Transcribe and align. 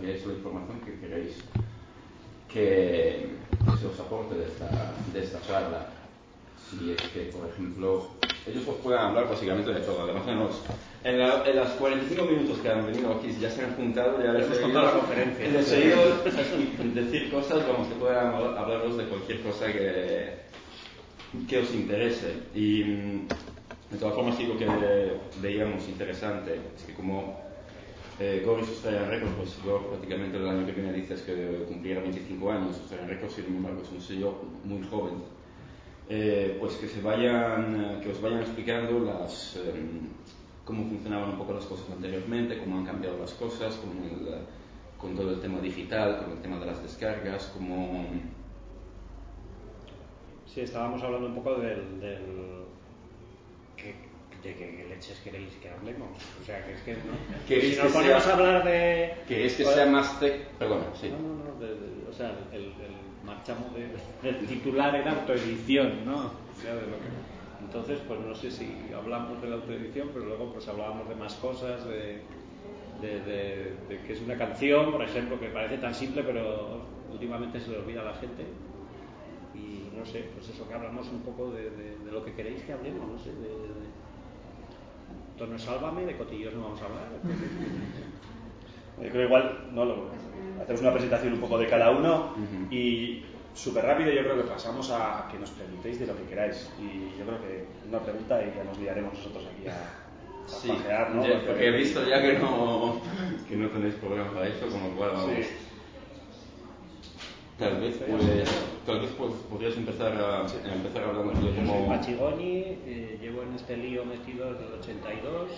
enviáis 0.00 0.26
la 0.26 0.32
información 0.32 0.80
que 0.80 0.98
queréis 0.98 1.36
que, 2.48 3.28
se 3.78 3.86
os 3.86 4.00
aporte 4.00 4.34
de 4.34 4.46
esta, 4.46 4.68
de 5.12 5.20
esta 5.20 5.40
charla. 5.42 5.86
Si 6.68 6.92
es 6.92 7.02
que, 7.12 7.20
por 7.32 7.48
ejemplo, 7.48 8.08
ellos 8.46 8.66
os 8.66 8.76
puedan 8.76 9.06
hablar 9.08 9.28
básicamente 9.28 9.72
de 9.72 9.80
todo. 9.80 10.02
Además, 10.02 10.24
en, 11.04 11.18
la, 11.18 11.44
en 11.46 11.56
las 11.56 11.70
45 11.72 12.24
minutos 12.24 12.58
que 12.58 12.68
han 12.70 12.86
venido 12.86 13.12
aquí, 13.12 13.36
ya 13.40 13.50
se 13.50 13.62
han 13.62 13.74
juntado, 13.76 14.22
ya 14.22 14.32
les 14.32 14.50
he 14.50 14.64
oído, 14.64 14.82
la 14.82 14.92
conferencia. 14.92 15.48
les 15.48 15.72
he 15.72 15.94
oído 15.94 16.24
decir 16.94 17.30
cosas, 17.30 17.66
vamos, 17.66 17.88
que 17.88 17.94
puedan 17.94 18.34
hablaros 18.34 18.96
de 18.96 19.04
cualquier 19.04 19.42
cosa 19.42 19.66
que, 19.66 20.34
que 21.48 21.58
os 21.58 21.74
interese. 21.74 22.34
Y 22.54 22.84
mm, 22.84 23.28
de 23.90 23.98
todas 23.98 24.14
formas, 24.14 24.38
digo 24.38 24.56
que 24.56 24.66
veíamos 25.42 25.88
interesante, 25.88 26.60
es 26.76 26.84
que 26.84 26.94
como 26.94 27.49
eh, 28.20 28.42
Goris 28.44 28.68
Australian 28.68 29.08
Records, 29.08 29.32
pues 29.34 29.64
yo 29.64 29.78
prácticamente 29.88 30.36
el 30.36 30.46
año 30.46 30.66
que 30.66 30.72
viene 30.72 30.92
dices 30.92 31.22
que 31.22 31.64
cumpliera 31.66 32.02
25 32.02 32.52
años, 32.52 32.76
Australian 32.78 33.08
Records, 33.08 33.32
sin 33.32 33.46
embargo 33.46 33.80
es 33.82 33.90
un 33.90 34.00
sello 34.00 34.34
muy 34.62 34.86
joven. 34.86 35.14
Eh, 36.08 36.56
pues 36.60 36.74
que 36.74 36.86
se 36.86 37.00
vayan, 37.00 38.00
que 38.02 38.10
os 38.10 38.20
vayan 38.20 38.40
explicando 38.40 38.98
las, 39.00 39.56
em, 39.56 40.08
cómo 40.66 40.84
funcionaban 40.84 41.30
un 41.30 41.38
poco 41.38 41.54
las 41.54 41.64
cosas 41.64 41.88
anteriormente, 41.90 42.58
cómo 42.58 42.78
han 42.78 42.84
cambiado 42.84 43.16
las 43.16 43.32
cosas, 43.32 43.76
con, 43.76 43.90
con 44.98 45.16
todo 45.16 45.30
el 45.30 45.40
tema 45.40 45.58
digital, 45.60 46.18
con 46.18 46.32
el 46.32 46.42
tema 46.42 46.58
de 46.58 46.66
las 46.66 46.82
descargas, 46.82 47.50
cómo... 47.56 48.04
Sí, 50.44 50.60
estábamos 50.60 51.02
hablando 51.02 51.28
un 51.28 51.34
poco 51.36 51.54
del, 51.54 52.00
del 52.00 52.60
de 54.42 54.54
qué 54.54 54.86
leches 54.88 55.18
queréis 55.22 55.52
que 55.62 55.68
hablemos. 55.68 56.10
O 56.40 56.44
sea, 56.44 56.64
que 56.64 56.74
es 56.74 56.80
que 56.80 56.94
no. 56.94 57.14
Si 57.46 57.76
nos 57.76 57.92
ponemos 57.92 58.26
a 58.26 58.32
hablar 58.32 58.64
de. 58.64 59.14
Que 59.28 59.46
es 59.46 59.54
que 59.54 59.64
sea 59.64 59.86
más 59.86 60.18
tech. 60.20 60.48
Perdona, 60.58 60.86
sí. 60.94 61.10
No, 61.10 61.18
no, 61.18 61.44
no. 61.44 62.10
o 62.10 62.12
sea, 62.12 62.32
el, 62.52 62.64
el 62.64 63.00
marchamo 63.24 63.66
de, 64.22 64.32
titular 64.46 64.94
en 64.94 65.08
autoedición, 65.08 66.04
¿no? 66.04 66.16
O 66.16 66.60
sea, 66.60 66.74
de 66.74 66.82
lo 66.82 66.96
que. 66.98 67.30
Entonces, 67.62 68.00
pues 68.08 68.18
no 68.20 68.34
sé 68.34 68.50
si 68.50 68.90
hablamos 68.96 69.40
de 69.42 69.48
la 69.48 69.56
autoedición, 69.56 70.10
pero 70.12 70.24
luego 70.24 70.52
pues 70.52 70.66
hablábamos 70.66 71.08
de 71.08 71.14
más 71.14 71.34
cosas, 71.34 71.86
de, 71.86 72.22
de, 73.00 73.20
de, 73.88 74.00
que 74.06 74.12
es 74.14 74.20
una 74.22 74.36
canción, 74.36 74.90
por 74.90 75.02
ejemplo, 75.02 75.38
que 75.38 75.48
parece 75.48 75.78
tan 75.78 75.94
simple, 75.94 76.22
pero 76.22 76.82
últimamente 77.12 77.60
se 77.60 77.70
le 77.70 77.78
olvida 77.78 78.00
a 78.00 78.04
la 78.04 78.14
gente. 78.14 78.44
Y 79.54 79.94
no 79.96 80.04
sé, 80.06 80.30
pues 80.34 80.48
eso 80.48 80.66
que 80.66 80.74
hablamos 80.74 81.08
un 81.08 81.20
poco 81.20 81.50
de, 81.52 81.70
lo 82.10 82.24
que 82.24 82.32
queréis 82.32 82.62
que 82.62 82.72
hablemos, 82.72 83.06
no 83.06 83.18
sé, 83.18 83.30
de, 83.30 83.48
no 85.46 85.56
es 85.56 85.62
Sálvame, 85.62 86.04
de 86.04 86.16
Cotillos 86.16 86.54
no 86.54 86.62
vamos 86.62 86.80
a 86.82 86.84
hablar. 86.86 87.08
Yo 89.02 89.08
creo 89.08 89.26
igual, 89.26 89.68
no 89.72 89.84
lo, 89.84 90.10
hacemos 90.62 90.82
una 90.82 90.92
presentación 90.92 91.32
un 91.32 91.40
poco 91.40 91.58
de 91.58 91.68
cada 91.68 91.90
uno 91.90 92.34
y 92.70 93.22
súper 93.54 93.84
rápido 93.84 94.12
yo 94.12 94.22
creo 94.22 94.36
que 94.36 94.48
pasamos 94.48 94.90
a 94.90 95.28
que 95.30 95.38
nos 95.38 95.50
preguntéis 95.50 96.00
de 96.00 96.06
lo 96.06 96.16
que 96.16 96.24
queráis. 96.24 96.70
Y 96.78 97.18
yo 97.18 97.24
creo 97.24 97.40
que 97.40 97.64
una 97.88 97.98
pregunta 98.00 98.40
y 98.42 98.56
ya 98.56 98.64
nos 98.64 98.78
liaremos 98.78 99.14
nosotros 99.14 99.44
aquí 99.46 99.68
a, 99.68 100.46
sí, 100.46 100.68
pasear, 100.68 101.14
¿no? 101.14 101.22
porque 101.46 101.68
he 101.68 101.70
visto 101.72 102.06
ya 102.06 102.20
que 102.20 102.38
no, 102.38 103.00
que 103.48 103.56
no 103.56 103.68
tenéis 103.68 103.94
problema 103.94 104.30
para 104.32 104.48
eso, 104.48 104.68
con 104.68 104.82
lo 104.82 104.96
cual 104.96 105.10
vamos. 105.12 105.30
Tal 107.60 107.76
vez, 107.78 107.94
pues, 107.98 108.48
tal 108.86 109.00
vez 109.00 109.10
pues, 109.18 109.32
podrías 109.50 109.76
empezar, 109.76 110.12
a, 110.14 110.46
empezar 110.72 111.04
hablando 111.04 111.30
de. 111.30 111.54
Yo 111.54 111.66
soy 111.66 111.88
Machigoni, 111.88 112.56
eh, 112.86 113.18
llevo 113.20 113.42
en 113.42 113.54
este 113.54 113.76
lío 113.76 114.02
metido 114.06 114.50
desde 114.54 114.66
el 114.66 114.80
82. 114.80 115.50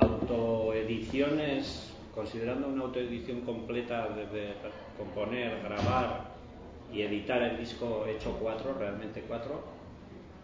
Autoediciones, 0.00 1.94
considerando 2.14 2.68
una 2.68 2.82
autoedición 2.82 3.40
completa 3.40 4.10
desde 4.10 4.52
componer, 4.98 5.62
grabar 5.62 6.32
y 6.92 7.00
editar 7.00 7.42
el 7.42 7.56
disco, 7.56 8.04
he 8.06 8.16
hecho 8.16 8.36
cuatro, 8.38 8.74
realmente 8.78 9.24
cuatro. 9.26 9.62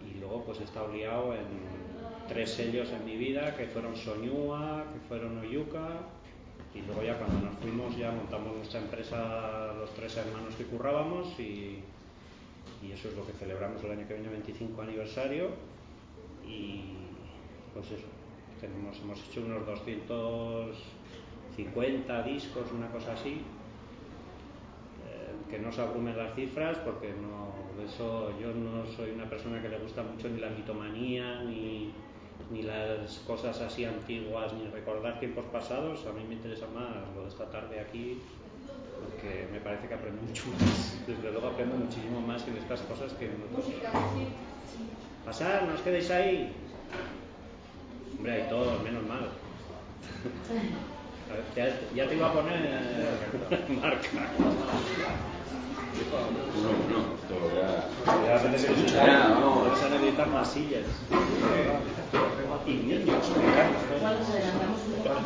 Y 0.00 0.18
luego 0.18 0.44
pues 0.44 0.60
he 0.60 0.64
estado 0.64 0.90
liado 0.94 1.34
en 1.34 2.26
tres 2.26 2.52
sellos 2.52 2.88
en 2.90 3.04
mi 3.04 3.16
vida, 3.16 3.54
que 3.54 3.66
fueron 3.66 3.94
Soñúa, 3.94 4.86
que 4.94 5.00
fueron 5.08 5.36
Oyuka 5.40 5.88
y 6.78 6.82
luego 6.86 7.02
ya 7.02 7.18
cuando 7.18 7.40
nos 7.40 7.58
fuimos 7.58 7.96
ya 7.96 8.12
montamos 8.12 8.56
nuestra 8.56 8.80
empresa 8.80 9.72
los 9.78 9.92
tres 9.94 10.16
hermanos 10.16 10.54
que 10.54 10.64
currábamos 10.64 11.38
y, 11.40 11.82
eso 12.92 13.08
es 13.08 13.16
lo 13.16 13.26
que 13.26 13.32
celebramos 13.32 13.82
el 13.82 13.90
año 13.90 14.06
que 14.06 14.14
viene 14.14 14.28
25 14.28 14.82
aniversario. 14.82 15.48
Y 16.46 16.92
pues 17.74 17.90
eso 17.90 18.06
tenemos, 18.60 18.96
hemos 19.00 19.18
hecho 19.28 19.40
unos 19.44 19.66
250 19.66 22.22
discos 22.22 22.70
una 22.72 22.88
cosa 22.90 23.14
así. 23.14 23.42
Eh, 25.06 25.34
que 25.50 25.58
no 25.58 25.72
se 25.72 25.80
abrumen 25.80 26.16
las 26.16 26.36
cifras 26.36 26.78
porque 26.78 27.12
no 27.12 27.48
eso 27.84 28.32
yo 28.40 28.52
no 28.52 28.86
soy 28.86 29.10
una 29.10 29.28
persona 29.28 29.60
que 29.62 29.68
le 29.68 29.78
gusta 29.78 30.02
mucho 30.02 30.28
ni 30.28 30.40
la 30.40 30.50
mitomanía 30.50 31.42
ni 31.42 31.92
ni 32.50 32.62
las 32.62 33.18
cosas 33.26 33.60
así 33.60 33.84
antiguas, 33.84 34.52
ni 34.54 34.66
recordar 34.68 35.20
tiempos 35.20 35.44
pasados. 35.52 36.06
A 36.06 36.12
mí 36.12 36.24
me 36.26 36.34
interesa 36.34 36.66
más 36.74 36.96
lo 37.14 37.22
de 37.22 37.28
esta 37.28 37.50
tarde 37.50 37.80
aquí, 37.80 38.18
porque 39.02 39.46
me 39.52 39.60
parece 39.60 39.86
que 39.88 39.94
aprendo 39.94 40.22
mucho 40.22 40.44
más. 40.60 40.96
Desde 41.06 41.30
luego 41.30 41.48
aprendo 41.48 41.76
muchísimo 41.76 42.20
más 42.20 42.46
en 42.48 42.56
estas 42.56 42.80
cosas 42.82 43.12
que 43.14 43.26
en 43.26 43.42
otros. 43.50 43.66
Pasar, 45.24 45.64
no 45.64 45.74
os 45.74 45.80
quedéis 45.80 46.10
ahí. 46.10 46.52
Hombre, 48.16 48.32
hay 48.32 48.48
todos, 48.48 48.82
menos 48.82 49.04
mal. 49.04 49.28
ya, 51.56 51.80
ya, 51.94 52.08
te 52.08 52.16
iba 52.16 52.28
a 52.28 52.32
poner 52.32 52.60
marca. 53.80 54.08
No, 56.62 56.70
no, 56.88 57.00
ya. 57.54 57.68
Ya 58.86 59.28
vamos. 59.28 59.64
Vamos 59.64 59.82
a 59.82 59.88
necesitar 59.90 60.28
más 60.28 60.48
sillas. 60.52 60.84
Y 62.66 62.72
niños. 62.74 63.02
Adelantamos 63.08 64.80
un 64.86 64.92
poco. 65.02 65.18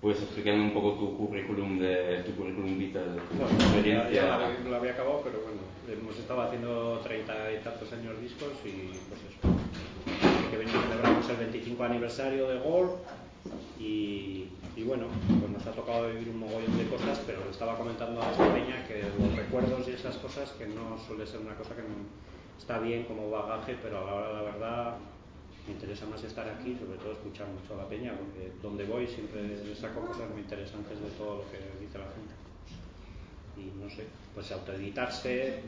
Puedes 0.00 0.22
explicarme 0.22 0.62
un 0.62 0.72
poco 0.72 0.92
tu 0.92 1.16
currículum 1.16 1.78
de 1.78 2.22
tu 2.24 2.32
currículum 2.36 2.78
vita 2.78 3.00
de 3.00 3.16
tu 3.16 3.42
experiencia. 3.42 4.10
Ya, 4.10 4.38
ya 4.38 4.68
lo 4.68 4.76
había 4.76 4.92
acabado, 4.92 5.20
pero 5.24 5.40
bueno, 5.40 5.62
hemos 5.88 6.16
estado 6.18 6.42
haciendo 6.42 7.00
treinta 7.02 7.34
y 7.52 7.62
tantos 7.64 7.92
años 7.92 8.20
discos 8.20 8.52
y 8.64 8.94
pues 9.08 9.20
eso. 9.26 10.50
Que 10.50 10.58
venimos 10.58 10.84
celebramos 10.84 11.28
el 11.28 11.36
25 11.36 11.84
aniversario 11.84 12.48
de 12.48 12.58
Gore 12.58 12.92
y, 13.80 14.48
y, 14.76 14.82
bueno, 14.84 15.06
pues 15.40 15.50
nos 15.50 15.66
ha 15.66 15.72
tocado 15.72 16.08
vivir 16.08 16.28
un 16.28 16.38
mogollón 16.40 16.78
de 16.78 16.86
cosas, 16.86 17.20
pero 17.26 17.44
le 17.44 17.50
estaba 17.50 17.76
comentando 17.76 18.22
a 18.22 18.30
esta 18.30 18.54
peña 18.54 18.86
que 18.86 19.02
los 19.18 19.36
recuerdos 19.36 19.88
y 19.88 19.92
esas 19.92 20.16
cosas 20.16 20.50
que 20.52 20.66
no 20.66 20.98
suele 21.06 21.26
ser 21.26 21.40
una 21.40 21.54
cosa 21.54 21.74
que 21.74 21.82
está 22.58 22.78
bien 22.78 23.04
como 23.04 23.30
bagaje, 23.30 23.76
pero 23.82 23.98
a 23.98 24.04
la 24.04 24.14
hora 24.14 24.32
la 24.32 24.42
verdad 24.42 24.96
me 25.66 25.72
interesa 25.72 26.06
más 26.06 26.22
estar 26.22 26.48
aquí, 26.48 26.76
sobre 26.78 26.98
todo 26.98 27.12
escuchar 27.12 27.48
mucho 27.48 27.74
a 27.74 27.82
la 27.82 27.88
peña, 27.88 28.14
porque 28.16 28.52
donde 28.62 28.84
voy 28.84 29.06
siempre 29.06 29.74
saco 29.74 30.00
cosas 30.00 30.30
muy 30.30 30.40
interesantes 30.40 31.00
de 31.00 31.10
todo 31.18 31.38
lo 31.38 31.50
que 31.50 31.58
dice 31.80 31.98
la 31.98 32.06
gente. 32.06 32.34
Y 33.56 33.72
no 33.82 33.88
sé, 33.90 34.06
pues 34.34 34.52
autoeditarse, 34.52 35.62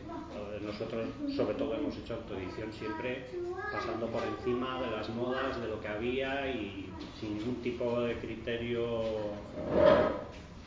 nosotros 0.63 1.09
sobre 1.35 1.55
todo 1.55 1.75
hemos 1.75 1.97
hecho 1.97 2.15
autoedición 2.15 2.73
siempre 2.73 3.27
pasando 3.73 4.07
por 4.09 4.23
encima 4.25 4.81
de 4.83 4.91
las 4.91 5.09
modas, 5.09 5.61
de 5.61 5.69
lo 5.69 5.81
que 5.81 5.89
había 5.89 6.51
y 6.51 6.91
sin 7.19 7.39
ningún 7.39 7.57
tipo 7.63 8.03
de 8.03 8.19
criterio 8.19 9.03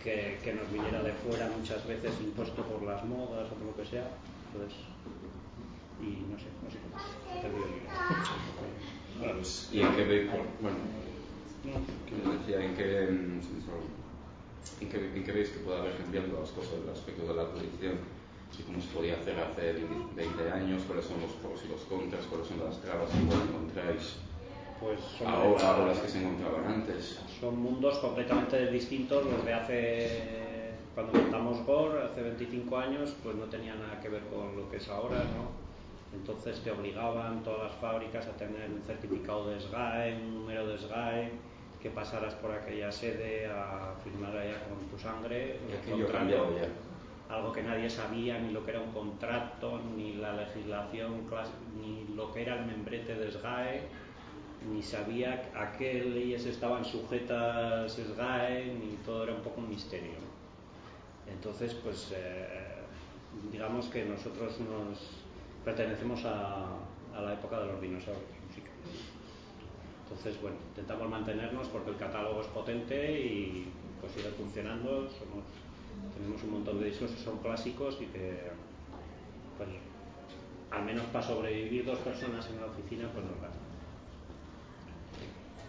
que, 0.04 0.40
que 0.44 0.54
nos 0.54 0.72
viniera 0.74 1.04
de 1.04 1.14
fuera 1.14 1.48
muchas 1.56 1.86
veces 1.88 2.12
impuesto 2.22 2.64
por 2.64 2.82
las 2.82 3.06
modas 3.06 3.48
o 3.52 3.54
por 3.54 3.68
lo 3.68 3.76
que 3.76 3.86
sea. 3.86 4.08
Entonces, 4.52 4.78
y 6.02 6.26
no 6.30 6.38
sé, 6.38 6.46
no 6.64 6.70
sé 6.70 6.78
cómo. 6.82 7.02
¿Y 9.72 9.82
en 9.82 9.96
qué 9.96 10.04
veis, 10.04 10.30
bueno, 10.62 10.78
decía, 12.38 12.64
en 12.64 12.76
qué, 12.76 13.08
en 13.08 13.42
qué, 14.90 14.98
en 15.16 15.24
qué 15.24 15.32
veis 15.32 15.50
que 15.50 15.60
puede 15.60 15.80
haber 15.80 15.98
cambiado 15.98 16.40
las 16.40 16.52
cosas 16.52 16.86
respecto 16.88 17.26
de 17.28 17.34
la 17.36 17.50
tradición? 17.50 17.98
cómo 18.66 18.82
se 18.82 18.90
podía 18.90 19.16
hacer 19.16 19.40
hace 19.40 19.74
20 20.16 20.52
años, 20.52 20.84
cuáles 20.86 21.06
son 21.06 21.22
los 21.22 21.32
pros 21.32 21.64
y 21.66 21.70
los 21.70 21.82
contras, 21.82 22.26
cuáles 22.26 22.48
son 22.48 22.60
las 22.60 22.82
trabas 22.82 23.10
que 23.10 23.18
encontráis 23.18 24.18
pues 24.82 25.00
son 25.00 25.28
ahora 25.28 25.78
o 25.78 25.86
las 25.86 26.00
que 26.00 26.08
se 26.08 26.20
encontraban 26.20 26.66
antes. 26.66 27.20
Son 27.40 27.62
mundos 27.62 28.00
completamente 28.00 28.72
distintos 28.72 29.24
los 29.26 29.46
de 29.46 29.54
hace 29.54 30.72
cuando 30.96 31.14
montamos 31.14 31.66
Gore 31.66 32.04
hace 32.04 32.22
25 32.22 32.78
años, 32.78 33.14
pues 33.24 33.36
no 33.36 33.46
tenía 33.46 33.76
nada 33.76 34.02
que 34.02 34.10
ver 34.10 34.24
con 34.24 34.58
lo 34.58 34.70
que 34.70 34.78
es 34.78 34.90
ahora, 34.90 35.20
¿no? 35.20 35.71
Entonces 36.14 36.60
te 36.62 36.72
obligaban 36.72 37.42
todas 37.44 37.72
las 37.72 37.76
fábricas 37.76 38.28
a 38.28 38.32
tener 38.32 38.70
un 38.70 38.82
certificado 38.84 39.50
de 39.50 39.60
SGAE, 39.60 40.16
un 40.16 40.34
número 40.36 40.68
de 40.68 40.78
SGAE, 40.78 41.32
que 41.82 41.90
pasaras 41.90 42.36
por 42.36 42.52
aquella 42.52 42.92
sede 42.92 43.48
a 43.48 43.96
firmar 44.04 44.36
allá 44.36 44.64
con 44.66 44.88
tu 44.88 45.00
sangre 45.00 45.58
un 45.88 46.00
contrato, 46.02 46.50
algo 47.30 47.52
que 47.54 47.64
nadie 47.64 47.90
sabía, 47.90 48.40
ni 48.40 48.52
lo 48.52 48.64
que 48.66 48.72
era 48.72 48.82
un 48.82 48.92
contrato, 48.92 49.82
ni 49.96 50.16
la 50.16 50.34
legislación, 50.34 51.28
ni 51.82 52.14
lo 52.14 52.32
que 52.34 52.42
era 52.42 52.60
el 52.60 52.66
membrete 52.66 53.16
de 53.16 53.32
SGAE, 53.32 53.82
ni 54.70 54.84
sabía 54.84 55.50
a 55.56 55.72
qué 55.72 56.04
leyes 56.04 56.46
estaban 56.46 56.86
sujetas 56.86 57.94
SGAE, 57.94 58.76
ni 58.76 58.98
todo 59.06 59.24
era 59.24 59.34
un 59.34 59.42
poco 59.42 59.62
un 59.62 59.70
misterio. 59.70 60.20
Entonces, 61.28 61.74
pues 61.74 62.12
eh, 62.14 62.46
digamos 63.52 63.88
que 63.88 64.06
nosotros 64.06 64.60
nos 64.60 65.21
pertenecemos 65.64 66.24
a, 66.26 66.78
la 67.22 67.34
época 67.34 67.60
de 67.60 67.68
los 67.68 67.82
dinosaurios. 67.82 68.42
Entonces, 70.04 70.42
bueno, 70.42 70.58
intentamos 70.70 71.10
mantenernos 71.10 71.68
porque 71.68 71.92
el 71.92 71.98
catálogo 71.98 72.42
es 72.42 72.48
potente 72.48 73.20
y 73.22 73.68
pues 74.00 74.12
sigue 74.12 74.30
funcionando. 74.32 75.10
Somos, 75.10 75.46
tenemos 76.16 76.44
un 76.44 76.52
montón 76.52 76.80
de 76.80 76.88
discos 76.88 77.12
que 77.12 77.24
son 77.24 77.38
clásicos 77.38 77.98
y 78.02 78.06
que, 78.08 78.52
pues, 79.58 79.70
al 80.72 80.84
menos 80.84 81.06
para 81.06 81.26
sobrevivir 81.26 81.86
dos 81.86 82.00
personas 82.00 82.50
en 82.50 82.60
la 82.60 82.68
oficina, 82.68 83.10
pues 83.14 83.24
nos 83.26 83.42
dan. 83.42 83.52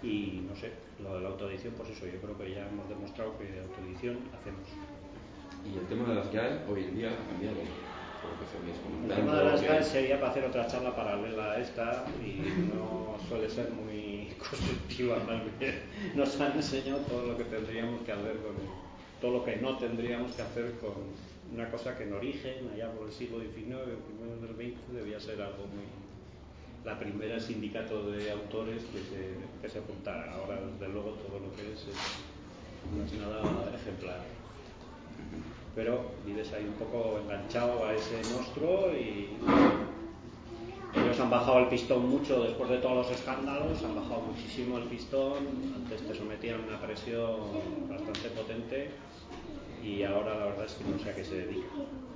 Y 0.03 0.45
no 0.49 0.57
sé, 0.57 0.73
lo 1.01 1.15
de 1.15 1.21
la 1.21 1.29
autoedición, 1.29 1.75
pues 1.77 1.91
eso, 1.91 2.07
yo 2.07 2.21
creo 2.21 2.37
que 2.37 2.51
ya 2.51 2.69
hemos 2.69 2.89
demostrado 2.89 3.39
que 3.39 3.61
autoedición 3.61 4.19
hacemos. 4.35 4.67
Y 5.65 5.79
el 5.79 5.87
tema 5.87 6.09
de 6.09 6.15
las 6.17 6.33
GAE 6.33 6.65
hoy 6.69 6.85
en 6.85 6.97
día 6.97 7.11
ha 7.13 7.31
cambiado. 7.31 7.57
El 9.09 9.15
tema 9.15 9.35
de 9.37 9.45
las 9.45 9.63
GAE 9.63 9.83
sería 9.83 10.21
para 10.21 10.31
hacer 10.31 10.45
otra 10.45 10.67
charla 10.67 10.95
paralela 10.95 11.53
a 11.53 11.61
esta 11.61 12.05
y 12.25 12.39
no 12.75 13.17
suele 13.29 13.49
ser 13.49 13.71
muy 13.71 14.29
constructiva 14.39 15.17
más 15.27 15.43
bien. 15.59 15.81
Nos 16.15 16.41
han 16.41 16.53
enseñado 16.53 17.01
todo 17.01 17.27
lo 17.27 17.37
que 17.37 17.45
tendríamos 17.45 18.03
que 18.03 18.13
hacer 18.13 18.37
con 18.37 18.55
todo 19.21 19.39
lo 19.39 19.45
que 19.45 19.57
no 19.57 19.77
tendríamos 19.79 20.33
que 20.33 20.43
hacer 20.43 20.73
con 20.81 20.93
una 21.53 21.71
cosa 21.71 21.97
que 21.97 22.05
en 22.05 22.13
origen, 22.13 22.71
allá 22.75 22.91
por 22.93 23.07
el 23.09 23.13
siglo 23.13 23.39
XIX, 23.39 23.53
primero 23.55 24.37
del 24.41 24.55
XX, 24.57 24.95
debía 24.95 25.21
ser 25.21 25.41
algo 25.41 25.67
muy 25.67 25.85
la 26.85 26.99
primera 26.99 27.39
sindicato 27.39 28.11
de 28.11 28.33
autores 28.33 28.83
que 28.85 28.99
se, 28.99 29.35
que 29.63 29.69
se 29.69 29.79
apuntara. 29.79 30.33
Ahora, 30.33 30.61
desde 30.61 30.93
luego, 30.93 31.11
todo 31.11 31.39
lo 31.39 31.55
que 31.55 31.73
es, 31.73 31.87
no 32.93 33.05
es 33.05 33.13
nada 33.13 33.73
ejemplar 33.73 34.42
pero 35.75 36.05
vives 36.27 36.53
ahí 36.53 36.65
un 36.65 36.75
poco 36.75 37.19
enganchado 37.19 37.85
a 37.87 37.95
ese 37.95 38.17
monstruo 38.35 38.91
y 38.93 39.31
ellos 40.95 41.21
han 41.21 41.31
bajado 41.31 41.61
el 41.61 41.69
pistón 41.69 42.09
mucho 42.09 42.43
después 42.43 42.69
de 42.69 42.79
todos 42.79 43.07
los 43.07 43.11
escándalos, 43.11 43.83
han 43.83 43.95
bajado 43.95 44.21
muchísimo 44.21 44.79
el 44.79 44.85
pistón, 44.85 45.39
antes 45.75 46.07
te 46.07 46.15
sometían 46.15 46.61
a 46.61 46.69
una 46.69 46.81
presión 46.81 47.37
bastante 47.89 48.29
potente 48.31 48.91
y 49.83 50.03
ahora 50.05 50.37
la 50.39 50.45
verdad 50.47 50.67
es 50.67 50.75
que 50.75 50.85
no 50.85 50.99
sé 50.99 51.11
a 51.11 51.15
qué 51.15 51.25
se 51.25 51.37
dedica. 51.37 51.69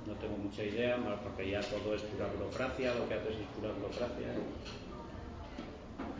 No 0.05 0.13
tengo 0.13 0.37
mucha 0.37 0.63
idea, 0.63 0.97
porque 1.21 1.49
ya 1.49 1.59
todo 1.59 1.93
es 1.95 2.01
pura 2.03 2.27
burocracia, 2.27 2.93
lo 2.93 3.07
que 3.09 3.15
haces 3.15 3.35
es 3.35 3.47
pura 3.59 3.73
burocracia. 3.73 4.27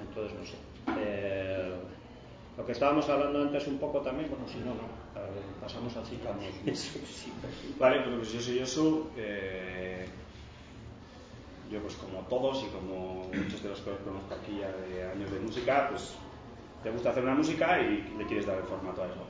Entonces 0.01 0.37
no 0.37 0.45
sé. 0.45 0.55
Eh, 0.99 1.73
lo 2.57 2.65
que 2.65 2.71
estábamos 2.71 3.07
hablando 3.07 3.44
antes 3.44 3.68
un 3.68 3.77
poco 3.77 4.01
también, 4.01 4.30
bueno, 4.30 4.48
si 4.48 4.57
no, 4.59 4.74
no, 4.74 5.07
pasamos 5.62 5.95
al 5.95 6.04
también. 6.04 6.51
vale, 7.80 8.01
pues 8.18 8.33
yo 8.33 8.42
soy 8.42 8.59
Yosu. 8.59 9.09
Eh, 9.15 10.06
yo 11.71 11.81
pues 11.81 11.95
como 11.95 12.19
todos 12.27 12.63
y 12.63 12.68
como 12.68 13.30
muchos 13.33 13.62
de 13.62 13.69
los 13.69 13.81
que 13.81 13.92
conozco 13.92 14.33
aquí 14.33 14.59
ya 14.59 14.71
de 14.71 15.04
años 15.04 15.30
de 15.30 15.39
música, 15.39 15.89
pues 15.89 16.15
te 16.81 16.89
gusta 16.89 17.09
hacer 17.09 17.24
una 17.24 17.36
música 17.36 17.80
y 17.81 18.15
le 18.18 18.25
quieres 18.25 18.45
dar 18.45 18.57
el 18.57 18.63
formato 18.63 19.04
a 19.04 19.07
eso. 19.07 19.25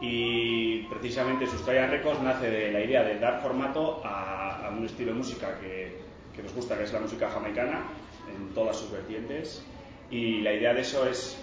Y 0.00 0.82
precisamente 0.82 1.46
Sustraya 1.46 1.86
Records 1.86 2.20
nace 2.20 2.50
de 2.50 2.70
la 2.70 2.80
idea 2.80 3.02
de 3.02 3.18
dar 3.18 3.40
formato 3.40 4.02
a, 4.04 4.70
un 4.76 4.84
estilo 4.84 5.12
de 5.12 5.18
música 5.18 5.58
que, 5.60 6.00
que 6.34 6.42
nos 6.42 6.52
gusta, 6.52 6.76
que 6.76 6.84
es 6.84 6.92
la 6.92 7.00
música 7.00 7.30
jamaicana, 7.30 7.84
en 8.28 8.52
todas 8.52 8.76
sus 8.76 8.90
vertientes. 8.90 9.64
Y 10.10 10.40
la 10.40 10.52
idea 10.52 10.74
de 10.74 10.82
eso 10.82 11.06
es 11.08 11.38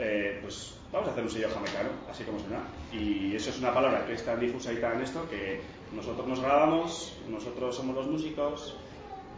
eh, 0.00 0.38
pues 0.42 0.76
vamos 0.92 1.08
a 1.08 1.12
hacer 1.12 1.24
un 1.24 1.30
sello 1.30 1.48
jamaicano, 1.50 1.90
así 2.10 2.24
como 2.24 2.38
suena. 2.38 2.62
Y 2.92 3.34
eso 3.34 3.50
es 3.50 3.58
una 3.58 3.72
palabra 3.72 4.06
que 4.06 4.14
es 4.14 4.24
tan 4.24 4.40
difusa 4.40 4.72
y 4.72 4.76
tan 4.76 5.00
esto 5.00 5.28
que 5.28 5.60
nosotros 5.94 6.26
nos 6.26 6.40
grabamos, 6.40 7.16
nosotros 7.28 7.76
somos 7.76 7.94
los 7.94 8.06
músicos, 8.06 8.74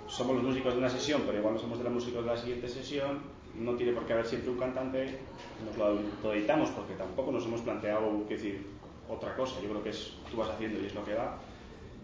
somos 0.06 0.36
los 0.36 0.44
músicos 0.44 0.74
de 0.74 0.78
una 0.78 0.88
sesión, 0.88 1.22
pero 1.26 1.38
igual 1.38 1.54
no 1.54 1.60
somos 1.60 1.78
de 1.78 1.84
los 1.84 1.92
músicos 1.92 2.24
de 2.24 2.30
la 2.30 2.36
siguiente 2.36 2.68
sesión, 2.68 3.20
no 3.54 3.74
tiene 3.74 3.92
por 3.92 4.06
qué 4.06 4.14
haber 4.14 4.26
siempre 4.26 4.50
un 4.50 4.58
cantante, 4.58 5.18
nos 5.64 5.76
lo 6.22 6.32
editamos 6.32 6.70
porque 6.70 6.94
tampoco 6.94 7.32
nos 7.32 7.44
hemos 7.44 7.60
planteado, 7.60 8.26
qué 8.26 8.34
decir, 8.34 8.66
otra 9.08 9.34
cosa, 9.36 9.60
yo 9.60 9.68
creo 9.68 9.82
que 9.82 9.90
es, 9.90 10.12
tú 10.30 10.36
vas 10.38 10.50
haciendo 10.50 10.80
y 10.80 10.86
es 10.86 10.94
lo 10.94 11.04
que 11.04 11.14
va. 11.14 11.38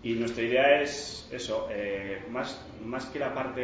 Y 0.02 0.14
nuestra 0.14 0.44
idea 0.44 0.80
es 0.80 1.28
eso, 1.32 1.66
eh, 1.70 2.22
más, 2.30 2.64
más 2.84 3.06
que 3.06 3.18
la 3.18 3.34
parte 3.34 3.60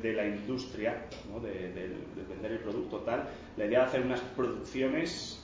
de, 0.00 0.12
la 0.12 0.26
industria, 0.26 1.06
¿no? 1.30 1.40
de, 1.40 1.92
vender 2.28 2.52
el 2.52 2.58
producto 2.58 2.98
tal, 2.98 3.28
la 3.56 3.64
idea 3.64 3.80
de 3.80 3.86
hacer 3.86 4.02
unas 4.02 4.20
producciones 4.20 5.42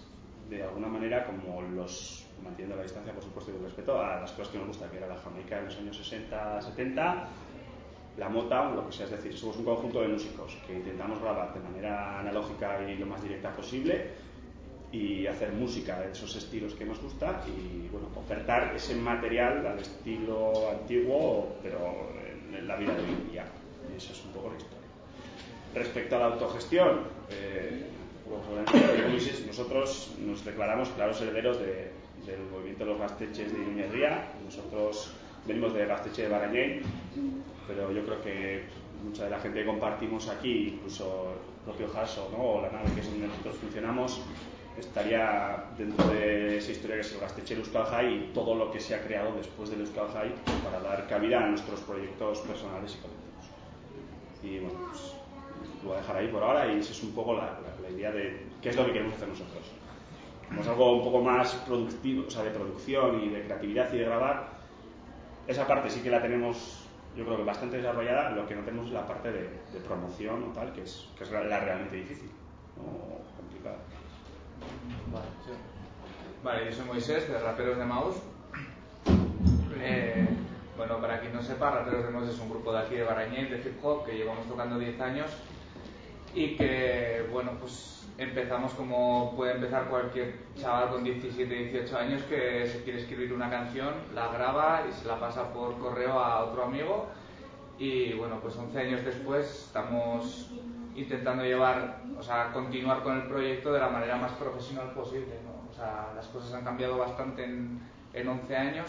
de 0.48 0.62
alguna 0.62 0.86
manera 0.86 1.26
como 1.26 1.60
los, 1.62 2.24
manteniendo 2.42 2.76
la 2.76 2.84
distancia 2.84 3.12
por 3.12 3.22
supuesto 3.22 3.52
y 3.52 3.56
el 3.56 3.64
respeto 3.64 4.00
a 4.00 4.20
las 4.20 4.30
cosas 4.32 4.52
que 4.52 4.58
nos 4.58 4.68
gusta, 4.68 4.88
que 4.90 4.98
era 4.98 5.08
la 5.08 5.16
Jamaica 5.16 5.58
en 5.58 5.64
los 5.64 5.76
años 5.76 5.96
60, 5.96 6.62
70, 6.62 7.28
la 8.16 8.28
Motown, 8.28 8.76
lo 8.76 8.86
que 8.86 8.92
sea, 8.92 9.06
es 9.06 9.12
decir, 9.12 9.36
somos 9.36 9.56
un 9.56 9.64
conjunto 9.64 10.00
de 10.00 10.08
músicos 10.08 10.56
que 10.66 10.74
intentamos 10.74 11.20
grabar 11.20 11.52
de 11.52 11.60
manera 11.60 12.20
analógica 12.20 12.80
y 12.88 12.96
lo 12.96 13.06
más 13.06 13.22
directa 13.22 13.50
posible 13.54 14.27
y 14.90 15.26
hacer 15.26 15.52
música 15.52 16.00
de 16.00 16.12
esos 16.12 16.34
estilos 16.36 16.74
que 16.74 16.84
nos 16.84 17.00
gusta 17.00 17.42
y 17.46 17.88
bueno, 17.88 18.08
ofertar 18.16 18.74
ese 18.74 18.94
material 18.94 19.66
al 19.66 19.78
estilo 19.78 20.70
antiguo, 20.70 21.56
pero 21.62 22.10
en, 22.54 22.66
la 22.66 22.76
vida 22.76 22.94
de 22.94 23.00
hoy 23.00 23.10
en 23.10 23.30
día. 23.30 23.44
Y 23.92 23.96
eso 23.96 24.12
es 24.12 24.24
un 24.24 24.32
poco 24.32 24.50
la 24.50 24.56
historia. 24.56 24.78
Respecto 25.74 26.16
a 26.16 26.18
la 26.20 26.26
autogestión, 26.26 27.00
eh, 27.30 27.86
nosotros 29.46 30.14
nos 30.18 30.44
declaramos 30.44 30.88
claros 30.90 31.20
herederos 31.20 31.58
de, 31.58 31.92
del 32.26 32.40
movimiento 32.50 32.84
de 32.84 32.90
los 32.90 33.00
gasteches 33.00 33.52
de 33.52 33.58
Iruñería. 33.58 34.32
Nosotros 34.44 35.12
venimos 35.46 35.74
de 35.74 35.86
Gasteche 35.86 36.22
de 36.22 36.28
Barañén, 36.28 36.82
pero 37.66 37.90
yo 37.92 38.04
creo 38.04 38.20
que 38.22 38.62
mucha 39.02 39.24
de 39.24 39.30
la 39.30 39.38
gente 39.38 39.60
que 39.60 39.66
compartimos 39.66 40.28
aquí, 40.28 40.74
incluso 40.74 41.32
el 41.32 41.64
propio 41.64 41.88
Jaso 41.88 42.28
¿no? 42.32 42.42
o 42.42 42.62
la 42.62 42.70
nave 42.70 42.90
que 42.94 43.00
es 43.00 43.10
donde 43.10 43.28
nosotros 43.28 43.56
funcionamos, 43.56 44.20
estaría 44.78 45.64
dentro 45.76 46.06
de 46.08 46.58
esa 46.58 46.72
historia 46.72 46.96
que 46.96 47.02
es 47.02 47.12
el 47.12 47.20
Gastechel 47.20 47.58
Euskal 47.58 47.84
Jai 47.86 48.14
y 48.14 48.32
todo 48.32 48.54
lo 48.54 48.70
que 48.70 48.80
se 48.80 48.94
ha 48.94 49.02
creado 49.02 49.32
después 49.36 49.70
del 49.70 49.80
Euskal 49.80 50.08
Jai 50.12 50.32
para 50.62 50.80
dar 50.80 51.06
cabida 51.08 51.44
a 51.44 51.46
nuestros 51.48 51.80
proyectos 51.80 52.40
personales 52.40 52.96
y 52.96 52.98
colectivos. 52.98 53.28
Y 54.42 54.58
bueno, 54.60 54.78
pues 54.90 55.14
lo 55.82 55.88
voy 55.88 55.98
a 55.98 56.00
dejar 56.00 56.16
ahí 56.16 56.28
por 56.28 56.42
ahora 56.42 56.66
y 56.72 56.78
esa 56.78 56.92
es 56.92 57.02
un 57.02 57.12
poco 57.12 57.34
la, 57.34 57.58
idea 57.90 58.12
de 58.12 58.46
qué 58.60 58.68
es 58.68 58.76
lo 58.76 58.84
que 58.84 58.92
queremos 58.92 59.14
hacer 59.14 59.28
nosotros. 59.28 59.64
Como 60.48 60.60
es 60.60 60.68
algo 60.68 60.96
un 60.96 61.04
poco 61.04 61.20
más 61.22 61.54
productivo, 61.66 62.26
o 62.26 62.30
sea, 62.30 62.42
de 62.42 62.50
producción 62.50 63.22
y 63.22 63.28
de 63.28 63.44
creatividad 63.44 63.92
y 63.92 63.98
de 63.98 64.04
grabar, 64.04 64.48
esa 65.46 65.66
parte 65.66 65.90
sí 65.90 66.00
que 66.00 66.10
la 66.10 66.20
tenemos 66.20 66.84
yo 67.16 67.24
creo 67.24 67.38
que 67.38 67.44
bastante 67.44 67.78
desarrollada, 67.78 68.30
lo 68.30 68.46
que 68.46 68.54
no 68.54 68.62
tenemos 68.62 68.86
es 68.86 68.92
la 68.92 69.06
parte 69.06 69.32
de, 69.32 69.80
promoción 69.84 70.44
o 70.44 70.52
tal, 70.52 70.72
que 70.72 70.82
es, 70.82 71.08
que 71.16 71.24
es 71.24 71.30
la, 71.32 71.40
realmente 71.40 71.96
difícil 71.96 72.30
o 72.76 73.17
complicada. 73.17 73.17
Vale, 76.42 76.66
yo 76.66 76.72
soy 76.72 76.86
Moisés, 76.86 77.28
de 77.28 77.38
Raperos 77.38 77.78
de 77.78 77.84
Maus. 77.84 78.16
Eh, 79.80 80.28
bueno, 80.76 81.00
para 81.00 81.20
quien 81.20 81.34
no 81.34 81.42
sepa, 81.42 81.70
Raperos 81.70 82.04
de 82.04 82.10
Maus 82.10 82.28
es 82.28 82.38
un 82.38 82.48
grupo 82.48 82.72
de 82.72 82.78
aquí 82.78 82.94
de 82.94 83.02
Barañé, 83.02 83.46
de 83.46 83.56
hip 83.58 83.84
hop, 83.84 84.04
que 84.04 84.16
llevamos 84.16 84.46
tocando 84.46 84.78
10 84.78 85.00
años 85.00 85.30
y 86.34 86.56
que, 86.56 87.26
bueno, 87.32 87.52
pues 87.60 88.06
empezamos 88.18 88.72
como 88.72 89.34
puede 89.36 89.54
empezar 89.54 89.88
cualquier 89.88 90.34
chaval 90.56 90.90
con 90.90 91.04
17, 91.04 91.52
18 91.52 91.98
años 91.98 92.22
que 92.22 92.66
se 92.66 92.82
quiere 92.82 93.00
escribir 93.00 93.32
una 93.32 93.48
canción, 93.48 93.94
la 94.14 94.28
graba 94.28 94.84
y 94.88 94.92
se 94.92 95.06
la 95.06 95.20
pasa 95.20 95.52
por 95.52 95.78
correo 95.78 96.18
a 96.18 96.44
otro 96.44 96.64
amigo 96.64 97.08
y 97.78 98.12
bueno, 98.14 98.40
pues 98.42 98.56
11 98.56 98.78
años 98.78 99.04
después 99.04 99.66
estamos 99.66 100.50
intentando 100.98 101.44
llevar, 101.44 102.02
o 102.18 102.22
sea, 102.22 102.52
continuar 102.52 103.02
con 103.02 103.16
el 103.16 103.28
proyecto 103.28 103.72
de 103.72 103.80
la 103.80 103.88
manera 103.88 104.16
más 104.16 104.32
profesional 104.32 104.92
posible. 104.92 105.40
¿no? 105.44 105.70
O 105.70 105.72
sea, 105.74 106.12
las 106.14 106.26
cosas 106.28 106.52
han 106.54 106.64
cambiado 106.64 106.98
bastante 106.98 107.44
en, 107.44 107.80
en 108.12 108.28
11 108.28 108.56
años 108.56 108.86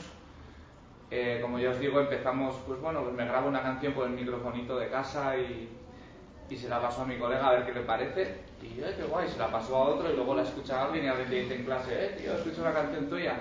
Eh, 1.11 1.39
como 1.41 1.57
ya 1.59 1.71
os 1.71 1.79
digo, 1.79 1.99
empezamos, 1.99 2.55
pues 2.67 2.79
bueno, 2.81 3.01
pues 3.03 3.13
me 3.15 3.25
grabo 3.25 3.47
una 3.47 3.63
canción 3.63 3.93
con 3.93 4.09
el 4.11 4.15
microfonito 4.15 4.77
de 4.77 4.89
casa 4.89 5.35
y, 5.37 5.69
y 6.49 6.57
se 6.57 6.69
la 6.69 6.81
paso 6.81 7.01
a 7.03 7.05
mi 7.05 7.17
colega 7.17 7.47
a 7.47 7.53
ver 7.53 7.65
qué 7.65 7.73
le 7.73 7.81
parece. 7.81 8.45
Y 8.61 8.75
yo, 8.75 8.85
qué 8.95 9.03
guay, 9.03 9.27
se 9.29 9.39
la 9.39 9.51
paso 9.51 9.75
a 9.75 9.89
otro 9.89 10.11
y 10.11 10.15
luego 10.15 10.35
la 10.35 10.43
escucha 10.43 10.83
alguien 10.85 11.05
y 11.05 11.07
alguien 11.07 11.29
le 11.29 11.39
dice 11.41 11.55
en 11.55 11.65
clase, 11.65 12.05
eh, 12.05 12.09
tío, 12.17 12.33
escucho 12.33 12.61
una 12.61 12.73
canción 12.73 13.09
tuya. 13.09 13.39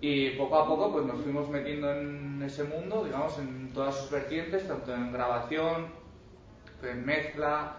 Y 0.00 0.30
poco 0.30 0.56
a 0.56 0.66
poco 0.66 0.92
pues 0.92 1.06
nos 1.06 1.20
fuimos 1.20 1.48
metiendo 1.48 1.92
en 1.92 2.40
ese 2.44 2.64
mundo, 2.64 3.04
digamos, 3.04 3.38
en 3.38 3.72
todas 3.72 3.96
sus 3.96 4.10
vertientes, 4.10 4.66
tanto 4.68 4.94
en 4.94 5.12
grabación, 5.12 5.88
en 6.82 7.04
mezcla, 7.04 7.76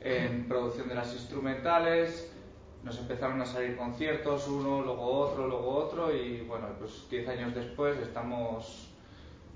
en 0.00 0.48
producción 0.48 0.88
de 0.88 0.94
las 0.94 1.12
instrumentales. 1.12 2.32
Nos 2.82 2.98
empezaron 2.98 3.40
a 3.42 3.46
salir 3.46 3.76
conciertos, 3.76 4.48
uno, 4.48 4.82
luego 4.82 5.02
otro, 5.02 5.46
luego 5.46 5.68
otro, 5.68 6.14
y 6.14 6.40
bueno, 6.42 6.66
pues 6.78 7.06
10 7.10 7.28
años 7.28 7.54
después 7.54 7.98
estamos 7.98 8.88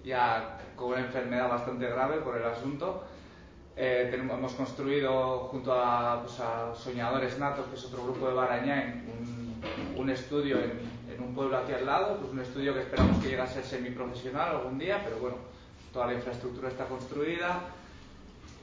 ya 0.04 0.58
con 0.76 0.92
una 0.92 1.00
enfermedad 1.00 1.48
bastante 1.48 1.86
grave 1.86 2.18
por 2.18 2.36
el 2.36 2.44
asunto. 2.44 3.04
Eh, 3.76 4.08
tenemos, 4.10 4.38
hemos 4.38 4.52
construido 4.52 5.48
junto 5.50 5.72
a, 5.72 6.22
pues, 6.22 6.38
a, 6.38 6.74
Soñadores 6.74 7.38
Natos, 7.38 7.66
que 7.66 7.76
es 7.76 7.84
otro 7.86 8.04
grupo 8.04 8.28
de 8.28 8.34
Barañáin, 8.34 9.04
un, 9.08 10.00
un 10.00 10.10
estudio 10.10 10.58
en, 10.58 10.72
en, 11.12 11.22
un 11.22 11.34
pueblo 11.34 11.56
aquí 11.56 11.72
al 11.72 11.86
lado, 11.86 12.18
pues 12.18 12.30
un 12.30 12.40
estudio 12.40 12.74
que 12.74 12.80
esperamos 12.80 13.18
que 13.22 13.30
llegue 13.30 13.40
a 13.40 13.46
ser 13.46 13.64
semiprofesional 13.64 14.56
algún 14.56 14.78
día, 14.78 15.00
pero 15.02 15.16
bueno, 15.18 15.36
toda 15.92 16.06
la 16.08 16.14
infraestructura 16.14 16.68
está 16.68 16.84
construida. 16.84 17.62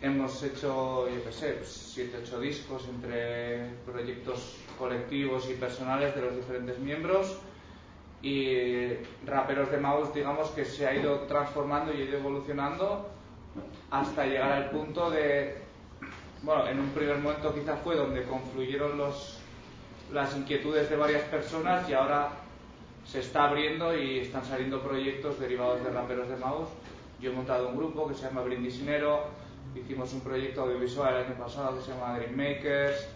Hemos 0.01 0.41
hecho, 0.41 1.07
yo 1.07 1.23
qué 1.23 1.31
sé, 1.31 1.59
7, 1.63 2.11
pues, 2.17 2.29
8 2.29 2.39
discos 2.39 2.87
entre 2.89 3.69
proyectos 3.85 4.57
colectivos 4.79 5.47
y 5.47 5.53
personales 5.53 6.15
de 6.15 6.21
los 6.21 6.35
diferentes 6.35 6.79
miembros 6.79 7.37
y 8.23 8.87
Raperos 9.27 9.69
de 9.69 9.77
Mouse, 9.77 10.11
digamos 10.13 10.49
que 10.49 10.65
se 10.65 10.87
ha 10.87 10.95
ido 10.95 11.19
transformando 11.21 11.93
y 11.93 12.01
ha 12.01 12.05
ido 12.05 12.17
evolucionando 12.17 13.09
hasta 13.91 14.25
llegar 14.25 14.51
al 14.51 14.69
punto 14.71 15.11
de, 15.11 15.57
bueno, 16.41 16.67
en 16.67 16.79
un 16.79 16.89
primer 16.89 17.17
momento 17.19 17.53
quizás 17.53 17.79
fue 17.83 17.95
donde 17.95 18.23
confluyeron 18.23 18.97
los, 18.97 19.37
las 20.11 20.35
inquietudes 20.35 20.89
de 20.89 20.95
varias 20.95 21.23
personas 21.23 21.87
y 21.87 21.93
ahora 21.93 22.29
se 23.05 23.19
está 23.19 23.49
abriendo 23.49 23.95
y 23.95 24.19
están 24.19 24.45
saliendo 24.45 24.81
proyectos 24.81 25.39
derivados 25.39 25.83
de 25.83 25.91
raperos 25.91 26.27
de 26.27 26.37
mouse. 26.37 26.69
Yo 27.19 27.31
he 27.31 27.33
montado 27.35 27.69
un 27.69 27.77
grupo 27.77 28.07
que 28.07 28.15
se 28.15 28.23
llama 28.23 28.41
Brindisnero, 28.41 29.25
hicimos 29.75 30.13
un 30.13 30.21
proyecto 30.21 30.61
audiovisual 30.61 31.15
el 31.15 31.25
año 31.25 31.35
pasado 31.35 31.77
que 31.77 31.83
se 31.83 31.91
llama 31.91 32.17
Dream 32.17 32.35
Makers, 32.35 33.07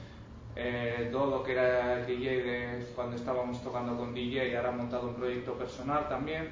eh, 0.56 1.10
Dodo 1.12 1.44
que 1.44 1.52
era 1.52 2.00
el 2.00 2.06
DJ 2.06 2.44
de 2.44 2.86
cuando 2.96 3.16
estábamos 3.16 3.62
tocando 3.62 3.98
con 3.98 4.14
DJ 4.14 4.56
ahora 4.56 4.70
ha 4.70 4.72
montado 4.72 5.10
un 5.10 5.16
proyecto 5.16 5.54
personal 5.54 6.08
también. 6.08 6.50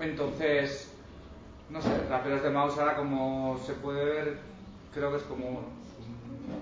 Entonces, 0.00 0.92
no 1.70 1.80
sé, 1.80 2.06
Raperos 2.08 2.42
de 2.42 2.50
Mouse 2.50 2.78
ahora 2.78 2.96
como 2.96 3.58
se 3.64 3.74
puede 3.74 4.04
ver, 4.04 4.38
creo 4.92 5.10
que 5.10 5.18
es 5.18 5.22
como 5.24 5.60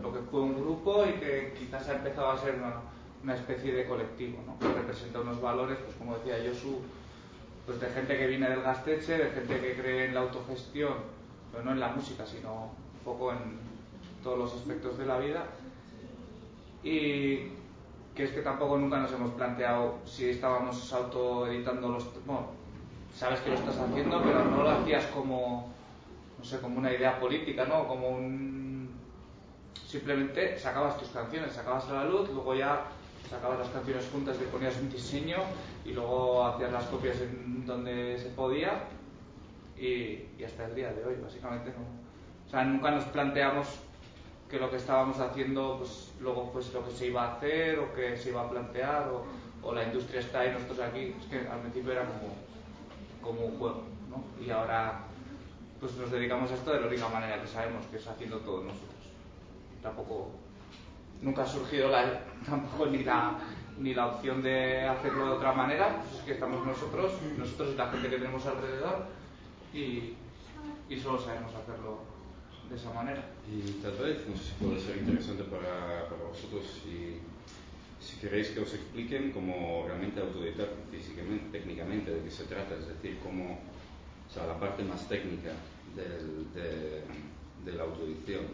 lo 0.02 0.12
que 0.12 0.20
fue 0.30 0.40
un 0.40 0.60
grupo 0.60 1.04
y 1.06 1.18
que 1.18 1.54
quizás 1.58 1.88
ha 1.88 1.94
empezado 1.94 2.30
a 2.30 2.38
ser 2.38 2.54
una, 2.56 2.74
una 3.22 3.34
especie 3.34 3.72
de 3.72 3.86
colectivo, 3.86 4.38
¿no? 4.46 4.58
que 4.58 4.72
representa 4.74 5.20
unos 5.20 5.40
valores, 5.40 5.78
pues 5.84 5.96
como 5.96 6.16
decía 6.16 6.36
Josu, 6.46 6.80
pues 7.66 7.80
de 7.80 7.88
gente 7.88 8.18
que 8.18 8.26
viene 8.26 8.50
del 8.50 8.62
gasteche, 8.62 9.16
de 9.16 9.30
gente 9.30 9.60
que 9.60 9.74
cree 9.74 10.06
en 10.06 10.14
la 10.14 10.20
autogestión, 10.20 10.94
pero 11.50 11.64
no 11.64 11.72
en 11.72 11.80
la 11.80 11.88
música, 11.88 12.24
sino 12.26 12.52
un 12.52 13.04
poco 13.04 13.32
en 13.32 13.58
todos 14.22 14.38
los 14.38 14.54
aspectos 14.54 14.98
de 14.98 15.06
la 15.06 15.18
vida. 15.18 15.44
Y 16.82 17.52
que 18.14 18.24
es 18.24 18.30
que 18.32 18.42
tampoco 18.42 18.78
nunca 18.78 18.98
nos 18.98 19.12
hemos 19.12 19.30
planteado 19.32 19.98
si 20.04 20.30
estábamos 20.30 20.92
autoeditando 20.92 21.88
los... 21.88 22.06
Bueno, 22.26 22.48
sabes 23.14 23.40
que 23.40 23.50
lo 23.50 23.56
estás 23.56 23.78
haciendo, 23.78 24.22
pero 24.22 24.44
no 24.44 24.62
lo 24.62 24.70
hacías 24.70 25.06
como, 25.06 25.68
no 26.38 26.44
sé, 26.44 26.60
como 26.60 26.78
una 26.78 26.92
idea 26.92 27.18
política, 27.18 27.64
¿no? 27.64 27.86
Como 27.86 28.08
un... 28.08 28.90
Simplemente 29.86 30.58
sacabas 30.58 30.98
tus 30.98 31.08
canciones, 31.08 31.52
sacabas 31.52 31.88
a 31.88 31.94
la 31.94 32.04
luz, 32.04 32.30
luego 32.30 32.54
ya 32.54 32.84
sacabas 33.28 33.58
las 33.58 33.68
canciones 33.68 34.08
juntas, 34.12 34.38
le 34.38 34.46
ponías 34.46 34.76
un 34.80 34.90
diseño 34.90 35.38
y 35.84 35.92
luego 35.92 36.46
hacías 36.46 36.72
las 36.72 36.84
copias 36.84 37.20
en 37.20 37.66
donde 37.66 38.18
se 38.18 38.28
podía 38.30 38.84
y, 39.80 40.28
y 40.38 40.44
hasta 40.44 40.66
el 40.66 40.74
día 40.74 40.92
de 40.92 41.04
hoy, 41.04 41.16
básicamente 41.22 41.70
no. 41.70 41.84
O 42.46 42.50
sea, 42.50 42.64
nunca 42.64 42.90
nos 42.90 43.04
planteamos 43.04 43.66
que 44.48 44.58
lo 44.58 44.70
que 44.70 44.76
estábamos 44.76 45.18
haciendo 45.20 45.78
pues 45.78 46.12
luego 46.20 46.50
fuese 46.52 46.72
lo 46.72 46.84
que 46.84 46.90
se 46.90 47.06
iba 47.06 47.24
a 47.24 47.36
hacer 47.36 47.78
o 47.78 47.94
que 47.94 48.16
se 48.16 48.30
iba 48.30 48.42
a 48.42 48.50
plantear 48.50 49.08
o, 49.08 49.24
o 49.62 49.74
la 49.74 49.84
industria 49.84 50.20
está 50.20 50.40
ahí, 50.40 50.50
nosotros 50.50 50.80
aquí. 50.80 51.14
Es 51.20 51.26
que 51.26 51.48
al 51.48 51.60
principio 51.60 51.92
era 51.92 52.04
como 52.04 52.50
como 53.22 53.46
un 53.46 53.58
juego, 53.58 53.82
¿no? 54.08 54.44
Y 54.44 54.50
ahora 54.50 55.00
pues 55.78 55.94
nos 55.96 56.10
dedicamos 56.10 56.50
a 56.50 56.54
esto 56.54 56.72
de 56.72 56.80
la 56.80 56.86
única 56.88 57.08
manera 57.08 57.40
que 57.40 57.46
sabemos, 57.46 57.86
que 57.86 57.96
es 57.96 58.06
haciendo 58.06 58.38
todo 58.38 58.62
nosotros. 58.64 58.90
Tampoco, 59.82 60.30
nunca 61.22 61.42
ha 61.42 61.46
surgido 61.46 61.88
la, 61.88 62.22
tampoco 62.48 62.86
ni 62.86 63.02
la, 63.02 63.38
ni 63.78 63.94
la 63.94 64.08
opción 64.08 64.42
de 64.42 64.86
hacerlo 64.86 65.26
de 65.26 65.32
otra 65.32 65.52
manera, 65.52 66.02
pues 66.02 66.20
es 66.20 66.26
que 66.26 66.32
estamos 66.32 66.66
nosotros, 66.66 67.12
nosotros 67.38 67.70
y 67.72 67.76
la 67.76 67.86
gente 67.88 68.10
que 68.10 68.16
tenemos 68.16 68.44
alrededor 68.44 69.06
y, 69.72 70.14
y 70.88 71.00
solo 71.00 71.20
sabemos 71.20 71.54
hacerlo 71.54 72.00
de 72.68 72.76
esa 72.76 72.92
manera. 72.92 73.24
Y 73.50 73.82
tal 73.82 73.92
vez, 73.92 74.26
no 74.28 74.36
sé 74.36 74.44
si 74.44 74.64
puede 74.64 74.80
ser 74.80 74.98
interesante 74.98 75.44
para, 75.44 76.08
para 76.08 76.24
vosotros 76.24 76.64
si 76.82 77.18
si 78.00 78.16
queréis 78.16 78.48
que 78.48 78.60
os 78.60 78.72
expliquen 78.72 79.30
cómo 79.30 79.84
realmente 79.86 80.20
autoeditar 80.20 80.68
físicamente, 80.90 81.58
técnicamente, 81.58 82.10
de 82.10 82.22
qué 82.24 82.30
se 82.30 82.44
trata, 82.44 82.74
es 82.74 82.88
decir, 82.88 83.18
cómo, 83.22 83.60
o 84.28 84.32
sea, 84.32 84.46
la 84.46 84.58
parte 84.58 84.82
más 84.82 85.06
técnica 85.06 85.52
del, 85.94 86.50
de, 86.54 87.02
de, 87.64 87.76
la 87.76 87.84
autoedición. 87.84 88.46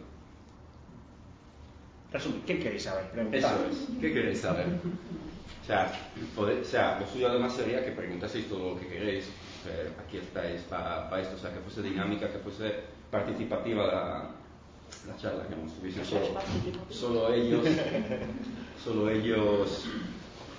Resumen, 2.12 2.42
¿qué 2.44 2.58
queréis 2.58 2.82
saber? 2.82 3.11
Preguntad. 3.11 3.38
Eso 3.38 3.70
es, 3.70 4.00
¿qué 4.00 4.12
queréis 4.12 4.40
saber? 4.40 4.66
O 4.66 5.66
sea, 5.66 5.92
poder, 6.35 6.62
o 6.62 6.64
sea, 6.64 6.99
lo 6.99 7.06
suyo 7.06 7.28
además 7.28 7.54
sería 7.54 7.85
que 7.85 7.92
preguntaseis 7.92 8.49
todo 8.49 8.75
lo 8.75 8.80
que 8.80 8.88
queréis. 8.88 9.28
Eh, 9.68 9.90
aquí 9.99 10.18
estáis 10.18 10.62
para 10.62 11.11
pa 11.11 11.20
esto, 11.20 11.35
o 11.35 11.38
sea, 11.38 11.52
que 11.52 11.61
fuese 11.61 11.82
dinámica, 11.82 12.30
que 12.30 12.38
fuese 12.38 12.85
participativa 13.11 13.87
la, 13.87 14.30
la 15.06 15.16
charla, 15.16 15.46
que 15.49 15.56
no 15.56 15.66
estuviese 15.66 16.04
solo, 16.04 16.38
solo 16.90 17.32
ellos 17.32 17.66
solo 18.82 19.11
ellos 19.11 19.85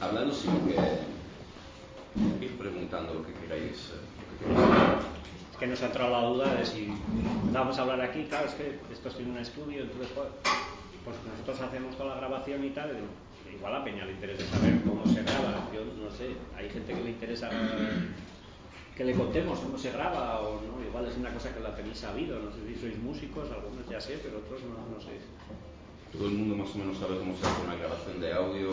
hablando, 0.02 0.34
sino 0.34 0.56
que 0.66 2.46
ir 2.46 2.58
preguntando 2.58 3.14
lo 3.14 3.26
que 3.26 3.34
queráis. 3.34 3.92
Es 5.52 5.58
que 5.58 5.68
nos 5.68 5.82
ha 5.82 5.86
entrado 5.88 6.12
la 6.12 6.22
duda 6.28 6.56
de 6.56 6.66
si 6.66 6.94
vamos 7.52 7.78
a 7.78 7.82
hablar 7.82 8.02
aquí, 8.02 8.26
claro, 8.26 8.48
es 8.48 8.54
que 8.56 8.80
esto 8.92 9.10
tiene 9.12 9.32
un 9.32 9.38
estudio, 9.38 9.84
entonces 9.84 10.10
pues, 10.14 10.28
pues 11.06 11.18
nosotros 11.32 11.62
hacemos 11.62 11.96
toda 11.96 12.16
la 12.16 12.16
grabación 12.18 12.64
y 12.64 12.70
tal, 12.72 12.92
igual 13.56 13.76
a 13.76 13.84
Peña 13.84 14.06
le 14.06 14.12
interesa 14.12 14.46
saber 14.56 14.82
cómo 14.84 15.06
se 15.06 15.24
graba, 15.24 15.68
yo 15.74 15.82
no 16.04 16.12
sé, 16.12 16.36
hay 16.56 16.70
gente 16.70 16.94
que 16.94 17.02
le 17.02 17.10
interesa 17.12 17.50
que 18.98 19.06
le 19.06 19.14
contemos 19.14 19.60
cómo 19.60 19.78
se 19.78 19.92
graba 19.92 20.42
o 20.42 20.60
no, 20.60 20.84
igual 20.84 21.06
es 21.06 21.16
una 21.18 21.32
cosa 21.32 21.54
que 21.54 21.60
la 21.60 21.76
tenéis 21.76 22.00
sabido, 22.00 22.40
no 22.40 22.52
sé 22.52 22.58
si 22.68 22.82
sois 22.82 22.98
músicos, 22.98 23.52
algunos 23.52 23.88
ya 23.88 24.02
sé, 24.02 24.18
pero 24.24 24.40
otros 24.40 24.62
no, 24.64 24.74
no 24.92 25.00
sé 25.00 25.22
todo 26.12 26.28
el 26.28 26.34
mundo 26.34 26.56
más 26.56 26.74
o 26.74 26.78
menos 26.80 26.98
sabe 26.98 27.18
cómo 27.20 27.36
se 27.36 27.46
hace 27.46 27.62
una 27.62 27.76
grabación 27.76 28.20
de 28.20 28.34
audio, 28.34 28.72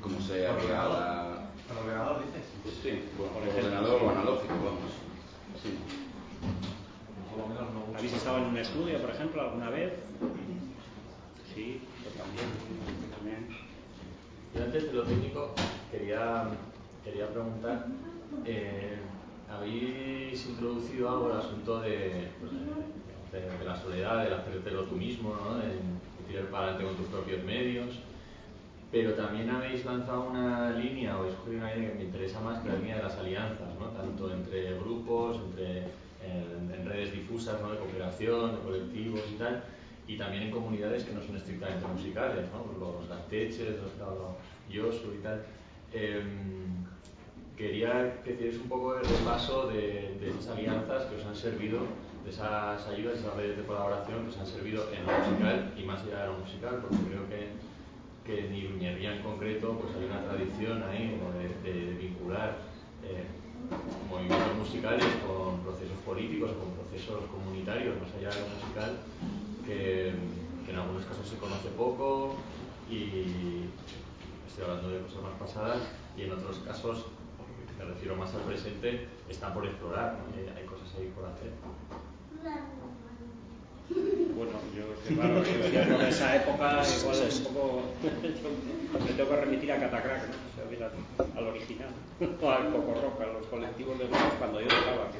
cómo 0.00 0.20
se 0.20 0.46
agrega 0.46 0.88
la... 0.88 1.50
¿Por 1.68 1.76
ordenador 1.76 2.24
dices? 2.24 2.46
Sí, 2.82 3.02
por, 3.16 3.28
por 3.28 3.46
ordenador 3.46 4.02
o 4.02 4.10
analógico, 4.10 4.54
vamos. 4.54 4.92
Sí. 5.62 5.76
¿Habéis 7.96 8.12
estado 8.14 8.38
en 8.38 8.44
un 8.44 8.56
estudio, 8.56 8.98
por 9.00 9.10
ejemplo, 9.10 9.42
alguna 9.42 9.70
vez? 9.70 9.92
Sí, 11.54 11.82
yo 12.02 12.10
también. 12.22 12.48
también. 13.14 13.48
Yo 14.54 14.64
antes 14.64 14.84
de 14.84 14.92
lo 14.92 15.02
técnico 15.04 15.54
quería, 15.92 16.48
quería 17.04 17.28
preguntar, 17.28 17.86
eh, 18.44 18.96
¿habéis 19.50 20.46
introducido 20.46 21.10
algo 21.10 21.30
el 21.32 21.38
asunto 21.38 21.80
de, 21.80 22.28
pues, 22.40 22.52
de, 23.32 23.58
de, 23.58 23.64
la 23.64 23.76
soledad, 23.76 24.24
del 24.24 24.34
hacértelo 24.34 24.84
tú 24.84 24.96
mismo, 24.96 25.34
¿no? 25.34 25.58
de, 25.58 25.68
de 25.68 26.28
tirar 26.28 26.44
para 26.46 26.68
adelante 26.68 26.84
con 26.84 26.96
tus 26.96 27.06
propios 27.06 27.44
medios. 27.44 27.98
Pero 28.92 29.14
también 29.14 29.48
habéis 29.50 29.84
lanzado 29.84 30.30
una 30.30 30.70
línea, 30.70 31.16
o 31.16 31.24
escogido 31.24 31.58
una 31.58 31.74
línea 31.74 31.92
que 31.92 31.98
me 31.98 32.04
interesa 32.04 32.40
más, 32.40 32.60
que 32.60 32.70
la 32.70 32.76
línea 32.76 32.96
de 32.96 33.02
las 33.04 33.16
alianzas, 33.16 33.68
¿no? 33.78 33.86
tanto 33.90 34.32
entre 34.32 34.78
grupos, 34.80 35.36
entre, 35.36 35.78
en, 36.24 36.74
en 36.76 36.88
redes 36.88 37.12
difusas 37.12 37.60
¿no? 37.60 37.70
de 37.70 37.78
cooperación, 37.78 38.56
de 38.56 38.60
colectivos 38.62 39.20
y 39.32 39.38
tal, 39.38 39.62
y 40.08 40.16
también 40.16 40.44
en 40.44 40.50
comunidades 40.50 41.04
que 41.04 41.14
no 41.14 41.22
son 41.22 41.36
estrictamente 41.36 41.86
musicales, 41.86 42.46
¿no? 42.52 42.66
los 42.80 43.08
gasteches, 43.08 43.76
los 43.80 43.92
Yosu 44.68 45.14
y 45.14 45.22
tal. 45.22 45.42
Eh, 45.92 46.22
quería 47.60 48.22
que 48.24 48.32
hicierais 48.32 48.56
un 48.56 48.68
poco 48.68 48.96
el 48.96 49.04
repaso 49.04 49.68
de, 49.68 50.16
de 50.18 50.30
esas 50.30 50.56
alianzas 50.56 51.04
que 51.04 51.16
os 51.16 51.26
han 51.26 51.36
servido 51.36 51.80
de 52.24 52.30
esas 52.30 52.88
ayudas, 52.88 53.18
esas 53.18 53.36
redes 53.36 53.58
de 53.58 53.64
colaboración 53.64 54.24
que 54.24 54.32
se 54.32 54.40
han 54.40 54.46
servido 54.46 54.88
en 54.92 55.04
lo 55.04 55.12
musical 55.12 55.74
y 55.76 55.82
más 55.84 56.00
allá 56.00 56.24
de 56.24 56.26
lo 56.32 56.38
musical, 56.40 56.80
porque 56.80 57.04
creo 57.04 57.24
que, 57.28 57.52
que 58.24 58.46
en 58.46 58.54
Iruñería 58.54 59.16
en 59.16 59.22
concreto 59.22 59.76
pues 59.76 59.92
hay 59.94 60.08
una 60.08 60.24
tradición 60.24 60.82
ahí 60.88 61.20
de, 61.36 61.70
de, 61.70 61.86
de 61.86 61.94
vincular 62.00 62.56
eh, 63.04 63.28
movimientos 64.08 64.56
musicales 64.56 65.04
con 65.26 65.60
procesos 65.60 66.00
políticos, 66.04 66.50
con 66.56 66.72
procesos 66.80 67.28
comunitarios, 67.28 67.94
más 68.00 68.12
allá 68.16 68.30
de 68.32 68.40
lo 68.40 68.48
musical, 68.56 68.90
que, 69.66 70.12
que 70.64 70.70
en 70.72 70.78
algunos 70.78 71.04
casos 71.04 71.28
se 71.28 71.36
conoce 71.36 71.68
poco 71.76 72.36
y 72.88 73.68
estoy 74.48 74.64
hablando 74.64 74.88
de 74.88 75.00
cosas 75.04 75.22
más 75.22 75.36
pasadas 75.38 75.80
y 76.16 76.22
en 76.22 76.32
otros 76.32 76.58
casos 76.64 77.06
me 77.80 77.86
refiero 77.86 78.14
más 78.16 78.34
al 78.34 78.42
presente, 78.42 79.08
están 79.28 79.54
por 79.54 79.64
explorar, 79.64 80.16
eh, 80.36 80.52
hay 80.56 80.64
cosas 80.64 80.88
ahí 80.98 81.10
por 81.14 81.24
hacer. 81.24 81.50
Bueno, 84.36 84.52
yo, 84.76 84.84
que 85.02 85.14
claro, 85.14 85.42
yo 85.44 85.96
con 85.96 86.06
esa 86.06 86.36
época 86.36 86.82
igual 87.00 87.22
es 87.26 87.38
un 87.46 87.54
poco. 87.54 87.82
me 89.04 89.12
tengo 89.12 89.30
que 89.30 89.36
remitir 89.36 89.72
a 89.72 89.80
Catacrack, 89.80 90.28
¿no? 90.28 90.34
O 90.34 90.78
sea, 90.78 90.90
al 91.36 91.46
original, 91.48 91.88
o 92.42 92.50
al 92.50 92.70
Coco 92.72 92.94
Rock, 93.00 93.20
a 93.22 93.26
los 93.26 93.46
colectivos 93.46 93.98
de 93.98 94.04
grupos 94.06 94.34
cuando 94.38 94.60
yo 94.60 94.68
tocaba. 94.68 95.10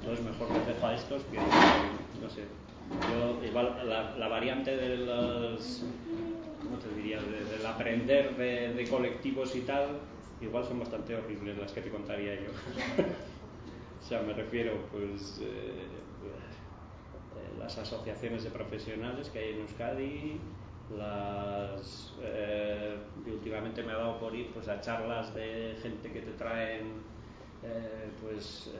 Entonces, 0.00 0.24
mejor 0.24 0.48
me 0.52 0.72
dejo 0.72 0.86
a 0.86 0.94
estos 0.94 1.22
que. 1.24 1.38
No 2.22 2.30
sé. 2.30 2.44
Yo, 3.12 3.44
igual, 3.44 3.76
la, 3.88 4.16
la 4.16 4.28
variante 4.28 4.76
de 4.76 4.96
los. 4.98 5.82
¿Cómo 6.64 6.78
te 6.78 6.88
diría? 6.94 7.20
de- 7.20 7.44
del 7.44 7.66
aprender 7.66 8.36
de, 8.36 8.72
de 8.74 8.88
colectivos 8.88 9.54
y 9.54 9.60
tal, 9.60 10.00
igual 10.40 10.64
son 10.64 10.80
bastante 10.80 11.14
horribles 11.16 11.58
las 11.58 11.72
que 11.72 11.82
te 11.82 11.90
contaría 11.90 12.34
yo. 12.36 12.50
o 14.00 14.02
sea, 14.02 14.22
me 14.22 14.32
refiero, 14.32 14.72
pues. 14.92 15.40
eh, 15.42 15.86
eh, 17.36 17.58
las 17.58 17.76
asociaciones 17.78 18.44
de 18.44 18.50
profesionales 18.50 19.28
que 19.30 19.38
hay 19.38 19.54
en 19.54 19.60
Euskadi, 19.60 20.40
las, 20.96 22.14
eh, 22.22 22.96
últimamente 23.26 23.82
me 23.82 23.92
ha 23.92 23.96
dado 23.98 24.18
por 24.18 24.34
ir 24.34 24.50
pues, 24.52 24.68
a 24.68 24.80
charlas 24.80 25.34
de 25.34 25.76
gente 25.82 26.10
que 26.10 26.20
te 26.22 26.32
traen, 26.32 27.02
eh, 27.62 28.08
pues, 28.22 28.70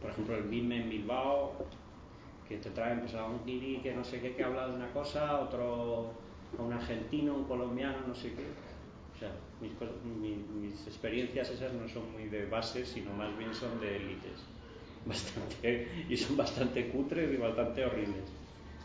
por 0.00 0.10
ejemplo, 0.10 0.36
el 0.36 0.44
BIM 0.44 0.72
en 0.72 0.90
Bilbao, 0.90 1.52
que 2.48 2.56
te 2.58 2.70
traen 2.70 3.00
pues, 3.00 3.14
a 3.14 3.24
un 3.26 3.44
guiri 3.46 3.80
que 3.82 3.94
no 3.94 4.04
sé 4.04 4.20
qué, 4.20 4.34
que 4.34 4.44
habla 4.44 4.68
de 4.68 4.74
una 4.74 4.92
cosa, 4.92 5.40
otro 5.40 6.12
a 6.58 6.62
un 6.62 6.72
argentino, 6.72 7.34
un 7.34 7.44
colombiano, 7.44 7.98
no 8.08 8.14
sé 8.14 8.34
qué. 8.34 8.71
O 9.14 9.16
sea, 9.18 9.30
mis, 9.60 9.72
cos- 9.74 10.02
mi- 10.02 10.36
mis 10.36 10.86
experiencias 10.86 11.50
esas 11.50 11.72
no 11.74 11.86
son 11.88 12.12
muy 12.12 12.28
de 12.28 12.46
base, 12.46 12.84
sino 12.86 13.12
más 13.12 13.36
bien 13.36 13.54
son 13.54 13.78
de 13.80 13.96
élites. 13.96 14.48
Bastante, 15.04 16.06
y 16.08 16.16
son 16.16 16.36
bastante 16.36 16.88
cutres 16.88 17.32
y 17.32 17.36
bastante 17.36 17.84
horribles. 17.84 18.32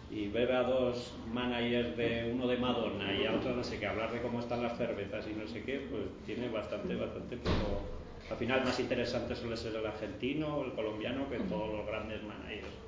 Y 0.10 0.30
ver 0.30 0.52
a 0.54 0.64
dos 0.64 1.20
managers 1.28 1.96
de 1.98 2.32
uno 2.34 2.48
de 2.48 2.58
Madonna 2.58 3.14
y 3.14 3.26
a 3.26 3.36
otro 3.36 3.54
no 3.56 3.64
sé 3.64 3.78
qué, 3.80 3.86
hablar 3.88 4.12
de 4.12 4.22
cómo 4.22 4.40
están 4.40 4.64
las 4.64 4.78
cervezas 4.78 5.28
y 5.28 5.34
no 5.34 5.48
sé 5.48 5.64
qué, 5.64 5.80
pues 5.92 6.24
tiene 6.26 6.50
bastante, 6.50 6.96
bastante 6.96 7.38
poco. 7.38 7.92
Al 8.30 8.38
final 8.38 8.64
más 8.66 8.80
interesante 8.80 9.36
suele 9.36 9.58
ser 9.58 9.76
el 9.76 9.86
argentino 9.86 10.58
o 10.58 10.66
el 10.66 10.74
colombiano 10.74 11.30
que 11.30 11.40
todos 11.42 11.72
los 11.76 11.86
grandes 11.86 12.24
managers 12.24 12.80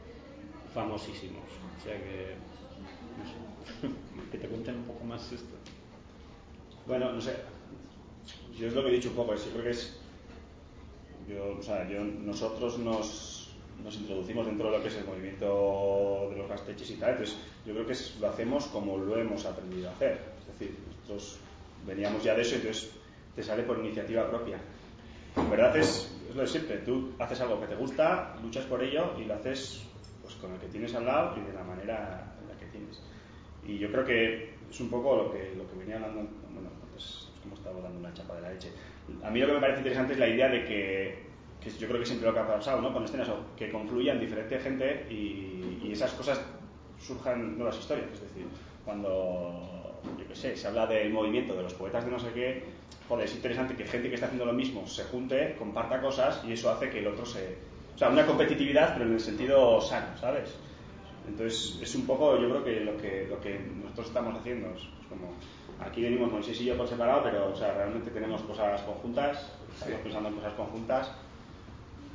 famosísimos. 0.73 1.51
O 1.77 1.79
sea 1.79 1.97
que, 2.03 2.37
no 3.15 3.25
sé, 3.25 3.39
que 4.31 4.37
te 4.39 4.49
cuenten 4.49 4.77
un 4.77 4.85
poco 4.85 5.05
más 5.05 5.31
esto. 5.31 5.58
Bueno, 6.89 7.11
no 7.11 7.21
sé. 7.21 7.35
Yo 8.57 8.67
es 8.67 8.73
lo 8.73 8.83
que 8.83 8.89
he 8.89 8.93
dicho 8.93 9.09
un 9.09 9.15
poco, 9.15 9.35
yo 9.35 9.51
creo 9.51 9.63
que 9.63 9.69
es. 9.69 9.95
Yo, 11.29 11.55
o 11.59 11.61
sea, 11.61 11.87
yo, 11.87 12.03
nosotros 12.03 12.79
nos, 12.79 13.51
nos 13.83 13.95
introducimos 13.95 14.47
dentro 14.47 14.71
de 14.71 14.77
lo 14.77 14.81
que 14.81 14.89
es 14.89 14.95
el 14.95 15.05
movimiento 15.05 16.29
de 16.31 16.37
los 16.37 16.49
gasteches 16.49 16.89
y 16.89 16.95
tal, 16.95 17.11
entonces 17.11 17.37
yo 17.63 17.73
creo 17.75 17.85
que 17.85 17.93
lo 18.19 18.27
hacemos 18.27 18.65
como 18.69 18.97
lo 18.97 19.19
hemos 19.19 19.45
aprendido 19.45 19.87
a 19.87 19.91
hacer. 19.91 20.19
Es 20.39 20.47
decir, 20.47 20.75
nosotros 20.87 21.37
veníamos 21.85 22.23
ya 22.23 22.33
de 22.33 22.41
eso, 22.41 22.55
entonces 22.55 22.89
te 23.35 23.43
sale 23.43 23.61
por 23.61 23.77
iniciativa 23.77 24.27
propia. 24.27 24.57
En 25.37 25.47
verdad 25.47 25.77
es, 25.77 26.11
es 26.27 26.35
lo 26.35 26.41
de 26.41 26.47
siempre, 26.47 26.77
tú 26.77 27.11
haces 27.19 27.39
algo 27.39 27.61
que 27.61 27.67
te 27.67 27.75
gusta, 27.75 28.35
luchas 28.41 28.65
por 28.65 28.81
ello 28.81 29.13
y 29.19 29.25
lo 29.25 29.35
haces 29.35 29.83
pues, 30.23 30.33
con 30.37 30.53
el 30.53 30.59
que 30.59 30.67
tienes 30.69 30.95
al 30.95 31.05
lado 31.05 31.37
y 31.37 31.41
de 31.41 31.53
la 31.53 31.63
manera 31.63 32.33
en 32.41 32.47
la 32.47 32.59
que 32.59 32.65
tienes. 32.65 32.99
Y 33.67 33.77
yo 33.77 33.91
creo 33.91 34.05
que 34.05 34.57
es 34.69 34.79
un 34.79 34.89
poco 34.89 35.15
lo 35.15 35.31
que, 35.31 35.53
lo 35.55 35.69
que 35.69 35.77
venía 35.77 35.95
hablando, 35.95 36.27
bueno, 37.39 37.55
es 37.55 37.55
como 37.55 37.55
estaba 37.55 37.81
dando 37.81 37.99
una 37.99 38.13
chapa 38.13 38.35
de 38.35 38.41
la 38.41 38.51
leche. 38.51 38.71
A 39.23 39.29
mí 39.29 39.39
lo 39.39 39.47
que 39.47 39.53
me 39.53 39.59
parece 39.59 39.79
interesante 39.79 40.13
es 40.13 40.19
la 40.19 40.27
idea 40.27 40.49
de 40.49 40.65
que, 40.65 41.23
que 41.61 41.69
yo 41.71 41.87
creo 41.87 41.99
que 41.99 42.05
siempre 42.05 42.27
lo 42.27 42.33
que 42.33 42.39
ha 42.39 42.47
pasado 42.47 42.81
¿no? 42.81 42.93
con 42.93 43.03
escenas, 43.03 43.29
o 43.29 43.55
que 43.55 43.69
confluyan 43.71 44.19
diferente 44.19 44.59
gente 44.59 45.05
y, 45.09 45.79
y 45.83 45.91
esas 45.91 46.11
cosas 46.13 46.41
surjan 46.99 47.57
nuevas 47.57 47.77
historias. 47.77 48.07
Es 48.13 48.21
decir, 48.21 48.45
cuando, 48.85 49.99
yo 50.17 50.27
qué 50.27 50.35
sé, 50.35 50.55
se 50.55 50.67
habla 50.67 50.85
del 50.87 51.11
movimiento 51.11 51.55
de 51.55 51.63
los 51.63 51.73
poetas 51.73 52.05
de 52.05 52.11
no 52.11 52.19
sé 52.19 52.31
qué, 52.33 52.63
joder, 53.07 53.25
es 53.25 53.35
interesante 53.35 53.75
que 53.75 53.85
gente 53.85 54.09
que 54.09 54.15
está 54.15 54.27
haciendo 54.27 54.45
lo 54.45 54.53
mismo 54.53 54.85
se 54.87 55.03
junte, 55.05 55.55
comparta 55.57 56.01
cosas 56.01 56.43
y 56.47 56.53
eso 56.53 56.71
hace 56.71 56.89
que 56.89 56.99
el 56.99 57.07
otro 57.07 57.25
se... 57.25 57.57
O 57.95 57.97
sea, 57.97 58.09
una 58.09 58.25
competitividad, 58.25 58.93
pero 58.93 59.05
en 59.05 59.13
el 59.13 59.19
sentido 59.19 59.81
sano, 59.81 60.17
¿sabes? 60.17 60.55
Entonces, 61.27 61.79
es 61.81 61.95
un 61.95 62.05
poco, 62.05 62.39
yo 62.39 62.49
creo 62.49 62.63
que 62.63 62.79
lo 62.79 62.97
que, 62.97 63.27
lo 63.29 63.39
que 63.41 63.59
nosotros 63.59 64.07
estamos 64.07 64.39
haciendo 64.39 64.69
es 64.69 64.83
como, 65.09 65.33
aquí 65.85 66.01
venimos 66.01 66.31
Moisés 66.31 66.59
y 66.61 66.65
yo 66.65 66.77
por 66.77 66.87
separado, 66.87 67.23
pero 67.23 67.51
o 67.51 67.55
sea, 67.55 67.73
realmente 67.73 68.11
tenemos 68.11 68.41
cosas 68.41 68.81
conjuntas, 68.81 69.51
estamos 69.73 70.01
pensando 70.01 70.29
en 70.29 70.35
cosas 70.35 70.53
conjuntas, 70.53 71.11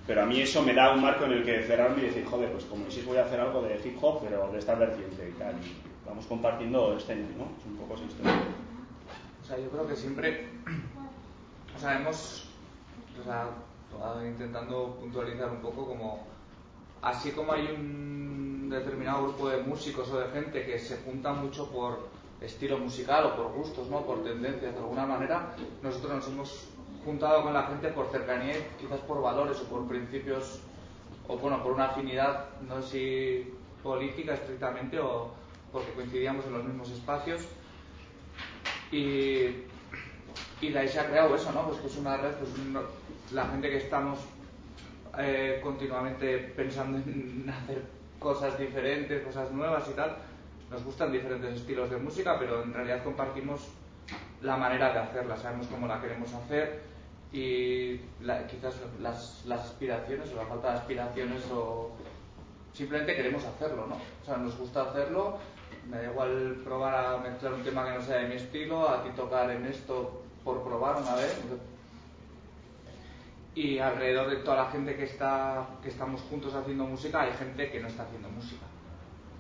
pero 0.07 0.23
a 0.23 0.27
mí 0.27 0.41
eso 0.41 0.63
me 0.63 0.75
da 0.75 0.93
un 0.93 1.01
marco 1.01 1.25
en 1.25 1.33
el 1.33 1.45
que 1.45 1.63
cerrarme 1.63 2.03
y 2.03 2.07
decir, 2.07 2.25
joder, 2.27 2.53
pues 2.53 2.65
como 2.65 2.83
Moisés 2.83 3.07
voy 3.07 3.17
a 3.17 3.25
hacer 3.25 3.41
algo 3.41 3.63
de 3.63 3.81
hip 3.85 3.97
hop, 4.03 4.21
pero 4.23 4.51
de 4.53 4.59
esta 4.59 4.75
vertiente 4.75 5.31
y 5.31 5.39
tal, 5.39 5.55
y 5.55 5.75
vamos 6.07 6.27
compartiendo 6.27 6.97
escena, 6.97 7.27
¿no? 7.39 7.45
Es 7.59 7.67
un 7.67 7.77
poco 7.77 7.95
esa 7.95 8.05
historia. 8.05 8.33
O 9.43 9.47
sea, 9.47 9.59
yo 9.59 9.69
creo 9.71 9.87
que 9.87 9.97
siempre, 9.97 10.49
o 11.75 11.79
sea, 11.79 11.99
hemos, 11.99 12.49
o 13.21 13.25
sea, 13.25 13.49
intentando 14.27 14.97
puntualizar 15.01 15.51
un 15.51 15.61
poco 15.61 15.87
como, 15.87 16.27
así 17.03 17.31
como 17.31 17.53
hay 17.53 17.67
un 17.67 18.69
determinado 18.71 19.25
grupo 19.25 19.49
de 19.49 19.63
músicos 19.63 20.11
o 20.11 20.21
de 20.21 20.29
gente 20.29 20.65
que 20.65 20.79
se 20.79 20.99
junta 20.99 21.33
mucho 21.33 21.71
por 21.71 22.09
estilo 22.45 22.79
musical 22.79 23.27
o 23.27 23.37
por 23.37 23.53
gustos, 23.53 23.89
¿no? 23.89 24.03
Por 24.03 24.23
tendencias, 24.23 24.73
de 24.73 24.79
alguna 24.79 25.07
manera, 25.07 25.55
nosotros 25.83 26.13
nos 26.13 26.29
hemos 26.29 26.69
juntado 27.05 27.43
con 27.43 27.53
la 27.53 27.65
gente 27.65 27.89
por 27.89 28.11
cercanía, 28.11 28.55
quizás 28.81 29.01
por 29.01 29.21
valores 29.21 29.61
o 29.61 29.65
por 29.65 29.87
principios, 29.87 30.61
o 31.29 31.37
bueno, 31.37 31.63
por 31.63 31.73
una 31.73 31.87
afinidad, 31.87 32.47
no 32.69 32.81
sé 32.83 32.89
si 32.89 33.55
política 33.83 34.35
estrictamente 34.35 34.99
o 34.99 35.31
porque 35.71 35.93
coincidíamos 35.93 36.47
en 36.47 36.53
los 36.53 36.65
mismos 36.65 36.91
espacios 36.91 37.43
y, 38.91 39.65
y 40.61 40.69
de 40.71 40.79
ahí 40.79 40.89
se 40.89 41.01
ha 41.01 41.09
creado 41.09 41.35
eso, 41.35 41.53
¿no? 41.53 41.67
Pues 41.67 41.79
que 41.81 41.89
es 41.89 41.97
una 41.97 42.17
red, 42.17 42.33
pues 42.33 42.51
la 43.33 43.47
gente 43.47 43.69
que 43.69 43.79
estamos 43.79 44.21
eh, 45.19 45.61
continuamente 45.63 46.39
pensando 46.57 46.99
en 46.99 47.53
hacer 47.63 47.83
cosas 48.19 48.59
diferentes, 48.59 49.23
cosas 49.23 49.51
nuevas 49.51 49.85
y 49.91 49.95
tal, 49.95 50.17
nos 50.75 50.85
gustan 50.85 51.13
diferentes 51.13 51.55
estilos 51.55 51.89
de 51.89 51.97
música, 51.99 52.37
pero 52.37 52.65
en 52.65 52.75
realidad 52.75 53.05
compartimos 53.05 53.69
la 54.43 54.57
manera 54.57 54.93
de 54.93 54.99
hacerla, 54.99 55.37
sabemos 55.37 55.69
cómo 55.69 55.87
la 55.87 56.01
queremos 56.01 56.33
hacer 56.35 56.83
y 57.33 58.01
la- 58.21 58.45
quizás 58.49 58.75
las, 59.01 59.45
las 59.47 59.61
aspiraciones 59.61 60.33
o 60.33 60.37
la 60.37 60.47
falta 60.47 60.73
de 60.73 60.79
aspiraciones 60.79 61.43
o 61.53 61.93
simplemente 62.73 63.15
queremos 63.15 63.45
hacerlo, 63.45 63.87
¿no? 63.87 63.95
O 63.95 64.25
sea, 64.25 64.37
nos 64.37 64.57
gusta 64.59 64.83
hacerlo, 64.83 65.39
me 65.89 65.99
da 65.99 66.11
igual 66.11 66.61
probar 66.65 66.95
a 67.07 67.19
mezclar 67.19 67.55
un 67.55 67.63
tema 67.63 67.85
que 67.87 67.93
no 67.99 68.03
sea 68.03 68.17
de 68.19 68.29
mi 68.29 68.35
estilo, 68.35 68.89
a 68.89 69.05
ti 69.05 69.11
tocar 69.11 69.51
en 69.53 69.65
esto 69.67 70.23
por 70.43 70.65
probar 70.65 70.97
una 70.97 71.15
vez. 71.15 71.39
Y 73.55 73.79
alrededor 73.79 74.29
de 74.31 74.37
toda 74.39 74.65
la 74.65 74.71
gente 74.71 74.97
que 74.97 75.05
está 75.05 75.69
que 75.83 75.89
estamos 75.89 76.21
juntos 76.23 76.53
haciendo 76.55 76.85
música 76.85 77.21
hay 77.23 77.33
gente 77.35 77.71
que 77.71 77.79
no 77.79 77.87
está 77.87 78.03
haciendo 78.03 78.29
música, 78.29 78.67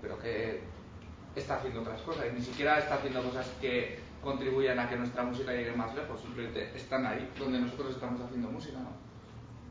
pero 0.01 0.16
que 0.20 0.61
está 1.40 1.57
haciendo 1.57 1.81
otras 1.81 2.01
cosas, 2.03 2.27
y 2.31 2.35
ni 2.35 2.42
siquiera 2.42 2.79
está 2.79 2.94
haciendo 2.94 3.23
cosas 3.23 3.49
que 3.61 3.99
contribuyan 4.23 4.79
a 4.79 4.88
que 4.88 4.97
nuestra 4.97 5.23
música 5.23 5.53
llegue 5.53 5.73
más 5.73 5.94
lejos, 5.94 6.20
simplemente 6.20 6.77
están 6.77 7.05
ahí 7.07 7.31
donde 7.38 7.61
nosotros 7.61 7.94
estamos 7.94 8.20
haciendo 8.20 8.51
música, 8.51 8.79
¿no? 8.79 8.90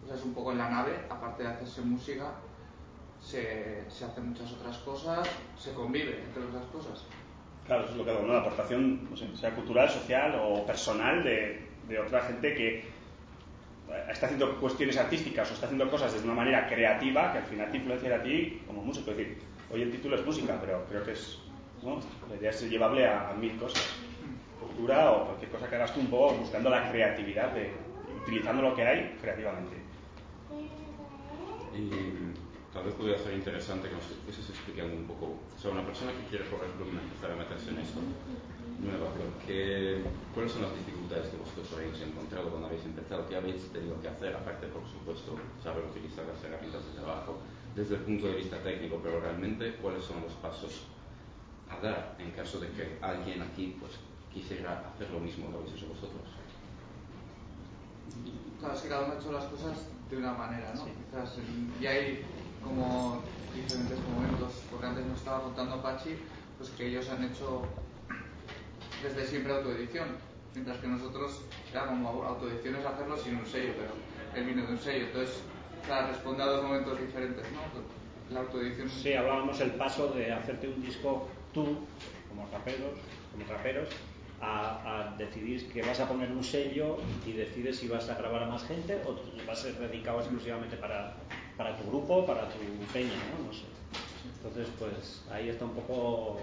O 0.04 0.08
sea, 0.08 0.16
es 0.16 0.24
un 0.24 0.34
poco 0.34 0.52
en 0.52 0.58
la 0.58 0.70
nave, 0.70 1.00
aparte 1.10 1.44
de 1.44 1.50
hacerse 1.50 1.82
música, 1.82 2.32
se, 3.20 3.84
se 3.90 4.06
hacen 4.06 4.30
muchas 4.30 4.52
otras 4.52 4.78
cosas, 4.80 5.28
se 5.58 5.74
convive 5.74 6.22
entre 6.24 6.44
otras 6.44 6.66
cosas. 6.66 7.06
Claro, 7.66 7.84
eso 7.84 7.94
es 7.94 7.98
lo 7.98 8.06
que 8.06 8.12
hago, 8.12 8.24
¿no? 8.24 8.34
La 8.34 8.40
aportación, 8.40 9.10
no 9.10 9.16
sé, 9.16 9.34
sea 9.36 9.56
cultural, 9.56 9.90
social 9.90 10.40
o 10.44 10.66
personal 10.66 11.24
de, 11.24 11.66
de 11.88 12.00
otra 12.00 12.22
gente 12.22 12.54
que 12.54 12.94
está 14.10 14.26
haciendo 14.26 14.60
cuestiones 14.60 14.98
artísticas 14.98 15.50
o 15.52 15.54
está 15.54 15.66
haciendo 15.68 15.90
cosas 15.90 16.14
de 16.14 16.20
una 16.24 16.34
manera 16.34 16.68
creativa 16.68 17.32
que 17.32 17.38
al 17.40 17.46
final 17.46 17.72
te 17.72 17.78
influencia 17.78 18.16
a 18.16 18.24
ti 18.24 18.62
como 18.68 18.82
músico. 18.84 19.12
Es 19.12 19.18
decir, 19.18 19.38
hoy 19.72 19.82
el 19.82 19.92
título 19.92 20.16
es 20.16 20.26
música, 20.26 20.58
pero 20.60 20.86
creo 20.90 21.04
que 21.04 21.12
es, 21.12 21.40
¿no? 21.84 22.00
La 22.30 22.36
idea 22.36 22.50
es 22.50 22.62
llevable 22.70 23.08
a, 23.08 23.30
a 23.30 23.34
mil 23.34 23.58
cosas. 23.58 23.84
Cultura 24.60 25.12
o 25.12 25.26
cualquier 25.26 25.52
cosa 25.52 25.70
que 25.70 25.76
hagas 25.76 25.94
tú 25.94 26.00
un 26.00 26.08
poco 26.08 26.36
buscando 26.36 26.70
la 26.70 26.90
creatividad, 26.90 27.52
de, 27.54 27.72
utilizando 28.24 28.62
lo 28.62 28.76
que 28.76 28.84
hay 28.84 29.18
creativamente. 29.22 29.76
Y 31.76 31.90
tal 32.74 32.86
vez 32.86 32.94
podría 32.96 33.18
ser 33.18 33.34
interesante 33.34 33.90
que 33.90 33.96
nos 33.96 34.10
estuvieses 34.10 34.50
explicando 34.50 34.96
un 34.96 35.06
poco, 35.06 35.38
o 35.56 35.60
sea, 35.60 35.72
una 35.72 35.86
persona 35.86 36.12
que 36.12 36.30
quiere, 36.30 36.46
por 36.46 36.64
ejemplo, 36.64 36.86
empezar 36.86 37.32
a 37.32 37.36
meterse 37.36 37.70
en 37.72 37.80
esto, 37.80 38.00
nueva, 38.80 39.10
¿qué, 39.46 40.02
¿cuáles 40.34 40.52
son 40.52 40.64
las 40.64 40.76
dificultades 40.76 41.30
que 41.30 41.38
vosotros 41.38 41.68
habéis 41.74 42.02
encontrado 42.02 42.50
cuando 42.50 42.68
habéis 42.68 42.86
empezado? 42.86 43.28
¿Qué 43.28 43.36
habéis 43.36 43.70
tenido 43.72 44.00
que 44.02 44.08
hacer? 44.08 44.36
Aparte, 44.36 44.68
por 44.68 44.86
supuesto, 44.86 45.38
saber 45.62 45.86
utilizar 45.86 46.26
las 46.26 46.44
herramientas 46.44 46.86
de 46.86 47.02
trabajo 47.02 47.40
desde 47.76 47.96
el 47.96 48.02
punto 48.02 48.28
de 48.28 48.36
vista 48.36 48.58
técnico, 48.62 49.00
pero 49.02 49.20
realmente, 49.20 49.76
¿cuáles 49.82 50.04
son 50.04 50.22
los 50.22 50.34
pasos 50.34 50.86
a 51.74 51.82
dar 51.82 52.16
en 52.20 52.32
caso 52.32 52.60
de 52.60 52.70
que 52.70 52.98
alguien 53.02 53.42
aquí 53.42 53.78
pues, 53.80 53.94
quisiera 54.34 54.92
hacer 54.94 55.10
lo 55.12 55.20
mismo 55.20 55.50
que 55.50 55.58
habéis 55.58 55.74
hecho 55.76 55.88
vosotros? 55.88 56.22
Claro, 58.60 58.76
es 58.76 58.82
que 58.82 58.90
cada 58.90 59.06
uno 59.06 59.14
ha 59.14 59.20
hecho 59.20 59.32
las 59.32 59.46
cosas 59.46 59.88
de 60.10 60.18
una 60.18 60.34
manera, 60.34 60.74
¿no? 60.76 60.86
Quizás, 60.86 61.38
y 61.80 61.86
hay 61.86 62.26
como 62.64 63.22
diferentes 63.54 64.00
momentos, 64.10 64.64
porque 64.72 64.86
antes 64.86 65.06
nos 65.06 65.18
estaba 65.18 65.42
contando 65.42 65.82
Pachi, 65.82 66.18
pues 66.58 66.70
que 66.72 66.88
ellos 66.88 67.10
han 67.10 67.24
hecho 67.24 67.64
desde 69.04 69.28
siempre 69.28 69.54
autoedición, 69.54 70.08
mientras 70.54 70.78
que 70.78 70.88
nosotros 70.88 71.42
era 71.72 71.88
como 71.88 72.24
autoedición 72.24 72.76
es 72.76 72.86
hacerlo 72.86 73.18
sin 73.18 73.36
un 73.36 73.46
sello, 73.46 73.74
pero 73.76 73.94
él 74.36 74.54
vino 74.54 74.66
de 74.66 74.74
un 74.74 74.80
sello, 74.80 75.08
entonces 75.08 75.42
o 75.82 75.86
sea, 75.86 76.08
responde 76.08 76.44
a 76.44 76.46
dos 76.46 76.64
momentos 76.64 77.00
diferentes, 77.00 77.46
¿no? 77.52 78.34
La 78.34 78.40
autoedición. 78.40 78.90
Sí, 78.90 79.14
hablábamos 79.14 79.60
el 79.60 79.72
paso 79.72 80.08
de 80.10 80.32
hacerte 80.32 80.70
un 80.70 80.82
disco 80.82 81.28
tú, 81.54 81.78
como 82.30 82.48
raperos, 82.52 83.00
como 83.32 83.46
raperos, 83.46 83.90
a, 84.42 85.12
a, 85.12 85.18
decidir 85.18 85.72
que 85.72 85.82
vas 85.82 86.00
a 86.00 86.08
poner 86.08 86.30
un 86.32 86.44
sello 86.44 86.98
y 87.26 87.32
decides 87.32 87.78
si 87.78 87.88
vas 87.88 88.10
a 88.10 88.16
grabar 88.16 88.44
a 88.44 88.48
más 88.48 88.64
gente 88.68 89.00
o 89.06 89.16
vas 89.48 89.60
a 89.60 89.62
ser 89.64 89.80
dedicado 89.80 90.20
exclusivamente 90.20 90.76
para, 90.76 91.16
para 91.56 91.78
tu 91.78 91.90
grupo, 91.90 92.26
para 92.26 92.50
tu 92.50 92.60
peña, 92.92 93.14
¿no? 93.14 93.48
No 93.48 93.54
sé. 93.54 93.64
Entonces, 94.38 94.68
pues 94.78 95.24
ahí 95.32 95.50
está 95.50 95.66
un 95.66 95.72
poco 95.72 96.40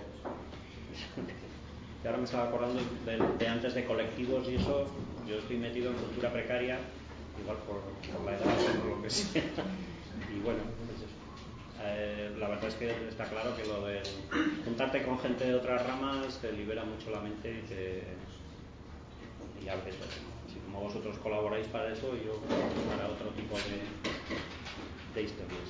y 2.03 2.07
ahora 2.07 2.19
me 2.19 2.25
estaba 2.25 2.49
acordando 2.49 2.81
de, 3.05 3.47
antes 3.47 3.75
de 3.75 3.85
colectivos 3.85 4.49
y 4.49 4.57
eso, 4.57 4.87
yo 5.27 5.37
estoy 5.37 5.59
metido 5.59 5.91
en 5.91 5.97
cultura 5.99 6.33
precaria, 6.33 6.79
igual 7.41 7.59
por, 7.59 7.81
por 8.13 8.25
la 8.25 8.39
edad 8.39 8.47
o 8.47 8.81
por 8.81 8.97
lo 8.97 9.03
que 9.03 9.11
sea. 9.11 9.43
Y 10.31 10.39
bueno, 10.43 10.61
eh, 11.83 12.35
la 12.39 12.49
verdad 12.49 12.67
es 12.67 12.75
que 12.75 12.91
está 13.09 13.25
claro 13.25 13.57
que 13.57 13.65
lo 13.65 13.87
de 13.87 14.03
juntarte 14.65 15.03
con 15.03 15.19
gente 15.19 15.45
de 15.45 15.55
otras 15.55 15.87
ramas 15.87 16.39
te 16.41 16.53
libera 16.53 16.85
mucho 16.85 17.11
la 17.11 17.21
mente 17.21 17.51
y 17.51 17.69
te. 17.69 18.03
Y 19.65 19.69
a 19.69 19.77
veces, 19.77 19.97
así 20.47 20.59
como 20.65 20.81
vosotros 20.81 21.19
colaboráis 21.19 21.67
para 21.69 21.93
eso, 21.93 22.15
yo 22.17 22.41
para 22.91 23.09
otro 23.09 23.29
tipo 23.31 23.57
de, 23.57 23.83
de 25.15 25.23
historias. 25.23 25.69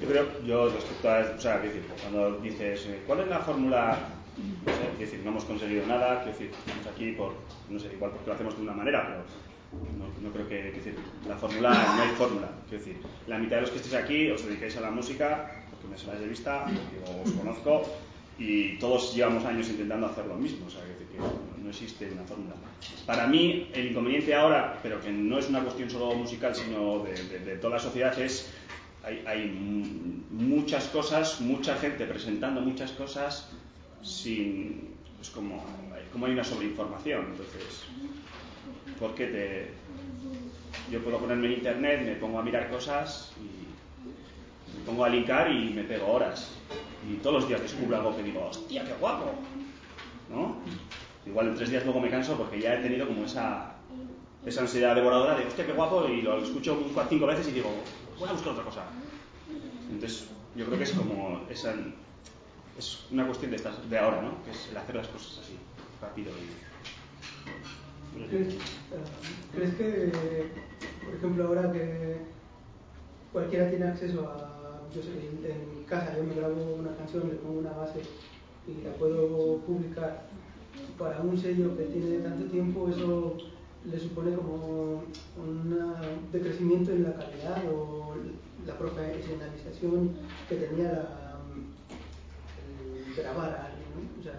Yo 0.00 0.08
creo, 0.08 0.44
yo 0.44 0.68
respecto 0.68 1.08
a, 1.08 1.20
o 1.20 1.62
decir, 1.62 1.82
cuando 2.02 2.38
dices, 2.40 2.86
¿cuál 3.06 3.20
es 3.20 3.28
la 3.28 3.38
fórmula 3.40 3.98
no 4.38 4.98
decir, 4.98 5.20
no 5.24 5.30
hemos 5.30 5.44
conseguido 5.44 5.86
nada, 5.86 6.22
quiero 6.22 6.32
decir, 6.32 6.50
estamos 6.52 6.86
aquí 6.86 7.12
por, 7.12 7.32
no 7.70 7.78
sé, 7.78 7.92
igual 7.94 8.10
porque 8.10 8.26
lo 8.26 8.34
hacemos 8.34 8.56
de 8.56 8.62
una 8.62 8.72
manera, 8.72 9.06
pero 9.06 9.45
no, 10.22 10.32
creo 10.32 10.48
que, 10.48 10.62
decir, 10.72 10.96
la 11.28 11.36
fórmula, 11.36 11.70
no 11.96 12.02
hay 12.02 12.10
fórmula, 12.10 12.48
quiero 12.68 12.84
decir, 12.84 13.00
la 13.26 13.38
mitad 13.38 13.56
de 13.56 13.62
los 13.62 13.70
que 13.70 13.76
estéis 13.76 13.94
aquí 13.94 14.30
os 14.30 14.44
dedicáis 14.44 14.76
a 14.76 14.80
la 14.80 14.90
música, 14.90 15.64
porque 15.70 15.88
me 15.88 15.98
sonáis 15.98 16.20
de 16.20 16.28
vista, 16.28 16.64
porque 16.64 17.30
os 17.30 17.32
conozco, 17.32 17.82
y 18.38 18.78
todos 18.78 19.14
llevamos 19.14 19.44
años 19.44 19.68
intentando 19.68 20.06
hacer 20.06 20.26
lo 20.26 20.36
mismo, 20.36 20.66
o 20.66 20.70
sea, 20.70 20.82
decir, 20.82 21.06
que 21.08 21.18
no, 21.18 21.68
existe 21.68 22.08
una 22.12 22.22
fórmula. 22.22 22.54
Para 23.06 23.26
mí, 23.26 23.68
el 23.72 23.90
inconveniente 23.90 24.34
ahora, 24.34 24.78
pero 24.82 25.00
que 25.00 25.10
no 25.10 25.38
es 25.38 25.48
una 25.48 25.62
cuestión 25.62 25.90
solo 25.90 26.14
musical, 26.14 26.54
sino 26.54 27.00
de, 27.00 27.56
toda 27.56 27.74
la 27.74 27.80
sociedad, 27.80 28.16
es 28.20 28.52
hay, 29.02 29.22
hay 29.26 29.46
muchas 30.30 30.86
cosas, 30.88 31.40
mucha 31.40 31.76
gente 31.76 32.06
presentando 32.06 32.60
muchas 32.60 32.92
cosas 32.92 33.50
sin 34.02 34.96
pues 35.16 35.30
como, 35.30 35.64
como 36.12 36.26
hay 36.26 36.32
una 36.32 36.44
sobreinformación. 36.44 37.26
Entonces 37.32 37.84
¿por 38.98 39.14
qué 39.14 39.26
te 39.26 39.70
yo 40.90 41.02
puedo 41.02 41.18
ponerme 41.18 41.46
en 41.46 41.52
internet 41.54 42.02
me 42.04 42.14
pongo 42.16 42.38
a 42.38 42.42
mirar 42.42 42.70
cosas 42.70 43.32
y 43.38 44.78
me 44.78 44.84
pongo 44.84 45.04
a 45.04 45.08
linkar 45.08 45.50
y 45.50 45.70
me 45.70 45.82
pego 45.84 46.12
horas 46.12 46.52
y 47.08 47.14
todos 47.16 47.36
los 47.36 47.48
días 47.48 47.62
descubro 47.62 47.96
algo 47.96 48.16
que 48.16 48.22
digo 48.22 48.46
hostia 48.46 48.84
qué 48.84 48.94
guapo 48.94 49.32
¿no? 50.30 50.56
igual 51.26 51.48
en 51.48 51.56
tres 51.56 51.70
días 51.70 51.84
luego 51.84 52.00
me 52.00 52.10
canso 52.10 52.36
porque 52.36 52.60
ya 52.60 52.74
he 52.74 52.82
tenido 52.82 53.06
como 53.06 53.24
esa 53.24 53.74
esa 54.44 54.60
ansiedad 54.60 54.94
devoradora 54.94 55.34
de 55.34 55.46
hostia 55.46 55.66
qué 55.66 55.72
guapo 55.72 56.06
y 56.08 56.22
lo 56.22 56.42
escucho 56.42 56.78
cinco 57.08 57.26
veces 57.26 57.48
y 57.48 57.52
digo 57.52 57.70
voy 58.18 58.28
a 58.28 58.32
buscar 58.32 58.52
otra 58.52 58.64
cosa 58.64 58.84
entonces 59.90 60.28
yo 60.54 60.64
creo 60.64 60.78
que 60.78 60.84
es 60.84 60.92
como 60.92 61.42
esa 61.50 61.74
es 62.78 63.06
una 63.10 63.26
cuestión 63.26 63.50
de, 63.50 63.56
estas, 63.56 63.88
de 63.88 63.98
ahora, 63.98 64.20
¿no? 64.22 64.42
Que 64.44 64.50
es 64.50 64.68
el 64.70 64.76
hacer 64.76 64.94
las 64.96 65.08
cosas 65.08 65.40
así, 65.42 65.56
rápido 66.00 66.30
y... 66.32 66.65
¿Crees, 68.28 68.54
uh, 68.54 69.54
¿Crees 69.54 69.74
que, 69.74 70.12
por 71.04 71.14
ejemplo, 71.14 71.46
ahora 71.46 71.72
que 71.72 72.16
cualquiera 73.32 73.68
tiene 73.68 73.86
acceso 73.86 74.26
a, 74.28 74.80
yo 74.94 75.02
sé, 75.02 75.10
en, 75.10 75.78
mi 75.78 75.84
casa 75.84 76.16
yo 76.16 76.24
me 76.24 76.34
grabo 76.34 76.76
una 76.78 76.96
canción, 76.96 77.28
le 77.28 77.36
pongo 77.36 77.60
una 77.60 77.72
base 77.72 78.00
y 78.66 78.82
la 78.82 78.92
puedo 78.94 79.58
publicar 79.58 80.24
para 80.98 81.20
un 81.20 81.38
sello 81.38 81.76
que 81.76 81.84
tiene 81.84 82.18
tanto 82.18 82.46
tiempo, 82.46 82.88
eso 82.88 83.36
le 83.84 83.98
supone 83.98 84.34
como 84.34 85.04
un 85.36 85.78
decrecimiento 86.32 86.90
en 86.92 87.04
la 87.04 87.14
calidad 87.14 87.62
o 87.72 88.14
la 88.66 88.76
profesionalización 88.76 90.10
que 90.48 90.56
tenía 90.56 90.92
la 90.92 91.26
grabar 93.16 93.50
a 93.50 93.64
alguien, 93.66 93.88
¿no? 93.94 94.20
O 94.20 94.22
sea, 94.22 94.34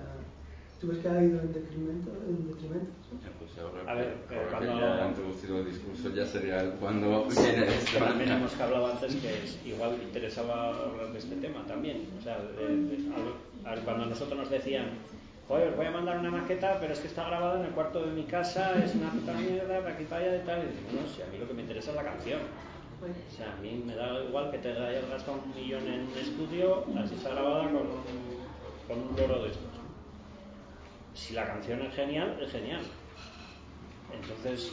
¿tú 0.80 0.88
ves 0.88 1.00
que 1.00 1.10
ha 1.10 1.24
ido 1.24 1.40
en 1.42 1.54
detrimento? 1.54 2.12
En 2.28 2.48
detrimento 2.48 2.92
ya, 3.24 3.32
pues 3.40 3.52
ahora, 3.58 3.92
a 3.92 3.96
ver, 3.96 4.14
que, 4.28 4.36
eh, 4.36 4.48
cuando... 4.50 4.74
que 4.74 4.80
ya 4.80 5.06
ha 5.06 5.08
introducido 5.08 5.60
el 5.60 5.66
discurso 5.66 6.10
ya 6.14 6.26
sería 6.26 6.72
cuando 6.80 7.26
viene 7.26 7.68
esto. 7.68 8.00
También 8.00 8.32
hemos 8.32 8.60
hablado 8.60 8.88
antes 8.88 9.16
que 9.16 9.70
igual 9.70 9.98
interesaba 10.04 10.70
hablar 10.70 11.12
de 11.14 11.20
este 11.20 11.36
tema 11.38 11.66
también. 11.66 12.08
O 12.20 12.22
sea, 12.22 12.38
de, 12.38 12.76
de, 12.76 12.98
a, 13.66 13.72
a, 13.72 13.76
cuando 13.78 14.04
a 14.04 14.08
nosotros 14.08 14.38
nos 14.38 14.50
decían 14.50 14.90
Joder, 15.48 15.70
os 15.70 15.78
voy 15.78 15.86
a 15.86 15.92
mandar 15.92 16.20
una 16.20 16.30
maqueta, 16.30 16.78
pero 16.78 16.92
es 16.92 17.00
que 17.00 17.08
está 17.08 17.24
grabada 17.26 17.62
en 17.62 17.68
el 17.68 17.72
cuarto 17.72 18.06
de 18.06 18.12
mi 18.12 18.24
casa, 18.24 18.74
es 18.84 18.94
una 18.96 19.10
puta 19.10 19.32
mierda, 19.34 19.80
para 19.82 19.98
para 19.98 20.22
allá 20.22 20.44
y 20.44 20.46
tal. 20.46 20.60
Y 20.60 20.92
digo, 20.92 21.02
no, 21.02 21.08
si 21.08 21.22
a 21.22 21.28
mí 21.28 21.38
lo 21.38 21.48
que 21.48 21.54
me 21.54 21.62
interesa 21.62 21.92
es 21.92 21.96
la 21.96 22.04
canción. 22.04 22.42
O 23.00 23.32
sea, 23.34 23.54
a 23.54 23.62
mí 23.62 23.82
me 23.86 23.96
da 23.96 24.24
igual 24.26 24.52
que 24.52 24.58
te 24.58 24.72
hayas 24.72 25.08
gastado 25.08 25.40
un 25.46 25.56
millón 25.56 25.88
en 25.88 26.02
un 26.08 26.18
estudio, 26.18 26.84
así 27.02 27.16
está 27.16 27.30
grabada 27.30 27.64
con 27.64 27.78
un 27.78 28.28
con 28.88 29.00
un 29.00 29.16
loro 29.16 29.44
de 29.44 29.52
estos. 29.52 29.77
Si 31.18 31.34
la 31.34 31.46
canción 31.46 31.82
es 31.82 31.94
genial, 31.96 32.38
es 32.42 32.52
genial. 32.52 32.82
Entonces, 34.14 34.72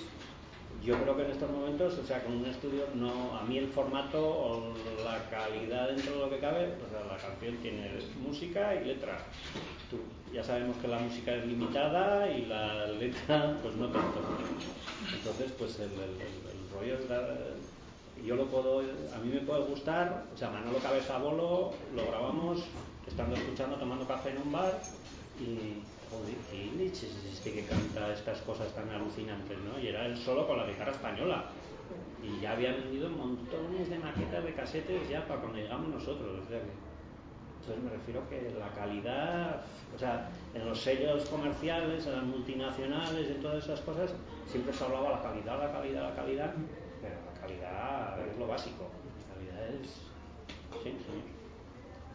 yo 0.85 1.01
creo 1.03 1.17
que 1.17 1.25
en 1.25 1.31
estos 1.31 1.51
momentos, 1.51 1.99
o 1.99 2.07
sea, 2.07 2.23
con 2.23 2.37
un 2.37 2.45
estudio, 2.45 2.85
no, 2.95 3.37
a 3.37 3.43
mí 3.45 3.57
el 3.57 3.69
formato 3.69 4.23
o 4.23 4.75
la 5.03 5.29
calidad 5.31 5.89
dentro 5.89 6.13
de 6.13 6.19
lo 6.19 6.31
que 6.31 6.39
cabe, 6.39 6.75
o 6.75 6.91
sea, 6.91 7.01
la 7.11 7.17
canción 7.17 7.57
tiene 7.57 7.91
música 8.23 8.75
y 8.75 8.85
letra. 8.85 9.19
Ya 10.33 10.45
sabemos 10.45 10.77
que 10.77 10.89
la 10.89 10.99
música 10.99 11.35
es 11.35 11.47
limitada 11.47 12.31
y 12.31 12.45
la 12.47 12.87
letra, 12.89 13.57
pues 13.63 13.75
no 13.77 13.89
tanto. 13.89 14.21
Entonces, 15.17 15.53
pues 15.59 15.79
el, 15.81 15.93
el 15.93 16.71
rollo 16.73 16.99
es 16.99 17.09
la, 17.09 17.27
yo 18.23 18.37
lo 18.37 18.47
puedo, 18.47 18.81
a 18.81 19.19
mí 19.19 19.31
me 19.33 19.41
puede 19.41 19.65
gustar, 19.65 20.25
o 20.33 20.37
sea, 20.37 20.51
Manolo 20.51 20.79
Cabeza 20.79 21.19
Bolo 21.19 21.73
lo 21.95 22.07
grabamos 22.07 22.65
estando 23.07 23.37
escuchando, 23.37 23.77
tomando 23.77 24.07
café 24.07 24.31
en 24.31 24.39
un 24.39 24.53
bar 24.53 24.81
y, 25.41 25.83
joder, 26.15 26.37
¿qué 26.51 26.77
leches 26.77 27.11
es 27.17 27.35
este 27.35 27.53
que 27.53 27.65
canta 27.65 28.13
estas 28.13 28.41
cosas 28.43 28.73
tan 28.75 28.89
alucinantes, 28.91 29.59
no? 29.59 29.79
Y 29.79 29.89
era 29.89 30.07
él 30.07 30.17
solo 30.17 30.47
con 30.47 30.59
la 30.59 30.67
guitarra 30.67 30.93
española. 30.93 31.45
Y 32.23 32.41
ya 32.41 32.53
había 32.53 32.73
vendido 32.73 33.11
montones 33.11 33.91
de 33.91 33.99
maquetas 33.99 34.45
de 34.45 34.55
casetes 34.55 35.09
ya 35.09 35.27
para 35.27 35.41
cuando 35.41 35.59
llegamos 35.59 35.89
nosotros. 35.89 36.41
O 36.49 36.55
entonces 36.55 37.83
me 37.83 37.91
refiero 37.91 38.29
que 38.29 38.55
la 38.59 38.69
calidad, 38.71 39.63
o 39.95 39.99
sea, 39.99 40.29
en 40.55 40.67
los 40.67 40.81
sellos 40.81 41.29
comerciales, 41.29 42.07
en 42.07 42.13
las 42.13 42.25
multinacionales, 42.25 43.31
en 43.31 43.41
todas 43.41 43.65
esas 43.65 43.81
cosas, 43.81 44.15
siempre 44.47 44.73
se 44.73 44.85
hablaba 44.85 45.13
la 45.13 45.23
calidad, 45.23 45.59
la 45.59 45.73
calidad, 45.73 46.11
la 46.11 46.15
calidad, 46.15 46.55
pero 47.01 47.15
la 47.33 47.41
calidad 47.41 48.27
es 48.27 48.39
lo 48.39 48.47
básico. 48.47 48.91
La 49.29 49.35
calidad 49.35 49.75
es, 49.81 49.89
sí, 50.83 50.91
señor 50.91 51.35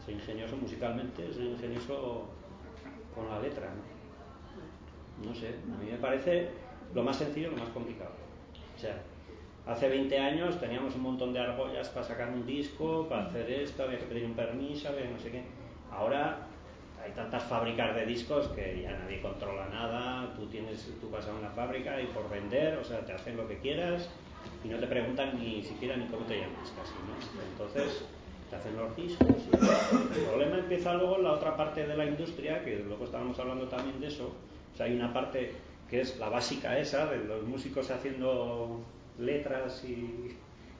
soy 0.04 0.14
ingenioso 0.14 0.56
musicalmente, 0.56 1.32
soy 1.32 1.48
ingenioso 1.48 2.28
con 3.20 3.28
la 3.28 3.40
letra. 3.40 3.68
¿no? 3.68 5.28
no 5.28 5.34
sé, 5.34 5.48
a 5.48 5.82
mí 5.82 5.90
me 5.90 5.98
parece 5.98 6.48
lo 6.94 7.02
más 7.02 7.16
sencillo, 7.16 7.50
lo 7.50 7.58
más 7.58 7.68
complicado. 7.70 8.12
O 8.74 8.78
sea, 8.78 8.96
hace 9.66 9.88
20 9.88 10.18
años 10.18 10.58
teníamos 10.58 10.94
un 10.94 11.02
montón 11.02 11.32
de 11.32 11.40
argollas 11.40 11.88
para 11.90 12.06
sacar 12.06 12.30
un 12.30 12.46
disco, 12.46 13.06
para 13.08 13.26
hacer 13.26 13.50
esto, 13.50 13.82
había 13.82 13.98
que 13.98 14.06
pedir 14.06 14.24
un 14.24 14.34
permiso, 14.34 14.88
había 14.88 15.10
no 15.10 15.18
sé 15.18 15.30
qué. 15.30 15.44
Ahora 15.90 16.46
hay 17.02 17.12
tantas 17.12 17.42
fábricas 17.44 17.94
de 17.94 18.06
discos 18.06 18.48
que 18.48 18.82
ya 18.82 18.92
nadie 18.92 19.20
controla 19.20 19.68
nada, 19.68 20.34
tú 20.34 20.46
tienes, 20.46 20.90
tú 21.00 21.10
vas 21.10 21.26
a 21.26 21.34
una 21.34 21.50
fábrica 21.50 22.00
y 22.00 22.06
por 22.06 22.28
vender, 22.30 22.78
o 22.78 22.84
sea, 22.84 23.04
te 23.04 23.12
hacen 23.12 23.36
lo 23.36 23.46
que 23.46 23.58
quieras 23.58 24.08
y 24.64 24.68
no 24.68 24.78
te 24.78 24.86
preguntan 24.86 25.38
ni 25.38 25.62
siquiera 25.62 25.96
ni 25.96 26.06
cómo 26.06 26.24
te 26.24 26.38
llamas 26.40 26.72
casi. 26.76 26.94
Entonces 27.52 28.04
te 28.50 28.56
hacen 28.56 28.76
los 28.76 28.94
discos. 28.96 29.42
El 30.16 30.24
problema 30.24 30.58
empieza 30.58 30.94
luego 30.94 31.16
en 31.16 31.22
la 31.24 31.32
otra 31.32 31.56
parte 31.56 31.86
de 31.86 31.96
la 31.96 32.04
industria, 32.04 32.62
que 32.64 32.76
luego 32.80 33.04
estábamos 33.04 33.38
hablando 33.38 33.68
también 33.68 34.00
de 34.00 34.08
eso. 34.08 34.32
O 34.74 34.76
sea, 34.76 34.86
hay 34.86 34.94
una 34.96 35.12
parte 35.12 35.52
que 35.88 36.00
es 36.00 36.18
la 36.18 36.28
básica 36.28 36.78
esa, 36.78 37.06
de 37.06 37.24
los 37.24 37.42
músicos 37.44 37.90
haciendo 37.90 38.80
letras 39.18 39.84
y, 39.84 40.36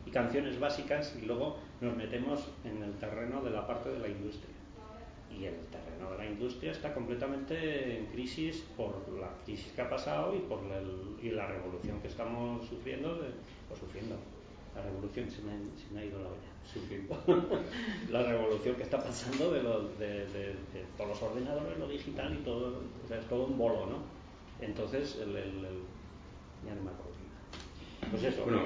y 0.07 0.11
canciones 0.11 0.59
básicas, 0.59 1.17
y 1.21 1.27
luego 1.27 1.57
nos 1.81 1.97
metemos 1.97 2.49
en 2.65 2.83
el 2.83 2.93
terreno 2.95 3.43
de 3.43 3.51
la 3.51 3.67
parte 3.67 3.89
de 3.91 3.99
la 3.99 4.09
industria. 4.09 4.55
Y 5.31 5.45
el 5.45 5.55
terreno 5.71 6.11
de 6.11 6.19
la 6.19 6.27
industria 6.27 6.73
está 6.73 6.93
completamente 6.93 7.99
en 7.99 8.07
crisis 8.07 8.65
por 8.77 8.95
la 9.21 9.29
crisis 9.45 9.73
que 9.73 9.81
ha 9.83 9.89
pasado 9.89 10.35
y 10.35 10.41
por 10.41 10.61
el- 10.65 11.25
y 11.25 11.31
la 11.31 11.47
revolución 11.47 12.01
que 12.01 12.09
estamos 12.09 12.67
sufriendo, 12.67 13.15
de- 13.15 13.29
o 13.73 13.77
sufriendo. 13.77 14.17
La 14.75 14.83
revolución 14.83 15.29
se 15.31 15.43
me, 15.43 15.53
se 15.77 15.93
me 15.93 16.01
ha 16.01 16.05
ido 16.05 16.19
la 16.23 16.29
olla, 16.29 16.51
sufriendo. 16.65 17.17
la 18.11 18.23
revolución 18.23 18.77
que 18.77 18.83
está 18.85 18.99
pasando 19.03 19.51
de, 19.53 19.63
los- 19.63 19.99
de, 19.99 20.27
de- 20.27 20.55
de 20.73 20.85
todos 20.97 21.11
los 21.11 21.23
ordenadores, 21.23 21.79
lo 21.79 21.89
digital 21.89 22.33
y 22.35 22.45
todo, 22.45 22.81
o 23.05 23.09
sea, 23.09 23.19
es 23.19 23.27
todo 23.27 23.47
un 23.47 23.59
bolo, 23.59 23.87
¿no? 23.87 23.99
Entonces, 24.61 25.17
el, 25.23 25.31
el- 25.37 25.65
el- 25.65 25.85
ya 26.65 26.75
no 26.75 26.83
me 26.83 26.91
acuerdo. 26.91 27.11
Pues 28.11 28.23
eso, 28.25 28.45
Bueno. 28.45 28.63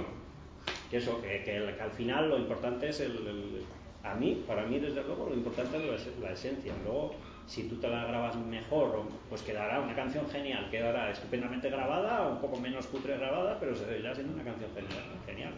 que 0.91 0.97
eso, 0.99 1.21
que, 1.23 1.43
que 1.43 1.57
el- 1.57 1.75
que 1.77 1.83
al 1.83 1.91
final 1.93 2.29
lo 2.29 2.39
importante 2.39 2.89
es 2.91 3.01
el, 3.01 3.65
a 4.03 4.15
mí, 4.15 4.45
para 4.47 4.67
mí 4.67 4.79
desde 4.79 5.03
luego, 5.05 5.29
lo 5.31 5.35
importante 5.35 5.79
es 5.79 5.85
la, 5.85 5.95
es- 5.97 6.19
la 6.19 6.33
esencia. 6.33 6.75
Luego, 6.85 7.15
si 7.47 7.65
tú 7.69 7.77
te 7.77 7.89
la 7.89 8.05
grabas 8.05 8.37
mejor, 8.37 9.03
pues 9.31 9.41
quedará 9.43 9.81
una 9.81 9.95
canción 9.95 10.29
genial, 10.29 10.69
quedará 10.71 11.11
estupendamente 11.11 11.71
grabada, 11.71 12.29
un 12.29 12.41
poco 12.43 12.59
menos 12.61 12.87
cutre 12.89 13.17
grabada, 13.17 13.59
pero 13.59 13.75
seguirá 13.75 14.15
siendo 14.15 14.35
una 14.35 14.45
canción 14.45 14.71
genial. 14.75 15.05
genial. 15.25 15.55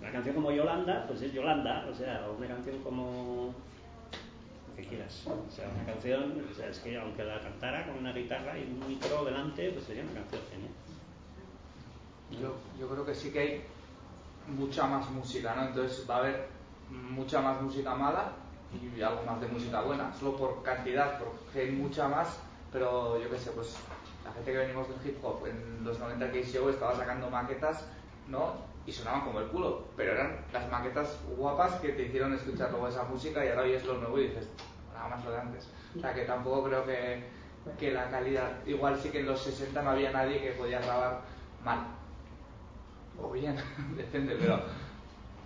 Una 0.00 0.12
canción 0.12 0.34
como 0.34 0.52
Yolanda, 0.52 1.04
pues 1.06 1.22
es 1.22 1.32
Yolanda, 1.32 1.86
o 1.90 1.94
sea, 1.94 2.26
una 2.36 2.46
canción 2.46 2.78
como 2.82 3.54
que 4.76 4.84
quieras. 4.84 5.24
O 5.26 5.50
sea, 5.50 5.68
una 5.74 5.84
canción, 5.84 6.44
o 6.50 6.54
sea, 6.54 6.68
es 6.68 6.78
que 6.78 6.98
aunque 6.98 7.24
la 7.24 7.40
cantara 7.40 7.86
con 7.86 7.98
una 7.98 8.12
guitarra 8.12 8.58
y 8.58 8.64
un 8.64 8.88
micro 8.88 9.24
delante, 9.24 9.70
pues 9.70 9.84
sería 9.84 10.02
una 10.02 10.12
canción 10.12 10.42
genial. 10.50 10.72
Yo, 12.30 12.56
yo 12.78 12.88
creo 12.88 13.06
que 13.06 13.14
sí 13.14 13.30
que 13.30 13.38
hay 13.38 13.64
mucha 14.48 14.86
más 14.86 15.10
música, 15.10 15.54
¿no? 15.54 15.68
Entonces 15.68 16.08
va 16.08 16.16
a 16.16 16.18
haber 16.18 16.48
mucha 16.90 17.40
más 17.40 17.60
música 17.62 17.94
mala 17.94 18.32
y 18.72 19.00
algo 19.00 19.22
más 19.22 19.40
de 19.40 19.48
música 19.48 19.80
buena, 19.80 20.12
solo 20.12 20.36
por 20.36 20.62
cantidad, 20.62 21.18
porque 21.18 21.60
hay 21.60 21.70
mucha 21.72 22.08
más, 22.08 22.38
pero 22.72 23.20
yo 23.20 23.30
qué 23.30 23.38
sé, 23.38 23.50
pues 23.52 23.76
la 24.24 24.32
gente 24.32 24.52
que 24.52 24.58
venimos 24.58 24.88
del 24.88 24.98
hip 25.06 25.24
hop 25.24 25.46
en 25.46 25.84
los 25.84 25.98
90 25.98 26.32
que 26.32 26.44
Show 26.44 26.68
estaba 26.68 26.94
sacando 26.96 27.30
maquetas, 27.30 27.86
¿no? 28.28 28.54
Y 28.86 28.92
sonaban 28.92 29.22
como 29.22 29.40
el 29.40 29.48
culo, 29.48 29.84
pero 29.96 30.12
eran 30.12 30.38
las 30.52 30.70
maquetas 30.70 31.18
guapas 31.36 31.80
que 31.80 31.88
te 31.90 32.04
hicieron 32.04 32.32
escuchar 32.34 32.70
luego 32.70 32.88
esa 32.88 33.02
música 33.02 33.44
y 33.44 33.48
ahora 33.48 33.62
oyes 33.62 33.84
lo 33.84 33.98
nuevo 33.98 34.18
y 34.18 34.28
dices, 34.28 34.48
nada 34.94 35.08
más 35.08 35.24
lo 35.24 35.32
de 35.32 35.38
antes. 35.38 35.68
O 35.96 36.00
sea 36.00 36.14
que 36.14 36.24
tampoco 36.24 36.64
creo 36.64 36.84
que, 36.86 37.24
que 37.78 37.90
la 37.90 38.08
calidad, 38.10 38.64
igual 38.64 38.96
sí 38.96 39.10
que 39.10 39.20
en 39.20 39.26
los 39.26 39.40
60 39.40 39.82
no 39.82 39.90
había 39.90 40.12
nadie 40.12 40.40
que 40.40 40.52
podía 40.52 40.80
grabar 40.80 41.22
mal 41.64 41.96
o 43.22 43.30
bien, 43.30 43.56
depende, 43.96 44.36
pero, 44.38 44.60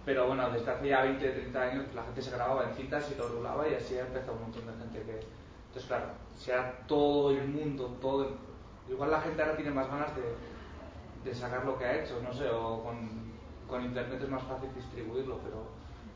pero 0.05 0.27
bueno, 0.27 0.51
desde 0.51 0.71
hace 0.71 0.89
ya 0.89 1.03
20, 1.03 1.31
30 1.31 1.63
años 1.63 1.95
la 1.95 2.03
gente 2.05 2.23
se 2.23 2.31
grababa 2.31 2.65
en 2.65 2.75
cintas 2.75 3.11
y 3.13 3.19
lo 3.19 3.29
rulaba 3.29 3.69
y 3.69 3.75
así 3.75 3.97
ha 3.97 4.03
empezado 4.03 4.35
un 4.35 4.43
montón 4.43 4.67
de 4.67 4.73
gente 4.73 5.03
que... 5.03 5.21
Entonces, 5.69 5.87
claro, 5.87 6.07
si 6.37 6.51
ahora 6.51 6.79
todo 6.87 7.31
el 7.31 7.47
mundo, 7.49 7.97
todo... 8.01 8.37
Igual 8.89 9.11
la 9.13 9.21
gente 9.21 9.41
ahora 9.41 9.57
tiene 9.57 9.71
más 9.71 9.89
ganas 9.89 10.11
de, 10.17 10.23
de 11.25 11.35
sacar 11.35 11.65
lo 11.65 11.79
que 11.79 11.85
ha 11.85 12.03
hecho, 12.03 12.21
no 12.23 12.33
sé, 12.33 12.49
o 12.49 12.83
con, 12.83 13.30
con 13.71 13.85
internet 13.85 14.21
es 14.23 14.29
más 14.29 14.43
fácil 14.43 14.69
distribuirlo, 14.75 15.39
pero, 15.39 15.65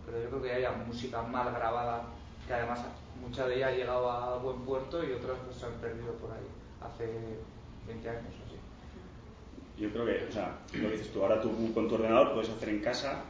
pero 0.04 0.22
yo 0.22 0.28
creo 0.28 0.42
que 0.42 0.52
haya 0.52 0.72
música 0.72 1.22
mal 1.22 1.52
grabada, 1.54 2.02
que 2.46 2.52
además 2.52 2.80
mucha 3.20 3.46
de 3.46 3.56
ella 3.56 3.68
ha 3.68 3.72
llegado 3.72 4.10
a 4.10 4.38
buen 4.38 4.60
puerto 4.62 5.02
y 5.02 5.12
otras 5.12 5.38
pues 5.44 5.56
se 5.56 5.66
han 5.66 5.72
perdido 5.74 6.12
por 6.14 6.30
ahí 6.32 6.46
hace 6.82 7.06
20 7.86 8.08
años 8.08 8.22
o 8.24 8.46
así. 8.46 8.58
Yo 9.78 9.90
creo 9.90 10.04
que, 10.04 10.26
o 10.28 10.32
sea, 10.32 10.58
lo 10.74 10.88
que 10.88 10.96
dices 10.96 11.12
tú, 11.12 11.22
ahora 11.22 11.40
tú 11.40 11.72
con 11.72 11.88
tu 11.88 11.94
ordenador 11.94 12.34
puedes 12.34 12.50
hacer 12.50 12.68
en 12.68 12.80
casa 12.80 13.24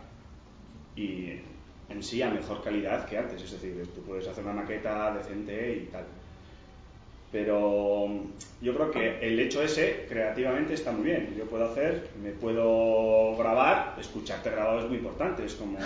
y 0.96 1.40
en 1.88 2.02
sí 2.02 2.22
a 2.22 2.30
mejor 2.30 2.62
calidad 2.62 3.06
que 3.06 3.18
antes, 3.18 3.42
es 3.42 3.52
decir, 3.52 3.86
tú 3.94 4.02
puedes 4.02 4.26
hacer 4.26 4.44
una 4.44 4.54
maqueta 4.54 5.14
decente 5.14 5.76
y 5.76 5.86
tal. 5.86 6.04
Pero 7.34 8.06
yo 8.60 8.74
creo 8.74 8.92
que 8.92 9.18
el 9.20 9.40
hecho 9.40 9.60
ese 9.60 10.06
creativamente 10.08 10.74
está 10.74 10.92
muy 10.92 11.06
bien. 11.06 11.34
Yo 11.36 11.46
puedo 11.46 11.64
hacer, 11.64 12.10
me 12.22 12.30
puedo 12.30 13.36
grabar, 13.36 13.96
escucharte 13.98 14.50
grabado 14.50 14.78
es 14.78 14.84
muy 14.86 14.98
importante. 14.98 15.44
Es 15.44 15.56
como, 15.56 15.76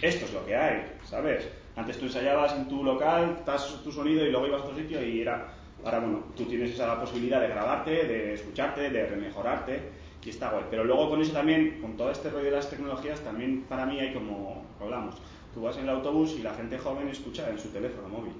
esto 0.00 0.24
es 0.24 0.32
lo 0.32 0.46
que 0.46 0.56
hay, 0.56 0.92
¿sabes? 1.04 1.46
Antes 1.76 1.98
tú 1.98 2.06
ensayabas 2.06 2.54
en 2.54 2.68
tu 2.68 2.82
local, 2.82 3.42
das 3.44 3.82
tu 3.84 3.92
sonido 3.92 4.24
y 4.24 4.30
luego 4.30 4.46
ibas 4.46 4.62
a 4.62 4.64
otro 4.64 4.76
sitio 4.78 5.06
y 5.06 5.20
era. 5.20 5.46
Ahora, 5.84 5.98
bueno, 5.98 6.24
tú 6.34 6.46
tienes 6.46 6.70
esa 6.70 6.98
posibilidad 6.98 7.42
de 7.42 7.48
grabarte, 7.48 7.90
de 7.90 8.32
escucharte, 8.32 8.88
de 8.88 9.06
remejorarte 9.08 9.80
y 10.24 10.30
está 10.30 10.48
guay. 10.48 10.64
Pero 10.70 10.84
luego 10.84 11.10
con 11.10 11.20
eso 11.20 11.34
también, 11.34 11.82
con 11.82 11.98
todo 11.98 12.10
este 12.10 12.30
rollo 12.30 12.46
de 12.46 12.52
las 12.52 12.70
tecnologías, 12.70 13.20
también 13.20 13.64
para 13.68 13.84
mí 13.84 14.00
hay 14.00 14.14
como, 14.14 14.64
hablamos, 14.80 15.16
tú 15.52 15.60
vas 15.60 15.76
en 15.76 15.82
el 15.82 15.90
autobús 15.90 16.34
y 16.38 16.42
la 16.42 16.54
gente 16.54 16.78
joven 16.78 17.08
escucha 17.08 17.46
en 17.50 17.58
su 17.58 17.68
teléfono 17.68 18.08
móvil. 18.08 18.32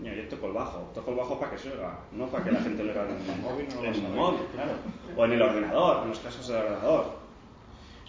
Coño, 0.00 0.14
yo 0.14 0.28
toco 0.28 0.46
el 0.46 0.52
bajo, 0.54 0.78
toco 0.94 1.10
el 1.10 1.16
bajo 1.18 1.38
para 1.38 1.52
que 1.52 1.58
se 1.58 1.72
oiga, 1.72 1.98
no 2.12 2.26
para 2.28 2.44
que 2.44 2.52
la 2.52 2.60
gente 2.62 2.82
lo 2.82 2.90
oiga 2.90 3.04
en 3.04 3.30
el 3.30 3.40
móvil, 3.42 3.66
no 3.74 3.84
en 3.84 3.94
el 3.94 4.00
móvil, 4.02 4.40
claro. 4.54 4.72
O 5.16 5.24
en 5.26 5.32
el 5.32 5.42
ordenador, 5.42 6.02
en 6.04 6.08
los 6.08 6.18
casos 6.20 6.48
del 6.48 6.56
ordenador. 6.56 7.20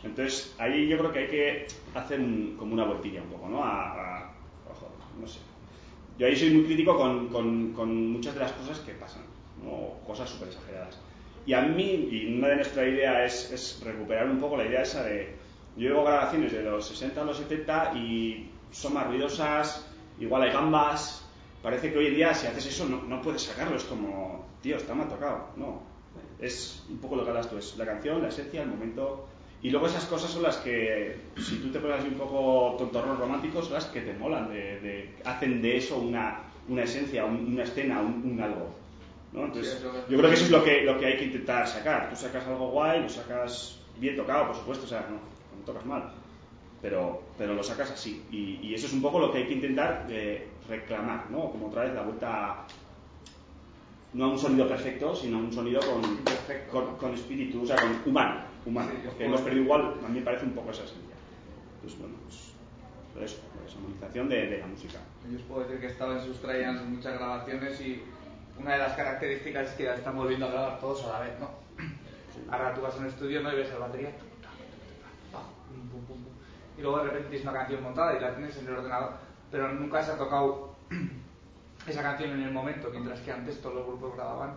Entonces, 0.04 0.56
ahí 0.58 0.88
yo 0.88 0.97
creo 0.97 1.12
que 1.12 1.19
hay 1.19 1.27
que 1.27 1.67
hacer 1.93 2.19
un- 2.19 2.56
como 2.58 2.73
una 2.73 2.86
vueltilla 2.86 3.21
un 3.21 3.27
poco, 3.30 3.49
¿no? 3.49 3.63
A, 3.63 3.91
a- 4.19 4.32
ojo, 4.69 4.89
no 5.19 5.27
sé. 5.27 5.39
Yo 6.17 6.27
ahí 6.27 6.36
soy 6.36 6.51
muy 6.51 6.63
crítico 6.63 6.97
con, 6.97 7.27
con- 7.27 7.73
con 7.73 8.08
muchas 8.12 8.34
de 8.36 8.39
las 8.39 8.51
cosas 8.54 8.80
que 8.80 8.93
pasan, 8.93 9.23
¿no? 9.62 9.99
Cosas 10.08 10.30
súper 10.30 10.47
exageradas. 10.47 10.97
Y 11.45 11.54
a 11.54 11.62
mí, 11.62 12.08
y 12.10 12.38
una 12.38 12.47
de 12.49 12.56
nuestras 12.58 12.88
ideas 12.88 13.45
es, 13.45 13.51
es 13.51 13.84
recuperar 13.84 14.30
un 14.30 14.39
poco 14.39 14.56
la 14.58 14.65
idea 14.65 14.84
esa 14.84 15.04
de... 15.04 15.36
Yo 15.75 15.89
llevo 15.89 16.04
grabaciones 16.04 16.51
de 16.54 16.63
los 16.63 16.86
60 16.88 17.21
a 17.21 17.25
los 17.25 17.38
70 17.38 17.93
y 17.95 18.49
son 18.71 18.93
más 18.93 19.08
ruidosas, 19.08 19.88
igual 20.19 20.43
hay 20.43 20.51
gambas. 20.51 21.27
Parece 21.62 21.91
que 21.91 21.97
hoy 22.00 22.08
en 22.08 22.15
día 22.15 22.34
si 22.34 22.47
haces 22.47 22.65
eso 22.65 22.86
no, 22.88 23.04
no 23.04 23.21
puedes 23.21 23.43
sacarlo, 23.43 23.78
es 23.78 23.84
como, 23.84 24.45
tío, 24.62 24.78
está 24.78 24.93
mal 24.95 25.08
tocado. 25.08 25.50
No, 25.58 25.82
es 26.39 26.84
un 26.89 26.97
poco 26.97 27.15
lo 27.15 27.24
que 27.24 27.30
hablas 27.30 27.50
tú, 27.50 27.58
es 27.58 27.78
la 27.78 27.86
canción, 27.86 28.21
la 28.21 28.30
esencia, 28.30 28.63
el 28.63 28.69
momento. 28.69 29.28
Y 29.62 29.69
luego 29.69 29.86
esas 29.86 30.06
cosas 30.06 30.32
son 30.32 30.41
las 30.41 30.58
que, 30.58 31.15
si 31.38 31.58
tú 31.58 31.69
te 31.71 31.80
pones 31.80 32.00
así 32.00 32.08
un 32.08 32.15
poco 32.15 32.76
tontorrón 32.80 33.19
romántico, 33.19 33.62
son 33.62 33.74
las 33.74 33.86
que 33.86 34.02
te 34.02 34.13
molan, 34.13 34.50
de, 34.50 34.80
de- 34.80 35.15
hacen 35.24 35.62
de 35.62 35.78
eso 35.78 35.97
una, 36.00 36.41
una 36.67 36.82
esencia, 36.84 37.26
un- 37.26 37.54
una 37.54 37.63
escena, 37.63 38.02
un, 38.02 38.24
un 38.32 38.41
algo. 38.41 38.74
¿no? 39.34 39.45
Entonces, 39.45 39.78
Sí, 39.80 39.86
yo 40.10 40.17
creo 40.17 40.30
que 40.30 40.36
eso 40.36 40.45
es 40.45 40.52
lo 40.52 40.63
que, 40.63 40.82
lo 40.82 41.00
que 41.00 41.06
hay 41.06 41.17
que 41.17 41.26
intentar 41.26 41.67
sacar. 41.67 42.10
Tú 42.10 42.15
sacas 42.15 42.47
algo 42.47 42.69
guay, 42.71 43.04
lo 43.04 43.10
sacas 43.10 43.80
bien 43.97 44.15
tocado, 44.17 44.47
por 44.47 44.56
supuesto, 44.56 44.86
o 44.86 44.89
sea, 44.89 45.02
no, 45.08 45.17
no 45.17 45.63
tocas 45.63 45.86
mal, 45.86 46.12
pero, 46.82 47.21
pero 47.38 47.54
lo 47.54 47.62
sacas 47.63 47.91
así. 47.91 48.26
Y, 48.32 48.60
y 48.67 48.74
eso 48.74 48.88
es 48.88 48.93
un 48.93 49.02
poco 49.04 49.19
lo 49.19 49.32
que 49.32 49.38
hay 49.39 49.45
que 49.47 49.54
intentar 49.54 50.08
eh, 50.10 50.47
reclamar, 50.67 51.30
¿no? 51.32 51.52
Como 51.52 51.67
otra 51.67 51.84
vez 51.84 51.93
la 51.93 52.02
vuelta 52.04 52.45
a- 52.52 52.67
no 54.13 54.26
a 54.26 54.28
un 54.30 54.38
sonido 54.39 54.67
perfecto, 54.67 55.15
sino 55.15 55.38
a 55.38 55.39
un 55.41 55.54
sonido 55.54 55.80
con, 55.82 56.02
con, 56.71 56.95
con 56.97 57.13
espíritu, 57.13 57.63
o 57.63 57.65
sea, 57.65 57.78
con 57.78 58.02
humano, 58.06 58.41
humano. 58.65 58.89
Sí, 58.91 59.02
porque 59.06 59.26
hemos 59.26 59.41
perdido 59.41 59.63
igual, 59.63 59.93
a 60.04 60.08
mí 60.10 60.19
me 60.19 60.26
parece 60.26 60.45
un 60.45 60.52
poco 60.54 60.71
esa 60.71 60.84
esencia. 60.84 61.15
Pues 61.82 61.97
bueno, 61.97 62.15
pues 62.28 63.32
eso, 63.32 63.41
la 63.74 63.80
humanización 63.80 64.30
de, 64.30 64.47
de 64.47 64.58
la 64.60 64.67
música. 64.67 65.00
Yo 65.30 65.38
os 65.38 65.43
puedo 65.43 65.62
decir 65.63 65.80
que 65.80 65.86
he 65.88 65.89
estado 65.91 66.17
en 66.17 66.24
Sustrayan 66.26 66.78
en 66.78 66.95
muchas 66.95 67.13
grabaciones 67.13 67.80
y 67.82 68.04
una 68.60 68.74
de 68.74 68.80
las 68.80 68.93
características 68.93 69.69
es 69.69 69.74
que 69.76 69.84
ya 69.84 69.95
están 69.95 70.15
volviendo 70.17 70.45
a 70.47 70.52
grabar 70.52 70.80
todos 70.80 71.04
a 71.06 71.13
la 71.13 71.19
vez, 71.21 71.39
¿no? 71.39 71.50
Ahora 72.52 72.74
tú 72.74 72.82
vas 72.82 72.95
a 72.95 72.97
un 73.00 73.06
estudio 73.08 73.41
¿no? 73.41 73.52
y 73.54 73.56
ves 73.56 73.69
la 73.71 73.80
batería 73.80 74.12
y 76.78 76.82
luego 76.82 76.97
de 77.00 77.04
repente 77.04 77.30
tienes 77.30 77.47
una 77.47 77.54
canción 77.60 77.84
montada 77.84 78.17
y 78.17 78.21
la 78.21 78.34
tienes 78.36 78.58
en 78.58 78.67
el 78.67 78.74
ordenador, 78.74 79.12
pero 79.52 79.70
nunca 79.74 80.04
se 80.04 80.12
ha 80.12 80.18
tocado 80.18 80.76
esa 81.88 82.02
canción 82.02 82.32
en 82.32 82.44
el 82.44 82.52
momento, 82.52 82.90
mientras 82.92 83.20
que 83.22 83.32
antes 83.32 83.60
todos 83.62 83.76
los 83.76 83.88
grupos 83.88 84.16
grababan 84.16 84.54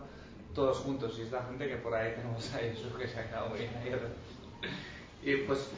todos 0.53 0.77
juntos 0.77 1.15
y 1.19 1.23
es 1.23 1.31
la 1.31 1.43
gente 1.43 1.67
que 1.67 1.75
por 1.75 1.93
ahí 1.93 2.13
tenemos 2.15 2.53
ahí 2.53 2.73
eso 2.73 2.97
que 2.97 3.07
se 3.07 3.19
ha 3.19 3.27
quedado 3.27 3.49
muy 3.49 3.59
bien. 3.59 3.71
Y 5.23 5.37
pues 5.37 5.69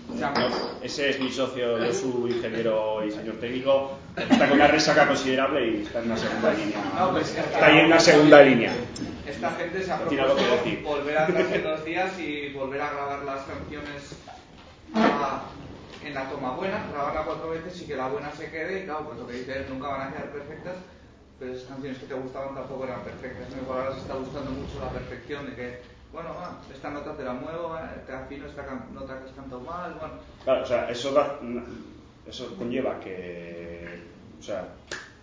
Ese 0.84 1.10
es 1.10 1.20
mi 1.22 1.32
socio, 1.32 1.78
yo 1.80 1.94
soy 1.94 2.32
ingeniero 2.34 3.06
y 3.06 3.12
señor 3.12 3.36
técnico. 3.38 3.98
Está 4.18 4.50
con 4.50 4.58
una 4.58 4.68
resaca 4.68 5.08
considerable 5.08 5.66
y 5.72 5.82
está 5.84 6.00
en 6.00 6.06
una 6.06 6.18
segunda 6.18 6.54
línea. 6.54 6.84
No, 7.00 7.12
pues, 7.12 7.30
está 7.36 7.66
ahí 7.66 7.80
en 7.80 7.86
una 7.86 8.00
segunda 8.00 8.42
línea. 8.44 8.74
Esta 9.26 9.52
gente 9.52 9.82
se 9.84 9.92
ha 9.92 10.00
propuesto 10.00 10.36
volver 10.84 11.18
atrás 11.18 11.46
en 11.54 11.64
los 11.64 11.86
días 11.86 12.20
y 12.20 12.50
volver 12.54 12.82
a 12.82 12.90
grabar 12.92 13.24
las 13.24 13.46
canciones 13.46 14.18
a- 14.96 15.44
en 16.08 16.13
la 16.13 16.30
toma 16.30 16.52
buena, 16.56 16.86
grabarla 16.91 17.24
cuatro 17.24 17.50
veces 17.50 17.82
y 17.82 17.86
que 17.86 17.96
la 17.96 18.08
buena 18.08 18.32
se 18.32 18.50
quede. 18.50 18.82
Y 18.82 18.86
claro, 18.86 19.06
pues 19.06 19.20
lo 19.20 19.28
que 19.28 19.34
dices, 19.34 19.70
nunca 19.70 19.88
van 19.89 20.02
a 20.08 20.12
quedar 20.13 20.32
perfectas, 20.32 20.76
pero 21.39 21.54
esas 21.54 21.67
canciones 21.70 21.98
que 22.00 22.06
te 22.08 22.13
gustaban 22.15 22.56
tampoco 22.56 22.84
eran 22.86 23.02
perfectas. 23.02 23.50
¿no? 23.56 23.62
Igual 23.62 23.80
ahora 23.80 23.93
se 23.93 24.00
está 24.02 24.15
buscando 24.15 24.52
mucho 24.52 24.80
la 24.80 24.89
perfección 24.89 25.46
de 25.48 25.56
que 25.56 25.98
bueno, 26.13 26.30
ah, 26.39 26.58
esta 26.74 26.89
nota 26.89 27.13
te 27.15 27.24
la 27.24 27.34
muevo, 27.34 27.78
eh, 27.78 27.82
te 28.08 28.13
afino 28.13 28.48
esta 28.48 28.63
nota 28.93 29.20
que 29.20 29.26
has 29.30 29.36
cantado 29.36 29.60
mal, 29.62 29.93
bueno. 30.00 30.13
Claro, 30.46 30.63
o 30.63 30.65
sea, 30.65 30.89
eso, 30.89 31.12
da- 31.12 31.38
eso 32.26 32.56
conlleva 32.58 32.98
que, 33.02 34.04
o 34.39 34.41
sea, 34.41 34.70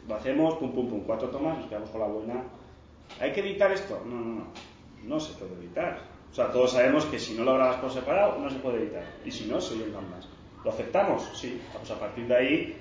lo 0.06 0.14
hacemos, 0.14 0.54
pum, 0.56 0.72
pum, 0.74 0.88
pum, 0.90 1.00
cuatro 1.06 1.28
tomas, 1.30 1.56
nos 1.58 1.66
quedamos 1.68 1.88
con 1.90 2.00
la 2.02 2.06
buena. 2.06 2.42
¿Hay 3.18 3.32
que 3.32 3.40
editar 3.40 3.72
esto? 3.72 4.02
No, 4.06 4.14
no, 4.14 4.34
no, 4.34 4.46
no 5.04 5.20
se 5.20 5.32
puede 5.38 5.54
editar. 5.54 5.98
O 6.30 6.34
sea, 6.34 6.52
todos 6.52 6.72
sabemos 6.72 7.06
que 7.06 7.18
si 7.18 7.34
no 7.34 7.44
lo 7.44 7.54
grabas 7.54 7.76
por 7.76 7.90
separado, 7.90 8.38
no 8.38 8.50
se 8.50 8.58
puede 8.58 8.82
editar. 8.82 9.04
Y 9.24 9.30
si 9.30 9.46
no, 9.46 9.60
se 9.60 9.74
oyen 9.74 9.92
más. 9.94 10.28
¿Lo 10.64 10.70
aceptamos? 10.70 11.28
Sí. 11.34 11.60
Pues 11.72 11.90
a 11.90 11.98
partir 12.00 12.26
de 12.26 12.36
ahí 12.36 12.76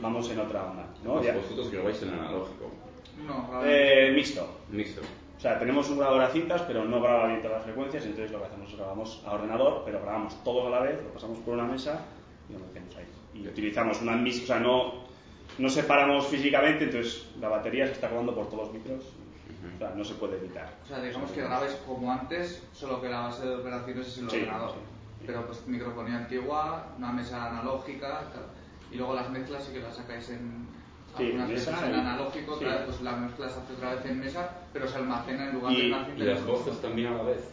vamos 0.00 0.30
en 0.30 0.40
otra 0.40 0.64
onda. 0.64 0.86
¿no? 1.04 1.22
Ya. 1.22 1.34
Vosotros 1.34 1.70
grabáis 1.70 2.02
en 2.02 2.10
analógico. 2.14 2.70
No, 3.26 3.62
Eh, 3.64 4.12
mixto. 4.14 4.48
Mixto. 4.70 5.02
O 5.36 5.40
sea, 5.40 5.58
tenemos 5.58 5.88
un 5.90 5.98
grabador 5.98 6.22
a 6.22 6.30
cintas, 6.30 6.62
pero 6.62 6.84
no 6.84 7.00
graba 7.00 7.28
bien 7.28 7.40
todas 7.40 7.58
las 7.58 7.64
frecuencias, 7.64 8.04
entonces 8.04 8.32
lo 8.32 8.40
que 8.40 8.46
hacemos 8.46 8.70
es 8.70 8.76
grabamos 8.76 9.22
a 9.24 9.32
ordenador, 9.34 9.82
pero 9.84 10.00
grabamos 10.02 10.42
todos 10.42 10.66
a 10.66 10.70
la 10.70 10.80
vez, 10.80 11.00
lo 11.02 11.10
pasamos 11.12 11.38
por 11.40 11.54
una 11.54 11.64
mesa 11.64 12.00
y 12.48 12.54
lo 12.54 12.58
metemos 12.58 12.96
ahí. 12.96 13.04
Y 13.34 13.46
utilizamos 13.46 14.02
una 14.02 14.16
mix, 14.16 14.42
o 14.42 14.46
sea, 14.46 14.58
no, 14.58 14.94
no 15.58 15.68
separamos 15.68 16.26
físicamente, 16.26 16.84
entonces 16.84 17.28
la 17.40 17.48
batería 17.48 17.86
se 17.86 17.92
está 17.92 18.08
grabando 18.08 18.34
por 18.34 18.48
todos 18.50 18.64
los 18.66 18.72
micros, 18.74 19.04
o 19.76 19.78
sea, 19.78 19.90
no 19.90 20.04
se 20.04 20.14
puede 20.14 20.38
editar. 20.38 20.72
O 20.84 20.88
sea, 20.88 21.00
digamos 21.00 21.30
que 21.30 21.40
grabáis 21.42 21.72
como 21.86 22.10
antes, 22.10 22.64
solo 22.72 23.00
que 23.00 23.08
la 23.08 23.20
base 23.20 23.46
de 23.46 23.54
operaciones 23.56 24.08
es 24.08 24.18
el 24.18 24.30
Sí, 24.30 24.36
ordenador. 24.38 24.70
sí. 24.70 24.76
Pero 25.26 25.46
pues 25.46 25.66
microfonía 25.66 26.16
antigua, 26.18 26.94
una 26.96 27.12
mesa 27.12 27.50
analógica, 27.50 28.30
tal. 28.32 28.46
y 28.90 28.96
luego 28.96 29.14
las 29.14 29.28
mezclas 29.30 29.64
sí 29.64 29.72
que 29.72 29.80
las 29.80 29.96
sacáis 29.96 30.28
en 30.30 30.66
Sí, 31.16 31.32
mesa 31.32 31.86
en 31.88 31.94
analógico, 31.94 32.52
sí. 32.58 32.64
otra 32.64 32.76
vez 32.76 32.84
pues 32.86 33.00
la 33.00 33.12
mezcla 33.16 33.48
se 33.48 33.58
hace 33.60 33.72
otra 33.72 33.94
vez 33.94 34.04
en 34.06 34.20
mesa, 34.20 34.50
pero 34.72 34.86
se 34.86 34.96
almacena 34.96 35.48
en 35.48 35.54
lugar 35.54 35.72
de 35.72 35.78
Y- 35.78 35.86
en 35.86 35.92
una 35.94 36.04
cinta 36.06 36.22
Y 36.22 36.26
las 36.26 36.46
voces 36.46 36.80
también 36.80 37.08
a 37.08 37.16
la 37.16 37.22
vez. 37.24 37.48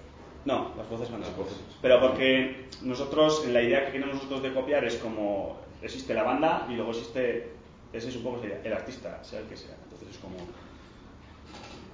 No, 0.45 0.71
las 0.78 0.88
voces 0.89 1.10
van 1.12 1.21
Las 1.21 1.36
voces. 1.36 1.58
Pero 1.82 1.99
porque 1.99 2.69
nosotros, 2.84 3.45
la 3.47 3.62
idea 3.63 3.86
que 3.86 3.93
tenemos 3.93 4.15
nosotros 4.15 4.43
de 4.43 4.54
copiar 4.54 4.84
es 4.86 4.95
como 4.97 5.60
existe 5.82 6.13
la 6.13 6.23
banda 6.23 6.67
y 6.69 6.73
luego 6.75 6.91
existe, 6.91 7.54
ese 7.93 8.10
es 8.10 8.15
un 8.17 8.23
poco 8.23 8.41
sería 8.41 8.62
el 8.63 8.73
artista, 8.73 9.23
sea 9.23 9.39
el 9.39 9.47
que 9.47 9.58
sea. 9.58 9.75
Entonces 9.86 10.10
es 10.10 10.17
como. 10.19 10.36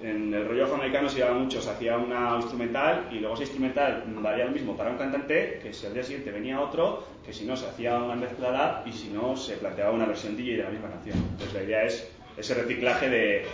En 0.00 0.34
el 0.34 0.48
rollo 0.48 0.64
afroamericano 0.64 1.08
se 1.08 1.18
llevaba 1.18 1.38
mucho, 1.38 1.62
se 1.62 1.70
hacía 1.70 1.96
una 1.96 2.36
instrumental 2.36 3.08
y 3.12 3.20
luego 3.20 3.34
ese 3.34 3.44
instrumental 3.44 4.02
valía 4.20 4.46
lo 4.46 4.50
mismo 4.50 4.76
para 4.76 4.90
un 4.90 4.98
cantante 4.98 5.60
que 5.62 5.72
si 5.72 5.86
al 5.86 5.94
día 5.94 6.02
siguiente 6.02 6.32
venía 6.32 6.60
otro, 6.60 7.06
que 7.24 7.32
si 7.32 7.44
no 7.44 7.56
se 7.56 7.68
hacía 7.68 7.96
una 7.98 8.16
mezclada 8.16 8.82
y 8.84 8.92
si 8.92 9.10
no 9.10 9.36
se 9.36 9.56
planteaba 9.58 9.92
una 9.92 10.06
versión 10.06 10.36
DJ 10.36 10.56
de 10.56 10.62
la 10.64 10.70
misma 10.70 10.90
canción. 10.90 11.18
Entonces 11.18 11.54
la 11.54 11.62
idea 11.62 11.84
es 11.84 12.10
ese 12.36 12.54
reciclaje 12.54 13.08
de, 13.08 13.46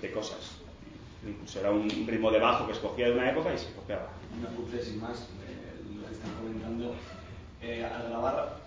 de 0.00 0.10
cosas. 0.10 0.56
Incluso 1.24 1.60
era 1.60 1.70
un 1.70 1.88
ritmo 1.88 2.32
de 2.32 2.40
bajo 2.40 2.66
que 2.66 2.72
escogía 2.72 3.06
de 3.06 3.12
una 3.12 3.30
época 3.30 3.54
y 3.54 3.58
se 3.58 3.72
copiaba. 3.72 4.08
una 4.36 4.48
apunte 4.48 4.82
sin 4.82 5.00
más, 5.00 5.28
eh, 5.46 5.96
lo 5.96 6.08
que 6.08 6.14
están 6.14 6.32
comentando, 6.32 6.96
eh, 7.62 7.84
al 7.84 8.08
grabar 8.08 8.58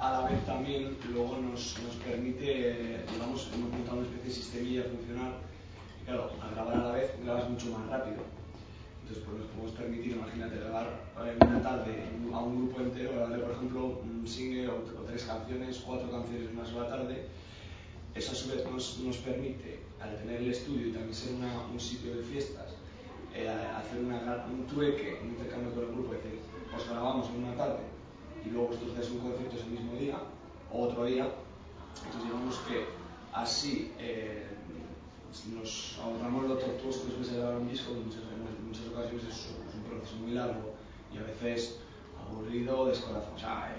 a 0.00 0.12
la 0.12 0.28
vez 0.28 0.46
también 0.46 0.96
luego 1.12 1.36
nos, 1.36 1.76
nos 1.82 1.94
permite, 1.96 2.70
eh, 2.70 3.04
digamos, 3.12 3.50
hemos 3.52 3.70
montado 3.70 3.98
una 3.98 4.06
especie 4.06 4.28
de 4.28 4.34
sistemilla 4.34 4.82
funcional, 4.84 5.32
claro, 6.08 6.30
al 6.40 6.54
grabar 6.54 6.74
a 6.74 6.84
la 6.84 6.92
vez 6.92 7.10
grabas 7.22 7.50
mucho 7.50 7.66
más 7.78 7.86
rápido. 7.88 8.22
Entonces, 9.02 9.24
pues 9.24 9.38
nos 9.38 9.46
podemos 9.48 9.72
permitir, 9.72 10.12
imagínate, 10.12 10.56
grabar 10.56 10.86
eh, 11.24 11.36
una 11.40 11.62
tarde 11.62 12.04
a 12.32 12.38
un 12.40 12.56
grupo 12.56 12.80
entero, 12.80 13.12
grabarle, 13.12 13.38
por 13.38 13.52
ejemplo, 13.52 13.84
un 14.02 14.26
single 14.26 14.68
o, 14.68 14.82
tres 15.06 15.24
canciones, 15.24 15.82
cuatro 15.84 16.10
canciones 16.10 16.50
en 16.50 16.58
una 16.58 16.66
sola 16.66 16.88
tarde, 16.88 17.26
eso 18.14 18.32
a 18.32 18.34
su 18.34 18.48
vez 18.48 18.64
nos, 18.70 18.98
nos 19.00 19.16
permite, 19.18 19.80
al 20.00 20.16
tener 20.18 20.40
el 20.40 20.50
estudio 20.50 20.88
y 20.88 20.92
también 20.92 21.14
ser 21.14 21.34
un 21.34 21.80
sitio 21.80 22.16
de 22.16 22.22
fiestas, 22.22 22.74
eh, 23.34 23.48
hacer 23.48 24.00
un 24.00 24.66
trueque, 24.66 25.20
un 25.22 25.28
intercambio 25.28 25.74
con 25.74 25.84
el 25.84 25.92
grupo, 25.92 26.14
es 26.14 26.24
decir, 26.24 26.40
os 26.74 26.88
grabamos 26.88 27.28
en 27.28 27.44
una 27.44 27.54
tarde 27.54 27.84
y 28.44 28.50
luego 28.50 28.68
vosotros 28.68 28.92
hacéis 28.92 29.10
un 29.12 29.20
concierto 29.20 29.56
ese 29.56 29.66
mismo 29.66 29.94
día 29.96 30.18
o 30.72 30.82
otro 30.84 31.04
día. 31.04 31.28
Entonces 31.96 32.24
digamos 32.24 32.56
que 32.68 32.84
así 33.32 33.92
eh, 33.98 34.46
nos 35.52 35.98
ahorramos 36.02 36.48
lo 36.48 36.54
tortuoso 36.56 37.04
que 37.04 37.10
suele 37.12 37.24
ser 37.24 37.38
grabar 37.40 37.56
un 37.60 37.68
disco, 37.68 37.92
muchas, 37.94 38.22
en 38.22 38.66
muchas 38.66 38.86
ocasiones 38.88 39.24
es, 39.24 39.52
un- 39.52 39.68
es 39.68 39.74
un 39.74 39.82
proceso 39.84 40.16
muy 40.16 40.32
largo 40.32 40.74
y 41.12 41.18
a 41.18 41.22
veces 41.22 41.78
aburrido, 42.18 42.86
descorazón, 42.86 43.34
o 43.34 43.38
sea, 43.38 43.76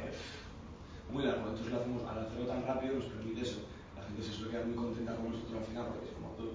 muy 1.11 1.23
largo. 1.23 1.49
Entonces 1.49 1.71
lo 1.73 1.79
hacemos, 1.79 2.01
al 2.09 2.19
hacerlo 2.25 2.45
tan 2.47 2.65
rápido 2.65 2.95
nos 2.95 3.05
permite 3.05 3.41
eso. 3.41 3.59
La 3.97 4.03
gente 4.05 4.23
se 4.23 4.33
suele 4.33 4.51
quedar 4.51 4.65
muy 4.65 4.75
contenta 4.75 5.15
con 5.15 5.31
nosotros 5.31 5.57
al 5.59 5.65
final 5.65 5.85
porque 5.89 6.05
es 6.09 6.13
como 6.15 6.29
tú, 6.37 6.45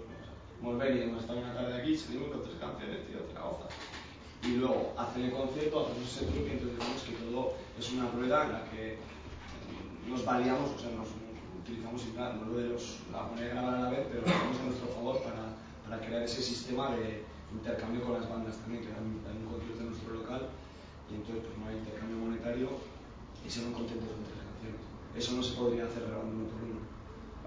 hemos 0.61 0.79
venido, 0.79 1.05
hemos 1.05 1.21
estado 1.23 1.39
una 1.41 1.55
tarde 1.55 1.75
aquí, 1.75 1.97
salimos 1.97 2.29
con 2.31 2.43
tres 2.43 2.57
canciones, 2.59 3.07
tío, 3.07 3.19
te 3.27 3.35
la 3.35 3.43
gozas. 3.43 3.71
Y 4.45 4.57
luego 4.61 4.93
hacen 4.97 5.23
el 5.25 5.33
concierto, 5.33 5.75
hacemos 5.87 6.07
ese 6.07 6.27
truque, 6.27 6.53
entonces 6.55 6.79
digamos 6.79 7.03
que 7.03 7.13
todo 7.19 7.55
es 7.79 7.87
una 7.93 8.07
rueda 8.11 8.45
en 8.47 8.53
la 8.53 8.63
que 8.71 8.99
nos 10.09 10.25
variamos, 10.25 10.71
o 10.71 10.79
sea, 10.79 10.91
nos 10.93 11.09
utilizamos 11.65 12.05
igual, 12.13 12.41
no 12.41 12.53
lo 12.53 12.59
de 12.61 12.69
los, 12.69 13.01
la 13.11 13.25
manera 13.25 13.49
de 13.49 13.53
grabar 13.57 13.75
a 13.75 13.81
la 13.81 13.91
vez, 13.91 14.05
pero 14.13 14.21
lo 14.21 14.29
usamos 14.29 14.61
a 14.61 14.65
nuestro 14.69 14.89
favor 14.93 15.17
para, 15.25 15.57
para 15.89 15.97
crear 16.05 16.23
ese 16.23 16.43
sistema 16.43 16.95
de 16.95 17.25
intercambio 17.53 18.05
con 18.05 18.21
las 18.21 18.29
bandas 18.29 18.59
también, 18.59 18.85
que 18.85 18.93
dan, 18.93 19.25
dan 19.25 19.41
un 19.41 19.49
concierto 19.49 19.81
en 19.81 19.89
nuestro 19.89 20.13
local 20.13 20.43
y 21.11 21.15
entonces 21.17 21.41
pues 21.45 21.57
no 21.57 21.65
hay 21.67 21.81
intercambio 21.81 22.17
monetario 22.21 22.69
y 23.41 23.49
se 23.49 23.65
van 23.65 23.73
contentos 23.73 24.09
con 24.13 24.25
tres 24.29 24.45
canciones. 24.45 24.85
Eso 25.17 25.37
no 25.37 25.43
se 25.43 25.57
podría 25.57 25.85
hacer 25.89 26.05
grabando 26.05 26.37
uno 26.37 26.49
por 26.53 26.61
uno. 26.69 26.81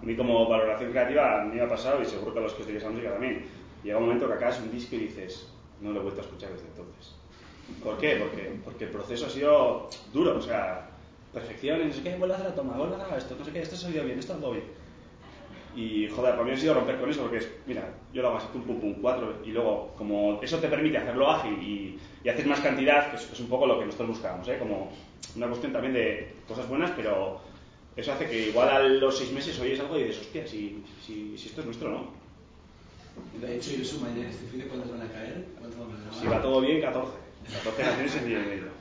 A 0.01 0.05
mí 0.05 0.15
como 0.17 0.49
valoración 0.49 0.91
creativa 0.91 1.45
me 1.45 1.61
ha 1.61 1.69
pasado 1.69 2.01
y 2.01 2.05
seguro 2.05 2.33
que 2.33 2.39
a 2.39 2.43
los 2.43 2.53
que 2.53 2.61
os 2.61 2.67
dedicáis 2.67 2.85
a 2.85 2.89
la 2.89 2.93
música 2.97 3.13
también. 3.13 3.45
Llega 3.83 3.97
un 3.97 4.05
momento 4.05 4.27
que 4.27 4.33
acabas 4.33 4.59
un 4.59 4.71
disco 4.71 4.95
y 4.95 5.09
dices, 5.13 5.47
no 5.81 5.91
lo 5.91 5.99
he 5.99 6.03
vuelto 6.03 6.21
a 6.21 6.25
escuchar 6.25 6.51
desde 6.51 6.67
entonces. 6.67 7.13
¿Por 7.83 7.97
qué? 7.97 8.17
Porque, 8.17 8.59
porque 8.63 8.85
el 8.85 8.91
proceso 8.91 9.25
ha 9.27 9.29
sido 9.29 9.89
duro, 10.13 10.37
o 10.37 10.41
sea, 10.41 10.96
perfección, 11.39 11.87
no 11.87 11.93
sé 11.93 12.01
qué, 12.01 12.15
vuelve 12.15 12.33
a 12.33 12.37
hacer 12.37 12.49
la 12.49 12.55
toma, 12.55 12.77
vuelve 12.77 12.95
a 12.95 12.99
grabar 12.99 13.17
esto, 13.17 13.35
no 13.37 13.45
sé 13.45 13.51
qué, 13.51 13.61
esto 13.61 13.75
se 13.75 13.85
ha 13.85 13.89
oído 13.89 14.03
bien, 14.05 14.19
esto 14.19 14.33
ha 14.33 14.51
bien. 14.51 14.63
Y 15.75 16.07
joder, 16.09 16.31
para 16.31 16.43
mí 16.43 16.51
ha 16.51 16.57
sido 16.57 16.73
romper 16.73 16.99
con 16.99 17.09
eso, 17.09 17.21
porque 17.21 17.37
es, 17.37 17.49
mira, 17.67 17.93
yo 18.11 18.23
lo 18.23 18.29
hago 18.29 18.37
así, 18.37 18.47
pum, 18.51 18.63
pum, 18.63 18.79
pum, 18.79 18.95
cuatro, 18.99 19.41
y 19.45 19.51
luego, 19.51 19.93
como 19.95 20.41
eso 20.41 20.57
te 20.57 20.67
permite 20.67 20.97
hacerlo 20.97 21.29
ágil 21.29 21.53
y, 21.61 21.99
y 22.23 22.29
haces 22.29 22.47
más 22.47 22.59
cantidad, 22.61 23.11
que 23.11 23.17
es, 23.17 23.31
es 23.31 23.39
un 23.39 23.47
poco 23.47 23.67
lo 23.67 23.79
que 23.79 23.85
nosotros 23.85 24.09
buscábamos, 24.09 24.47
¿eh? 24.47 24.57
Como 24.57 24.91
una 25.35 25.47
cuestión 25.47 25.71
también 25.71 25.93
de 25.93 26.33
cosas 26.47 26.67
buenas, 26.67 26.91
pero 26.95 27.39
eso 27.95 28.11
hace 28.11 28.27
que 28.27 28.49
igual 28.49 28.69
a 28.69 28.79
los 28.79 29.17
seis 29.17 29.31
meses 29.31 29.59
oyes 29.59 29.79
algo 29.79 29.99
y 29.99 30.05
dices, 30.05 30.21
hostia, 30.21 30.47
si, 30.47 30.83
si, 31.05 31.37
si 31.37 31.47
esto 31.47 31.61
es 31.61 31.65
nuestro, 31.65 31.91
¿no? 31.91 32.07
De 33.39 33.57
hecho, 33.57 33.71
yo 33.71 33.85
sumo 33.85 34.09
mañana 34.09 34.29
este 34.29 34.47
fin 34.47 34.59
de 34.59 34.67
cuántos 34.67 34.91
van 34.91 35.01
a 35.01 35.11
caer, 35.11 35.45
cuántos 35.59 35.79
van 35.79 35.91
a 35.91 35.99
grabar. 35.99 36.19
Si 36.19 36.27
va 36.27 36.41
todo 36.41 36.61
bien, 36.61 36.81
14. 36.81 37.11
14 37.63 37.81
canciones 37.81 38.15
en 38.15 38.25
día 38.25 38.39
y 38.39 38.45
medio. 38.45 38.76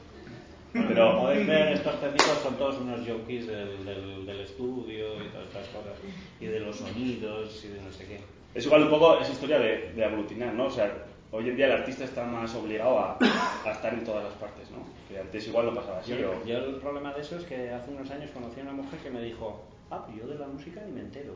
Pero, 0.88 1.16
Podéis 1.20 1.46
ver, 1.46 1.72
estos 1.72 2.00
técnicos 2.00 2.38
son 2.42 2.56
todos 2.56 2.78
unos 2.78 3.00
junkies 3.06 3.46
del, 3.46 3.84
del, 3.84 4.26
del 4.26 4.40
estudio 4.40 5.14
y 5.24 5.28
todas 5.28 5.46
estas 5.48 5.66
cosas, 5.68 5.94
y 6.40 6.46
de 6.46 6.60
los 6.60 6.76
sonidos 6.76 7.64
y 7.64 7.68
de 7.68 7.80
no 7.80 7.92
sé 7.92 8.06
qué. 8.06 8.20
es 8.54 8.64
igual 8.66 8.82
un 8.84 8.90
poco 8.90 9.18
esa 9.20 9.32
historia 9.32 9.58
de, 9.58 9.92
de 9.92 10.04
aglutinar, 10.04 10.52
¿no? 10.54 10.66
O 10.66 10.70
sea, 10.70 10.92
hoy 11.32 11.48
en 11.48 11.56
día 11.56 11.66
el 11.66 11.72
artista 11.72 12.04
está 12.04 12.24
más 12.24 12.54
obligado 12.54 12.98
a, 12.98 13.18
a 13.64 13.70
estar 13.72 13.92
en 13.94 14.04
todas 14.04 14.24
las 14.24 14.34
partes, 14.34 14.70
¿no? 14.70 14.78
Que 15.08 15.18
antes 15.20 15.46
igual 15.48 15.66
no 15.66 15.74
pasaba 15.74 15.98
así. 16.00 16.16
Yo, 16.16 16.30
o- 16.30 16.44
yo 16.46 16.58
el 16.58 16.76
problema 16.76 17.12
de 17.14 17.20
eso 17.20 17.36
es 17.36 17.44
que 17.44 17.70
hace 17.70 17.90
unos 17.90 18.10
años 18.10 18.30
conocí 18.32 18.60
a 18.60 18.62
una 18.64 18.72
mujer 18.72 18.98
que 19.00 19.10
me 19.10 19.22
dijo, 19.22 19.64
ah, 19.90 20.04
pues 20.06 20.18
yo 20.18 20.26
de 20.26 20.38
la 20.38 20.46
música 20.46 20.80
ni 20.86 20.92
me 20.92 21.00
entero. 21.00 21.34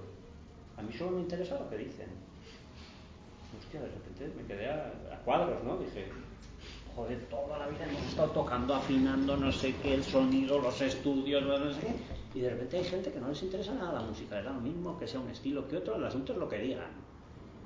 A 0.76 0.82
mí 0.82 0.92
solo 0.92 1.12
me 1.12 1.20
interesa 1.20 1.58
lo 1.58 1.68
que 1.68 1.76
dicen. 1.76 2.06
Hostia, 3.58 3.80
de 3.80 3.88
repente 3.88 4.30
me 4.40 4.46
quedé 4.46 4.70
a, 4.70 4.92
a 5.12 5.16
cuadros, 5.24 5.62
¿no? 5.64 5.76
Dije, 5.78 6.06
joder, 6.94 7.18
toda 7.28 7.58
la 7.58 7.66
vida 7.68 7.84
hemos 7.88 8.02
estado 8.02 8.30
tocando, 8.30 8.74
afinando, 8.74 9.36
no 9.36 9.50
sé 9.52 9.74
qué, 9.82 9.94
el 9.94 10.04
sonido, 10.04 10.58
los 10.58 10.80
estudios, 10.80 11.42
no 11.42 11.72
sé 11.72 11.80
qué. 11.80 12.38
Y 12.38 12.42
de 12.42 12.50
repente 12.50 12.78
hay 12.78 12.84
gente 12.84 13.10
que 13.10 13.20
no 13.20 13.28
les 13.28 13.42
interesa 13.42 13.74
nada 13.74 14.00
la 14.00 14.06
música, 14.06 14.40
da 14.42 14.52
lo 14.52 14.60
mismo 14.60 14.98
que 14.98 15.06
sea 15.06 15.20
un 15.20 15.30
estilo 15.30 15.66
que 15.66 15.76
otro, 15.78 15.96
el 15.96 16.04
asunto 16.04 16.32
es 16.32 16.38
lo 16.38 16.48
que 16.48 16.58
digan. 16.58 16.90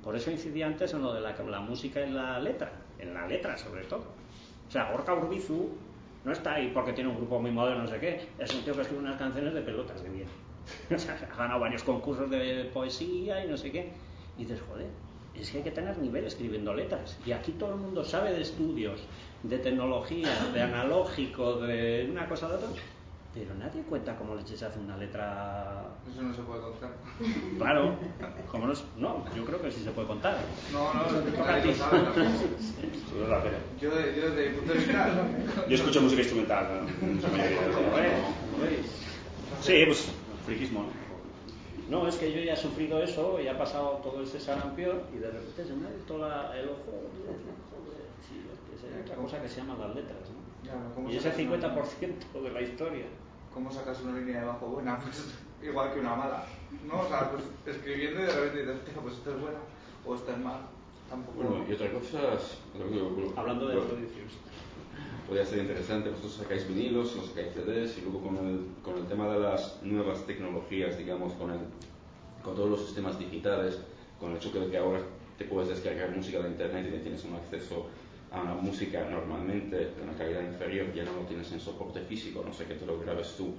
Por 0.03 0.15
eso 0.15 0.31
incidí 0.31 0.61
antes 0.61 0.93
en 0.93 1.01
lo 1.01 1.13
de 1.13 1.21
la, 1.21 1.33
la 1.33 1.59
música 1.59 2.05
y 2.05 2.11
la 2.11 2.39
letra, 2.39 2.71
en 2.99 3.13
la 3.13 3.27
letra 3.27 3.57
sobre 3.57 3.83
todo. 3.85 4.05
O 4.67 4.71
sea, 4.71 4.91
Gorka 4.91 5.13
Urbizu 5.13 5.69
no 6.23 6.31
está 6.31 6.55
ahí 6.55 6.71
porque 6.73 6.93
tiene 6.93 7.09
un 7.09 7.17
grupo 7.17 7.39
muy 7.39 7.51
moderno, 7.51 7.83
no 7.83 7.87
sé 7.87 7.99
qué. 7.99 8.27
Es 8.39 8.53
un 8.53 8.63
tío 8.63 8.73
que 8.73 8.81
escribe 8.81 9.01
unas 9.01 9.17
canciones 9.17 9.53
de 9.53 9.61
pelotas 9.61 10.01
de 10.03 10.09
bien. 10.09 10.27
O 10.95 10.97
sea, 10.97 11.15
ha 11.31 11.35
ganado 11.35 11.59
varios 11.59 11.83
concursos 11.83 12.29
de 12.29 12.69
poesía 12.73 13.45
y 13.45 13.47
no 13.47 13.57
sé 13.57 13.71
qué. 13.71 13.91
Y 14.37 14.41
dices, 14.41 14.61
joder, 14.67 14.87
es 15.39 15.51
que 15.51 15.57
hay 15.57 15.63
que 15.63 15.71
tener 15.71 15.97
nivel 15.97 16.25
escribiendo 16.25 16.73
letras. 16.73 17.17
Y 17.25 17.31
aquí 17.31 17.51
todo 17.53 17.71
el 17.73 17.79
mundo 17.79 18.03
sabe 18.03 18.31
de 18.33 18.41
estudios, 18.41 19.01
de 19.43 19.57
tecnología, 19.59 20.29
de 20.53 20.61
analógico, 20.61 21.57
de 21.61 22.07
una 22.09 22.27
cosa 22.27 22.49
de 22.49 22.55
otra. 22.55 22.69
Pero 23.33 23.53
nadie 23.55 23.81
cuenta 23.81 24.15
cómo 24.15 24.33
leches 24.33 24.59
se 24.59 24.65
hace 24.65 24.79
una 24.79 24.95
letra. 24.95 25.83
Eso 26.09 26.21
no 26.21 26.33
se 26.33 26.41
puede 26.43 26.61
contar. 26.61 26.95
Claro, 27.57 27.97
como 28.49 28.67
no, 28.67 28.71
es- 28.73 28.85
no, 28.95 29.25
yo 29.35 29.43
creo 29.43 29.61
que 29.61 29.69
sí 29.71 29.83
se 29.83 29.91
puede 29.91 30.07
contar. 30.07 30.37
No, 30.71 30.93
no, 30.93 31.03
te 31.03 31.31
toca 31.31 31.55
a 31.55 31.61
ti. 31.61 31.69
Yo, 33.81 33.89
yo 33.89 34.29
desde 34.29 34.49
mi 34.51 34.55
punto 34.55 34.71
de 34.71 34.77
vista, 34.79 35.27
Yo 35.67 35.75
escucho 35.75 36.01
música 36.01 36.21
instrumental, 36.21 36.85
¿no? 36.85 36.87
Sí, 39.61 39.83
pues, 39.85 40.11
friquismo, 40.45 40.83
¿no? 40.83 41.04
No, 41.89 42.07
es 42.07 42.15
que 42.15 42.31
yo 42.33 42.41
ya 42.41 42.53
he 42.53 42.57
sufrido 42.57 43.01
eso, 43.01 43.39
y 43.39 43.47
ha 43.47 43.57
pasado 43.57 43.99
todo 44.03 44.21
ese 44.23 44.39
sarampión 44.39 45.01
y 45.15 45.19
de 45.19 45.27
repente 45.29 45.65
se 45.65 45.73
me 45.73 45.87
ha 45.87 45.91
visto 45.91 46.17
la, 46.17 46.57
el 46.57 46.69
ojo. 46.69 46.91
Joder, 47.21 48.05
sí, 48.27 48.41
es 48.73 49.01
otra 49.03 49.15
cosa 49.15 49.41
que 49.41 49.49
se 49.49 49.57
llaman 49.57 49.79
las 49.79 49.95
letras, 49.95 50.17
¿no? 50.31 50.63
Claro, 50.63 50.79
¿cómo 50.95 51.09
Y 51.09 51.17
ese 51.17 51.29
sacas 51.29 51.39
una- 51.45 51.75
50% 51.75 52.41
de 52.41 52.49
la 52.51 52.61
historia. 52.61 53.05
¿Cómo 53.53 53.71
sacas 53.71 54.01
una 54.01 54.17
línea 54.19 54.41
de 54.41 54.47
bajo 54.47 54.65
buena? 54.67 54.99
Pues 54.99 55.69
igual 55.71 55.93
que 55.93 55.99
una 55.99 56.15
mala. 56.15 56.43
¿No? 56.87 57.01
O 57.01 57.07
sea, 57.07 57.31
pues 57.31 57.43
escribiendo 57.77 58.19
y 58.19 58.23
de 58.25 58.31
repente 58.33 58.59
dices, 58.61 58.75
"Hostia, 58.83 59.01
pues 59.01 59.13
esta 59.15 59.29
es 59.31 59.41
buena 59.41 59.59
o 60.05 60.15
esta 60.15 60.31
es 60.33 60.37
mala. 60.39 60.61
Tampoco. 61.09 61.37
Bueno, 61.37 61.65
y 61.69 61.73
otra 61.73 61.91
cosa, 61.93 62.33
es- 62.33 62.57
Hablando 63.37 63.67
de 63.67 63.75
bueno, 63.75 63.89
producciones. 63.89 64.33
Podría 65.27 65.45
ser 65.45 65.59
interesante, 65.59 66.09
vosotros 66.09 66.35
sacáis 66.35 66.67
vinilos, 66.67 67.15
los 67.15 67.27
sacáis 67.27 67.53
CDs 67.53 67.97
y 67.97 68.01
luego 68.01 68.21
con 68.21 68.37
el, 68.37 68.65
con 68.83 68.97
el 68.97 69.07
tema 69.07 69.27
de 69.27 69.39
las 69.39 69.81
nuevas 69.81 70.25
tecnologías, 70.25 70.97
digamos, 70.97 71.33
con, 71.33 71.51
el, 71.51 71.59
con 72.43 72.55
todos 72.55 72.69
los 72.69 72.85
sistemas 72.85 73.17
digitales, 73.17 73.79
con 74.19 74.31
el 74.31 74.37
hecho 74.37 74.51
de 74.51 74.69
que 74.69 74.77
ahora 74.77 75.01
te 75.37 75.45
puedes 75.45 75.69
descargar 75.69 76.15
música 76.15 76.39
de 76.39 76.49
internet 76.49 76.93
y 76.95 76.99
tienes 76.99 77.23
un 77.25 77.35
acceso 77.35 77.87
a 78.31 78.41
una 78.41 78.53
música 78.53 79.07
normalmente 79.09 79.77
de 79.77 80.01
una 80.01 80.13
calidad 80.13 80.41
inferior, 80.41 80.93
ya 80.93 81.03
no 81.03 81.13
lo 81.13 81.21
tienes 81.21 81.51
en 81.51 81.59
soporte 81.59 82.01
físico, 82.01 82.43
no 82.45 82.53
sé 82.53 82.65
que 82.65 82.75
te 82.75 82.85
lo 82.85 82.99
grabes 82.99 83.35
tú 83.37 83.53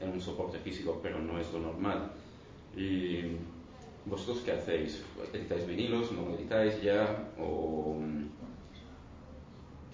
en 0.00 0.10
un 0.10 0.20
soporte 0.20 0.58
físico, 0.58 1.00
pero 1.02 1.20
no 1.20 1.38
es 1.38 1.52
lo 1.52 1.60
normal. 1.60 2.12
Y 2.76 3.36
vosotros 4.06 4.42
qué 4.44 4.52
hacéis? 4.52 5.02
¿Editáis 5.32 5.66
vinilos? 5.66 6.12
¿No 6.12 6.34
editáis 6.34 6.80
ya? 6.80 7.30
¿O 7.38 7.98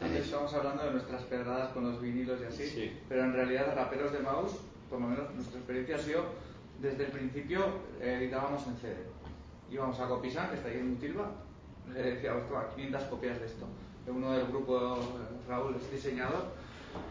Antes 0.01 0.25
estábamos 0.27 0.53
hablando 0.55 0.85
de 0.85 0.91
nuestras 0.93 1.23
pedradas 1.23 1.71
con 1.71 1.91
los 1.91 2.01
vinilos 2.01 2.41
y 2.41 2.45
así, 2.45 2.67
Sí. 2.67 3.01
pero 3.09 3.25
en 3.25 3.33
realidad 3.33 3.75
raperos 3.75 4.13
de 4.13 4.19
mouse, 4.21 4.57
por 4.91 5.01
lo 5.01 5.09
menos 5.09 5.35
nuestra 5.35 5.59
experiencia 5.59 5.97
ha 5.97 5.99
sido, 5.99 6.25
desde 6.81 7.07
el 7.07 7.11
principio 7.11 7.65
eh, 8.01 8.19
editábamos 8.21 8.67
en 8.67 8.77
CD. 8.77 8.97
Íbamos 9.71 9.99
a 9.99 10.07
Copisan, 10.07 10.51
que 10.51 10.57
está 10.57 10.69
ahí 10.69 10.79
en 10.79 10.91
Mutilva, 10.91 11.31
le 11.93 12.03
decíamos, 12.03 12.47
toma, 12.49 12.69
500 12.75 13.03
copias 13.05 13.41
de 13.41 13.47
esto. 13.47 13.67
Uno 14.07 14.33
del 14.33 14.47
grupo, 14.47 14.97
eh, 14.97 15.49
Raúl, 15.49 15.75
es 15.77 15.91
diseñador, 15.91 16.45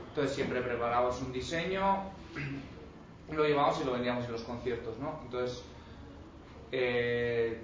entonces 0.10 0.36
siempre 0.36 0.62
preparábamos 0.62 1.22
un 1.22 1.34
diseño, 1.34 2.04
lo 3.32 3.44
llevábamos 3.46 3.82
y 3.82 3.86
lo 3.86 3.94
vendíamos 3.94 4.26
en 4.26 4.32
los 4.32 4.44
conciertos, 4.44 4.98
¿no? 5.00 5.20
Entonces, 5.24 5.64
eh, 6.72 7.60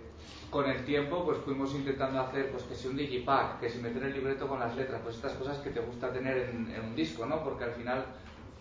con 0.50 0.70
el 0.70 0.84
tiempo 0.84 1.24
pues 1.26 1.38
fuimos 1.40 1.74
intentando 1.74 2.20
hacer 2.20 2.52
pues 2.52 2.64
que 2.64 2.76
si 2.76 2.88
un 2.88 2.98
digipack, 2.98 3.60
que 3.60 3.70
si 3.70 3.80
meter 3.80 4.04
el 4.04 4.14
libreto 4.14 4.48
con 4.48 4.60
las 4.60 4.76
letras, 4.76 5.02
pues 5.02 5.16
estas 5.16 5.34
cosas 5.34 5.58
que 5.60 5.70
te 5.70 5.80
gusta 5.80 6.12
tener 6.12 6.38
en, 6.38 6.70
en 6.74 6.84
un 6.84 6.96
disco, 6.96 7.26
¿no? 7.26 7.44
Porque 7.44 7.64
al 7.64 7.72
final, 7.72 8.06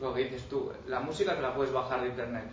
lo 0.00 0.14
que 0.14 0.24
dices 0.24 0.48
tú, 0.48 0.70
la 0.86 1.00
música 1.00 1.34
te 1.34 1.42
la 1.42 1.54
puedes 1.54 1.72
bajar 1.72 2.02
de 2.02 2.08
internet. 2.08 2.44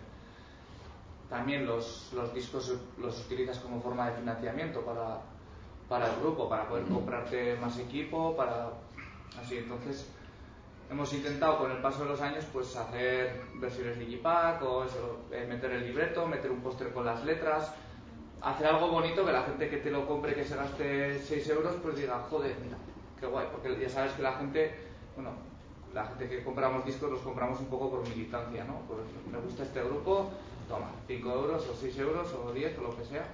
También 1.29 1.65
los, 1.65 2.11
los 2.13 2.33
discos 2.33 2.73
los 2.97 3.25
utilizas 3.25 3.59
como 3.59 3.81
forma 3.81 4.09
de 4.09 4.17
financiamiento 4.17 4.81
para, 4.81 5.19
para 5.87 6.07
el 6.07 6.19
grupo, 6.19 6.49
para 6.49 6.67
poder 6.67 6.85
comprarte 6.85 7.57
más 7.57 7.77
equipo, 7.77 8.35
para 8.35 8.69
así. 9.39 9.57
Entonces, 9.57 10.09
hemos 10.89 11.13
intentado 11.13 11.59
con 11.59 11.71
el 11.71 11.77
paso 11.77 12.03
de 12.03 12.09
los 12.09 12.21
años 12.21 12.45
pues 12.51 12.75
hacer 12.75 13.41
versiones 13.55 13.99
digipack 13.99 14.63
o 14.63 14.85
eso, 14.85 15.19
eh, 15.31 15.45
meter 15.47 15.71
el 15.71 15.85
libreto, 15.85 16.25
meter 16.25 16.49
un 16.49 16.61
póster 16.61 16.93
con 16.93 17.05
las 17.05 17.23
letras, 17.23 17.73
hacer 18.41 18.67
algo 18.67 18.89
bonito 18.89 19.25
que 19.25 19.31
la 19.31 19.43
gente 19.43 19.69
que 19.69 19.77
te 19.77 19.91
lo 19.91 20.07
compre 20.07 20.35
que 20.35 20.45
se 20.45 20.55
gaste 20.55 21.19
6 21.19 21.49
euros 21.49 21.75
pues 21.81 21.97
diga, 21.97 22.25
joder, 22.29 22.55
mira, 22.63 22.77
qué 23.19 23.25
guay, 23.25 23.47
porque 23.51 23.79
ya 23.79 23.89
sabes 23.89 24.13
que 24.13 24.21
la 24.21 24.33
gente, 24.33 24.75
bueno, 25.15 25.31
la 25.93 26.05
gente 26.05 26.29
que 26.29 26.43
compramos 26.43 26.85
discos 26.85 27.11
los 27.11 27.21
compramos 27.21 27.59
un 27.59 27.67
poco 27.67 27.89
por 27.89 28.07
militancia, 28.07 28.63
¿no? 28.63 28.81
Por, 28.81 28.97
me 29.31 29.39
gusta 29.39 29.63
este 29.63 29.81
grupo, 29.83 30.29
toma, 30.67 30.91
5 31.07 31.29
euros 31.29 31.67
o 31.67 31.75
6 31.75 31.99
euros 31.99 32.33
o 32.33 32.51
10 32.51 32.77
o 32.79 32.81
lo 32.81 32.97
que 32.97 33.05
sea. 33.05 33.25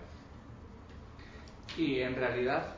Y 1.76 2.00
en 2.02 2.16
realidad 2.16 2.76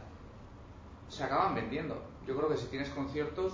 se 1.10 1.24
acaban 1.24 1.54
vendiendo. 1.54 2.02
Yo 2.26 2.36
creo 2.36 2.50
que 2.50 2.58
si 2.58 2.68
tienes 2.68 2.90
conciertos, 2.90 3.54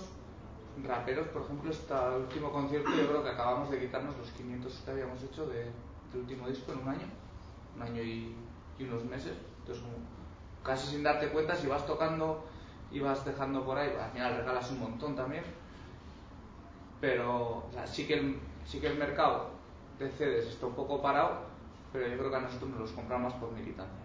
raperos, 0.86 1.28
por 1.28 1.42
ejemplo, 1.42 1.70
este 1.70 1.94
último 1.94 2.50
concierto, 2.50 2.90
yo 2.90 3.08
creo 3.08 3.22
que 3.22 3.30
acabamos 3.30 3.70
de 3.70 3.80
quitarnos 3.80 4.16
los 4.16 4.30
500 4.30 4.82
que 4.84 4.90
habíamos 4.90 5.22
hecho 5.22 5.46
de, 5.46 5.64
del 6.12 6.20
último 6.22 6.48
disco 6.48 6.72
en 6.72 6.78
un 6.78 6.88
año, 6.88 7.06
un 7.76 7.82
año 7.82 8.02
y, 8.02 8.34
y 8.82 8.88
unos 8.88 9.04
meses. 9.04 9.34
Entonces, 9.60 9.82
como 9.82 9.96
casi 10.62 10.88
sin 10.88 11.02
darte 11.02 11.28
cuenta, 11.28 11.54
si 11.54 11.66
vas 11.66 11.86
tocando 11.86 12.44
y 12.90 13.00
vas 13.00 13.24
dejando 13.24 13.64
por 13.64 13.78
ahí, 13.78 13.90
al 13.98 14.10
final 14.10 14.36
regalas 14.36 14.70
un 14.70 14.80
montón 14.80 15.16
también. 15.16 15.44
Pero 17.00 17.66
o 17.68 17.70
sea, 17.72 17.86
sí, 17.86 18.06
que 18.06 18.14
el, 18.14 18.38
sí 18.64 18.80
que 18.80 18.88
el 18.88 18.98
mercado 18.98 19.50
de 19.98 20.10
CDs 20.10 20.46
está 20.46 20.66
un 20.66 20.74
poco 20.74 21.00
parado, 21.00 21.40
pero 21.92 22.06
yo 22.06 22.18
creo 22.18 22.30
que 22.30 22.36
a 22.36 22.40
nosotros 22.40 22.70
nos 22.70 22.80
los 22.80 22.92
compramos 22.92 23.32
por 23.34 23.52
militancia. 23.52 24.02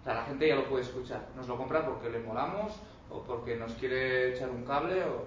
O 0.00 0.04
sea, 0.04 0.14
la 0.14 0.24
gente 0.24 0.48
ya 0.48 0.56
lo 0.56 0.68
puede 0.68 0.82
escuchar. 0.82 1.28
Nos 1.36 1.46
lo 1.46 1.56
compra 1.56 1.86
porque 1.86 2.10
le 2.10 2.18
molamos 2.20 2.72
o 3.08 3.22
porque 3.22 3.56
nos 3.56 3.72
quiere 3.74 4.34
echar 4.34 4.50
un 4.50 4.64
cable 4.64 5.04
o 5.04 5.24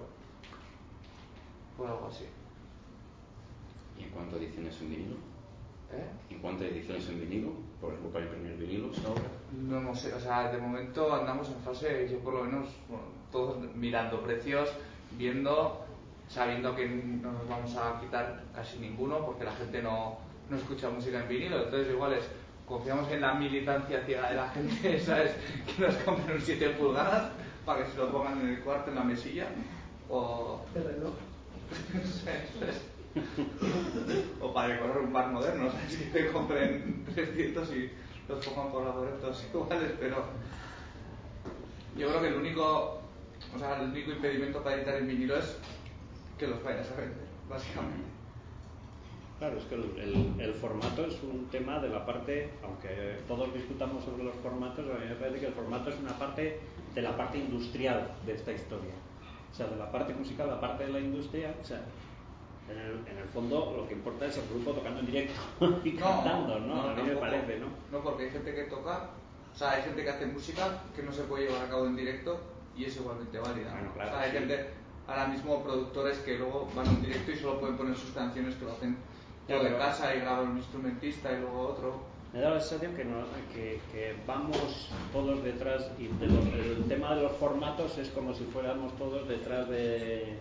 por 1.76 1.88
algo 1.88 2.08
así. 2.08 2.26
¿Y 3.98 4.04
en 4.04 4.10
cuánto 4.10 4.36
ediciones 4.36 4.78
en 4.82 4.90
vinilo? 4.90 5.16
¿Eh? 5.92 6.10
¿En 6.30 6.40
cuántas 6.40 6.68
ediciones 6.68 7.08
en 7.08 7.20
vinilo? 7.20 7.52
Por 7.86 7.94
ejemplo, 7.94 8.14
para 8.14 8.24
imprimir 8.24 8.56
vinilos 8.56 8.98
ahora. 9.06 9.30
No, 9.52 9.80
no 9.80 9.94
sé, 9.94 10.12
o 10.12 10.18
sea, 10.18 10.50
de 10.50 10.58
momento 10.58 11.14
andamos 11.14 11.48
en 11.48 11.60
fase, 11.60 12.08
yo 12.10 12.18
por 12.18 12.34
lo 12.34 12.42
menos, 12.42 12.66
bueno, 12.88 13.04
todos 13.30 13.58
mirando 13.76 14.20
precios, 14.22 14.68
viendo, 15.12 15.86
sabiendo 16.26 16.74
que 16.74 16.88
no 16.88 17.30
nos 17.30 17.48
vamos 17.48 17.76
a 17.76 18.00
quitar 18.00 18.42
casi 18.52 18.80
ninguno 18.80 19.24
porque 19.24 19.44
la 19.44 19.52
gente 19.52 19.80
no, 19.80 20.18
no 20.50 20.56
escucha 20.56 20.90
música 20.90 21.20
en 21.20 21.28
vinilo, 21.28 21.62
entonces 21.62 21.94
igual 21.94 22.14
es, 22.14 22.28
confiamos 22.66 23.08
en 23.12 23.20
la 23.20 23.34
militancia 23.34 24.02
ciega 24.04 24.30
de 24.30 24.34
la 24.34 24.48
gente, 24.48 24.98
¿sabes? 25.06 25.36
Que 25.64 25.86
nos 25.86 25.94
compren 25.98 26.38
un 26.38 26.42
7 26.42 26.70
pulgadas 26.70 27.30
para 27.64 27.84
que 27.84 27.92
se 27.92 27.98
lo 27.98 28.10
pongan 28.10 28.40
en 28.40 28.48
el 28.48 28.60
cuarto, 28.64 28.90
en 28.90 28.96
la 28.96 29.04
mesilla, 29.04 29.46
o... 30.10 30.60
El 30.74 30.82
reloj. 30.82 31.14
o 34.40 34.52
para 34.52 34.74
decorar 34.74 34.98
un 34.98 35.12
par 35.12 35.28
moderno, 35.28 35.70
¿sabes? 35.70 35.96
Que 35.96 36.04
te 36.06 36.32
compren 36.32 37.04
300 37.14 37.70
y 37.74 37.90
los 38.28 38.46
pongan 38.46 38.70
por 38.72 38.84
laboratorios 38.84 39.44
iguales, 39.52 39.92
pero 39.98 40.24
yo 41.96 42.08
creo 42.08 42.20
que 42.20 42.28
el 42.28 42.34
único, 42.34 43.00
o 43.54 43.58
sea, 43.58 43.80
el 43.80 43.90
único 43.90 44.10
impedimento 44.12 44.62
para 44.62 44.76
editar 44.76 44.96
en 44.96 45.06
vinilo 45.08 45.36
es 45.36 45.56
que 46.38 46.46
los 46.46 46.62
vayas 46.62 46.90
a 46.90 46.96
vender, 47.00 47.26
básicamente. 47.48 48.06
Claro, 49.38 49.58
es 49.58 49.64
que 49.64 49.74
el, 49.74 50.40
el- 50.40 50.54
formato 50.54 51.04
es 51.04 51.22
un 51.22 51.46
tema 51.50 51.78
de 51.78 51.90
la 51.90 52.06
parte, 52.06 52.48
aunque 52.64 53.18
todos 53.28 53.52
discutamos 53.52 54.02
sobre 54.04 54.24
los 54.24 54.34
formatos, 54.36 54.86
a 54.86 54.98
mí 54.98 55.06
me 55.08 55.14
parece 55.14 55.40
que 55.40 55.46
el 55.46 55.52
formato 55.52 55.90
es 55.90 55.96
una 56.00 56.18
parte 56.18 56.58
de 56.94 57.02
la 57.02 57.14
parte 57.16 57.38
industrial 57.38 58.10
de 58.24 58.32
esta 58.32 58.52
historia. 58.52 58.94
O 59.52 59.54
sea, 59.54 59.66
de 59.66 59.76
la 59.76 59.90
parte 59.92 60.14
musical, 60.14 60.48
la 60.48 60.60
parte 60.60 60.86
de 60.86 60.92
la 60.92 61.00
industria, 61.00 61.54
o 61.62 61.64
sea, 61.64 61.82
en 62.70 62.78
el, 62.78 62.92
en 63.06 63.18
el 63.18 63.28
fondo 63.28 63.74
lo 63.76 63.86
que 63.88 63.94
importa 63.94 64.26
es 64.26 64.36
el 64.38 64.48
grupo 64.48 64.72
tocando 64.72 65.00
en 65.00 65.06
directo 65.06 65.34
y 65.84 65.92
cantando, 65.92 66.58
¿no? 66.60 66.82
a 66.90 66.94
mí 66.94 67.02
me 67.02 67.16
parece, 67.16 67.58
¿no? 67.58 67.66
No, 67.92 68.02
porque 68.04 68.24
hay 68.24 68.30
gente 68.30 68.54
que 68.54 68.64
toca, 68.64 69.10
o 69.54 69.56
sea, 69.58 69.72
hay 69.72 69.82
gente 69.82 70.02
que 70.02 70.10
hace 70.10 70.26
música 70.26 70.82
que 70.94 71.02
no 71.02 71.12
se 71.12 71.22
puede 71.24 71.46
llevar 71.46 71.66
a 71.66 71.68
cabo 71.70 71.86
en 71.86 71.96
directo 71.96 72.38
y 72.76 72.84
es 72.84 72.96
igualmente 72.96 73.38
válida. 73.38 73.70
Bueno, 73.72 73.88
¿no? 73.88 73.94
claro, 73.94 74.10
o 74.10 74.12
sea, 74.14 74.20
hay 74.22 74.30
sí. 74.32 74.38
gente, 74.38 74.66
ahora 75.06 75.26
mismo 75.28 75.62
productores 75.62 76.18
que 76.18 76.38
luego 76.38 76.68
van 76.74 76.86
a 76.86 76.90
un 76.90 77.02
directo 77.02 77.30
y 77.30 77.36
solo 77.36 77.60
pueden 77.60 77.76
poner 77.76 77.96
sus 77.96 78.10
canciones 78.10 78.54
que 78.56 78.64
lo 78.64 78.72
hacen 78.72 78.96
Ya, 79.48 79.62
de 79.62 79.76
casa 79.78 80.14
y 80.14 80.20
graban 80.20 80.48
un 80.50 80.56
instrumentista 80.58 81.30
y 81.32 81.40
luego 81.40 81.60
otro. 81.68 82.16
Me 82.32 82.40
da 82.40 82.50
la 82.50 82.60
sensación 82.60 82.94
que, 82.96 83.04
no- 83.04 83.24
que, 83.54 83.80
que 83.92 84.14
vamos 84.26 84.90
todos 85.12 85.42
detrás 85.44 85.88
y 85.98 86.08
de 86.08 86.26
los- 86.26 86.44
el 86.46 86.84
tema 86.88 87.14
de 87.14 87.22
los 87.22 87.32
formatos 87.36 87.96
es 87.96 88.08
como 88.10 88.34
si 88.34 88.44
fuéramos 88.44 88.92
todos 88.98 89.26
detrás 89.28 89.68
de, 89.70 90.36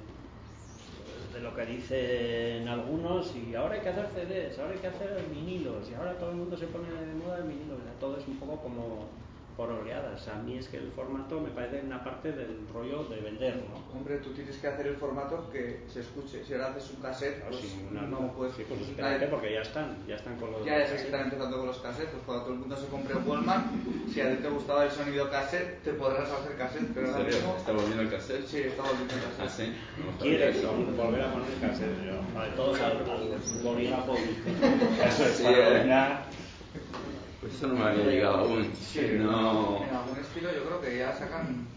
de 1.35 1.41
lo 1.41 1.53
que 1.53 1.65
dicen 1.65 2.67
algunos 2.67 3.35
y 3.35 3.53
ahora 3.55 3.75
hay 3.75 3.81
que 3.81 3.89
hacer 3.89 4.07
CDs, 4.07 4.57
ahora 4.57 4.73
hay 4.73 4.79
que 4.79 4.87
hacer 4.87 5.21
vinilos 5.29 5.89
y 5.91 5.93
ahora 5.93 6.17
todo 6.17 6.31
el 6.31 6.37
mundo 6.37 6.55
se 6.55 6.67
pone 6.67 6.89
de 6.89 7.13
moda 7.13 7.39
el 7.39 7.43
vinilo. 7.43 7.75
O 7.75 7.81
sea, 7.81 7.91
todo 7.99 8.17
es 8.17 8.25
un 8.25 8.39
poco 8.39 8.55
como 8.61 9.09
por 9.55 9.71
oleadas. 9.71 10.27
A 10.27 10.35
mí 10.41 10.57
es 10.57 10.67
que 10.67 10.77
el 10.77 10.91
formato 10.91 11.39
me 11.39 11.49
parece 11.49 11.81
una 11.85 12.03
parte 12.03 12.31
del 12.31 12.67
rollo 12.73 13.05
de 13.05 13.21
vender, 13.21 13.55
¿no? 13.55 13.97
Hombre, 13.97 14.17
tú 14.17 14.31
tienes 14.33 14.57
que 14.57 14.67
hacer 14.67 14.87
el 14.87 14.97
formato 14.97 15.49
que 15.49 15.83
se 15.87 16.01
escuche. 16.01 16.43
Si 16.43 16.53
ahora 16.53 16.67
haces 16.67 16.91
un 16.91 17.01
cassette, 17.01 17.37
Claro, 17.39 17.51
pues 17.57 17.75
una- 17.89 18.01
no 18.01 18.33
puedes. 18.33 18.55
sí, 18.55 18.65
pues 18.67 18.79
nadie- 18.81 18.91
espérate 18.91 19.27
porque 19.27 19.53
ya 19.53 19.61
están, 19.61 19.97
ya 20.07 20.15
están 20.15 20.35
con 20.37 20.51
los 20.51 20.65
Ya, 20.65 20.79
ya 20.79 20.89
que 20.89 20.95
están 21.01 21.21
empezando 21.23 21.57
con 21.57 21.67
los 21.67 21.77
cassettes, 21.79 22.09
pues 22.11 22.23
cuando 22.25 22.43
todo 22.43 22.53
el 22.53 22.59
mundo 22.59 22.75
se 22.77 22.87
compre 22.87 23.15
un 23.15 23.27
Wallman, 23.27 23.71
si 24.13 24.21
a 24.21 24.29
ti 24.35 24.43
te 24.43 24.49
gustaba 24.49 24.83
el 24.85 24.91
sonido 24.91 25.29
cassette, 25.29 25.81
te 25.83 25.93
podrás 25.93 26.29
hacer 26.29 26.57
cassette, 26.57 26.87
pero. 26.93 27.07
¿Está 27.07 27.71
volviendo 27.71 28.01
el 28.01 28.09
cassette? 28.09 28.45
Sí, 28.45 28.59
está 28.59 28.83
volviendo 28.83 29.13
el 29.13 29.19
Ah, 29.21 29.43
cassette. 29.43 29.67
sí. 29.73 29.77
No 30.03 30.19
sabía 30.19 30.37
¿Quieres 30.51 30.65
volver 30.97 31.21
a 31.21 31.31
poner 31.31 31.47
cassette? 31.61 32.05
Yo, 32.05 32.15
Vale, 32.35 32.51
todos 32.55 32.79
al, 32.81 32.97
al 32.97 33.63
bolígrafo. 33.63 34.15
Eso 34.15 35.25
es 35.25 35.35
Sí, 35.37 35.43
para 35.43 35.81
eh. 35.83 35.87
ya- 35.87 36.25
Pues 37.45 37.57
eso 37.57 37.67
no 37.67 37.75
me 37.75 37.83
había 37.85 38.05
llegado 38.05 38.37
aún. 38.37 38.71
Sí, 38.75 39.01
No. 39.19 39.77
En 39.87 39.95
algún 39.95 40.17
estilo 40.19 40.49
yo 40.51 40.63
creo 40.65 40.81
que 40.81 40.97
ya 40.97 41.13
sacan 41.13 41.67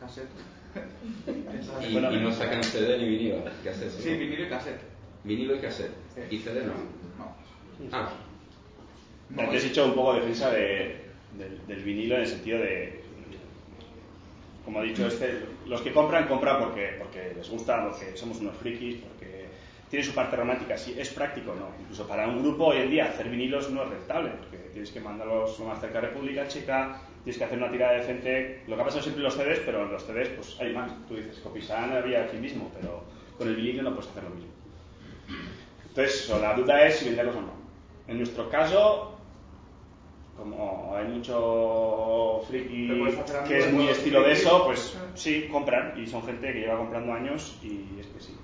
cassette. 0.00 0.26
Y, 1.88 1.96
y 1.96 2.20
no 2.20 2.32
sacan 2.32 2.62
CD 2.64 2.98
ni 2.98 3.08
vinilo. 3.08 3.44
¿Qué 3.62 3.70
haces? 3.70 3.92
Sí, 3.94 4.10
vinilo 4.16 4.44
y 4.44 4.48
cassette. 4.48 4.80
Vinilo 5.22 5.54
y 5.54 5.58
cassette. 5.60 5.92
Sí. 6.14 6.36
¿Y 6.36 6.38
CD 6.40 6.64
no? 6.64 6.72
No. 7.16 7.36
Ah, 7.92 8.10
Antes 9.38 9.64
he 9.64 9.68
hecho 9.68 9.86
un 9.86 9.94
poco 9.94 10.14
defensa 10.14 10.50
de, 10.50 11.00
del, 11.38 11.64
del 11.68 11.82
vinilo 11.84 12.16
en 12.16 12.20
el 12.22 12.26
sentido 12.26 12.58
de, 12.58 13.04
como 14.64 14.80
ha 14.80 14.82
dicho 14.82 15.06
este, 15.06 15.44
los 15.66 15.80
que 15.80 15.92
compran, 15.92 16.26
compran 16.26 16.58
porque, 16.58 16.96
porque 16.98 17.32
les 17.36 17.48
gusta, 17.48 17.88
porque 17.88 18.16
somos 18.16 18.38
unos 18.40 18.56
frikis, 18.56 18.96
porque 18.96 19.15
tiene 19.90 20.04
su 20.04 20.12
parte 20.12 20.36
romántica, 20.36 20.76
sí, 20.76 20.94
es 20.98 21.10
práctico, 21.10 21.54
no. 21.54 21.68
Incluso 21.80 22.06
para 22.08 22.26
un 22.26 22.42
grupo 22.42 22.66
hoy 22.66 22.78
en 22.78 22.90
día 22.90 23.06
hacer 23.06 23.28
vinilos 23.28 23.70
no 23.70 23.84
es 23.84 23.90
rentable, 23.90 24.30
porque 24.30 24.56
tienes 24.72 24.90
que 24.90 25.00
mandarlos 25.00 25.58
lo 25.58 25.66
más 25.66 25.80
cerca 25.80 26.00
de 26.00 26.08
República 26.08 26.48
Checa, 26.48 27.00
tienes 27.22 27.38
que 27.38 27.44
hacer 27.44 27.58
una 27.58 27.70
tirada 27.70 27.92
decente. 27.92 28.62
Lo 28.66 28.74
que 28.76 28.82
ha 28.82 28.84
pasado 28.84 29.02
siempre 29.02 29.20
en 29.20 29.24
los 29.24 29.34
CDs, 29.34 29.60
pero 29.64 29.84
en 29.84 29.92
los 29.92 30.02
CDs 30.02 30.28
pues 30.30 30.56
hay 30.60 30.72
más. 30.72 30.90
Tú 31.08 31.16
dices, 31.16 31.38
Copisan 31.38 31.92
había 31.92 32.24
aquí 32.24 32.36
mismo, 32.36 32.70
pero 32.74 33.04
con 33.38 33.48
el 33.48 33.56
vinilo 33.56 33.82
no 33.82 33.94
puedes 33.94 34.10
hacer 34.10 34.24
lo 34.24 34.30
mismo. 34.30 34.50
Entonces, 35.88 36.28
la 36.40 36.54
duda 36.54 36.86
es 36.86 36.96
si 36.96 37.06
venderlos 37.06 37.36
o 37.36 37.40
no. 37.40 37.52
En 38.08 38.18
nuestro 38.18 38.48
caso, 38.50 39.16
como 40.36 40.94
hay 40.94 41.06
mucho 41.06 42.42
friki 42.48 42.88
que 43.48 43.58
es 43.58 43.66
de 43.66 43.72
muy 43.72 43.88
estilo 43.88 44.22
de 44.22 44.32
eso, 44.32 44.64
pues 44.66 44.96
sí, 45.14 45.48
compran. 45.50 45.94
Y 46.00 46.06
son 46.06 46.22
gente 46.24 46.52
que 46.52 46.60
lleva 46.60 46.78
comprando 46.78 47.12
años 47.12 47.58
y 47.62 47.98
es 47.98 48.06
que 48.06 48.20
sí. 48.20 48.35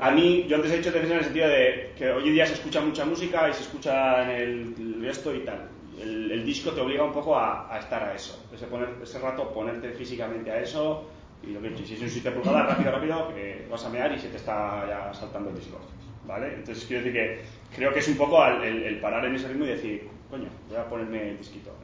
A 0.00 0.10
mí, 0.10 0.46
yo 0.48 0.56
antes 0.56 0.72
he 0.72 0.78
dicho 0.78 0.90
defensa 0.90 1.14
en 1.14 1.18
el 1.18 1.24
sentido 1.24 1.48
de 1.48 1.92
que 1.96 2.10
hoy 2.10 2.28
en 2.28 2.34
día 2.34 2.46
se 2.46 2.54
escucha 2.54 2.80
mucha 2.80 3.04
música 3.04 3.48
y 3.48 3.54
se 3.54 3.62
escucha 3.62 4.22
en 4.22 4.30
el, 4.30 5.02
resto 5.02 5.34
y 5.34 5.40
tal. 5.40 5.68
El, 6.00 6.44
disco 6.44 6.70
te 6.70 6.80
obliga 6.80 7.04
un 7.04 7.12
poco 7.12 7.36
a, 7.36 7.76
estar 7.78 8.02
a 8.02 8.14
eso, 8.14 8.46
ese, 8.54 8.66
poner, 8.66 8.88
ese 9.02 9.18
rato 9.18 9.52
ponerte 9.52 9.90
físicamente 9.90 10.50
a 10.50 10.60
eso 10.60 11.10
y 11.42 11.48
lo 11.48 11.60
que 11.60 11.76
si 11.84 11.94
es 11.94 12.00
un 12.00 12.08
7 12.08 12.30
pulgadas, 12.30 12.68
rápido, 12.68 12.92
rápido, 12.92 13.34
que 13.34 13.66
vas 13.70 13.84
a 13.84 13.90
mear 13.90 14.12
y 14.12 14.18
se 14.18 14.28
te 14.28 14.36
está 14.36 14.86
ya 14.88 15.12
saltando 15.12 15.50
el 15.50 15.56
disco. 15.56 15.78
¿Vale? 16.26 16.54
Entonces 16.54 16.84
quiero 16.86 17.02
decir 17.02 17.20
que 17.20 17.40
creo 17.74 17.92
que 17.92 18.00
es 18.00 18.08
un 18.08 18.16
poco 18.16 18.44
el, 18.46 18.82
el 18.82 19.00
parar 19.00 19.24
en 19.24 19.34
ese 19.34 19.48
ritmo 19.48 19.64
y 19.64 19.68
decir, 19.68 20.08
coño, 20.30 20.48
voy 20.68 20.76
a 20.76 20.88
ponerme 20.88 21.30
el 21.30 21.38
disquito. 21.38 21.74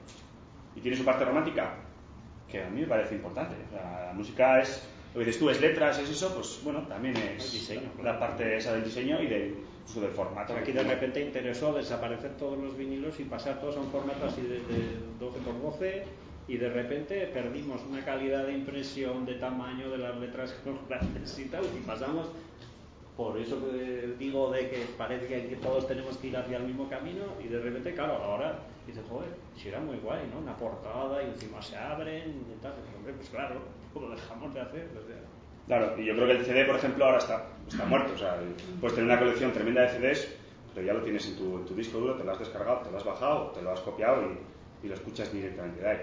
¿Y 0.76 0.80
tiene 0.80 0.96
su 0.96 1.04
parte 1.04 1.24
romántica? 1.24 1.74
Que 2.50 2.62
a 2.62 2.70
mí 2.70 2.80
me 2.80 2.86
parece 2.86 3.14
importante. 3.14 3.54
La 3.72 4.12
música 4.14 4.60
es, 4.60 4.86
lo 5.14 5.20
que 5.20 5.26
dices 5.26 5.38
tú, 5.38 5.48
es 5.48 5.60
letras, 5.60 5.98
es 6.00 6.10
eso, 6.10 6.34
pues 6.34 6.60
bueno, 6.64 6.82
también 6.88 7.16
es 7.16 7.52
diseño, 7.52 7.88
la 8.02 8.18
parte 8.18 8.56
esa 8.56 8.72
del 8.72 8.82
diseño 8.82 9.22
y 9.22 9.28
del, 9.28 9.54
incluso 9.80 10.00
del 10.00 10.10
formato. 10.10 10.56
Aquí 10.56 10.72
de 10.72 10.82
repente 10.82 11.20
interesó 11.20 11.72
desaparecer 11.72 12.36
todos 12.36 12.58
los 12.58 12.76
vinilos 12.76 13.20
y 13.20 13.24
pasar 13.24 13.60
todos 13.60 13.76
a 13.76 13.80
un 13.80 13.90
formato 13.92 14.26
así 14.26 14.42
de, 14.42 14.54
de 14.54 14.98
12 15.20 15.38
por 15.38 15.62
12 15.62 16.04
y 16.48 16.56
de 16.56 16.68
repente 16.68 17.26
perdimos 17.32 17.80
una 17.88 18.04
calidad 18.04 18.44
de 18.44 18.54
impresión 18.54 19.24
de 19.24 19.34
tamaño 19.34 19.88
de 19.88 19.98
las 19.98 20.16
letras 20.18 20.54
grandes 20.88 21.38
y 21.38 21.44
tal 21.44 21.64
y 21.64 21.86
pasamos 21.86 22.28
por 23.16 23.38
eso 23.38 23.60
que 23.60 24.14
digo 24.18 24.50
de 24.50 24.68
que 24.68 24.86
parece 24.98 25.26
que 25.26 25.56
todos 25.56 25.86
tenemos 25.86 26.16
que 26.18 26.28
ir 26.28 26.36
hacia 26.36 26.56
el 26.56 26.64
mismo 26.64 26.88
camino 26.88 27.24
y 27.42 27.48
de 27.48 27.60
repente 27.60 27.94
claro 27.94 28.14
ahora 28.14 28.58
dices 28.86 29.04
joder 29.08 29.30
si 29.56 29.68
era 29.68 29.80
muy 29.80 29.96
guay 29.98 30.28
no 30.32 30.40
una 30.40 30.56
portada 30.56 31.22
y 31.22 31.26
encima 31.26 31.62
se 31.62 31.76
abren 31.76 32.44
y 32.50 32.62
tal 32.62 32.74
hombre 32.96 33.12
pues 33.12 33.28
claro 33.28 33.60
lo 33.94 34.10
dejamos 34.10 34.52
de 34.52 34.60
hacer 34.60 34.88
o 34.96 35.34
Claro, 35.66 35.94
y 35.98 36.04
yo 36.04 36.14
creo 36.14 36.26
que 36.26 36.32
el 36.34 36.44
CD, 36.44 36.64
por 36.66 36.76
ejemplo, 36.76 37.06
ahora 37.06 37.18
está, 37.18 37.46
está 37.66 37.86
muerto. 37.86 38.12
O 38.14 38.18
sea, 38.18 38.38
puedes 38.80 38.94
tener 38.94 39.10
una 39.10 39.18
colección 39.18 39.50
tremenda 39.50 39.80
de 39.80 39.88
CDs, 39.88 40.36
pero 40.74 40.86
ya 40.86 40.92
lo 40.92 41.00
tienes 41.00 41.26
en 41.26 41.36
tu, 41.36 41.56
en 41.56 41.64
tu 41.64 41.74
disco 41.74 41.98
duro, 41.98 42.16
te 42.16 42.24
lo 42.24 42.32
has 42.32 42.38
descargado, 42.38 42.80
te 42.80 42.90
lo 42.90 42.98
has 42.98 43.04
bajado, 43.04 43.46
te 43.52 43.62
lo 43.62 43.70
has 43.72 43.80
copiado 43.80 44.22
y, 44.24 44.86
y 44.86 44.88
lo 44.90 44.94
escuchas 44.94 45.32
directamente 45.32 45.80
de 45.80 45.88
ahí. 45.88 45.98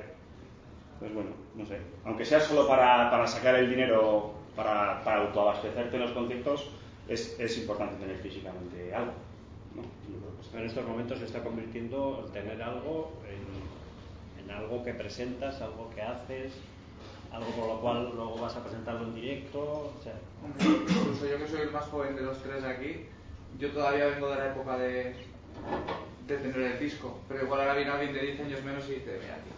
Pues 1.00 1.14
bueno, 1.14 1.30
no 1.56 1.64
sé. 1.66 1.78
Aunque 2.06 2.26
sea 2.26 2.40
solo 2.40 2.68
para, 2.68 3.12
para 3.12 3.28
sacar 3.28 3.54
el 3.56 3.70
dinero, 3.70 4.34
para, 4.56 5.04
para 5.04 5.22
autoabastecerte 5.28 5.96
en 5.96 6.02
los 6.02 6.12
conciertos, 6.12 6.72
es, 7.08 7.40
es 7.40 7.58
importante 7.58 7.96
tener 7.96 8.18
físicamente 8.18 8.94
algo. 8.94 9.14
¿no? 9.76 10.60
En 10.60 10.66
estos 10.66 10.86
momentos 10.86 11.20
se 11.20 11.26
está 11.26 11.44
convirtiendo 11.44 12.24
el 12.26 12.32
tener 12.32 12.62
algo 12.62 13.14
en, 13.28 14.44
en 14.44 14.52
algo 14.52 14.84
que 14.84 14.94
presentas, 14.94 15.62
algo 15.62 15.90
que 15.96 16.02
haces, 16.02 16.52
algo 17.32 17.50
por 17.52 17.68
lo 17.68 17.82
cual 17.82 18.12
luego 18.14 18.36
vas 18.36 18.56
a 18.56 18.64
presentarlo 18.64 19.08
en 19.08 19.16
directo. 19.16 19.94
O 19.98 20.04
sea, 20.04 20.14
incluso 20.60 21.26
yo 21.26 21.38
que 21.38 21.48
soy 21.48 21.62
el 21.62 21.72
más 21.72 21.86
joven 21.86 22.16
de 22.16 22.24
los 22.24 22.38
tres 22.44 22.64
aquí, 22.64 23.06
yo 23.60 23.72
todavía 23.72 24.08
vengo 24.08 24.30
de 24.30 24.36
la 24.36 24.48
época 24.52 24.78
de, 24.78 25.16
de 26.28 26.38
tener 26.38 26.60
el 26.74 26.80
disco, 26.80 27.20
pero 27.28 27.44
igual 27.44 27.62
ahora 27.62 27.76
viene 27.76 27.92
alguien 27.92 28.14
de 28.14 28.22
10 28.22 28.42
años 28.42 28.64
menos 28.64 28.90
y 28.90 28.94
dice, 28.96 29.20
mira, 29.22 29.36
tío, 29.36 29.54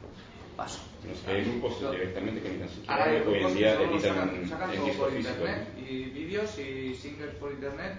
paso. 0.56 0.80
Que 1.26 1.32
hay 1.32 1.44
grupos 1.44 1.92
directamente 1.92 2.42
que 2.42 2.50
ni 2.50 2.58
tan 2.60 2.70
siquiera 2.70 2.96
Ahora 2.96 3.12
hay 3.12 3.28
hoy 3.28 3.44
en 3.44 3.56
día 3.56 3.74
editan 3.82 4.02
sacan, 4.02 4.48
sacan 4.48 4.70
en 4.70 4.76
todo 4.78 4.86
disco 4.86 5.04
por 5.04 5.12
físico. 5.12 5.34
internet, 5.34 5.68
y 5.78 6.04
vídeos 6.06 6.60
y 6.60 6.96
singles 6.96 7.36
por 7.36 7.52
internet, 7.52 7.94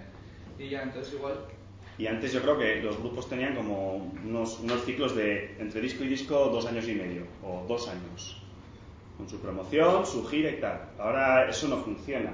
y 0.59 0.69
ya, 0.71 0.83
entonces 0.83 1.13
igual 1.15 1.35
Y 1.99 2.07
antes 2.07 2.33
yo 2.33 2.41
creo 2.41 2.59
que 2.59 2.83
los 2.83 2.99
grupos 2.99 3.29
tenían 3.29 3.55
como 3.55 4.11
unos, 4.25 4.61
unos 4.61 4.85
ciclos 4.85 5.15
de 5.15 5.57
entre 5.59 5.81
disco 5.81 6.05
y 6.05 6.09
disco 6.09 6.49
dos 6.49 6.67
años 6.67 6.89
y 6.89 6.95
medio, 6.95 7.23
o 7.43 7.65
dos 7.69 7.89
años. 7.89 8.41
Con 9.19 9.29
su 9.29 9.39
promoción, 9.39 10.05
su 10.07 10.27
gira 10.27 10.51
y 10.51 10.61
tal. 10.61 10.91
Ahora 10.99 11.49
eso 11.49 11.69
no 11.69 11.77
funciona. 11.79 12.33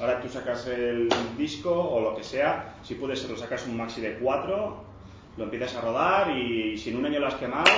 Ahora 0.00 0.20
tú 0.22 0.28
sacas 0.28 0.66
el 0.68 1.08
disco 1.36 1.70
o 1.70 2.00
lo 2.00 2.16
que 2.16 2.22
sea, 2.22 2.76
si 2.82 2.94
puede 2.94 3.16
ser, 3.16 3.30
lo 3.30 3.36
sacas 3.36 3.66
un 3.66 3.76
maxi 3.76 4.00
de 4.00 4.14
cuatro, 4.14 4.82
lo 5.36 5.44
empiezas 5.44 5.74
a 5.76 5.82
rodar 5.82 6.36
y 6.36 6.78
si 6.78 6.90
en 6.90 6.96
un 6.96 7.06
año 7.06 7.20
lo 7.20 7.26
has 7.26 7.34
quemado, 7.34 7.70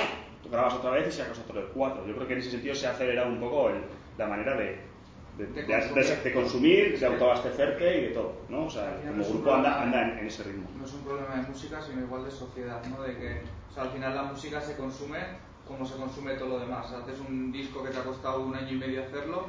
tú 0.45 0.51
grabas 0.51 0.73
otra 0.75 0.91
vez 0.91 1.07
y 1.07 1.11
sacas 1.17 1.39
otro 1.39 1.59
de 1.61 1.67
cuatro. 1.73 2.05
Yo 2.07 2.15
creo 2.15 2.27
que 2.27 2.33
en 2.33 2.39
ese 2.39 2.51
sentido 2.51 2.75
se 2.75 2.87
ha 2.87 2.91
acelerado 2.91 3.29
un 3.29 3.39
poco 3.39 3.69
el- 3.69 3.81
la 4.17 4.27
manera 4.27 4.55
de, 4.55 4.79
de, 5.37 5.45
De 5.47 5.65
consumir. 5.65 6.05
de- 6.23 6.33
consumir, 6.33 6.99
de 6.99 7.05
autoabastecerte 7.05 7.97
y 7.97 8.01
de 8.05 8.07
todo. 8.09 8.33
¿no? 8.49 8.65
O 8.65 8.69
sea, 8.69 9.01
como 9.07 9.23
grupo 9.27 9.53
anda, 9.55 9.77
problema- 9.77 9.81
anda 9.81 10.01
en, 10.13 10.19
en 10.19 10.27
ese 10.27 10.43
ritmo. 10.43 10.67
no 10.77 10.85
es 10.85 10.93
un 10.93 11.01
problema 11.03 11.35
de 11.35 11.41
música, 11.47 11.81
sino 11.81 12.01
igual 12.01 12.23
de 12.23 12.31
sociedad, 12.31 12.81
¿no? 12.85 13.01
De 13.03 13.17
que, 13.17 13.41
o 13.71 13.73
sea, 13.73 13.83
al 13.83 13.89
final 13.89 14.15
la 14.15 14.23
música 14.23 14.61
se 14.61 14.75
consume 14.77 15.19
como 15.67 15.83
se 15.83 15.95
consume 15.95 16.35
todo 16.35 16.49
lo 16.49 16.59
demás. 16.59 16.91
Haces 16.91 17.19
un 17.27 17.51
disco 17.51 17.83
que 17.83 17.89
te 17.89 17.97
ha 17.97 18.03
costado 18.03 18.41
un 18.41 18.55
año 18.55 18.71
y 18.71 18.77
medio 18.77 19.01
hacerlo 19.03 19.47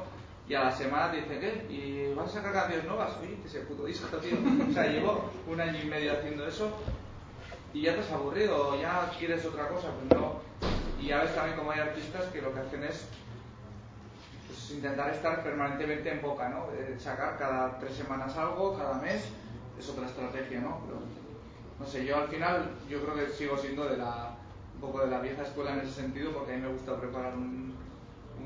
y 0.49 0.55
a 0.55 0.63
la 0.63 0.71
semana 0.71 1.11
te 1.11 1.17
dicen, 1.17 1.39
¿qué? 1.39 1.71
¿Y 1.71 2.13
vas 2.15 2.29
a 2.29 2.33
sacar 2.39 2.53
canciones 2.53 2.85
nuevas? 2.85 3.11
Oye, 3.21 3.35
que 3.39 3.47
ese 3.47 3.59
puto 3.61 3.85
disco, 3.85 4.17
tío. 4.17 4.35
O 4.67 4.73
sea, 4.73 4.87
llevo 4.87 5.29
un 5.47 5.61
año 5.61 5.77
y 5.81 5.85
medio 5.85 6.13
haciendo 6.13 6.47
eso 6.47 6.75
y 7.73 7.81
ya 7.81 7.93
te 7.93 7.99
has 8.01 8.11
aburrido, 8.11 8.69
o 8.69 8.81
ya 8.81 9.11
quieres 9.19 9.45
otra 9.45 9.67
cosa, 9.67 9.89
pues 9.91 10.19
no. 10.19 10.39
Y 10.99 11.07
ya 11.07 11.21
ves 11.21 11.35
también 11.35 11.57
como 11.57 11.71
hay 11.71 11.79
artistas 11.79 12.25
que 12.25 12.41
lo 12.41 12.53
que 12.53 12.59
hacen 12.59 12.83
es 12.83 13.07
pues, 14.47 14.71
intentar 14.71 15.09
estar 15.11 15.43
permanentemente 15.43 16.11
en 16.11 16.21
boca, 16.21 16.49
¿no? 16.49 16.67
De 16.71 16.99
sacar 16.99 17.37
cada 17.37 17.77
tres 17.79 17.93
semanas 17.93 18.35
algo, 18.35 18.77
cada 18.77 18.95
mes, 18.95 19.25
es 19.77 19.89
otra 19.89 20.07
estrategia, 20.07 20.61
¿no? 20.61 20.81
Pero, 20.85 20.99
no 21.79 21.85
sé, 21.85 22.05
yo 22.05 22.17
al 22.17 22.27
final, 22.27 22.71
yo 22.89 23.01
creo 23.03 23.15
que 23.15 23.31
sigo 23.31 23.57
siendo 23.57 23.85
de 23.85 23.97
la, 23.97 24.35
un 24.75 24.81
poco 24.81 25.01
de 25.01 25.11
la 25.11 25.19
vieja 25.19 25.43
escuela 25.43 25.73
en 25.73 25.81
ese 25.81 25.93
sentido, 25.93 26.31
porque 26.31 26.53
a 26.53 26.55
mí 26.55 26.61
me 26.63 26.73
gusta 26.73 26.99
preparar 26.99 27.35
un, 27.35 27.75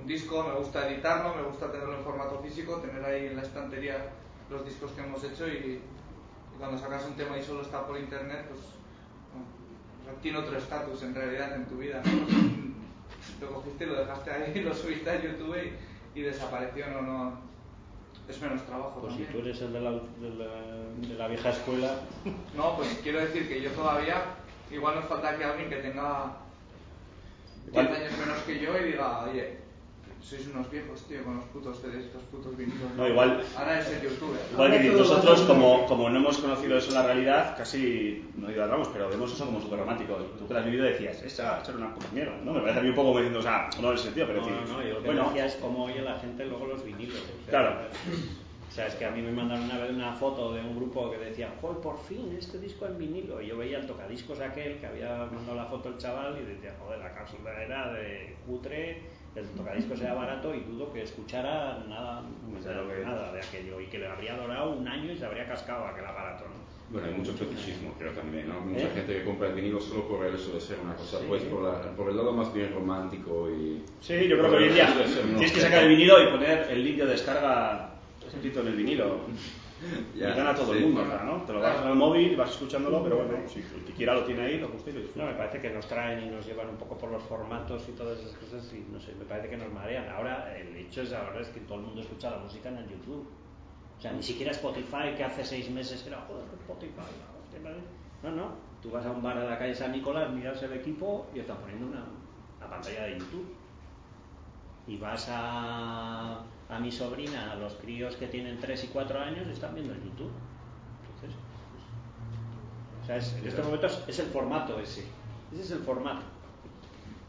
disco, 0.05 0.43
me 0.43 0.55
gusta 0.55 0.89
editarlo, 0.89 1.35
me 1.35 1.43
gusta 1.43 1.71
tenerlo 1.71 1.95
en 1.95 2.03
formato 2.03 2.39
físico, 2.39 2.77
tener 2.77 3.05
ahí 3.05 3.27
en 3.27 3.35
la 3.35 3.43
estantería 3.43 4.09
los 4.49 4.65
discos 4.65 4.91
que 4.91 5.01
hemos 5.01 5.23
hecho 5.23 5.47
y 5.47 5.79
cuando 6.57 6.77
sacas 6.77 7.05
un 7.05 7.13
tema 7.13 7.37
y 7.37 7.43
solo 7.43 7.61
está 7.61 7.85
por 7.85 7.97
internet, 7.97 8.47
pues 8.49 8.61
tiene 10.21 10.37
otro 10.39 10.57
estatus 10.57 11.03
en 11.03 11.15
realidad 11.15 11.55
en 11.55 11.65
tu 11.65 11.77
vida, 11.77 12.01
¿no? 12.05 13.47
Lo 13.47 13.53
cogiste 13.55 13.85
lo 13.85 13.95
dejaste 13.95 14.31
ahí, 14.31 14.61
lo 14.63 14.73
subiste 14.73 15.09
a 15.09 15.21
YouTube 15.21 15.55
y, 16.15 16.19
y 16.19 16.23
desapareció, 16.23 16.87
no, 16.89 17.01
no. 17.01 17.51
Es 18.29 18.39
menos 18.41 18.61
trabajo 18.65 18.99
pues 19.01 19.15
si 19.15 19.23
tú 19.23 19.39
eres 19.39 19.59
el 19.61 19.73
de 19.73 19.81
la, 19.81 19.91
de 19.91 20.29
la, 20.37 20.45
de 21.07 21.13
la 21.15 21.27
vieja 21.27 21.49
escuela, 21.49 21.95
No, 22.55 22.77
pues 22.77 22.99
quiero 23.03 23.19
decir 23.19 23.47
que 23.47 23.61
yo 23.61 23.71
todavía, 23.71 24.23
igual 24.71 24.95
nos 24.95 25.05
falta 25.05 25.37
que 25.37 25.43
alguien 25.43 25.69
que 25.69 25.77
tenga 25.77 26.33
10 27.71 27.83
Igual- 27.85 27.95
años 28.01 28.17
menos 28.17 28.39
que 28.43 28.59
yo 28.59 28.77
y 28.77 28.83
diga, 28.91 29.23
oye, 29.23 29.57
sois 30.21 30.47
unos 30.47 30.69
viejos, 30.69 31.01
tío, 31.07 31.23
con 31.23 31.35
los 31.37 31.45
putos 31.45 31.79
CDs, 31.81 32.05
estos 32.05 32.21
putos 32.23 32.55
vinilos. 32.55 32.79
No, 32.95 33.07
igual- 33.07 33.41
Ahora 33.57 33.79
es 33.79 33.87
el 33.89 34.01
youtuber. 34.01 34.39
Igual 34.51 34.71
que 34.71 34.89
nosotros, 34.89 35.41
como, 35.41 35.85
como 35.87 36.09
no 36.09 36.19
hemos 36.19 36.37
conocido 36.37 36.77
eso 36.77 36.89
en 36.89 36.93
la 36.95 37.03
realidad, 37.07 37.57
casi 37.57 38.25
no 38.35 38.49
idolatramos, 38.51 38.87
pero 38.89 39.09
vemos 39.09 39.31
eso 39.33 39.45
como 39.45 39.59
súper 39.61 39.79
romántico. 39.79 40.17
Y 40.35 40.39
tú 40.39 40.47
que 40.47 40.53
lo 40.53 40.59
has 40.59 40.65
vivido 40.65 40.85
decías, 40.85 41.21
esa, 41.23 41.59
esa 41.61 41.71
era 41.71 41.77
una 41.85 41.93
puta 41.93 42.07
mierda, 42.13 42.37
¿no? 42.43 42.53
Me 42.53 42.61
parece 42.61 42.79
a 42.79 42.83
mí 42.83 42.89
un 42.89 42.95
poco 42.95 43.07
como 43.09 43.19
diciendo, 43.19 43.39
o 43.39 43.43
sea, 43.43 43.69
no 43.81 43.89
en 43.89 43.95
ese 43.95 44.03
sentido, 44.05 44.27
pero 44.27 44.41
no, 44.41 44.47
decir, 44.47 44.61
no, 44.67 44.73
no, 44.77 44.83
yo 44.83 44.93
lo 44.93 44.99
que 45.01 45.05
bueno, 45.07 45.23
decía 45.25 45.45
es 45.45 45.55
cómo 45.55 45.83
oye 45.85 46.01
la 46.01 46.19
gente 46.19 46.45
luego 46.45 46.65
los 46.67 46.83
vinilos. 46.85 47.17
o 47.17 47.49
sea, 47.49 47.49
Claro. 47.49 47.75
O 48.69 48.73
sea, 48.73 48.87
es 48.87 48.95
que 48.95 49.03
a 49.03 49.11
mí 49.11 49.21
me 49.21 49.33
mandaron 49.33 49.65
una 49.65 49.79
vez 49.79 49.91
una 49.91 50.13
foto 50.13 50.53
de 50.53 50.61
un 50.61 50.77
grupo 50.77 51.11
que 51.11 51.17
decía, 51.17 51.53
joder, 51.59 51.79
por 51.79 51.99
fin, 52.05 52.33
este 52.39 52.57
disco 52.57 52.85
en 52.85 52.97
vinilo. 52.97 53.41
Y 53.41 53.47
yo 53.47 53.57
veía 53.57 53.79
el 53.79 53.85
tocadiscos 53.85 54.39
aquel 54.39 54.77
que 54.79 54.85
había 54.87 55.25
mandado 55.29 55.55
la 55.55 55.65
foto 55.65 55.89
el 55.89 55.97
chaval 55.97 56.37
y 56.41 56.45
decía, 56.45 56.73
joder, 56.79 56.99
la 56.99 57.13
cápsula 57.13 57.51
era 57.61 57.91
de 57.91 58.37
cutre, 58.45 59.01
el 59.35 59.47
tocadiscos 59.51 60.01
era 60.01 60.13
barato 60.13 60.53
y 60.53 60.59
dudo 60.61 60.91
que 60.91 61.03
escuchara 61.03 61.83
nada, 61.87 62.23
Pues 62.51 62.65
de 62.65 62.71
que- 62.73 63.05
nada 63.05 63.31
de 63.31 63.39
aquello. 63.39 63.79
Y 63.79 63.85
que 63.87 63.99
le 63.99 64.07
habría 64.07 64.35
durado 64.35 64.71
un 64.71 64.87
año 64.87 65.11
y 65.11 65.17
se 65.17 65.25
habría 65.25 65.47
cascado 65.47 65.85
aquel 65.87 66.05
aparato, 66.05 66.45
¿no? 66.45 66.71
Bueno, 66.89 67.07
hay 67.07 67.13
mucho 67.13 67.31
fetichismo, 67.33 67.93
creo 67.97 68.11
también, 68.11 68.49
¿no? 68.49 68.59
Mucha 68.59 68.83
¿Eh? 68.87 68.91
gente 68.93 69.13
que 69.13 69.23
compra 69.23 69.47
el 69.47 69.53
vinilo 69.55 69.79
solo 69.79 70.09
por 70.09 70.25
el 70.25 70.35
hecho 70.35 70.51
de 70.51 70.59
ser 70.59 70.77
una 70.83 70.93
cosa, 70.95 71.19
Sí. 71.19 71.25
pues 71.29 71.43
por, 71.43 71.63
la- 71.63 71.81
por 71.95 72.09
el 72.09 72.17
lado 72.17 72.33
más 72.33 72.53
bien 72.53 72.73
romántico 72.73 73.49
y... 73.49 73.81
Sí, 74.01 74.27
yo 74.27 74.37
creo 74.37 74.51
que 74.51 74.57
hoy 74.57 74.63
en 74.67 74.73
día 74.73 74.93
tienes 75.37 75.51
que 75.53 75.61
sacar 75.61 75.83
el 75.83 75.89
vinilo 75.89 76.21
y 76.21 76.27
poner 76.27 76.67
el 76.69 76.83
link 76.83 76.97
de 76.97 77.05
descarga 77.05 77.91
escrito 78.27 78.59
en 78.59 78.67
el 78.67 78.75
vinilo. 78.75 79.21
Ya, 80.15 80.29
Invitan 80.29 80.47
a 80.47 80.55
todo 80.55 80.73
el 80.73 80.81
mundo, 80.81 81.03
¿no? 81.25 81.41
Te 81.43 81.53
lo 81.53 81.59
vas 81.59 81.77
al 81.79 81.95
móvil, 81.95 82.35
vas 82.35 82.51
escuchándolo, 82.51 83.03
pero 83.03 83.17
bueno, 83.17 83.47
si 83.47 83.59
el 83.59 83.83
que 83.85 83.93
quiera 83.93 84.13
lo 84.13 84.23
tiene 84.23 84.41
ahí, 84.43 84.59
lo 84.59 84.69
gusta 84.69 84.89
y 84.89 84.93
lo 84.93 85.01
No, 85.15 85.25
me 85.25 85.33
parece 85.33 85.59
que 85.59 85.69
nos 85.71 85.87
traen 85.87 86.23
y 86.23 86.29
nos 86.29 86.45
llevan 86.45 86.69
un 86.69 86.77
poco 86.77 86.97
por 86.97 87.11
los 87.11 87.23
formatos 87.23 87.87
y 87.89 87.93
todas 87.93 88.19
esas 88.19 88.33
cosas 88.37 88.71
y 88.73 88.85
no 88.91 88.99
sé, 88.99 89.13
me 89.15 89.25
parece 89.25 89.49
que 89.49 89.57
nos 89.57 89.71
marean. 89.71 90.09
Ahora 90.09 90.55
el 90.55 90.75
hecho 90.75 91.01
es 91.01 91.13
ahora 91.13 91.41
es 91.41 91.49
que 91.49 91.61
todo 91.61 91.79
el 91.79 91.85
mundo 91.85 92.01
escucha 92.01 92.29
la 92.29 92.37
música 92.37 92.69
en 92.69 92.77
el 92.77 92.89
YouTube. 92.89 93.27
O 93.97 94.01
sea, 94.01 94.11
ni 94.13 94.23
siquiera 94.23 94.51
Spotify 94.51 95.13
que 95.15 95.23
hace 95.23 95.43
seis 95.43 95.69
meses 95.69 96.05
era 96.05 96.21
joder 96.27 96.45
Spotify. 96.59 97.11
No, 98.23 98.31
no. 98.31 98.71
Tú 98.81 98.89
vas 98.89 99.05
a 99.05 99.11
un 99.11 99.21
bar 99.21 99.39
de 99.39 99.47
la 99.47 99.57
calle 99.57 99.75
San 99.75 99.91
Nicolás, 99.91 100.31
miras 100.31 100.61
el 100.63 100.73
equipo 100.73 101.27
y 101.35 101.39
están 101.39 101.57
poniendo 101.57 101.87
una, 101.87 102.03
una 102.57 102.69
pantalla 102.69 103.03
de 103.03 103.19
YouTube. 103.19 103.55
Y 104.87 104.97
vas 104.97 105.27
a, 105.29 106.41
a 106.71 106.79
mi 106.79 106.91
sobrina, 106.91 107.51
a 107.51 107.55
los 107.55 107.73
críos 107.75 108.15
que 108.15 108.27
tienen 108.27 108.59
3 108.59 108.85
y 108.85 108.87
4 108.87 109.19
años, 109.19 109.45
están 109.47 109.75
viendo 109.75 109.93
el 109.93 110.01
YouTube. 110.03 110.31
Entonces, 111.15 111.37
pues, 111.73 113.03
o 113.03 113.05
sea, 113.05 113.17
es- 113.17 113.33
en 113.33 113.47
este 113.47 113.61
momento 113.61 113.87
es, 114.07 114.19
el 114.19 114.27
formato 114.27 114.79
ese. 114.79 115.05
Ese 115.51 115.61
es 115.63 115.71
el 115.71 115.79
formato. 115.79 116.23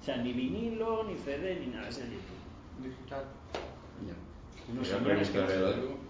O 0.00 0.04
sea, 0.04 0.16
ni 0.18 0.32
vinilo, 0.32 1.04
ni 1.04 1.16
CD, 1.16 1.58
ni 1.60 1.66
nada, 1.66 1.88
es 1.88 1.98
el 1.98 2.10
YouTube. 2.12 2.42
Digital. 2.82 3.24
Ya. 4.06 4.14
Unos 4.72 4.88
que-. 4.88 6.02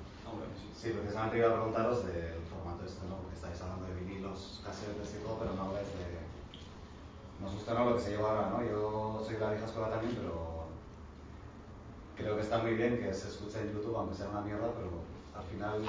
Sí, 0.76 0.90
precisamente 0.90 1.38
iba 1.38 1.48
a 1.48 1.54
preguntaros 1.54 2.06
del 2.06 2.42
formato 2.50 2.84
este, 2.84 3.06
¿no? 3.06 3.16
Porque 3.16 3.36
estáis 3.36 3.60
hablando 3.62 3.86
de 3.86 3.94
vinilos, 4.02 4.60
casetes 4.64 5.16
y 5.18 5.22
todo, 5.24 5.38
pero 5.38 5.54
no 5.54 5.62
habláis 5.62 5.86
de... 5.86 6.20
Nos 7.40 7.54
gusta 7.54 7.74
¿no? 7.74 7.90
lo 7.90 7.96
que 7.96 8.02
se 8.02 8.10
lleva 8.10 8.30
ahora, 8.30 8.50
¿no? 8.50 8.64
Yo 8.68 9.22
soy 9.24 9.34
de 9.34 9.40
la 9.40 9.50
vieja 9.50 9.66
escuela 9.66 9.90
también, 9.90 10.16
pero 10.16 10.51
creo 12.16 12.36
que 12.36 12.42
está 12.42 12.58
muy 12.58 12.74
bien 12.74 12.98
que 12.98 13.12
se 13.12 13.28
escuche 13.28 13.60
en 13.60 13.72
YouTube, 13.72 13.96
aunque 13.96 14.16
sea 14.16 14.28
una 14.28 14.40
mierda, 14.40 14.70
pero 14.74 14.90
al 15.36 15.44
final 15.44 15.82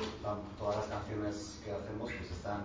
todas 0.57 0.77
las 0.77 0.85
canciones 0.87 1.61
que 1.63 1.71
hacemos, 1.71 2.11
pues 2.11 2.31
están... 2.31 2.61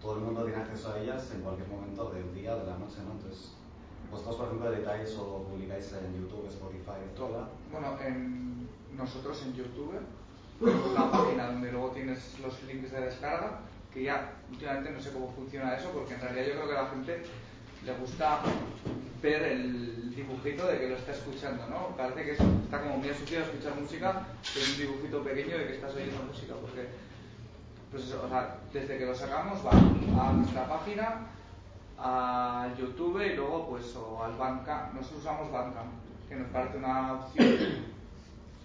Todo 0.00 0.16
el 0.16 0.20
mundo 0.20 0.44
tiene 0.44 0.60
acceso 0.60 0.92
a 0.92 1.00
ellas 1.00 1.30
en 1.34 1.40
cualquier 1.40 1.68
momento 1.68 2.10
del 2.10 2.32
día 2.34 2.54
o 2.54 2.58
de 2.60 2.66
la 2.66 2.78
noche, 2.78 2.98
¿no? 3.04 3.12
Entonces, 3.12 3.52
vosotros, 4.10 4.36
por 4.36 4.46
ejemplo, 4.46 4.72
editáis 4.72 5.16
o 5.16 5.42
publicáis 5.44 5.92
en 5.92 6.22
YouTube, 6.22 6.46
Spotify, 6.48 7.00
etc. 7.10 7.48
Bueno, 7.72 7.98
en, 8.04 8.68
nosotros 8.96 9.42
en 9.42 9.54
YouTube 9.54 9.94
tenemos 10.60 10.86
una 10.86 11.10
página 11.10 11.46
donde 11.46 11.72
luego 11.72 11.90
tienes 11.90 12.38
los 12.40 12.62
links 12.64 12.92
de 12.92 13.00
descarga, 13.00 13.60
que 13.92 14.04
ya 14.04 14.34
últimamente 14.50 14.90
no 14.90 15.00
sé 15.00 15.12
cómo 15.12 15.32
funciona 15.32 15.76
eso, 15.76 15.90
porque 15.90 16.14
en 16.14 16.20
realidad 16.20 16.46
yo 16.46 16.52
creo 16.52 16.68
que 16.68 16.76
a 16.76 16.82
la 16.82 16.90
gente 16.90 17.22
le 17.84 17.94
gusta 17.94 18.40
ver 19.22 19.42
el 19.42 20.14
dibujito 20.14 20.66
de 20.66 20.78
que 20.78 20.88
lo 20.88 20.96
está 20.96 21.12
escuchando, 21.12 21.66
¿no? 21.68 21.96
Parece 21.96 22.24
que 22.24 22.32
es- 22.32 22.40
está 22.40 22.80
como 22.82 22.98
muy 22.98 23.08
asociado 23.08 23.44
a 23.44 23.48
escuchar 23.48 23.74
música, 23.80 24.26
es 24.42 24.68
un 24.70 24.76
dibujito 24.78 25.22
pequeño 25.22 25.58
de 25.58 25.66
que 25.66 25.74
estás 25.74 25.94
oyendo 25.94 26.22
música, 26.24 26.54
porque 26.60 26.86
pues 27.90 28.12
o 28.12 28.28
sea, 28.28 28.58
desde 28.72 28.98
que 28.98 29.06
lo 29.06 29.14
sacamos 29.14 29.64
va 29.64 29.70
a 29.70 30.32
nuestra 30.32 30.68
página, 30.68 31.26
a 31.98 32.68
YouTube 32.78 33.22
y 33.24 33.34
luego 33.36 33.68
pues 33.70 33.94
o 33.96 34.22
al 34.22 34.32
Bandcamp. 34.36 34.92
Nosotros 34.94 35.20
usamos 35.20 35.50
Bandcamp, 35.50 35.92
que 36.28 36.34
nos 36.36 36.48
parece 36.48 36.76
una 36.78 37.14
opción 37.14 37.56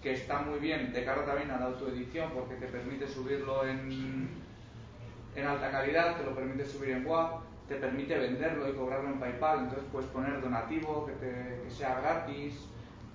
que 0.02 0.12
está 0.12 0.40
muy 0.40 0.58
bien 0.58 0.92
de 0.92 1.04
cara 1.04 1.24
también 1.24 1.50
a 1.50 1.58
la 1.60 1.66
autoedición 1.66 2.30
porque 2.32 2.56
te 2.56 2.66
permite 2.66 3.08
subirlo 3.08 3.66
en, 3.66 4.28
en 5.36 5.46
alta 5.46 5.70
calidad, 5.70 6.16
te 6.16 6.24
lo 6.24 6.34
permite 6.34 6.66
subir 6.66 6.90
en 6.90 7.06
WAV, 7.06 7.40
te 7.72 7.80
permite 7.80 8.18
venderlo 8.18 8.68
y 8.68 8.72
cobrarlo 8.74 9.08
en 9.10 9.18
PayPal, 9.20 9.60
entonces 9.60 9.84
puedes 9.90 10.08
poner 10.10 10.40
donativo, 10.40 11.06
que, 11.06 11.12
te- 11.12 11.60
que 11.64 11.70
sea 11.70 12.00
gratis, 12.00 12.54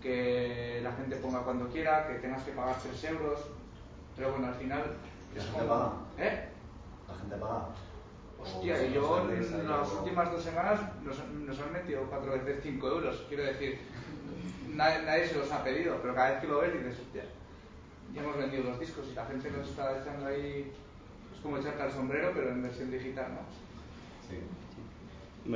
que 0.01 0.79
la 0.83 0.91
gente 0.93 1.15
ponga 1.17 1.41
cuando 1.41 1.67
quiera, 1.67 2.07
que 2.07 2.15
tengas 2.15 2.43
que 2.43 2.51
pagar 2.51 2.75
3 2.81 3.03
euros, 3.05 3.39
pero 4.15 4.31
bueno, 4.31 4.47
al 4.47 4.55
final 4.55 4.83
¿La 5.35 5.41
gente 5.43 5.57
como... 5.59 5.67
paga? 5.69 5.91
¿Eh? 6.17 6.49
La 7.07 7.15
gente 7.15 7.35
paga. 7.37 7.67
Hostia, 8.39 8.83
y 8.87 8.93
yo 8.93 9.29
en 9.29 9.67
las 9.67 9.87
algo- 9.89 9.99
últimas 9.99 10.31
dos 10.31 10.43
semanas 10.43 10.79
nos, 11.03 11.17
nos 11.27 11.59
han 11.59 11.73
metido 11.73 12.03
cuatro 12.09 12.31
veces 12.33 12.59
5 12.63 12.87
euros. 12.87 13.25
Quiero 13.27 13.43
decir, 13.43 13.79
nadie, 14.73 15.03
nadie 15.05 15.27
se 15.27 15.37
los 15.37 15.51
ha 15.51 15.63
pedido, 15.63 15.97
pero 16.01 16.13
cada 16.15 16.31
vez 16.31 16.39
que 16.41 16.47
lo 16.47 16.59
ves 16.61 16.73
dices, 16.73 16.99
hostia, 16.99 17.23
ya 18.13 18.21
hemos 18.21 18.37
vendido 18.37 18.63
los 18.63 18.79
discos 18.79 19.05
y 19.11 19.15
la 19.15 19.25
gente 19.25 19.51
nos 19.51 19.67
está 19.67 19.99
echando 20.01 20.25
ahí. 20.27 20.71
Es 21.33 21.41
como 21.41 21.57
echarte 21.57 21.81
al 21.83 21.91
sombrero, 21.91 22.31
pero 22.33 22.49
en 22.49 22.61
versión 22.63 22.89
digital, 22.91 23.27
¿no? 23.33 23.66
Sí. 24.29 24.35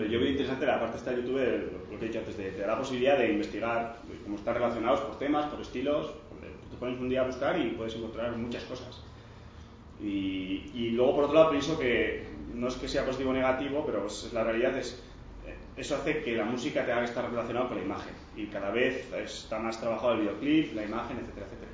Yo 0.10 0.20
veo 0.20 0.30
interesante 0.30 0.66
la 0.66 0.80
parte 0.80 0.98
esta 0.98 1.12
de 1.12 1.18
YouTube, 1.18 1.90
lo 1.92 2.00
que 2.00 2.06
he 2.06 2.08
dicho 2.08 2.20
antes, 2.20 2.38
de, 2.38 2.52
da 2.58 2.68
la 2.68 2.78
posibilidad 2.78 3.18
de 3.18 3.32
investigar 3.32 3.98
cómo 4.24 4.38
están 4.38 4.54
relacionados 4.56 5.02
por 5.02 5.20
temas, 5.20 5.48
por 5.48 5.60
estilos. 5.60 6.14
Te 6.70 6.78
pones 6.78 7.00
un 7.00 7.10
día 7.10 7.22
a 7.22 7.26
buscar 7.26 7.60
y 7.60 7.72
puedes 7.72 7.96
encontrar 7.96 8.36
muchas 8.38 8.64
cosas. 8.64 9.04
Y, 10.02 10.92
luego, 10.92 11.16
por 11.16 11.24
otro 11.26 11.36
lado, 11.36 11.52
pienso 11.52 11.78
que 11.78 12.26
no 12.56 12.70
es 12.70 12.76
que 12.76 12.88
sea 12.88 13.06
positivo 13.06 13.32
o 13.32 13.34
negativo, 13.34 13.84
pero 13.86 14.02
pues, 14.02 14.32
la 14.34 14.44
realidad 14.44 14.78
es 14.78 15.04
eso 15.78 15.96
hace 15.96 16.22
que 16.22 16.36
la 16.36 16.46
música 16.46 16.86
tenga 16.86 17.00
que 17.00 17.06
estar 17.06 17.30
relacionada 17.30 17.68
con 17.68 17.78
la 17.78 17.84
imagen. 17.84 18.14
Y 18.36 18.46
cada 18.48 18.72
vez 18.72 19.12
está 19.14 19.60
más 19.60 19.80
trabajado 19.80 20.14
el 20.14 20.22
videoclip, 20.22 20.76
la 20.76 20.84
imagen, 20.84 21.18
etcétera, 21.18 21.46
etcétera. 21.48 21.72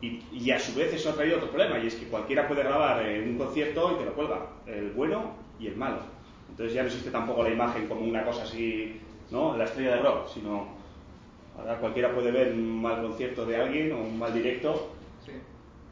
Y, 0.00 0.22
y 0.32 0.50
a 0.50 0.58
su 0.58 0.74
vez 0.74 0.92
eso 0.92 1.10
ha 1.10 1.14
traído 1.14 1.36
otro 1.36 1.50
problema, 1.50 1.78
y 1.78 1.86
es 1.86 1.94
que 1.94 2.06
cualquiera 2.06 2.48
puede 2.48 2.62
grabar 2.62 3.06
eh, 3.06 3.22
un 3.22 3.38
concierto 3.38 3.92
y 3.92 3.98
te 3.98 4.04
lo 4.04 4.14
cuelga, 4.14 4.46
el 4.66 4.90
bueno 4.90 5.36
y 5.58 5.68
el 5.68 5.76
malo. 5.76 5.98
Entonces 6.52 6.74
ya 6.74 6.82
no 6.82 6.88
existe 6.88 7.10
tampoco 7.10 7.42
la 7.42 7.48
imagen 7.48 7.86
como 7.88 8.02
una 8.02 8.24
cosa 8.26 8.42
así, 8.42 9.00
¿no? 9.30 9.56
La 9.56 9.64
estrella 9.64 9.96
de 9.96 10.02
rock, 10.02 10.28
sino 10.28 10.66
ahora 11.58 11.78
cualquiera 11.78 12.14
puede 12.14 12.30
ver 12.30 12.52
un 12.52 12.82
mal 12.82 13.00
concierto 13.00 13.46
de 13.46 13.56
alguien 13.56 13.92
o 13.92 14.02
un 14.02 14.18
mal 14.18 14.34
directo. 14.34 14.90
Sí. 15.24 15.32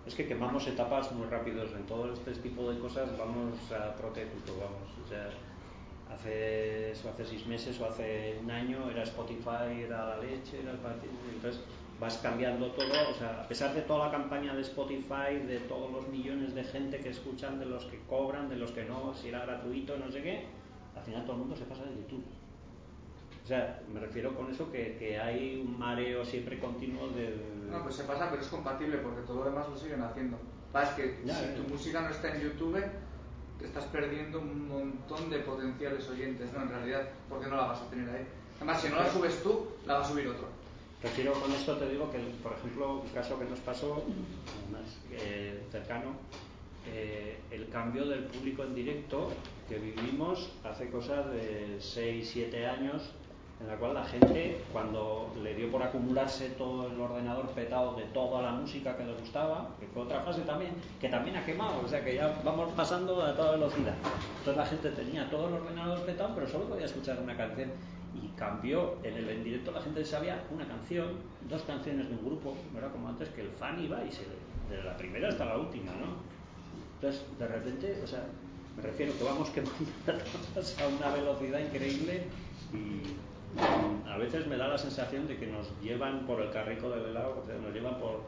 Es 0.07 0.15
que 0.15 0.29
quemamos 0.29 0.67
etapas 0.67 1.11
muy 1.13 1.27
rápidos 1.29 1.73
en 1.73 1.87
todo 1.87 2.13
este 2.13 2.33
tipo 2.33 2.71
de 2.71 2.79
cosas, 2.79 3.09
vamos 3.17 3.55
a 3.73 3.95
puto, 3.95 4.53
vamos. 4.61 4.91
O 5.03 5.09
sea, 5.09 5.31
hace 6.15 6.91
eso, 6.91 7.09
hace 7.09 7.25
seis 7.25 7.47
meses 7.47 7.81
o 7.81 7.87
hace 7.87 8.37
un 8.43 8.51
año 8.51 8.91
era 8.91 9.03
Spotify, 9.05 9.81
era 9.87 10.11
la 10.11 10.19
leche, 10.19 10.61
era 10.61 10.73
el 10.73 10.79
partido, 10.79 11.15
entonces 11.35 11.63
vas 12.01 12.16
cambiando 12.18 12.70
todo, 12.72 13.11
o 13.11 13.14
sea, 13.14 13.42
a 13.44 13.48
pesar 13.48 13.74
de 13.74 13.82
toda 13.82 14.07
la 14.07 14.11
campaña 14.11 14.55
de 14.55 14.62
Spotify, 14.62 15.36
de 15.46 15.59
todos 15.68 15.92
los 15.92 16.09
millones 16.09 16.55
de 16.55 16.64
gente 16.64 16.98
que 16.98 17.11
escuchan, 17.11 17.59
de 17.59 17.66
los 17.66 17.84
que 17.84 18.01
cobran, 18.09 18.48
de 18.48 18.57
los 18.57 18.70
que 18.70 18.84
no, 18.84 19.12
si 19.14 19.28
era 19.28 19.44
gratuito, 19.44 19.96
no 19.98 20.11
sé 20.11 20.22
qué, 20.22 20.46
al 20.96 21.03
final 21.03 21.22
todo 21.24 21.32
el 21.34 21.38
mundo 21.40 21.57
se 21.57 21.64
pasa 21.64 21.82
de 21.84 21.94
YouTube. 21.96 22.24
O 23.44 23.46
sea, 23.46 23.82
me 23.92 24.01
refiero 24.01 24.34
con 24.34 24.51
eso 24.51 24.70
que, 24.72 24.96
que 24.98 25.18
hay 25.18 25.61
un 25.64 25.78
mareo 25.78 26.24
siempre 26.24 26.59
continuo 26.59 27.09
de... 27.09 27.36
No, 27.70 27.82
pues 27.82 27.96
se 27.96 28.05
pasa, 28.05 28.28
pero 28.30 28.42
es 28.42 28.48
compatible 28.48 28.98
porque 28.98 29.22
todo 29.22 29.38
lo 29.40 29.44
demás 29.51 29.68
lo 29.68 29.76
siguen 29.76 30.03
haciendo. 30.03 30.38
Es 30.80 30.88
que 30.90 31.20
Ya, 31.24 31.34
si 31.34 31.46
ya. 31.46 31.55
tu 31.57 31.62
música 31.64 32.01
no 32.01 32.11
está 32.11 32.34
en 32.34 32.42
YouTube, 32.42 32.80
te 33.59 33.66
estás 33.66 33.84
perdiendo 33.86 34.38
un 34.40 34.68
montón 34.68 35.28
de 35.30 35.40
potenciales 35.40 36.09
oyentes, 36.09 36.53
¿no? 36.53 36.62
En 36.62 36.68
realidad, 36.68 37.09
porque 37.28 37.48
no 37.48 37.57
la 37.57 37.66
vas 37.66 37.80
a 37.82 37.90
tener 37.90 38.09
ahí. 38.09 38.24
Además, 38.57 38.80
si 38.80 38.88
no 38.88 38.96
la 38.96 39.11
subes 39.11 39.42
tú, 39.42 39.66
la 39.86 39.94
va 39.94 40.01
a 40.01 40.05
subir 40.05 40.28
otro. 40.28 40.48
Refiero 41.03 41.32
con 41.32 41.51
esto, 41.53 41.76
te 41.76 41.88
digo 41.88 42.11
que, 42.11 42.18
por 42.42 42.53
ejemplo, 42.53 43.01
un 43.01 43.09
caso 43.09 43.38
que 43.38 43.46
nos 43.46 43.59
pasó, 43.61 44.03
más 44.70 44.98
eh, 45.12 45.62
cercano, 45.72 46.11
eh, 46.86 47.38
el 47.51 47.68
cambio 47.70 48.05
del 48.07 48.24
público 48.24 48.64
en 48.64 48.74
directo 48.74 49.30
que 49.66 49.78
vivimos 49.78 50.51
hace 50.62 50.90
cosas 50.90 51.30
de 51.30 51.76
6, 51.80 52.30
7 52.30 52.66
años, 52.66 53.12
en 53.61 53.66
la 53.66 53.76
cual 53.76 53.94
la 53.94 54.05
gente, 54.05 54.59
cuando 54.72 55.32
le 55.42 55.55
dio 55.55 55.70
por 55.70 55.82
acumularse 55.82 56.51
todo 56.51 56.88
el 56.88 57.01
ordenador 57.01 57.48
petado 57.51 57.94
de 57.94 58.05
toda 58.05 58.42
la 58.42 58.53
música 58.53 58.96
que 58.96 59.05
le 59.05 59.14
gustaba, 59.14 59.70
que 59.80 59.86
fue 59.86 60.03
otra 60.03 60.20
fase 60.20 60.42
también, 60.42 60.72
que 61.01 61.09
también 61.09 61.36
ha 61.36 61.44
quemado, 61.46 61.80
o 61.82 61.88
sea 61.88 62.05
que 62.05 62.14
ya 62.14 62.40
vamos 62.44 62.72
pasando 62.72 63.22
a 63.22 63.34
toda 63.34 63.53
velocidad. 63.53 63.94
Entonces 64.38 64.57
la 64.57 64.66
gente 64.66 64.90
tenía 64.90 65.30
todo 65.30 65.48
el 65.48 65.55
ordenador 65.55 66.01
petado, 66.01 66.34
pero 66.34 66.46
solo 66.46 66.64
podía 66.66 66.86
escuchar 66.86 67.18
una 67.22 67.36
canción. 67.36 67.70
Y 68.15 68.29
cambió, 68.37 68.99
en 69.05 69.15
el 69.15 69.29
en 69.29 69.45
directo 69.45 69.71
la 69.71 69.81
gente 69.83 70.05
sabía 70.05 70.43
una 70.51 70.67
canción, 70.67 71.09
dos 71.49 71.63
canciones 71.63 72.09
de 72.09 72.15
un 72.17 72.25
grupo, 72.25 72.57
no 72.73 72.79
era 72.79 72.89
como 72.89 73.09
antes 73.09 73.29
que 73.31 73.43
el 73.43 73.51
fan 73.51 73.83
iba 73.83 74.05
y 74.05 74.11
se, 74.11 74.25
de 74.69 74.83
la 74.83 74.97
primera 74.97 75.29
hasta 75.29 75.45
la 75.45 75.57
última, 75.59 75.93
¿no? 75.93 76.17
Entonces, 76.97 77.25
de 77.39 77.47
repente, 77.47 78.01
o 78.03 78.07
sea, 78.07 78.25
me 78.77 78.83
refiero 78.83 79.13
que 79.17 79.25
vamos 79.25 79.49
quemando 79.55 79.73
a 79.79 80.89
una 80.89 81.15
velocidad 81.15 81.61
increíble 81.61 82.25
y 82.73 83.03
a 84.09 84.17
veces 84.19 84.47
me 84.47 84.57
da 84.57 84.69
la 84.69 84.79
sensación 84.79 85.27
de 85.27 85.37
que 85.37 85.47
nos 85.47 85.69
llevan 85.81 86.27
por 86.27 86.41
el 86.41 86.51
carrico 86.51 86.91
del 86.91 87.07
helado, 87.07 87.41
o 87.43 87.47
sea, 87.47 87.57
nos 87.59 87.73
llevan 87.73 87.99
por 87.99 88.23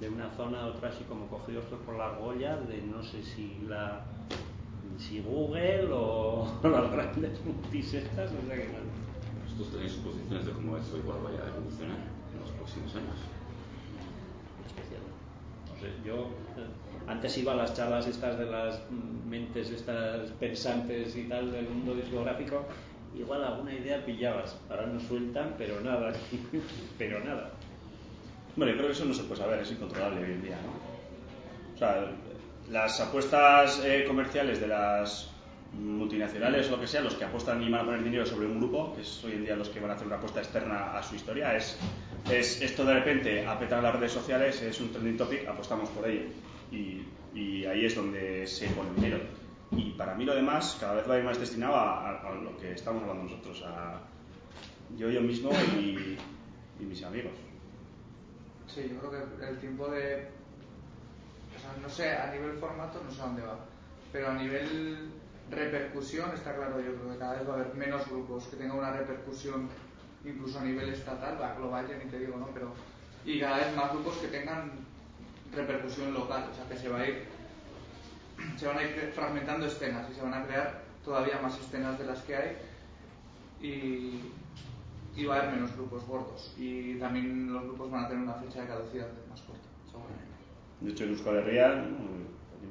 de 0.00 0.08
una 0.08 0.30
zona 0.30 0.62
a 0.62 0.66
otra 0.66 0.90
así 0.90 1.02
como 1.04 1.26
cogidos 1.26 1.64
por 1.84 1.96
la 1.96 2.06
argolla 2.06 2.56
de 2.56 2.82
no 2.82 3.02
sé 3.02 3.22
si 3.22 3.58
la 3.68 4.02
si 4.96 5.20
Google 5.20 5.88
o 5.92 6.46
las 6.62 6.90
grandes 6.92 7.44
multis 7.44 7.94
estas, 7.94 8.30
o 8.32 8.46
sea 8.46 8.56
que 8.56 8.64
no- 8.64 8.97
¿Vosotros 9.58 9.74
tenéis 9.74 9.92
suposiciones 9.92 10.46
de 10.46 10.52
cómo 10.52 10.76
eso 10.76 10.96
igual 10.98 11.18
vaya 11.24 11.42
a 11.42 11.48
evolucionar 11.48 11.98
en 12.32 12.40
los 12.40 12.50
próximos 12.52 12.94
años? 12.94 13.18
yo 16.04 16.14
eh, 16.56 16.66
antes 17.08 17.38
iba 17.38 17.52
a 17.52 17.56
las 17.56 17.74
charlas 17.74 18.06
estas 18.06 18.38
de 18.38 18.46
las 18.46 18.80
mentes 19.28 19.70
estas 19.70 20.30
pensantes 20.32 21.16
y 21.16 21.24
tal 21.24 21.50
del 21.50 21.68
mundo 21.68 21.94
discográfico, 21.94 22.66
igual 23.16 23.42
alguna 23.42 23.74
idea 23.74 24.04
pillabas. 24.04 24.56
Ahora 24.70 24.86
nos 24.86 25.02
sueltan, 25.02 25.54
pero 25.58 25.80
nada, 25.80 26.12
pero 26.98 27.24
nada. 27.24 27.50
Bueno, 28.54 28.72
yo 28.72 28.78
creo 28.78 28.88
que 28.90 28.94
eso 28.94 29.06
no 29.06 29.14
se 29.14 29.24
puede 29.24 29.40
saber, 29.40 29.60
es 29.60 29.72
incontrolable 29.72 30.24
hoy 30.24 30.32
en 30.32 30.42
día, 30.42 30.58
¿no? 30.62 31.74
O 31.74 31.78
sea, 31.78 32.12
las 32.70 33.00
apuestas 33.00 33.82
eh, 33.84 34.04
comerciales 34.06 34.60
de 34.60 34.68
las 34.68 35.30
multinacionales 35.72 36.68
o 36.68 36.72
lo 36.72 36.80
que 36.80 36.86
sea, 36.86 37.00
los 37.00 37.14
que 37.14 37.24
apuestan 37.24 37.62
y 37.62 37.70
van 37.70 37.82
a 37.82 37.84
poner 37.84 38.02
dinero 38.02 38.24
sobre 38.24 38.46
un 38.46 38.58
grupo, 38.58 38.94
que 38.94 39.02
es 39.02 39.24
hoy 39.24 39.32
en 39.32 39.44
día 39.44 39.56
los 39.56 39.68
que 39.68 39.80
van 39.80 39.90
a 39.90 39.94
hacer 39.94 40.06
una 40.06 40.16
apuesta 40.16 40.40
externa 40.40 40.96
a 40.96 41.02
su 41.02 41.14
historia, 41.14 41.56
es, 41.56 41.78
es 42.30 42.60
esto 42.62 42.84
de 42.84 42.94
repente 42.94 43.46
apretar 43.46 43.82
las 43.82 43.94
redes 43.94 44.12
sociales, 44.12 44.60
es 44.62 44.80
un 44.80 44.90
trending 44.90 45.16
topic, 45.16 45.46
apostamos 45.46 45.88
por 45.90 46.08
ello. 46.08 46.26
Y, 46.72 47.02
y 47.34 47.64
ahí 47.66 47.84
es 47.84 47.94
donde 47.94 48.46
se 48.46 48.68
pone 48.68 48.90
dinero. 48.96 49.20
Y 49.72 49.90
para 49.92 50.14
mí 50.14 50.24
lo 50.24 50.34
demás 50.34 50.78
cada 50.80 50.94
vez 50.94 51.08
va 51.08 51.14
a 51.14 51.18
ir 51.18 51.24
más 51.24 51.38
destinado 51.38 51.76
a, 51.76 52.34
lo 52.42 52.56
que 52.56 52.72
estamos 52.72 53.02
hablando 53.02 53.24
nosotros, 53.24 53.62
a 53.66 54.00
yo, 54.96 55.10
yo 55.10 55.20
mismo 55.20 55.50
y, 55.78 56.16
y 56.80 56.84
mis 56.84 57.02
amigos. 57.02 57.32
Sí, 58.66 58.90
yo 58.90 58.98
creo 59.08 59.38
que 59.38 59.46
el 59.46 59.58
tiempo 59.58 59.88
de. 59.88 60.28
O 61.56 61.60
sea, 61.60 61.70
no 61.82 61.88
sé, 61.88 62.10
a 62.10 62.32
nivel 62.32 62.52
formato 62.58 63.02
no 63.02 63.10
sé 63.10 63.20
a 63.20 63.26
dónde 63.26 63.42
va. 63.42 63.58
Pero 64.12 64.28
a 64.28 64.34
nivel 64.34 65.10
repercusión 65.50 66.30
está 66.34 66.54
claro, 66.54 66.80
yo 66.80 66.94
creo 66.94 67.12
que 67.12 67.18
cada 67.18 67.34
vez 67.34 67.48
va 67.48 67.52
a 67.52 67.56
haber 67.56 67.74
menos 67.74 68.08
grupos 68.08 68.44
que 68.44 68.56
tengan 68.56 68.78
una 68.78 68.92
repercusión 68.92 69.68
incluso 70.24 70.58
a 70.58 70.64
nivel 70.64 70.90
estatal, 70.90 71.40
va 71.40 71.54
global 71.54 71.86
ya 71.88 71.96
ni 71.96 72.10
te 72.10 72.18
digo, 72.18 72.36
¿no? 72.36 72.48
Pero. 72.52 72.72
Y 73.24 73.40
cada 73.40 73.58
vez 73.58 73.76
más 73.76 73.92
grupos 73.92 74.16
que 74.18 74.28
tengan 74.28 74.70
repercusión 75.54 76.14
local, 76.14 76.48
o 76.50 76.54
sea, 76.54 76.68
que 76.68 76.76
se 76.76 76.88
va 76.88 77.00
a 77.00 77.08
ir. 77.08 77.24
Se 78.56 78.66
van 78.66 78.78
a 78.78 78.82
ir 78.82 79.12
fragmentando 79.14 79.66
escenas 79.66 80.08
y 80.10 80.14
se 80.14 80.22
van 80.22 80.34
a 80.34 80.46
crear 80.46 80.82
todavía 81.04 81.40
más 81.40 81.58
escenas 81.58 81.98
de 81.98 82.04
las 82.04 82.22
que 82.22 82.36
hay. 82.36 82.56
Y, 83.60 84.20
y 85.16 85.24
va 85.26 85.36
a 85.36 85.38
haber 85.40 85.54
menos 85.54 85.74
grupos 85.74 86.06
gordos. 86.06 86.54
Y 86.56 86.94
también 86.94 87.52
los 87.52 87.64
grupos 87.64 87.90
van 87.90 88.04
a 88.04 88.08
tener 88.08 88.22
una 88.22 88.34
fecha 88.34 88.62
de 88.62 88.68
caducidad 88.68 89.08
más 89.28 89.40
corta, 89.42 89.66
seguramente. 89.90 90.24
De 90.80 90.90
hecho, 90.92 91.04
en 91.04 91.10
Euskal 91.10 91.36
Herria, 91.38 91.86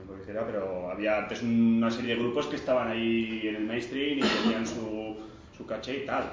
me 0.07 0.13
corregirá, 0.13 0.45
pero 0.45 0.89
había 0.89 1.17
antes 1.17 1.43
una 1.43 1.91
serie 1.91 2.15
de 2.15 2.21
grupos 2.21 2.47
que 2.47 2.55
estaban 2.55 2.87
ahí 2.87 3.41
en 3.43 3.55
el 3.55 3.63
mainstream 3.65 4.19
y 4.19 4.21
tenían 4.21 4.65
su, 4.65 5.17
su 5.55 5.65
caché 5.65 6.03
y 6.03 6.05
tal. 6.05 6.31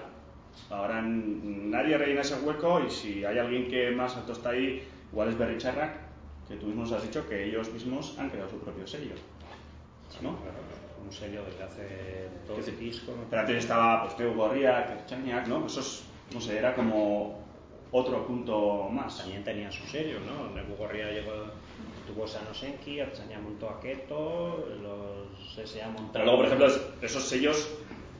Ahora 0.70 1.02
nadie 1.02 1.98
rellena 1.98 2.20
ese 2.20 2.36
hueco 2.36 2.80
y 2.80 2.90
si 2.90 3.24
hay 3.24 3.38
alguien 3.38 3.68
que 3.68 3.90
más 3.90 4.16
alto 4.16 4.32
está 4.32 4.50
ahí, 4.50 4.86
igual 5.12 5.28
es 5.28 5.38
Berry 5.38 5.58
Charrac, 5.58 5.92
que 6.48 6.56
tú 6.56 6.66
mismo 6.66 6.84
has 6.84 7.02
dicho 7.02 7.26
que 7.28 7.44
ellos 7.44 7.72
mismos 7.72 8.16
han 8.18 8.30
creado 8.30 8.50
su 8.50 8.58
propio 8.60 8.86
sello. 8.86 9.14
¿No? 10.22 10.36
Un 11.04 11.12
sello 11.12 11.42
desde 11.44 11.64
hace 11.64 12.28
12 12.46 12.72
discos. 12.72 13.16
¿no? 13.16 13.24
Pero 13.28 13.40
antes 13.40 13.56
estaba 13.58 14.04
pues, 14.04 14.16
Teo 14.16 14.34
Gorria, 14.34 14.86
Kerchaniak, 14.86 15.48
¿no? 15.48 15.66
Eso 15.66 15.80
es, 15.80 16.04
no 16.32 16.40
sé, 16.40 16.58
era 16.58 16.74
como 16.74 17.42
otro 17.90 18.26
punto 18.26 18.88
más. 18.90 19.18
También 19.18 19.44
tenía 19.44 19.70
sus 19.70 19.90
sellos, 19.90 20.22
¿no? 20.24 20.50
Nebu 20.54 20.76
Gorria 20.76 21.10
llegó, 21.10 21.32
tuvo 22.06 22.26
Sanosenki, 22.26 23.00
Archaña 23.00 23.38
montó 23.40 23.68
a 23.70 23.80
Keto, 23.80 24.66
los 24.82 25.58
S.A. 25.58 25.86
montaron... 25.88 26.10
Pero 26.12 26.24
luego, 26.24 26.36
por 26.38 26.46
ejemplo, 26.46 26.66
es- 26.66 26.80
esos 27.02 27.22
sellos 27.24 27.70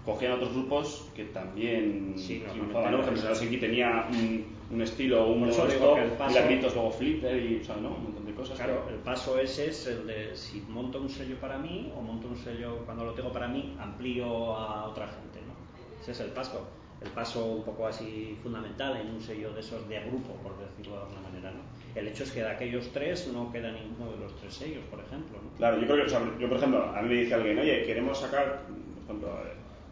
cogían 0.04 0.32
otros 0.32 0.52
grupos 0.52 1.10
que 1.14 1.24
también 1.26 2.14
Sí, 2.16 2.44
triunfaban, 2.50 2.90
¿no? 2.92 2.96
Por 2.98 3.06
ejemplo, 3.08 3.28
Helsinki 3.30 3.56
tenía 3.58 4.06
un, 4.10 4.44
un 4.70 4.82
estilo, 4.82 5.28
un 5.28 5.40
Por 5.40 5.48
eso 5.48 5.58
modo 5.62 5.70
digo 5.72 5.84
esto, 5.84 5.94
que 5.94 6.02
el 6.02 6.10
paso- 6.12 6.28
Milagritos, 6.34 6.74
luego 6.74 6.90
Flipper 6.90 7.42
y, 7.42 7.60
o 7.60 7.64
sea, 7.64 7.76
¿no? 7.76 7.88
Un 7.90 8.02
montón 8.04 8.26
de 8.26 8.34
cosas. 8.34 8.56
Claro, 8.58 8.86
el 8.90 8.96
paso 8.96 9.38
ese 9.38 9.68
es 9.68 9.86
el 9.86 10.06
de 10.06 10.36
si 10.36 10.60
monto 10.68 11.00
un 11.00 11.08
sello 11.08 11.36
para 11.40 11.56
mí 11.58 11.90
o 11.96 12.00
monto 12.02 12.28
un 12.28 12.36
sello 12.36 12.78
cuando 12.84 13.04
lo 13.04 13.12
tengo 13.14 13.32
para 13.32 13.48
mí, 13.48 13.74
amplío 13.80 14.54
a 14.56 14.84
otra 14.86 15.06
gente, 15.08 15.40
¿no? 15.46 15.54
Ese 16.02 16.12
es 16.12 16.20
el 16.20 16.30
paso. 16.32 16.68
El 17.04 17.10
paso 17.10 17.44
un 17.44 17.62
poco 17.62 17.86
así 17.86 18.36
fundamental 18.42 18.96
en 18.96 19.10
un 19.10 19.20
sello 19.20 19.52
de 19.52 19.60
esos 19.60 19.86
de 19.88 20.00
grupo, 20.00 20.34
por 20.42 20.58
decirlo 20.58 20.96
de 20.96 21.02
alguna 21.02 21.20
manera, 21.20 21.50
¿no? 21.50 21.60
El 21.94 22.08
hecho 22.08 22.24
es 22.24 22.32
que 22.32 22.40
de 22.40 22.48
aquellos 22.48 22.88
tres 22.92 23.28
no 23.32 23.52
queda 23.52 23.70
ninguno 23.70 24.10
de 24.12 24.18
los 24.18 24.34
tres 24.36 24.54
sellos, 24.54 24.82
por 24.90 25.00
ejemplo, 25.00 25.38
¿no? 25.42 25.56
Claro, 25.58 25.78
yo 25.78 25.84
creo 25.84 25.96
que, 25.98 26.02
o 26.04 26.08
sea, 26.08 26.20
yo 26.40 26.48
por 26.48 26.56
ejemplo, 26.56 26.82
a 26.82 27.02
mí 27.02 27.08
me 27.08 27.20
dice 27.20 27.34
alguien, 27.34 27.58
oye, 27.58 27.84
queremos 27.84 28.18
sacar, 28.18 28.62
por 28.66 29.04
ejemplo, 29.04 29.28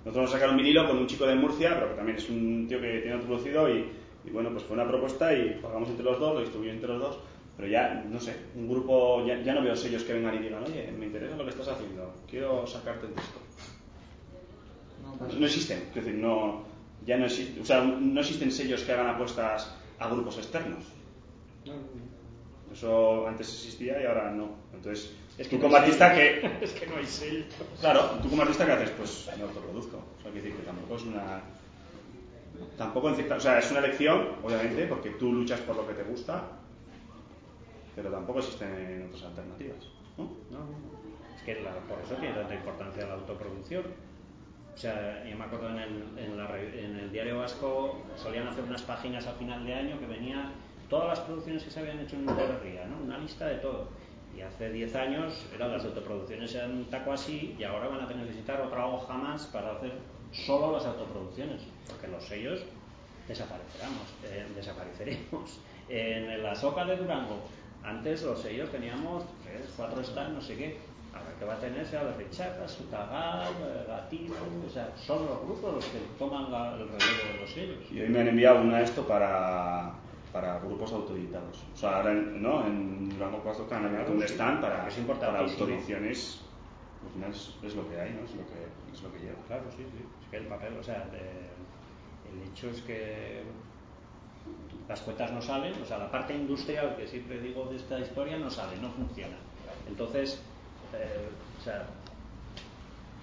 nosotros 0.05 0.15
vamos 0.17 0.31
a 0.31 0.33
sacar 0.33 0.51
un 0.51 0.57
vinilo 0.57 0.89
con 0.89 0.99
un 0.99 1.07
chico 1.07 1.27
de 1.27 1.35
Murcia, 1.35 1.75
pero 1.75 1.91
que 1.91 1.95
también 1.97 2.17
es 2.17 2.29
un 2.31 2.67
tío 2.67 2.81
que 2.81 3.01
tiene 3.01 3.19
producido 3.19 3.69
y, 3.69 3.87
y 4.25 4.31
bueno, 4.31 4.51
pues 4.51 4.65
fue 4.65 4.75
una 4.75 4.89
propuesta 4.89 5.33
y 5.35 5.61
pagamos 5.63 5.91
entre 5.91 6.05
los 6.05 6.19
dos, 6.19 6.35
lo 6.35 6.41
distribuimos 6.41 6.77
entre 6.77 6.89
los 6.95 7.01
dos, 7.01 7.19
pero 7.57 7.69
ya, 7.69 8.03
no 8.09 8.19
sé, 8.19 8.35
un 8.57 8.69
grupo, 8.69 9.25
ya, 9.27 9.41
ya 9.43 9.55
no 9.55 9.63
veo 9.63 9.77
sellos 9.77 10.03
que 10.05 10.15
vengan 10.15 10.35
y 10.35 10.39
digan, 10.39 10.65
oye, 10.65 10.91
me 10.99 11.07
interesa 11.07 11.37
lo 11.37 11.45
que 11.45 11.51
estás 11.51 11.69
haciendo, 11.69 12.13
quiero 12.29 12.67
sacarte 12.67 13.07
el 13.07 13.15
disco. 13.15 13.39
No, 15.03 15.27
No, 15.27 15.33
no 15.39 15.47
existen, 15.47 15.83
es 15.91 15.95
decir, 15.95 16.15
no, 16.15 16.65
ya 17.07 17.17
no 17.17 17.27
existen, 17.27 17.63
o 17.63 17.65
sea, 17.65 17.83
no 17.83 18.21
existen 18.21 18.51
sellos 18.53 18.83
que 18.83 18.93
hagan 18.93 19.09
apuestas 19.09 19.75
a 19.99 20.09
grupos 20.09 20.39
externos. 20.39 20.85
Eso 22.73 23.27
antes 23.29 23.49
existía 23.53 24.01
y 24.03 24.07
ahora 24.07 24.31
no. 24.31 24.51
Entonces, 24.73 25.15
Es 25.39 25.49
tú 25.49 25.57
que 25.57 25.63
como 25.63 25.73
no 25.73 25.77
hay 25.77 25.83
artista 25.83 26.15
que... 26.15 26.59
es 26.65 26.73
que 26.73 26.87
no 26.87 26.97
hay 26.97 27.07
sello. 27.07 27.45
Claro, 27.81 28.11
tú 28.23 28.31
como 28.31 28.43
artista 28.43 28.65
que 28.67 28.73
haces, 28.73 28.91
pues 28.91 29.29
me 29.37 29.43
autoproduzco. 29.45 29.97
O 30.19 30.23
sea, 30.23 30.31
decir 30.31 30.55
que 30.55 30.63
tampoco 30.63 30.97
es 30.97 31.03
una... 31.05 31.41
Tampoco 32.79 33.09
en 33.11 33.17
cierta- 33.17 33.37
O 33.37 33.41
sea, 33.41 33.59
es 33.59 33.71
una 33.71 33.81
elección, 33.81 34.29
obviamente, 34.43 34.87
porque 34.87 35.11
tú 35.11 35.33
luchas 35.33 35.61
por 35.61 35.77
lo 35.77 35.87
que 35.87 35.95
te 35.95 36.03
gusta, 36.05 36.45
pero 37.95 38.11
tampoco 38.11 38.39
existen 38.39 39.07
otras 39.09 39.25
alternativas. 39.25 39.85
no. 40.17 40.31
Es 41.37 41.43
que 41.43 41.61
la- 41.63 41.73
por 41.89 41.99
eso 42.05 42.15
tiene 42.21 42.35
tanta 42.35 42.55
importancia 42.55 43.07
la 43.07 43.15
autoproducción. 43.15 43.83
O 44.75 44.79
sea, 44.79 45.25
yo 45.29 45.37
me 45.37 45.45
acuerdo 45.45 45.69
en 45.71 45.79
el, 45.79 46.19
en, 46.19 46.37
la 46.37 46.59
en 46.59 46.99
el 46.99 47.13
diario 47.13 47.39
vasco 47.39 48.03
solían 48.17 48.49
hacer 48.49 48.65
unas 48.65 48.83
páginas 48.83 49.27
a 49.27 49.33
final 49.35 49.65
de 49.67 49.75
año 49.75 50.01
que 50.01 50.07
venía 50.07 50.51
todas 50.89 51.09
las 51.09 51.21
producciones 51.21 51.63
que 51.63 51.71
se 51.71 51.81
habían 51.81 52.01
hecho 52.01 52.17
en 52.17 52.29
Euskal 52.29 52.61
¿no? 52.91 53.05
Una 53.05 53.19
lista 53.19 53.47
de 53.47 53.57
todo. 53.57 53.89
Y 54.37 54.41
hace 54.41 54.71
10 54.71 54.95
años 54.97 55.47
eran 55.55 55.73
las 55.73 55.85
autoproducciones 55.85 56.55
eran 56.55 56.73
un 56.73 56.85
taco 56.87 57.13
así 57.13 57.55
y 57.59 57.65
ahora 57.65 57.89
van 57.89 58.01
a 58.01 58.09
tener 58.09 58.25
que 58.25 58.31
necesitar 58.31 58.61
otra 58.63 58.87
hoja 58.87 59.15
más 59.15 59.47
para 59.47 59.73
hacer 59.73 59.93
solo 60.33 60.73
las 60.73 60.87
autoproducciones, 60.87 61.63
porque 61.87 62.09
los 62.09 62.25
sellos 62.25 62.61
desapareceremos, 63.29 64.09
eh, 64.25 64.47
desapareceremos. 64.55 65.61
En 65.89 66.43
la 66.43 66.55
soca 66.55 66.85
de 66.85 66.97
Durango, 66.97 67.41
antes 67.83 68.23
los 68.23 68.41
sellos 68.41 68.71
teníamos 68.71 69.25
tres, 69.45 69.71
cuatro 69.77 70.03
stands, 70.03 70.33
no 70.33 70.41
sé 70.41 70.57
qué. 70.57 70.79
Ahora 71.15 71.31
que 71.39 71.45
va 71.45 71.55
a 71.55 71.59
tener 71.61 71.87
será 71.87 72.05
de 72.05 72.13
Rechaca, 72.15 72.67
Sutagal, 72.67 73.53
eh, 73.61 73.85
Gatino, 73.87 74.35
o 74.67 74.71
sea, 74.71 74.93
son 74.97 75.27
los 75.27 75.43
grupos 75.45 75.75
los 75.75 75.85
que 75.87 75.99
toman 76.19 76.51
la- 76.51 76.73
el 76.75 76.89
relevo 76.89 76.99
de 77.35 77.41
los 77.41 77.51
sellos. 77.51 77.79
Y 77.91 78.01
hoy 78.01 78.09
me 78.09 78.21
han 78.21 78.29
enviado 78.29 78.61
una 78.63 78.81
esto 78.81 79.07
para, 79.07 79.93
para 80.33 80.59
grupos 80.61 80.93
autorizados. 80.93 81.63
O 81.75 81.77
sea, 81.77 81.97
ahora 81.99 82.13
en, 82.13 82.43
¿no? 82.43 82.67
en 82.67 83.09
Durango 83.11 83.43
Claro, 83.43 84.13
un 84.13 84.21
sí. 84.23 84.33
stand 84.35 84.61
para, 84.63 84.89
Es 84.89 84.95
para 84.95 85.39
autorizaciones. 85.41 86.41
Al 87.05 87.11
final 87.13 87.31
es, 87.31 87.59
es 87.63 87.75
lo 87.75 87.89
que 87.91 88.01
hay, 88.01 88.11
¿no? 88.13 88.25
Es 88.25 88.35
lo 88.35 88.43
que, 88.47 88.93
es 88.95 89.03
lo 89.03 89.13
que 89.13 89.19
lleva. 89.19 89.39
Claro, 89.49 89.65
sí, 89.77 89.85
sí. 89.91 90.05
Es 90.23 90.29
que 90.31 90.37
el 90.37 90.47
papel, 90.47 90.79
o 90.79 90.83
sea, 90.83 91.07
de- 91.13 91.51
el 92.31 92.49
hecho 92.49 92.71
es 92.71 92.81
que 92.83 93.43
las 94.89 95.01
cuentas 95.03 95.33
no 95.33 95.43
salen, 95.43 95.75
o 95.83 95.85
sea, 95.85 95.99
la 95.99 96.11
parte 96.11 96.35
industrial 96.35 96.97
que 96.97 97.07
siempre 97.07 97.41
digo 97.41 97.67
de 97.67 97.77
esta 97.77 97.99
historia 98.01 98.39
no 98.39 98.49
sale, 98.51 98.77
no 98.81 98.91
funciona. 98.91 99.37
Entonces, 99.89 100.43
o 101.59 101.63
sea, 101.63 101.87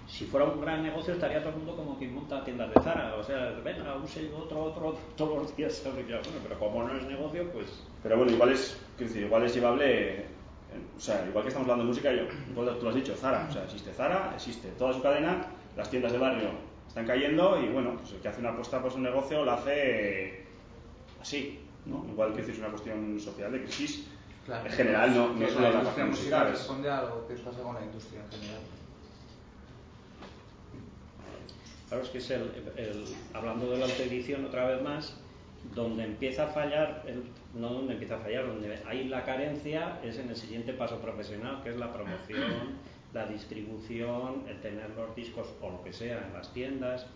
si 0.08 0.24
fuera 0.26 0.46
un 0.46 0.60
gran 0.60 0.82
negocio 0.82 1.14
estaría 1.14 1.40
todo 1.40 1.50
el 1.50 1.56
mundo 1.58 1.76
como 1.76 1.98
que 1.98 2.08
monta 2.08 2.44
tiendas 2.44 2.74
de 2.74 2.80
Zara, 2.82 3.14
o 3.16 3.22
sea, 3.22 3.52
venga, 3.64 3.94
un 3.94 4.08
sello, 4.08 4.38
otro, 4.38 4.64
otro, 4.64 4.98
todos 5.16 5.42
los 5.42 5.56
días 5.56 5.82
bueno, 5.84 6.38
pero 6.42 6.58
como 6.58 6.82
no 6.84 6.96
es 6.96 7.04
negocio, 7.06 7.50
pues 7.52 7.84
Pero 8.02 8.16
bueno, 8.16 8.32
igual 8.32 8.52
es, 8.52 8.80
decir, 8.98 9.22
igual 9.22 9.44
es 9.44 9.54
llevable. 9.54 10.10
eh, 10.20 10.26
O 10.96 11.00
sea, 11.00 11.24
igual 11.28 11.44
que 11.44 11.48
estamos 11.48 11.68
hablando 11.68 11.84
de 11.84 11.88
música, 11.88 12.12
yo, 12.12 12.24
tú 12.54 12.82
lo 12.82 12.88
has 12.88 12.94
dicho, 12.94 13.14
Zara. 13.14 13.46
O 13.48 13.52
sea, 13.52 13.64
existe 13.64 13.92
Zara, 13.92 14.32
existe 14.34 14.68
toda 14.78 14.92
su 14.92 15.00
cadena, 15.02 15.46
las 15.76 15.88
tiendas 15.90 16.12
de 16.12 16.18
barrio 16.18 16.70
están 16.90 17.06
cayendo 17.06 17.60
y 17.62 17.68
bueno, 17.68 17.96
pues 17.98 18.12
el 18.12 18.20
que 18.20 18.28
hace 18.28 18.40
una 18.40 18.50
apuesta 18.50 18.82
por 18.82 18.90
su 18.90 18.98
negocio 18.98 19.44
lo 19.44 19.52
hace 19.52 20.44
así, 21.20 21.60
¿no? 21.86 22.04
Igual 22.10 22.34
que 22.34 22.40
es 22.40 22.58
una 22.58 22.68
cuestión 22.68 23.20
social 23.20 23.52
de 23.52 23.62
crisis 23.62 24.09
Claro. 24.50 24.66
en 24.66 24.72
general, 24.72 25.14
no, 25.14 25.28
no 25.34 25.48
solo 25.48 25.66
en 25.66 25.72
la 25.72 25.78
industria 25.78 26.04
musical 26.06 26.08
musical. 26.08 26.46
es- 26.48 26.52
responde 26.58 26.90
a 26.90 27.02
lo 27.02 27.28
que 27.28 27.34
pasa 27.34 27.62
con 27.62 27.74
la 27.76 27.84
industria 27.84 28.20
en 28.24 28.30
general. 28.40 28.60
Claro, 31.88 32.02
es 32.04 32.08
que 32.10 32.18
es 32.18 32.30
el, 32.30 32.42
el- 32.76 33.04
hablando 33.34 33.70
de 33.70 33.78
la 33.78 33.84
autoedición 33.86 34.44
otra 34.44 34.66
vez 34.66 34.82
más, 34.82 35.16
donde 35.74 36.04
empieza 36.04 36.44
a 36.44 36.46
fallar, 36.48 37.04
el- 37.06 37.24
no 37.54 37.68
donde 37.74 37.92
empieza 37.94 38.16
a 38.16 38.18
fallar, 38.18 38.46
donde 38.46 38.78
hay 38.86 39.04
la 39.08 39.24
carencia 39.24 39.98
es 40.02 40.18
en 40.18 40.28
el 40.30 40.36
siguiente 40.36 40.72
paso 40.72 40.98
profesional, 40.98 41.62
que 41.62 41.70
es 41.70 41.76
la 41.76 41.92
promoción, 41.92 42.78
la 43.12 43.26
distribución, 43.26 44.44
el 44.48 44.60
tener 44.60 44.90
los 44.90 45.14
discos 45.14 45.46
o 45.60 45.70
lo 45.70 45.84
que 45.84 45.92
sea 45.92 46.24
en 46.26 46.32
las 46.32 46.52
tiendas. 46.52 47.06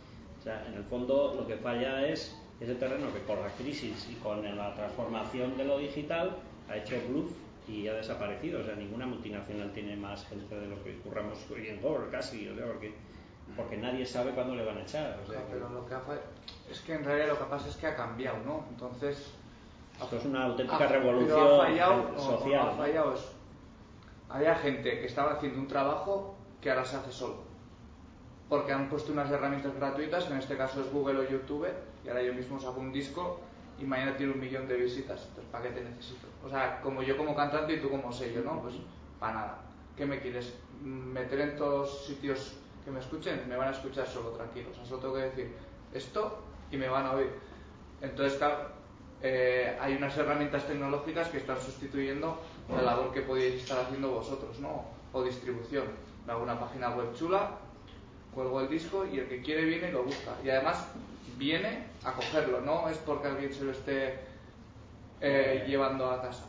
O 0.41 0.43
sea, 0.45 0.65
en 0.69 0.75
el 0.75 0.85
fondo 0.85 1.35
lo 1.37 1.47
que 1.47 1.57
falla 1.57 2.07
es 2.07 2.37
ese 2.61 2.75
terreno 2.77 3.13
que 3.13 3.21
con 3.23 3.41
la 3.41 3.49
crisis 3.49 4.09
y 4.11 4.15
con 4.23 4.43
la 4.57 4.75
transformación 4.75 5.57
de 5.57 5.65
lo 5.65 5.79
digital 5.79 6.37
ha 6.69 6.77
hecho 6.77 6.97
bluff 7.09 7.31
y 7.69 7.89
ha 7.89 7.95
desaparecido. 7.95 8.61
O 8.61 8.65
sea, 8.65 8.75
ninguna 8.75 9.07
multinacional 9.07 9.73
tiene 9.73 9.97
más 9.97 10.27
gente 10.27 10.55
de 10.55 10.67
lo 10.67 10.83
que 10.85 10.99
curramos 10.99 11.39
hoy 11.51 11.69
en 11.69 11.81
Gore 11.81 12.11
casi, 12.11 12.49
o 12.49 12.55
sea, 12.57 12.67
porque, 12.67 12.93
porque 13.57 13.77
nadie 13.77 14.05
sabe 14.07 14.33
cuándo 14.33 14.55
le 14.55 14.65
van 14.65 14.79
a 14.79 14.83
echar. 14.83 15.19
O 15.27 15.31
sea, 15.31 15.43
pero 15.51 15.69
lo 15.69 15.87
que 15.87 15.95
ha 15.95 16.01
fa- 16.01 16.19
es 16.71 16.81
que 16.81 16.95
en 16.95 17.05
realidad 17.05 17.29
lo 17.29 17.39
que 17.39 17.45
pasa 17.45 17.69
es 17.69 17.77
que 17.77 17.87
ha 17.87 17.97
cambiado, 17.97 18.39
¿no? 18.45 18.65
Entonces. 18.71 19.33
Esto 20.01 20.17
es 20.17 20.25
una 20.25 20.45
auténtica 20.47 20.85
ha- 20.85 20.89
revolución 20.89 21.29
pero 21.41 21.63
ha 21.63 21.67
fallado, 21.67 21.95
o- 21.95 22.17
o 22.17 22.39
social, 22.39 22.65
no 22.67 22.71
ha 22.73 22.75
fallado 22.75 23.15
es- 23.15 23.29
había 24.29 24.55
gente 24.57 24.91
que 25.01 25.07
estaba 25.07 25.35
haciendo 25.35 25.61
un 25.61 25.69
trabajo 25.69 26.35
que 26.61 26.71
ahora 26.71 26.85
se 26.85 26.97
hace 26.97 27.13
solo. 27.13 27.37
Porque 28.49 28.73
han 28.73 28.89
puesto 28.89 29.13
unas 29.13 29.31
herramientas 29.31 29.75
gratuitas, 29.77 30.29
en 30.31 30.37
este 30.39 30.57
caso 30.57 30.81
es 30.81 30.91
Google 30.93 31.21
o 31.21 31.29
YouTube, 31.31 31.69
y 32.05 32.09
ahora 32.09 32.23
yo 32.23 32.35
mismo 32.35 32.59
saco 32.59 32.81
un 32.81 32.93
disco 32.93 33.39
y 33.79 33.85
mañana 33.85 34.17
tiene 34.17 34.33
un 34.33 34.41
millón 34.41 34.67
de 34.69 34.77
visitas. 34.77 35.21
Entonces, 35.29 35.45
¿para 35.53 35.65
qué 35.65 35.71
te 35.71 35.85
necesito? 35.85 36.27
O 36.45 36.49
sea, 36.49 36.81
como 36.83 37.03
yo 37.03 37.17
como 37.17 37.35
cantante 37.35 37.75
y 37.75 37.81
tú 37.81 37.89
como 37.91 38.13
sello, 38.13 38.43
¿no? 38.45 38.61
Pues 38.61 38.75
para 39.19 39.35
nada. 39.35 39.59
¿Qué 39.97 40.05
me 40.05 40.21
quieres? 40.21 40.55
¿Meter 40.83 41.41
en 41.41 41.57
todos 41.57 42.05
sitios 42.07 42.57
que 42.85 42.91
me 42.91 43.01
escuchen? 43.01 43.49
Me 43.49 43.57
van 43.57 43.69
a 43.69 43.71
escuchar 43.71 44.07
solo, 44.07 44.31
tranquilos. 44.31 44.73
O 44.73 44.75
sea, 44.75 44.85
solo 44.85 45.01
tengo 45.01 45.15
que 45.15 45.21
decir 45.21 45.55
esto 45.93 46.43
y 46.71 46.77
me 46.77 46.89
van 46.89 47.07
a 47.07 47.13
oír. 47.13 47.31
Entonces, 48.03 48.37
claro, 48.37 48.69
eh, 49.23 49.79
hay 49.81 49.95
unas 49.95 50.17
herramientas 50.19 50.67
tecnológicas 50.67 51.29
que 51.29 51.39
están 51.39 51.59
sustituyendo 51.59 52.39
la 52.71 52.83
labor 52.83 53.13
que 53.13 53.23
podéis 53.23 53.63
estar 53.63 53.79
haciendo 53.79 54.11
vosotros, 54.11 54.59
¿no? 54.61 54.85
O 55.13 55.23
distribución. 55.23 55.85
Me 56.27 56.33
hago 56.33 56.43
una 56.43 56.59
página 56.61 56.91
web 56.91 57.15
chula, 57.15 57.53
cuelgo 58.35 58.61
el 58.61 58.69
disco 58.69 59.07
y 59.07 59.19
el 59.19 59.29
que 59.29 59.41
quiere 59.41 59.65
viene 59.65 59.89
y 59.89 59.93
lo 59.93 60.03
busca. 60.03 60.33
Y 60.45 60.51
además 60.51 60.89
viene 61.39 61.87
a 62.05 62.13
cogerlo, 62.13 62.61
no 62.61 62.89
es 62.89 62.99
porque 62.99 63.29
alguien 63.29 63.53
se 63.55 63.65
lo 63.65 63.73
esté 63.73 64.34
eh, 65.21 65.65
llevando 65.67 66.11
a 66.11 66.23
casa. 66.23 66.45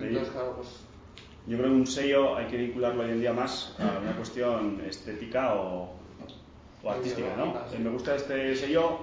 Entonces, 0.00 0.30
claro, 0.30 0.54
pues 0.56 0.68
Yo 1.46 1.56
creo 1.58 1.70
que 1.70 1.76
un 1.76 1.86
sello 1.86 2.36
hay 2.36 2.46
que 2.46 2.56
vincularlo 2.56 3.02
hoy 3.02 3.10
en 3.10 3.20
día 3.20 3.32
más 3.32 3.74
a 3.78 3.98
una 4.00 4.12
cuestión 4.16 4.80
estética 4.88 5.54
o, 5.54 5.90
o 6.82 6.90
artística, 6.90 7.34
¿no? 7.36 7.52
Sí. 7.70 7.76
Eh, 7.76 7.78
Me 7.80 7.90
gusta 7.90 8.14
este 8.14 8.54
sello 8.54 8.98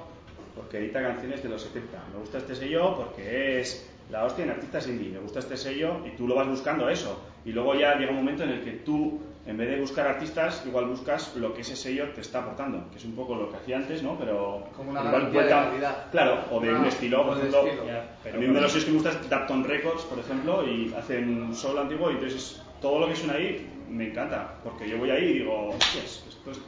porque 0.56 0.78
edita 0.78 1.02
canciones 1.02 1.44
de 1.44 1.50
los 1.50 1.62
70. 1.64 1.98
Me 2.14 2.20
gusta 2.20 2.38
este 2.38 2.56
sello 2.56 2.96
porque 2.96 3.60
es 3.60 3.90
la 4.10 4.24
hostia 4.26 4.46
en 4.46 4.52
artistas 4.52 4.88
indie. 4.88 5.10
Me 5.12 5.20
gusta 5.20 5.40
este 5.40 5.58
sello 5.58 6.06
y 6.06 6.12
tú 6.16 6.28
lo 6.28 6.36
vas 6.36 6.48
buscando 6.48 6.88
eso. 6.90 7.20
Y 7.44 7.52
luego 7.52 7.76
ya 7.76 7.96
llega 7.96 8.12
un 8.12 8.18
momento 8.18 8.44
en 8.44 8.52
el 8.52 8.64
que 8.64 8.72
tú, 8.72 9.20
en 9.46 9.58
vez 9.58 9.70
de 9.70 9.80
buscar 9.80 10.08
artistas, 10.08 10.64
igual 10.66 10.86
buscas 10.86 11.36
lo 11.36 11.54
que 11.54 11.62
ese 11.62 11.76
sello 11.76 12.10
te 12.14 12.22
está 12.22 12.40
aportando, 12.40 12.90
que 12.92 12.98
es 12.98 13.06
un 13.06 13.14
poco 13.16 13.36
lo 13.36 13.50
que 13.52 13.58
hacía 13.58 13.78
antes, 13.78 14.02
¿no? 14.02 14.18
Pero 14.18 14.68
Como 14.76 14.90
una 14.92 15.02
igual 15.04 15.30
garantía 15.32 15.90
de. 15.90 15.96
Claro, 16.12 16.40
o 16.52 16.60
de 16.60 16.70
Una- 16.70 16.80
un 16.80 16.86
estilo, 16.86 17.22
o 17.22 17.26
por 17.28 17.36
de 17.36 17.40
ejemplo. 17.48 17.60
estilo. 17.68 17.86
Ya, 17.86 18.18
pero 18.24 18.38
a 18.38 18.40
mí 18.40 18.46
uno 18.46 18.56
de 18.56 18.62
los 18.62 18.72
sellos 18.72 18.86
que 18.86 18.92
me 18.92 18.98
gusta 18.98 19.12
es 19.12 19.30
Dapton 19.30 19.64
Records, 19.64 20.04
por 20.04 20.18
ejemplo, 20.20 20.68
y 20.68 20.94
hacen 20.98 21.54
soul 21.56 21.78
antiguo 21.78 22.10
y 22.10 22.16
entonces 22.16 22.62
todo 22.82 23.00
lo 23.00 23.08
que 23.08 23.16
suena 23.16 23.34
ahí 23.36 23.70
me 23.88 24.10
encanta, 24.10 24.56
porque 24.64 24.90
yo 24.90 24.98
voy 24.98 25.12
ahí 25.12 25.26
y 25.26 25.34
digo, 25.40 25.70
hostias, 25.70 26.24
esto 26.28 26.52
es, 26.52 26.60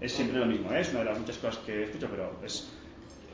es 0.00 0.12
siempre 0.12 0.40
lo 0.40 0.46
mismo, 0.46 0.72
¿eh? 0.72 0.80
es 0.80 0.90
una 0.90 0.98
de 1.00 1.04
las 1.06 1.18
muchas 1.18 1.36
cosas 1.38 1.58
que 1.64 1.84
escucho, 1.84 2.08
pero 2.10 2.32
es, 2.44 2.68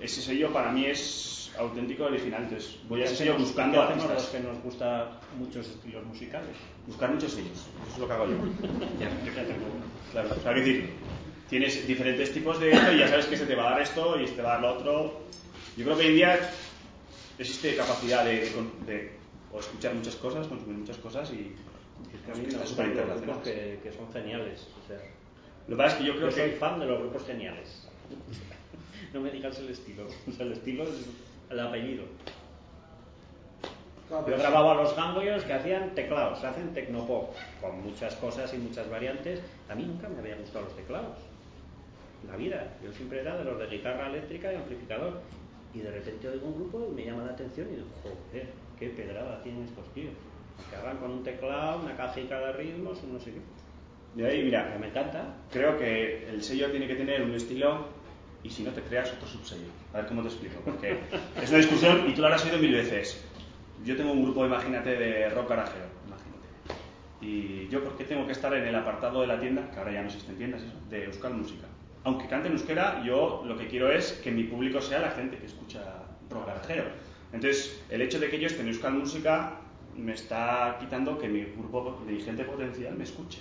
ese 0.02 0.20
sello 0.20 0.52
para 0.52 0.70
mí 0.70 0.84
es 0.84 1.47
auténtico 1.58 2.04
original, 2.04 2.44
entonces 2.44 2.78
voy 2.88 3.02
a 3.02 3.06
sello 3.06 3.36
buscando 3.36 3.78
¿Qué 3.78 3.84
hacemos 3.84 4.04
los 4.04 4.12
artistas, 4.12 4.40
que 4.40 4.48
nos 4.48 4.62
gusta 4.62 5.20
muchos 5.36 5.68
estilos 5.68 6.04
musicales. 6.04 6.56
buscar 6.86 7.12
muchos 7.12 7.32
sellos, 7.32 7.58
eso 7.58 7.92
es 7.94 7.98
lo 7.98 8.06
que 8.06 8.12
hago 8.12 8.26
yo. 8.26 8.36
Claro, 10.12 10.30
o 10.34 10.40
sea, 10.40 10.52
decir, 10.54 10.90
tienes 11.50 11.86
diferentes 11.86 12.32
tipos 12.32 12.58
de 12.60 12.70
esto 12.72 12.92
y 12.92 12.98
ya 12.98 13.08
sabes 13.08 13.26
que 13.26 13.36
se 13.36 13.44
te 13.44 13.54
va 13.54 13.68
a 13.68 13.70
dar 13.72 13.82
esto 13.82 14.18
y 14.18 14.26
se 14.26 14.34
te 14.34 14.40
va 14.42 14.52
a 14.52 14.52
dar 14.54 14.62
lo 14.62 14.72
otro. 14.78 15.20
Yo 15.76 15.84
creo 15.84 15.98
que 15.98 16.04
hoy 16.04 16.08
en 16.08 16.16
día 16.16 16.50
existe 17.38 17.76
capacidad 17.76 18.24
de, 18.24 18.40
de 18.40 18.52
de 18.86 19.18
o 19.52 19.60
escuchar 19.60 19.94
muchas 19.94 20.16
cosas, 20.16 20.46
consumir 20.46 20.78
muchas 20.78 20.98
cosas 20.98 21.30
y 21.32 21.54
Es 22.14 22.38
que 22.38 22.60
gustan 22.62 22.96
los 22.96 23.20
grupos 23.20 23.42
que, 23.44 23.80
que 23.82 23.92
son 23.92 24.10
geniales. 24.12 24.66
O 24.82 24.86
sea, 24.88 24.98
Lo 25.66 25.76
que 25.76 25.82
pasa 25.82 25.96
es 25.96 26.00
que 26.00 26.04
yo 26.06 26.16
creo 26.16 26.30
yo 26.30 26.36
soy 26.36 26.50
que 26.50 26.56
fan 26.56 26.80
de 26.80 26.86
los 26.86 27.00
grupos 27.00 27.26
geniales. 27.26 27.88
No 29.14 29.22
me 29.22 29.30
digas 29.30 29.58
el 29.58 29.70
estilo. 29.70 30.06
O 30.06 30.32
sea, 30.32 30.44
el 30.44 30.52
estilo 30.52 30.82
es 30.84 31.06
el 31.50 31.60
apellido. 31.60 32.04
Yo 34.10 34.38
grababa 34.38 34.72
a 34.72 34.74
los 34.76 34.96
ganglios 34.96 35.44
que 35.44 35.52
hacían 35.52 35.94
teclados, 35.94 36.42
hacen 36.42 36.72
tecnopop, 36.72 37.34
con 37.60 37.82
muchas 37.82 38.14
cosas 38.16 38.52
y 38.54 38.56
muchas 38.56 38.88
variantes. 38.88 39.42
A 39.68 39.74
mí 39.74 39.84
nunca 39.84 40.08
me 40.08 40.18
habían 40.20 40.40
gustado 40.40 40.64
los 40.64 40.76
teclados. 40.76 41.18
La 42.26 42.36
vida. 42.36 42.72
Yo 42.82 42.90
siempre 42.92 43.20
era 43.20 43.36
de 43.36 43.44
los 43.44 43.58
de 43.58 43.66
guitarra 43.66 44.08
eléctrica 44.08 44.50
y 44.52 44.56
amplificador. 44.56 45.20
Y 45.74 45.80
de 45.80 45.90
repente 45.90 46.26
oigo 46.28 46.46
un 46.46 46.54
grupo 46.54 46.88
y 46.90 46.94
me 46.94 47.04
llama 47.04 47.24
la 47.24 47.32
atención 47.32 47.66
y 47.70 47.76
digo, 47.76 47.86
joder, 48.02 48.48
qué 48.78 48.88
pedrada 48.88 49.42
tienen 49.42 49.64
estos 49.64 49.86
tíos. 49.92 50.14
Que 50.70 50.76
hagan 50.76 50.96
con 50.96 51.10
un 51.10 51.22
teclado, 51.22 51.80
una 51.82 51.94
cajica 51.94 52.40
de 52.40 52.52
ritmos, 52.52 53.04
no 53.04 53.20
sé 53.20 53.32
qué. 53.32 53.40
de 54.22 54.26
ahí, 54.26 54.42
mira, 54.42 54.74
Me 54.80 54.88
encanta. 54.88 55.34
creo 55.52 55.76
que 55.76 56.26
el 56.30 56.42
sello 56.42 56.70
tiene 56.70 56.88
que 56.88 56.96
tener 56.96 57.22
un 57.22 57.34
estilo 57.34 57.84
y 58.42 58.50
si 58.50 58.62
no 58.62 58.70
te 58.70 58.82
creas 58.82 59.12
otro 59.12 59.26
subsello. 59.26 59.68
A 59.92 59.98
ver 59.98 60.06
cómo 60.06 60.22
te 60.22 60.28
explico, 60.28 60.60
porque 60.64 60.98
es 61.42 61.48
una 61.48 61.58
discusión 61.58 62.08
y 62.08 62.14
tú 62.14 62.20
lo 62.20 62.28
habrás 62.28 62.44
oído 62.44 62.58
mil 62.58 62.72
veces. 62.72 63.24
Yo 63.84 63.96
tengo 63.96 64.12
un 64.12 64.22
grupo, 64.22 64.44
imagínate, 64.44 64.96
de 64.96 65.28
rock 65.30 65.50
garajero, 65.50 65.86
imagínate. 66.06 66.48
Y 67.20 67.68
yo, 67.68 67.82
¿por 67.82 67.96
qué 67.96 68.04
tengo 68.04 68.26
que 68.26 68.32
estar 68.32 68.52
en 68.54 68.64
el 68.64 68.74
apartado 68.74 69.20
de 69.20 69.26
la 69.26 69.38
tienda, 69.38 69.70
que 69.70 69.78
ahora 69.78 69.92
ya 69.92 70.00
no 70.02 70.08
existen 70.08 70.36
tiendas, 70.36 70.62
eso, 70.62 70.74
de 70.90 71.04
Euskal 71.04 71.34
Música? 71.34 71.66
Aunque 72.04 72.26
cante 72.26 72.48
en 72.48 72.54
euskera, 72.54 73.02
yo 73.04 73.42
lo 73.44 73.56
que 73.56 73.66
quiero 73.66 73.90
es 73.92 74.12
que 74.12 74.30
mi 74.30 74.44
público 74.44 74.80
sea 74.80 75.00
la 75.00 75.10
gente 75.10 75.36
que 75.36 75.46
escucha 75.46 75.80
rock 76.30 76.46
garajero. 76.46 76.84
Entonces, 77.32 77.82
el 77.90 78.00
hecho 78.02 78.18
de 78.18 78.30
que 78.30 78.38
yo 78.38 78.46
esté 78.46 78.62
en 78.62 78.68
Euskal 78.68 78.94
Música 78.94 79.60
me 79.96 80.14
está 80.14 80.76
quitando 80.80 81.18
que 81.18 81.28
mi 81.28 81.44
grupo 81.44 82.00
dirigente 82.06 82.44
potencial 82.44 82.94
me 82.94 83.04
escuche. 83.04 83.40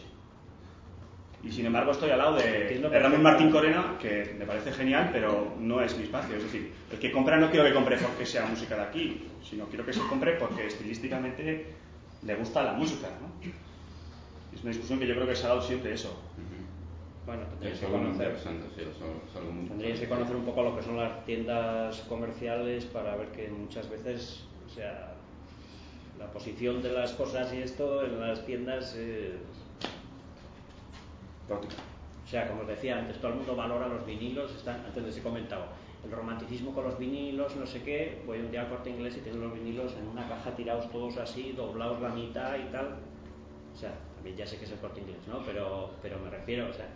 Y 1.44 1.52
sin 1.52 1.66
embargo 1.66 1.92
estoy 1.92 2.10
al 2.10 2.18
lado 2.18 2.36
de, 2.36 2.80
Ramón. 2.92 3.22
Martín 3.22 3.52
Corena, 3.52 3.96
que 4.02 4.36
me 4.38 4.46
parece 4.46 4.72
genial, 4.72 5.10
pero 5.14 5.56
no 5.60 5.82
es 5.82 5.96
mi 5.98 6.04
espacio. 6.04 6.36
Es 6.36 6.44
decir, 6.44 6.74
el 6.92 6.98
que 6.98 7.12
compra 7.12 7.38
no 7.38 7.50
quiero 7.50 7.66
que 7.66 7.74
compre 7.74 7.98
porque 7.98 8.26
sea 8.26 8.46
música 8.46 8.76
de 8.76 8.82
aquí, 8.82 9.28
sino 9.44 9.66
quiero 9.68 9.86
que 9.86 9.94
se 9.94 10.02
compre 10.02 10.34
porque 10.34 10.68
estilísticamente 10.68 11.74
le 12.24 12.36
gusta 12.36 12.64
la 12.64 12.74
música. 12.74 13.08
¿no? 13.22 13.52
Es 14.54 14.62
una 14.62 14.72
discusión 14.72 15.00
que 15.00 15.08
yo 15.08 15.14
creo 15.14 15.28
que 15.28 15.36
se 15.36 15.46
ha 15.46 15.50
dado 15.50 15.62
siempre 15.62 15.94
eso. 15.94 16.20
Bueno, 17.28 17.44
tendríais 17.44 17.80
que 17.80 17.86
conocer. 17.88 18.38
sí, 18.42 18.50
muy 19.52 19.68
Tendríais 19.68 20.00
que 20.00 20.08
conocer 20.08 20.36
un 20.36 20.46
poco 20.46 20.64
lo 20.64 20.78
que 20.78 20.82
son 20.82 20.98
las 20.98 21.26
tiendas 21.26 22.00
comerciales 22.08 22.86
para 22.86 23.18
ver 23.18 23.28
que 23.28 23.50
muchas 23.50 23.90
veces, 23.90 24.46
o 24.66 24.70
sea, 24.70 25.14
la 26.18 26.32
posición 26.32 26.82
de 26.82 26.94
las 26.94 27.12
cosas 27.12 27.54
y 27.54 27.58
esto 27.58 28.04
en 28.06 28.20
las 28.20 28.46
tiendas 28.46 28.96
es... 28.96 29.36
O 31.50 32.30
sea, 32.30 32.48
como 32.48 32.62
os 32.62 32.68
decía 32.68 32.98
antes, 32.98 33.18
todo 33.18 33.32
el 33.32 33.38
mundo 33.38 33.56
valora 33.56 33.88
los 33.88 34.06
vinilos, 34.06 34.54
están, 34.54 34.84
antes 34.86 35.04
les 35.04 35.18
he 35.18 35.22
comentado, 35.22 35.66
el 36.04 36.12
romanticismo 36.12 36.74
con 36.74 36.84
los 36.84 36.98
vinilos, 36.98 37.56
no 37.56 37.66
sé 37.66 37.84
qué, 37.84 38.22
voy 38.26 38.39
un 38.39 38.52
día 38.52 38.62
al 38.62 38.70
corte 38.70 38.89
inglés 38.89 39.16
y 39.18 39.22
tienen 39.22 39.41
los 39.41 39.54
vinilos 39.54 39.93
en 39.93 40.08
una 40.08 40.28
caja 40.28 40.52
tirados 40.52 40.89
todos 40.91 41.18
así, 41.18 41.54
doblados 41.54 42.02
la 42.02 42.10
mitad 42.10 42.56
y 42.58 42.72
tal. 42.72 42.98
O 43.74 43.78
sea, 43.78 43.93
también 44.16 44.36
ya 44.36 44.45
sé 44.45 44.58
que 44.58 44.66
es 44.66 44.72
el 44.72 44.80
corte 44.80 45.02
inglés, 45.02 45.20
¿no? 45.28 45.41
Pero, 45.45 45.91
pero 46.02 46.20
me 46.20 46.30
refiero, 46.30 46.70
o 46.70 46.74
sea, 46.74 46.88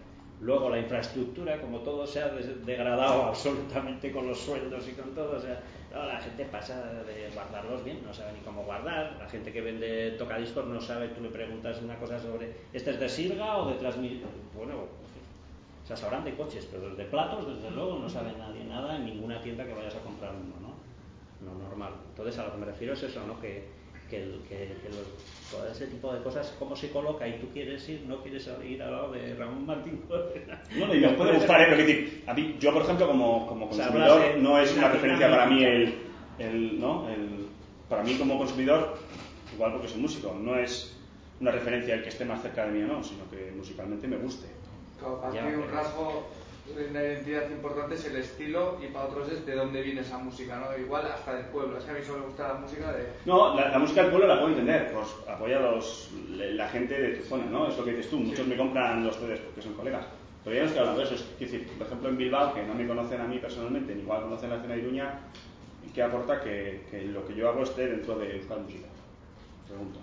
luego 0.41 0.69
la 0.69 0.79
infraestructura, 0.79 1.61
como 1.61 1.79
todo 1.79 2.05
se 2.05 2.21
ha 2.21 2.29
degradado 2.29 3.23
absolutamente 3.27 4.11
con 4.11 4.27
los 4.27 4.39
sueldos 4.39 4.87
y 4.87 4.93
con 4.93 5.13
todo, 5.15 5.37
o 5.37 5.39
sea, 5.39 5.61
la 5.93 6.19
gente 6.19 6.45
pasa 6.45 6.81
de 7.03 7.29
guardarlos 7.33 7.83
bien, 7.83 8.01
no 8.05 8.13
sabe 8.13 8.33
ni 8.33 8.39
cómo 8.39 8.63
guardar, 8.63 9.17
la 9.19 9.27
gente 9.27 9.51
que 9.51 9.61
vende 9.61 10.11
tocadiscos 10.11 10.65
no 10.65 10.79
sabe, 10.79 11.09
tú 11.09 11.21
le 11.21 11.29
preguntas 11.29 11.81
una 11.81 11.97
cosa 11.97 12.17
sobre, 12.17 12.53
¿este 12.71 12.91
es 12.91 12.99
de 12.99 13.09
Silga 13.09 13.57
o 13.57 13.69
de 13.69 13.75
transmisión? 13.75 14.29
Bueno, 14.55 14.75
o 15.83 15.87
sea, 15.87 15.97
sabrán 15.97 16.23
de 16.23 16.33
coches, 16.35 16.67
pero 16.71 16.95
de 16.95 17.05
platos, 17.05 17.55
desde 17.55 17.71
luego, 17.71 17.99
no 17.99 18.07
sabe 18.07 18.31
nadie 18.37 18.63
nada 18.63 18.95
en 18.95 19.05
ninguna 19.05 19.41
tienda 19.41 19.65
que 19.65 19.73
vayas 19.73 19.95
a 19.95 19.99
comprar 19.99 20.31
uno, 20.33 20.55
¿no? 20.61 20.71
No 21.45 21.67
normal. 21.67 21.93
Entonces, 22.09 22.37
a 22.39 22.45
lo 22.45 22.51
que 22.53 22.57
me 22.59 22.65
refiero 22.67 22.93
es 22.93 23.03
eso, 23.03 23.25
¿no? 23.25 23.39
Que, 23.41 23.67
que, 24.11 24.17
el- 24.21 24.41
que- 24.47 24.75
que 24.83 24.89
los- 24.89 25.07
todo 25.49 25.67
ese 25.71 25.87
tipo 25.87 26.13
de 26.13 26.21
cosas, 26.21 26.53
cómo 26.59 26.75
se 26.75 26.91
coloca 26.91 27.27
y 27.27 27.39
tú 27.39 27.47
quieres 27.51 27.87
ir, 27.89 28.03
no 28.07 28.21
quieres 28.21 28.47
ir 28.63 28.81
al 28.83 28.91
lado 28.91 29.11
de 29.13 29.33
Ramón 29.35 29.65
Martín. 29.65 30.01
Bueno, 30.77 30.93
y 30.95 30.99
nos 30.99 31.13
puede 31.13 31.33
gustar, 31.33 31.61
¿eh? 31.61 31.65
Pero 31.69 31.77
que 31.77 31.83
decir, 31.83 32.23
a 32.27 32.33
mí, 32.33 32.55
yo, 32.59 32.71
por 32.73 32.83
ejemplo, 32.83 33.07
como, 33.07 33.47
como 33.47 33.65
O 33.69 33.73
sea, 33.73 33.87
consumidor, 33.87 34.37
no 34.37 34.57
es 34.59 34.75
una 34.77 34.89
referencia 34.89 35.29
para 35.29 35.45
mí 35.47 35.63
el, 35.63 35.95
el, 36.39 36.79
¿no? 36.79 37.09
el... 37.09 37.47
Para 37.89 38.03
mí, 38.03 38.15
como 38.15 38.37
consumidor, 38.37 38.97
igual 39.53 39.73
porque 39.73 39.87
soy 39.89 39.99
músico, 40.01 40.33
no 40.39 40.55
es 40.57 40.95
una 41.41 41.51
referencia 41.51 41.95
el 41.95 42.03
que 42.03 42.09
esté 42.09 42.23
más 42.23 42.41
cerca 42.41 42.65
de 42.65 42.71
mí 42.71 42.83
o 42.83 42.87
no, 42.87 43.03
sino 43.03 43.29
que 43.29 43.51
musicalmente 43.55 44.07
me 44.07 44.17
guste. 44.17 44.47
Claro, 44.99 45.19
para 45.19 45.33
Ya, 45.33 45.47
ti 45.49 45.55
un 45.55 45.61
pero- 45.63 45.73
rasgo, 45.75 46.29
una 46.89 47.03
identidad 47.03 47.49
importante 47.49 47.95
es 47.95 48.05
el 48.05 48.17
estilo 48.17 48.77
y 48.81 48.87
para 48.87 49.05
otros 49.05 49.31
es 49.31 49.45
de 49.45 49.55
dónde 49.55 49.81
viene 49.81 50.01
esa 50.01 50.17
música, 50.17 50.57
¿no? 50.57 50.77
Igual 50.77 51.05
hasta 51.07 51.35
del 51.35 51.45
pueblo. 51.45 51.77
Es 51.77 51.83
que 51.83 51.91
a 51.91 51.93
mí 51.95 51.99
solo 52.05 52.19
me 52.19 52.25
gusta 52.27 52.47
la 52.49 52.53
música 52.55 52.91
de... 52.93 53.07
No, 53.25 53.55
la, 53.55 53.69
la 53.69 53.79
música 53.79 54.01
del 54.01 54.11
pueblo 54.11 54.27
la 54.27 54.35
puedo 54.35 54.49
entender, 54.49 54.91
pues 54.93 55.07
apoya 55.27 55.59
los, 55.59 56.09
la 56.37 56.69
gente 56.69 56.99
de 56.99 57.17
tu 57.17 57.23
zona, 57.23 57.45
¿no? 57.45 57.67
Es 57.67 57.77
lo 57.77 57.83
que 57.83 57.91
dices 57.91 58.09
tú, 58.09 58.17
muchos 58.19 58.47
me 58.47 58.55
compran 58.55 59.03
los 59.03 59.17
CDs 59.17 59.39
porque 59.39 59.61
son 59.61 59.73
colegas. 59.73 60.05
Pero 60.43 60.55
ya 60.55 60.61
no 60.61 60.67
estoy 60.67 60.79
hablando 60.79 61.01
de 61.01 61.05
eso, 61.07 61.15
es 61.15 61.39
decir, 61.39 61.67
por 61.77 61.87
ejemplo 61.87 62.09
en 62.09 62.17
Bilbao, 62.17 62.53
que 62.53 62.63
no 62.63 62.73
me 62.73 62.87
conocen 62.87 63.21
a 63.21 63.25
mí 63.25 63.37
personalmente, 63.37 63.93
ni 63.93 64.01
igual 64.01 64.23
conocen 64.23 64.49
la 64.49 64.55
escena 64.55 64.73
de 64.73 64.81
Iruña, 64.81 65.19
¿qué 65.93 66.01
aporta 66.01 66.41
que, 66.41 66.81
que 66.89 67.03
lo 67.03 67.25
que 67.27 67.35
yo 67.35 67.49
hago 67.49 67.63
esté 67.63 67.87
dentro 67.87 68.17
de 68.17 68.37
Euskal 68.37 68.61
Música? 68.61 68.87
Pregunto. 69.67 69.99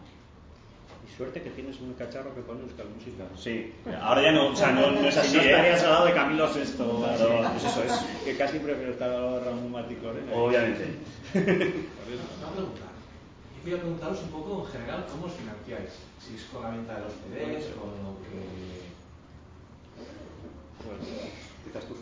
Y 1.08 1.16
suerte 1.16 1.42
que 1.42 1.50
tienes 1.50 1.80
un 1.80 1.94
cacharro 1.94 2.34
que 2.34 2.42
pone 2.42 2.60
Euskal 2.60 2.86
Música. 2.90 3.24
Sí, 3.36 3.72
ahora 4.00 4.22
ya 4.22 4.32
no, 4.32 4.48
o 4.48 4.56
sea, 4.56 4.72
no, 4.72 4.90
no 4.90 5.08
es 5.08 5.16
así, 5.16 5.30
Si 5.30 5.36
no 5.36 5.42
¿eh? 5.42 5.50
estarías 5.50 5.82
al 5.84 5.90
lado 5.90 6.06
de 6.06 6.14
Camilo 6.14 6.52
Sesto. 6.52 6.98
Claro, 6.98 7.50
pues 7.52 7.64
eso 7.64 7.82
es. 7.84 7.92
Que 8.24 8.36
casi 8.36 8.58
prefiero 8.58 8.92
estar 8.92 9.10
al 9.10 9.22
lado 9.22 9.38
de 9.38 9.44
Ramón 9.44 9.72
Martín 9.72 9.98
Correa. 9.98 10.22
Obviamente. 10.34 10.84
Una 11.34 12.52
pregunta. 12.52 12.86
y 13.56 13.64
quería 13.64 13.80
preguntaros 13.80 14.22
un 14.22 14.30
poco 14.30 14.66
en 14.66 14.72
general 14.72 15.06
cómo 15.10 15.26
os 15.26 15.32
financiáis. 15.32 15.90
Si 16.20 16.36
es 16.36 16.44
con 16.52 16.62
la 16.62 16.70
venta 16.70 16.94
de 16.94 17.00
los 17.00 17.12
CDs, 17.12 17.66
con 17.74 17.90
lo 17.90 18.20
que... 18.22 18.38
Pues, 20.84 21.08
quizás 21.64 21.84
tú, 21.88 21.96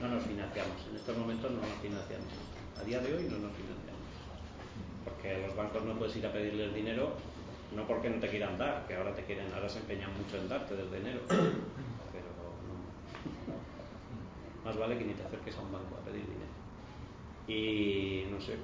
no 0.00 0.08
nos 0.08 0.22
financiamos, 0.24 0.76
en 0.90 0.96
estos 0.96 1.16
momentos 1.16 1.50
no 1.50 1.60
nos 1.60 1.76
financiamos. 1.82 2.28
A 2.78 2.84
día 2.84 3.00
de 3.00 3.14
hoy 3.14 3.24
no 3.24 3.38
nos 3.38 3.52
financiamos. 3.52 3.87
Porque 5.08 5.34
a 5.34 5.38
los 5.38 5.56
bancos 5.56 5.82
no 5.84 5.94
puedes 5.94 6.16
ir 6.16 6.26
a 6.26 6.32
pedirles 6.32 6.74
dinero, 6.74 7.12
no 7.74 7.86
porque 7.86 8.10
no 8.10 8.20
te 8.20 8.28
quieran 8.28 8.58
dar, 8.58 8.86
que 8.86 8.94
ahora 8.94 9.14
te 9.14 9.24
quieren, 9.24 9.52
ahora 9.54 9.68
se 9.68 9.78
empeñan 9.78 10.10
mucho 10.16 10.36
en 10.36 10.48
darte 10.48 10.76
del 10.76 10.90
dinero. 10.90 11.20
Pero 11.28 12.28
no. 12.66 12.76
Más 14.64 14.76
vale 14.76 14.98
que 14.98 15.04
ni 15.04 15.14
te 15.14 15.22
acerques 15.22 15.56
a 15.56 15.60
un 15.62 15.72
banco 15.72 15.96
a 15.96 16.04
pedir 16.04 16.24
dinero. 16.26 16.48
Y 17.46 18.26
no 18.30 18.40
sé, 18.40 18.56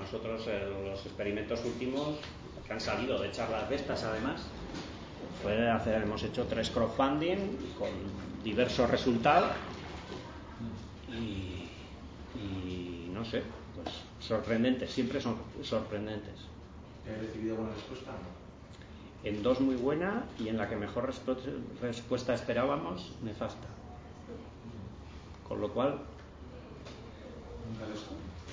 nosotros 0.00 0.46
eh, 0.48 0.66
los 0.84 1.04
experimentos 1.04 1.62
últimos 1.64 2.16
que 2.66 2.72
han 2.72 2.80
salido 2.80 3.20
de 3.20 3.30
charlas 3.30 3.68
de 3.68 3.76
estas 3.76 4.02
además, 4.04 4.46
fue 5.42 5.68
hacer, 5.68 6.02
hemos 6.02 6.22
hecho 6.22 6.46
tres 6.46 6.70
crowdfunding 6.70 7.74
con 7.78 7.90
diversos 8.44 8.88
resultados 8.90 9.52
y, 11.08 11.68
y 12.38 13.10
no 13.12 13.24
sé, 13.24 13.42
sorprendentes, 14.22 14.90
siempre 14.90 15.20
son 15.20 15.36
sorprendentes. 15.62 16.34
¿Has 17.10 17.20
recibido 17.20 17.56
alguna 17.56 17.74
respuesta? 17.74 18.12
En 19.24 19.42
dos 19.42 19.60
muy 19.60 19.76
buena 19.76 20.24
y 20.38 20.48
en 20.48 20.56
la 20.56 20.68
que 20.68 20.76
mejor 20.76 21.06
respu 21.06 21.36
respuesta 21.80 22.34
esperábamos, 22.34 23.12
nefasta. 23.22 23.68
Con 25.46 25.60
lo 25.60 25.72
cual, 25.72 26.00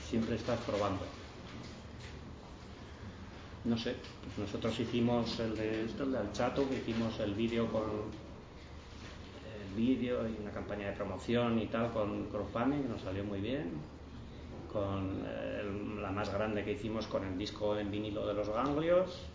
siempre 0.07 0.35
estás 0.35 0.59
probando. 0.61 1.01
No 3.65 3.77
sé, 3.77 3.95
pues 4.23 4.47
nosotros 4.47 4.79
hicimos 4.79 5.39
el 5.39 5.55
de 5.55 5.85
esto, 5.85 6.03
el 6.03 6.13
del 6.13 6.31
chato, 6.33 6.65
hicimos 6.71 7.19
el 7.19 7.33
vídeo 7.33 7.71
con 7.71 7.83
el 7.83 9.75
vídeo 9.75 10.27
y 10.27 10.41
una 10.41 10.51
campaña 10.51 10.87
de 10.87 10.93
promoción 10.93 11.59
y 11.59 11.67
tal 11.67 11.91
con 11.91 12.25
crowdfunding, 12.25 12.83
que 12.83 12.89
nos 12.89 13.01
salió 13.01 13.23
muy 13.23 13.41
bien. 13.41 13.98
Con 14.71 15.25
el, 15.25 16.01
la 16.01 16.11
más 16.11 16.31
grande 16.31 16.63
que 16.63 16.73
hicimos 16.73 17.07
con 17.07 17.25
el 17.25 17.37
disco 17.37 17.77
en 17.77 17.89
vinilo 17.89 18.27
de 18.27 18.33
los 18.33 18.49
ganglios, 18.49 19.25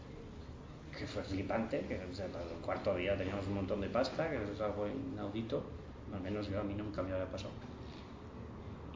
que 0.97 1.07
fue 1.07 1.22
flipante, 1.22 1.80
que 1.80 2.01
o 2.11 2.14
sea, 2.14 2.26
el 2.26 2.61
cuarto 2.64 2.95
día 2.95 3.16
teníamos 3.16 3.47
un 3.49 3.55
montón 3.55 3.80
de 3.80 3.89
pasta, 3.89 4.30
que 4.30 4.37
es 4.37 4.61
algo 4.61 4.87
inaudito, 4.87 5.62
al 6.12 6.20
menos 6.20 6.49
yo 6.49 6.61
a 6.61 6.62
mí 6.62 6.74
nunca 6.74 7.03
me 7.03 7.12
había 7.12 7.26
pasado. 7.26 7.53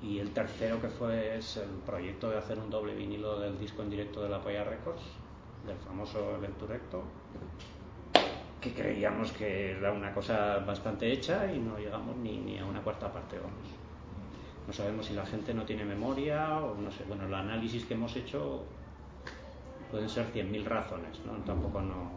Y 0.00 0.20
el 0.20 0.30
tercero 0.30 0.80
que 0.80 0.88
fue 0.88 1.36
es 1.36 1.56
el 1.56 1.70
proyecto 1.84 2.30
de 2.30 2.38
hacer 2.38 2.58
un 2.58 2.70
doble 2.70 2.94
vinilo 2.94 3.40
del 3.40 3.58
disco 3.58 3.82
en 3.82 3.90
directo 3.90 4.22
de 4.22 4.28
la 4.28 4.40
Polla 4.40 4.62
Records, 4.62 5.02
del 5.66 5.76
famoso 5.78 6.36
Eventurecto, 6.36 7.02
que 8.60 8.72
creíamos 8.74 9.32
que 9.32 9.72
era 9.72 9.92
una 9.92 10.14
cosa 10.14 10.58
bastante 10.58 11.10
hecha 11.12 11.52
y 11.52 11.58
no 11.58 11.78
llegamos 11.78 12.16
ni, 12.16 12.38
ni 12.38 12.58
a 12.58 12.64
una 12.64 12.80
cuarta 12.80 13.12
parte, 13.12 13.38
vamos. 13.38 13.87
No 14.68 14.74
sabemos 14.74 15.06
si 15.06 15.14
la 15.14 15.24
gente 15.24 15.54
no 15.54 15.64
tiene 15.64 15.82
memoria 15.82 16.58
o 16.58 16.74
no 16.74 16.92
sé. 16.92 17.02
Bueno, 17.08 17.24
el 17.24 17.32
análisis 17.32 17.86
que 17.86 17.94
hemos 17.94 18.14
hecho 18.14 18.64
pueden 19.90 20.10
ser 20.10 20.30
100.000 20.30 20.62
razones, 20.64 21.18
¿no? 21.24 21.32
Tampoco 21.44 21.80
no. 21.80 22.10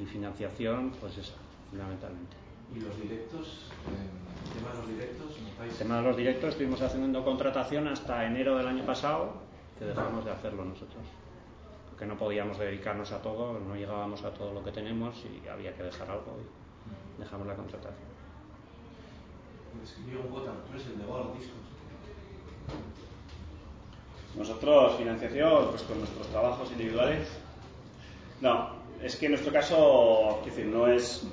Y 0.00 0.06
financiación, 0.06 0.92
pues 1.00 1.18
esa, 1.18 1.34
fundamentalmente. 1.68 2.36
¿Y 2.76 2.78
los 2.78 2.96
directos? 3.00 3.72
¿El 4.46 4.60
tema 4.60 4.70
de 4.70 4.78
los 4.78 4.88
directos? 4.88 5.36
El 5.68 5.74
tema 5.76 5.96
de 5.96 6.02
los 6.02 6.16
directos 6.16 6.50
estuvimos 6.50 6.80
haciendo 6.80 7.24
contratación 7.24 7.88
hasta 7.88 8.24
enero 8.24 8.56
del 8.56 8.68
año 8.68 8.86
pasado, 8.86 9.32
que 9.80 9.84
dejamos 9.84 10.24
de 10.24 10.30
hacerlo 10.30 10.64
nosotros. 10.64 11.02
Porque 11.90 12.06
no 12.06 12.16
podíamos 12.16 12.56
dedicarnos 12.56 13.10
a 13.10 13.20
todo, 13.20 13.58
no 13.58 13.74
llegábamos 13.74 14.22
a 14.22 14.30
todo 14.30 14.54
lo 14.54 14.62
que 14.62 14.70
tenemos 14.70 15.16
y 15.24 15.48
había 15.48 15.74
que 15.74 15.82
dejar 15.82 16.08
algo 16.08 16.36
y 16.38 17.20
dejamos 17.20 17.48
la 17.48 17.56
contratación. 17.56 18.07
Describir 19.80 20.16
un 20.18 20.28
poco, 20.28 20.42
tú 20.42 20.72
eres 20.72 20.86
el 20.86 20.98
de 20.98 21.04
los 21.04 21.38
discos. 21.38 21.68
Nosotros, 24.36 24.96
financiación, 24.96 25.68
pues 25.70 25.82
con 25.82 25.98
nuestros 25.98 26.26
trabajos 26.28 26.70
individuales. 26.72 27.28
No, 28.40 28.70
es 29.02 29.16
que 29.16 29.26
en 29.26 29.32
nuestro 29.32 29.52
caso, 29.52 30.38
es 30.40 30.46
decir, 30.46 30.66
no 30.66 30.86
es, 30.86 31.26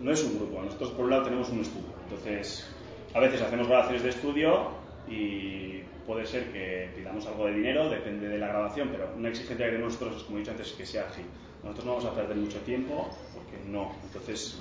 no 0.00 0.12
es 0.12 0.24
un 0.24 0.38
grupo. 0.38 0.62
Nosotros, 0.62 0.90
por 0.90 1.04
un 1.04 1.10
lado, 1.10 1.24
tenemos 1.24 1.48
un 1.50 1.60
estudio. 1.60 1.92
Entonces, 2.04 2.66
a 3.14 3.20
veces 3.20 3.42
hacemos 3.42 3.68
grabaciones 3.68 4.02
de 4.02 4.10
estudio 4.10 4.70
y 5.08 5.80
puede 6.06 6.24
ser 6.24 6.52
que 6.52 6.90
pidamos 6.94 7.26
algo 7.26 7.46
de 7.46 7.54
dinero, 7.54 7.90
depende 7.90 8.28
de 8.28 8.38
la 8.38 8.48
grabación, 8.48 8.88
pero 8.90 9.10
una 9.16 9.28
exigencia 9.28 9.66
que 9.66 9.72
tenemos 9.72 9.94
nosotros 9.94 10.18
es, 10.18 10.22
como 10.24 10.38
he 10.38 10.40
dicho 10.40 10.52
antes, 10.52 10.72
que 10.72 10.86
sea 10.86 11.08
ágil. 11.08 11.26
Nosotros 11.62 11.84
no 11.84 11.96
vamos 11.96 12.06
a 12.06 12.14
perder 12.14 12.36
mucho 12.36 12.58
tiempo, 12.60 13.08
porque 13.34 13.58
no. 13.68 13.92
Entonces, 14.04 14.58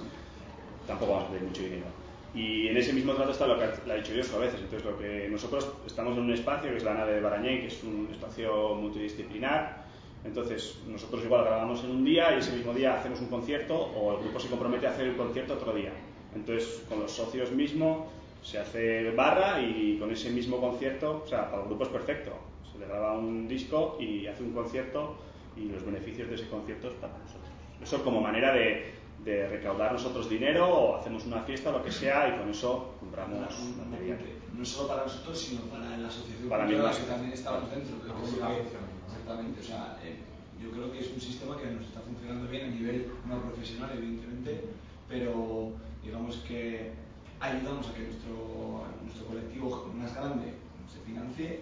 tampoco 0.88 1.14
vamos 1.14 1.28
a 1.28 1.32
perder 1.32 1.48
mucho 1.48 1.62
dinero. 1.62 2.05
Y 2.36 2.67
en 2.67 2.75
ese 2.75 2.91
mismo 2.91 3.13
trato 3.13 3.31
está 3.31 3.47
lo 3.47 3.57
que 3.57 3.63
ha 3.63 3.95
dicho 3.95 4.13
yo 4.13 4.36
a 4.36 4.39
veces. 4.39 4.59
Entonces, 4.59 4.83
lo 4.83 4.97
que 4.97 5.29
nosotros 5.29 5.71
estamos 5.88 6.17
en 6.17 6.23
un 6.23 6.33
espacio 6.33 6.69
que 6.69 6.77
es 6.77 6.83
la 6.83 6.93
nave 6.93 7.13
de 7.13 7.21
Barañé, 7.21 7.61
que 7.61 7.67
es 7.67 7.83
un 7.83 8.09
espacio 8.11 8.75
multidisciplinar. 8.75 9.86
Entonces, 10.25 10.79
nosotros 10.88 11.23
igual 11.23 11.45
grabamos 11.45 11.83
en 11.83 11.91
un 11.91 12.03
día 12.03 12.36
y 12.36 12.39
ese 12.39 12.51
mismo 12.51 12.73
día 12.73 12.95
hacemos 12.95 13.21
un 13.21 13.27
concierto 13.27 13.75
o 13.75 14.17
el 14.17 14.23
grupo 14.23 14.39
se 14.39 14.49
compromete 14.49 14.86
a 14.88 14.89
hacer 14.89 15.07
el 15.07 15.15
concierto 15.15 15.53
otro 15.53 15.73
día. 15.73 15.91
Entonces, 16.36 16.83
con 16.89 16.99
los 16.99 17.11
socios 17.11 17.51
mismo 17.51 18.07
se 18.41 18.59
hace 18.59 19.11
barra 19.11 19.61
y 19.61 19.97
con 19.97 20.11
ese 20.11 20.29
mismo 20.29 20.59
concierto, 20.59 21.23
o 21.23 21.27
sea, 21.27 21.49
para 21.49 21.63
el 21.63 21.69
grupo 21.69 21.86
es 21.86 21.89
perfecto. 21.89 22.31
Se 22.71 22.79
le 22.79 22.86
graba 22.86 23.17
un 23.17 23.47
disco 23.47 23.97
y 23.99 24.27
hace 24.27 24.43
un 24.43 24.51
concierto 24.51 25.15
y 25.55 25.69
los 25.69 25.86
beneficios 25.86 26.27
de 26.27 26.36
ese 26.36 26.47
concierto 26.47 26.89
es 26.89 26.93
para 26.95 27.17
nosotros. 27.17 27.49
Eso 27.81 28.03
como 28.03 28.19
manera 28.19 28.53
de, 28.53 28.93
de 29.26 29.47
recaudar 29.49 29.91
nosotros 29.91 30.30
dinero 30.30 30.69
o 30.69 30.95
hacemos 30.97 31.26
una 31.26 31.41
fiesta 31.41 31.69
o 31.71 31.80
lo 31.80 31.84
que 31.84 31.91
sea 31.91 32.30
y 32.30 32.38
con 32.39 32.49
eso 32.49 32.93
compramos 32.99 33.39
No, 33.76 33.86
material. 33.86 34.19
no 34.55 34.63
solo 34.63 34.88
para 34.88 35.03
nosotros, 35.03 35.38
sino 35.39 35.61
para 35.63 35.97
la 35.97 36.07
asociación 36.07 36.47
Para 36.47 36.65
cultural 36.65 36.93
mí, 36.93 36.99
que 37.01 37.11
también 37.11 37.34
estamos 37.34 37.71
dentro. 37.71 37.95
que 37.97 38.03
creo 38.03 38.15
que- 38.15 38.21
función. 38.21 38.86
exactamente, 39.09 39.59
o 39.59 39.63
sea, 39.63 39.97
eh, 40.03 40.17
yo 40.61 40.69
creo 40.71 40.91
que 40.91 40.99
es 40.99 41.11
un 41.11 41.19
sistema 41.19 41.57
que 41.57 41.65
nos 41.71 41.86
está 41.86 42.01
funcionando 42.01 42.47
bien 42.51 42.65
a 42.65 42.69
nivel 42.69 43.07
no 43.28 43.41
profesional, 43.41 43.89
evidentemente, 43.97 44.61
pero 45.09 45.71
digamos 46.03 46.36
que 46.47 46.91
ayudamos 47.39 47.89
a 47.89 47.93
que 47.95 48.01
nuestro, 48.03 48.86
nuestro 49.03 49.26
colectivo 49.26 49.91
más 49.95 50.13
grande 50.15 50.53
se 50.93 50.99
financie. 51.01 51.61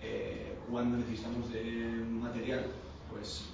eh, 0.00 0.54
cuando 0.70 0.96
necesitamos 0.98 1.50
de 1.52 1.62
material, 2.06 2.66
pues, 3.10 3.50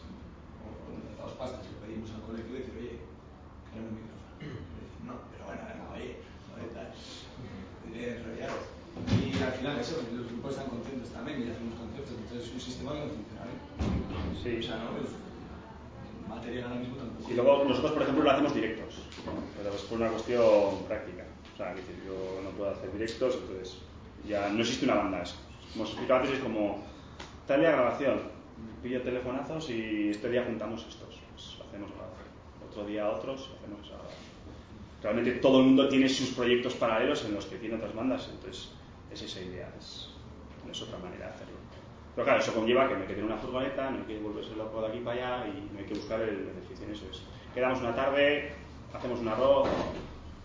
o 0.61 0.69
cuando 0.85 1.01
necesitamos 1.05 1.33
pastas, 1.41 1.61
le 1.65 1.87
pedimos 1.87 2.11
al 2.13 2.21
colectivo 2.21 2.57
y 2.57 2.59
decir, 2.61 2.75
oye, 2.81 2.99
un 3.81 3.99
micrófono. 3.99 4.23
No, 5.07 5.15
pero 5.33 5.43
bueno, 5.49 5.63
venga, 5.67 5.85
oye, 5.95 6.23
oye, 6.55 6.69
tal. 6.75 6.89
Eh, 7.95 8.21
enrollados. 8.21 8.65
Y 9.11 9.43
al 9.43 9.53
final 9.53 9.79
eso, 9.81 10.03
los 10.15 10.27
grupos 10.31 10.53
están 10.53 10.69
contentos 10.71 11.11
también 11.11 11.43
y 11.43 11.51
hacemos 11.51 11.75
conciertos, 11.75 12.15
entonces 12.15 12.47
es 12.47 12.55
un 12.55 12.61
sistema 12.61 12.93
que 12.93 13.01
no 13.01 13.11
funciona 13.11 13.43
bien. 13.49 13.61
Sí. 14.39 14.53
O 14.59 14.63
sea, 14.63 14.77
no, 14.79 14.99
es 15.03 15.11
material 16.29 16.65
ahora 16.65 16.81
mismo 16.81 16.97
tampoco. 16.97 17.31
Y 17.31 17.35
luego 17.35 17.65
nosotros, 17.65 17.93
por 17.93 18.03
ejemplo, 18.03 18.25
lo 18.25 18.31
hacemos 18.31 18.55
directos, 18.55 18.95
pero 19.57 19.75
es 19.75 19.83
por 19.83 19.99
una 19.99 20.11
cuestión 20.11 20.85
práctica. 20.87 21.25
O 21.55 21.57
sea, 21.57 21.75
decir, 21.75 21.97
yo 22.07 22.41
no 22.43 22.51
puedo 22.51 22.71
hacer 22.71 22.93
directos, 22.93 23.39
entonces 23.41 23.79
ya 24.29 24.49
no 24.49 24.61
existe 24.61 24.85
una 24.87 24.97
banda. 24.97 25.23
Es, 25.23 25.35
como 25.73 25.85
os 25.85 25.91
explicaba 25.91 26.21
antes, 26.21 26.37
es 26.37 26.43
como 26.43 26.83
tal 27.47 27.61
día 27.61 27.73
grabación, 27.73 28.21
pillo 28.83 29.03
telefonazos 29.03 29.71
y 29.71 30.11
este 30.11 30.31
día 30.31 30.45
juntamos 30.45 30.87
estos, 30.87 30.97
pues. 30.97 31.14
Otro 32.75 32.87
día 32.87 33.09
otros, 33.09 33.43
esa 33.43 33.95
grabación. 33.95 34.19
Realmente 35.01 35.33
todo 35.33 35.61
el 35.61 35.67
mundo 35.67 35.89
tiene 35.89 36.09
sus 36.09 36.31
proyectos 36.31 36.75
paralelos 36.75 37.25
en 37.25 37.35
los 37.35 37.47
que 37.47 37.57
tiene 37.57 37.77
otras 37.77 37.95
bandas, 37.95 38.29
entonces 38.33 38.73
es 39.13 39.23
esa 39.23 39.41
idea, 39.43 39.73
es, 39.79 40.09
es 40.69 40.83
otra 40.83 40.99
manera 40.99 41.27
de 41.27 41.33
hacerlo. 41.35 41.55
Pero 42.17 42.25
claro, 42.25 42.41
eso 42.41 42.53
conlleva 42.53 42.89
que 42.89 42.95
no 42.95 43.01
hay 43.03 43.07
que 43.07 43.15
tener 43.15 43.31
una 43.31 43.39
furgoneta, 43.39 43.91
no 43.91 43.99
hay 43.99 44.05
que 44.05 44.19
volverse 44.19 44.57
loco 44.57 44.81
de 44.81 44.89
aquí 44.89 44.99
para 44.99 45.37
allá 45.37 45.47
y 45.47 45.73
no 45.73 45.79
hay 45.79 45.85
que 45.85 45.95
buscar 45.95 46.21
el 46.21 46.37
beneficio 46.47 46.87
en 46.87 46.93
eso. 46.93 47.05
Es, 47.13 47.23
quedamos 47.55 47.79
una 47.79 47.95
tarde, 47.95 48.53
hacemos 48.93 49.21
un 49.21 49.29
arroz, 49.29 49.69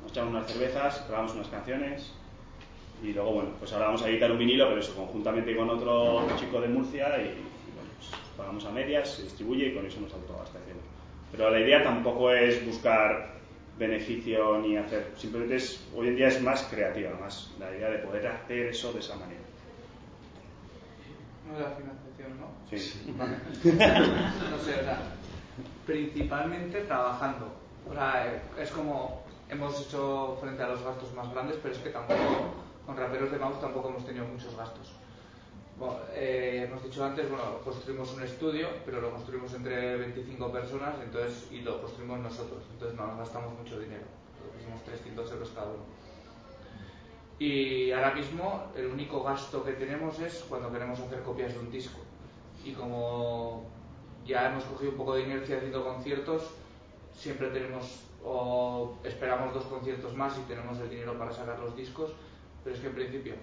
nos 0.04 0.12
echamos 0.12 0.30
unas 0.30 0.52
cervezas, 0.52 1.08
grabamos 1.08 1.34
unas 1.34 1.48
canciones 1.48 2.12
y 3.02 3.14
luego, 3.14 3.32
bueno, 3.32 3.50
pues 3.58 3.74
ahora 3.74 3.88
vamos 3.88 4.04
a 4.04 4.10
editar 4.10 4.32
un 4.32 4.38
vinilo, 4.38 4.68
pero 4.68 4.82
eso 4.82 4.96
conjuntamente 4.96 5.56
con 5.56 5.68
otro 5.68 6.28
chico 6.38 6.62
de 6.62 6.68
Murcia 6.68 7.08
y, 7.18 7.42
bueno, 7.74 7.90
pues 7.98 8.12
pagamos 8.38 8.66
a 8.66 8.70
medias, 8.70 9.10
se 9.10 9.24
distribuye 9.24 9.70
y 9.70 9.74
con 9.74 9.86
eso 9.88 10.00
nos 10.00 10.14
autoabastecemos. 10.14 10.69
Pero 11.32 11.50
la 11.50 11.60
idea 11.60 11.84
tampoco 11.84 12.32
es 12.32 12.66
buscar 12.66 13.30
beneficio 13.78 14.58
ni 14.60 14.78
hacer, 14.78 15.12
simplemente 15.16 15.56
es, 15.56 15.88
hoy 15.96 16.10
en 16.10 16.16
día 16.18 16.28
es 16.28 16.42
más 16.42 16.64
creativa, 16.64 17.12
más 17.20 17.52
la 17.60 17.72
idea 17.72 17.90
de 17.90 18.00
poder 18.00 18.28
hacer 18.28 18.68
eso 18.68 18.92
de 18.92 19.00
esa 19.00 19.16
manera. 19.16 19.40
No 21.48 21.60
la 21.60 21.72
financiación, 21.72 22.40
¿no? 22.40 22.78
Sí. 22.78 23.14
Vale. 23.18 23.38
no 24.52 24.58
sé, 24.60 24.74
o 24.76 24.84
sea, 24.84 25.00
principalmente 25.86 26.82
trabajando. 26.82 27.54
O 27.90 27.94
sea, 27.94 28.28
eh, 28.28 28.42
es 28.62 28.70
como 28.72 29.24
hemos 29.50 29.82
hecho 29.82 30.38
frente 30.42 30.62
a 30.62 30.68
los 30.68 30.84
gastos 30.84 31.14
más 31.14 31.32
grandes, 31.32 31.58
pero 31.62 31.74
es 31.74 31.80
que 31.80 31.90
tampoco, 31.90 32.54
con 32.86 32.98
raperos 32.98 33.32
de 33.32 33.40
Maus 33.40 33.60
tampoco 33.60 33.90
hemos 33.90 34.06
tenido 34.06 34.26
muchos 34.26 34.56
gastos. 34.56 34.99
Bueno, 35.80 35.96
eh, 36.14 36.66
hemos 36.68 36.84
dicho 36.84 37.06
antes, 37.06 37.30
bueno, 37.30 37.60
construimos 37.64 38.14
un 38.14 38.24
estudio, 38.24 38.68
pero 38.86 39.00
lo 39.00 39.12
construimos 39.12 39.54
entre 39.54 39.96
25 39.96 40.52
personas 40.52 40.96
entonces, 41.02 41.48
y 41.52 41.62
lo 41.62 41.80
construimos 41.80 42.20
nosotros. 42.20 42.66
Entonces 42.74 42.98
no 42.98 43.08
nos 43.08 43.20
gastamos 43.20 43.58
mucho 43.58 43.80
dinero. 43.80 44.04
Somos 44.62 44.84
300 44.84 45.32
euros 45.32 45.50
cada 45.56 45.68
uno. 45.68 45.84
Y 47.40 47.92
ahora 47.92 48.14
mismo 48.14 48.66
el 48.76 48.88
único 48.88 49.24
gasto 49.24 49.64
que 49.64 49.72
tenemos 49.72 50.20
es 50.20 50.44
cuando 50.50 50.70
queremos 50.70 51.00
hacer 51.00 51.22
copias 51.22 51.54
de 51.54 51.60
un 51.60 51.72
disco. 51.72 52.02
Y 52.66 52.74
como 52.74 53.64
ya 54.26 54.50
hemos 54.50 54.66
cogido 54.66 54.92
un 54.92 54.98
poco 54.98 55.16
de 55.16 55.22
inercia 55.22 55.56
haciendo 55.56 55.86
conciertos, 55.86 56.44
siempre 57.14 57.52
tenemos 57.52 58.04
o 58.26 58.98
esperamos 59.06 59.54
dos 59.54 59.64
conciertos 59.64 60.14
más 60.14 60.38
y 60.38 60.42
tenemos 60.42 60.78
el 60.80 60.90
dinero 60.90 61.18
para 61.18 61.32
sacar 61.32 61.58
los 61.58 61.74
discos, 61.74 62.12
pero 62.66 62.76
es 62.76 62.82
que 62.82 62.88
en 62.88 62.96
principio 62.96 63.36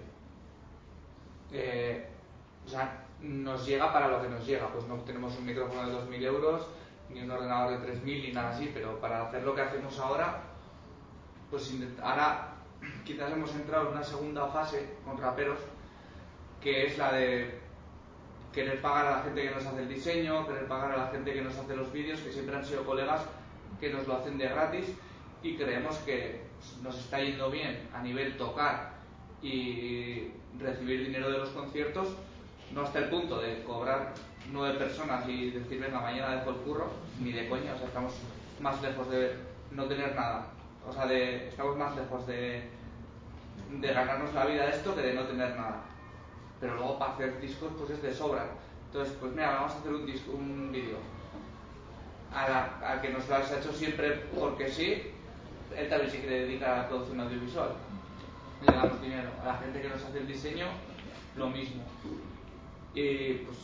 eh, 1.51 2.07
o 2.67 2.69
sea, 2.69 3.05
nos 3.21 3.65
llega 3.65 3.91
para 3.93 4.09
lo 4.09 4.21
que 4.21 4.27
nos 4.27 4.45
llega. 4.45 4.67
Pues 4.67 4.85
no 4.87 4.95
tenemos 4.97 5.35
un 5.37 5.45
micrófono 5.45 5.89
de 5.89 5.95
2.000 5.95 6.23
euros, 6.23 6.67
ni 7.09 7.21
un 7.21 7.31
ordenador 7.31 7.79
de 7.79 7.93
3.000, 7.93 8.03
ni 8.03 8.31
nada 8.33 8.49
así, 8.49 8.69
pero 8.73 8.99
para 8.99 9.25
hacer 9.25 9.43
lo 9.43 9.55
que 9.55 9.61
hacemos 9.61 9.97
ahora, 9.99 10.41
pues 11.49 11.73
ahora 12.03 12.55
quizás 13.05 13.31
hemos 13.31 13.55
entrado 13.55 13.87
en 13.87 13.93
una 13.93 14.03
segunda 14.03 14.47
fase 14.47 14.97
con 15.05 15.17
raperos, 15.17 15.59
que 16.61 16.87
es 16.87 16.97
la 16.97 17.13
de 17.13 17.59
querer 18.51 18.81
pagar 18.81 19.05
a 19.05 19.11
la 19.11 19.23
gente 19.23 19.43
que 19.43 19.51
nos 19.51 19.65
hace 19.65 19.81
el 19.81 19.89
diseño, 19.89 20.45
querer 20.45 20.67
pagar 20.67 20.91
a 20.91 20.97
la 20.97 21.07
gente 21.07 21.33
que 21.33 21.41
nos 21.41 21.57
hace 21.57 21.75
los 21.75 21.91
vídeos, 21.93 22.19
que 22.19 22.33
siempre 22.33 22.55
han 22.55 22.65
sido 22.65 22.83
colegas 22.85 23.21
que 23.79 23.93
nos 23.93 24.07
lo 24.07 24.17
hacen 24.17 24.37
de 24.37 24.49
gratis 24.49 24.85
y 25.41 25.55
creemos 25.55 25.95
que 25.99 26.41
nos 26.81 26.97
está 26.97 27.21
yendo 27.21 27.49
bien 27.49 27.87
a 27.93 28.01
nivel 28.01 28.35
tocar 28.35 28.93
y 29.41 30.31
recibir 30.59 31.05
dinero 31.05 31.29
de 31.29 31.37
los 31.37 31.49
conciertos, 31.49 32.07
no 32.71 32.81
hasta 32.81 32.99
el 32.99 33.09
punto 33.09 33.39
de 33.39 33.63
cobrar 33.63 34.13
nueve 34.51 34.77
personas 34.77 35.27
y 35.27 35.51
decir, 35.51 35.79
venga, 35.81 35.99
mañana 35.99 36.35
dejo 36.35 36.51
el 36.51 36.55
curro, 36.57 36.89
ni 37.19 37.31
de 37.31 37.47
coña, 37.49 37.73
o 37.73 37.77
sea, 37.77 37.87
estamos 37.87 38.13
más 38.59 38.81
lejos 38.81 39.09
de 39.09 39.35
no 39.71 39.85
tener 39.85 40.15
nada. 40.15 40.47
O 40.87 40.93
sea, 40.93 41.05
de, 41.05 41.49
estamos 41.49 41.77
más 41.77 41.95
lejos 41.95 42.25
de, 42.27 42.69
ganarnos 43.81 44.33
la 44.33 44.45
vida 44.45 44.65
de 44.65 44.71
esto 44.71 44.95
que 44.95 45.01
de 45.01 45.13
no 45.13 45.23
tener 45.23 45.55
nada. 45.55 45.81
Pero 46.59 46.75
luego 46.75 46.97
para 46.97 47.13
hacer 47.13 47.39
discos, 47.41 47.71
pues 47.77 47.91
es 47.91 48.01
de 48.01 48.13
sobra. 48.13 48.45
Entonces, 48.87 49.15
pues 49.19 49.31
mira, 49.33 49.51
vamos 49.51 49.73
a 49.73 49.79
hacer 49.79 49.93
un 49.93 50.05
disco, 50.05 50.31
un 50.31 50.71
vídeo. 50.71 50.97
A, 52.33 52.93
a 52.93 53.01
que 53.01 53.09
nos 53.09 53.27
lo 53.27 53.35
has 53.35 53.51
hecho 53.51 53.71
siempre 53.71 54.11
porque 54.37 54.69
sí, 54.69 55.13
él 55.75 55.89
también 55.89 56.11
se 56.11 56.19
quiere 56.19 56.45
dedicar 56.45 56.69
a 56.69 56.77
la 56.83 56.87
producción 56.87 57.19
audiovisual. 57.19 57.69
Le 58.65 58.73
damos 58.73 59.01
dinero. 59.01 59.29
A 59.43 59.47
la 59.47 59.53
gente 59.55 59.81
que 59.81 59.89
nos 59.89 60.03
hace 60.03 60.19
el 60.19 60.27
diseño, 60.27 60.67
lo 61.35 61.49
mismo 61.49 61.83
y 62.97 63.33
pues 63.45 63.57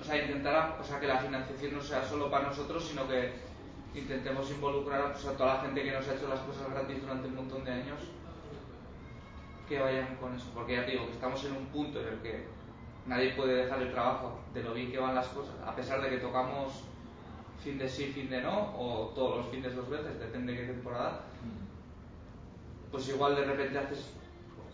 o 0.00 0.04
sea 0.04 0.24
intentar 0.24 0.78
o 0.80 0.84
sea 0.84 0.98
que 0.98 1.06
la 1.06 1.18
financiación 1.18 1.74
no 1.74 1.82
sea 1.82 2.02
solo 2.02 2.30
para 2.30 2.48
nosotros 2.48 2.82
sino 2.84 3.06
que 3.06 3.32
intentemos 3.94 4.50
involucrar 4.50 5.12
pues, 5.12 5.26
a 5.26 5.36
toda 5.36 5.54
la 5.54 5.60
gente 5.60 5.82
que 5.82 5.92
nos 5.92 6.08
ha 6.08 6.14
hecho 6.14 6.28
las 6.28 6.40
cosas 6.40 6.70
gratis 6.70 7.00
durante 7.00 7.28
un 7.28 7.34
montón 7.34 7.64
de 7.64 7.72
años 7.72 8.00
que 9.68 9.78
vayan 9.78 10.16
con 10.16 10.34
eso. 10.34 10.46
Porque 10.54 10.76
ya 10.76 10.82
digo 10.84 11.06
que 11.06 11.12
estamos 11.12 11.44
en 11.44 11.52
un 11.52 11.66
punto 11.66 12.00
en 12.00 12.08
el 12.08 12.18
que 12.20 12.46
nadie 13.06 13.34
puede 13.34 13.64
dejar 13.64 13.82
el 13.82 13.92
trabajo 13.92 14.40
de 14.54 14.62
lo 14.62 14.72
bien 14.72 14.90
que 14.90 14.98
van 14.98 15.14
las 15.14 15.28
cosas 15.28 15.54
a 15.66 15.74
pesar 15.74 16.00
de 16.00 16.10
que 16.10 16.18
tocamos 16.18 16.84
fin 17.62 17.78
de 17.78 17.88
sí 17.88 18.06
fin 18.06 18.30
de 18.30 18.40
no 18.40 18.74
o 18.78 19.12
todos 19.14 19.38
los 19.38 19.48
fines 19.48 19.74
dos 19.74 19.88
veces 19.90 20.18
depende 20.18 20.52
de 20.52 20.60
qué 20.60 20.66
temporada. 20.72 21.24
Pues 22.90 23.08
igual 23.08 23.36
de 23.36 23.44
repente 23.44 23.78
haces 23.78 24.10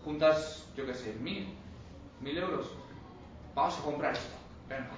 juntas 0.04 0.68
yo 0.76 0.86
qué 0.86 0.94
sé 0.94 1.14
mil 1.14 1.54
mil 2.20 2.38
euros 2.38 2.70
vamos 3.54 3.78
a 3.78 3.82
comprar 3.82 4.12
esto. 4.12 4.34
Venga. 4.68 4.90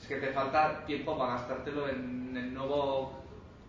Es 0.00 0.06
que 0.06 0.16
te 0.16 0.32
falta 0.32 0.84
tiempo 0.84 1.16
para 1.16 1.34
gastártelo 1.34 1.88
en 1.88 2.36
el 2.36 2.54
nuevo 2.54 3.12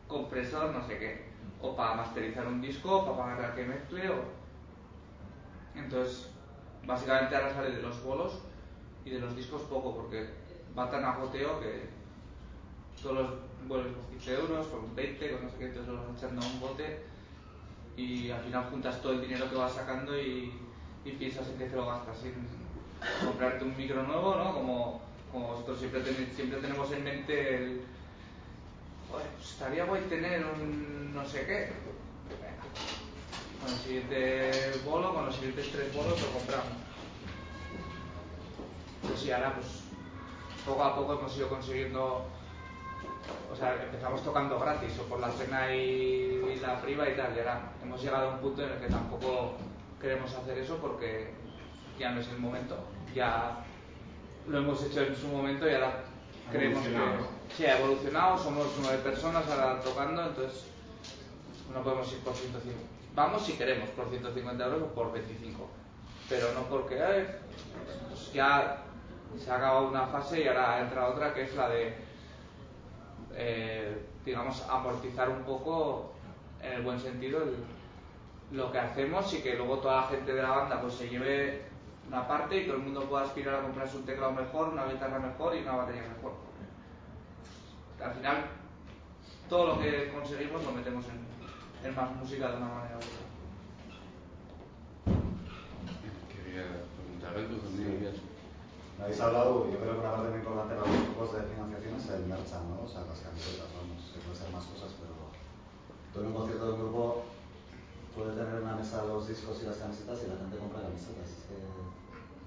compresor, 0.08 0.72
no 0.72 0.86
sé 0.86 1.00
qué. 1.00 1.28
O 1.62 1.76
para 1.76 1.96
masterizar 1.96 2.48
un 2.48 2.62
disco, 2.62 3.06
para 3.06 3.36
pagar 3.36 3.56
que 3.56 3.66
mezcle. 3.66 4.10
O... 4.10 4.16
Entonces, 5.76 6.30
básicamente 6.86 7.36
ahora 7.36 7.54
sale 7.54 7.72
de 7.72 7.82
los 7.82 8.04
bolos 8.04 8.40
y 9.06 9.12
de 9.12 9.20
los 9.20 9.36
discos 9.36 9.62
poco, 9.64 9.96
porque 9.96 10.30
va 10.78 10.90
tan 10.90 11.04
a 11.04 11.16
goteo 11.16 11.60
que 11.60 11.90
todos 13.02 13.16
los 13.16 13.32
vuelves 13.68 13.94
con 13.94 14.06
15 14.10 14.34
euros, 14.34 14.68
con 14.68 14.96
20, 14.96 15.32
con 15.32 15.44
no 15.44 15.50
sé 15.50 15.58
qué, 15.58 15.66
entonces 15.66 15.94
lo 15.94 16.02
vas 16.02 16.18
echando 16.18 16.42
a 16.42 16.50
un 16.50 16.60
bote 16.60 17.06
y 17.96 18.30
al 18.30 18.42
final 18.42 18.66
juntas 18.66 19.02
todo 19.02 19.14
el 19.14 19.22
dinero 19.22 19.50
que 19.50 19.56
vas 19.56 19.74
sacando 19.74 20.18
y, 20.18 20.54
piensas 21.18 21.48
en 21.48 21.58
qué 21.58 21.66
te 21.68 21.76
lo 21.76 21.86
gastas. 21.86 22.18
Comprarte 23.24 23.64
un 23.64 23.78
micro 23.78 24.04
nuevo, 24.04 24.36
¿no? 24.36 24.54
Como, 24.54 25.02
como 25.32 25.48
vosotros 25.50 25.80
siempre, 25.80 26.04
siempre 26.36 26.60
tenemos 26.60 26.92
en 26.92 27.04
mente 27.04 27.56
el... 27.56 27.82
pues 29.12 29.24
estaría 29.42 29.86
guay 29.86 30.02
tener 30.04 30.46
un 30.46 31.14
no 31.14 31.26
sé 31.26 31.46
qué. 31.46 31.72
Con 33.62 33.74
el 33.74 33.80
siguiente 33.80 34.82
bolo, 34.86 35.14
con 35.14 35.26
los 35.26 35.36
siguientes 35.36 35.72
tres 35.72 35.94
bolos 35.96 36.22
lo 36.22 36.28
compramos. 36.28 36.74
Pues 39.08 39.20
sí, 39.20 39.32
ahora 39.32 39.56
pues 39.56 39.68
poco 40.66 40.84
a 40.84 40.96
poco 40.96 41.14
hemos 41.14 41.38
ido 41.38 41.50
consiguiendo 41.50 42.28
o 43.52 43.56
sea, 43.56 43.82
empezamos 43.84 44.24
tocando 44.24 44.60
gratis 44.60 44.98
o 45.00 45.04
por 45.04 45.20
la 45.20 45.32
cena 45.32 45.74
y, 45.74 46.60
la 46.62 46.82
priva 46.82 47.08
y 47.10 47.16
tal, 47.16 47.36
y 47.36 47.40
ahora 47.40 47.72
hemos 47.84 48.02
llegado 48.02 48.30
a 48.30 48.34
un 48.34 48.40
punto 48.40 48.64
en 48.64 48.72
el 48.72 48.80
que 48.80 48.88
tampoco 48.88 49.54
queremos 50.02 50.34
hacer 50.34 50.58
eso 50.58 50.78
porque 50.78 51.34
ya 51.98 52.12
no 52.12 52.22
es 52.22 52.30
el 52.30 52.40
momento. 52.40 52.78
Ya 53.14 53.64
lo 54.48 54.60
hemos 54.60 54.84
hecho 54.84 55.02
en 55.02 55.16
su 55.16 55.28
momento 55.28 55.70
y 55.70 55.74
ahora 55.74 56.04
creemos 56.52 56.84
que 56.84 57.56
sí, 57.56 57.66
ha 57.66 57.80
evolucionado. 57.80 58.38
Somos 58.38 58.68
nueve 58.82 59.00
personas 59.00 59.48
ahora 59.50 59.80
tocando, 59.82 60.26
entonces 60.26 60.66
no 61.74 61.84
podemos 61.84 62.12
ir 62.12 62.20
por 62.20 62.34
150. 62.34 62.82
Vamos 63.16 63.46
si 63.46 63.54
queremos 63.54 63.90
por 63.90 64.10
150 64.10 64.66
euros 64.66 64.84
o 64.84 64.94
por 64.94 65.12
25, 65.12 65.68
pero 66.30 66.54
no 66.54 66.62
porque 66.70 67.26
pues 68.10 68.32
ya 68.32 68.84
se 69.38 69.52
ha 69.52 69.56
acabado 69.56 69.90
una 69.90 70.06
fase 70.08 70.42
y 70.44 70.48
ahora 70.48 70.82
entra 70.82 71.08
otra 71.08 71.34
que 71.34 71.44
es 71.44 71.56
la 71.56 71.70
de, 71.70 71.96
eh, 73.34 74.06
digamos, 74.24 74.64
amortizar 74.70 75.30
un 75.30 75.44
poco 75.44 76.14
en 76.62 76.74
el 76.74 76.82
buen 76.84 77.00
sentido 77.00 77.40
lo 78.52 78.72
que 78.72 78.80
hacemos 78.80 79.34
y 79.34 79.42
que 79.42 79.56
luego 79.56 79.80
toda 79.80 80.02
la 80.02 80.08
gente 80.08 80.34
de 80.34 80.42
la 80.42 80.50
banda 80.50 80.82
pues 80.82 80.94
se 80.94 81.10
lleve 81.10 81.67
una 82.08 82.28
parte 82.28 82.62
y 82.62 82.66
todo 82.66 82.78
el 82.78 82.84
mundo 82.84 83.04
pueda 83.04 83.24
aspirar 83.24 83.56
a 83.56 83.62
comprarse 83.64 83.98
un 83.98 84.06
teclado 84.06 84.32
mejor, 84.32 84.70
una 84.70 84.86
guitarra 84.86 85.20
mejor 85.20 85.56
y 85.56 85.62
una 85.62 85.76
batería 85.76 86.04
mejor. 86.16 86.34
Al 88.02 88.14
final, 88.14 88.46
todo 89.50 89.68
lo 89.68 89.80
que 89.80 90.12
conseguimos 90.14 90.64
lo 90.64 90.72
metemos 90.72 91.06
en, 91.08 91.96
más 91.96 92.16
música 92.16 92.52
de 92.52 92.58
una 92.58 92.68
manera 92.68 92.96
u 92.96 93.00
otra. 93.00 93.24
Quería 96.32 96.64
preguntar 96.96 97.36
algo 97.36 98.28
Habéis 99.00 99.22
hablado, 99.22 99.70
yo 99.72 99.78
creo 99.78 99.94
que 99.94 100.00
una 100.00 100.12
parte 100.12 100.30
muy 100.30 100.40
importante 100.40 100.74
de 100.74 100.80
los 100.82 100.90
grupos 100.90 101.34
de 101.34 101.54
financiación 101.54 101.96
es 101.96 102.10
el 102.10 102.26
merchant, 102.26 102.66
¿no? 102.66 102.82
O 102.82 102.90
sea, 102.90 103.06
las 103.06 103.22
camisetas, 103.22 103.70
vamos, 103.78 104.02
se 104.02 104.18
puede 104.26 104.36
ser 104.36 104.50
más 104.50 104.66
cosas, 104.66 104.90
pero 104.98 105.14
todo 106.12 106.26
un 106.26 106.34
concierto 106.34 106.66
de 106.66 106.74
un 106.74 106.80
grupo 106.82 107.24
puede 108.18 108.34
tener 108.34 108.58
una 108.58 108.76
mesa 108.76 109.06
de 109.06 109.08
los 109.14 109.28
discos 109.30 109.62
y 109.62 109.70
las 109.70 109.78
camisetas 109.78 110.18
y 110.26 110.34
la 110.34 110.42
gente 110.42 110.58
compra 110.58 110.82
camisetas. 110.82 111.46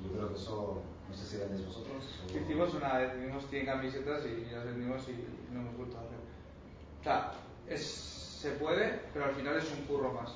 Yo 0.02 0.12
creo 0.12 0.28
que 0.28 0.34
eso, 0.34 0.82
no 1.08 1.14
sé 1.14 1.26
si 1.26 1.36
vendéis 1.36 1.66
vosotros. 1.66 2.04
O... 2.24 2.38
Hicimos 2.38 2.74
una 2.74 2.98
vez, 2.98 3.12
hicimos 3.18 3.46
100 3.48 3.66
camisetas 3.66 4.24
y 4.26 4.50
las 4.52 4.64
vendimos 4.64 5.02
y 5.08 5.52
no 5.52 5.60
hemos 5.60 5.76
vuelto 5.76 5.98
a 5.98 6.00
hacer. 6.00 6.18
O 7.00 7.04
sea, 7.04 7.32
es, 7.68 7.86
se 7.86 8.50
puede, 8.52 9.00
pero 9.12 9.26
al 9.26 9.34
final 9.34 9.56
es 9.56 9.70
un 9.72 9.84
curro 9.84 10.12
más. 10.12 10.34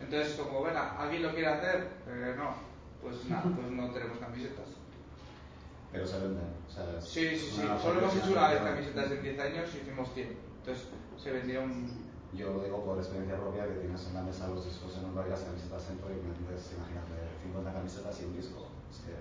Entonces, 0.00 0.34
como, 0.34 0.62
venga, 0.62 0.98
¿alguien 0.98 1.22
lo 1.22 1.32
quiere 1.32 1.46
hacer? 1.48 1.88
Eh, 2.08 2.34
no, 2.36 2.54
pues 3.02 3.24
nada, 3.26 3.42
pues 3.56 3.70
no 3.70 3.90
tenemos 3.90 4.18
camisetas. 4.18 4.66
Pero 5.92 6.06
se 6.06 6.18
venden. 6.18 6.54
O 6.68 6.72
sea, 6.72 7.00
sí, 7.00 7.36
sí, 7.36 7.50
sí. 7.56 7.62
Solo 7.80 8.00
hemos 8.00 8.16
hecho 8.16 8.32
una 8.32 8.48
vez 8.48 8.60
camisetas 8.60 9.10
en 9.12 9.22
10 9.22 9.38
años 9.40 9.70
y 9.74 9.78
hicimos 9.78 10.12
100. 10.12 10.36
Entonces, 10.60 10.88
se 11.16 11.30
vendieron 11.30 12.04
yo 12.36 12.52
lo 12.52 12.64
digo 12.64 12.84
por 12.84 12.98
experiencia 12.98 13.38
propia 13.38 13.66
que 13.68 13.78
tienes 13.78 14.06
en 14.08 14.14
la 14.14 14.22
mesa 14.22 14.48
los 14.48 14.64
discos 14.64 14.98
en 14.98 15.04
un 15.04 15.14
bar 15.14 15.26
y 15.26 15.30
las 15.30 15.40
camisetas 15.40 15.88
dentro 15.88 16.10
y 16.10 16.18
entonces 16.18 16.74
imagínate 16.74 17.14
50 17.42 17.72
camisetas 17.72 18.20
y 18.20 18.24
un 18.24 18.34
disco. 18.34 18.66
Es 18.94 19.02
que 19.02 19.14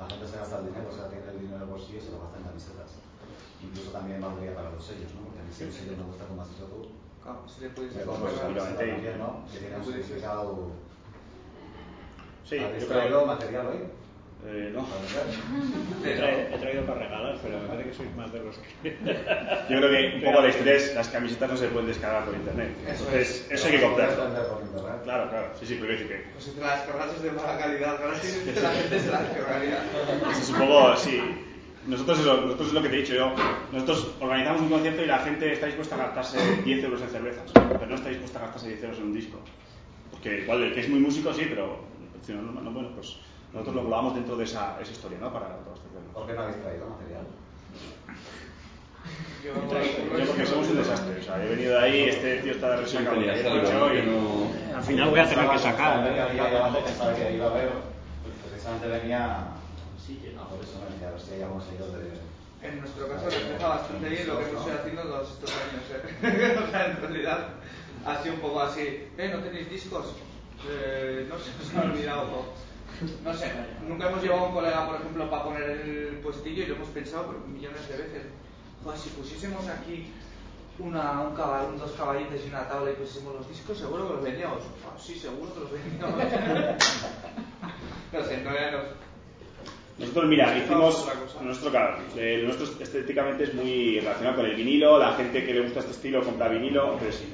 la 0.00 0.08
gente 0.08 0.24
se 0.24 0.36
gasta 0.40 0.58
el 0.64 0.66
dinero, 0.72 0.88
o 0.88 0.96
sea, 0.96 1.12
tiene 1.12 1.28
el 1.28 1.40
dinero 1.44 1.60
en 1.60 1.62
el 1.62 1.68
bolsillo 1.68 1.98
y 2.00 2.04
se 2.08 2.12
lo 2.16 2.24
gasta 2.24 2.40
en 2.40 2.48
camisetas. 2.48 2.90
Incluso 3.60 3.90
también 3.92 4.20
valdría 4.20 4.54
para 4.56 4.72
los 4.72 4.80
sellos, 4.80 5.12
¿no? 5.12 5.28
Porque 5.28 5.40
a 5.40 5.44
mí 5.44 5.52
si 5.52 5.64
un 5.68 5.72
sello 5.72 5.92
me 6.00 6.08
gusta 6.08 6.24
como 6.24 6.40
has 6.40 6.48
dicho 6.48 6.64
tú. 6.72 6.88
Claro, 7.20 7.44
si 7.44 7.60
le 7.60 7.68
puedes 7.76 7.92
pues, 7.92 8.06
¿no? 8.06 9.44
Que 9.52 9.58
tiene 9.60 9.76
un 9.76 9.84
significado 9.84 10.72
Sí, 12.48 12.56
¿Habéis 12.56 12.88
traído 12.88 13.26
material 13.26 13.66
hoy? 13.66 13.80
Eh, 14.46 14.70
no. 14.72 14.86
He 16.04 16.14
traído, 16.14 16.38
he 16.54 16.58
traído 16.58 16.86
para 16.86 17.00
regalar, 17.00 17.38
pero 17.42 17.58
me 17.58 17.66
parece 17.68 17.88
que 17.90 17.94
sois 17.96 18.14
más 18.16 18.32
de 18.32 18.38
los 18.38 18.56
que. 18.58 18.96
Yo 19.68 19.78
creo 19.78 19.90
que 19.90 20.16
un 20.16 20.22
poco 20.22 20.40
la 20.42 20.48
historia 20.48 20.74
es 20.74 20.94
las 20.94 21.08
camisetas 21.08 21.50
no 21.50 21.56
se 21.56 21.68
pueden 21.68 21.88
descargar 21.88 22.24
por 22.24 22.34
internet. 22.34 22.70
Eso 22.86 23.04
Entonces, 23.04 23.46
es. 23.50 23.50
eso 23.50 23.66
hay 23.66 23.78
que 23.78 23.84
internet. 23.84 24.16
Claro, 25.04 25.28
claro. 25.30 25.50
Sí, 25.58 25.66
sí, 25.66 25.76
pero 25.80 25.92
decir 25.92 26.08
que 26.08 26.24
Pues 26.32 26.44
si 26.44 26.50
te 26.52 26.60
la 26.60 26.76
descargas 26.76 27.22
de 27.22 27.32
mala 27.32 27.58
calidad, 27.58 27.98
gratis, 28.00 28.42
la 28.62 28.70
gente 28.70 29.00
se 29.00 29.10
la 29.10 29.22
descargaría. 29.22 29.82
Eso 30.30 30.40
es 30.40 30.48
un 30.50 30.58
poco, 30.58 30.96
sí. 30.96 31.20
Nosotros, 31.86 32.20
eso, 32.20 32.40
nosotros 32.42 32.68
es 32.68 32.74
lo 32.74 32.82
que 32.82 32.88
te 32.90 32.94
he 32.96 32.98
dicho 33.00 33.14
yo. 33.14 33.32
Nosotros 33.72 34.14
organizamos 34.20 34.60
un 34.62 34.68
concierto 34.68 35.02
y 35.02 35.06
la 35.06 35.18
gente 35.20 35.52
está 35.52 35.66
dispuesta 35.66 35.94
a 35.96 35.98
gastarse 35.98 36.38
10 36.64 36.84
euros 36.84 37.00
en 37.00 37.08
cervezas, 37.08 37.50
pero 37.54 37.86
no 37.86 37.94
está 37.94 38.08
dispuesta 38.10 38.38
a 38.38 38.42
gastarse 38.42 38.68
10 38.68 38.82
euros 38.84 38.98
en 38.98 39.04
un 39.04 39.14
disco. 39.14 39.38
Porque 40.10 40.40
igual 40.42 40.62
el 40.62 40.74
que 40.74 40.80
es 40.80 40.88
muy 40.88 41.00
músico 41.00 41.32
sí, 41.32 41.46
pero 41.48 41.80
si 42.26 42.32
no, 42.32 42.42
no, 42.42 42.60
no, 42.60 42.70
bueno, 42.70 42.90
pues 42.94 43.16
nosotros 43.52 43.74
lo 43.74 43.80
englobamos 43.82 44.14
dentro 44.14 44.36
de 44.36 44.44
esa, 44.44 44.78
esa 44.80 44.92
historia, 44.92 45.18
¿no? 45.20 45.32
Para 45.32 45.46
todo 45.46 45.74
este 45.74 45.88
tema. 45.88 46.12
¿Por 46.12 46.26
qué 46.26 46.32
no 46.34 46.42
habéis 46.42 46.60
traído 46.62 46.86
material? 46.88 47.26
Yo, 49.44 49.54
Yo 49.54 50.26
porque 50.26 50.46
somos 50.46 50.68
un 50.68 50.76
desastre, 50.76 51.20
o 51.20 51.22
sea, 51.22 51.42
he 51.44 51.48
venido 51.48 51.72
de 51.72 51.78
ahí, 51.78 52.02
este 52.08 52.38
tío 52.42 52.52
está 52.52 52.70
de 52.70 52.76
resaca, 52.78 53.12
lo 53.12 53.22
que 53.22 53.30
había 53.30 53.60
dicho, 53.60 53.94
y 53.94 54.02
no... 54.02 54.76
Al 54.76 54.82
final 54.82 55.10
voy 55.10 55.20
a 55.20 55.28
tener 55.28 55.50
que 55.50 55.58
sacar. 55.58 56.04
Pensaba 56.04 56.14
que 56.14 56.20
había 56.20 56.44
debate, 56.44 56.78
pensaba 56.82 57.14
que 57.14 57.34
iba 57.34 57.46
a 57.46 57.50
haber, 57.50 57.68
pues 57.70 58.34
precisamente 58.50 58.88
venía 58.88 59.46
Sí, 60.04 60.16
que 60.16 60.32
no. 60.32 60.48
por 60.48 60.58
eso, 60.62 60.80
venía 60.90 61.08
a 61.08 61.10
ver 61.12 61.20
si 61.20 61.34
hay 61.34 61.42
algún 61.42 61.62
sello 61.62 61.86
de... 61.92 62.18
En 62.60 62.80
nuestro 62.80 63.06
caso 63.08 63.24
refleja 63.26 63.68
bastante 63.68 64.08
bien 64.08 64.26
lo 64.26 64.38
que 64.38 64.48
hemos 64.48 64.66
ido 64.66 64.74
haciendo 64.74 65.02
todos 65.02 65.30
estos 65.30 65.50
años. 65.52 65.84
¿eh? 65.94 66.58
o 66.66 66.70
sea, 66.70 66.86
en 66.86 66.96
realidad 66.96 67.48
ha 68.04 68.22
sido 68.22 68.34
un 68.34 68.40
poco 68.40 68.60
así. 68.62 69.06
¿Eh? 69.16 69.30
¿No 69.32 69.38
tenéis 69.42 69.70
discos? 69.70 70.06
Eh, 70.68 71.26
no 71.28 71.38
sé, 71.38 71.50
se 71.64 71.74
me 71.74 71.80
ha 71.80 71.84
olvidado. 71.84 72.26
No 73.24 73.34
sé, 73.34 73.52
nunca 73.86 74.08
hemos 74.08 74.22
llevado 74.22 74.44
a 74.44 74.48
un 74.48 74.54
colega, 74.54 74.86
por 74.86 74.96
ejemplo, 74.96 75.30
para 75.30 75.44
poner 75.44 75.62
el 75.62 76.18
puestillo 76.22 76.64
y 76.64 76.66
lo 76.66 76.76
hemos 76.76 76.88
pensado 76.88 77.26
pero 77.28 77.46
millones 77.46 77.88
de 77.88 77.96
veces. 77.96 78.22
Joder, 78.82 78.98
si 78.98 79.08
pusiésemos 79.10 79.68
aquí 79.68 80.10
una, 80.78 81.20
un 81.20 81.34
caballo, 81.34 81.72
dos 81.78 81.92
caballitos 81.92 82.40
y 82.44 82.48
una 82.48 82.68
tabla 82.68 82.90
y 82.90 82.94
pusiésemos 82.94 83.34
los 83.34 83.48
discos, 83.48 83.78
seguro 83.78 84.08
que 84.08 84.14
los 84.14 84.24
vendíamos. 84.24 84.62
Ah, 84.84 84.96
sí, 84.98 85.14
seguro 85.18 85.52
que 85.54 85.60
los 85.60 85.72
vendíamos. 85.72 86.18
no 88.12 88.24
sé, 88.24 88.42
no. 88.42 89.08
Nosotros, 89.98 90.26
mira, 90.26 90.56
hicimos. 90.56 91.08
Nuestro, 91.42 91.70
claro, 91.70 91.98
el 92.16 92.44
nuestro 92.44 92.66
estéticamente 92.82 93.44
es 93.44 93.54
muy 93.54 93.98
relacionado 93.98 94.36
con 94.36 94.46
el 94.46 94.54
vinilo. 94.54 94.98
La 94.98 95.14
gente 95.14 95.44
que 95.44 95.54
le 95.54 95.60
gusta 95.62 95.80
este 95.80 95.92
estilo 95.92 96.22
compra 96.22 96.48
vinilo. 96.48 96.92
Entonces, 96.94 97.24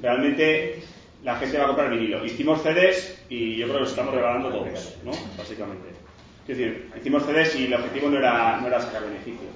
realmente 0.00 0.82
la 1.24 1.36
gente 1.36 1.58
va 1.58 1.64
a 1.64 1.66
comprar 1.68 1.90
vinilo. 1.90 2.24
Hicimos 2.24 2.62
CDs 2.62 3.24
y 3.28 3.56
yo 3.56 3.66
creo 3.66 3.76
que 3.76 3.80
los 3.80 3.90
estamos 3.90 4.14
regalando 4.14 4.50
todos, 4.50 4.96
¿no? 5.04 5.12
Básicamente. 5.36 5.88
Es 6.46 6.56
decir, 6.56 6.90
hicimos 6.96 7.24
CDs 7.24 7.56
y 7.56 7.66
el 7.66 7.74
objetivo 7.74 8.08
no 8.08 8.18
era, 8.18 8.60
no 8.60 8.66
era 8.66 8.80
sacar 8.80 9.02
beneficio. 9.02 9.48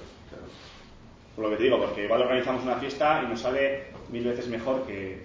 Por 1.35 1.45
lo 1.45 1.51
que 1.51 1.57
te 1.57 1.63
digo, 1.63 1.79
porque 1.79 2.03
igual 2.03 2.21
organizamos 2.21 2.63
una 2.63 2.75
fiesta 2.75 3.23
y 3.25 3.29
nos 3.29 3.39
sale 3.39 3.85
mil 4.11 4.23
veces 4.23 4.47
mejor 4.47 4.85
que, 4.85 5.23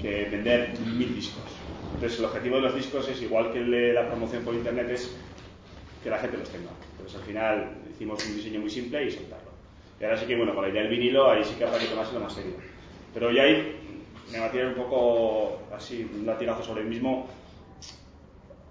que 0.00 0.24
vender 0.24 0.76
mil 0.80 1.14
discos. 1.14 1.44
Entonces, 1.94 2.18
el 2.18 2.24
objetivo 2.24 2.56
de 2.56 2.62
los 2.62 2.74
discos 2.74 3.08
es 3.08 3.22
igual 3.22 3.52
que 3.52 3.60
la 3.60 4.08
promoción 4.08 4.42
por 4.42 4.54
internet, 4.54 4.88
es 4.90 5.16
que 6.02 6.10
la 6.10 6.18
gente 6.18 6.38
los 6.38 6.48
tenga. 6.48 6.70
Entonces 6.92 7.18
al 7.20 7.26
final 7.26 7.70
hicimos 7.90 8.24
un 8.26 8.36
diseño 8.36 8.60
muy 8.60 8.70
simple 8.70 9.04
y 9.04 9.10
soltarlo. 9.10 9.50
Y 10.00 10.04
ahora 10.04 10.16
sí 10.16 10.26
que, 10.26 10.36
bueno, 10.36 10.54
con 10.54 10.64
la 10.64 10.70
idea 10.70 10.82
del 10.82 10.90
vinilo, 10.90 11.30
ahí 11.30 11.44
sí 11.44 11.54
que 11.56 11.64
habrá 11.64 11.78
que 11.78 11.86
tomárselo 11.86 12.20
más 12.20 12.32
serio. 12.32 12.54
Pero 13.12 13.30
ya 13.30 13.42
ahí 13.42 13.76
me 14.32 14.38
va 14.38 14.46
a 14.46 14.50
tirar 14.50 14.68
un 14.68 14.74
poco 14.74 15.58
así, 15.74 16.08
un 16.12 16.26
latigazo 16.26 16.62
sobre 16.62 16.82
el 16.82 16.88
mismo. 16.88 17.26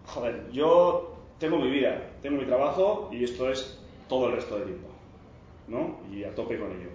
Joder, 0.05 0.49
yo 0.51 1.15
tengo 1.37 1.57
mi 1.57 1.69
vida, 1.69 2.11
tengo 2.21 2.37
mi 2.37 2.45
trabajo 2.45 3.09
y 3.11 3.23
esto 3.23 3.49
es 3.49 3.79
todo 4.07 4.27
el 4.27 4.35
resto 4.35 4.55
del 4.55 4.65
tiempo. 4.65 4.87
¿No? 5.67 5.99
Y 6.11 6.23
a 6.23 6.33
tope 6.33 6.57
con 6.57 6.71
ello. 6.71 6.89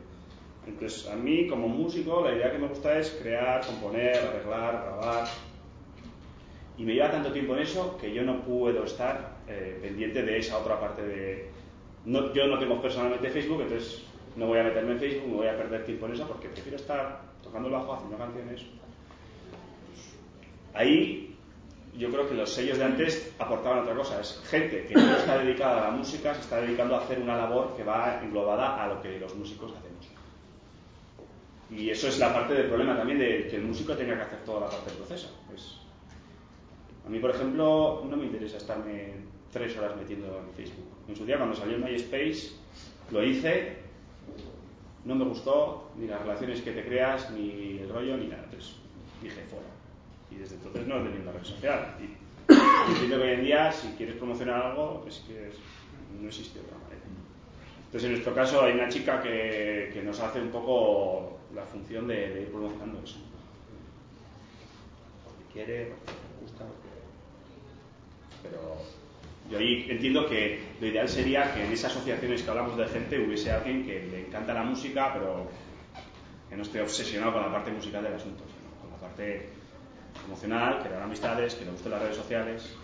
Entonces, 0.67 1.09
a 1.09 1.15
mí 1.15 1.47
como 1.47 1.69
músico, 1.69 2.23
la 2.23 2.35
idea 2.35 2.51
que 2.51 2.59
me 2.59 2.69
gusta 2.69 2.99
es 2.99 3.11
crear, 3.23 3.65
componer, 3.65 4.17
arreglar, 4.17 4.83
grabar, 4.85 5.29
y 6.77 6.85
me 6.85 6.95
lleva 6.95 7.11
tanto 7.11 7.33
tiempo 7.33 7.55
en 7.55 7.63
eso 7.63 7.97
que 7.99 8.13
yo 8.13 8.23
no 8.23 8.43
puedo 8.43 8.85
estar 8.85 9.37
eh, 9.47 9.79
pendiente 9.81 10.23
de 10.23 10.39
esa 10.39 10.59
otra 10.59 10.81
parte 10.81 11.03
de... 11.03 11.51
No, 12.05 12.33
yo 12.33 12.47
no 12.47 12.59
tengo 12.59 12.81
personalmente 12.83 13.31
Facebook, 13.31 13.63
entonces 13.63 14.03
no 14.37 14.47
voy 14.47 14.59
a 14.59 14.65
meterme 14.65 14.93
en 14.93 14.99
Facebook, 14.99 15.29
no 15.29 15.37
voy 15.37 15.47
a 15.47 15.57
perder 15.57 15.85
tiempo 15.85 16.07
en 16.07 16.13
eso 16.15 16.27
porque 16.27 16.49
prefiero 16.49 16.77
estar 16.77 17.34
tocando 17.55 17.69
el 17.69 17.75
bajo, 17.75 17.95
haciendo 17.95 18.19
canciones. 18.19 18.63
Ahí 20.75 21.37
yo 21.97 22.11
creo 22.11 22.29
que 22.29 22.35
los 22.35 22.53
sellos 22.53 22.79
de 22.79 22.85
antes 22.85 23.33
aportaban 23.39 23.81
otra 23.81 23.95
cosa. 23.95 24.21
Es 24.21 24.43
gente 24.51 24.87
que 24.87 24.95
no 24.95 25.17
está 25.17 25.39
dedicada 25.39 25.87
a 25.87 25.91
la 25.91 25.97
música, 25.97 26.35
se 26.35 26.41
está 26.41 26.61
dedicando 26.61 26.97
a 26.97 26.99
hacer 26.99 27.21
una 27.21 27.37
labor 27.37 27.77
que 27.77 27.85
va 27.85 28.21
englobada 28.25 28.83
a 28.83 28.89
lo 28.89 29.01
que 29.01 29.21
los 29.21 29.37
músicos 29.37 29.73
hacemos. 29.73 30.09
Y 31.71 31.91
eso 31.91 32.09
es 32.09 32.19
la 32.19 32.35
parte 32.35 32.55
del 32.55 32.67
problema 32.67 32.97
también 32.97 33.21
de 33.21 33.47
que 33.47 33.57
el 33.57 33.63
músico 33.63 33.95
tenga 33.95 34.17
que 34.17 34.23
hacer 34.23 34.39
toda 34.45 34.63
la 34.63 34.71
parte 34.71 34.91
del 34.91 34.99
proceso. 34.99 35.31
Es, 35.55 35.79
a 37.07 37.09
mí, 37.09 37.21
por 37.21 37.31
ejemplo, 37.31 38.05
no 38.05 38.17
me 38.17 38.25
interesa 38.25 38.57
estarme 38.57 39.13
tres 39.53 39.77
horas 39.77 39.97
metiendo 39.97 40.27
en 40.41 40.53
Facebook. 40.57 40.89
En 41.07 41.15
su 41.15 41.25
día, 41.25 41.37
cuando 41.37 41.55
salió 41.55 41.79
MySpace, 41.79 42.51
lo 43.13 43.23
hice, 43.23 43.84
no 45.05 45.15
me 45.15 45.25
gustó 45.25 45.91
ni 45.97 46.07
las 46.07 46.21
relaciones 46.23 46.63
que 46.63 46.73
te 46.73 46.85
creas, 46.85 47.31
ni 47.31 47.79
el 47.79 47.89
rollo, 47.89 48.17
ni 48.17 48.27
nada. 48.27 48.45
Entonces 48.45 48.77
dije 49.23 49.43
fuera. 49.51 49.67
Y 50.31 50.37
desde 50.37 50.57
entonces 50.57 50.87
no 50.87 50.97
he 50.97 51.03
tenido 51.03 51.23
una 51.23 51.33
red 51.33 51.45
social. 51.45 51.97
Y 52.01 52.91
entiendo 52.91 53.19
que 53.19 53.23
hoy 53.23 53.31
en 53.31 53.45
día, 53.45 53.73
si 53.73 53.89
quieres 53.89 54.17
promocionar 54.17 54.63
algo, 54.63 55.05
es 55.07 55.23
que 55.27 55.51
no 56.21 56.29
existe 56.29 56.61
otra 56.61 56.79
manera. 56.79 57.03
Entonces, 57.87 58.05
en 58.05 58.13
nuestro 58.13 58.35
caso, 58.35 58.63
hay 58.63 58.73
una 58.73 58.89
chica 58.89 59.23
que, 59.23 59.91
que 59.93 60.03
nos 60.03 60.19
hace 60.21 60.41
un 60.41 60.49
poco 60.49 61.39
la 61.55 61.63
función 61.63 62.09
de, 62.09 62.31
de 62.31 62.43
ir 62.43 62.49
promocionando 62.49 63.01
eso. 63.05 63.19
Porque 65.25 65.53
quiere, 65.53 65.93
porque 65.93 66.13
le 66.13 66.41
gusta, 66.43 66.65
porque 66.65 66.95
pero 68.43 68.77
yo 69.51 69.59
ahí 69.59 69.87
entiendo 69.91 70.27
que 70.27 70.61
lo 70.81 70.87
ideal 70.87 71.09
sería 71.09 71.53
que 71.53 71.65
en 71.65 71.73
esas 71.73 71.93
asociaciones 71.93 72.43
que 72.43 72.51
hablamos 72.51 72.77
de 72.77 72.87
gente 72.87 73.19
hubiese 73.19 73.51
alguien 73.53 73.85
que 73.85 74.07
le 74.11 74.27
encanta 74.27 74.55
la 74.55 74.63
música, 74.63 75.13
pero 75.13 75.49
que 76.49 76.57
no 76.57 76.63
esté 76.63 76.81
obsesionado 76.81 77.35
con 77.35 77.43
la 77.43 77.53
parte 77.53 77.71
musical 77.71 78.03
del 78.03 78.15
asunto, 78.15 78.45
sino 78.45 78.81
con 78.81 78.91
la 78.91 78.97
parte 78.97 79.51
emocional, 80.27 80.83
crear 80.83 81.03
amistades, 81.03 81.55
que 81.55 81.65
le 81.65 81.73
gusten 81.73 81.93
las 81.93 82.03
redes 82.03 82.17
sociales. 82.17 82.75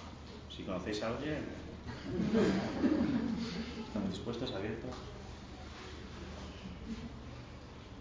Si 0.55 0.62
conocéis 0.65 1.03
a 1.03 1.09
alguien, 1.09 1.39
estamos 3.87 4.11
dispuestos, 4.11 4.53
abiertos. 4.53 4.91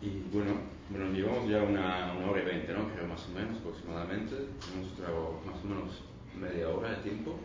Y 0.01 0.09
bueno, 0.33 0.53
bueno, 0.89 1.11
llevamos 1.11 1.49
ya 1.49 1.61
una, 1.61 2.13
una 2.17 2.31
hora 2.31 2.41
y 2.41 2.45
veinte, 2.45 2.73
¿no? 2.73 2.89
Creo 2.89 3.07
más 3.07 3.25
o 3.27 3.31
menos, 3.37 3.57
aproximadamente. 3.59 4.35
Hemos 4.73 4.91
estado 4.91 5.39
más 5.45 5.55
o 5.63 5.67
menos 5.67 6.01
media 6.39 6.69
hora 6.69 6.91
de 6.91 6.97
tiempo. 6.97 7.37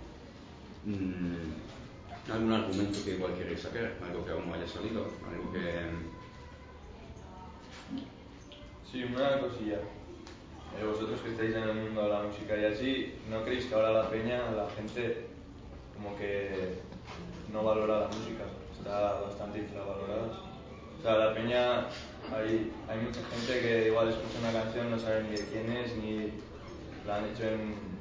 Mm, 0.87 2.31
¿Algún 2.31 2.53
argumento 2.53 2.99
que 3.05 3.13
igual 3.13 3.35
queréis 3.35 3.61
sacar? 3.61 3.95
Algo 4.05 4.25
que 4.25 4.33
aún 4.33 4.49
no 4.49 4.55
haya 4.55 4.67
salido, 4.67 5.07
algo 5.31 5.53
que... 5.53 5.61
Sí, 8.91 9.05
una 9.05 9.41
cosilla. 9.41 9.79
Eh, 10.79 10.85
vosotros 10.85 11.21
que 11.21 11.31
estáis 11.31 11.55
en 11.55 11.63
el 11.63 11.75
mundo 11.75 12.03
de 12.03 12.09
la 12.09 12.23
música 12.23 12.57
y 12.57 12.65
así, 12.65 13.15
¿no 13.31 13.43
creéis 13.45 13.67
que 13.67 13.75
ahora 13.75 13.93
la 13.93 14.11
peña, 14.11 14.51
la 14.51 14.69
gente, 14.71 15.27
como 15.95 16.17
que 16.17 16.81
no 17.53 17.65
valora 17.65 18.01
la 18.01 18.07
música? 18.09 18.45
Está 18.77 19.21
bastante 19.21 19.61
infravalorada. 19.61 20.27
O 20.99 21.03
sea, 21.03 21.17
la 21.17 21.35
peña, 21.35 21.87
hay, 22.35 22.73
hay 22.89 22.99
mucha 22.99 23.21
gente 23.25 23.61
que 23.61 23.89
igual 23.89 24.09
escucha 24.11 24.39
una 24.41 24.53
canción, 24.53 24.91
no 24.91 24.99
sabe 24.99 25.23
ni 25.25 25.37
de 25.37 25.47
quién 25.47 25.73
es, 25.73 25.97
ni 25.97 26.33
la 27.07 27.17
han 27.17 27.27
hecho 27.27 27.45
en, 27.45 27.94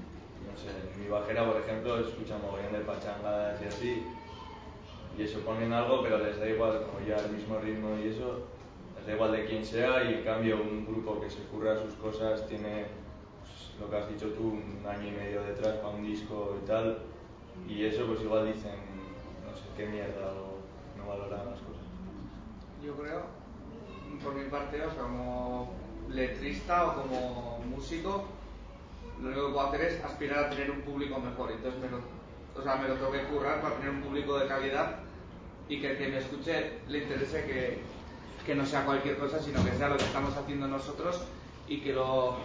no 0.53 0.59
sé, 0.59 0.69
mi 0.99 1.07
bajera, 1.07 1.51
por 1.51 1.61
ejemplo, 1.61 1.99
escucha 1.99 2.37
mogollón 2.37 2.73
de 2.73 2.79
pachangadas 2.79 3.61
y 3.61 3.65
así. 3.65 4.03
Y 5.17 5.23
eso 5.23 5.39
ponen 5.39 5.73
algo, 5.73 6.01
pero 6.03 6.19
les 6.19 6.39
da 6.39 6.47
igual, 6.47 6.85
como 6.85 7.05
ya 7.05 7.17
el 7.17 7.31
mismo 7.31 7.57
ritmo 7.59 7.95
y 7.97 8.09
eso, 8.09 8.43
les 8.97 9.07
da 9.07 9.13
igual 9.13 9.31
de 9.31 9.45
quién 9.45 9.65
sea 9.65 10.03
y 10.03 10.15
en 10.15 10.23
cambio 10.23 10.61
un 10.61 10.85
grupo 10.85 11.19
que 11.19 11.29
se 11.29 11.43
curra 11.43 11.75
sus 11.75 11.93
cosas 11.95 12.47
tiene 12.47 12.85
pues, 13.41 13.73
lo 13.79 13.89
que 13.89 13.97
has 13.97 14.09
dicho 14.09 14.29
tú, 14.29 14.43
un 14.43 14.83
año 14.87 15.07
y 15.07 15.11
medio 15.11 15.43
detrás 15.43 15.77
para 15.77 15.89
un 15.89 16.03
disco 16.03 16.57
y 16.63 16.67
tal 16.67 16.99
y 17.67 17.85
eso 17.85 18.07
pues 18.07 18.21
igual 18.21 18.51
dicen 18.51 18.75
no 19.45 19.55
sé 19.55 19.63
qué 19.77 19.85
mierda 19.85 20.31
o 20.31 20.57
no 20.97 21.07
valoran 21.07 21.45
las 21.45 21.59
cosas. 21.59 21.83
Yo 22.83 22.95
creo, 22.95 23.25
por 24.23 24.35
mi 24.35 24.49
parte, 24.49 24.81
o 24.81 24.91
sea, 24.91 25.03
como 25.03 25.73
letrista 26.09 26.87
o 26.87 27.01
como 27.01 27.59
músico, 27.69 28.25
lo 29.21 29.27
único 29.29 29.47
que 29.47 29.53
puedo 29.53 29.67
hacer 29.67 29.81
es 29.81 30.03
aspirar 30.03 30.45
a 30.45 30.49
tener 30.49 30.71
un 30.71 30.81
público 30.81 31.19
mejor. 31.19 31.51
Entonces 31.51 31.81
me 31.81 31.89
lo, 31.89 31.97
o 32.59 32.63
sea, 32.63 32.75
me 32.75 32.87
lo 32.87 32.95
tengo 32.95 33.29
currar 33.29 33.61
para 33.61 33.75
tener 33.75 33.91
un 33.91 34.01
público 34.01 34.37
de 34.39 34.47
calidad 34.47 34.99
y 35.69 35.79
que 35.79 35.91
el 35.91 35.97
que 35.97 36.07
me 36.07 36.17
escuche 36.17 36.79
le 36.87 36.99
interese 36.99 37.45
que, 37.45 37.79
que 38.45 38.55
no 38.55 38.65
sea 38.65 38.85
cualquier 38.85 39.17
cosa, 39.17 39.39
sino 39.39 39.63
que 39.63 39.71
sea 39.73 39.89
lo 39.89 39.97
que 39.97 40.03
estamos 40.03 40.35
haciendo 40.35 40.67
nosotros 40.67 41.21
y 41.67 41.79
que 41.81 41.93
lo, 41.93 42.35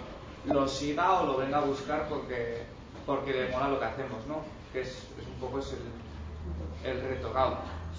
lo 0.46 0.68
siga 0.68 1.20
o 1.20 1.26
lo 1.26 1.36
venga 1.38 1.58
a 1.58 1.64
buscar 1.64 2.08
porque, 2.08 2.62
porque 3.06 3.32
le 3.32 3.48
mola 3.50 3.68
lo 3.68 3.78
que 3.78 3.84
hacemos, 3.86 4.26
¿no? 4.26 4.42
Que 4.72 4.82
es, 4.82 5.06
un 5.34 5.40
poco 5.40 5.58
es 5.58 5.74
el, 6.84 6.90
el 6.90 7.00
reto. 7.02 7.32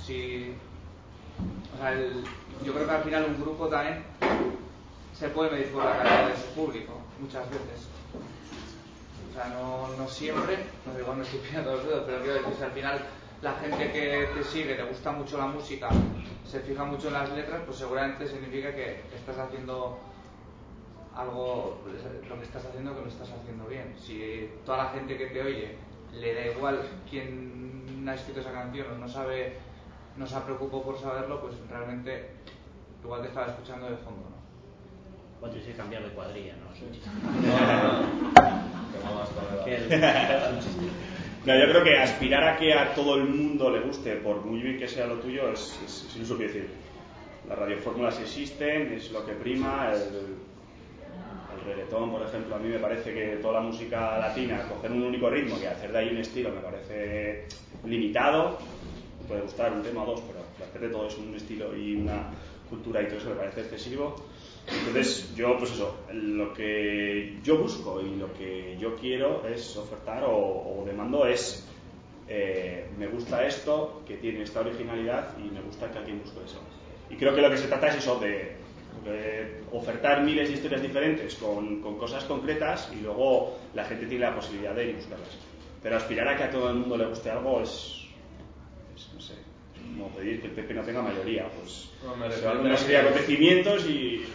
Si, 0.05 0.53
o 1.75 1.77
sea, 1.77 1.93
el- 1.93 2.23
yo 2.63 2.73
creo 2.73 2.85
que 2.87 2.91
al 2.93 3.03
final 3.03 3.25
un 3.25 3.41
grupo 3.41 3.67
también 3.67 4.03
se 5.17 5.29
puede 5.29 5.51
medir 5.51 5.71
por 5.71 5.83
la 5.83 5.97
calidad 5.97 6.29
de 6.29 6.37
su 6.37 6.47
público, 6.55 6.93
muchas 7.19 7.49
veces. 7.49 7.87
Sea, 9.39 9.47
no, 9.53 9.87
no 9.97 10.05
siempre, 10.05 10.57
no 10.85 10.93
digo 10.97 11.15
no 11.15 11.23
estoy 11.23 11.39
pillando 11.39 11.71
los 11.77 11.85
dedos, 11.85 12.03
pero 12.05 12.17
quiero 12.17 12.33
decir, 12.33 12.53
si 12.57 12.63
al 12.63 12.71
final 12.71 12.99
la 13.41 13.53
gente 13.53 13.91
que 13.93 14.27
te 14.35 14.43
sigue, 14.43 14.75
te 14.75 14.83
gusta 14.83 15.13
mucho 15.13 15.37
la 15.37 15.45
música, 15.45 15.87
se 16.45 16.59
fija 16.59 16.83
mucho 16.83 17.07
en 17.07 17.13
las 17.13 17.31
letras, 17.31 17.61
pues 17.65 17.77
seguramente 17.77 18.27
significa 18.27 18.75
que 18.75 19.01
estás 19.15 19.37
haciendo 19.37 19.97
algo, 21.15 21.81
lo 22.27 22.37
que 22.37 22.43
estás 22.43 22.65
haciendo 22.65 22.93
que 22.93 23.01
lo 23.01 23.07
estás 23.07 23.29
haciendo 23.31 23.65
bien. 23.67 23.95
Si 23.97 24.51
toda 24.65 24.79
la 24.79 24.89
gente 24.89 25.17
que 25.17 25.27
te 25.27 25.41
oye 25.41 25.77
le 26.11 26.33
da 26.33 26.47
igual 26.47 26.81
quién 27.09 28.05
ha 28.09 28.15
escrito 28.15 28.41
esa 28.41 28.51
canción 28.51 28.87
o 28.91 28.97
no 28.97 29.07
sabe, 29.07 29.55
no 30.17 30.27
se 30.27 30.37
preocupado 30.41 30.83
por 30.83 30.99
saberlo, 30.99 31.39
pues 31.39 31.55
realmente 31.69 32.31
igual 33.01 33.21
te 33.21 33.29
estaba 33.29 33.47
escuchando 33.47 33.89
de 33.89 33.95
fondo, 33.95 34.29
¿no? 34.29 35.39
Bueno, 35.39 35.55
tienes 35.55 35.71
que 35.71 35.77
cambiar 35.77 36.03
de 36.03 36.09
cuadrilla, 36.09 36.55
¿no? 36.57 36.67
Un 36.85 36.91
chiste. 36.91 37.09
Tengo 38.33 38.78
No, 41.45 41.57
yo 41.57 41.69
creo 41.69 41.83
que 41.83 41.97
aspirar 41.97 42.43
a 42.43 42.57
que 42.57 42.73
a 42.73 42.93
todo 42.93 43.15
el 43.15 43.23
mundo 43.23 43.71
le 43.71 43.79
guste, 43.79 44.15
por 44.17 44.45
muy 44.45 44.59
bien 44.59 44.77
que 44.77 44.89
sea 44.89 45.07
lo 45.07 45.15
tuyo, 45.15 45.49
es, 45.53 45.79
es, 45.85 46.15
es 46.21 46.37
decir, 46.37 46.67
las 47.47 47.57
radiofórmulas 47.57 48.19
existen, 48.19 48.91
es 48.93 49.09
lo 49.11 49.25
que 49.25 49.31
prima. 49.33 49.89
El, 49.93 50.01
el 51.55 51.65
reggaetón, 51.65 52.11
por 52.11 52.21
ejemplo, 52.23 52.55
a 52.55 52.59
mí 52.59 52.67
me 52.67 52.79
parece 52.79 53.13
que 53.13 53.37
toda 53.41 53.55
la 53.55 53.61
música 53.61 54.17
latina, 54.19 54.67
coger 54.67 54.91
un 54.91 55.03
único 55.03 55.29
ritmo 55.29 55.57
y 55.61 55.65
hacer 55.65 55.91
de 55.91 55.97
ahí 55.97 56.09
un 56.09 56.17
estilo, 56.17 56.51
me 56.51 56.61
parece 56.61 57.45
limitado. 57.85 58.57
Puede 59.27 59.41
gustar 59.41 59.71
un 59.73 59.81
tema 59.81 60.03
o 60.03 60.07
dos, 60.07 60.21
pero 60.27 60.39
hacer 60.67 60.81
de 60.81 60.89
todo 60.89 61.07
es 61.07 61.17
un 61.17 61.33
estilo 61.35 61.75
y 61.75 61.95
una 61.95 62.31
cultura 62.69 63.01
y 63.01 63.05
todo 63.05 63.17
eso 63.17 63.29
me 63.29 63.35
parece 63.35 63.61
excesivo. 63.61 64.15
Entonces, 64.71 65.33
yo, 65.35 65.57
pues 65.57 65.71
eso, 65.71 65.97
lo 66.13 66.53
que 66.53 67.37
yo 67.43 67.57
busco 67.57 68.01
y 68.01 68.15
lo 68.15 68.31
que 68.33 68.77
yo 68.79 68.95
quiero 68.95 69.47
es 69.47 69.75
ofertar 69.77 70.23
o, 70.27 70.83
demando 70.85 71.25
es, 71.25 71.67
eh, 72.27 72.87
me 72.97 73.07
gusta 73.07 73.45
esto, 73.45 74.03
que 74.07 74.17
tiene 74.17 74.43
esta 74.43 74.59
originalidad 74.59 75.35
y 75.37 75.49
me 75.49 75.61
gusta 75.61 75.91
que 75.91 75.97
alguien 75.97 76.21
busque 76.21 76.39
eso. 76.45 76.59
Y 77.09 77.15
creo 77.15 77.33
que 77.33 77.41
lo 77.41 77.49
que 77.49 77.57
se 77.57 77.67
trata 77.67 77.87
es 77.87 77.95
eso, 77.95 78.19
de, 78.19 78.57
ofertar 79.71 80.23
miles 80.23 80.49
de 80.49 80.55
historias 80.55 80.81
diferentes 80.81 81.35
con, 81.35 81.81
cosas 81.97 82.25
concretas 82.25 82.91
y 82.93 83.01
luego 83.01 83.57
la 83.73 83.85
gente 83.85 84.05
tiene 84.05 84.25
la 84.25 84.35
posibilidad 84.35 84.75
de 84.75 84.83
ir 84.83 84.89
y 84.91 84.93
buscarlas. 84.93 85.29
Pero 85.81 85.95
aspirar 85.95 86.27
a 86.27 86.37
que 86.37 86.43
a 86.43 86.51
todo 86.51 86.69
el 86.69 86.75
mundo 86.75 86.97
le 86.97 87.05
guste 87.05 87.31
algo 87.31 87.61
es, 87.61 88.05
es, 88.95 89.13
no 89.13 89.21
sé, 89.21 89.35
como 89.99 90.15
pedir 90.15 90.41
que 90.41 90.47
el 90.47 90.53
PP 90.53 90.73
no 90.73 90.83
tenga 90.83 91.01
mayoría, 91.01 91.49
pues 91.59 91.91
No, 92.03 92.15
me 92.15 92.31
se 92.31 92.45
van 92.45 92.59
una 92.59 92.77
serie 92.77 92.97
de 92.97 93.01
acontecimientos 93.01 93.85
y 93.85 94.25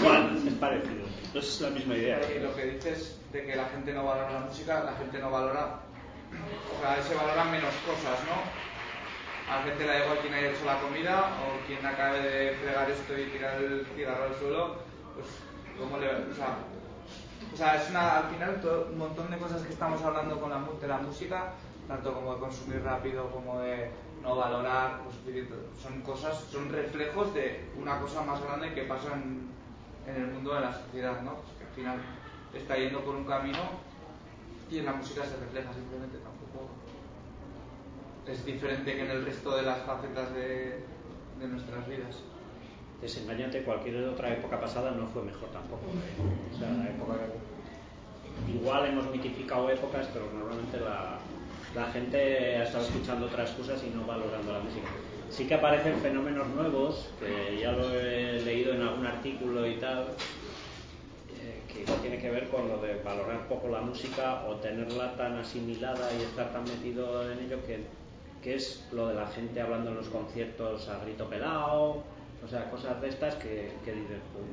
Igual, 0.00 0.42
es 0.46 0.54
parecido. 0.54 1.06
es 1.34 1.60
la 1.60 1.70
misma 1.70 1.96
idea. 1.96 2.20
Y 2.30 2.40
lo 2.40 2.54
que 2.54 2.66
dices 2.66 3.18
de 3.32 3.44
que 3.44 3.56
la 3.56 3.66
gente 3.66 3.92
no 3.92 4.04
valora 4.04 4.32
la 4.32 4.40
música, 4.40 4.84
la 4.84 4.92
gente 4.94 5.18
no 5.18 5.30
valora, 5.30 5.80
o 6.76 6.80
sea, 6.80 7.02
se 7.02 7.14
valoran 7.14 7.50
menos 7.50 7.72
cosas, 7.86 8.18
¿no? 8.26 9.52
A 9.52 9.58
la 9.58 9.62
gente 9.64 9.84
le 9.84 9.92
da 9.92 10.04
igual 10.04 10.18
quién 10.20 10.34
haya 10.34 10.50
hecho 10.50 10.64
la 10.64 10.80
comida 10.80 11.30
o 11.40 11.66
quién 11.66 11.84
acabe 11.84 12.20
de 12.20 12.52
fregar 12.56 12.90
esto 12.90 13.18
y 13.18 13.24
tirar 13.30 13.62
el 13.62 13.86
cigarro 13.96 14.24
al 14.24 14.34
suelo, 14.38 14.76
pues 15.14 15.26
cómo 15.78 15.98
le, 15.98 16.08
o 16.08 16.34
sea, 16.34 16.58
o 17.52 17.56
sea, 17.56 17.76
es 17.76 17.90
una, 17.90 18.18
al 18.18 18.34
final 18.34 18.60
todo, 18.60 18.88
un 18.92 18.98
montón 18.98 19.30
de 19.30 19.38
cosas 19.38 19.62
que 19.62 19.72
estamos 19.72 20.02
hablando 20.02 20.40
con 20.40 20.50
la, 20.50 20.62
de 20.80 20.88
la 20.88 20.98
música, 20.98 21.52
tanto 21.88 22.14
como 22.14 22.34
de 22.34 22.40
consumir 22.40 22.82
rápido 22.82 23.30
como 23.30 23.60
de 23.60 23.90
no 24.22 24.36
valorar, 24.36 25.00
pues, 25.02 25.16
son 25.82 26.00
cosas, 26.02 26.38
son 26.50 26.70
reflejos 26.70 27.34
de 27.34 27.68
una 27.76 28.00
cosa 28.00 28.22
más 28.22 28.42
grande 28.42 28.72
que 28.72 28.82
pasa 28.82 29.14
en, 29.14 29.48
en 30.06 30.22
el 30.22 30.28
mundo 30.28 30.54
de 30.54 30.60
la 30.60 30.72
sociedad, 30.72 31.20
¿no? 31.22 31.34
Pues 31.36 31.56
que 31.58 31.64
al 31.64 31.70
final 31.70 31.98
está 32.54 32.76
yendo 32.76 33.00
por 33.00 33.16
un 33.16 33.24
camino 33.24 33.58
y 34.70 34.78
en 34.78 34.86
la 34.86 34.92
música 34.92 35.24
se 35.24 35.36
refleja 35.36 35.72
simplemente 35.72 36.18
tampoco. 36.18 36.68
Es 38.26 38.44
diferente 38.44 38.94
que 38.94 39.04
en 39.04 39.10
el 39.10 39.24
resto 39.24 39.56
de 39.56 39.62
las 39.62 39.82
facetas 39.82 40.32
de, 40.34 40.84
de 41.40 41.48
nuestras 41.48 41.86
vidas. 41.88 42.22
Desengañate, 43.00 43.64
cualquier 43.64 44.04
otra 44.04 44.32
época 44.32 44.60
pasada 44.60 44.92
no 44.92 45.08
fue 45.08 45.24
mejor 45.24 45.48
tampoco. 45.48 45.82
¿eh? 45.86 46.54
O 46.54 46.58
sea, 46.58 46.70
la 46.70 46.88
época 46.88 47.14
igual 48.48 48.86
hemos 48.86 49.10
mitificado 49.10 49.68
épocas, 49.68 50.08
pero 50.12 50.26
normalmente 50.32 50.78
la, 50.78 51.18
la 51.74 51.86
gente 51.90 52.56
ha 52.56 52.64
estado 52.64 52.84
escuchando 52.84 53.26
otras 53.26 53.50
cosas 53.52 53.82
y 53.84 53.90
no 53.90 54.04
valorando 54.06 54.52
la 54.52 54.60
música. 54.60 54.88
Sí 55.30 55.46
que 55.46 55.54
aparecen 55.54 55.94
fenómenos 55.94 56.48
nuevos, 56.48 57.08
que 57.18 57.58
ya 57.60 57.72
lo 57.72 57.88
he 57.98 58.42
leído 58.42 58.74
en 58.74 58.82
algún 58.82 59.06
artículo 59.06 59.66
y 59.66 59.76
tal, 59.76 60.04
eh, 61.40 61.62
que 61.72 61.84
tiene 62.02 62.18
que 62.18 62.30
ver 62.30 62.48
con 62.48 62.68
lo 62.68 62.78
de 62.78 62.96
valorar 63.02 63.48
poco 63.48 63.68
la 63.68 63.80
música 63.80 64.44
o 64.46 64.56
tenerla 64.56 65.16
tan 65.16 65.36
asimilada 65.38 66.10
y 66.12 66.22
estar 66.22 66.52
tan 66.52 66.64
metido 66.64 67.30
en 67.32 67.38
ello 67.38 67.58
que, 67.66 67.78
que 68.42 68.56
es 68.56 68.86
lo 68.92 69.08
de 69.08 69.14
la 69.14 69.26
gente 69.28 69.60
hablando 69.60 69.90
en 69.90 69.96
los 69.96 70.08
conciertos 70.08 70.88
a 70.88 70.98
grito 71.04 71.26
pelado, 71.28 72.04
o 72.44 72.48
sea, 72.48 72.68
cosas 72.70 73.00
de 73.00 73.08
estas 73.08 73.36
que, 73.36 73.70
que 73.84 73.92
dices, 73.92 74.18
"Pues, 74.34 74.44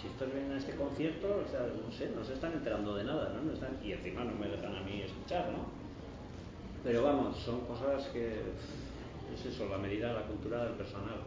si 0.00 0.06
estos 0.08 0.32
vienen 0.32 0.52
a 0.52 0.58
este 0.58 0.74
concierto, 0.74 1.26
o 1.46 1.50
sea, 1.50 1.60
no 1.60 1.92
sé, 1.92 2.10
no 2.16 2.24
se 2.24 2.32
están 2.34 2.52
enterando 2.54 2.96
de 2.96 3.04
nada, 3.04 3.30
¿no? 3.34 3.42
No 3.42 3.52
están- 3.52 3.76
y 3.84 3.92
encima 3.92 4.24
no 4.24 4.32
me 4.32 4.48
dejan 4.48 4.74
a 4.74 4.80
mí 4.80 5.02
escuchar, 5.02 5.50
¿no? 5.52 5.81
Pero 6.84 7.02
vamos, 7.04 7.36
son 7.38 7.60
cosas 7.60 8.06
que 8.12 8.26
es 9.34 9.46
eso, 9.46 9.68
la 9.70 9.78
medida 9.78 10.08
de 10.08 10.14
la 10.14 10.22
cultura 10.22 10.64
del 10.64 10.74
personal, 10.74 11.20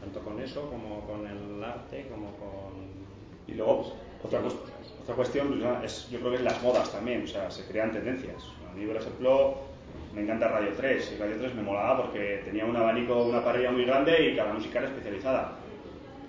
tanto 0.00 0.20
con 0.20 0.40
eso 0.40 0.68
como 0.70 1.00
con 1.06 1.26
el 1.26 1.62
arte, 1.62 2.06
como 2.10 2.28
con 2.36 3.04
Y 3.46 3.52
luego, 3.52 3.92
otra, 4.24 4.40
cues- 4.40 4.56
otra 5.02 5.14
cuestión 5.14 5.62
es, 5.84 6.08
yo 6.10 6.18
creo 6.20 6.30
que 6.30 6.36
es 6.38 6.42
las 6.42 6.62
modas 6.62 6.90
también, 6.90 7.24
o 7.24 7.26
sea, 7.26 7.50
se 7.50 7.66
crean 7.66 7.92
tendencias. 7.92 8.42
A 8.70 8.74
mí, 8.74 8.86
por 8.86 8.96
ejemplo, 8.96 9.56
me 10.14 10.22
encanta 10.22 10.48
Radio 10.48 10.70
3, 10.74 11.12
y 11.14 11.20
Radio 11.20 11.36
3 11.38 11.54
me 11.54 11.62
molaba 11.62 12.02
porque 12.04 12.40
tenía 12.46 12.64
un 12.64 12.74
abanico, 12.74 13.22
una 13.24 13.44
parrilla 13.44 13.70
muy 13.70 13.84
grande 13.84 14.30
y 14.30 14.34
cada 14.36 14.54
música 14.54 14.78
era 14.78 14.88
especializada. 14.88 15.52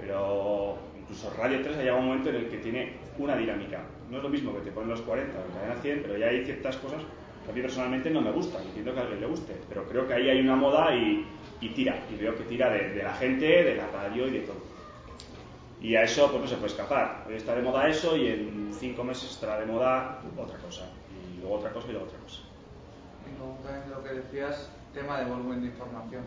Pero 0.01 0.77
incluso 0.99 1.31
Radio 1.37 1.61
3 1.61 1.77
ha 1.77 1.79
llegado 1.79 1.99
un 1.99 2.07
momento 2.07 2.29
en 2.31 2.35
el 2.35 2.49
que 2.49 2.57
tiene 2.57 2.97
una 3.17 3.37
dinámica. 3.37 3.83
No 4.11 4.17
es 4.17 4.23
lo 4.23 4.29
mismo 4.29 4.53
que 4.53 4.59
te 4.61 4.71
ponen 4.71 4.89
los 4.89 5.01
40 5.01 5.31
o 5.39 5.53
cadena 5.57 5.75
100, 5.81 6.01
pero 6.01 6.17
ya 6.17 6.27
hay 6.27 6.43
ciertas 6.43 6.75
cosas 6.77 7.01
que 7.45 7.51
a 7.51 7.53
mí 7.53 7.61
personalmente 7.61 8.09
no 8.09 8.21
me 8.21 8.31
gustan. 8.31 8.63
Entiendo 8.63 8.93
que 8.93 8.99
a 8.99 9.03
alguien 9.03 9.21
le 9.21 9.27
guste, 9.27 9.55
pero 9.69 9.87
creo 9.87 10.07
que 10.07 10.13
ahí 10.13 10.29
hay 10.29 10.39
una 10.41 10.55
moda 10.55 10.93
y, 10.95 11.25
y 11.61 11.69
tira. 11.69 12.03
Y 12.11 12.15
veo 12.15 12.35
que 12.35 12.43
tira 12.43 12.69
de, 12.69 13.03
la 13.03 13.13
gente, 13.13 13.45
de 13.45 13.75
la 13.75 13.87
radio 13.87 14.27
y 14.27 14.31
de 14.31 14.39
todo. 14.41 14.57
Y 15.81 15.95
a 15.95 16.03
eso 16.03 16.29
pues 16.31 16.41
no 16.41 16.47
se 16.47 16.55
puede 16.55 16.67
escapar. 16.67 17.25
Hoy 17.27 17.35
está 17.35 17.55
de 17.55 17.61
moda 17.61 17.87
eso 17.87 18.17
y 18.17 18.27
en 18.27 18.71
cinco 18.73 19.03
meses 19.03 19.31
estará 19.31 19.59
de 19.59 19.65
moda 19.67 20.21
otra 20.37 20.57
cosa. 20.57 20.89
Y 21.35 21.39
luego 21.39 21.55
otra 21.55 21.71
cosa 21.71 21.87
y 21.89 21.91
luego 21.91 22.07
otra 22.07 22.19
cosa. 22.19 22.41
Y 23.25 23.89
lo 23.89 24.03
que 24.03 24.09
decías, 24.09 24.69
tema 24.93 25.19
de 25.19 25.25
volumen 25.25 25.61
de 25.61 25.67
información. 25.67 26.23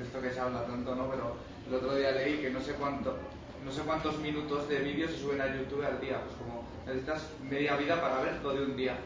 Esto 0.00 0.20
que 0.20 0.30
se 0.30 0.40
habla 0.40 0.64
tanto, 0.64 0.94
¿no? 0.94 1.08
Pero 1.10 1.36
el 1.68 1.74
otro 1.74 1.94
día 1.96 2.12
leí 2.12 2.38
que 2.38 2.50
no 2.50 2.60
sé 2.60 2.74
cuánto, 2.74 3.16
no 3.64 3.72
sé 3.72 3.82
cuántos 3.82 4.18
minutos 4.18 4.68
de 4.68 4.78
vídeo 4.80 5.08
se 5.08 5.18
suben 5.18 5.40
a 5.40 5.54
YouTube 5.54 5.84
al 5.84 6.00
día. 6.00 6.20
Pues 6.22 6.36
como 6.36 6.64
necesitas 6.86 7.30
media 7.42 7.76
vida 7.76 8.00
para 8.00 8.20
ver 8.20 8.40
lo 8.42 8.52
de 8.52 8.64
un 8.64 8.76
día. 8.76 8.96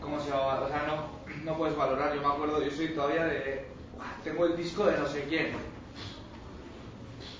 ¿Cómo 0.00 0.20
se 0.20 0.30
va? 0.30 0.60
O 0.60 0.68
sea, 0.68 0.84
no, 0.86 1.44
no 1.50 1.56
puedes 1.58 1.76
valorar. 1.76 2.14
Yo 2.14 2.20
me 2.22 2.28
acuerdo, 2.28 2.62
yo 2.62 2.70
soy 2.70 2.88
todavía 2.88 3.24
de. 3.24 3.66
"Buah, 3.96 4.22
Tengo 4.24 4.46
el 4.46 4.56
disco 4.56 4.84
de 4.86 4.98
no 4.98 5.06
sé 5.06 5.24
quién. 5.28 5.52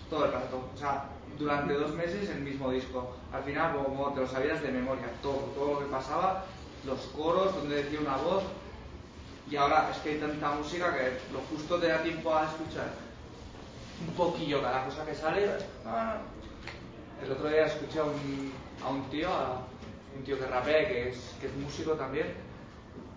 Todo 0.08 0.26
el 0.26 0.32
rato. 0.32 0.68
O 0.74 0.76
sea, 0.76 1.04
durante 1.38 1.74
dos 1.74 1.92
meses 1.94 2.28
el 2.28 2.40
mismo 2.40 2.70
disco. 2.70 3.16
Al 3.32 3.42
final, 3.44 3.74
como 3.76 4.12
te 4.12 4.20
lo 4.20 4.26
sabías 4.26 4.60
de 4.62 4.70
memoria, 4.72 5.06
todo, 5.22 5.36
todo 5.54 5.74
lo 5.74 5.78
que 5.80 5.86
pasaba, 5.86 6.44
los 6.84 6.98
coros, 7.16 7.54
donde 7.54 7.82
decía 7.82 8.00
una 8.00 8.16
voz. 8.16 8.42
Y 9.50 9.56
ahora 9.56 9.88
es 9.90 9.98
que 9.98 10.10
hay 10.10 10.18
tanta 10.20 10.50
música 10.52 10.94
que 10.94 11.18
lo 11.32 11.40
justo 11.50 11.78
te 11.78 11.88
da 11.88 12.02
tiempo 12.02 12.34
a 12.34 12.44
escuchar 12.44 12.88
un 14.06 14.14
poquillo 14.14 14.62
cada 14.62 14.84
cosa 14.84 15.04
que 15.04 15.14
sale. 15.14 15.48
Ah. 15.84 16.18
El 17.24 17.32
otro 17.32 17.48
día 17.48 17.66
escuché 17.66 17.98
a 17.98 18.04
un, 18.04 18.52
a 18.84 18.88
un 18.88 19.02
tío, 19.10 19.28
a 19.28 19.60
un 20.16 20.24
tío 20.24 20.38
que 20.38 20.46
rapea, 20.46 20.88
que 20.88 21.10
es, 21.10 21.34
que 21.40 21.48
es 21.48 21.56
músico 21.56 21.92
también, 21.92 22.28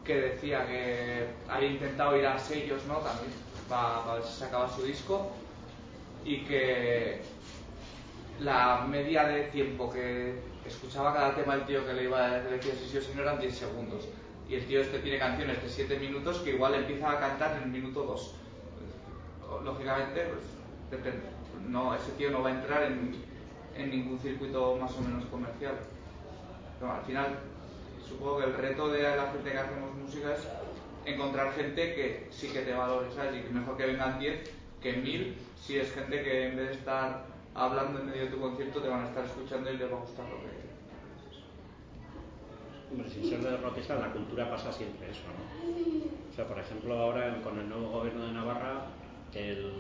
que 0.04 0.16
decía 0.16 0.66
que 0.68 1.28
había 1.50 1.70
intentado 1.70 2.18
ir 2.18 2.26
a 2.26 2.38
sellos, 2.38 2.84
¿no? 2.86 2.98
También, 2.98 3.32
para, 3.70 4.16
ver 4.16 4.24
si 4.24 4.40
sacaba 4.40 4.70
su 4.70 4.84
disco, 4.84 5.32
y 6.26 6.44
que 6.46 7.22
la 8.40 8.86
media 8.90 9.26
de 9.26 9.44
tiempo 9.44 9.92
que 9.92 10.36
escuchaba 10.66 11.14
cada 11.14 11.36
tema 11.36 11.56
el 11.56 11.66
tío 11.66 11.86
que 11.86 11.94
le 11.94 12.04
iba 12.04 12.26
a 12.26 12.40
decir 12.40 12.74
si 12.74 12.90
sí 12.90 12.98
o 12.98 13.02
si 13.02 13.14
no 13.14 13.22
eran 13.22 13.40
10 13.40 13.56
segundos. 13.56 14.08
Y 14.50 14.56
el 14.56 14.66
tío 14.66 14.82
este 14.82 15.00
tiene 15.00 15.20
canciones 15.20 15.62
de 15.62 15.70
7 15.70 16.00
minutos 16.00 16.40
que 16.40 16.52
igual 16.52 16.76
empieza 16.76 17.12
a 17.12 17.20
cantar 17.20 17.58
en 17.58 17.64
el 17.64 17.70
minuto 17.70 18.04
2. 18.04 18.36
Lógicamente, 19.64 20.26
pues 20.26 20.42
depende. 20.92 21.28
No, 21.68 21.96
ese 21.96 22.12
tío 22.14 22.30
no 22.32 22.42
va 22.42 22.50
a 22.50 22.54
entrar 22.54 22.84
en, 22.84 23.16
en 23.78 23.90
ningún 23.90 24.20
circuito 24.20 24.76
más 24.76 24.92
o 24.98 25.02
menos 25.02 25.26
comercial. 25.26 25.76
Pero 26.80 26.92
al 26.92 27.02
final, 27.04 27.40
supongo 28.14 28.40
que 28.40 28.46
el 28.46 28.54
reto 28.54 28.88
de 28.90 29.04
la 29.04 29.32
gente 29.32 29.52
que 29.52 29.58
hacemos 29.58 29.96
música 29.96 30.34
es 30.34 30.48
encontrar 31.06 31.52
gente 31.54 31.96
que 31.96 32.28
sí 32.32 32.50
que 32.50 32.62
te 32.62 32.74
valore, 32.74 33.12
¿sabes? 33.12 33.36
Y 33.38 33.42
que 33.42 33.50
mejor 33.50 33.76
que 33.76 33.86
vengan 33.88 34.20
10 34.20 34.52
que 34.82 34.94
1000 34.94 35.36
si 35.56 35.78
es 35.78 35.92
gente 35.94 36.24
que 36.24 36.48
en 36.48 36.58
vez 36.58 36.68
de 36.70 36.74
estar 36.76 37.26
hablando 37.56 38.00
en 38.00 38.08
medio 38.08 38.24
de 38.24 38.28
tu 38.28 38.40
concierto 38.40 38.82
te 38.82 38.90
van 38.90 39.06
a 39.06 39.08
estar 39.08 39.26
escuchando 39.26 39.72
y 39.72 39.78
les 39.78 39.92
va 39.92 39.98
a 39.98 40.02
gustar 40.02 40.26
lo 40.26 40.38
que 40.42 40.64
Hombre, 42.92 43.10
sin 43.10 43.28
ser 43.28 43.40
de 43.40 43.58
rockista, 43.58 43.96
la 43.96 44.12
cultura 44.12 44.48
pasa 44.52 44.72
siempre 44.72 45.10
eso, 45.10 45.22
¿no? 45.26 46.32
O 46.32 46.36
sea, 46.36 46.48
por 46.48 46.60
ejemplo, 46.60 46.96
ahora 46.96 47.42
con 47.42 47.58
el 47.58 47.68
nuevo 47.68 47.90
gobierno 47.90 48.28
de 48.28 48.34
Navarra, 48.34 48.86
el, 49.34 49.72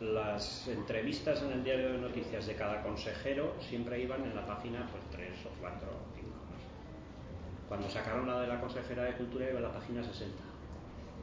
las 0.00 0.66
entrevistas 0.66 1.42
en 1.42 1.52
el 1.52 1.62
diario 1.62 1.92
de 1.92 1.98
noticias 1.98 2.46
de 2.48 2.56
cada 2.56 2.82
consejero 2.82 3.54
siempre 3.60 4.00
iban 4.00 4.24
en 4.24 4.34
la 4.34 4.44
página 4.44 4.88
pues, 4.90 5.04
3 5.12 5.30
o 5.46 5.60
4 5.60 5.88
cuando 7.70 7.88
sacaron 7.88 8.26
la 8.26 8.40
de 8.40 8.48
la 8.48 8.60
consejera 8.60 9.04
de 9.04 9.12
Cultura 9.14 9.48
iba 9.48 9.58
en 9.58 9.62
la 9.62 9.72
página 9.72 10.02
60. 10.02 10.42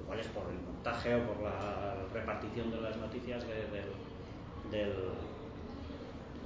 Igual 0.01 0.19
es 0.21 0.27
por 0.27 0.43
el 0.49 0.57
montaje 0.65 1.13
o 1.13 1.27
por 1.27 1.43
la 1.43 1.93
repartición 2.13 2.71
de 2.71 2.79
las 2.79 2.95
noticias 2.95 3.45
de- 3.45 3.67
del, 3.67 4.71
del, 4.71 4.93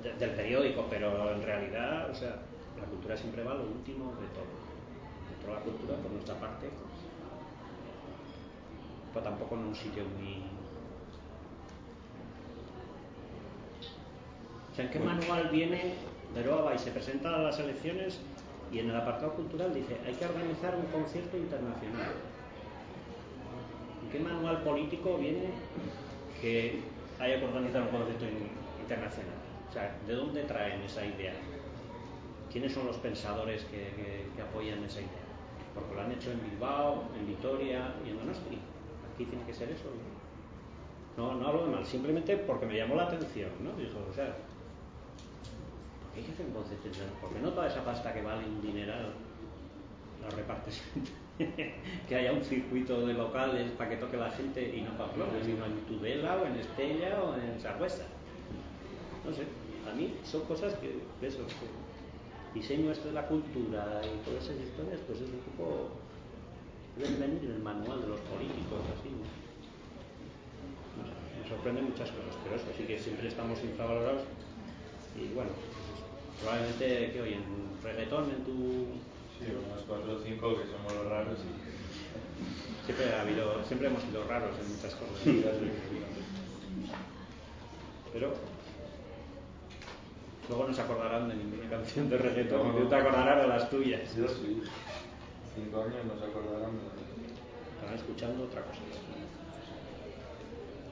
de- 0.04 0.14
del 0.18 0.30
periódico, 0.32 0.88
pero 0.90 1.32
en 1.32 1.44
realidad, 1.44 2.10
o 2.10 2.16
sea, 2.16 2.36
la 2.80 2.86
cultura 2.88 3.16
siempre 3.16 3.44
va 3.44 3.52
a 3.52 3.56
lo 3.56 3.66
último 3.66 4.06
de 4.20 4.28
todo. 4.34 4.50
De 5.46 5.54
la 5.54 5.60
cultura, 5.60 5.96
por 5.98 6.12
nuestra 6.12 6.34
parte, 6.40 6.66
pues, 6.68 7.02
pero 9.14 9.24
tampoco 9.24 9.54
en 9.56 9.62
un 9.62 9.76
sitio 9.76 10.04
muy... 10.18 10.42
O 14.72 14.76
sea, 14.76 14.86
¿en 14.86 14.92
qué 14.92 15.00
manual 15.00 15.50
viene 15.52 15.94
Beroa 16.34 16.62
va 16.64 16.74
y 16.74 16.80
se 16.80 16.92
presenta 16.92 17.36
a 17.36 17.40
las 17.40 17.60
elecciones 17.60 18.20
y 18.72 18.80
en 18.80 18.90
el 18.90 18.96
apartado 18.96 19.34
cultural 19.34 19.74
dice 19.74 19.98
hay 20.06 20.14
que 20.14 20.26
organizar 20.26 20.76
un 20.76 20.86
concierto 20.86 21.38
internacional? 21.38 22.12
¿En 24.04 24.10
qué 24.12 24.20
manual 24.20 24.64
político 24.64 25.18
viene 25.18 25.50
que 26.42 26.80
haya 27.20 27.40
que 27.40 27.46
organizar 27.46 27.82
un 27.84 27.90
concierto 27.90 28.26
in- 28.26 28.50
internacional? 28.82 29.36
O 29.70 29.74
sea, 29.74 29.96
¿de 30.06 30.14
dónde 30.14 30.44
traen 30.44 30.82
esa 30.82 31.06
idea? 31.06 31.34
¿Quiénes 32.52 32.74
son 32.74 32.88
los 32.88 32.98
pensadores 32.98 33.64
que, 33.66 34.28
apoyan 34.42 34.84
esa 34.84 35.00
idea? 35.00 35.24
Porque 35.74 35.96
lo 35.96 36.02
han 36.02 36.12
hecho 36.12 36.32
en 36.32 36.42
Bilbao, 36.44 37.04
en 37.18 37.28
Vitoria 37.28 37.94
y 38.06 38.10
en 38.10 38.18
Donosti. 38.18 38.58
Aquí 39.14 39.26
tiene 39.26 39.46
que 39.46 39.54
ser 39.54 39.70
eso. 39.70 39.86
No, 41.16 41.36
no 41.36 41.48
hablo 41.48 41.66
de 41.66 41.72
mal, 41.72 41.86
simplemente 41.86 42.36
porque 42.36 42.66
me 42.66 42.76
llamó 42.76 42.96
la 42.96 43.04
atención, 43.04 43.50
¿no? 43.64 43.72
Dijo, 43.74 44.00
o 44.10 44.14
sea, 44.14 44.36
¿por 44.36 44.51
qué 46.14 46.20
hay 46.20 46.26
que 46.26 46.32
hacer 46.34 46.46
un 46.46 46.54
concierto 46.54 46.88
internacional? 46.88 47.22
¿Por 47.22 47.34
qué 47.34 47.40
no 47.40 47.50
toda 47.52 47.68
esa 47.68 47.84
pasta 47.84 48.14
que 48.14 48.22
vale 48.22 48.46
un 48.46 48.62
dineral 48.62 49.14
la 50.22 50.30
repartes? 50.30 50.82
que 52.08 52.16
haya 52.16 52.34
un 52.34 52.44
circuito 52.44 53.06
de 53.06 53.14
locales 53.14 53.72
para 53.72 53.90
que 53.90 53.98
toque 53.98 54.18
la 54.18 54.32
gente 54.32 54.76
y 54.76 54.82
no 54.82 54.98
Pamplona, 54.98 55.44
sino 55.44 55.66
en 55.66 55.80
Tudela 55.86 56.38
o 56.38 56.46
en 56.46 56.56
Estella 56.58 57.22
o 57.24 57.36
en 57.36 57.60
Sagüesa. 57.60 58.06
No 59.26 59.34
sé, 59.34 59.44
a 59.90 59.94
mí 59.96 60.14
son 60.24 60.42
cosas 60.46 60.74
que, 60.76 61.00
diseño 62.54 62.92
esto 62.92 63.08
de 63.08 63.14
la 63.14 63.28
cultura 63.28 64.02
y 64.04 64.26
todas 64.26 64.44
esas 64.44 64.58
historias, 64.58 65.00
pues 65.08 65.22
es 65.22 65.30
un 65.30 65.40
poco, 65.40 65.90
deben 66.98 67.20
venir 67.20 67.46
en 67.46 67.52
el 67.56 67.60
manual 67.60 68.02
de 68.02 68.08
los 68.08 68.20
políticos, 68.22 68.82
así, 69.00 69.10
¿no? 69.10 69.26
Me 71.42 71.50
sorprenden 71.50 71.86
muchas 71.86 72.12
cosas, 72.12 72.36
pero 72.44 72.56
eso 72.56 72.66
sí 72.78 72.84
que 72.84 73.00
siempre 73.00 73.28
estamos 73.28 73.64
infravalorados 73.64 74.24
y 75.16 75.34
bueno. 75.34 75.52
Probablemente 76.42 77.12
que 77.14 77.22
hoy 77.22 77.34
en 77.34 77.44
reggaetón, 77.84 78.30
en 78.30 78.44
tu... 78.44 78.88
Sí, 79.40 79.50
unos 79.50 79.82
4 79.88 80.14
o 80.14 80.20
5 80.20 80.58
que 80.58 80.66
somos 80.68 80.94
los 80.94 81.06
raros 81.08 81.38
y... 81.40 82.86
Siempre, 82.86 83.14
ha 83.14 83.22
habido, 83.22 83.64
siempre 83.66 83.88
hemos 83.88 84.04
sido 84.04 84.24
raros 84.28 84.52
en 84.60 84.76
muchas 84.76 84.96
cosas. 84.96 85.22
Pero 88.12 88.34
luego 90.50 90.68
no 90.68 90.74
se 90.74 90.82
acordarán 90.82 91.30
de 91.30 91.36
ninguna 91.36 91.70
canción 91.70 92.10
de 92.10 92.18
reggaetón, 92.18 92.80
no 92.80 92.90
te 92.90 92.96
acordarás 92.96 93.42
de 93.42 93.48
las 93.48 93.70
tuyas. 93.70 94.16
Yo 94.16 94.28
sí. 94.28 94.62
5 95.56 95.82
años 95.82 96.06
no 96.06 96.20
se 96.20 96.26
acordarán 96.26 96.72
de... 96.72 97.02
Estarán 97.76 97.96
escuchando 97.96 98.44
otra 98.44 98.62
cosa. 98.62 98.80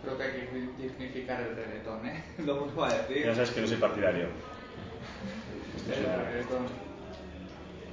Creo 0.01 0.17
que 0.17 0.23
hay 0.23 0.31
que 0.31 0.83
dignificar 0.83 1.41
el 1.41 1.55
reggaetón, 1.55 2.05
¿eh? 2.05 2.23
Lo 2.45 2.61
vuelvo 2.61 2.83
a 2.85 2.93
decir. 2.93 3.25
Ya 3.25 3.35
sabes 3.35 3.51
que 3.51 3.61
no 3.61 3.67
soy 3.67 3.77
partidario. 3.77 4.27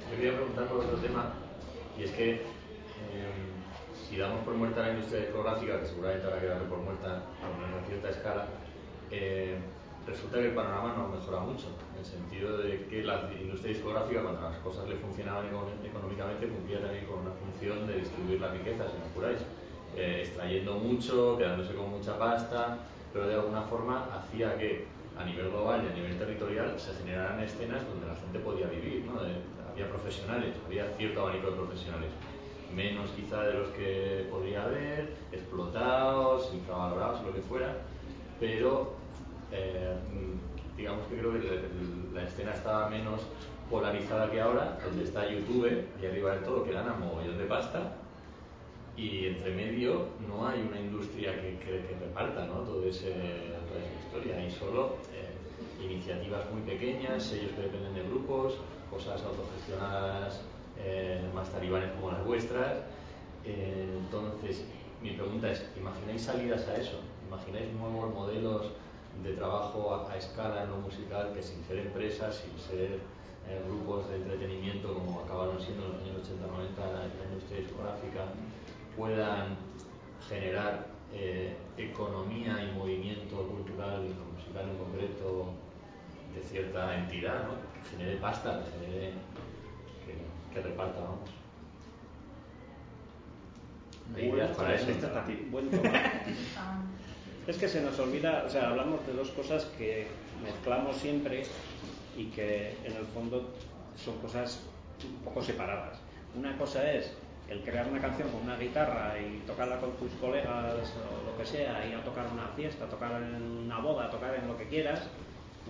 Yo 0.09 0.15
quería 0.15 0.35
preguntar 0.35 0.67
por 0.67 0.77
otro 0.85 0.97
tema, 0.99 1.33
y 1.97 2.03
es 2.03 2.11
que 2.11 2.31
eh, 2.33 3.27
si 3.93 4.17
damos 4.17 4.43
por 4.45 4.53
muerta 4.53 4.81
la 4.83 4.93
industria 4.93 5.21
discográfica, 5.21 5.79
que 5.81 5.85
seguramente 5.87 6.25
habrá 6.27 6.39
que 6.41 6.47
darle 6.47 6.67
por 6.69 6.79
muerta 6.79 7.23
a 7.41 7.49
una 7.49 7.85
cierta 7.87 8.09
escala, 8.09 8.47
eh, 9.11 9.57
resulta 10.05 10.37
que 10.39 10.47
el 10.49 10.53
panorama 10.55 10.93
no 10.97 11.07
mejora 11.09 11.39
mucho, 11.41 11.67
en 11.93 11.99
el 11.99 12.05
sentido 12.05 12.57
de 12.59 12.87
que 12.87 13.03
la 13.03 13.29
industria 13.39 13.73
discográfica, 13.73 14.21
cuando 14.21 14.41
las 14.41 14.57
cosas 14.59 14.87
le 14.87 14.95
funcionaban 14.95 15.47
eco- 15.47 15.69
económicamente, 15.83 16.47
cumplía 16.47 16.79
también 16.81 17.05
con 17.05 17.19
una 17.19 17.31
función 17.31 17.87
de 17.87 17.95
distribuir 17.99 18.39
la 18.39 18.51
riqueza, 18.51 18.85
si 18.89 18.97
me 18.97 19.05
apuráis, 19.05 19.39
Eh, 19.95 20.23
extrayendo 20.25 20.75
mucho, 20.75 21.37
quedándose 21.37 21.73
con 21.73 21.89
mucha 21.89 22.19
pasta, 22.19 22.77
pero 23.13 23.25
de 23.25 23.33
alguna 23.35 23.61
forma 23.63 24.09
hacía 24.13 24.55
que 24.57 24.85
a 25.19 25.25
nivel 25.25 25.49
global 25.49 25.83
y 25.83 25.91
a 25.91 25.95
nivel 25.95 26.17
territorial 26.17 26.79
se 26.79 26.93
generaran 26.93 27.39
escenas 27.41 27.87
donde 27.87 28.07
la 28.07 28.15
gente 28.15 28.39
podía 28.39 28.67
vivir, 28.67 29.05
¿no? 29.05 29.19
Había 29.71 29.89
profesionales, 29.89 30.55
había 30.65 30.87
cierto 30.97 31.21
abanico 31.21 31.51
de 31.51 31.57
profesionales, 31.57 32.09
menos 32.75 33.09
quizá 33.11 33.43
de 33.43 33.53
los 33.53 33.69
que 33.69 34.27
podría 34.29 34.63
haber, 34.63 35.13
explotados, 35.31 36.51
infravalorados, 36.53 37.23
lo 37.23 37.33
que 37.33 37.41
fuera, 37.41 37.75
pero 38.39 38.93
eh, 39.51 39.95
digamos 40.75 41.07
que 41.07 41.17
creo 41.17 41.33
que 41.33 41.61
la 42.13 42.23
escena 42.23 42.53
estaba 42.53 42.89
menos 42.89 43.21
polarizada 43.69 44.31
que 44.31 44.41
ahora, 44.41 44.79
donde 44.83 45.03
está 45.03 45.29
YouTube 45.29 45.85
y 46.01 46.05
arriba 46.05 46.31
del 46.35 46.43
todo 46.43 46.63
que 46.63 46.71
gana 46.71 46.93
mogollón 46.93 47.37
de 47.37 47.45
pasta 47.45 47.93
y 48.97 49.27
entre 49.27 49.51
medio 49.53 50.07
no 50.27 50.47
hay 50.47 50.59
una 50.61 50.79
industria 50.79 51.39
que, 51.39 51.59
que- 51.59 51.95
reparta 51.99 52.45
¿no? 52.45 52.61
Todo 52.61 52.83
ese, 52.83 53.11
toda 53.11 53.79
esa 53.79 53.93
historia. 54.05 54.37
Hay 54.37 54.49
solo 54.49 54.95
eh, 55.13 55.83
iniciativas 55.85 56.49
muy 56.51 56.61
pequeñas, 56.63 57.23
sellos 57.23 57.51
que 57.51 57.61
dependen 57.61 57.93
de 57.93 58.03
grupos, 58.09 58.55
cosas 58.89 59.21
autogestionadas 59.23 60.41
eh, 60.79 61.21
más 61.35 61.49
talibanes 61.51 61.91
como 61.91 62.11
las 62.11 62.25
vuestras. 62.25 62.77
Eh, 63.45 63.85
entonces, 63.99 64.65
mi 65.03 65.11
pregunta 65.11 65.51
es, 65.51 65.63
¿imagináis 65.77 66.23
salidas 66.23 66.67
a 66.67 66.75
eso? 66.77 66.99
¿Imagináis 67.27 67.71
nuevos 67.73 68.11
modelos 68.13 68.71
de 69.23 69.33
trabajo 69.33 69.93
a, 70.09 70.17
escala 70.17 70.63
en 70.63 70.69
lo 70.71 70.77
musical 70.77 71.33
que 71.35 71.43
sin 71.43 71.63
ser 71.65 71.77
empresas, 71.79 72.35
sin 72.43 72.57
ser 72.57 72.99
grupos 73.67 74.09
de 74.09 74.17
entretenimiento 74.17 74.93
como 74.93 75.21
acabaron 75.21 75.57
siendo 75.61 75.85
en 75.85 75.91
los 75.93 76.01
años 76.01 76.17
80-90 76.19 76.83
la 76.83 77.25
industria 77.31 77.59
discográfica, 77.61 78.25
puedan 78.97 79.55
generar 80.27 80.87
eh, 81.13 81.55
economía 81.77 82.63
y 82.63 82.77
movimiento 82.77 83.47
cultural 83.47 84.03
y 84.03 84.35
musical 84.35 84.69
en 84.69 84.77
concreto 84.77 85.53
de 86.35 86.41
cierta 86.41 86.97
entidad, 86.97 87.43
¿no? 87.43 87.53
que 87.83 87.89
genere 87.89 88.17
pasta, 88.17 88.63
que 88.63 88.85
genere 88.85 89.13
que, 90.05 90.53
que 90.53 90.67
reparta, 90.67 90.99
vamos. 90.99 91.29
Hay 94.15 94.29
ideas 94.29 94.57
para 94.57 94.75
eso. 94.75 94.87
Buen 95.51 95.69
es 97.47 97.57
que 97.57 97.67
se 97.67 97.81
nos 97.81 97.97
olvida, 97.99 98.43
o 98.45 98.49
sea, 98.49 98.69
hablamos 98.69 99.05
de 99.05 99.13
dos 99.13 99.29
cosas 99.31 99.65
que 99.77 100.07
mezclamos 100.43 100.97
siempre 100.97 101.43
y 102.17 102.25
que 102.25 102.75
en 102.83 102.93
el 102.95 103.05
fondo 103.05 103.49
son 103.95 104.17
cosas 104.17 104.61
un 105.03 105.23
poco 105.23 105.41
separadas. 105.41 105.99
Una 106.35 106.57
cosa 106.57 106.91
es 106.91 107.13
el 107.49 107.61
crear 107.61 107.87
una 107.87 108.01
canción 108.01 108.29
con 108.29 108.41
una 108.41 108.57
guitarra 108.57 109.15
y 109.19 109.39
tocarla 109.47 109.79
con 109.79 109.91
tus 109.93 110.11
colegas 110.13 110.93
o 110.97 111.31
lo 111.31 111.37
que 111.37 111.45
sea, 111.45 111.85
ir 111.87 111.95
a 111.95 112.03
tocar 112.03 112.25
una 112.31 112.47
fiesta, 112.49 112.85
tocar 112.89 113.21
en 113.21 113.41
una 113.65 113.79
boda, 113.79 114.09
tocar 114.09 114.35
en 114.35 114.47
lo 114.47 114.57
que 114.57 114.67
quieras, 114.67 115.07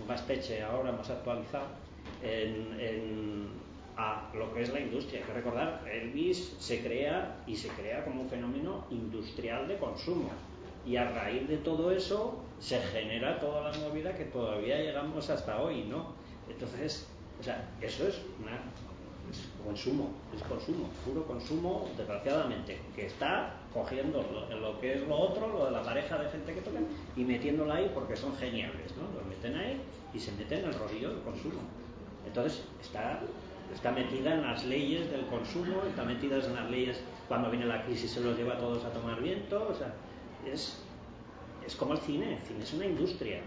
basteche 0.06 0.62
ahora 0.62 0.90
hemos 0.90 1.08
actualizado, 1.10 1.66
en, 2.22 2.78
en- 2.80 3.68
a 3.96 4.30
lo 4.32 4.54
que 4.54 4.62
es 4.62 4.72
la 4.72 4.78
industria. 4.80 5.20
Hay 5.20 5.26
que 5.26 5.32
recordar, 5.32 5.84
Elvis 5.90 6.54
se 6.60 6.80
crea 6.82 7.42
y 7.48 7.56
se 7.56 7.68
crea 7.68 8.04
como 8.04 8.22
un 8.22 8.28
fenómeno 8.28 8.84
industrial 8.90 9.66
de 9.66 9.76
consumo. 9.76 10.30
Y 10.86 10.96
a 10.96 11.10
raíz 11.10 11.48
de 11.48 11.56
todo 11.58 11.90
eso 11.90 12.38
se 12.60 12.78
genera 12.78 13.40
toda 13.40 13.70
la 13.70 13.78
movida 13.78 14.14
que 14.14 14.24
todavía 14.26 14.78
llegamos 14.78 15.28
hasta 15.30 15.60
hoy, 15.60 15.82
¿no? 15.82 16.12
Entonces, 16.48 17.08
o 17.40 17.42
sea, 17.42 17.68
eso 17.80 18.06
es 18.06 18.20
una 18.40 18.52
consumo, 19.64 20.10
es 20.34 20.42
consumo, 20.42 20.88
puro 21.04 21.26
consumo, 21.26 21.88
desgraciadamente, 21.96 22.80
que 22.94 23.06
está 23.06 23.54
cogiendo 23.72 24.22
lo, 24.22 24.58
lo 24.58 24.80
que 24.80 24.94
es 24.94 25.06
lo 25.06 25.16
otro, 25.16 25.48
lo 25.48 25.66
de 25.66 25.70
la 25.72 25.82
pareja 25.82 26.18
de 26.18 26.28
gente 26.30 26.54
que 26.54 26.60
toca, 26.60 26.78
y 27.16 27.24
metiéndola 27.24 27.74
ahí 27.74 27.90
porque 27.94 28.16
son 28.16 28.36
geniales, 28.36 28.94
¿no? 28.96 29.18
Lo 29.18 29.26
meten 29.28 29.56
ahí 29.56 29.80
y 30.14 30.18
se 30.18 30.32
meten 30.32 30.60
en 30.60 30.64
el 30.66 30.74
rodillo 30.74 31.10
del 31.10 31.22
consumo. 31.22 31.60
Entonces, 32.26 32.64
está 32.80 33.20
está 33.72 33.90
metida 33.92 34.34
en 34.34 34.42
las 34.42 34.64
leyes 34.64 35.10
del 35.10 35.26
consumo, 35.26 35.82
está 35.88 36.04
metida 36.04 36.36
en 36.36 36.54
las 36.54 36.70
leyes 36.70 37.00
cuando 37.26 37.50
viene 37.50 37.66
la 37.66 37.84
crisis 37.84 38.10
se 38.12 38.20
los 38.20 38.36
lleva 38.36 38.54
a 38.54 38.58
todos 38.58 38.84
a 38.84 38.90
tomar 38.90 39.20
viento, 39.20 39.68
o 39.68 39.74
sea, 39.74 39.92
es, 40.50 40.82
es 41.66 41.76
como 41.76 41.92
el 41.92 41.98
cine, 42.00 42.38
el 42.38 42.46
cine 42.46 42.62
es 42.62 42.72
una 42.72 42.86
industria. 42.86 43.40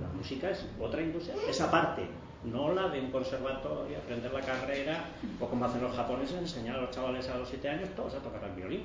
La 0.00 0.08
música 0.08 0.50
es 0.50 0.66
otra 0.78 1.00
industria, 1.00 1.34
esa 1.48 1.70
parte, 1.70 2.06
no 2.44 2.72
la 2.72 2.88
de 2.88 3.00
un 3.00 3.10
conservatorio, 3.10 3.98
aprender 3.98 4.32
la 4.32 4.40
carrera, 4.40 5.04
o 5.40 5.46
como 5.46 5.64
hacen 5.64 5.82
los 5.82 5.94
japoneses, 5.94 6.38
enseñar 6.38 6.76
a 6.76 6.82
los 6.82 6.90
chavales 6.90 7.28
a 7.28 7.38
los 7.38 7.48
7 7.48 7.68
años 7.68 7.88
todos 7.96 8.14
a 8.14 8.18
tocar 8.18 8.44
el 8.44 8.52
violín. 8.52 8.82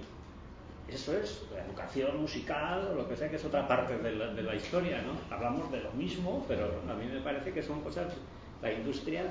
Eso 0.87 1.15
es 1.15 1.45
la 1.53 1.63
educación 1.63 2.21
musical 2.21 2.89
o 2.91 2.95
lo 2.95 3.07
que 3.07 3.15
sea, 3.15 3.29
que 3.29 3.37
es 3.37 3.45
otra 3.45 3.67
parte 3.67 3.97
de 3.97 4.11
la, 4.11 4.27
de 4.27 4.43
la 4.43 4.55
historia, 4.55 5.01
¿no? 5.01 5.13
Hablamos 5.33 5.71
de 5.71 5.81
lo 5.81 5.91
mismo, 5.93 6.43
pero 6.47 6.81
a 6.89 6.93
mí 6.93 7.05
me 7.05 7.21
parece 7.21 7.53
que 7.53 7.63
son 7.63 7.81
cosas, 7.81 8.13
la 8.61 8.71
industria, 8.71 9.23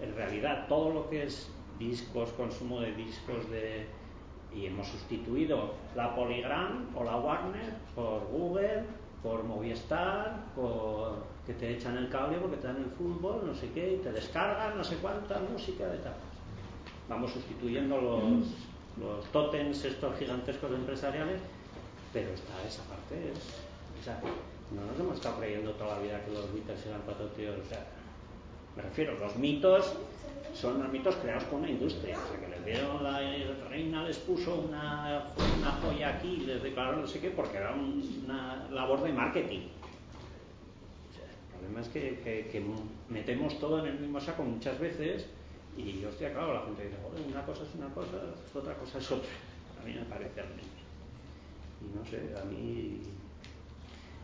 en 0.00 0.14
realidad, 0.14 0.66
todo 0.68 0.90
lo 0.90 1.10
que 1.10 1.24
es 1.24 1.50
discos, 1.78 2.30
consumo 2.30 2.80
de 2.80 2.92
discos 2.94 3.50
de 3.50 3.86
y 4.54 4.66
hemos 4.66 4.86
sustituido 4.86 5.74
la 5.96 6.14
Polygram 6.14 6.88
o 6.94 7.04
la 7.04 7.16
Warner 7.16 7.74
por 7.94 8.24
Google, 8.26 8.84
por 9.24 9.42
Movistar, 9.42 10.44
por 10.54 11.24
que 11.46 11.54
te 11.54 11.72
echan 11.72 11.96
el 11.96 12.10
cable 12.10 12.36
porque 12.38 12.58
te 12.58 12.66
dan 12.66 12.76
el 12.76 12.90
fútbol, 12.90 13.46
no 13.46 13.54
sé 13.54 13.70
qué, 13.72 13.94
y 13.94 13.96
te 13.96 14.12
descargan 14.12 14.76
no 14.76 14.84
sé 14.84 14.96
cuánta 14.96 15.40
música 15.40 15.86
de 15.86 15.98
tal. 15.98 16.14
Vamos 17.08 17.32
sustituyendo 17.32 18.00
los, 18.00 18.46
los 19.00 19.24
tótems 19.32 19.82
estos 19.82 20.16
gigantescos 20.18 20.70
empresariales, 20.72 21.40
pero 22.12 22.30
está 22.34 22.52
esa 22.68 22.82
parte 22.84 23.32
es, 23.32 23.38
o 23.98 24.04
sea, 24.04 24.20
no 24.70 24.84
nos 24.84 25.00
hemos 25.00 25.14
estado 25.16 25.38
creyendo 25.38 25.72
toda 25.72 25.96
la 25.96 26.02
vida 26.02 26.22
que 26.22 26.30
los 26.30 26.52
Beatles 26.52 26.86
eran 26.86 27.00
cuatro 27.06 27.26
tíos, 27.28 27.56
o 27.58 27.68
sea, 27.68 27.84
me 28.76 28.82
refiero, 28.82 29.18
los 29.18 29.36
mitos 29.36 29.94
son 30.54 30.82
los 30.82 30.90
mitos 30.90 31.16
creados 31.16 31.44
por 31.44 31.58
una 31.58 31.70
industria. 31.70 32.16
O 32.18 32.28
sea, 32.28 32.40
que 32.40 32.48
les 32.48 32.64
dieron 32.64 33.02
la 33.02 33.18
reina, 33.68 34.04
les 34.04 34.18
puso 34.18 34.54
una, 34.54 35.30
una 35.58 35.72
joya 35.72 36.16
aquí 36.16 36.38
y 36.42 36.46
les 36.46 36.62
declaró 36.62 36.96
no 36.96 37.06
sé 37.06 37.20
qué, 37.20 37.30
porque 37.30 37.58
era 37.58 37.74
una 37.74 38.68
labor 38.70 39.02
de 39.02 39.12
marketing. 39.12 39.68
O 41.10 41.14
sea, 41.14 41.24
el 41.24 41.58
problema 41.58 41.80
es 41.80 41.88
que, 41.88 42.48
que, 42.50 42.64
metemos 43.08 43.58
todo 43.58 43.80
en 43.80 43.86
el 43.86 43.98
mismo 43.98 44.20
saco 44.20 44.44
muchas 44.44 44.78
veces 44.78 45.26
y, 45.76 46.04
hostia, 46.04 46.32
claro, 46.32 46.54
la 46.54 46.62
gente 46.62 46.84
dice, 46.84 46.96
una 47.28 47.44
cosa 47.44 47.64
es 47.64 47.74
una 47.74 47.92
cosa, 47.92 48.16
otra 48.54 48.74
cosa 48.74 48.98
es 48.98 49.10
otra. 49.10 49.30
A 49.80 49.84
mí 49.84 49.92
me 49.92 50.04
parece 50.04 50.40
al 50.40 50.48
menos. 50.50 50.64
Y 51.82 51.98
no 51.98 52.04
sé, 52.06 52.40
a 52.40 52.44
mí. 52.44 53.00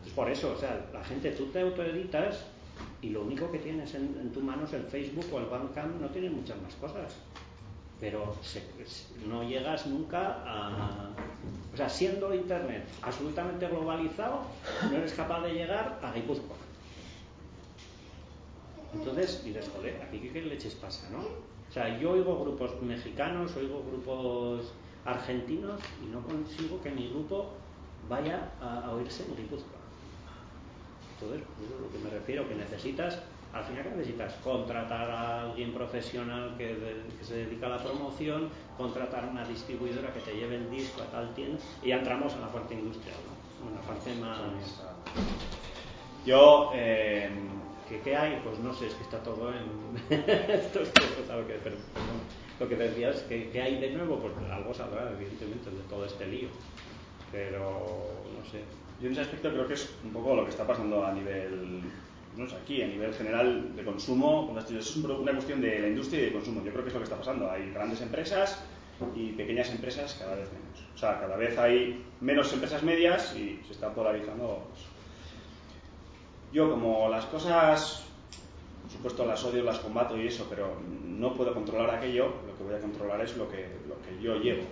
Es 0.05 0.11
por 0.13 0.29
eso, 0.31 0.53
o 0.53 0.57
sea, 0.57 0.89
la 0.91 1.03
gente, 1.03 1.31
tú 1.31 1.47
te 1.47 1.59
autoeditas 1.61 2.45
y 3.01 3.09
lo 3.09 3.23
único 3.23 3.49
que 3.51 3.57
tienes 3.57 3.93
en, 3.95 4.15
en, 4.19 4.31
tu 4.31 4.41
mano 4.41 4.65
es 4.65 4.73
el 4.73 4.83
Facebook 4.83 5.25
o 5.33 5.39
el 5.39 5.45
Bandcamp, 5.45 5.99
no 5.99 6.07
tienes 6.09 6.31
muchas 6.31 6.61
más 6.61 6.73
cosas. 6.75 7.15
Pero 7.99 8.35
no 9.27 9.43
llegas 9.43 9.87
nunca 9.87 10.43
a. 10.45 11.09
O 11.73 11.77
sea, 11.77 11.87
siendo 11.87 12.33
Internet 12.33 12.83
absolutamente 13.01 13.67
globalizado, 13.67 14.41
no 14.89 14.97
eres 14.97 15.13
capaz 15.13 15.41
de 15.41 15.53
llegar 15.53 15.99
a 16.01 16.11
Guipúzcoa. 16.11 16.57
Entonces 18.93 19.43
dices, 19.43 19.69
joder, 19.73 20.01
aquí 20.01 20.19
qué 20.19 20.41
leches 20.41 20.75
pasa, 20.75 21.09
¿no? 21.11 21.19
O 21.19 21.73
sea, 21.73 21.97
yo 21.99 22.11
oigo 22.11 22.43
grupos 22.43 22.81
mexicanos, 22.81 23.55
oigo 23.55 23.83
grupos 23.87 24.73
argentinos 25.05 25.79
y 26.03 26.07
no 26.07 26.21
consigo 26.21 26.81
que 26.81 26.91
mi 26.91 27.07
grupo 27.09 27.51
vaya 28.09 28.51
a, 28.59 28.85
a 28.85 28.91
oírse 28.91 29.23
en 29.23 29.37
Guipúzcoa. 29.37 29.80
Pues, 31.27 31.41
lo 31.79 31.91
que 31.91 31.99
me 31.99 32.09
refiero, 32.09 32.47
que 32.47 32.55
necesitas, 32.55 33.19
al 33.53 33.63
final 33.63 33.83
que 33.83 33.89
necesitas 33.91 34.33
contratar 34.43 35.09
a 35.09 35.41
alguien 35.43 35.73
profesional 35.73 36.55
que, 36.57 36.73
de, 36.73 37.03
que, 37.17 37.23
se 37.23 37.45
dedica 37.45 37.67
a 37.67 37.69
la 37.69 37.83
promoción, 37.83 38.49
contratar 38.77 39.29
una 39.29 39.45
distribuidora 39.45 40.11
que 40.13 40.21
te 40.21 40.33
lleve 40.33 40.55
el 40.55 40.71
disco 40.71 41.03
a 41.03 41.05
tal 41.05 41.33
tienda, 41.33 41.59
y 41.83 41.89
ya 41.89 41.97
entramos 41.97 42.33
en 42.33 42.41
la 42.41 42.47
parte 42.47 42.73
industrial, 42.73 43.17
¿no? 43.27 43.69
En 43.69 43.75
la 43.75 43.81
parte 43.81 44.13
más... 44.15 44.39
Yo... 46.25 46.71
Eh... 46.73 47.29
¿Qué, 47.87 47.99
¿Qué, 47.99 48.15
hay? 48.15 48.39
Pues 48.41 48.57
no 48.59 48.73
sé, 48.73 48.87
es 48.87 48.93
que 48.93 49.03
está 49.03 49.21
todo 49.21 49.51
en... 49.51 49.97
Esto 50.09 50.79
es 50.81 50.93
todo, 50.93 51.45
que, 51.45 51.55
pero, 51.61 51.75
lo 52.57 52.69
que 52.69 52.77
decías, 52.77 53.25
¿qué, 53.27 53.49
¿qué 53.51 53.61
hay 53.61 53.81
de 53.81 53.91
nuevo? 53.91 54.17
Pues 54.19 54.33
algo 54.49 54.73
saldrá, 54.73 55.11
evidentemente, 55.11 55.69
de 55.69 55.83
todo 55.89 56.05
este 56.05 56.25
lío. 56.25 56.47
Pero, 57.33 57.59
no 57.59 58.49
sé, 58.49 58.63
yo 59.01 59.07
en 59.07 59.13
ese 59.13 59.21
aspecto 59.21 59.49
creo 59.51 59.67
que 59.67 59.73
es 59.73 59.89
un 60.03 60.11
poco 60.11 60.35
lo 60.35 60.43
que 60.43 60.51
está 60.51 60.65
pasando 60.67 61.03
a 61.03 61.11
nivel, 61.11 61.81
no 62.37 62.47
sé, 62.47 62.55
aquí, 62.55 62.83
a 62.83 62.87
nivel 62.87 63.13
general 63.13 63.75
de 63.75 63.83
consumo. 63.83 64.55
Es 64.77 64.95
una 64.95 65.31
cuestión 65.31 65.59
de 65.59 65.79
la 65.79 65.87
industria 65.87 66.21
y 66.21 66.25
de 66.25 66.33
consumo. 66.33 66.63
Yo 66.63 66.71
creo 66.71 66.83
que 66.83 66.89
es 66.89 66.93
lo 66.93 66.99
que 66.99 67.05
está 67.05 67.17
pasando. 67.17 67.49
Hay 67.49 67.71
grandes 67.71 68.01
empresas 68.01 68.63
y 69.15 69.31
pequeñas 69.31 69.71
empresas 69.71 70.15
cada 70.19 70.35
vez 70.35 70.49
menos. 70.53 70.87
O 70.93 70.97
sea, 70.97 71.19
cada 71.19 71.35
vez 71.35 71.57
hay 71.57 72.05
menos 72.19 72.53
empresas 72.53 72.83
medias 72.83 73.35
y 73.35 73.59
se 73.65 73.73
está 73.73 73.91
polarizando. 73.91 74.67
Yo, 76.53 76.69
como 76.69 77.09
las 77.09 77.25
cosas, 77.25 78.03
por 78.83 78.91
supuesto, 78.91 79.25
las 79.25 79.43
odio, 79.43 79.63
las 79.63 79.79
combato 79.79 80.15
y 80.15 80.27
eso, 80.27 80.45
pero 80.47 80.77
no 81.03 81.33
puedo 81.33 81.55
controlar 81.55 81.89
aquello, 81.89 82.25
lo 82.45 82.55
que 82.55 82.63
voy 82.63 82.75
a 82.75 82.79
controlar 82.79 83.21
es 83.21 83.35
lo 83.35 83.49
que, 83.49 83.67
lo 83.87 83.95
que 84.01 84.21
yo 84.21 84.35
llevo. 84.35 84.63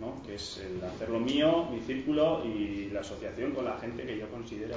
¿No? 0.00 0.22
que 0.26 0.34
es 0.34 0.58
el 0.58 0.82
hacer 0.84 1.08
lo 1.08 1.20
mío, 1.20 1.68
mi 1.70 1.80
círculo 1.80 2.44
y 2.44 2.90
la 2.90 3.00
asociación 3.00 3.52
con 3.52 3.64
la 3.64 3.78
gente 3.78 4.04
que 4.04 4.18
yo 4.18 4.28
considero. 4.30 4.76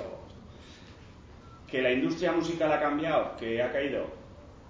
Que 1.70 1.82
la 1.82 1.92
industria 1.92 2.32
musical 2.32 2.72
ha 2.72 2.80
cambiado, 2.80 3.36
que 3.38 3.62
ha 3.62 3.72
caído, 3.72 4.06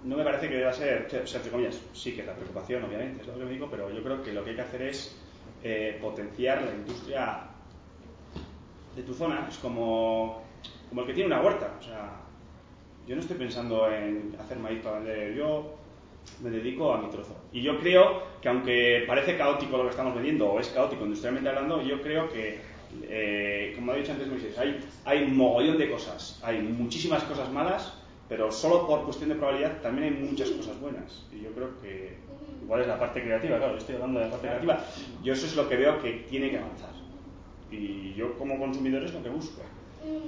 no 0.04 0.16
me 0.16 0.24
parece 0.24 0.48
que 0.48 0.56
deba 0.56 0.72
ser, 0.72 1.06
o 1.22 1.26
sea, 1.26 1.38
entre 1.38 1.50
comillas, 1.50 1.80
sí 1.92 2.14
que 2.14 2.22
la 2.22 2.34
preocupación, 2.34 2.84
obviamente, 2.84 3.22
es 3.22 3.26
lo 3.26 3.34
que 3.34 3.44
me 3.44 3.50
digo, 3.50 3.68
pero 3.70 3.90
yo 3.90 4.02
creo 4.02 4.22
que 4.22 4.32
lo 4.32 4.44
que 4.44 4.50
hay 4.50 4.56
que 4.56 4.62
hacer 4.62 4.82
es 4.82 5.16
eh, 5.62 5.98
potenciar 6.00 6.62
la 6.62 6.72
industria 6.72 7.40
de 8.94 9.02
tu 9.02 9.14
zona. 9.14 9.46
Es 9.48 9.58
como, 9.58 10.42
como 10.88 11.00
el 11.00 11.06
que 11.06 11.14
tiene 11.14 11.26
una 11.26 11.42
huerta. 11.42 11.74
O 11.78 11.82
sea, 11.82 12.20
yo 13.06 13.14
no 13.14 13.20
estoy 13.20 13.36
pensando 13.36 13.90
en 13.90 14.36
hacer 14.38 14.58
maíz 14.58 14.80
para 14.82 14.98
vender. 14.98 15.34
Yo 15.34 15.74
me 16.42 16.50
dedico 16.50 16.92
a 16.92 16.98
mi 16.98 17.08
trozo. 17.10 17.36
Y 17.52 17.62
yo 17.62 17.78
creo 17.78 18.22
que 18.40 18.48
aunque 18.48 19.04
parece 19.06 19.36
caótico 19.36 19.76
lo 19.76 19.84
que 19.84 19.90
estamos 19.90 20.14
vendiendo, 20.14 20.46
o 20.48 20.60
es 20.60 20.68
caótico 20.68 21.04
industrialmente 21.04 21.48
hablando, 21.48 21.82
yo 21.82 22.00
creo 22.02 22.28
que, 22.28 22.58
eh, 23.02 23.72
como 23.74 23.92
ha 23.92 23.96
dicho 23.96 24.12
antes 24.12 24.28
Moisés, 24.28 24.58
hay, 24.58 24.78
hay 25.04 25.26
mogollón 25.26 25.78
de 25.78 25.90
cosas, 25.90 26.40
hay 26.42 26.60
muchísimas 26.60 27.22
cosas 27.24 27.50
malas, 27.50 27.94
pero 28.28 28.50
solo 28.50 28.86
por 28.86 29.04
cuestión 29.04 29.30
de 29.30 29.36
probabilidad 29.36 29.80
también 29.80 30.12
hay 30.12 30.22
muchas 30.22 30.50
cosas 30.50 30.78
buenas. 30.80 31.24
Y 31.32 31.42
yo 31.42 31.50
creo 31.52 31.80
que 31.80 32.16
igual 32.62 32.80
es 32.80 32.88
la 32.88 32.98
parte 32.98 33.22
creativa, 33.22 33.58
claro, 33.58 33.72
yo 33.72 33.78
estoy 33.78 33.94
hablando 33.94 34.18
de 34.20 34.26
la 34.26 34.32
parte 34.32 34.48
creativa. 34.48 34.84
Yo 35.22 35.32
eso 35.32 35.46
es 35.46 35.56
lo 35.56 35.68
que 35.68 35.76
veo 35.76 36.02
que 36.02 36.24
tiene 36.28 36.50
que 36.50 36.58
avanzar. 36.58 36.90
Y 37.70 38.14
yo 38.14 38.36
como 38.38 38.58
consumidor 38.58 39.04
es 39.04 39.12
lo 39.12 39.22
que 39.22 39.28
busco. 39.28 39.62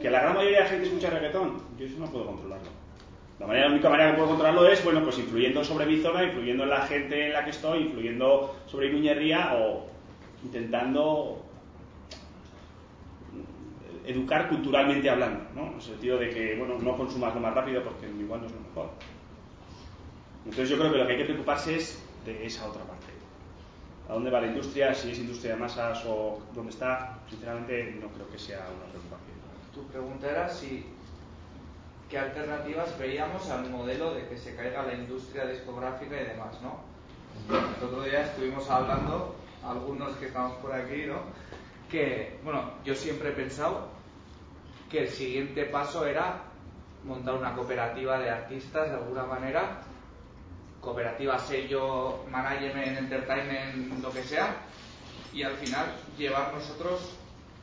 Que 0.00 0.10
la 0.10 0.20
gran 0.20 0.34
mayoría 0.34 0.58
de 0.58 0.64
la 0.64 0.70
gente 0.70 0.86
escucha 0.86 1.10
reggaetón, 1.10 1.62
yo 1.78 1.86
eso 1.86 1.98
no 1.98 2.06
puedo 2.06 2.26
controlarlo. 2.26 2.68
La, 3.38 3.46
manera, 3.46 3.66
la 3.66 3.72
única 3.72 3.88
manera 3.88 4.10
que 4.10 4.16
puedo 4.16 4.28
controlarlo 4.30 4.68
es, 4.68 4.82
bueno, 4.84 5.02
pues 5.04 5.18
influyendo 5.18 5.62
sobre 5.64 5.86
mi 5.86 5.98
zona, 5.98 6.24
influyendo 6.24 6.64
en 6.64 6.70
la 6.70 6.86
gente 6.86 7.26
en 7.26 7.32
la 7.32 7.44
que 7.44 7.50
estoy, 7.50 7.82
influyendo 7.82 8.56
sobre 8.66 8.88
Iruñería 8.88 9.54
o 9.54 9.86
intentando 10.42 11.44
educar 14.08 14.48
culturalmente 14.48 15.10
hablando, 15.10 15.44
¿no? 15.54 15.66
En 15.68 15.74
el 15.74 15.82
sentido 15.82 16.18
de 16.18 16.30
que, 16.30 16.56
bueno, 16.56 16.78
no 16.78 16.96
consumas 16.96 17.34
lo 17.34 17.40
más 17.40 17.54
rápido 17.54 17.82
porque 17.84 18.08
igual 18.08 18.40
no 18.40 18.46
es 18.46 18.52
lo 18.52 18.60
mejor. 18.60 18.90
Entonces 20.44 20.70
yo 20.70 20.78
creo 20.78 20.90
que 20.90 20.98
lo 20.98 21.06
que 21.06 21.12
hay 21.12 21.18
que 21.18 21.24
preocuparse 21.24 21.76
es 21.76 22.02
de 22.24 22.46
esa 22.46 22.66
otra 22.66 22.82
parte. 22.84 23.06
¿A 24.08 24.14
dónde 24.14 24.30
va 24.30 24.40
la 24.40 24.46
industria? 24.46 24.94
Si 24.94 25.10
es 25.10 25.18
industria 25.18 25.52
de 25.52 25.60
masas 25.60 26.02
o 26.06 26.40
dónde 26.54 26.70
está, 26.70 27.18
sinceramente 27.28 27.98
no 28.00 28.08
creo 28.08 28.30
que 28.30 28.38
sea 28.38 28.66
una 28.74 28.86
preocupación. 28.86 29.36
Tu 29.74 29.86
pregunta 29.88 30.30
era 30.30 30.48
si 30.48 30.86
qué 32.08 32.18
alternativas 32.18 32.98
veíamos 32.98 33.48
al 33.50 33.68
modelo 33.70 34.14
de 34.14 34.26
que 34.28 34.38
se 34.38 34.56
caiga 34.56 34.82
la 34.82 34.94
industria 34.94 35.46
discográfica 35.46 36.16
y 36.20 36.24
demás, 36.24 36.60
¿no? 36.62 36.80
El 37.48 37.84
otro 37.84 38.02
día 38.02 38.22
estuvimos 38.22 38.68
hablando, 38.70 39.36
algunos 39.64 40.16
que 40.16 40.26
estamos 40.26 40.56
por 40.58 40.72
aquí, 40.72 41.04
¿no? 41.06 41.20
Que, 41.90 42.38
bueno, 42.42 42.72
yo 42.84 42.94
siempre 42.94 43.30
he 43.30 43.32
pensado 43.32 43.88
que 44.90 45.00
el 45.02 45.08
siguiente 45.08 45.64
paso 45.66 46.06
era 46.06 46.42
montar 47.04 47.34
una 47.34 47.54
cooperativa 47.54 48.18
de 48.18 48.30
artistas 48.30 48.88
de 48.88 48.96
alguna 48.96 49.24
manera, 49.24 49.82
cooperativa, 50.80 51.38
sello, 51.38 52.24
management, 52.30 52.98
entertainment, 52.98 54.02
lo 54.02 54.10
que 54.10 54.22
sea, 54.22 54.56
y 55.32 55.42
al 55.42 55.54
final 55.54 55.86
llevar 56.16 56.54
nosotros 56.54 57.16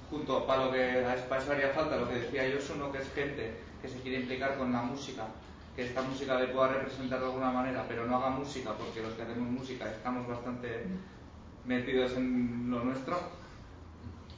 junto 0.10 0.46
para 0.46 0.66
lo 0.66 0.72
que 0.72 0.82
a 0.82 1.16
eso 1.16 1.52
haría 1.52 1.70
falta, 1.70 1.98
lo 1.98 2.08
que 2.08 2.16
decía 2.16 2.48
yo, 2.48 2.58
uno 2.76 2.92
que 2.92 3.00
es 3.00 3.12
gente 3.14 3.65
que 3.81 3.88
se 3.88 3.99
quiere 4.02 4.22
implicar 4.22 4.57
con 4.57 4.72
la 4.72 4.81
música, 4.81 5.26
que 5.76 5.85
esta 5.85 6.02
música 6.02 6.39
le 6.39 6.47
pueda 6.47 6.69
representar 6.69 7.19
de 7.19 7.26
alguna 7.26 7.52
manera, 7.52 7.85
pero 7.88 8.06
no 8.06 8.18
haga 8.18 8.30
música 8.30 8.72
porque 8.73 9.02
los 9.02 9.14
que 9.14 9.23
hacemos 9.23 9.49
música 9.49 9.89
estamos 9.89 10.27
bastante 10.27 10.85
metidos 11.65 12.14
en 12.14 12.69
lo 12.69 12.84
nuestro. 12.84 13.19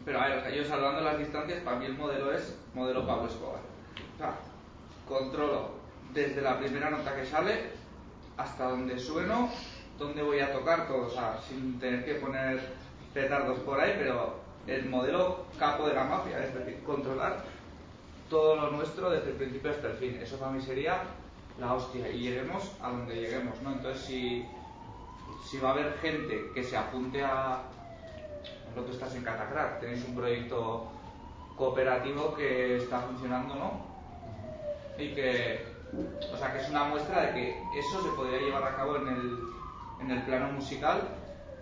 Pero 0.03 0.21
a 0.21 0.27
ver, 0.27 0.55
yo 0.55 0.63
salvando 0.63 1.01
las 1.01 1.19
distancias, 1.19 1.61
para 1.61 1.77
mí 1.77 1.85
el 1.85 1.97
modelo 1.97 2.31
es 2.31 2.57
modelo 2.73 3.05
Pablo 3.05 3.27
Escobar. 3.27 3.61
O 4.15 4.17
sea, 4.17 4.33
controlo 5.07 5.71
desde 6.13 6.41
la 6.41 6.57
primera 6.57 6.89
nota 6.89 7.15
que 7.15 7.25
sale 7.25 7.71
hasta 8.37 8.69
donde 8.69 8.97
sueno, 8.97 9.49
dónde 9.97 10.21
voy 10.21 10.39
a 10.39 10.53
tocar 10.53 10.87
todo, 10.87 11.07
o 11.07 11.09
sea, 11.09 11.39
sin 11.47 11.79
tener 11.79 12.05
que 12.05 12.15
poner 12.15 12.75
petardos 13.13 13.59
por 13.59 13.79
ahí, 13.79 13.95
pero 13.97 14.39
el 14.67 14.89
modelo 14.89 15.45
capo 15.57 15.87
de 15.87 15.93
la 15.93 16.03
mafia, 16.03 16.43
es 16.43 16.53
decir, 16.53 16.83
controlar 16.83 17.43
todo 18.29 18.55
lo 18.55 18.71
nuestro 18.71 19.09
desde 19.09 19.31
el 19.31 19.35
principio 19.35 19.71
hasta 19.71 19.87
el 19.87 19.93
fin. 19.93 20.19
Eso 20.21 20.37
para 20.37 20.51
mí 20.51 20.61
sería 20.61 21.03
la 21.59 21.73
hostia 21.73 22.09
y 22.09 22.19
lleguemos 22.19 22.71
a 22.81 22.89
donde 22.89 23.15
lleguemos, 23.15 23.61
¿no? 23.61 23.71
Entonces, 23.71 24.03
si, 24.03 24.45
si 25.45 25.59
va 25.59 25.69
a 25.69 25.71
haber 25.73 25.97
gente 25.99 26.51
que 26.53 26.63
se 26.63 26.77
apunte 26.77 27.23
a... 27.23 27.63
Ejemplo, 28.61 28.83
tú 28.83 28.91
estás 28.91 29.15
en 29.15 29.23
Catacrack, 29.23 29.79
tenéis 29.79 30.05
un 30.07 30.15
proyecto 30.15 30.91
cooperativo 31.55 32.35
que 32.35 32.77
está 32.77 32.99
funcionando, 33.01 33.55
¿no? 33.55 33.81
Y 34.97 35.13
que, 35.13 35.65
o 36.31 36.37
sea, 36.37 36.53
que 36.53 36.59
es 36.59 36.69
una 36.69 36.83
muestra 36.85 37.27
de 37.27 37.33
que 37.33 37.63
eso 37.79 38.03
se 38.03 38.09
podría 38.09 38.39
llevar 38.39 38.63
a 38.63 38.75
cabo 38.75 38.97
en 38.97 39.07
el, 39.07 39.39
en 40.01 40.11
el 40.11 40.21
plano 40.23 40.51
musical, 40.51 41.01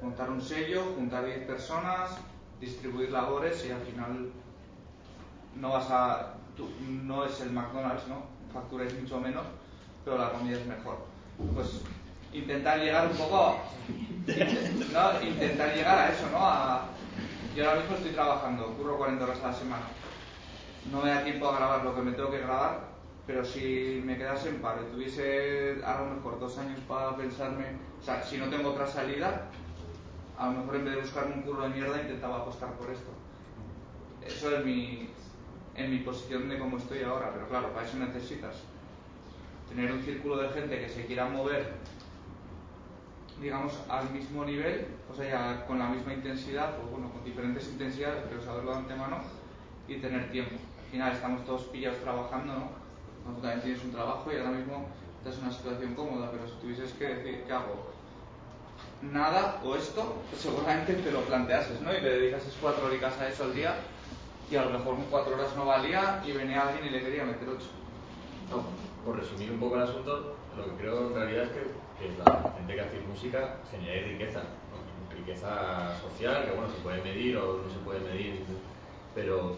montar 0.01 0.29
un 0.29 0.41
sello, 0.41 0.83
juntar 0.95 1.25
10 1.25 1.45
personas, 1.45 2.17
distribuir 2.59 3.11
labores 3.11 3.65
y 3.65 3.71
al 3.71 3.81
final 3.81 4.31
no 5.55 5.69
vas 5.69 5.89
a, 5.89 6.33
no 6.79 7.25
es 7.25 7.39
el 7.41 7.51
McDonald's, 7.51 8.07
¿no? 8.07 8.23
Facturáis 8.53 8.93
mucho 8.99 9.19
menos, 9.19 9.43
pero 10.03 10.17
la 10.17 10.31
comida 10.31 10.57
es 10.57 10.65
mejor. 10.65 10.97
Pues 11.53 11.81
intentar 12.33 12.79
llegar 12.79 13.07
un 13.07 13.17
poco, 13.17 13.59
¿no? 14.27 15.21
Intentar 15.21 15.75
llegar 15.75 15.97
a 15.97 16.09
eso, 16.09 16.29
¿no? 16.31 16.39
A, 16.39 16.85
yo 17.55 17.69
ahora 17.69 17.81
mismo 17.81 17.95
estoy 17.95 18.11
trabajando, 18.11 18.73
curro 18.73 18.97
40 18.97 19.23
horas 19.23 19.39
a 19.43 19.47
la 19.47 19.53
semana. 19.53 19.85
No 20.91 21.01
me 21.01 21.09
da 21.09 21.23
tiempo 21.23 21.47
a 21.49 21.57
grabar 21.57 21.83
lo 21.83 21.95
que 21.95 22.01
me 22.01 22.11
tengo 22.11 22.29
que 22.29 22.39
grabar, 22.39 22.81
pero 23.25 23.43
si 23.43 24.01
me 24.05 24.17
quedase 24.17 24.49
en 24.49 24.61
paro 24.61 24.83
y 24.83 24.91
tuviese 24.91 25.81
a 25.83 26.01
lo 26.01 26.15
mejor 26.15 26.39
dos 26.39 26.57
años 26.57 26.79
para 26.87 27.15
pensarme, 27.15 27.65
o 27.99 28.03
sea, 28.03 28.21
si 28.23 28.37
no 28.37 28.49
tengo 28.49 28.69
otra 28.69 28.87
salida, 28.87 29.47
a 30.37 30.47
lo 30.47 30.59
mejor 30.59 30.75
en 30.75 30.85
vez 30.85 30.95
de 30.95 31.01
buscarme 31.01 31.35
un 31.35 31.41
curro 31.41 31.63
de 31.63 31.69
mierda 31.69 32.01
intentaba 32.01 32.37
apostar 32.37 32.73
por 32.73 32.91
esto. 32.91 33.09
Eso 34.25 34.55
es 34.55 34.65
mi, 34.65 35.09
en 35.75 35.91
mi 35.91 35.99
posición 35.99 36.47
de 36.49 36.57
cómo 36.57 36.77
estoy 36.77 37.03
ahora, 37.03 37.31
pero 37.33 37.47
claro, 37.47 37.73
para 37.73 37.85
eso 37.85 37.97
necesitas 37.97 38.55
tener 39.69 39.91
un 39.91 40.01
círculo 40.03 40.37
de 40.37 40.49
gente 40.49 40.79
que 40.79 40.89
se 40.89 41.05
quiera 41.05 41.25
mover, 41.25 41.73
digamos, 43.41 43.73
al 43.89 44.09
mismo 44.11 44.45
nivel, 44.45 44.87
o 45.11 45.15
sea, 45.15 45.29
ya 45.29 45.65
con 45.65 45.79
la 45.79 45.89
misma 45.89 46.13
intensidad, 46.13 46.79
o 46.79 46.87
bueno, 46.89 47.11
con 47.11 47.23
diferentes 47.25 47.67
intensidades, 47.67 48.23
pero 48.29 48.41
saberlo 48.41 48.71
de 48.71 48.77
antemano 48.77 49.17
y 49.87 49.95
tener 49.95 50.31
tiempo. 50.31 50.55
Al 50.85 50.91
final 50.91 51.11
estamos 51.11 51.45
todos 51.45 51.63
pillados 51.63 51.99
trabajando, 51.99 52.53
¿no? 52.53 53.35
Tú 53.35 53.41
también 53.41 53.61
tienes 53.61 53.83
un 53.83 53.91
trabajo 53.91 54.31
y 54.31 54.37
ahora 54.37 54.51
mismo 54.51 54.87
estás 55.17 55.39
en 55.39 55.45
una 55.45 55.53
situación 55.53 55.95
cómoda, 55.95 56.31
pero 56.31 56.47
si 56.47 56.53
tuvieses 56.61 56.93
que 56.93 57.07
decir, 57.07 57.43
¿qué 57.45 57.51
hago? 57.51 57.91
Nada 59.01 59.61
o 59.65 59.75
esto, 59.75 60.21
seguramente 60.37 60.93
te 60.93 61.11
lo 61.11 61.21
planteases, 61.21 61.81
¿no? 61.81 61.91
Y 61.91 61.99
le 61.99 62.09
dedicases 62.11 62.55
cuatro 62.61 62.85
horitas 62.85 63.19
a 63.19 63.27
eso 63.27 63.43
al 63.43 63.53
día 63.53 63.75
y 64.49 64.55
a 64.55 64.65
lo 64.65 64.71
mejor 64.71 64.95
con 64.95 65.05
cuatro 65.05 65.35
horas 65.35 65.55
no 65.55 65.65
valía 65.65 66.21
y 66.25 66.31
venía 66.31 66.67
alguien 66.67 66.85
y 66.85 66.89
le 66.89 67.01
quería 67.01 67.23
meter 67.23 67.49
ocho. 67.49 67.67
No, 68.49 68.63
por 69.03 69.17
resumir 69.17 69.51
un 69.51 69.59
poco 69.59 69.75
el 69.75 69.83
asunto, 69.83 70.35
lo 70.55 70.63
que 70.63 70.81
creo 70.81 71.07
en 71.07 71.15
realidad 71.15 71.43
es 71.43 71.49
que, 71.49 71.85
la 72.23 72.53
gente 72.57 72.75
que 72.75 72.81
hace 72.81 72.99
música 73.01 73.57
genera 73.71 74.07
riqueza, 74.07 74.41
riqueza 75.15 75.97
social, 76.01 76.45
que 76.45 76.51
bueno, 76.51 76.69
se 76.69 76.81
puede 76.81 77.01
medir 77.01 77.37
o 77.37 77.61
no 77.63 77.69
se 77.69 77.79
puede 77.79 77.99
medir, 78.01 78.43
pero 79.15 79.55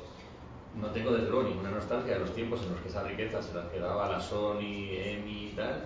no 0.79 0.87
tengo 0.91 1.11
desde 1.11 1.29
luego 1.29 1.49
ninguna 1.49 1.71
nostalgia 1.71 2.13
de 2.13 2.19
los 2.19 2.33
tiempos 2.33 2.61
en 2.61 2.73
los 2.73 2.81
que 2.81 2.89
esa 2.89 3.03
riqueza 3.03 3.41
se 3.41 3.53
la 3.53 3.69
quedaba 3.71 4.07
la 4.07 4.21
Sony, 4.21 4.91
EMI 4.91 5.49
y 5.51 5.53
tal, 5.55 5.85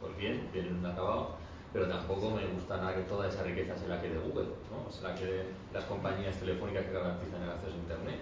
pues 0.00 0.16
bien, 0.16 0.48
bien 0.52 0.84
acabado, 0.84 1.36
pero 1.72 1.88
tampoco 1.88 2.30
me 2.30 2.46
gusta 2.46 2.76
nada 2.76 2.94
que 2.94 3.02
toda 3.02 3.28
esa 3.28 3.42
riqueza 3.42 3.76
se 3.76 3.88
la 3.88 4.00
quede 4.00 4.18
Google, 4.18 4.48
¿no? 4.70 4.90
se 4.90 5.02
la 5.02 5.14
queden 5.14 5.46
las 5.72 5.84
compañías 5.84 6.36
telefónicas 6.36 6.86
que 6.86 6.92
garantizan 6.92 7.42
el 7.42 7.50
acceso 7.50 7.74
a 7.74 7.78
Internet. 7.78 8.18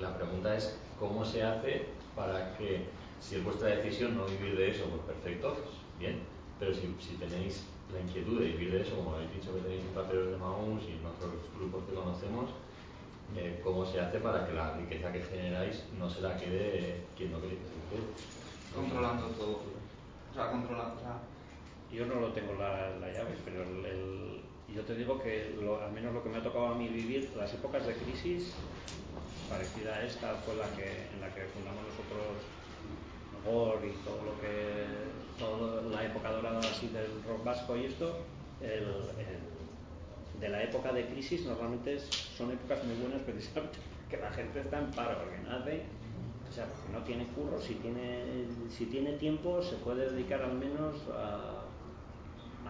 La 0.00 0.16
pregunta 0.16 0.54
es 0.54 0.78
cómo 0.98 1.24
se 1.24 1.42
hace 1.42 1.86
para 2.14 2.56
que, 2.56 2.86
si 3.20 3.36
es 3.36 3.44
vuestra 3.44 3.68
decisión 3.68 4.16
no 4.16 4.26
vivir 4.26 4.56
de 4.56 4.70
eso, 4.70 4.84
pues 4.84 5.02
perfecto, 5.02 5.54
pues 5.54 5.76
bien, 5.98 6.20
pero 6.58 6.72
si, 6.74 6.94
si 7.00 7.14
tenéis 7.16 7.64
la 7.92 8.00
inquietud 8.00 8.40
de 8.40 8.46
vivir 8.46 8.72
de 8.72 8.82
eso, 8.82 8.96
como 8.96 9.14
habéis 9.14 9.32
dicho 9.32 9.54
que 9.54 9.60
tenéis 9.60 9.82
en 9.82 9.92
Plateros 9.92 10.30
de 10.30 10.36
Maús 10.36 10.82
y 10.84 10.98
en 10.98 11.06
otros 11.06 11.34
grupos 11.56 11.84
que 11.84 11.94
conocemos, 11.94 12.50
eh, 13.36 13.60
cómo 13.62 13.84
se 13.84 14.00
hace 14.00 14.18
para 14.18 14.46
que 14.46 14.54
la 14.54 14.74
riqueza 14.74 15.12
que 15.12 15.20
generáis 15.20 15.84
no 15.98 16.08
se 16.08 16.20
la 16.22 16.36
quede 16.36 17.04
quien 17.16 17.32
no 17.32 17.40
quede. 17.40 17.58
Controlando 18.74 19.26
todo. 19.28 19.60
O 20.30 20.34
sea, 20.34 20.50
controlando. 20.50 20.96
O 20.96 21.00
sea, 21.00 21.18
Yo 21.90 22.06
no 22.06 22.16
lo 22.20 22.32
tengo 22.32 22.54
la, 22.54 22.90
la 22.98 23.12
llave, 23.12 23.38
pero 23.44 23.62
el, 23.62 23.84
el- 23.86 24.44
yo 24.66 24.84
te 24.84 24.94
digo 24.94 25.18
que 25.18 25.50
lo- 25.58 25.80
al 25.82 25.92
menos 25.92 26.12
lo 26.12 26.22
que 26.22 26.28
me 26.28 26.38
ha 26.38 26.42
tocado 26.42 26.66
a 26.68 26.74
mí 26.74 26.88
vivir, 26.88 27.32
las 27.36 27.54
épocas 27.54 27.86
de 27.86 27.96
crisis, 27.96 28.70
parecida 29.48 29.96
a 29.96 30.04
esta, 30.04 30.36
fue 30.38 30.54
la 30.56 30.74
que, 30.74 31.10
en 31.12 31.20
la 31.20 31.32
que 31.34 31.46
fundamos 31.48 31.84
nosotros 31.84 32.52
Gore 33.32 33.88
y 33.90 34.02
todo 34.04 34.24
lo 34.24 34.38
que, 34.38 35.12
toda 35.36 35.82
la 35.82 36.04
época 36.04 36.30
dorada 36.32 36.70
así 36.70 36.88
del 36.88 37.22
rock 37.24 37.44
vasco 37.44 37.76
y 37.76 37.86
esto, 37.86 38.26
el- 38.60 39.10
de 40.32 40.48
la 40.48 40.62
época 40.62 40.92
de 40.92 41.06
crisis 41.06 41.46
normalmente 41.46 41.98
son 41.98 42.52
épocas 42.52 42.84
muy 42.84 42.94
buenas 42.96 43.22
precisamente 43.22 43.78
porque 43.96 44.16
la 44.18 44.30
gente 44.30 44.60
está 44.60 44.78
en 44.78 44.94
paro, 44.94 45.18
porque 45.20 45.38
nace 45.38 45.86
o 46.48 46.52
sea, 46.52 46.66
porque 46.68 46.88
no 46.88 47.04
tiene 47.04 47.32
curro, 47.34 47.60
si 47.60 47.74
tiene, 47.76 48.48
si 48.70 48.86
tiene 48.86 49.14
tiempo 49.14 49.60
se 49.62 49.76
puede 49.76 50.10
dedicar 50.10 50.42
al 50.42 50.54
menos 50.54 51.06
a, 51.12 51.67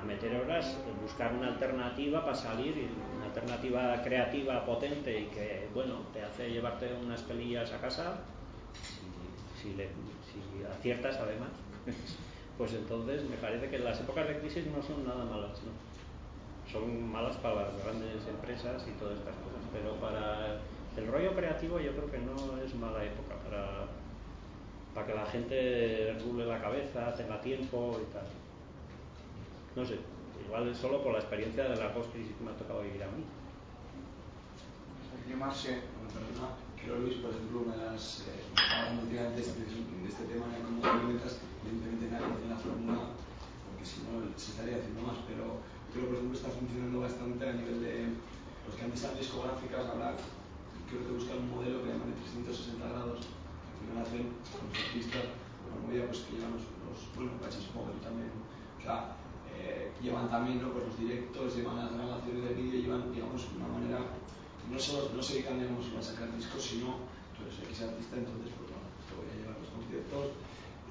a 0.01 0.05
meter 0.05 0.35
horas, 0.37 0.77
buscar 1.03 1.33
una 1.33 1.49
alternativa 1.49 2.23
para 2.25 2.35
salir, 2.37 2.91
una 3.17 3.27
alternativa 3.27 4.03
creativa 4.03 4.65
potente 4.65 5.21
y 5.21 5.25
que, 5.27 5.69
bueno, 5.75 5.95
te 6.13 6.23
hace 6.23 6.51
llevarte 6.51 6.91
unas 7.05 7.23
pelillas 7.23 7.73
a 7.73 7.81
casa, 7.81 8.15
si, 9.63 9.75
le- 9.75 9.89
si 10.31 10.63
aciertas 10.65 11.17
además, 11.17 11.51
pues 12.59 12.75
entonces 12.75 13.23
me 13.29 13.37
parece 13.37 13.69
que 13.69 13.79
las 13.79 14.01
épocas 14.01 14.29
de 14.29 14.39
crisis 14.39 14.65
no 14.67 14.83
son 14.83 15.05
nada 15.07 15.25
malas, 15.25 15.59
¿no? 15.63 15.73
Son 16.71 17.11
malas 17.11 17.37
para 17.37 17.63
las 17.63 17.85
grandes 17.85 18.27
empresas 18.29 18.85
y 18.87 18.93
todas 19.01 19.19
estas 19.19 19.35
cosas, 19.37 19.63
pero 19.73 19.95
para 19.95 20.59
el 20.97 21.07
rollo 21.07 21.33
creativo 21.35 21.81
yo 21.81 21.93
creo 21.93 22.11
que 22.11 22.19
no 22.19 22.59
es 22.63 22.75
mala 22.75 23.05
época 23.05 23.35
para, 23.45 23.87
para 24.95 25.07
que 25.07 25.15
la 25.15 25.27
gente 25.27 26.15
rule 26.25 26.45
la 26.45 26.61
cabeza, 26.61 27.15
tenga 27.15 27.41
tiempo 27.41 27.99
y 28.03 28.13
tal. 28.13 28.27
No 29.77 29.85
sé, 29.85 29.99
igual 30.45 30.69
es 30.69 30.79
solo 30.79 31.03
por 31.03 31.13
la 31.13 31.21
experiencia 31.21 31.65
de 31.65 31.77
las 31.77 31.95
dos 31.95 32.07
crisis 32.09 32.35
que 32.37 32.45
me 32.45 32.51
ha 32.51 32.57
tocado 32.57 32.83
vivir 32.83 33.03
a 33.03 33.07
mí. 33.13 33.25
más 35.37 35.57
sé. 35.57 35.83
Bueno, 35.95 36.09
perdona, 36.09 36.57
pero 36.77 36.99
Luis, 36.99 37.19
por 37.21 37.31
ejemplo, 37.31 37.69
una 37.69 37.77
de 37.77 37.85
las. 37.93 38.27
Eh, 38.27 38.49
antes 38.57 39.55
de, 39.55 39.63
este 40.09 40.25
tema, 40.25 40.49
de 40.49 40.65
cómo 40.65 40.81
comentas, 40.81 41.39
evidentemente 41.63 42.11
nadie 42.11 42.33
tiene 42.41 42.55
la 42.55 42.61
fórmula, 42.61 43.13
porque 43.69 43.85
si 43.85 44.03
no 44.09 44.25
se 44.37 44.57
estaría 44.57 44.81
haciendo 44.81 45.05
más, 45.05 45.21
pero 45.29 45.61
creo 45.93 46.03
que, 46.05 46.09
por 46.09 46.17
ejemplo, 46.17 46.39
está 46.39 46.51
funcionando 46.51 47.01
bastante 47.01 47.43
a 47.45 47.53
nivel 47.53 47.79
de. 47.83 48.17
Los 48.67 48.77
que 48.77 48.85
antes 48.85 49.05
eran 49.05 49.17
discográficas, 49.17 49.87
ahora 49.89 50.13
creo 50.89 51.01
que 51.05 51.17
buscan 51.17 51.39
un 51.39 51.57
modelo 51.57 51.85
que 51.85 51.89
llaman 51.89 52.13
de 52.13 52.21
360 52.21 52.85
grados, 52.85 53.25
que 53.25 53.69
al 53.69 53.79
final 53.81 54.05
hacen 54.05 54.25
los 54.29 54.77
artistas 54.77 55.25
una 55.69 55.85
movida 55.85 56.07
pues, 56.09 56.25
que 56.25 56.37
llevan 56.37 56.53
los, 56.57 56.65
los 56.65 56.99
bueno, 57.13 57.37
también. 58.01 58.33
O 58.33 58.83
sea, 58.83 59.17
eh, 59.59 59.91
llevan 60.03 60.31
también 60.31 60.61
pues, 60.61 60.87
los 60.87 60.99
directos, 60.99 61.57
llevan 61.57 61.77
las 61.77 61.93
grabaciones 61.93 62.49
de 62.49 62.55
vídeo, 62.55 62.81
llevan, 62.81 63.13
digamos, 63.13 63.47
una 63.57 63.69
manera 63.69 63.99
no, 64.71 64.79
solo, 64.79 65.11
no 65.15 65.23
se 65.23 65.35
dedican 65.35 65.59
digamos, 65.59 65.87
a 65.99 66.03
sacar 66.03 66.35
discos, 66.37 66.63
sino 66.63 67.01
tú 67.35 67.45
eres 67.45 67.59
X 67.73 67.89
artista, 67.89 68.17
entonces 68.17 68.53
pues, 68.57 68.69
bueno, 68.71 68.87
te 69.09 69.13
voy 69.17 69.27
a 69.27 69.37
llevar 69.41 69.57
los 69.59 69.71
conciertos, 69.73 70.25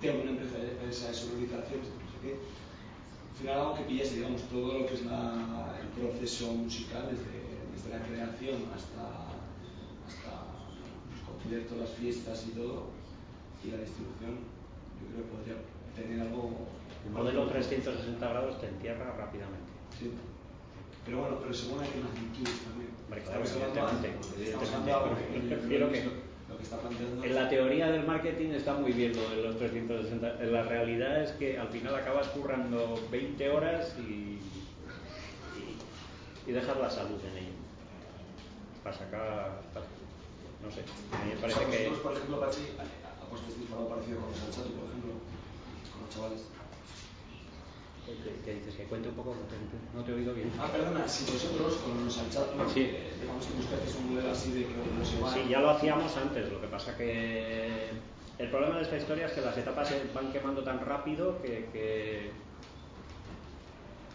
tengo 0.02 0.22
una 0.22 0.32
empresa 0.32 0.58
de, 0.58 1.14
sonorización, 1.14 1.82
no 1.82 2.08
sé 2.10 2.18
qué. 2.22 2.34
Al 2.38 3.38
final 3.38 3.60
algo 3.60 3.76
que 3.76 3.84
pillase, 3.86 4.16
digamos, 4.18 4.42
todo 4.50 4.80
lo 4.80 4.86
que 4.88 4.94
es 4.96 5.02
el 5.02 5.90
proceso 5.94 6.54
musical, 6.54 7.06
desde, 7.10 7.62
desde 7.70 7.90
la 7.94 8.02
creación 8.02 8.66
hasta, 8.74 9.38
hasta 10.10 10.32
los 11.14 11.22
conciertos, 11.22 11.78
las 11.78 11.94
fiestas 11.94 12.46
y 12.50 12.58
todo, 12.58 12.90
y 13.64 13.72
la 13.72 13.78
distribución, 13.78 14.42
yo 14.98 15.06
creo 15.14 15.22
que 15.22 15.34
podría 15.38 15.58
tener 15.94 16.22
algo... 16.22 16.66
El 17.08 17.14
modelo 17.14 17.48
360 17.48 18.28
grados 18.30 18.60
te 18.62 18.68
entierra 18.68 19.14
rápidamente. 19.18 19.72
Sí. 19.98 20.12
Pero 21.06 21.20
bueno, 21.22 21.38
pero 21.42 21.54
según 21.54 21.80
hay 21.82 21.90
que 21.90 22.00
las 22.00 22.10
actitudes 22.12 22.60
también. 22.68 22.90
Hombre, 23.08 23.22
claro, 23.24 23.44
Estamos 23.44 24.74
hablando 24.74 25.18
evidentemente, 25.18 25.56
que- 25.56 25.62
que 25.62 25.68
que- 25.68 25.80
lo- 25.80 26.58
que 26.58 26.64
está 26.64 26.78
planteando 26.80 27.24
En 27.24 27.36
la 27.36 27.50
teoría 27.50 27.92
del 27.92 28.06
marketing 28.06 28.50
está 28.52 28.74
muy 28.74 28.92
bien 28.92 29.14
lo 29.16 29.30
de 29.30 29.44
los 29.44 29.58
360. 29.58 30.44
En 30.44 30.52
la 30.54 30.64
realidad 30.64 31.24
es 31.24 31.32
que 31.34 31.58
al 31.58 31.70
final 31.70 31.96
acabas 31.96 32.28
currando 32.30 33.00
20 33.12 33.50
horas 33.50 33.96
y, 34.00 34.40
y, 35.58 35.78
y 36.48 36.52
dejas 36.52 36.78
la 36.78 36.90
salud 36.90 37.20
en 37.32 37.38
ello. 37.38 37.54
Para 38.84 38.98
sacar. 38.98 39.62
para- 39.74 39.86
no 40.64 40.72
sé. 40.72 40.82
A 41.14 41.24
mí 41.24 41.32
me 41.36 41.40
parece 41.40 41.60
que. 41.60 41.90
Vosotros, 41.90 42.00
por 42.00 42.14
ejemplo, 42.14 42.40
Pachi, 42.42 42.62
apuestas 43.24 43.54
por 43.70 43.78
algo 43.80 43.90
parecido 43.90 44.20
con 44.20 44.30
los 44.32 44.40
Salchato, 44.40 44.70
por 44.76 44.88
ejemplo, 44.90 45.12
con 45.94 46.02
los 46.04 46.10
chavales. 46.16 46.42
¿Qué, 48.46 48.54
dices? 48.56 48.76
Que 48.76 48.84
cuente 48.86 49.10
un 49.10 49.16
poco, 49.16 49.36
no 49.36 49.42
te, 50.02 50.12
no 50.12 50.16
he 50.16 50.20
oído 50.20 50.34
bien. 50.34 50.50
Ah, 50.58 50.70
perdona, 50.72 51.06
si 51.08 51.30
vosotros 51.32 51.76
con 51.78 52.06
los 52.06 52.18
alchatos, 52.18 52.72
Sí. 52.72 52.82
eh, 52.90 53.14
digamos 53.20 53.46
que 53.46 53.54
buscáis 53.56 53.96
un 53.96 54.14
modelo 54.14 54.32
así 54.32 54.52
de 54.54 54.68
que 54.68 54.76
nos 54.98 55.14
igual. 55.14 55.34
Sí, 55.34 55.50
ya 55.50 55.60
lo 55.60 55.70
hacíamos 55.72 56.16
antes, 56.16 56.50
lo 56.50 56.62
que 56.62 56.68
pasa 56.68 56.96
que 56.96 57.90
el 58.38 58.50
problema 58.50 58.78
de 58.78 58.84
esta 58.84 58.98
historia 58.98 59.26
es 59.26 59.34
que 59.34 59.42
las 59.42 59.58
etapas 59.58 59.90
se 59.90 60.02
van 60.14 60.32
quemando 60.32 60.64
tan 60.64 60.80
rápido 60.80 61.42
que, 61.42 61.70
que- 61.74 62.32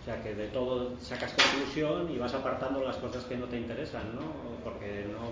o 0.00 0.04
sea, 0.04 0.22
que 0.22 0.34
de 0.34 0.48
todo 0.48 0.98
sacas 0.98 1.32
conclusión 1.34 2.10
y 2.10 2.18
vas 2.18 2.32
apartando 2.34 2.82
las 2.82 2.96
cosas 2.96 3.24
que 3.24 3.36
no 3.36 3.44
te 3.46 3.58
interesan, 3.58 4.14
¿no? 4.16 4.22
Porque 4.64 5.06
no, 5.12 5.28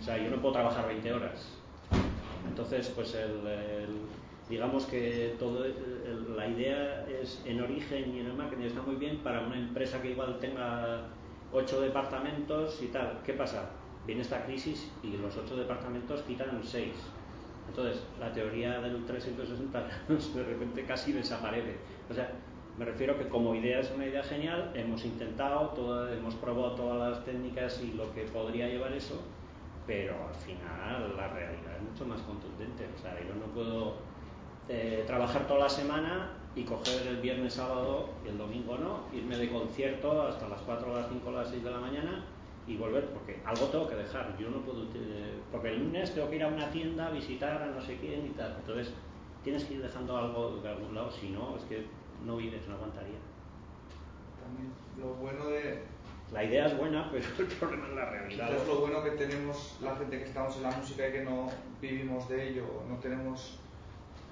o 0.00 0.04
sea, 0.04 0.18
yo 0.18 0.30
no 0.30 0.40
puedo 0.42 0.52
trabajar 0.52 0.86
20 0.86 1.12
horas. 1.12 1.48
Entonces, 2.46 2.88
pues 2.94 3.14
el, 3.14 3.46
el- 3.46 4.06
digamos 4.48 4.86
que 4.86 5.34
todo 5.38 5.64
el- 5.64 6.36
la 6.36 6.46
idea 6.46 7.04
es 7.08 7.42
en 7.44 7.60
origen 7.60 8.14
y 8.14 8.20
en 8.20 8.26
el 8.26 8.34
marketing 8.34 8.64
está 8.66 8.82
muy 8.82 8.96
bien 8.96 9.18
para 9.18 9.40
una 9.40 9.56
empresa 9.58 10.00
que 10.00 10.10
igual 10.12 10.38
tenga 10.38 11.00
ocho 11.52 11.80
departamentos 11.80 12.80
y 12.82 12.86
tal. 12.86 13.18
¿Qué 13.24 13.32
pasa? 13.32 13.70
Viene 14.06 14.22
esta 14.22 14.44
crisis 14.44 14.92
y 15.02 15.16
los 15.16 15.36
ocho 15.36 15.56
departamentos 15.56 16.22
quitan 16.22 16.60
seis. 16.62 16.94
Entonces, 17.68 18.04
la 18.20 18.32
teoría 18.32 18.80
del 18.80 19.04
360 19.04 19.80
grados 20.06 20.34
de 20.34 20.44
repente 20.44 20.84
casi 20.84 21.12
desaparece. 21.12 21.74
O 22.08 22.14
sea, 22.14 22.30
me 22.78 22.84
refiero 22.84 23.18
que 23.18 23.26
como 23.28 23.54
idea 23.54 23.80
es 23.80 23.90
una 23.90 24.06
idea 24.06 24.22
genial, 24.22 24.70
hemos 24.74 25.04
intentado, 25.04 25.70
todo- 25.70 26.08
hemos 26.12 26.34
probado 26.36 26.72
todas 26.76 27.10
las 27.10 27.24
técnicas 27.24 27.82
y 27.82 27.94
lo 27.96 28.12
que 28.14 28.22
podría 28.22 28.68
llevar 28.68 28.92
eso, 28.92 29.20
pero 29.86 30.14
al 30.28 30.34
final 30.34 31.16
la 31.16 31.28
realidad 31.28 31.76
es 31.76 31.82
mucho 31.82 32.04
más 32.06 32.20
contundente. 32.22 32.86
O 32.94 32.98
sea, 33.02 33.18
yo 33.26 33.34
no 33.34 33.46
puedo 33.52 33.94
eh, 34.68 35.04
trabajar 35.06 35.46
toda 35.46 35.60
la 35.60 35.68
semana 35.68 36.32
y 36.56 36.64
coger 36.64 37.06
el 37.06 37.18
viernes, 37.18 37.54
sábado 37.54 38.10
y 38.24 38.28
el 38.28 38.38
domingo 38.38 38.78
no, 38.78 39.00
irme 39.16 39.36
de 39.36 39.50
concierto 39.50 40.22
hasta 40.22 40.48
las 40.48 40.60
4, 40.62 40.96
las 40.96 41.08
5, 41.08 41.30
las 41.30 41.50
6 41.50 41.62
de 41.62 41.70
la 41.70 41.78
mañana 41.78 42.24
y 42.66 42.76
volver, 42.76 43.06
porque 43.10 43.40
algo 43.44 43.66
tengo 43.66 43.88
que 43.88 43.94
dejar. 43.94 44.36
Yo 44.38 44.50
no 44.50 44.62
puedo, 44.62 44.84
eh, 44.94 45.38
porque 45.52 45.68
el 45.68 45.84
lunes 45.84 46.14
tengo 46.14 46.28
que 46.28 46.36
ir 46.36 46.42
a 46.42 46.48
una 46.48 46.68
tienda 46.70 47.06
a 47.06 47.10
visitar 47.10 47.62
a 47.62 47.66
no 47.66 47.80
sé 47.80 47.96
quién 47.98 48.26
y 48.26 48.30
tal. 48.30 48.56
Entonces, 48.58 48.92
tienes 49.44 49.64
que 49.64 49.74
ir 49.74 49.82
dejando 49.82 50.16
algo 50.16 50.56
de 50.56 50.68
algún 50.68 50.94
lado, 50.94 51.10
si 51.10 51.28
no, 51.28 51.56
es 51.56 51.62
que 51.64 51.86
no 52.24 52.36
vives, 52.36 52.66
no 52.66 52.74
aguantaría. 52.74 53.18
También 54.42 54.72
lo 54.98 55.14
bueno 55.14 55.46
de, 55.46 55.82
La 56.32 56.42
idea 56.42 56.66
es 56.66 56.76
buena, 56.76 57.08
pero 57.12 57.24
el 57.38 57.46
problema 57.54 57.86
es 57.88 57.94
la 57.94 58.10
realidad. 58.10 58.48
Quizás 58.48 58.66
lo 58.66 58.80
bueno 58.80 59.04
que 59.04 59.10
tenemos 59.10 59.78
la 59.80 59.94
gente 59.94 60.18
que 60.18 60.24
estamos 60.24 60.56
en 60.56 60.62
la 60.64 60.70
música 60.72 61.08
y 61.08 61.12
que 61.12 61.22
no 61.22 61.48
vivimos 61.80 62.28
de 62.28 62.48
ello, 62.48 62.64
no 62.88 62.96
tenemos 62.96 63.60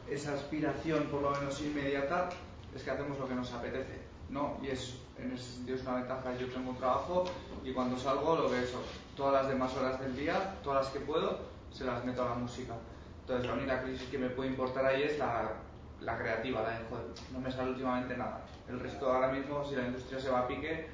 esa 0.08 0.34
aspiración 0.34 1.04
por 1.04 1.22
lo 1.22 1.30
menos 1.30 1.60
inmediata, 1.60 2.28
es 2.74 2.82
que 2.82 2.90
hacemos 2.90 3.18
lo 3.18 3.28
que 3.28 3.34
nos 3.34 3.52
apetece, 3.52 4.00
¿no? 4.30 4.58
Y 4.62 4.68
es, 4.68 4.96
en 5.18 5.32
ese 5.32 5.44
sentido 5.44 5.76
es 5.76 5.82
una 5.82 5.96
ventaja, 5.96 6.36
yo 6.36 6.48
tengo 6.48 6.70
un 6.70 6.76
trabajo 6.76 7.24
y 7.64 7.72
cuando 7.72 7.98
salgo 7.98 8.36
lo 8.36 8.50
que 8.50 8.62
eso, 8.62 8.82
todas 9.16 9.32
las 9.32 9.48
demás 9.48 9.74
horas 9.76 10.00
del 10.00 10.16
día, 10.16 10.56
todas 10.62 10.84
las 10.84 10.92
que 10.92 11.00
puedo, 11.00 11.38
se 11.72 11.84
las 11.84 12.04
meto 12.04 12.22
a 12.22 12.30
la 12.30 12.34
música. 12.34 12.74
Entonces 13.20 13.46
la 13.46 13.54
única 13.54 13.82
crisis 13.82 14.08
que 14.08 14.18
me 14.18 14.28
puede 14.28 14.50
importar 14.50 14.84
ahí 14.84 15.02
es 15.02 15.18
la, 15.18 15.52
la 16.00 16.18
creativa, 16.18 16.62
la 16.62 16.70
de, 16.70 16.84
joder, 16.90 17.06
no 17.32 17.40
me 17.40 17.50
sale 17.50 17.70
últimamente 17.70 18.16
nada. 18.16 18.44
El 18.68 18.80
resto 18.80 19.10
ahora 19.10 19.28
mismo, 19.28 19.64
si 19.64 19.76
la 19.76 19.86
industria 19.86 20.20
se 20.20 20.30
va 20.30 20.40
a 20.40 20.48
pique, 20.48 20.88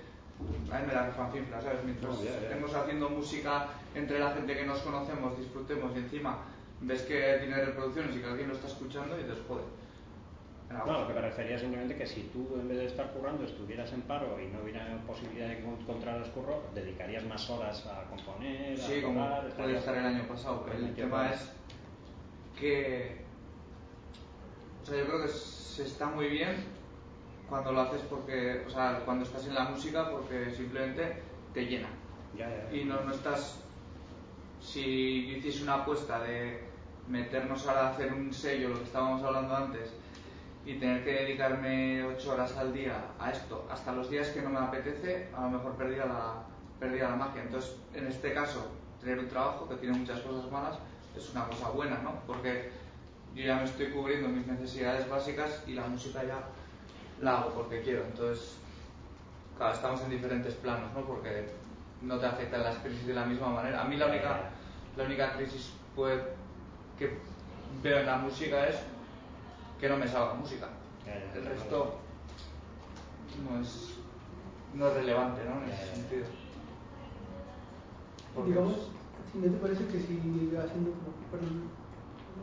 a 0.73 0.79
mí 0.79 0.87
me 0.87 0.95
la 0.95 1.11
fanfinfla, 1.13 1.61
¿sabes? 1.61 1.85
Mientras 1.85 2.13
No, 2.13 2.25
ya, 2.25 2.31
ya. 2.31 2.37
estemos 2.43 2.75
haciendo 2.75 3.11
música 3.11 3.67
entre 3.95 4.19
la 4.19 4.33
gente 4.33 4.57
que 4.57 4.65
nos 4.65 4.79
conocemos, 4.81 5.37
disfrutemos 5.39 5.93
y 5.95 5.99
encima 5.99 6.39
ves 6.83 7.03
que 7.03 7.37
tiene 7.41 7.65
reproducciones 7.65 8.17
y 8.17 8.21
que 8.21 8.27
alguien 8.27 8.49
lo 8.49 8.55
está 8.55 8.69
escuchando 8.69 9.19
y 9.19 9.23
dices, 9.23 9.39
joder. 9.47 9.65
No, 10.71 11.01
lo 11.01 11.09
que 11.09 11.15
me 11.15 11.21
refería 11.21 11.59
simplemente 11.59 11.97
que 11.97 12.07
si 12.07 12.23
tú 12.33 12.47
en 12.55 12.69
vez 12.69 12.79
de 12.79 12.87
estar 12.87 13.11
currando 13.11 13.45
estuvieras 13.45 13.93
en 13.93 14.03
paro 14.03 14.41
y 14.41 14.47
no 14.47 14.63
hubiera 14.63 14.87
posibilidad 15.05 15.49
de 15.49 15.57
que 15.57 15.65
encontraras 15.69 16.29
curro, 16.29 16.63
dedicarías 16.73 17.25
más 17.25 17.51
horas 17.51 17.85
a 17.87 18.05
componer, 18.05 18.79
a 18.81 18.83
Sí, 18.83 19.03
como 19.03 19.25
tocar, 19.25 19.49
puede 19.57 19.77
estar 19.77 19.97
el 19.97 20.07
año 20.07 20.29
pasado. 20.29 20.63
pero 20.65 20.79
El 20.79 20.95
tema 20.95 21.31
es 21.33 21.53
que. 22.59 23.25
O 24.81 24.87
sea, 24.87 24.97
yo 24.97 25.07
creo 25.07 25.23
que 25.23 25.29
se 25.29 25.83
está 25.83 26.07
muy 26.07 26.29
bien 26.29 26.55
cuando 27.49 27.73
lo 27.73 27.81
haces 27.81 28.03
porque. 28.03 28.63
O 28.65 28.71
sea, 28.71 29.03
cuando 29.05 29.25
estás 29.25 29.45
en 29.49 29.55
la 29.57 29.65
música 29.65 30.09
porque 30.09 30.53
simplemente 30.53 31.21
te 31.53 31.67
llena. 31.67 31.89
Ya, 32.39 32.49
ya, 32.49 32.71
ya. 32.71 32.77
Y 32.77 32.85
no, 32.85 33.01
no 33.01 33.13
estás. 33.13 33.61
Si 34.61 35.27
yo 35.27 35.39
hiciese 35.39 35.65
una 35.65 35.75
apuesta 35.83 36.21
de 36.23 36.70
meternos 37.11 37.67
a 37.67 37.91
hacer 37.91 38.13
un 38.13 38.33
sello, 38.33 38.69
lo 38.71 38.79
que 38.79 38.85
estábamos 38.85 39.23
hablando 39.23 39.55
antes, 39.55 39.93
y 40.65 40.79
tener 40.79 41.05
que 41.05 41.13
dedicarme 41.13 42.05
ocho 42.05 42.33
horas 42.33 42.57
al 42.57 42.73
día 42.73 43.05
a 43.19 43.31
esto, 43.31 43.67
hasta 43.71 43.93
los 43.93 44.09
días 44.11 44.29
que 44.29 44.43
no 44.43 44.51
me 44.51 44.59
apetece, 44.59 45.29
a 45.37 45.43
lo 45.43 45.51
mejor 45.51 45.73
perdía 45.75 46.07
la, 46.07 46.35
perdía 46.79 47.09
la 47.09 47.17
magia. 47.17 47.43
Entonces, 47.43 47.77
en 47.95 48.07
este 48.07 48.33
caso, 48.33 48.71
tener 49.01 49.19
un 49.19 49.29
trabajo 49.29 49.69
que 49.69 49.77
tiene 49.77 49.99
muchas 49.99 50.21
cosas 50.21 50.51
malas 50.51 50.79
es 51.17 51.31
una 51.31 51.47
cosa 51.47 51.71
buena, 51.71 51.99
¿no? 51.99 52.21
Porque 52.27 52.71
yo 53.35 53.43
ya 53.43 53.57
me 53.57 53.65
estoy 53.65 53.91
cubriendo 53.91 54.29
mis 54.29 54.47
necesidades 54.47 55.09
básicas 55.09 55.63
y 55.67 55.73
la 55.73 55.87
música 55.87 56.23
ya 56.23 56.45
la 57.21 57.39
hago 57.39 57.51
porque 57.51 57.83
quiero. 57.83 58.05
Entonces, 58.05 58.57
claro, 59.57 59.75
estamos 59.75 60.01
en 60.03 60.11
diferentes 60.11 60.55
planos, 60.55 60.93
¿no? 60.95 61.05
Porque 61.05 61.49
no 62.03 62.19
te 62.19 62.27
afectan 62.27 62.63
las 62.63 62.77
crisis 62.79 63.07
de 63.07 63.15
la 63.15 63.25
misma 63.25 63.49
manera. 63.49 63.83
A 63.83 63.85
mí 63.85 63.97
la 63.97 64.07
única, 64.07 64.51
la 64.97 65.05
única 65.05 65.33
crisis 65.33 65.73
pues, 65.97 66.21
que 67.01 67.11
veo 67.83 67.99
en 68.01 68.07
la 68.07 68.19
música 68.19 68.69
es 68.69 68.77
que 69.81 69.89
no 69.89 69.97
me 69.97 70.07
salga 70.07 70.35
música. 70.35 70.69
El 71.35 71.47
resto 71.47 71.97
no 73.49 73.59
es, 73.61 73.95
no 74.75 74.87
es 74.89 74.95
relevante, 74.95 75.41
¿no? 75.47 75.65
En 75.65 75.71
ese 75.71 75.87
sentido. 75.95 76.27
Porque 78.35 78.51
Digamos, 78.51 78.75
si 79.33 79.39
¿no 79.39 79.51
te 79.51 79.57
parece 79.59 79.87
que 79.87 79.99
si 79.99 80.53
haciendo 80.57 80.91
como 80.93 81.13
perdón, 81.31 81.71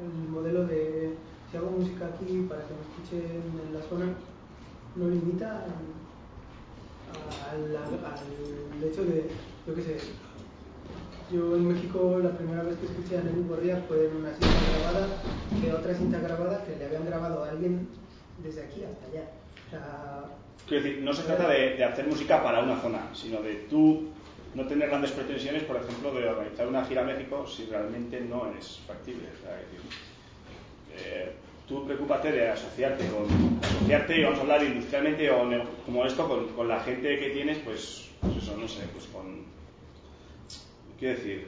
el 0.01 0.29
modelo 0.29 0.65
de 0.65 1.17
si 1.51 1.57
hago 1.57 1.69
música 1.69 2.07
aquí 2.07 2.47
para 2.49 2.67
que 2.67 2.73
me 2.73 2.81
escuchen 2.81 3.61
en 3.67 3.73
la 3.75 3.81
zona, 3.81 4.07
no 4.95 5.07
limita 5.07 5.65
al, 5.65 5.73
al- 7.77 7.77
al 7.77 8.83
hecho 8.83 9.05
de, 9.05 9.29
yo 9.67 9.75
qué 9.75 9.81
sé, 9.83 9.97
yo 11.31 11.55
en 11.55 11.67
México 11.67 12.19
la 12.21 12.31
primera 12.31 12.63
vez 12.63 12.77
que 12.79 12.85
escuché 12.85 13.17
a 13.17 13.21
Nelly 13.21 13.41
Borría 13.41 13.83
fue 13.87 14.07
en 14.07 14.17
una 14.17 14.31
cinta 14.31 14.47
grabada, 14.71 15.07
de 15.61 15.73
otra 15.73 15.93
cinta 15.93 16.19
grabada 16.19 16.63
que 16.63 16.75
le 16.75 16.85
habían 16.85 17.05
grabado 17.05 17.43
a 17.43 17.49
alguien 17.49 17.87
desde 18.43 18.63
aquí 18.63 18.83
hasta 18.83 19.05
allá. 19.07 19.29
O 19.67 19.69
sea, 19.69 20.23
Quiero 20.67 20.83
decir, 20.83 21.03
no 21.03 21.13
se 21.13 21.23
trata 21.23 21.47
de, 21.47 21.75
de 21.75 21.83
hacer 21.83 22.07
música 22.07 22.43
para 22.43 22.61
una 22.61 22.79
zona, 22.81 23.09
sino 23.13 23.41
de 23.41 23.53
tú 23.69 24.09
no 24.57 24.65
tener 24.65 24.89
grandes 24.89 25.11
pretensiones, 25.11 25.63
por 25.63 25.77
ejemplo, 25.77 26.11
de 26.13 26.27
organizar 26.27 26.67
una 26.67 26.83
gira 26.85 27.01
a 27.01 27.05
México 27.05 27.45
si 27.45 27.65
realmente 27.65 28.19
no 28.21 28.51
es 28.57 28.79
factible. 28.87 29.27
Eh, 30.97 31.31
tú 31.67 31.85
preocúpate 31.85 32.31
de 32.31 32.49
asociarte 32.49 33.05
con 33.07 33.27
asociarte, 33.61 34.23
vamos 34.23 34.39
a 34.39 34.41
hablar 34.41 34.63
industrialmente 34.63 35.29
o 35.29 35.47
como 35.85 36.05
esto, 36.05 36.27
con, 36.27 36.47
con 36.49 36.67
la 36.67 36.79
gente 36.79 37.19
que 37.19 37.29
tienes, 37.29 37.59
pues, 37.59 38.09
pues 38.21 38.37
eso, 38.37 38.57
no 38.57 38.67
sé, 38.67 38.83
pues 38.93 39.05
con... 39.07 39.45
Quiero 40.99 41.15
decir, 41.15 41.47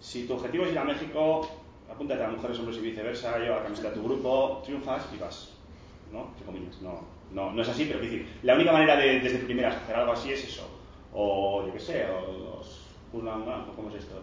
si 0.00 0.26
tu 0.26 0.34
objetivo 0.34 0.64
es 0.64 0.72
ir 0.72 0.78
a 0.78 0.84
México, 0.84 1.48
apúntate 1.90 2.22
a 2.24 2.28
mujeres, 2.28 2.58
hombres 2.58 2.78
y 2.78 2.80
viceversa, 2.80 3.38
lleva 3.38 3.56
la 3.56 3.62
camiseta 3.64 3.90
de 3.90 3.94
tu 3.96 4.04
grupo, 4.04 4.62
triunfas 4.64 5.06
y 5.14 5.18
vas. 5.18 5.52
¿no? 6.12 6.28
Entre 6.32 6.44
comillas, 6.44 6.80
no, 6.82 7.00
no, 7.32 7.52
no 7.52 7.62
es 7.62 7.68
así, 7.68 7.86
pero 7.86 8.00
quiero 8.00 8.14
decir, 8.14 8.28
la 8.42 8.54
única 8.54 8.72
manera 8.72 8.96
de 8.96 9.20
desde 9.20 9.38
primeras 9.38 9.76
hacer 9.76 9.96
algo 9.96 10.12
así 10.12 10.32
es 10.32 10.44
eso. 10.44 10.68
O 11.14 11.64
yo 11.66 11.72
qué 11.72 11.80
sé, 11.80 12.06
o 12.10 12.32
los 12.32 12.82
¿cómo 13.12 13.88
es 13.90 13.96
esto? 13.96 14.22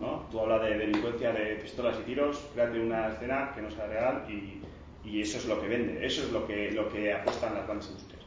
¿no? 0.00 0.26
Tú 0.30 0.40
hablas 0.40 0.62
de 0.62 0.78
delincuencia, 0.78 1.32
de 1.32 1.56
pistolas 1.56 1.96
y 2.00 2.04
tiros, 2.04 2.38
créate 2.54 2.78
una 2.78 3.08
escena 3.08 3.52
que 3.54 3.62
no 3.62 3.70
sea 3.70 3.86
real 3.86 4.24
y, 4.28 4.60
y 5.08 5.22
eso 5.22 5.38
es 5.38 5.46
lo 5.46 5.60
que 5.60 5.68
vende, 5.68 6.06
eso 6.06 6.22
es 6.22 6.30
lo 6.30 6.46
que, 6.46 6.70
lo 6.70 6.88
que 6.88 7.12
apuestan 7.12 7.54
las 7.54 7.66
grandes 7.66 7.88
industrias. 7.88 8.17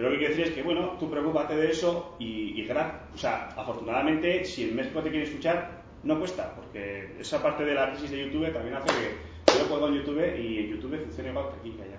Pero 0.00 0.12
lo 0.12 0.18
que 0.18 0.24
quiero 0.24 0.34
decir 0.34 0.48
es 0.48 0.54
que, 0.54 0.62
bueno, 0.62 0.96
tú 0.98 1.10
preocúpate 1.10 1.54
de 1.56 1.72
eso 1.72 2.16
y, 2.18 2.58
y 2.58 2.70
o 2.70 3.18
sea, 3.18 3.48
afortunadamente, 3.54 4.46
si 4.46 4.64
en 4.64 4.74
México 4.74 5.02
te 5.02 5.10
quiere 5.10 5.26
escuchar, 5.26 5.82
no 6.04 6.18
cuesta, 6.18 6.54
porque 6.54 7.16
esa 7.20 7.42
parte 7.42 7.66
de 7.66 7.74
la 7.74 7.90
crisis 7.90 8.10
de 8.10 8.24
YouTube 8.24 8.50
también 8.50 8.76
hace 8.76 8.86
que 8.86 9.58
yo 9.58 9.66
juego 9.66 9.88
en 9.88 9.96
YouTube 9.96 10.38
y 10.38 10.58
en 10.60 10.68
YouTube 10.70 11.04
funciona 11.04 11.28
igual 11.28 11.50
que 11.50 11.56
aquí 11.56 11.76
que 11.76 11.82
allá. 11.82 11.98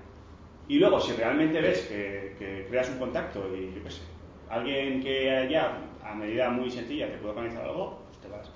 Y 0.68 0.80
luego, 0.80 0.99
si 0.99 1.14
realmente 1.14 1.61
ves 1.61 1.82
que, 1.82 2.65
creas 2.68 2.90
un 2.90 2.98
contacto 2.98 3.56
y 3.56 3.72
yo 3.76 3.84
qué 3.84 3.91
sé, 3.91 4.02
alguien 4.49 5.03
que 5.03 5.30
allá, 5.30 5.78
a 6.03 6.15
medida 6.15 6.49
muy 6.49 6.72
sencilla, 6.72 7.07
te 7.07 7.19
puede 7.19 7.36
organizar 7.36 7.65
algo, 7.65 8.02
pues 8.07 8.19
te 8.19 8.30
vas. 8.30 8.52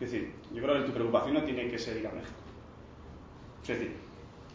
Es 0.00 0.10
decir, 0.10 0.32
yo 0.54 0.62
creo 0.62 0.76
que 0.76 0.86
tu 0.86 0.92
preocupación 0.92 1.34
no 1.34 1.42
tiene 1.42 1.68
que 1.68 1.78
ser 1.78 1.98
ir 1.98 2.06
a 2.06 2.12
México. 2.12 2.40
Es 3.64 3.68
decir, 3.68 3.92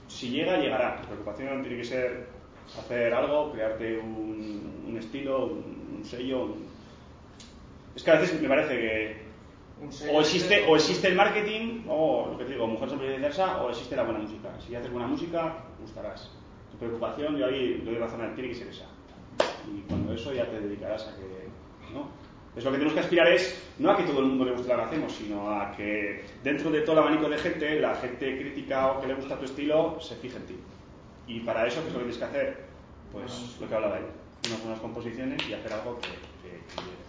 si 0.07 0.31
llega, 0.31 0.57
llegará. 0.57 0.99
Tu 1.01 1.07
preocupación 1.09 1.61
tiene 1.61 1.77
que 1.77 1.83
ser 1.83 2.32
hacer 2.79 3.13
algo, 3.13 3.51
crearte 3.51 3.99
un, 3.99 4.85
un 4.87 4.97
estilo, 4.97 5.45
un, 5.47 5.95
un 5.97 6.05
sello. 6.05 6.43
un- 6.45 6.65
Es 7.95 8.03
que 8.03 8.11
a 8.11 8.19
veces 8.19 8.41
me 8.41 8.47
parece 8.47 8.77
que 8.77 9.23
o 10.09 10.21
existe, 10.21 10.65
o 10.67 10.75
existe 10.75 11.07
el 11.09 11.15
marketing, 11.15 11.83
o 11.89 12.29
lo 12.31 12.37
que 12.37 12.45
te 12.45 12.51
digo, 12.53 12.65
mujeres 12.67 12.93
hombres 12.93 13.09
y 13.09 13.13
viceversa, 13.13 13.61
o 13.63 13.69
existe 13.69 13.95
la 13.95 14.03
buena 14.03 14.19
música. 14.19 14.49
Si 14.65 14.73
haces 14.75 14.91
buena 14.91 15.07
música, 15.07 15.57
gustarás. 15.79 16.31
tu 16.71 16.77
preocupación, 16.77 17.37
yo 17.37 17.45
ahí 17.45 17.81
doy 17.85 17.95
razón 17.97 18.21
al 18.21 18.33
tiene 18.33 18.49
que 18.49 18.55
ser 18.55 18.67
esa. 18.67 18.85
Y 19.71 19.81
cuando 19.87 20.13
eso 20.13 20.33
ya 20.33 20.45
te 20.49 20.59
dedicarás 20.59 21.07
a 21.07 21.15
que, 21.15 21.93
¿no? 21.93 22.07
Es 22.55 22.63
lo 22.63 22.71
que 22.71 22.77
tenemos 22.77 22.93
que 22.93 22.99
aspirar 23.01 23.27
es 23.27 23.61
no 23.79 23.91
a 23.91 23.97
que 23.97 24.03
todo 24.03 24.19
el 24.19 24.25
mundo 24.27 24.45
le 24.45 24.51
guste 24.53 24.69
lo 24.69 24.77
que 24.79 24.85
hacemos, 24.85 25.11
sino 25.11 25.49
a 25.51 25.71
que 25.75 26.23
dentro 26.43 26.69
de 26.71 26.81
todo 26.81 26.93
el 26.93 26.99
abanico 26.99 27.27
de 27.29 27.37
gente, 27.37 27.79
la 27.79 27.95
gente 27.95 28.37
crítica 28.39 28.91
o 28.91 29.01
que 29.01 29.07
le 29.07 29.15
gusta 29.15 29.37
tu 29.37 29.45
estilo 29.45 29.97
se 29.99 30.15
fije 30.15 30.37
en 30.37 30.45
ti. 30.45 30.55
Y 31.27 31.39
para 31.41 31.67
eso, 31.67 31.81
¿qué 31.81 31.87
es 31.87 31.93
lo 31.93 31.99
que 31.99 32.05
tienes 32.05 32.17
que 32.17 32.25
hacer? 32.25 32.57
Pues 33.11 33.57
lo 33.59 33.67
que 33.67 33.75
hablaba 33.75 33.95
ahí, 33.95 34.05
unas 34.47 34.61
buenas 34.61 34.79
composiciones 34.79 35.47
y 35.47 35.53
hacer 35.53 35.73
algo 35.73 35.99
que, 35.99 36.09
que, 36.09 36.57
que 36.57 37.03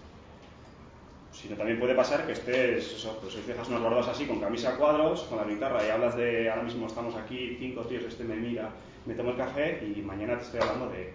sino 1.45 1.57
también 1.57 1.78
puede 1.78 1.95
pasar 1.95 2.24
que 2.27 2.32
estés, 2.32 2.93
eso, 2.93 3.19
pues 3.20 3.35
hoy 3.35 3.43
dejas 3.43 3.69
unos 3.69 3.81
guardados 3.81 4.09
así, 4.09 4.24
con 4.24 4.41
camisa 4.41 4.70
a 4.70 4.77
cuadros, 4.77 5.24
con 5.24 5.39
la 5.39 5.45
guitarra, 5.45 5.85
y 5.86 5.91
hablas 5.91 6.16
de, 6.16 6.49
ahora 6.49 6.62
mismo 6.62 6.86
estamos 6.86 7.15
aquí, 7.16 7.57
cinco 7.59 7.82
tíos, 7.82 8.05
este 8.05 8.24
me 8.24 8.36
mira, 8.36 8.70
me 9.05 9.15
tomo 9.15 9.31
el 9.31 9.36
café, 9.36 9.85
y 9.85 10.01
mañana 10.01 10.39
te 10.39 10.45
estoy 10.45 10.61
hablando 10.61 10.89
de 10.89 11.12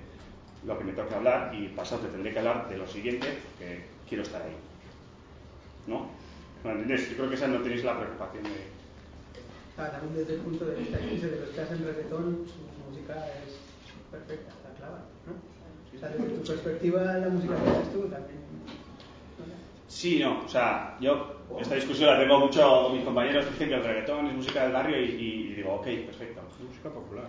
lo 0.66 0.78
que 0.78 0.84
me 0.84 0.92
toque 0.92 1.16
hablar, 1.16 1.56
y 1.56 1.70
pasado 1.70 2.02
te 2.02 2.10
tendré 2.10 2.34
que 2.34 2.40
hablar 2.40 2.70
de 2.70 2.78
lo 2.78 2.86
siguiente, 2.86 3.28
que 3.58 3.86
quiero 4.08 4.24
estar 4.24 4.42
ahí. 4.42 4.56
¿No? 5.88 6.10
¿Me 6.64 6.72
entiendes? 6.72 7.10
Yo 7.10 7.16
creo 7.16 7.30
que 7.30 7.36
esa 7.36 7.48
no 7.48 7.62
tenéis 7.62 7.84
la 7.84 7.98
preocupación 7.98 8.44
de... 8.44 8.68
Ah, 9.78 9.90
también 9.90 10.14
desde 10.14 10.34
el 10.34 10.42
punto 10.42 10.66
de 10.66 10.76
vista 10.76 10.98
de 10.98 11.40
los 11.40 11.50
que 11.50 11.62
hacen 11.62 11.86
reggaetón, 11.86 12.46
música 12.90 13.14
es 13.46 13.60
perfecta, 14.12 14.50
está 14.52 14.70
clavada, 14.78 15.04
¿no? 15.26 15.34
O 15.34 16.00
sea, 16.00 16.10
desde 16.10 16.36
tu 16.36 16.48
perspectiva, 16.48 17.04
la 17.04 17.30
música 17.30 17.56
que 17.64 17.70
haces 17.70 17.94
tú 17.94 18.02
también 18.08 18.40
Sí, 19.88 20.20
no, 20.20 20.46
o 20.46 20.48
sea, 20.48 20.96
yo 21.02 21.36
esta 21.60 21.74
discusión 21.76 22.10
la 22.12 22.20
tengo 22.20 22.40
mucho 22.40 22.84
con 22.84 22.96
mis 22.96 23.04
compañeros 23.04 23.46
que 23.46 23.52
dicen 23.52 23.70
que 23.70 23.76
el 23.76 23.84
reggaetón 23.84 24.28
es 24.28 24.34
música 24.36 24.64
del 24.64 24.72
barrio 24.72 25.02
y, 25.02 25.06
y 25.06 25.54
digo, 25.56 25.74
ok, 25.76 25.86
perfecto. 26.06 26.42
Es 26.56 26.64
música 26.68 26.90
popular. 26.90 27.26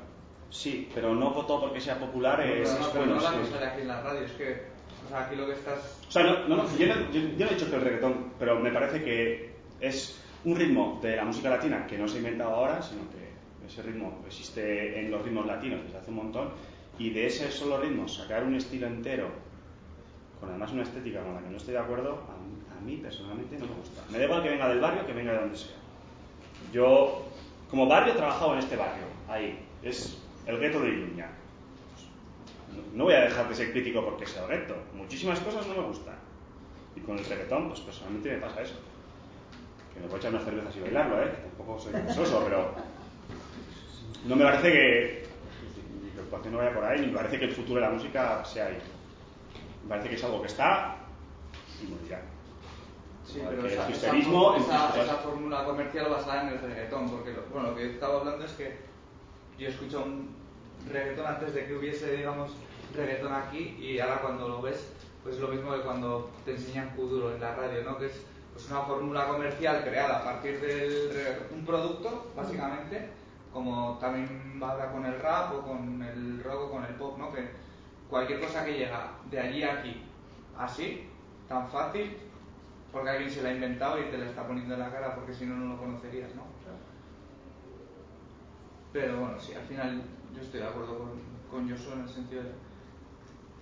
Sí, 0.51 0.91
pero 0.95 1.15
no 1.15 1.31
voto 1.31 1.59
porque 1.61 1.81
sea 1.81 1.99
popular 1.99 2.39
No, 2.39 2.45
es, 2.45 2.69
pero 2.69 2.75
no, 2.81 2.87
es 2.87 2.95
bueno, 2.95 3.15
no 3.15 3.21
la 3.23 3.31
sí. 3.31 3.37
cosa 3.39 3.59
de 3.61 3.67
aquí 3.67 3.81
en 3.81 3.89
la 3.89 4.03
radio, 4.03 4.21
es 4.21 4.33
que 4.33 4.67
o 5.07 5.09
sea, 5.09 5.25
aquí 5.27 5.37
lo 5.37 5.47
que 5.47 5.53
estás... 5.53 6.01
O 6.07 6.11
sea, 6.11 6.23
no, 6.25 6.49
no, 6.49 6.57
no, 6.57 6.77
yo, 6.77 6.87
no, 6.87 6.95
yo- 7.13 7.21
yo 7.39 7.45
no 7.47 7.51
he 7.51 7.55
dicho 7.55 7.71
que 7.71 7.77
el 7.77 7.83
reggaetón, 7.83 8.33
pero 8.39 8.59
me 8.61 8.71
parece 8.73 9.03
que 9.03 9.57
es 9.81 10.21
un 10.45 10.57
ritmo 10.57 10.99
de 11.03 11.17
la 11.17 11.25
música 11.25 11.49
latina 11.49 11.87
que 11.87 11.97
no 11.97 12.07
se 12.09 12.17
ha 12.17 12.19
inventado 12.19 12.55
ahora, 12.55 12.83
sino 12.83 13.03
que 13.11 13.20
ese 13.71 13.83
ritmo 13.83 14.21
existe 14.27 15.01
en 15.01 15.11
los 15.11 15.23
ritmos 15.23 15.47
latinos 15.47 15.81
desde 15.85 15.99
hace 15.99 16.11
un 16.11 16.17
montón, 16.17 16.49
y 16.99 17.11
de 17.11 17.27
ese 17.27 17.51
solo 17.51 17.79
ritmo 17.81 18.07
sacar 18.09 18.45
un 18.45 18.55
estilo 18.57 18.87
entero, 18.87 19.29
con 20.41 20.49
además 20.51 20.73
una 20.73 20.83
estética 20.83 21.23
con 21.23 21.35
la 21.35 21.41
que 21.41 21.51
no 21.51 21.57
estoy 21.57 21.75
de 21.75 21.81
acuerdo, 21.81 22.19
a, 22.29 22.77
a 22.79 22.81
mí 22.81 22.97
personalmente 22.97 23.57
no 23.59 23.67
me 23.67 23.75
gusta. 23.75 24.03
Me 24.11 24.19
da 24.19 24.25
igual 24.25 24.43
que 24.43 24.49
venga 24.51 24.69
del 24.69 24.81
barrio 24.81 25.07
que 25.07 25.13
venga 25.13 25.33
de 25.33 25.39
donde 25.41 25.57
sea. 25.57 25.77
Yo, 26.73 27.27
como 27.71 27.87
barrio, 27.87 28.13
he 28.13 28.17
trabajado 28.17 28.53
en 28.55 28.59
este 28.59 28.77
barrio, 28.77 29.05
ahí, 29.29 29.59
es 29.83 30.19
el 30.47 30.59
gueto 30.59 30.81
de 30.81 30.89
Iruña. 30.89 31.31
No- 32.95 33.05
voy 33.05 33.15
a 33.15 33.21
dejar 33.21 33.49
de 33.49 33.55
ser 33.55 33.73
crítico 33.73 34.05
porque 34.05 34.27
sea 34.27 34.47
gueto. 34.47 34.75
Muchísimas 34.95 35.41
cosas 35.41 35.67
no 35.67 35.75
me 35.75 35.89
gustan. 35.89 36.15
Y 36.97 37.01
con 37.01 37.19
el 37.19 37.25
reggaetón, 37.25 37.69
pues 37.69 37.81
personalmente 37.81 38.31
me 38.31 38.39
pasa 38.39 38.63
eso. 38.63 38.75
Que 39.95 40.01
me 40.01 40.07
puedo 40.07 40.19
echar 40.19 40.33
unas 40.33 40.45
cervezas 40.45 40.77
y 40.77 40.81
bailarlo, 40.81 41.23
¿eh? 41.23 41.31
Que 41.31 41.43
Tampoco 41.49 41.79
soy 41.79 41.93
soso, 42.15 42.43
pero 42.45 42.75
no 44.25 44.37
me 44.37 44.45
parece 44.45 44.73
que 44.73 45.27
mi 46.03 46.11
preocupación 46.11 46.53
no 46.53 46.59
vaya 46.59 46.75
por 46.75 46.85
ahí, 46.85 47.01
ni 47.01 47.07
me 47.09 47.15
parece 47.17 47.39
que 47.39 47.45
el 47.47 47.53
futuro 47.53 47.81
de 47.81 47.87
la 47.87 47.93
música 47.93 48.45
sea 48.45 48.67
ahí. 48.67 48.79
Me 49.85 49.89
parece 49.89 50.09
que 50.11 50.15
es 50.17 50.25
algo 50.25 50.41
que 50.43 50.49
está 50.49 50.97
y 51.83 51.87
morirá. 51.87 52.21
Sí, 53.27 53.41
pero 53.49 53.67
esa, 53.67 53.87
el 53.87 53.93
esa, 53.93 55.03
esa- 55.03 55.15
fórmula 55.17 55.65
comercial 55.65 56.11
basada 56.11 56.43
en 56.43 56.49
el 56.49 56.61
reggaetón, 56.61 57.09
porque 57.11 57.33
lo, 57.33 57.43
bueno, 57.53 57.71
lo 57.71 57.77
que 57.77 57.91
estaba 57.93 58.19
hablando 58.21 58.45
es 58.45 58.53
que 58.53 58.77
yo 59.59 59.69
escucho 59.69 60.03
un 60.03 60.35
reggaetón 60.91 61.27
antes 61.27 61.55
de 61.55 61.67
que 61.67 61.77
hubiese, 61.77 62.17
digamos, 62.17 62.51
reggaetón 62.97 63.33
aquí 63.33 63.77
y 63.81 64.01
ahora 64.01 64.21
cuando 64.21 64.49
lo 64.49 64.61
ves, 64.63 64.85
pues 65.23 65.37
es 65.37 65.41
lo 65.41 65.49
mismo 65.49 65.73
que 65.73 65.81
cuando 65.83 66.31
te 66.45 66.53
enseñan 66.53 66.91
Kuduro 66.97 67.33
en 67.35 67.41
la 67.41 67.55
radio, 67.55 67.83
¿no? 67.85 67.99
Que 67.99 68.07
es 68.07 68.21
pues 68.53 68.69
una 68.69 68.81
fórmula 68.83 69.29
comercial 69.29 69.85
creada 69.85 70.19
a 70.19 70.25
partir 70.25 70.61
de 70.61 71.39
un 71.55 71.65
producto, 71.65 72.33
básicamente, 72.35 73.11
como 73.53 73.99
también 73.99 74.61
va 74.63 74.93
con 74.93 75.05
el 75.05 75.21
rap 75.21 75.55
o 75.55 75.63
con 75.63 76.03
el 76.03 76.43
rock 76.43 76.63
o 76.63 76.71
con 76.71 76.85
el 76.85 76.95
pop, 76.95 77.19
¿no? 77.19 77.33
Que 77.33 77.51
cualquier 78.09 78.41
cosa 78.41 78.65
que 78.65 78.79
llega 78.79 79.13
de 79.31 79.41
allí 79.41 79.63
a 79.63 79.79
aquí, 79.79 80.03
así, 80.57 81.09
tan 81.49 81.69
fácil, 81.69 82.17
porque 82.93 83.11
alguien 83.11 83.31
se 83.31 83.43
la 83.43 83.51
ha 83.51 83.55
inventado 83.55 84.01
y 84.01 84.05
te 84.05 84.19
la 84.19 84.27
está 84.27 84.47
poniendo 84.47 84.75
en 84.75 84.81
la 84.81 84.91
cara 84.91 85.15
porque 85.15 85.35
si 85.35 85.47
no, 85.47 85.57
no 85.57 85.75
lo 85.75 85.81
conocerías, 85.81 86.35
¿no? 86.35 86.43
Pero 88.93 89.21
bueno, 89.21 89.39
sí, 89.39 89.55
al 89.55 89.63
final 89.63 90.03
yo 90.35 90.41
estoy 90.41 90.61
de 90.61 90.67
acuerdo 90.67 90.99
con, 90.99 91.11
con 91.51 91.71
Joshua 91.71 91.95
en 91.95 92.01
el 92.01 92.09
sentido 92.09 92.43
de 92.43 92.51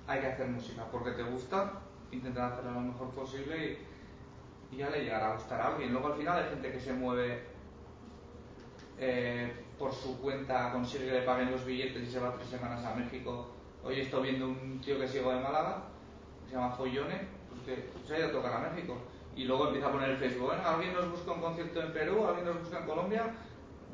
hay 0.06 0.20
que 0.20 0.26
hacer 0.26 0.48
música 0.48 0.84
porque 0.90 1.10
te 1.10 1.22
gusta, 1.22 1.72
intentar 2.10 2.52
hacerla 2.52 2.72
lo 2.72 2.80
mejor 2.80 3.10
posible 3.10 3.78
y, 4.72 4.74
y 4.74 4.78
ya 4.78 4.88
le 4.88 5.04
llegará 5.04 5.32
a 5.32 5.34
gustar 5.34 5.60
a 5.60 5.68
alguien. 5.68 5.92
Luego 5.92 6.08
al 6.08 6.14
final 6.14 6.42
hay 6.42 6.50
gente 6.50 6.72
que 6.72 6.80
se 6.80 6.94
mueve 6.94 7.42
eh, 8.98 9.52
por 9.78 9.92
su 9.92 10.18
cuenta, 10.20 10.72
consigue 10.72 11.06
que 11.06 11.12
le 11.12 11.22
paguen 11.22 11.50
los 11.52 11.64
billetes 11.64 12.02
y 12.02 12.10
se 12.10 12.18
va 12.18 12.34
tres 12.34 12.48
semanas 12.48 12.84
a 12.84 12.94
México. 12.94 13.48
Hoy 13.84 14.00
estoy 14.00 14.22
viendo 14.24 14.48
un 14.48 14.80
tío 14.80 14.98
que 14.98 15.06
sigo 15.06 15.30
de 15.32 15.40
Málaga, 15.40 15.84
se 16.48 16.54
llama 16.54 16.72
Follone, 16.72 17.28
pues 17.48 17.62
que 17.64 17.88
se 18.06 18.14
ha 18.14 18.18
ido 18.18 18.28
a 18.28 18.32
tocar 18.32 18.52
a 18.54 18.70
México. 18.70 18.96
Y 19.36 19.44
luego 19.44 19.66
empieza 19.68 19.88
a 19.88 19.92
poner 19.92 20.10
el 20.10 20.16
Facebook, 20.16 20.46
"Bueno, 20.48 20.62
alguien 20.66 20.92
nos 20.94 21.10
busca 21.10 21.32
un 21.32 21.40
concierto 21.40 21.80
en 21.80 21.92
Perú, 21.92 22.26
alguien 22.26 22.46
nos 22.46 22.58
busca 22.58 22.80
en 22.80 22.86
Colombia, 22.86 23.34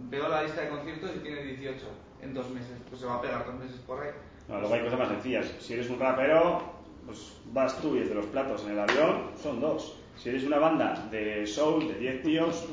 veo 0.09 0.29
la 0.29 0.43
lista 0.43 0.63
de 0.63 0.69
conciertos 0.71 1.11
y 1.17 1.19
tiene 1.19 1.43
18 1.43 1.87
en 2.23 2.33
dos 2.33 2.49
meses, 2.51 2.79
pues 2.89 3.01
se 3.01 3.07
va 3.07 3.17
a 3.17 3.21
pegar 3.21 3.45
dos 3.45 3.55
meses 3.57 3.77
por 3.87 4.03
ahí. 4.03 4.11
No, 4.49 4.61
luego 4.61 4.75
hay 4.75 4.83
cosas 4.83 4.99
más 4.99 5.09
sencillas. 5.09 5.47
Si 5.61 5.75
eres 5.75 5.91
un 5.91 6.01
rapero, 6.01 6.63
pues 7.05 7.37
vas 7.53 7.79
tú 7.81 7.95
y 7.95 7.99
el 7.99 8.09
de 8.09 8.15
los 8.15 8.27
platos 8.27 8.65
en 8.65 8.73
el 8.73 8.81
avión, 8.81 9.31
son 9.37 9.61
dos. 9.61 10.01
Si 10.17 10.31
eres 10.31 10.45
una 10.45 10.59
banda 10.59 11.09
de 11.11 11.47
soul 11.47 11.89
de 11.89 11.95
10 11.95 12.23
tíos, 12.23 12.69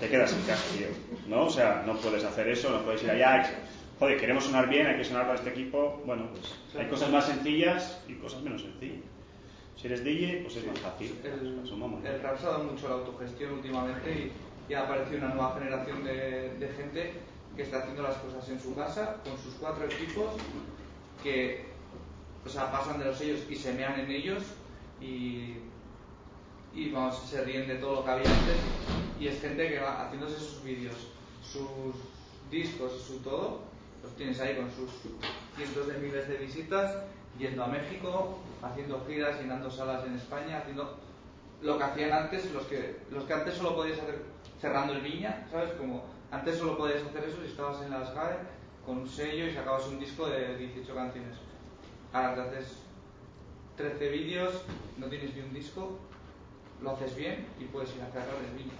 te 0.00 0.08
quedas 0.08 0.32
en 0.32 0.42
casa, 0.42 0.62
tío. 0.76 0.88
¿No? 1.28 1.46
O 1.46 1.50
sea, 1.50 1.82
no 1.86 1.96
puedes 1.96 2.24
hacer 2.24 2.48
eso, 2.48 2.70
no 2.70 2.84
puedes 2.84 3.02
ir 3.02 3.10
allá. 3.10 3.50
Joder, 3.98 4.18
queremos 4.18 4.44
sonar 4.44 4.68
bien, 4.68 4.86
hay 4.86 4.96
que 4.96 5.04
sonar 5.04 5.26
para 5.26 5.38
este 5.38 5.50
equipo. 5.50 6.02
Bueno, 6.04 6.28
pues 6.32 6.54
hay 6.76 6.88
cosas 6.88 7.10
más 7.10 7.26
sencillas 7.26 8.00
y 8.08 8.14
cosas 8.14 8.42
menos 8.42 8.62
sencillas. 8.62 9.04
Si 9.76 9.86
eres 9.86 10.04
DJ, 10.04 10.42
pues 10.42 10.56
es 10.56 10.66
más 10.66 10.78
fácil. 10.78 11.14
El 11.24 12.20
rap 12.20 12.38
se 12.38 12.46
ha 12.46 12.50
dado 12.50 12.64
mucho 12.64 12.88
la 12.88 12.94
autogestión 12.94 13.52
últimamente 13.52 14.10
y, 14.10 14.72
y 14.72 14.74
ha 14.74 14.82
aparecido 14.82 15.18
una 15.18 15.34
nueva 15.34 15.54
generación 15.54 16.04
de, 16.04 16.54
de 16.58 16.68
gente 16.76 17.12
que 17.56 17.62
está 17.62 17.78
haciendo 17.78 18.02
las 18.02 18.16
cosas 18.16 18.48
en 18.48 18.60
su 18.60 18.74
casa 18.74 19.16
con 19.24 19.36
sus 19.38 19.54
cuatro 19.54 19.84
equipos 19.84 20.26
que 21.22 21.72
o 22.44 22.48
sea, 22.48 22.70
pasan 22.72 22.98
de 22.98 23.04
los 23.06 23.18
sellos 23.18 23.40
y 23.48 23.56
se 23.56 23.72
mean 23.72 24.00
en 24.00 24.10
ellos 24.10 24.42
y, 25.00 25.54
y 26.74 26.90
vamos, 26.90 27.18
se 27.28 27.44
ríen 27.44 27.68
de 27.68 27.76
todo 27.76 27.96
lo 27.96 28.04
que 28.04 28.10
había 28.10 28.30
antes 28.30 28.56
y 29.20 29.28
es 29.28 29.40
gente 29.40 29.68
que 29.68 29.80
va 29.80 30.04
haciéndose 30.04 30.38
sus 30.38 30.64
vídeos, 30.64 30.96
sus 31.42 31.94
discos, 32.50 32.92
su 33.06 33.18
todo, 33.18 33.60
los 34.02 34.14
tienes 34.16 34.40
ahí 34.40 34.56
con 34.56 34.70
sus 34.70 34.90
cientos 35.56 35.86
de 35.86 35.98
miles 35.98 36.28
de 36.28 36.36
visitas, 36.36 36.96
yendo 37.38 37.64
a 37.64 37.68
México, 37.68 38.38
haciendo 38.62 39.04
giras, 39.06 39.40
llenando 39.40 39.70
salas 39.70 40.04
en 40.06 40.16
España, 40.16 40.58
haciendo 40.58 40.98
lo 41.60 41.78
que 41.78 41.84
hacían 41.84 42.12
antes, 42.12 42.50
los 42.52 42.64
que, 42.64 42.96
los 43.10 43.24
que 43.24 43.32
antes 43.32 43.54
solo 43.54 43.76
podías 43.76 43.98
hacer 44.00 44.22
cerrando 44.60 44.94
el 44.94 45.00
viña, 45.00 45.46
¿sabes? 45.50 45.72
Como 45.72 46.04
antes 46.30 46.56
solo 46.58 46.76
podías 46.76 47.04
hacer 47.04 47.24
eso 47.24 47.38
si 47.42 47.50
estabas 47.50 47.82
en 47.82 47.90
las 47.90 48.14
GAE 48.14 48.36
con 48.84 48.98
un 48.98 49.08
sello 49.08 49.46
y 49.46 49.54
sacabas 49.54 49.86
un 49.86 50.00
disco 50.00 50.28
de 50.28 50.56
18 50.56 50.94
canciones. 50.94 51.36
Ahora 52.12 52.34
te 52.34 52.40
haces 52.40 52.78
13 53.76 54.08
vídeos, 54.08 54.62
no 54.98 55.06
tienes 55.06 55.34
ni 55.34 55.42
un 55.42 55.54
disco, 55.54 55.98
lo 56.82 56.90
haces 56.90 57.14
bien 57.16 57.46
y 57.60 57.64
puedes 57.64 57.94
ir 57.94 58.02
a 58.02 58.06
cerrar 58.10 58.36
el 58.44 58.56
viña. 58.56 58.72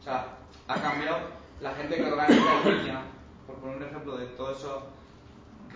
O 0.00 0.02
sea, 0.02 0.36
ha 0.68 0.80
cambiado 0.80 1.18
la 1.60 1.74
gente 1.74 1.96
que 1.96 2.04
organiza 2.04 2.62
el 2.64 2.76
viña, 2.78 3.02
por 3.46 3.56
poner 3.56 3.76
un 3.78 3.82
ejemplo 3.84 4.16
de 4.16 4.26
todo 4.28 4.52
eso, 4.52 4.86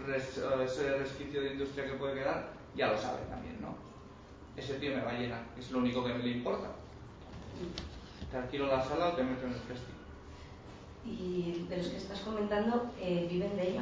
res- 0.07 0.39
eh, 0.39 0.65
ese 0.65 0.97
resquicio 0.99 1.43
de 1.43 1.53
industria 1.53 1.87
que 1.87 1.95
puede 1.95 2.15
quedar, 2.15 2.53
ya 2.77 2.89
lo 2.89 2.99
sabe 2.99 3.19
también, 3.29 3.61
¿no? 3.61 3.75
Ese 4.57 4.75
tío 4.75 4.95
me 4.95 5.03
va 5.03 5.11
a 5.11 5.19
llenar, 5.19 5.45
es 5.59 5.71
lo 5.71 5.79
único 5.79 6.05
que 6.05 6.15
me 6.15 6.23
le 6.23 6.31
importa. 6.31 6.69
Te 8.31 8.37
alquilo 8.37 8.67
la 8.67 8.83
sala 8.85 9.09
o 9.09 9.13
te 9.13 9.23
meto 9.25 9.47
en 9.47 9.53
el 9.53 9.59
festival. 9.61 9.93
Y 11.05 11.67
de 11.69 11.77
los 11.79 11.87
que 11.89 11.97
estás 11.97 12.21
comentando, 12.21 12.93
eh, 13.01 13.27
¿viven 13.31 13.57
de 13.57 13.71
ello? 13.71 13.81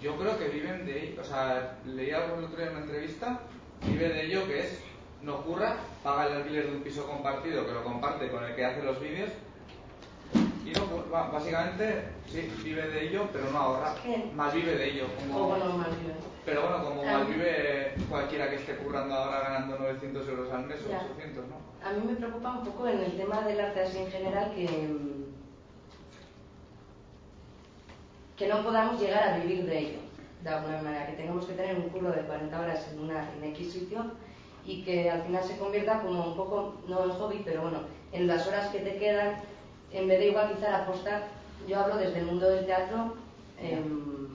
Yo 0.00 0.16
creo 0.18 0.38
que 0.38 0.48
viven 0.48 0.84
de 0.84 1.08
ello, 1.10 1.22
o 1.22 1.24
sea, 1.24 1.78
leí 1.86 2.10
algo 2.10 2.36
el 2.38 2.44
otro 2.44 2.56
día 2.56 2.66
en 2.66 2.72
una 2.76 2.84
entrevista, 2.84 3.40
vive 3.86 4.08
de 4.08 4.26
ello 4.26 4.46
que 4.46 4.60
es, 4.60 4.80
no 5.22 5.42
curra, 5.44 5.76
paga 6.02 6.26
el 6.26 6.32
alquiler 6.38 6.66
de 6.68 6.76
un 6.76 6.82
piso 6.82 7.06
compartido 7.06 7.66
que 7.66 7.72
lo 7.72 7.84
comparte 7.84 8.28
con 8.30 8.42
el 8.44 8.54
que 8.54 8.64
hace 8.64 8.82
los 8.82 9.00
vídeos 9.00 9.30
y 10.64 10.70
no, 10.72 11.04
ba- 11.10 11.28
básicamente 11.30 12.04
sí, 12.28 12.50
vive 12.64 12.88
de 12.88 13.08
ello, 13.08 13.28
pero 13.32 13.50
no 13.50 13.58
ahorra, 13.58 13.94
mal 14.34 14.50
vive 14.52 14.76
de 14.76 14.90
ello. 14.90 15.06
Como, 15.18 15.48
bueno. 15.48 15.84
Pero 16.44 16.62
bueno, 16.62 16.84
como 16.84 17.02
Ah. 17.02 17.12
mal 17.18 17.26
vive 17.26 17.94
cualquiera 18.08 18.48
que 18.50 18.56
esté 18.56 18.76
currando 18.76 19.14
ahora 19.14 19.40
ganando 19.40 19.78
900 19.78 20.28
euros 20.28 20.52
al 20.52 20.66
mes 20.66 20.78
o 20.86 20.90
Ya. 20.90 21.02
800, 21.12 21.44
¿no? 21.48 21.56
A 21.88 21.92
mí 21.92 22.00
me 22.06 22.14
preocupa 22.16 22.50
un 22.58 22.64
poco 22.64 22.88
en 22.88 22.98
el 23.00 23.16
tema 23.16 23.42
del 23.42 23.60
arte 23.60 23.80
así 23.82 23.98
en 23.98 24.10
general 24.10 24.52
que, 24.54 24.66
mm, 24.66 25.22
que 28.36 28.48
no 28.48 28.62
podamos 28.64 29.00
llegar 29.00 29.28
a 29.28 29.38
vivir 29.38 29.66
de 29.66 29.78
ello, 29.78 29.98
de 30.42 30.48
alguna 30.50 30.82
manera, 30.82 31.06
que 31.06 31.12
tengamos 31.12 31.44
que 31.44 31.52
tener 31.54 31.76
un 31.76 31.88
curro 31.90 32.10
de 32.10 32.22
40 32.22 32.60
horas 32.60 32.88
en, 32.92 33.00
una, 33.00 33.28
en 33.34 33.44
X 33.50 33.72
sitio 33.72 34.04
y 34.64 34.82
que 34.82 35.10
al 35.10 35.22
final 35.22 35.42
se 35.42 35.56
convierta 35.56 36.00
como 36.00 36.28
un 36.28 36.36
poco, 36.36 36.74
no 36.88 37.04
en 37.04 37.10
hobby, 37.10 37.42
pero 37.44 37.62
bueno, 37.62 37.80
en 38.12 38.26
las 38.26 38.46
horas 38.46 38.68
que 38.70 38.80
te 38.80 38.96
quedan, 38.96 39.36
en 39.92 40.08
vez 40.08 40.18
de 40.18 40.28
igual 40.28 40.54
quizá 40.54 40.84
apostar, 40.84 41.24
yo 41.66 41.78
hablo 41.78 41.96
desde 41.96 42.20
el 42.20 42.26
mundo 42.26 42.48
del 42.48 42.66
teatro, 42.66 43.14
em, 43.58 44.28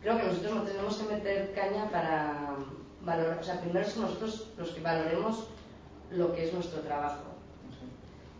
creo 0.00 0.16
que 0.16 0.24
nosotros 0.24 0.54
nos 0.54 0.66
tenemos 0.66 0.96
que 0.96 1.14
meter 1.14 1.52
caña 1.54 1.90
para 1.90 2.56
valorar, 3.02 3.38
o 3.38 3.42
sea, 3.42 3.60
primero 3.60 3.88
somos 3.88 4.10
nosotros 4.10 4.48
los 4.56 4.70
que 4.70 4.80
valoremos 4.80 5.48
lo 6.10 6.34
que 6.34 6.46
es 6.46 6.52
nuestro 6.52 6.80
trabajo, 6.80 7.24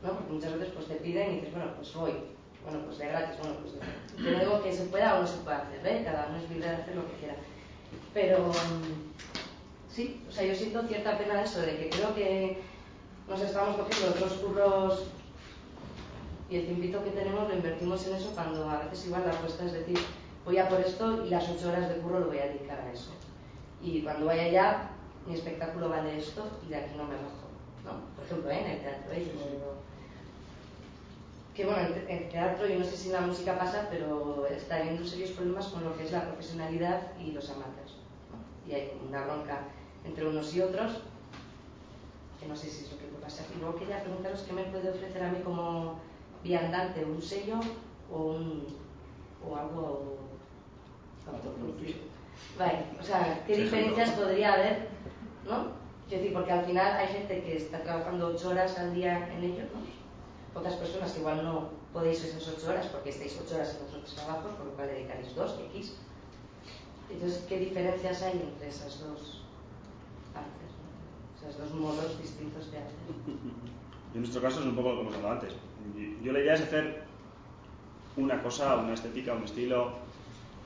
¿no? 0.02 0.10
Porque 0.10 0.32
muchas 0.32 0.52
veces 0.54 0.70
pues 0.74 0.86
te 0.86 0.94
piden 0.96 1.32
y 1.32 1.34
dices, 1.36 1.52
bueno, 1.52 1.72
pues 1.76 1.94
voy, 1.94 2.12
bueno, 2.64 2.84
pues 2.86 2.98
de 2.98 3.06
gratis, 3.06 3.38
bueno, 3.38 3.56
pues 3.60 3.74
yo 4.24 4.30
no 4.30 4.38
digo 4.38 4.62
que 4.62 4.72
se 4.72 4.84
pueda 4.84 5.18
o 5.18 5.22
no 5.22 5.26
se 5.26 5.38
pueda 5.38 5.58
hacer, 5.58 5.86
¿eh? 5.86 6.02
Cada 6.04 6.28
uno 6.28 6.38
es 6.38 6.50
libre 6.50 6.68
de 6.68 6.74
hacer 6.74 6.96
lo 6.96 7.06
que 7.06 7.14
quiera. 7.14 7.34
Pero 8.14 8.52
sí, 9.94 10.24
o 10.28 10.32
sea, 10.32 10.44
yo 10.44 10.54
siento 10.54 10.82
cierta 10.88 11.18
pena 11.18 11.34
de 11.34 11.44
eso, 11.44 11.60
de 11.60 11.76
que 11.76 11.90
creo 11.90 12.14
que 12.14 12.58
nos 13.28 13.40
estamos 13.40 13.76
cogiendo 13.76 14.10
otros 14.10 14.32
curros 14.34 15.04
y 16.50 16.56
el 16.56 16.66
tiempito 16.66 17.02
que 17.04 17.10
tenemos 17.10 17.48
lo 17.48 17.54
invertimos 17.54 18.06
en 18.06 18.16
eso 18.16 18.32
cuando 18.34 18.68
a 18.68 18.80
veces 18.80 19.06
igual 19.06 19.22
la 19.26 19.32
apuesta 19.32 19.64
es 19.64 19.72
decir, 19.72 19.98
voy 20.44 20.58
a 20.58 20.68
por 20.68 20.80
esto 20.80 21.24
y 21.24 21.30
las 21.30 21.48
ocho 21.48 21.68
horas 21.68 21.88
de 21.88 21.96
curro 21.96 22.20
lo 22.20 22.26
voy 22.26 22.38
a 22.38 22.46
dedicar 22.46 22.80
a 22.80 22.92
eso. 22.92 23.10
Y 23.82 24.02
cuando 24.02 24.26
vaya 24.26 24.44
allá, 24.44 24.90
mi 25.26 25.34
espectáculo 25.34 25.88
vale 25.88 26.18
esto 26.18 26.44
y 26.66 26.70
de 26.70 26.76
aquí 26.76 26.94
no 26.96 27.04
me 27.04 27.14
bajo. 27.14 27.48
¿no? 27.84 28.14
Por 28.16 28.24
ejemplo, 28.24 28.50
¿eh? 28.50 28.60
en 28.60 28.70
el 28.70 28.80
teatro, 28.80 29.12
¿eh? 29.12 29.26
que 31.54 31.66
bueno, 31.66 31.80
en 32.08 32.28
teatro, 32.30 32.68
y 32.68 32.76
no 32.76 32.84
sé 32.84 32.96
si 32.96 33.10
la 33.10 33.20
música 33.20 33.58
pasa, 33.58 33.88
pero 33.90 34.46
está 34.46 34.76
habiendo 34.76 35.04
serios 35.06 35.32
problemas 35.32 35.66
con 35.66 35.84
lo 35.84 35.96
que 35.96 36.04
es 36.04 36.12
la 36.12 36.26
profesionalidad 36.26 37.12
y 37.20 37.32
los 37.32 37.50
amateurs. 37.50 37.96
Y 38.66 38.72
hay 38.72 38.92
una 39.06 39.24
bronca 39.24 39.60
entre 40.04 40.26
unos 40.26 40.54
y 40.54 40.60
otros, 40.60 41.02
que 42.40 42.46
no 42.46 42.56
sé 42.56 42.68
si 42.68 42.84
es 42.84 42.92
lo 42.92 42.98
que 42.98 43.04
puede 43.06 43.22
pasar. 43.22 43.46
Y 43.54 43.60
luego 43.60 43.76
quería 43.76 44.02
preguntaros 44.02 44.40
qué 44.40 44.52
me 44.52 44.64
puede 44.64 44.90
ofrecer 44.90 45.22
a 45.22 45.30
mí 45.30 45.40
como 45.44 46.00
viandante, 46.42 47.04
un 47.04 47.22
sello 47.22 47.60
o, 48.10 48.18
un, 48.18 48.66
o 49.48 49.56
algo 49.56 50.18
autoproducido. 51.26 52.00
Vale, 52.58 52.84
o 53.00 53.02
sea, 53.02 53.44
¿qué 53.46 53.56
diferencias 53.56 54.10
podría 54.10 54.54
haber? 54.54 54.88
¿No? 55.44 55.80
Quiero 56.08 56.22
decir, 56.22 56.32
porque 56.36 56.52
al 56.52 56.64
final 56.64 56.96
hay 56.96 57.08
gente 57.08 57.42
que 57.42 57.56
está 57.56 57.82
trabajando 57.82 58.28
ocho 58.28 58.50
horas 58.50 58.78
al 58.78 58.94
día 58.94 59.32
en 59.32 59.44
ello, 59.44 59.64
¿no? 59.72 60.60
Otras 60.60 60.74
personas 60.74 61.16
igual 61.16 61.42
no 61.42 61.70
podéis 61.92 62.22
esas 62.24 62.46
ocho 62.48 62.70
horas 62.70 62.86
porque 62.86 63.10
estáis 63.10 63.38
ocho 63.42 63.54
horas 63.54 63.76
en 63.76 63.86
otros 63.86 64.14
trabajos, 64.14 64.52
por 64.52 64.66
lo 64.66 64.72
cual 64.72 64.88
dedicaréis 64.88 65.34
dos, 65.34 65.58
X. 65.70 65.94
Entonces, 67.10 67.44
¿qué 67.48 67.58
diferencias 67.58 68.22
hay 68.22 68.32
entre 68.32 68.68
esas 68.68 69.00
dos? 69.00 69.41
Esos 71.48 71.70
dos 71.70 71.80
modos 71.80 72.20
distintos 72.20 72.70
de 72.70 72.78
arte. 72.78 72.94
En 74.14 74.20
nuestro 74.20 74.42
caso 74.42 74.60
es 74.60 74.66
un 74.66 74.76
poco 74.76 74.90
lo 74.90 74.94
que 74.96 75.00
hemos 75.02 75.14
hablado 75.14 75.34
antes. 75.34 75.54
Yo 76.22 76.32
la 76.32 76.40
idea 76.40 76.54
es 76.54 76.60
hacer 76.60 77.02
una 78.16 78.42
cosa, 78.42 78.76
una 78.76 78.94
estética, 78.94 79.34
un 79.34 79.44
estilo, 79.44 79.92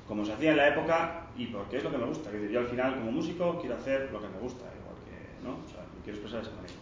como 0.09 0.25
se 0.25 0.33
hacía 0.33 0.51
en 0.51 0.57
la 0.57 0.69
época 0.69 1.27
y 1.37 1.47
porque 1.47 1.79
es 1.79 1.85
lo 1.85 1.91
que 1.91 1.99
me 1.99 2.07
gusta. 2.07 2.31
yo 2.33 2.61
al 2.61 2.67
final, 2.67 2.99
como 2.99 3.13
músico, 3.13 3.59
quiero 3.61 3.77
hacer 3.77 4.11
lo 4.13 4.21
que 4.21 4.29
me 4.29 4.39
gusta, 4.39 4.65
igual 4.65 4.97
que, 5.07 5.47
¿no? 5.47 5.55
O 5.65 5.69
sea, 5.69 5.85
quiero 6.05 6.19
expresar 6.19 6.43
esa 6.43 6.55
manera. 6.57 6.75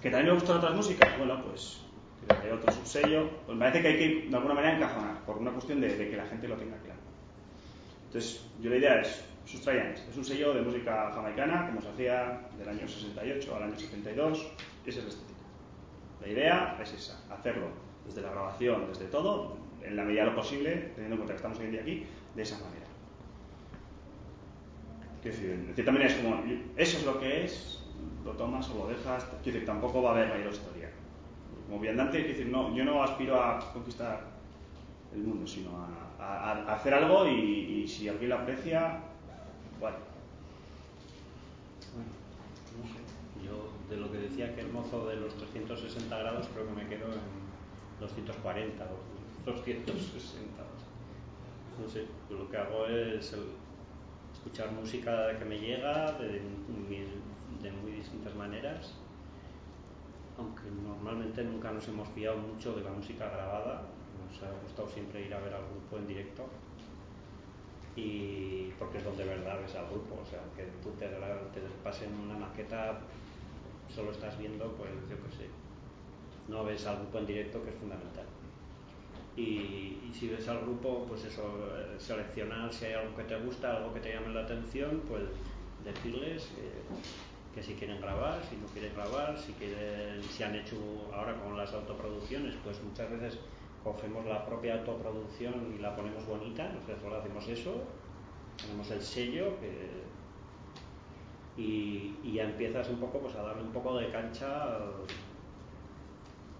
Que 0.00 0.10
también 0.10 0.34
me 0.34 0.40
gustan 0.40 0.58
otras 0.58 0.74
músicas, 0.74 1.18
bueno, 1.18 1.42
pues 1.44 1.80
hay 2.28 2.50
otro 2.50 2.72
subsello, 2.72 3.30
pues 3.46 3.58
me 3.58 3.64
parece 3.66 3.82
que 3.82 3.88
hay 3.88 3.98
que 3.98 4.28
de 4.28 4.36
alguna 4.36 4.54
manera 4.54 4.76
encajonar, 4.76 5.24
por 5.24 5.38
una 5.38 5.50
cuestión 5.52 5.80
de, 5.80 5.96
que 5.96 6.16
la 6.16 6.26
gente 6.26 6.48
lo 6.48 6.56
tenga 6.56 6.76
claro. 6.78 7.00
Entonces, 8.06 8.44
yo 8.60 8.70
la 8.70 8.76
idea 8.76 9.00
es, 9.00 9.24
sustrayan, 9.44 9.92
es 9.92 10.16
un 10.16 10.24
sello 10.24 10.54
de 10.54 10.62
música 10.62 11.10
jamaicana, 11.12 11.66
como 11.66 11.80
se 11.80 11.88
hacía 11.88 12.40
del 12.58 12.68
año 12.68 12.88
68 12.88 13.56
al 13.56 13.62
año 13.64 13.76
72, 13.76 14.52
esa 14.86 14.98
es 14.98 15.04
la 15.04 15.10
estética. 15.10 15.40
La 16.20 16.28
idea 16.28 16.78
es 16.82 16.92
esa, 16.92 17.20
hacerlo 17.30 17.66
desde 18.06 18.22
la 18.22 18.30
grabación, 18.30 18.86
desde 18.88 19.06
todo, 19.06 19.56
en 19.82 19.96
la 19.96 20.04
medida 20.04 20.24
de 20.24 20.30
lo 20.30 20.36
posible, 20.36 20.92
teniendo 20.94 21.14
en 21.14 21.18
cuenta 21.18 21.32
que 21.34 21.36
estamos 21.36 21.58
hoy 21.58 21.66
en 21.66 21.70
día 21.72 21.80
aquí, 21.82 22.06
de 22.34 22.42
esa 22.42 22.58
manera. 22.60 22.86
Quiero 25.22 25.36
decir, 25.36 25.66
de 25.66 25.74
cierta 25.74 25.92
manera 25.92 26.10
es 26.10 26.16
como, 26.16 26.42
eso 26.76 26.98
es 26.98 27.04
lo 27.04 27.18
que 27.18 27.44
es, 27.44 27.84
lo 28.24 28.32
tomas 28.32 28.68
o 28.70 28.78
lo 28.78 28.86
dejas, 28.88 29.24
quiero 29.42 29.58
decir, 29.58 29.64
tampoco 29.64 30.02
va 30.02 30.10
a 30.10 30.12
haber 30.14 30.28
mayor 30.28 30.52
historia 30.52 30.90
como 31.66 31.80
viandante, 31.80 32.22
decir, 32.22 32.46
no, 32.46 32.74
yo 32.74 32.84
no 32.84 33.02
aspiro 33.02 33.40
a 33.40 33.58
conquistar 33.72 34.20
el 35.12 35.22
mundo, 35.22 35.46
sino 35.46 35.70
a, 36.18 36.74
hacer 36.74 36.94
algo 36.94 37.26
y, 37.26 37.86
si 37.86 38.08
alguien 38.08 38.30
lo 38.30 38.36
aprecia, 38.36 38.98
bueno. 39.80 39.96
Yo 43.44 43.70
de 43.88 44.00
lo 44.00 44.10
que 44.10 44.18
decía 44.18 44.54
que 44.54 44.62
el 44.62 44.72
mozo 44.72 45.06
de 45.06 45.16
los 45.16 45.34
360 45.34 46.18
grados 46.18 46.48
creo 46.52 46.66
que 46.66 46.72
me 46.72 46.88
quedo 46.88 47.06
en 47.12 48.00
240 48.00 48.84
o 48.84 49.50
260. 49.50 50.62
No 51.80 51.88
sé, 51.88 52.06
lo 52.30 52.48
que 52.48 52.56
hago 52.56 52.86
es 52.86 53.34
escuchar 54.32 54.72
música 54.72 55.38
que 55.38 55.44
me 55.44 55.58
llega 55.58 56.12
de, 56.12 56.40
de 57.62 57.72
muy 57.72 57.92
distintas 57.92 58.34
maneras 58.34 58.94
aunque 60.38 60.62
normalmente 60.82 61.44
nunca 61.44 61.70
nos 61.70 61.86
hemos 61.88 62.08
fiado 62.08 62.38
mucho 62.38 62.74
de 62.74 62.82
la 62.82 62.90
música 62.90 63.28
grabada, 63.28 63.82
nos 64.26 64.42
ha 64.42 64.50
gustado 64.62 64.88
siempre 64.88 65.26
ir 65.26 65.34
a 65.34 65.38
ver 65.38 65.54
al 65.54 65.62
grupo 65.66 65.98
en 65.98 66.06
directo 66.06 66.44
y 67.96 68.72
porque 68.78 68.98
es 68.98 69.04
donde 69.04 69.24
verdad 69.24 69.60
ves 69.60 69.74
al 69.74 69.86
grupo, 69.88 70.20
o 70.22 70.26
sea, 70.26 70.40
que 70.56 70.64
tú 70.82 70.90
te, 70.98 71.06
te 71.06 71.60
pasen 71.82 72.12
una 72.14 72.34
maqueta, 72.34 73.00
solo 73.94 74.10
estás 74.10 74.38
viendo, 74.38 74.72
pues 74.72 74.90
yo 75.08 75.16
qué 75.16 75.36
sé, 75.36 75.48
no 76.48 76.64
ves 76.64 76.86
al 76.86 76.96
grupo 76.98 77.18
en 77.18 77.26
directo 77.26 77.62
que 77.62 77.70
es 77.70 77.76
fundamental. 77.76 78.26
Y, 79.36 79.98
si 80.12 80.28
ves 80.28 80.46
al 80.46 80.60
grupo, 80.60 81.04
pues 81.08 81.24
eso, 81.24 81.42
eh, 81.76 81.96
seleccionar 81.98 82.72
si 82.72 82.84
hay 82.84 82.92
algo 82.92 83.16
que 83.16 83.24
te 83.24 83.36
gusta, 83.40 83.78
algo 83.78 83.92
que 83.92 83.98
te 83.98 84.12
llame 84.12 84.32
la 84.32 84.42
atención, 84.42 85.02
pues 85.08 85.24
decirles 85.84 86.48
que 87.54 87.62
si 87.62 87.74
quieren 87.74 88.00
grabar, 88.00 88.40
si 88.48 88.56
no 88.56 88.66
quieren 88.68 88.92
grabar, 88.94 89.38
si 89.38 89.52
quieren, 89.52 90.22
si 90.22 90.42
han 90.42 90.54
hecho 90.54 90.76
ahora 91.12 91.34
con 91.40 91.56
las 91.56 91.72
autoproducciones, 91.72 92.54
pues 92.64 92.82
muchas 92.82 93.10
veces 93.10 93.38
cogemos 93.84 94.24
la 94.24 94.44
propia 94.46 94.74
autoproducción 94.74 95.74
y 95.76 95.78
la 95.80 95.94
ponemos 95.94 96.26
bonita, 96.26 96.72
nosotros 96.72 97.12
hacemos 97.12 97.46
eso, 97.48 97.82
tenemos 98.56 98.90
el 98.90 99.02
sello 99.02 99.52
y, 101.56 102.16
y, 102.24 102.32
ya 102.32 102.44
empiezas 102.44 102.88
un 102.88 102.98
poco 102.98 103.20
pues 103.20 103.36
a 103.36 103.42
darle 103.42 103.62
un 103.62 103.72
poco 103.72 103.96
de 103.98 104.10
cancha 104.10 104.78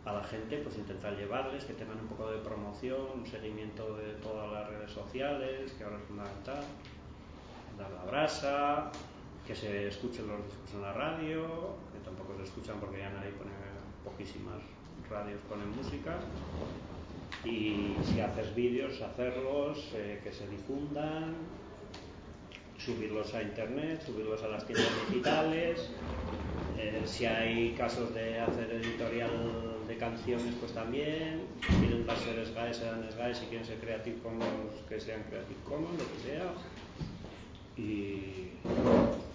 a 0.05 0.12
la 0.12 0.22
gente, 0.22 0.59
pues 0.59 0.76
intentar 0.76 1.16
llevarles, 1.16 1.64
que 1.64 1.72
tengan 1.72 1.98
un 1.98 2.09
poco 2.09 2.30
de 2.30 2.38
promoción, 2.38 3.06
un 3.14 3.26
seguimiento 3.26 3.96
de 3.96 4.12
todas 4.14 4.52
las 4.52 4.68
redes 4.68 4.90
sociales, 4.90 5.72
que 5.72 5.82
ahora 5.82 5.96
es 5.96 6.05
fundamental, 6.05 6.62
dar 7.78 7.90
la 7.90 8.05
brasa, 8.05 8.92
que 9.46 9.55
se 9.55 9.88
escuchen 9.88 10.28
los 10.28 10.44
discos 10.44 10.74
en 10.74 10.82
la 10.82 10.92
radio, 10.92 11.76
que 11.92 11.98
tampoco 12.05 12.36
se 12.36 12.44
escuchan 12.44 12.78
porque 12.78 12.98
ya 12.98 13.10
nadie 13.10 13.30
pone, 13.30 13.51
poquísimas 14.05 14.60
radios 15.10 15.40
ponen 15.48 15.74
música. 15.74 16.16
Y 17.45 17.95
si 18.05 18.21
haces 18.21 18.55
vídeos, 18.55 19.01
hacerlos, 19.01 19.91
eh, 19.95 20.21
que 20.25 20.33
se 20.33 20.49
difundan, 20.49 21.35
subirlos 22.79 23.35
a 23.35 23.43
internet, 23.43 24.03
subirlos 24.05 24.43
a 24.43 24.49
las 24.49 24.66
tiendas 24.66 24.89
digitales. 25.09 25.91
Eh, 26.79 27.03
si 27.05 27.27
hay 27.27 27.75
casos 27.77 28.15
de 28.15 28.41
hacer 28.41 28.71
editorial 28.73 29.31
de 29.87 29.97
canciones, 29.97 30.55
pues 30.59 30.73
también. 30.73 31.43
Si 31.61 31.75
quieren 31.75 32.07
ser 32.07 32.47
SGAE, 32.47 32.75
sean 32.75 33.11
SGAE. 33.11 33.35
Si 33.35 33.47
quieren 33.47 33.66
ser 33.66 33.79
Creative 33.79 34.19
Commons, 34.23 34.75
que 34.89 35.01
sean 35.01 35.23
Creative 35.25 35.61
Commons, 35.65 35.99
lo 35.99 36.05
que 36.05 36.29
sea. 36.29 36.53
Y 37.77 38.45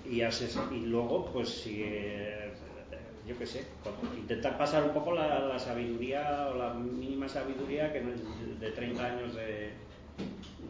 y, 0.10 0.22
y 0.22 0.80
luego, 0.86 1.26
pues 1.32 1.50
si, 1.50 1.84
yo 3.28 3.38
qué 3.38 3.46
sé, 3.46 3.66
intentar 4.18 4.58
pasar 4.58 4.84
un 4.84 4.94
poco 4.94 5.14
la, 5.14 5.58
sabiduría 5.60 6.50
o 6.52 6.58
la 6.58 6.74
mínima 6.74 7.28
sabiduría 7.28 7.92
que 7.94 8.02
no 8.02 8.12
es 8.12 8.60
de 8.60 8.72
30 8.72 9.06
años 9.06 9.36
de, 9.36 9.74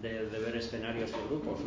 de, 0.01 0.39
ver 0.39 0.55
escenarios 0.55 1.11
y 1.11 1.27
grupos, 1.27 1.59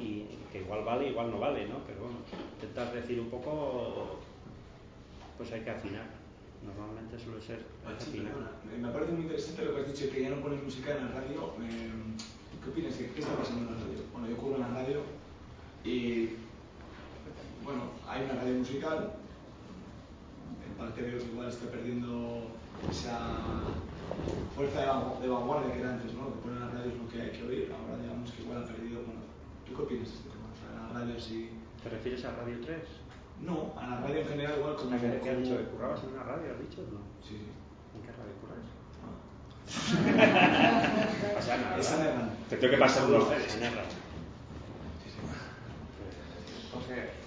y 0.00 0.26
que 0.52 0.60
igual 0.60 0.84
vale, 0.84 1.08
igual 1.08 1.30
no 1.30 1.38
vale, 1.38 1.66
¿no? 1.66 1.78
Pero 1.86 2.00
bueno, 2.00 2.18
intentar 2.54 2.92
decir 2.92 3.20
un 3.20 3.30
poco, 3.30 4.18
pues 5.36 5.52
hay 5.52 5.60
que 5.60 5.70
afinar. 5.70 6.06
Normalmente 6.64 7.18
suele 7.18 7.40
ser 7.40 7.60
afinar. 7.86 8.32
me 8.80 8.88
parece 8.88 9.12
muy 9.12 9.22
interesante 9.22 9.64
lo 9.64 9.74
que 9.74 9.80
has 9.82 9.92
dicho, 9.92 10.12
que 10.12 10.22
ya 10.22 10.30
no 10.30 10.40
pones 10.40 10.62
música 10.62 10.96
en 10.96 11.04
la 11.04 11.12
radio. 11.12 11.52
¿Qué 12.64 12.70
opinas? 12.70 12.94
¿Qué 12.94 13.20
está 13.20 13.36
pasando 13.36 13.68
en 13.70 13.74
la 13.76 13.80
radio? 13.80 14.02
Bueno, 14.12 14.28
yo 14.28 14.36
cubro 14.36 14.56
en 14.56 14.62
la 14.62 14.68
radio 14.68 15.02
y 15.84 16.30
bueno, 17.62 17.82
hay 18.08 18.24
una 18.24 18.34
radio 18.34 18.54
musical, 18.54 19.12
parte 20.78 21.02
de 21.02 21.08
ellos 21.08 21.24
igual 21.32 21.48
está 21.48 21.70
perdiendo 21.70 22.50
esa 22.90 23.18
fuerza 24.54 24.80
de 25.20 25.28
vanguardia 25.28 25.72
que 25.72 25.80
era 25.80 25.94
antes, 25.94 26.14
¿no? 26.14 26.32
Que 26.32 26.40
poner 26.42 26.60
las 26.60 26.72
radios 26.72 26.94
lo 26.96 27.08
que 27.08 27.22
hay 27.22 27.30
que 27.30 27.42
oír, 27.42 27.72
ahora 27.72 28.02
digamos 28.02 28.30
que 28.30 28.42
igual 28.42 28.62
ha 28.62 28.66
perdido. 28.66 29.02
Bueno, 29.02 29.20
¿tú 29.66 29.74
qué 29.74 29.82
opinas 29.82 30.08
de 30.08 30.14
este 30.14 30.28
tema? 30.30 30.46
O 30.52 30.56
sea, 30.56 30.68
las 30.82 30.92
radios 30.92 31.28
¿Te 31.82 31.90
refieres 31.90 32.24
a 32.24 32.32
Radio 32.32 32.58
3? 32.64 32.78
No, 33.42 33.74
a 33.78 33.86
la 33.86 34.00
radio 34.00 34.20
en 34.22 34.28
general 34.28 34.54
igual 34.58 34.76
como... 34.76 34.98
¿Qué, 34.98 35.06
has 35.06 35.38
dicho? 35.38 35.56
¿Currabas 35.70 36.02
en 36.02 36.08
una 36.14 36.22
radio, 36.24 36.52
has 36.52 36.60
dicho? 36.60 36.82
No. 36.90 36.98
Sí, 37.22 37.36
sí. 37.36 37.52
¿En 37.94 38.02
qué 38.02 38.10
radio 38.10 38.34
currabas? 38.40 38.66
Ah. 39.04 39.14
Esa 41.78 41.96
negra. 41.98 42.28
Te 42.48 42.56
tengo 42.56 42.74
que 42.74 42.80
pasar 42.80 43.04
unos... 43.06 43.30
Esa 43.30 43.60
negra. 43.60 43.84
Sí, 45.04 45.10
sí. 45.10 45.20
Pues, 46.00 46.72
Jorge... 46.72 47.25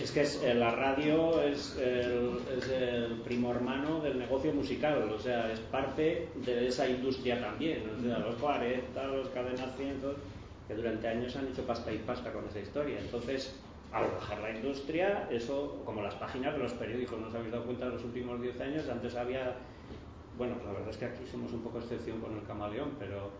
Es 0.00 0.10
que 0.12 0.22
es- 0.22 0.42
eh, 0.42 0.54
la 0.54 0.70
radio 0.72 1.42
es 1.42 1.76
el, 1.78 2.38
es 2.56 2.68
el 2.68 3.12
primo 3.24 3.50
hermano 3.52 4.00
del 4.00 4.18
negocio 4.18 4.52
musical, 4.52 5.10
o 5.10 5.18
sea, 5.18 5.50
es 5.52 5.60
parte 5.60 6.28
de 6.36 6.68
esa 6.68 6.88
industria 6.88 7.40
también. 7.40 7.82
O 7.98 8.02
sea, 8.02 8.18
los 8.18 8.36
40, 8.36 9.06
los 9.08 9.28
cadenas 9.28 9.76
100, 9.76 10.00
que 10.68 10.74
durante 10.74 11.08
años 11.08 11.34
han 11.36 11.48
hecho 11.48 11.62
pasta 11.66 11.92
y 11.92 11.98
pasta 11.98 12.32
con 12.32 12.46
esa 12.48 12.60
historia. 12.60 12.98
Entonces, 12.98 13.54
al 13.92 14.10
bajar 14.10 14.40
la 14.40 14.50
industria, 14.50 15.28
eso, 15.30 15.82
como 15.84 16.02
las 16.02 16.14
páginas 16.14 16.54
de 16.54 16.58
los 16.60 16.72
periódicos, 16.72 17.20
¿no 17.20 17.28
os 17.28 17.34
habéis 17.34 17.52
dado 17.52 17.64
cuenta 17.64 17.86
en 17.86 17.92
los 17.92 18.04
últimos 18.04 18.40
10 18.42 18.60
años? 18.60 18.88
Antes 18.88 19.14
había, 19.14 19.54
bueno, 20.36 20.56
la 20.64 20.72
verdad 20.72 20.88
es 20.90 20.96
que 20.96 21.04
aquí 21.04 21.24
somos 21.30 21.52
un 21.52 21.62
poco 21.62 21.78
excepción 21.78 22.20
con 22.20 22.34
el 22.36 22.42
camaleón, 22.44 22.92
pero 22.98 23.30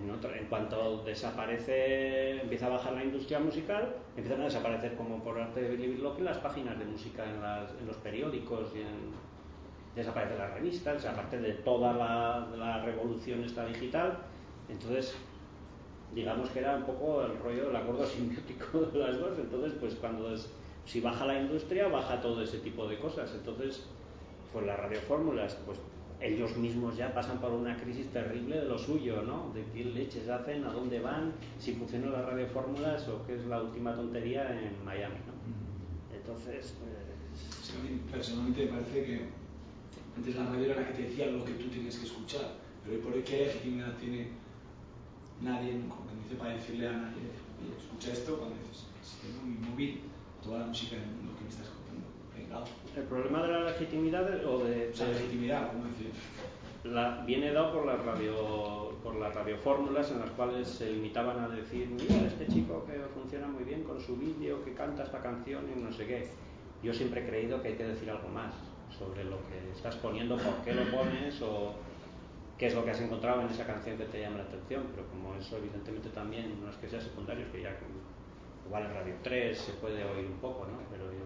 en, 0.00 0.46
cuanto 0.46 1.02
desaparece, 1.04 2.40
empieza 2.42 2.66
a 2.66 2.70
bajar 2.70 2.92
la 2.94 3.04
industria 3.04 3.38
musical, 3.38 3.94
empiezan 4.16 4.42
a 4.42 4.44
desaparecer 4.44 4.94
como 4.96 5.22
por 5.22 5.38
arte 5.38 5.62
de 5.62 5.76
Billy 5.76 6.02
las 6.20 6.38
páginas 6.38 6.78
de 6.78 6.84
música 6.84 7.24
en, 7.24 7.86
los 7.86 7.96
periódicos 7.98 8.72
y 8.74 8.80
en, 8.80 9.12
desaparecen 9.94 10.38
las 10.38 10.52
revistas, 10.54 11.04
aparte 11.06 11.38
de 11.38 11.52
toda 11.54 11.92
la, 11.92 12.46
la 12.56 12.84
revolución 12.84 13.44
esta 13.44 13.64
digital. 13.66 14.18
Entonces, 14.68 15.14
digamos 16.14 16.50
que 16.50 16.60
era 16.60 16.76
un 16.76 16.84
poco 16.84 17.22
el 17.22 17.38
rollo 17.38 17.66
del 17.66 17.76
acuerdo 17.76 18.06
simbiótico 18.06 18.80
de 18.80 18.98
las 18.98 19.18
dos. 19.18 19.38
Entonces, 19.38 19.72
pues 19.80 19.94
cuando 19.94 20.32
es- 20.34 20.50
si 20.84 21.00
baja 21.00 21.24
la 21.24 21.40
industria, 21.40 21.88
baja 21.88 22.20
todo 22.20 22.42
ese 22.42 22.58
tipo 22.58 22.86
de 22.86 22.98
cosas. 22.98 23.32
Entonces, 23.34 23.86
pues 24.52 24.66
las 24.66 24.78
radiofórmulas, 24.78 25.54
pues 25.66 25.78
ellos 26.20 26.56
mismos 26.56 26.96
ya 26.96 27.12
pasan 27.12 27.40
por 27.40 27.52
una 27.52 27.76
crisis 27.76 28.06
terrible 28.12 28.60
de 28.60 28.64
lo 28.66 28.78
suyo, 28.78 29.22
¿no? 29.22 29.52
De 29.52 29.64
qué 29.72 29.84
leches 29.84 30.28
hacen, 30.28 30.64
a 30.64 30.72
dónde 30.72 31.00
van, 31.00 31.32
si 31.58 31.74
funcionan 31.74 32.12
las 32.12 32.24
radiofórmulas 32.24 33.08
o 33.08 33.26
qué 33.26 33.34
es 33.34 33.44
la 33.46 33.62
última 33.62 33.94
tontería 33.94 34.50
en 34.50 34.84
Miami, 34.84 35.16
¿no? 35.26 36.16
Entonces, 36.16 36.74
pues, 36.78 37.04
Sí, 37.64 38.00
personalmente 38.10 38.66
me 38.66 38.72
parece 38.72 39.04
que 39.04 39.20
antes 40.16 40.36
la 40.36 40.46
radio 40.46 40.66
era 40.66 40.80
la 40.80 40.88
que 40.88 40.94
te 40.94 41.02
decía 41.02 41.26
lo 41.26 41.44
que 41.44 41.54
tú 41.54 41.68
tienes 41.68 41.98
que 41.98 42.06
escuchar, 42.06 42.54
pero 42.82 42.96
hoy 42.96 43.02
por 43.02 43.12
hoy 43.12 43.22
qué 43.22 43.46
legitimidad 43.46 43.96
tiene 43.96 44.28
nadie, 45.40 45.80
como 45.88 46.06
quien 46.06 46.22
dice, 46.22 46.36
para 46.36 46.54
decirle 46.54 46.88
a 46.88 46.92
nadie, 46.92 47.34
escucha 47.76 48.12
esto 48.12 48.36
cuando 48.38 48.56
dices, 48.56 48.86
si 49.02 49.26
tengo 49.26 49.42
mi 49.42 49.56
móvil, 49.66 50.00
toda 50.42 50.60
la 50.60 50.66
música 50.66 50.96
del 50.96 51.06
mundo 51.06 51.32
que 51.36 51.44
me 51.44 51.50
estás 51.50 51.68
contando, 51.68 52.06
pegado. 52.32 52.66
El 52.96 53.04
problema 53.04 53.42
de 53.42 53.48
la 53.52 53.60
legitimidad 53.64 54.44
o 54.46 54.58
de, 54.64 54.90
de- 54.90 55.08
legitimidad, 55.14 55.68
como 55.72 55.84
decir, 55.86 56.10
la- 56.84 57.22
viene 57.26 57.52
dado 57.52 57.72
por 57.72 57.86
las 57.86 58.04
radio 58.04 58.92
por 59.02 59.16
las 59.16 59.34
radiofórmulas 59.34 60.10
en 60.12 60.20
las 60.20 60.30
cuales 60.30 60.66
se 60.68 60.90
limitaban 60.90 61.38
a 61.38 61.48
decir 61.48 61.88
mira 61.88 62.26
este 62.26 62.46
chico 62.46 62.84
que 62.86 62.94
funciona 63.12 63.46
muy 63.46 63.62
bien 63.64 63.84
con 63.84 64.00
su 64.00 64.16
vídeo 64.16 64.64
que 64.64 64.72
canta 64.72 65.02
esta 65.02 65.18
canción 65.20 65.64
y 65.74 65.78
no 65.78 65.92
sé 65.92 66.06
qué 66.06 66.28
yo 66.82 66.92
siempre 66.94 67.22
he 67.22 67.26
creído 67.28 67.60
que 67.60 67.68
hay 67.68 67.74
que 67.74 67.84
decir 67.84 68.08
algo 68.10 68.28
más 68.28 68.54
sobre 68.98 69.24
lo 69.24 69.36
que 69.48 69.70
estás 69.74 69.96
poniendo 69.96 70.36
por 70.38 70.54
qué 70.64 70.72
lo 70.72 70.84
pones 70.90 71.40
o 71.42 71.74
qué 72.58 72.66
es 72.68 72.74
lo 72.74 72.82
que 72.84 72.92
has 72.92 73.00
encontrado 73.02 73.42
en 73.42 73.48
esa 73.48 73.66
canción 73.66 73.98
que 73.98 74.04
te 74.04 74.20
llama 74.20 74.38
la 74.38 74.44
atención. 74.44 74.84
Pero 74.94 75.06
como 75.08 75.34
eso 75.34 75.56
evidentemente 75.58 76.08
también 76.10 76.58
no 76.62 76.70
es 76.70 76.76
que 76.76 76.88
sea 76.88 77.00
secundario 77.00 77.44
es 77.46 77.52
que 77.52 77.62
ya 77.62 77.76
igual 78.66 78.84
en 78.84 78.94
Radio 78.94 79.14
3 79.22 79.58
se 79.58 79.72
puede 79.74 80.02
oír 80.04 80.26
un 80.26 80.38
poco 80.40 80.64
¿no? 80.66 80.78
pero 80.90 81.04
yo 81.12 81.24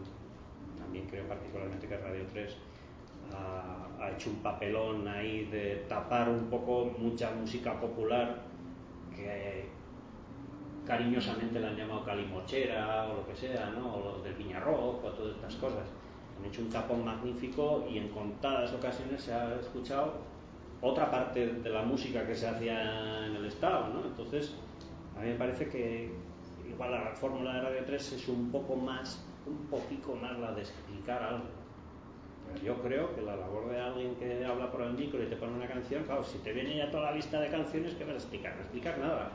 también 0.89 1.07
creo 1.07 1.29
particularmente 1.29 1.87
que 1.87 1.99
Radio 1.99 2.25
3 2.33 2.57
ha, 3.35 4.03
ha 4.03 4.11
hecho 4.11 4.31
un 4.31 4.37
papelón 4.37 5.07
ahí 5.07 5.45
de 5.45 5.85
tapar 5.87 6.31
un 6.31 6.49
poco 6.49 6.95
mucha 6.99 7.31
música 7.33 7.79
popular 7.79 8.41
que 9.15 9.67
cariñosamente 10.87 11.61
la 11.61 11.69
han 11.69 11.77
llamado 11.77 12.05
calimochera 12.05 13.07
o 13.07 13.17
lo 13.17 13.27
que 13.27 13.37
sea, 13.37 13.71
¿no? 13.71 13.97
o 13.97 14.05
los 14.05 14.25
del 14.25 14.33
Viñarrock 14.33 15.05
o 15.05 15.09
todas 15.11 15.37
estas 15.37 15.57
cosas. 15.57 15.87
Han 16.39 16.47
hecho 16.47 16.63
un 16.63 16.71
tapón 16.71 17.05
magnífico 17.05 17.87
y 17.91 17.99
en 17.99 18.09
contadas 18.09 18.73
ocasiones 18.73 19.21
se 19.21 19.35
ha 19.35 19.57
escuchado 19.61 20.15
otra 20.81 21.11
parte 21.11 21.47
de 21.47 21.69
la 21.69 21.83
música 21.83 22.27
que 22.27 22.35
se 22.35 22.49
hacía 22.49 23.27
en 23.27 23.37
el 23.37 23.45
Estado, 23.45 23.89
¿no? 23.89 24.07
Entonces, 24.07 24.55
a 25.19 25.21
mí 25.21 25.29
me 25.29 25.35
parece 25.35 25.69
que 25.69 26.11
igual 26.67 26.93
la 26.93 27.11
fórmula 27.15 27.53
de 27.53 27.61
Radio 27.61 27.85
3 27.85 28.13
es 28.13 28.29
un 28.29 28.51
poco 28.51 28.75
más, 28.75 29.23
un 29.49 29.67
poquito 29.67 30.15
más 30.15 30.39
la 30.39 30.53
de 30.53 30.63
explicar 30.63 31.23
algo. 31.23 31.45
Pero 32.47 32.65
yo 32.65 32.83
creo 32.83 33.15
que 33.15 33.23
la 33.23 33.37
labor 33.37 33.69
de 33.69 33.81
alguien 33.81 34.15
que 34.17 34.45
habla 34.45 34.71
por 34.71 34.83
el 34.83 34.93
micro 34.93 35.23
y 35.23 35.27
te 35.27 35.37
pone 35.37 35.55
una 35.55 35.67
canción, 35.67 36.05
claro, 36.05 36.25
si 36.25 36.39
te 36.39 36.53
viene 36.53 36.77
ya 36.77 36.91
toda 36.91 37.11
la 37.11 37.13
lista 37.13 37.41
de 37.41 37.51
canciones, 37.51 37.95
¿qué 37.95 38.05
vas 38.05 38.15
a 38.15 38.19
explicar? 38.19 38.55
No 38.55 38.63
explicar 38.63 38.99
nada. 38.99 39.31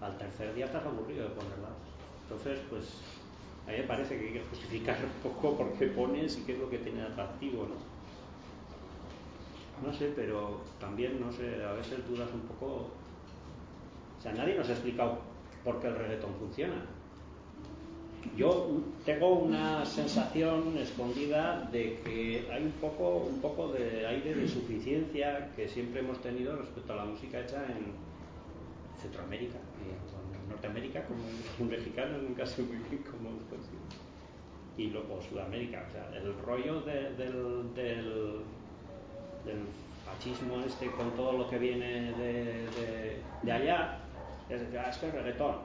Al 0.00 0.16
tercer 0.18 0.54
día 0.54 0.66
estás 0.66 0.84
aburrido 0.84 1.24
de 1.24 1.34
ponerlas. 1.34 1.72
Entonces, 2.22 2.60
pues, 2.70 3.00
a 3.66 3.70
mí 3.70 3.78
me 3.78 3.84
parece 3.84 4.18
que 4.18 4.26
hay 4.26 4.32
que 4.34 4.44
justificar 4.44 4.96
un 5.02 5.30
poco 5.30 5.56
por 5.56 5.72
qué 5.74 5.86
pones 5.88 6.38
y 6.38 6.42
qué 6.42 6.52
es 6.52 6.58
lo 6.58 6.70
que 6.70 6.78
tiene 6.78 7.00
de 7.00 7.06
atractivo, 7.06 7.66
¿no? 7.66 7.94
No 9.86 9.92
sé, 9.92 10.12
pero 10.14 10.60
también, 10.80 11.20
no 11.20 11.32
sé, 11.32 11.62
a 11.64 11.72
veces 11.72 12.06
dudas 12.08 12.28
un 12.32 12.42
poco. 12.42 12.88
O 14.18 14.22
sea, 14.22 14.32
nadie 14.32 14.56
nos 14.56 14.68
ha 14.68 14.72
explicado 14.72 15.18
por 15.64 15.80
qué 15.80 15.88
el 15.88 15.96
reggaetón 15.96 16.34
funciona. 16.38 16.86
Yo 18.36 18.70
tengo 19.04 19.38
una 19.40 19.84
sensación 19.84 20.76
escondida 20.78 21.68
de 21.70 22.00
que 22.04 22.48
hay 22.52 22.62
un 22.64 22.72
poco, 22.72 23.26
un 23.28 23.40
poco 23.40 23.68
de 23.72 24.06
aire 24.06 24.34
de 24.34 24.48
suficiencia 24.48 25.50
que 25.54 25.68
siempre 25.68 26.00
hemos 26.00 26.20
tenido 26.20 26.56
respecto 26.56 26.92
a 26.94 26.96
la 26.96 27.04
música 27.04 27.40
hecha 27.40 27.64
en 27.66 27.92
Centroamérica 29.00 29.58
en 29.58 30.48
Norteamérica, 30.48 31.04
como 31.06 31.20
un 31.60 31.68
mexicano, 31.68 32.18
nunca 32.18 32.44
sé 32.46 32.62
muy 32.62 32.76
bien 32.88 33.02
cómo. 33.10 33.30
Y 34.76 34.86
luego 34.90 35.20
Sudamérica, 35.22 35.84
o 35.88 35.92
sea, 35.92 36.10
el 36.16 36.34
rollo 36.44 36.80
de- 36.80 37.12
del, 37.14 37.74
del, 37.74 38.40
del 39.44 39.58
fascismo 40.04 40.60
este 40.66 40.90
con 40.90 41.10
todo 41.12 41.32
lo 41.34 41.48
que 41.48 41.58
viene 41.58 42.10
de, 42.12 42.66
de- 43.42 43.52
allá, 43.52 44.00
es, 44.48 44.60
"Ah, 44.76 44.88
es 44.90 44.96
que 44.98 45.06
es 45.08 45.14
reggaetón. 45.14 45.56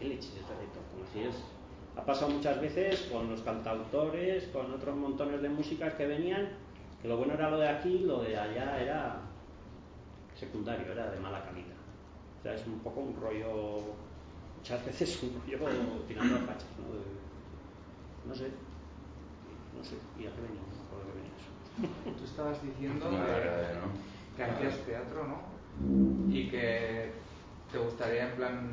¿qué 0.00 0.06
leches 0.06 0.26
es 0.34 0.48
reggaetón? 0.48 0.83
Es... 1.20 1.36
Ha 1.96 2.04
pasado 2.04 2.30
muchas 2.32 2.60
veces 2.60 3.08
con 3.12 3.30
los 3.30 3.40
cantautores, 3.42 4.44
con 4.48 4.72
otros 4.72 4.96
montones 4.96 5.40
de 5.42 5.48
músicas 5.48 5.94
que 5.94 6.06
venían, 6.06 6.48
que 7.00 7.06
lo 7.08 7.16
bueno 7.18 7.34
era 7.34 7.50
lo 7.50 7.58
de 7.58 7.68
aquí, 7.68 8.00
lo 8.00 8.20
de 8.22 8.36
allá 8.36 8.80
era 8.82 9.20
secundario, 10.38 10.90
era 10.92 11.10
de 11.12 11.20
mala 11.20 11.44
calidad. 11.44 11.76
O 12.40 12.42
sea, 12.42 12.54
es 12.54 12.66
un 12.66 12.80
poco 12.80 13.00
un 13.00 13.16
rollo, 13.20 13.80
muchas 14.56 14.84
veces 14.84 15.22
un 15.22 15.40
rollo 15.58 16.02
tirando 16.08 16.34
a 16.34 16.40
fachas, 16.40 16.66
¿no? 16.78 16.94
De- 16.94 17.24
no 18.28 18.34
sé, 18.34 18.50
no 19.76 19.84
sé, 19.84 19.94
y 20.18 20.26
a 20.26 20.30
qué 20.30 20.40
me 20.42 20.48
acuerdo 20.48 21.06
qué 21.12 21.18
venía 21.20 21.36
eso. 21.38 22.18
Tú 22.18 22.24
estabas 22.24 22.60
diciendo 22.62 23.08
que, 23.08 23.16
verdad, 23.16 23.74
¿no? 23.74 24.36
que 24.36 24.42
hacías 24.44 24.78
teatro, 24.84 25.26
¿no? 25.28 26.34
Y 26.34 26.48
que 26.48 27.12
te 27.70 27.78
gustaría, 27.78 28.30
en 28.30 28.36
plan, 28.36 28.70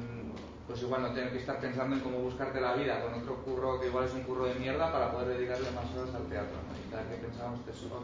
pues 0.71 0.83
igual 0.83 1.01
no 1.01 1.11
tener 1.11 1.31
que 1.31 1.39
estar 1.39 1.59
pensando 1.59 1.97
en 1.97 2.01
cómo 2.01 2.19
buscarte 2.19 2.61
la 2.61 2.73
vida 2.73 3.01
con 3.01 3.13
otro 3.13 3.35
curro 3.43 3.79
que 3.79 3.87
igual 3.87 4.05
es 4.05 4.13
un 4.13 4.23
curro 4.23 4.45
de 4.45 4.55
mierda 4.55 4.89
para 4.89 5.11
poder 5.11 5.37
dedicarle 5.37 5.69
más 5.71 5.83
horas 5.93 6.15
al 6.15 6.23
teatro, 6.29 6.55
¿no? 6.63 6.71
Y 6.79 6.89
cada 6.89 7.03
que 7.09 7.71
eso, 7.71 8.03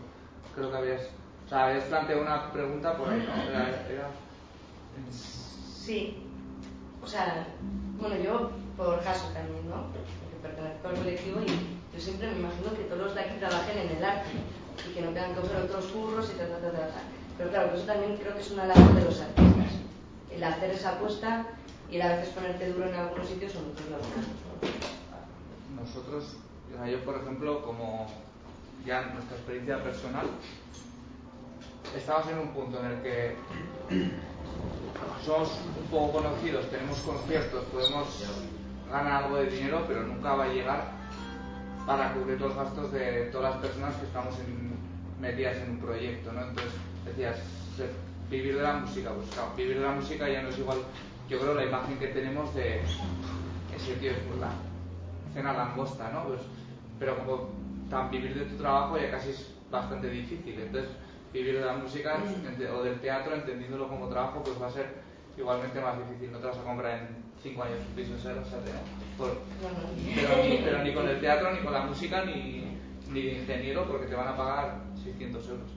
creo 0.53 0.71
que 0.71 0.77
habías, 0.77 1.01
o 1.45 1.49
sea, 1.49 1.67
habías 1.67 1.85
planteado 1.85 2.21
una 2.23 2.51
pregunta 2.51 2.97
por 2.97 3.07
ahí, 3.07 3.25
Sí, 5.11 6.27
o 7.01 7.07
sea, 7.07 7.47
bueno, 8.01 8.17
yo 8.17 8.51
por 8.75 9.01
caso 9.01 9.27
también, 9.29 9.69
¿no? 9.69 9.87
Porque 9.93 10.35
pertenezco 10.43 10.89
al 10.89 10.95
colectivo 10.95 11.39
y 11.39 11.95
yo 11.95 12.01
siempre 12.01 12.31
me 12.31 12.39
imagino 12.39 12.73
que 12.75 12.83
todos 12.83 12.99
los 12.99 13.15
de 13.15 13.21
aquí 13.21 13.39
trabajen 13.39 13.77
en 13.77 13.95
el 13.95 14.03
arte 14.03 14.27
y 14.89 14.93
que 14.93 15.01
no 15.01 15.11
tengan 15.11 15.33
que 15.33 15.39
hacer 15.39 15.55
otros 15.55 15.85
curros 15.85 16.29
y 16.35 16.37
tal, 16.37 16.49
tal, 16.49 16.71
tal. 16.73 16.91
Pero 17.37 17.49
claro, 17.49 17.73
eso 17.73 17.85
también 17.85 18.17
creo 18.17 18.33
que 18.33 18.41
es 18.41 18.51
una 18.51 18.65
labor 18.65 18.93
de 18.93 19.05
los 19.05 19.21
artistas, 19.21 19.71
el 20.31 20.43
hacer 20.43 20.71
esa 20.71 20.89
apuesta 20.89 21.45
y 21.89 22.01
a 22.01 22.07
veces 22.15 22.29
ponerte 22.33 22.71
duro 22.71 22.87
en 22.89 22.95
algunos 22.95 23.27
sitios 23.27 23.55
o 23.55 23.59
otros 23.59 23.89
laborales, 23.89 24.17
¿no? 24.17 25.81
nosotros, 25.81 26.35
yo 26.91 26.99
por 27.05 27.15
ejemplo, 27.21 27.63
como 27.63 28.07
ya 28.85 29.01
nuestra 29.13 29.37
experiencia 29.37 29.83
personal, 29.83 30.25
estamos 31.95 32.27
en 32.29 32.39
un 32.39 32.49
punto 32.49 32.79
en 32.79 32.85
el 32.87 33.01
que 33.01 33.35
somos 35.23 35.59
un 35.79 35.85
poco 35.87 36.13
conocidos, 36.23 36.69
tenemos 36.69 36.97
conciertos, 36.99 37.63
podemos 37.65 38.07
ganar 38.89 39.23
algo 39.23 39.37
de 39.37 39.49
dinero, 39.49 39.83
pero 39.87 40.03
nunca 40.03 40.35
va 40.35 40.45
a 40.45 40.49
llegar 40.49 40.91
para 41.85 42.13
cubrir 42.13 42.39
los 42.39 42.55
gastos 42.55 42.91
de 42.91 43.29
todas 43.31 43.55
las 43.55 43.61
personas 43.65 43.95
que 43.95 44.05
estamos 44.05 44.37
en- 44.39 44.77
metidas 45.19 45.57
en 45.57 45.71
un 45.71 45.79
proyecto, 45.79 46.31
¿no? 46.31 46.41
Entonces, 46.41 46.73
decías, 47.05 47.37
vivir 48.29 48.55
de 48.57 48.63
la 48.63 48.73
música, 48.73 49.11
pues 49.13 49.29
claro, 49.31 49.53
vivir 49.55 49.77
de 49.77 49.83
la 49.85 49.91
música 49.91 50.29
ya 50.29 50.41
no 50.43 50.49
es 50.49 50.59
igual, 50.59 50.79
yo 51.27 51.39
creo, 51.39 51.53
la 51.53 51.65
imagen 51.65 51.97
que 51.99 52.07
tenemos 52.07 52.53
de 52.55 52.81
ese 53.75 53.93
tío 53.99 54.11
es 54.11 54.17
la 54.39 54.49
cena 55.33 55.53
langosta, 55.53 56.09
¿no? 56.11 56.25
Pues, 56.25 56.41
pero 56.99 57.17
como 57.17 57.49
tan 57.89 58.09
vivir 58.09 58.33
de 58.35 58.45
tu 58.45 58.55
trabajo 58.57 58.97
ya 58.97 59.11
casi 59.11 59.29
es 59.31 59.53
bastante 59.69 60.09
difícil. 60.09 60.59
Entonces, 60.59 60.91
vivir 61.33 61.59
de 61.59 61.65
la 61.65 61.73
música 61.73 62.17
o 62.75 62.83
del 62.83 62.99
teatro, 62.99 63.35
entendiéndolo 63.35 63.87
como 63.87 64.07
trabajo, 64.07 64.41
pues 64.43 64.61
va 64.61 64.67
a 64.67 64.71
ser 64.71 64.87
igualmente 65.37 65.79
más 65.81 65.97
difícil. 65.99 66.31
No 66.31 66.39
te 66.39 66.47
vas 66.47 66.57
a 66.57 66.63
comprar 66.63 66.99
en 66.99 67.07
cinco 67.43 67.63
años 67.63 67.77
un 67.87 67.95
piso 67.95 68.13
en 68.13 68.19
Sarasate, 68.19 68.71
¿no? 68.71 69.17
Por- 69.17 69.37
pero, 70.15 70.43
ni, 70.43 70.57
pero 70.63 70.83
ni 70.83 70.93
con 70.93 71.07
el 71.07 71.19
teatro, 71.19 71.51
ni 71.53 71.59
con 71.59 71.73
la 71.73 71.81
música, 71.81 72.23
ni, 72.25 72.77
ni 73.11 73.21
de 73.21 73.33
ingeniero, 73.39 73.85
porque 73.85 74.07
te 74.07 74.15
van 74.15 74.29
a 74.29 74.37
pagar 74.37 74.79
600 75.03 75.47
euros. 75.49 75.69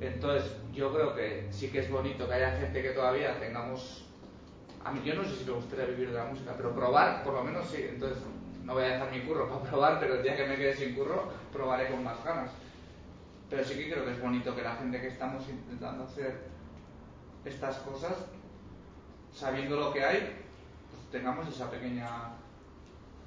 Entonces, 0.00 0.52
yo 0.72 0.92
creo 0.92 1.14
que 1.14 1.48
sí 1.50 1.68
que 1.68 1.80
es 1.80 1.90
bonito 1.90 2.26
que 2.26 2.34
haya 2.34 2.56
gente 2.58 2.82
que 2.82 2.90
todavía 2.90 3.38
tengamos. 3.38 4.06
A 4.84 4.92
yo 5.04 5.14
no 5.14 5.24
sé 5.24 5.36
si 5.36 5.44
me 5.44 5.52
gustaría 5.52 5.84
vivir 5.84 6.10
de 6.10 6.18
la 6.18 6.24
música, 6.24 6.54
pero 6.56 6.74
probar, 6.74 7.22
por 7.22 7.34
lo 7.34 7.44
menos 7.44 7.68
sí. 7.68 7.86
Entonces, 7.88 8.18
no 8.64 8.74
voy 8.74 8.84
a 8.84 8.94
dejar 8.94 9.12
mi 9.12 9.20
curro 9.20 9.48
para 9.50 9.70
probar, 9.70 10.00
pero 10.00 10.14
el 10.14 10.22
día 10.22 10.36
que 10.36 10.46
me 10.46 10.56
quede 10.56 10.74
sin 10.74 10.94
curro, 10.94 11.30
probaré 11.52 11.88
con 11.88 12.02
más 12.02 12.22
ganas. 12.24 12.50
Pero 13.50 13.64
sí 13.64 13.74
que 13.74 13.92
creo 13.92 14.04
que 14.04 14.12
es 14.12 14.20
bonito 14.20 14.56
que 14.56 14.62
la 14.62 14.76
gente 14.76 15.00
que 15.00 15.08
estamos 15.08 15.46
intentando 15.48 16.04
hacer 16.04 16.40
estas 17.44 17.76
cosas, 17.78 18.14
sabiendo 19.32 19.76
lo 19.76 19.92
que 19.92 20.02
hay, 20.02 20.18
pues 20.90 21.02
tengamos 21.10 21.46
esa 21.48 21.70
pequeña. 21.70 22.08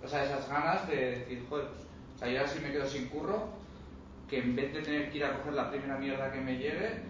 O 0.03 0.07
sea, 0.07 0.25
esas 0.25 0.49
ganas 0.49 0.87
de 0.87 0.95
decir, 1.11 1.45
joder, 1.47 1.67
pues, 1.67 1.79
o 2.15 2.17
sea, 2.17 2.27
yo 2.27 2.39
ahora 2.39 2.51
sí 2.51 2.59
me 2.59 2.71
quedo 2.71 2.87
sin 2.87 3.07
curro, 3.09 3.49
que 4.27 4.39
en 4.39 4.55
vez 4.55 4.73
de 4.73 4.81
tener 4.81 5.11
que 5.11 5.17
ir 5.17 5.25
a 5.25 5.37
coger 5.37 5.53
la 5.53 5.69
primera 5.69 5.97
mierda 5.97 6.31
que 6.31 6.41
me 6.41 6.57
llegue, 6.57 7.03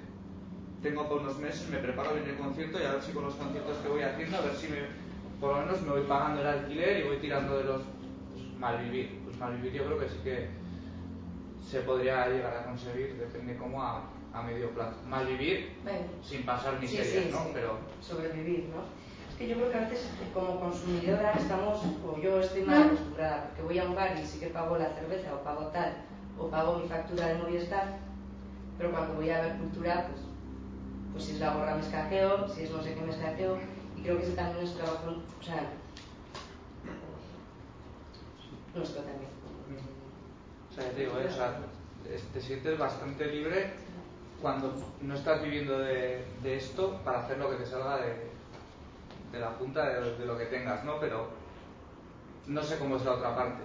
tengo 0.86 1.10
por 1.10 1.22
unos 1.22 1.38
meses, 1.40 1.68
me 1.70 1.80
preparo 1.80 2.14
bien 2.14 2.30
el 2.30 2.36
concierto 2.38 2.80
y 2.80 2.84
a 2.84 2.92
ver 2.94 3.02
si 3.02 3.12
con 3.12 3.24
los 3.24 3.34
conciertos 3.34 3.76
que 3.78 3.88
voy 3.90 4.04
haciendo, 4.04 4.38
a 4.38 4.42
ver 4.42 4.56
si 4.56 4.68
me, 4.68 4.78
por 5.42 5.56
lo 5.56 5.66
menos 5.66 5.82
me 5.82 5.90
voy 5.90 6.02
pagando 6.04 6.42
el 6.42 6.48
alquiler 6.48 7.00
y 7.00 7.08
voy 7.08 7.18
tirando 7.18 7.58
de 7.58 7.64
los 7.64 7.82
pues, 8.34 8.60
malvivir. 8.60 9.20
Pues 9.26 9.36
malvivir 9.38 9.74
yo 9.74 9.86
creo 9.86 10.00
que 10.00 10.10
sí 10.10 10.18
que 10.24 10.50
se 11.68 11.80
podría 11.82 12.28
llegar 12.28 12.56
a 12.56 12.66
conseguir, 12.66 13.16
depende 13.16 13.58
cómo 13.58 13.82
a, 13.82 14.04
a 14.32 14.44
medio 14.44 14.70
plazo. 14.76 14.98
Malvivir 15.08 15.76
Bueno. 15.84 16.06
sin 16.22 16.46
pasar 16.46 16.76
Sí, 16.76 16.82
miserias, 16.82 17.26
sí, 17.26 17.30
¿no? 17.32 17.40
sí. 17.46 17.50
Pero 17.56 17.80
sobrevivir, 18.02 18.70
¿no? 18.70 18.84
Es 19.32 19.36
que 19.40 19.48
yo 19.50 19.56
creo 19.56 19.72
que 19.72 19.78
a 19.78 19.90
veces 19.90 20.06
eh, 20.06 20.30
como 20.36 20.60
consumidora 20.60 21.32
estamos, 21.34 21.82
o 22.06 22.22
yo 22.22 22.40
estoy 22.42 22.62
mal 22.62 22.84
acostumbrada, 22.84 23.46
porque 23.48 23.64
voy 23.64 23.80
a 23.80 23.86
un 23.86 23.96
bar 23.96 24.16
y 24.22 24.26
sí 24.26 24.40
que 24.40 24.48
pago 24.48 24.78
la 24.78 24.90
cerveza 24.94 25.34
o 25.34 25.44
pago 25.44 25.66
tal, 25.74 25.94
o 26.38 26.48
pago 26.48 26.78
mi 26.78 26.88
factura 26.88 27.26
de 27.28 27.34
Movistar, 27.40 27.98
pero 28.78 28.92
cuando 28.92 29.16
voy 29.16 29.32
a 29.32 29.42
ver 29.42 29.58
cultura, 29.58 30.08
pues, 30.12 30.35
pues 31.16 31.28
si 31.28 31.32
es 31.32 31.40
la 31.40 31.54
gorra 31.54 31.78
me 31.78 31.82
si 31.82 32.64
es 32.64 32.72
no 32.72 32.84
sé 32.84 32.94
qué 32.94 33.00
me 33.00 33.10
escajeo, 33.10 33.58
y 33.96 34.02
creo 34.02 34.18
que 34.18 34.24
ese 34.24 34.34
también 34.34 34.66
es 34.68 34.76
trabajo, 34.76 35.16
o 35.40 35.44
sea, 35.44 35.72
nuestro 38.76 39.02
también. 39.02 39.30
O 40.70 40.74
sea, 40.76 40.92
te 40.92 41.00
digo, 41.00 41.18
¿eh? 41.18 41.28
o 41.30 41.32
sea, 41.32 41.58
te 42.34 42.42
sientes 42.42 42.78
bastante 42.78 43.28
libre 43.28 43.72
cuando 44.42 44.74
no 45.00 45.16
estás 45.16 45.42
viviendo 45.42 45.80
de, 45.80 46.26
de 46.44 46.58
esto 46.58 47.00
para 47.06 47.20
hacer 47.20 47.38
lo 47.38 47.50
que 47.50 47.64
te 47.64 47.66
salga 47.66 47.96
de, 47.96 48.30
de 49.32 49.40
la 49.40 49.58
punta 49.58 49.88
de, 49.88 50.18
de 50.18 50.26
lo 50.26 50.38
que 50.38 50.48
tengas, 50.48 50.84
¿no? 50.84 51.00
Pero 51.00 51.30
no 52.48 52.62
sé 52.62 52.78
cómo 52.78 52.98
es 52.98 53.06
la 53.06 53.14
otra 53.14 53.34
parte. 53.34 53.64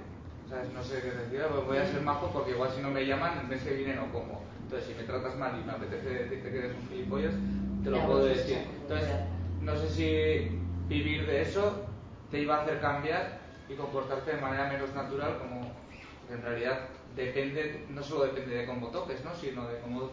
¿Sabes? 0.49 0.73
No 0.73 0.85
sé 0.85 1.03
qué 1.03 1.11
decir, 1.11 1.43
pues 1.51 1.67
voy 1.67 1.79
a 1.79 1.87
ser 1.87 2.01
majo 2.03 2.31
porque 2.33 2.53
igual 2.53 2.71
si 2.71 2.81
no 2.81 2.93
me 2.93 3.05
llaman, 3.05 3.41
el 3.41 3.49
mes 3.49 3.63
que 3.65 3.75
viene 3.75 3.97
no 3.97 4.13
como. 4.13 4.50
Entonces, 4.71 4.95
si 4.95 5.03
me 5.03 5.03
tratas 5.05 5.37
mal 5.37 5.61
y 5.61 5.65
me 5.65 5.73
apetece 5.73 6.09
decirte 6.11 6.49
que 6.49 6.59
eres 6.59 6.77
un 6.77 6.89
gilipollas, 6.89 7.35
te 7.83 7.91
lo 7.91 7.97
Ya, 7.97 8.07
puedo 8.07 8.21
pues, 8.21 8.37
decir. 8.37 8.59
Entonces, 8.83 9.09
no 9.63 9.77
sé 9.77 9.89
si 9.89 10.59
vivir 10.89 11.27
de 11.27 11.43
eso 11.43 11.87
te 12.31 12.41
iba 12.41 12.55
a 12.55 12.63
hacer 12.63 12.81
cambiar 12.81 13.41
y 13.69 13.75
comportarte 13.75 14.37
de 14.37 14.41
manera 14.41 14.69
menos 14.69 14.95
natural, 14.95 15.39
como 15.39 15.73
en 16.33 16.41
realidad 16.41 16.83
depende, 17.17 17.85
no 17.91 18.01
solo 18.01 18.27
depende 18.27 18.55
de 18.59 18.67
cómo 18.67 18.93
toques, 18.93 19.25
¿no? 19.25 19.35
sino 19.35 19.67
de 19.67 19.81
cómo, 19.81 20.09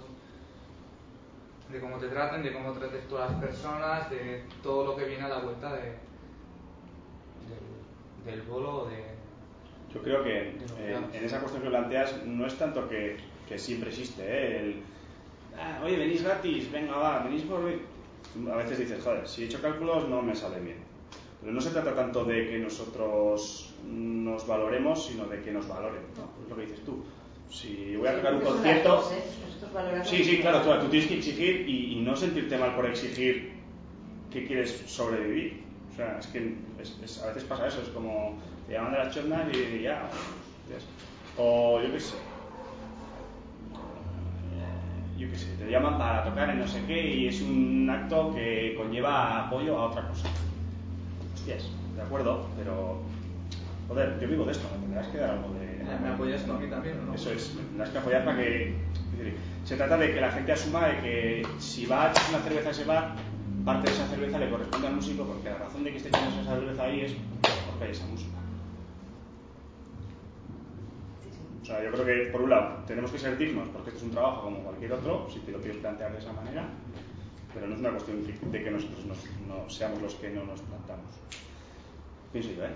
de 1.71 1.79
cómo 1.79 1.97
te 1.99 2.07
traten, 2.07 2.41
de 2.41 2.51
cómo 2.51 2.71
trates 2.71 3.07
tú 3.07 3.15
a 3.15 3.25
las 3.25 3.33
personas, 3.33 4.09
de 4.09 4.43
todo 4.63 4.87
lo 4.87 4.95
que 4.95 5.05
viene 5.05 5.25
a 5.25 5.29
la 5.29 5.37
vuelta 5.37 5.71
de, 5.75 5.93
del, 7.45 8.25
del 8.25 8.41
bolo 8.41 8.85
o 8.85 8.89
de... 8.89 9.03
Yo 9.93 10.01
creo 10.01 10.23
que 10.23 10.57
en 11.13 11.23
esa 11.23 11.41
cuestión 11.41 11.61
que 11.61 11.69
planteas 11.69 12.25
no 12.25 12.47
es 12.47 12.57
tanto 12.57 12.89
que, 12.89 13.36
que 13.47 13.57
siempre 13.57 13.89
existe, 13.89 14.23
¿eh? 14.23 14.59
El, 14.59 14.75
"Ah, 15.57 15.81
oye, 15.83 15.97
venís 15.97 16.23
gratis, 16.23 16.71
venga, 16.71 16.95
va, 16.97 17.19
venís 17.23 17.43
por... 17.43 17.59
A 18.51 18.55
veces 18.57 18.79
dices, 18.79 19.03
joder, 19.03 19.27
si 19.27 19.43
he 19.43 19.45
hecho 19.45 19.61
cálculos 19.61 20.07
no 20.09 20.21
me 20.21 20.35
sale 20.35 20.59
bien. 20.59 20.77
Pero 21.41 21.53
no 21.53 21.61
se 21.61 21.69
trata 21.69 21.95
tanto 21.95 22.25
de 22.25 22.49
que 22.49 22.59
nosotros 22.59 23.73
nos 23.85 24.45
valoremos, 24.47 25.05
sino 25.05 25.25
de 25.25 25.41
que 25.41 25.51
nos 25.51 25.67
valoren, 25.67 26.01
¿no? 26.17 26.29
Es 26.43 26.49
lo 26.49 26.55
que 26.55 26.61
dices 26.63 26.83
tú. 26.85 27.03
Si 27.49 27.95
voy 27.95 28.07
a 28.07 28.15
tocar 28.17 28.33
un 28.35 28.41
concierto... 28.41 28.89
¿eh? 29.11 29.23
Sí, 30.05 30.23
sí, 30.23 30.37
claro, 30.39 30.57
tú, 30.59 30.67
valoramos. 30.67 30.85
tú 30.85 30.91
tienes 30.91 31.07
que 31.09 31.17
exigir 31.17 31.69
y, 31.69 31.93
y 31.93 32.01
no 32.01 32.15
sentirte 32.15 32.57
mal 32.57 32.75
por 32.75 32.85
exigir 32.85 33.53
que 34.31 34.45
quieres 34.45 34.83
sobrevivir. 34.87 35.63
O 35.93 35.95
sea, 35.95 36.17
es 36.19 36.27
que 36.27 36.53
es- 36.81 36.97
es- 37.03 37.21
a 37.23 37.27
veces 37.27 37.43
pasa 37.45 37.67
eso, 37.67 37.81
es 37.81 37.89
como 37.89 38.37
te 38.67 38.73
llaman 38.73 38.91
de 38.93 38.97
las 38.99 39.15
chondas 39.15 39.47
y 39.53 39.81
ya, 39.81 40.09
o 41.37 41.81
yo 41.81 41.91
qué 41.91 41.99
sé, 41.99 42.15
yo 45.17 45.29
qué 45.29 45.37
sé, 45.37 45.47
te 45.57 45.69
llaman 45.69 45.97
para 45.97 46.23
tocar 46.23 46.49
en 46.49 46.59
no 46.59 46.67
sé 46.67 46.83
qué 46.85 47.15
y 47.15 47.27
es 47.27 47.41
un 47.41 47.89
acto 47.89 48.33
que 48.33 48.75
conlleva 48.77 49.45
apoyo 49.45 49.77
a 49.77 49.85
otra 49.85 50.07
cosa. 50.07 50.29
Hostias, 51.33 51.69
de 51.95 52.01
acuerdo, 52.01 52.47
pero 52.57 53.01
joder, 53.87 54.19
yo 54.19 54.27
vivo 54.27 54.45
de 54.45 54.51
esto, 54.51 54.67
me 54.73 54.81
tendrás 54.81 55.07
que 55.07 55.17
dar 55.17 55.31
algo 55.31 55.53
de... 55.53 55.67
¿Me 56.03 56.09
apoyas 56.09 56.43
tú 56.43 56.51
a 56.51 56.59
mí 56.59 56.67
también 56.67 56.99
o 56.99 57.05
no? 57.05 57.13
Eso 57.15 57.31
es, 57.31 57.55
me 57.55 57.63
tendrás 57.63 57.89
que 57.89 57.97
apoyar 57.97 58.25
para 58.25 58.37
que. 58.37 58.75
decir, 59.17 59.37
se 59.63 59.77
trata 59.77 59.97
de 59.97 60.13
que 60.13 60.21
la 60.21 60.31
gente 60.31 60.51
asuma 60.51 60.87
de 60.87 60.99
que 60.99 61.47
si 61.59 61.85
va 61.85 62.07
a 62.07 62.11
echarse 62.11 62.35
una 62.35 62.43
cerveza 62.43 62.67
a 62.67 62.71
ese 62.71 62.83
bar, 62.83 63.15
parte 63.63 63.87
de 63.89 63.95
esa 63.95 64.07
cerveza 64.07 64.37
le 64.37 64.49
corresponde 64.49 64.87
al 64.87 64.95
músico, 64.95 65.23
porque 65.23 65.49
la 65.49 65.57
razón 65.57 65.83
de 65.83 65.91
que 65.91 65.97
esté 65.97 66.09
echando 66.09 66.41
esa 66.41 66.55
cerveza 66.55 66.83
ahí 66.83 67.01
es 67.01 67.15
porque 67.69 67.85
hay 67.85 67.91
esa 67.91 68.05
música. 68.05 68.37
O 71.67 71.69
sea, 71.69 71.83
yo 71.83 71.91
creo 71.91 72.05
que, 72.05 72.31
por 72.31 72.43
un 72.43 72.49
lado, 72.49 72.77
tenemos 72.87 73.11
que 73.11 73.19
ser 73.19 73.37
dignos, 73.37 73.67
porque 73.73 73.89
esto 73.89 73.97
es 73.99 74.03
un 74.05 74.11
trabajo 74.11 74.43
como 74.43 74.59
cualquier 74.63 74.93
otro, 74.93 75.27
si 75.29 75.39
te 75.39 75.51
lo 75.51 75.59
quieres 75.59 75.81
plantear 75.81 76.13
de 76.13 76.19
esa 76.19 76.31
manera, 76.31 76.65
pero 77.53 77.67
no 77.67 77.73
es 77.73 77.79
una 77.81 77.89
cuestión 77.91 78.23
de 78.25 78.63
que 78.63 78.71
nosotros 78.71 79.03
nos- 79.03 79.25
no 79.49 79.69
seamos 79.69 80.01
los 80.01 80.15
que 80.15 80.29
no 80.29 80.45
nos 80.45 80.61
plantamos. 80.61 81.11
Pienso 82.31 82.51
yo, 82.53 82.63
¿eh? 82.63 82.69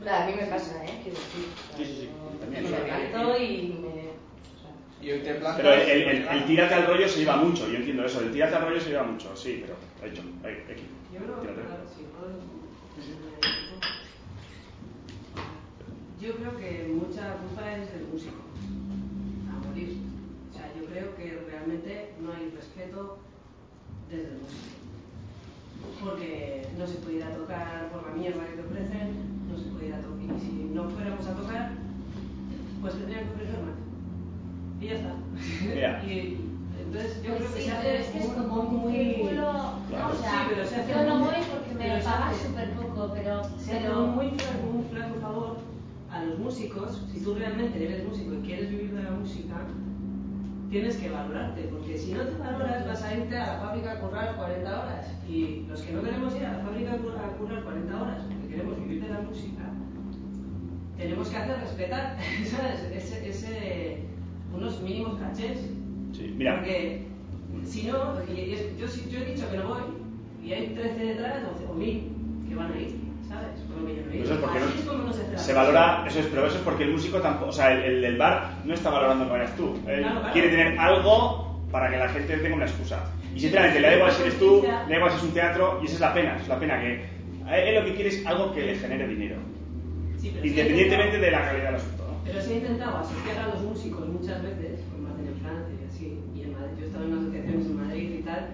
Claro, 0.00 0.24
a 0.24 0.26
mí 0.30 0.32
me 0.40 0.46
pasa, 0.46 0.82
¿eh? 0.82 0.98
Quiero 1.02 1.18
decir, 1.18 1.44
Sí, 1.76 1.84
sí, 1.84 1.94
sí, 2.00 2.08
yo 2.08 2.38
también. 2.40 2.62
me 2.64 3.44
y 3.44 3.68
me... 3.82 5.06
Y 5.06 5.10
hoy 5.12 5.20
te 5.20 5.34
plantas... 5.34 5.56
Pero 5.58 5.72
el, 5.74 5.80
el, 5.90 6.02
el- 6.08 6.28
el 6.28 6.44
tírate 6.46 6.72
al 6.74 6.86
rollo 6.86 7.06
se 7.06 7.18
lleva 7.18 7.36
mucho, 7.36 7.68
yo 7.68 7.76
entiendo 7.76 8.06
eso, 8.06 8.20
el 8.22 8.32
tírate 8.32 8.56
al 8.56 8.62
rollo 8.62 8.80
se 8.80 8.88
lleva 8.88 9.02
mucho, 9.02 9.36
sí, 9.36 9.58
pero 9.60 9.76
hecho, 10.10 10.22
hay, 10.42 10.52
hay, 10.54 10.88
Yo 11.12 11.20
creo, 11.20 11.34
tírate. 11.40 11.60
claro, 11.60 11.84
si 11.86 12.04
puedo- 12.04 12.58
Yo 16.20 16.34
creo 16.34 16.56
que 16.56 16.92
mucha 16.94 17.36
culpa 17.36 17.72
es 17.76 17.92
del 17.92 18.06
músico, 18.12 18.42
a 19.52 19.66
morir. 19.68 19.98
O 20.50 20.52
sea, 20.56 20.66
yo 20.76 20.84
creo 20.86 21.14
que 21.16 21.44
realmente 21.48 22.14
no 22.20 22.32
hay 22.32 22.50
respeto 22.56 23.18
desde 24.10 24.28
el 24.34 24.38
músico. 24.42 24.78
Porque 26.04 26.68
no 26.76 26.86
se 26.86 26.94
puede 26.96 27.16
ir 27.18 27.22
a 27.22 27.36
tocar 27.36 27.90
por 27.92 28.08
la 28.08 28.14
mierda 28.16 28.44
que 28.46 28.54
te 28.54 28.66
ofrecen, 28.66 29.46
no 29.48 29.56
se 29.56 29.64
puede 29.70 29.86
ir 29.88 29.94
a 29.94 30.00
tocar. 30.00 30.36
Y 30.36 30.40
si 30.40 30.52
no 30.74 30.88
fuéramos 30.90 31.26
a 31.26 31.34
tocar, 31.34 31.70
pues 32.80 32.94
tendrían 32.94 33.24
que 33.24 33.30
ofrecer 33.34 33.58
más. 33.62 33.74
Y 34.80 34.86
ya 34.86 34.94
está. 34.94 35.14
Ya. 35.80 36.04
y 36.10 36.40
entonces 36.82 37.22
yo 37.22 37.36
Pues 37.36 37.42
creo 37.42 37.54
que 37.54 37.62
se 37.62 37.70
hace 37.70 38.00
es 38.00 38.06
que 38.08 38.18
es 38.18 38.26
muy- 38.26 38.36
como 38.36 38.60
un 38.62 38.76
muy- 38.76 39.32
¿no? 39.36 39.50
O 39.50 40.14
sea, 40.14 40.30
Sí, 40.30 40.36
pero 40.50 40.66
se 40.66 40.76
hace 40.76 40.92
yo 40.92 41.02
no 41.06 41.16
muy- 41.18 41.28
voy 41.28 41.36
porque 41.52 41.74
me 41.74 41.92
hace- 41.92 42.46
súper 42.48 42.70
poco, 42.72 43.12
pero, 43.14 43.44
se 43.44 43.70
hace 43.72 43.80
pero 43.86 44.06
muy 44.08 44.30
flaco, 44.30 44.66
un 44.74 44.84
flaco 44.90 45.14
favor 45.20 45.56
a 46.18 46.24
los 46.24 46.38
músicos. 46.38 47.02
Si 47.12 47.20
tú 47.20 47.34
realmente 47.34 47.84
eres 47.84 48.04
músico 48.04 48.34
y 48.34 48.46
quieres 48.46 48.70
vivir 48.70 48.92
de 48.92 49.02
la 49.02 49.10
música, 49.12 49.66
tienes 50.70 50.96
que 50.96 51.10
valorarte, 51.10 51.62
porque 51.62 51.96
si 51.96 52.12
no 52.12 52.22
te 52.24 52.36
valoras 52.38 52.86
vas 52.86 53.02
a 53.02 53.16
irte 53.16 53.36
a 53.36 53.54
la 53.54 53.60
fábrica 53.60 53.92
a 53.92 54.00
currar 54.00 54.36
40 54.36 54.82
horas. 54.82 55.14
Y 55.28 55.64
los 55.68 55.80
que 55.82 55.92
no 55.92 56.02
queremos 56.02 56.34
ir 56.36 56.44
a 56.44 56.58
la 56.58 56.64
fábrica 56.64 56.94
a 56.94 56.98
currar, 56.98 57.24
a 57.24 57.36
currar 57.36 57.64
40 57.64 58.02
horas 58.02 58.22
porque 58.22 58.48
queremos 58.48 58.80
vivir 58.80 59.02
de 59.02 59.08
la 59.08 59.20
música, 59.20 59.62
tenemos 60.96 61.28
que 61.28 61.36
hacer 61.36 61.60
respetar 61.60 62.18
¿sabes? 62.44 62.82
Ese, 62.92 63.28
ese, 63.28 63.98
unos 64.54 64.80
mínimos 64.82 65.18
cachés. 65.18 65.70
Sí, 66.12 66.34
mira. 66.36 66.56
Porque 66.56 67.06
si 67.64 67.84
no, 67.84 68.14
yo, 68.26 68.86
yo 69.10 69.18
he 69.18 69.24
dicho 69.32 69.50
que 69.50 69.56
no 69.56 69.68
voy, 69.68 69.82
y 70.44 70.52
hay 70.52 70.68
13 70.74 71.04
detrás 71.04 71.42
o 71.68 71.74
1000 71.74 72.12
que 72.48 72.54
van 72.54 72.72
a 72.72 72.80
ir, 72.80 73.07
¿sabes? 73.40 73.60
Por 73.68 73.78
lo 73.80 73.86
que 73.86 73.96
yo 73.96 74.02
no 74.06 74.12
he 74.12 74.16
ido. 74.16 74.24
Eso 74.24 74.34
es 74.34 74.40
porque 74.40 74.58
Así 74.58 74.66
no- 74.74 74.80
es 74.80 74.86
como 74.88 75.04
no 75.04 75.12
se 75.12 75.38
se 75.38 75.52
valora, 75.54 76.04
eso 76.06 76.20
es, 76.20 76.26
pero 76.26 76.46
eso 76.46 76.56
es 76.58 76.62
porque 76.62 76.84
el 76.84 76.92
músico 76.92 77.20
tampoco, 77.20 77.50
o 77.50 77.52
sea, 77.52 77.72
el, 77.72 77.80
el 77.84 78.02
del 78.02 78.16
bar 78.18 78.50
no 78.64 78.74
está 78.74 78.90
valorando 78.90 79.24
que 79.26 79.30
vayas 79.32 79.56
tú, 79.56 79.74
él 79.86 80.00
Claro, 80.00 80.20
claro. 80.20 80.32
quiere 80.32 80.48
tener 80.48 80.78
algo 80.78 81.60
para 81.70 81.90
que 81.90 81.96
la 81.98 82.08
gente 82.08 82.36
tenga 82.38 82.56
una 82.56 82.64
excusa. 82.66 83.04
Y 83.34 83.40
sinceramente, 83.40 83.80
le 83.80 83.88
da 83.88 83.96
igual 83.96 84.12
si 84.12 84.22
eres 84.22 84.38
tú, 84.38 84.62
le 84.62 84.88
da 84.92 84.96
igual 84.96 85.10
si 85.12 85.16
es 85.18 85.22
un 85.22 85.32
teatro, 85.32 85.78
y 85.82 85.84
esa 85.86 85.94
es 85.94 86.00
la 86.00 86.14
pena, 86.14 86.36
es 86.40 86.48
la 86.48 86.58
pena 86.58 86.80
que 86.80 87.04
A 87.46 87.58
él, 87.58 87.74
lo 87.76 87.84
que 87.86 87.94
quiere 87.94 88.08
es 88.10 88.26
algo 88.26 88.52
que 88.52 88.60
le 88.62 88.74
genere 88.76 89.06
dinero. 89.08 89.36
Sí, 90.18 90.30
pero 90.34 90.46
Independientemente 90.46 91.18
de 91.18 91.30
la 91.30 91.40
calidad 91.44 91.64
del 91.66 91.74
asunto, 91.76 92.04
¿no? 92.08 92.14
Pero 92.24 92.40
se 92.42 92.52
ha 92.52 92.56
intentado 92.56 92.96
asociar 92.98 93.38
a 93.38 93.46
los 93.54 93.62
músicos 93.62 94.08
muchas 94.08 94.42
veces, 94.42 94.80
como 94.92 95.08
hacen 95.08 95.28
en 95.28 95.36
Francia 95.40 95.74
y 95.80 95.84
así, 95.88 96.18
y 96.36 96.42
en 96.42 96.52
Madrid. 96.52 96.72
Yo 96.78 96.84
he 96.84 96.86
estado 96.88 97.04
en 97.06 97.12
asociaciones 97.14 97.66
en 97.66 97.76
Madrid 97.76 98.10
y 98.18 98.22
tal. 98.22 98.48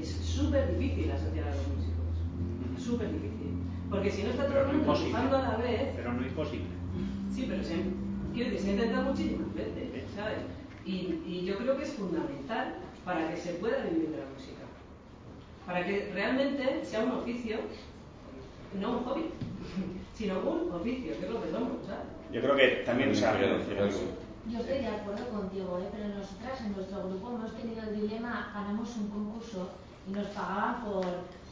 Es 0.00 0.08
súper 0.20 0.76
difícil 0.76 1.10
asociar 1.12 1.46
a 1.48 1.54
los 1.54 1.64
músicos. 1.68 2.84
Súper 2.84 3.08
difícil. 3.12 3.43
Porque 3.94 4.10
si 4.10 4.24
no 4.24 4.30
está 4.30 4.46
todo 4.46 4.54
Pero 4.54 4.70
el 4.70 4.86
no 4.86 4.94
mundo 4.94 5.36
a 5.36 5.42
la 5.42 5.56
vez. 5.56 5.92
Pero 5.94 6.12
no 6.12 6.26
imposible. 6.26 6.66
Sí, 7.32 7.46
pero 7.48 7.62
se, 7.62 7.76
quiero 8.34 8.50
decir, 8.50 8.60
se 8.60 8.70
ha 8.70 8.74
intentado 8.74 9.10
muchísimas 9.10 9.54
veces, 9.54 10.04
¿sabes? 10.16 10.38
Y, 10.84 11.22
y 11.24 11.44
yo 11.46 11.56
creo 11.58 11.76
que 11.76 11.84
es 11.84 11.92
fundamental 11.92 12.74
para 13.04 13.30
que 13.30 13.36
se 13.36 13.52
pueda 13.54 13.84
vivir 13.84 14.10
de 14.10 14.18
la 14.18 14.26
música. 14.34 14.62
Para 15.64 15.86
que 15.86 16.10
realmente 16.12 16.84
sea 16.84 17.04
un 17.04 17.12
oficio, 17.12 17.58
no 18.80 18.98
un 18.98 19.04
hobby, 19.04 19.30
sino 20.14 20.40
un 20.40 20.72
oficio, 20.72 21.12
que 21.18 21.26
es 21.26 21.30
lo 21.30 21.42
que 21.42 21.50
somos, 21.50 21.86
¿sabes? 21.86 22.06
Yo 22.32 22.40
creo 22.40 22.56
que 22.56 22.68
también, 22.84 23.12
o 23.12 23.14
sea, 23.14 23.38
Yo 23.38 24.58
estoy 24.58 24.78
de 24.78 24.88
acuerdo 24.88 25.28
contigo, 25.28 25.78
¿eh? 25.78 25.88
pero 25.92 26.08
nosotras 26.08 26.60
en 26.62 26.72
nuestro 26.72 27.08
grupo 27.08 27.28
hemos 27.36 27.54
tenido 27.54 27.82
el 27.82 28.00
dilema, 28.00 28.50
ganamos 28.52 28.96
un 28.96 29.08
concurso 29.08 29.70
y 30.08 30.10
nos 30.10 30.26
pagaban 30.28 30.84
por, 30.84 31.06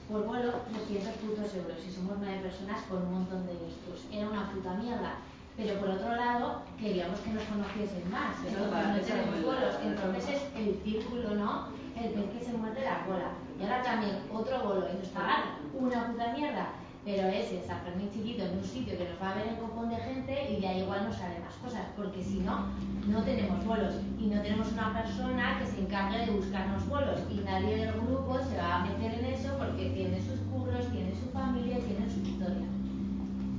por 0.08 0.26
vuelo 0.26 0.52
300 0.70 1.12
putos 1.22 1.54
euros 1.54 1.78
y 1.86 1.90
somos 1.90 2.16
nueve 2.18 2.40
personas 2.42 2.82
con 2.88 3.02
un 3.06 3.12
montón 3.12 3.46
de 3.46 3.52
estos. 3.52 4.06
Era 4.12 4.28
una 4.28 4.50
puta 4.50 4.74
mierda. 4.74 5.14
Pero 5.56 5.78
por 5.80 5.90
otro 5.90 6.16
lado, 6.16 6.62
queríamos 6.80 7.20
que 7.20 7.30
nos 7.30 7.44
conociesen 7.44 8.10
más, 8.10 8.36
para- 8.70 8.88
no 8.94 9.00
tenemos 9.00 9.44
verdad. 9.44 9.80
entonces 9.84 10.28
es 10.30 10.42
el 10.56 10.80
círculo, 10.82 11.34
¿no? 11.34 11.68
El 11.94 12.08
pez 12.10 12.30
que 12.38 12.44
se 12.46 12.52
muerde 12.56 12.80
la 12.84 13.04
cola. 13.04 13.30
Y 13.60 13.62
ahora 13.62 13.82
también 13.82 14.16
otro 14.32 14.60
vuelo 14.64 14.86
y 14.92 14.96
nos 14.96 15.08
pagan 15.08 15.42
una 15.78 16.06
puta 16.06 16.32
mierda, 16.32 16.66
pero 17.04 17.28
es 17.28 17.50
en 17.50 17.66
San 17.66 17.82
Fermín 17.82 18.10
chiquito, 18.12 18.44
en 18.44 18.58
un 18.58 18.64
sitio 18.64 18.96
que 18.96 19.08
nos 19.08 19.20
va 19.20 19.30
a 19.30 19.34
ver 19.34 19.48
en 19.48 19.56
copón 19.56 19.90
de 19.90 19.96
gente 19.96 20.52
y 20.52 20.60
de 20.60 20.68
ahí 20.68 20.82
igual 20.82 21.04
nos 21.04 21.16
sale 21.16 21.40
más 21.40 21.54
cosas, 21.54 21.86
porque 21.96 22.22
si 22.22 22.38
no, 22.40 22.68
no 23.08 23.22
tenemos 23.22 23.64
vuelos 23.64 23.94
y 24.20 24.26
no 24.26 24.40
tenemos 24.40 24.72
una 24.72 24.92
persona 24.92 25.58
que 25.58 25.66
se 25.66 25.80
encargue 25.80 26.26
de 26.26 26.32
buscarnos 26.32 26.88
vuelos 26.88 27.20
y 27.30 27.40
nadie 27.40 27.76
del 27.76 27.92
grupo 27.92 28.38
se 28.38 28.56
va 28.56 28.82
a 28.82 28.86
meter 28.86 29.18
en 29.18 29.24
eso 29.26 29.50
porque 29.58 29.90
tiene 29.90 30.20
sus 30.20 30.38
curros, 30.52 30.86
tiene 30.92 31.12
su 31.14 31.28
familia 31.30 31.78
tiene 31.78 32.08
su 32.08 32.20
historia. 32.20 32.66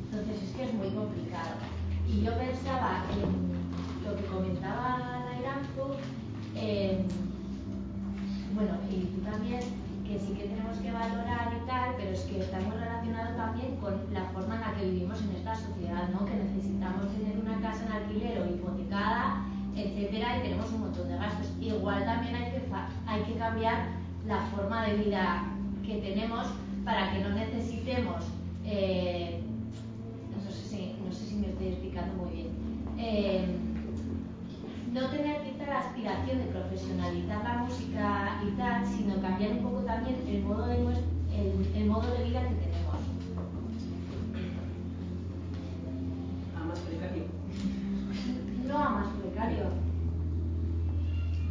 Entonces 0.05 0.43
es 0.43 0.55
que 0.55 0.63
es 0.63 0.73
muy 0.73 0.89
complicado. 0.89 1.57
Y 2.07 2.21
yo 2.21 2.37
pensaba 2.37 3.03
en 3.11 4.07
lo 4.07 4.15
que 4.15 4.25
comentaba 4.25 5.25
Nairanzu, 5.25 5.97
eh, 6.55 7.03
bueno, 8.53 8.77
y 8.91 9.05
tú 9.05 9.21
también, 9.21 9.61
que 10.13 10.19
sí 10.19 10.33
que 10.33 10.43
tenemos 10.43 10.77
que 10.77 10.91
valorar 10.91 11.49
y 11.57 11.65
tal, 11.65 11.95
pero 11.97 12.11
es 12.11 12.21
que 12.21 12.39
está 12.39 12.59
muy 12.59 12.77
relacionado 12.77 13.35
también 13.35 13.77
con 13.77 14.13
la 14.13 14.25
forma 14.25 14.55
en 14.55 14.61
la 14.61 14.73
que 14.75 14.85
vivimos 14.85 15.19
en 15.23 15.31
esta 15.31 15.55
sociedad, 15.55 16.07
¿no? 16.09 16.23
Que 16.25 16.35
necesitamos 16.35 17.09
tener 17.17 17.35
una 17.39 17.59
casa 17.59 17.85
en 17.85 17.91
alquiler 17.91 18.41
o 18.41 18.45
hipotecada, 18.45 19.43
etcétera, 19.75 20.37
y 20.37 20.41
tenemos 20.43 20.71
un 20.71 20.81
montón 20.81 21.09
de 21.09 21.17
gastos. 21.17 21.49
Igual 21.59 22.05
también 22.05 22.35
hay 22.35 22.51
que, 22.51 22.61
hay 23.07 23.23
que 23.23 23.33
cambiar 23.39 23.87
la 24.27 24.41
forma 24.55 24.85
de 24.85 24.97
vida 24.97 25.45
que 25.83 25.95
tenemos 25.95 26.47
para 26.85 27.11
que 27.11 27.19
no 27.19 27.29
necesitemos, 27.29 28.23
eh, 28.65 29.41
no, 30.31 30.51
sé 30.51 30.69
si, 30.69 30.95
no 31.03 31.11
sé 31.11 31.25
si 31.25 31.35
me 31.37 31.47
estoy 31.47 31.67
explicando 31.69 32.23
muy 32.23 32.35
bien, 32.35 32.47
eh, 32.99 33.47
no 34.93 35.09
tener 35.09 35.41
quizá 35.41 35.65
la 35.65 35.79
aspiración 35.79 36.37
de 36.37 36.45
profesionalizar 36.45 37.43
la 37.43 37.53
música 37.63 38.39
y 38.45 38.51
tal, 38.51 38.85
sino 38.85 39.19
cambiar 39.21 39.51
un 39.53 39.63
poco 39.63 39.79
también 39.79 40.17
el 40.27 40.43
modo 40.43 40.67
de, 40.67 40.75
el 41.75 41.85
modo 41.87 42.15
de 42.15 42.23
vida 42.25 42.41
que 42.41 42.55
tenemos. 42.55 42.95
A 46.55 46.63
más 46.65 46.79
precario. 46.79 47.23
No 48.67 48.77
a 48.77 48.89
más 48.89 49.07
precario. 49.21 49.65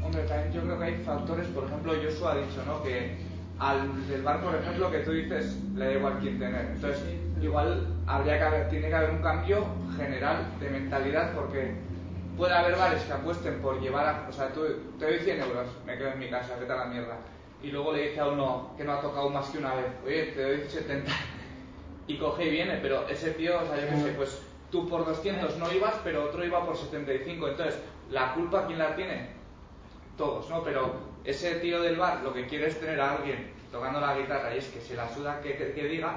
Hombre, 0.03 0.23
también 0.23 0.53
yo 0.53 0.63
creo 0.63 0.79
que 0.79 0.85
hay 0.85 0.95
factores, 1.05 1.47
por 1.49 1.65
ejemplo, 1.65 1.93
Joshua 2.03 2.33
ha 2.33 2.37
dicho, 2.37 2.65
¿no? 2.67 2.83
Que 2.83 3.17
al 3.59 4.09
del 4.09 4.23
bar, 4.23 4.41
por 4.41 4.55
ejemplo, 4.55 4.91
que 4.91 4.99
tú 5.01 5.13
dices, 5.13 5.59
le 5.75 5.85
da 5.85 5.93
igual 5.93 6.19
quién 6.21 6.39
tener. 6.39 6.73
Entonces, 6.75 7.05
igual 7.41 7.87
habría 8.07 8.39
que 8.39 8.45
haber, 8.45 8.69
tiene 8.71 8.89
que 8.89 8.95
haber 8.95 9.11
un 9.11 9.23
cambio 9.23 9.67
general 9.97 10.47
de 10.59 10.71
mentalidad 10.71 11.33
porque 11.35 11.92
puede 12.43 12.55
haber 12.55 12.77
bares 12.77 13.05
que 13.05 13.13
apuesten 13.13 13.63
por 13.63 13.81
llevar 13.81 14.05
a, 14.05 14.27
o 14.29 14.33
sea, 14.33 14.49
tú, 14.49 14.63
te 14.99 15.05
doy 15.05 15.21
100 15.21 15.43
euros, 15.43 15.69
me 15.87 15.97
quedo 15.97 16.09
en 16.09 16.19
mi 16.19 16.29
casa, 16.29 16.57
vete 16.59 16.73
a 16.73 16.77
la 16.77 16.85
mierda. 16.87 17.17
Y 17.63 17.69
luego 17.71 17.93
le 17.93 18.09
dice 18.09 18.19
a 18.19 18.27
uno 18.27 18.75
que 18.77 18.83
no 18.83 18.95
ha 18.95 19.01
tocado 19.01 19.31
más 19.31 19.49
que 19.51 19.59
una 19.59 19.77
vez, 19.77 19.87
oye, 20.05 20.25
te 20.35 20.43
doy 20.43 20.69
70 20.69 21.13
y 22.09 22.19
coge 22.19 22.47
y 22.47 22.51
viene, 22.51 22.81
pero 22.83 23.07
ese 23.07 23.31
tío, 23.31 23.61
o 23.61 23.65
sea, 23.65 23.77
yo 23.81 23.89
qué 23.91 23.97
sé, 24.03 24.13
pues 24.17 24.43
tú 24.73 24.89
por 24.89 25.05
200 25.07 25.57
no 25.59 25.73
ibas, 25.73 25.95
pero 26.03 26.25
otro 26.25 26.45
iba 26.45 26.67
por 26.67 26.77
75. 26.77 27.47
Entonces, 27.47 27.79
¿la 28.11 28.35
culpa 28.35 28.67
quién 28.67 28.81
la 28.81 28.97
tiene? 28.97 29.41
todos, 30.19 30.51
¿no? 30.51 30.65
Pero 30.65 30.95
ese 31.25 31.55
tío 31.61 31.81
del 31.81 31.97
bar 31.97 32.23
lo 32.25 32.35
que 32.35 32.47
quiere 32.49 32.67
es 32.67 32.79
tener 32.81 33.01
a 33.01 33.13
alguien 33.19 33.53
tocando 33.71 34.01
la 34.01 34.19
guitarra 34.19 34.53
y 34.55 34.59
es 34.59 34.67
que 34.67 34.81
se 34.81 34.97
la 34.97 35.09
suda 35.09 35.41
que, 35.41 35.55
que- 35.57 35.73
que 35.73 35.85
diga 35.87 36.17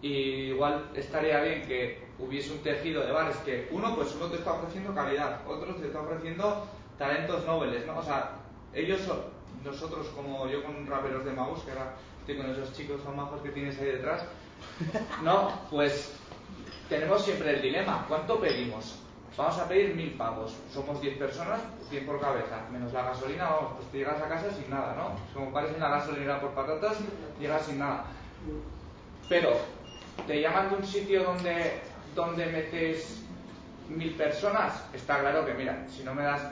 y 0.00 0.12
igual 0.52 0.88
estaría 0.94 1.40
bien 1.42 1.62
que 1.66 2.01
hubiese 2.22 2.52
un 2.52 2.58
tejido 2.58 3.04
de 3.04 3.12
bares 3.12 3.36
que 3.38 3.68
uno 3.70 3.94
pues 3.96 4.14
uno 4.14 4.26
te 4.26 4.36
está 4.36 4.52
ofreciendo 4.52 4.94
calidad, 4.94 5.40
otro 5.46 5.74
te 5.74 5.86
está 5.86 6.00
ofreciendo 6.00 6.66
talentos 6.98 7.44
nobles, 7.44 7.86
¿no? 7.86 7.98
O 7.98 8.02
sea, 8.02 8.32
ellos 8.72 9.00
son, 9.00 9.20
nosotros 9.64 10.08
como 10.14 10.48
yo 10.48 10.62
con 10.64 10.86
raperos 10.86 11.24
de 11.24 11.32
Magus, 11.32 11.62
que 11.62 11.72
ahora 11.72 11.94
estoy 12.20 12.36
con 12.36 12.50
esos 12.50 12.72
chicos 12.72 13.02
tan 13.02 13.16
majos 13.16 13.42
que 13.42 13.50
tienes 13.50 13.78
ahí 13.78 13.86
detrás, 13.86 14.24
no, 15.22 15.52
pues 15.70 16.14
tenemos 16.88 17.24
siempre 17.24 17.56
el 17.56 17.62
dilema, 17.62 18.04
¿cuánto 18.08 18.40
pedimos? 18.40 18.98
Vamos 19.36 19.58
a 19.58 19.66
pedir 19.66 19.94
mil 19.94 20.12
pavos. 20.12 20.54
Somos 20.72 21.00
10 21.00 21.16
personas, 21.16 21.60
100 21.88 22.04
por 22.04 22.20
cabeza. 22.20 22.66
Menos 22.70 22.92
la 22.92 23.02
gasolina, 23.02 23.44
vamos, 23.44 23.72
pues 23.76 23.88
te 23.90 23.98
llegas 23.98 24.20
a 24.20 24.28
casa 24.28 24.50
sin 24.50 24.68
nada, 24.68 24.94
¿no? 24.94 25.16
Como 25.32 25.52
pares 25.52 25.74
en 25.74 25.80
la 25.80 25.88
gasolinera 25.88 26.40
por 26.40 26.50
patatas, 26.50 26.98
llegas 27.40 27.64
sin 27.64 27.78
nada. 27.78 28.04
Pero, 29.30 29.52
te 30.26 30.40
llaman 30.40 30.68
de 30.68 30.76
un 30.76 30.84
sitio 30.84 31.24
donde, 31.24 31.80
donde 32.14 32.46
metes 32.46 33.22
mil 33.88 34.12
personas, 34.14 34.84
está 34.92 35.20
claro 35.20 35.44
que, 35.46 35.54
mira, 35.54 35.86
si 35.88 36.02
no 36.02 36.14
me 36.14 36.22
das 36.22 36.42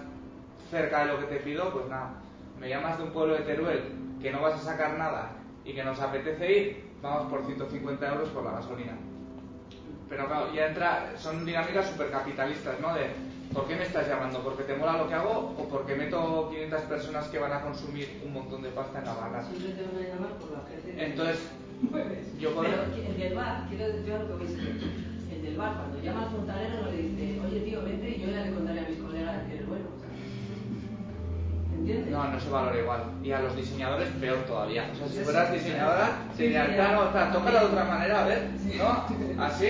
cerca 0.70 1.04
de 1.04 1.12
lo 1.12 1.20
que 1.20 1.26
te 1.26 1.36
pido, 1.36 1.70
pues 1.72 1.86
nada. 1.88 2.10
Me 2.58 2.68
llamas 2.68 2.98
de 2.98 3.04
un 3.04 3.10
pueblo 3.10 3.34
de 3.34 3.40
Teruel 3.40 3.82
que 4.20 4.30
no 4.30 4.42
vas 4.42 4.54
a 4.54 4.72
sacar 4.72 4.98
nada 4.98 5.32
y 5.64 5.72
que 5.72 5.82
nos 5.82 5.98
apetece 6.00 6.52
ir, 6.52 6.84
vamos 7.02 7.30
por 7.30 7.44
150 7.44 8.08
euros 8.08 8.28
por 8.30 8.44
la 8.44 8.52
gasolina. 8.52 8.92
Pero 10.08 10.26
claro, 10.26 10.52
ya 10.52 10.66
entra, 10.66 11.12
son 11.16 11.46
dinámicas 11.46 11.88
supercapitalistas, 11.88 12.80
¿no? 12.80 12.94
De, 12.94 13.06
¿por 13.52 13.66
qué 13.66 13.76
me 13.76 13.84
estás 13.84 14.08
llamando? 14.08 14.42
¿Porque 14.42 14.64
te 14.64 14.76
mola 14.76 14.98
lo 14.98 15.08
que 15.08 15.14
hago 15.14 15.54
o 15.56 15.68
porque 15.68 15.94
meto 15.94 16.48
500 16.50 16.80
personas 16.82 17.28
que 17.28 17.38
van 17.38 17.52
a 17.52 17.60
consumir 17.62 18.20
un 18.26 18.32
montón 18.32 18.62
de 18.62 18.70
pasta 18.70 18.98
en 18.98 19.04
la 19.04 19.14
barra? 19.14 19.44
Siempre 19.44 19.72
te 19.72 19.82
van 19.82 20.04
a 20.04 20.08
llamar 20.08 20.32
por 20.32 20.50
la 20.50 20.64
gente. 20.68 21.04
Entonces, 21.04 21.38
yo 22.38 22.60
Pero 22.60 23.24
el 23.24 23.34
bar, 23.34 23.66
quiero 23.68 23.86
decir 23.86 24.04
yo 24.04 24.16
algo 24.16 24.38
que 24.38 25.09
bar, 25.60 25.76
cuando 25.76 26.00
llama 26.02 26.22
al 26.24 26.30
fontanero, 26.30 26.82
no 26.82 26.90
le 26.90 27.02
dice, 27.02 27.40
oye 27.46 27.60
tío, 27.60 27.82
vente 27.84 28.08
y 28.10 28.20
yo 28.20 28.30
ya 28.32 28.44
le 28.44 28.52
contaré 28.52 28.80
a 28.80 28.88
mis 28.88 28.98
colegas 28.98 29.36
que 29.46 29.54
eres 29.54 29.68
bueno. 29.68 29.86
¿Entiendes? 31.78 32.10
No, 32.12 32.28
no 32.28 32.40
se 32.40 32.50
valora 32.50 32.78
igual. 32.80 33.02
Y 33.22 33.32
a 33.32 33.40
los 33.40 33.56
diseñadores 33.56 34.08
peor 34.20 34.38
todavía. 34.44 34.90
O 34.92 34.96
sea, 34.96 35.08
si 35.08 35.18
fueras 35.20 35.52
diseñadora, 35.52 36.08
dirían, 36.36 36.66
sí, 36.66 36.72
"Ta, 36.76 36.90
ya. 36.90 36.92
no, 36.94 37.04
ta, 37.08 37.32
tócala 37.32 37.60
de 37.60 37.66
otra 37.66 37.84
manera, 37.84 38.24
a 38.24 38.26
ver, 38.26 38.50
¿no? 38.76 39.06
Así, 39.44 39.68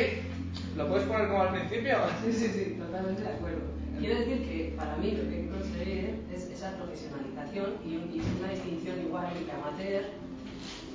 ¿lo 0.77 0.89
puedes 0.89 1.07
poner 1.07 1.29
como 1.29 1.43
al 1.43 1.51
principio? 1.51 1.97
Sí, 2.25 2.33
sí, 2.33 2.47
sí, 2.49 2.65
totalmente 2.79 3.23
de 3.23 3.29
acuerdo. 3.29 3.61
Quiero 3.99 4.19
decir 4.19 4.39
que 4.49 4.75
para 4.79 4.97
mí 4.97 5.11
lo 5.13 5.29
que 5.29 5.35
hay 5.37 5.43
que 5.45 5.51
conseguir 5.51 6.21
es 6.35 6.43
esa 6.51 6.73
profesionalización 6.79 7.69
y 7.85 7.97
una 8.41 8.49
distinción 8.51 8.97
igual 9.07 9.27
entre 9.37 9.53
amateur 9.53 10.05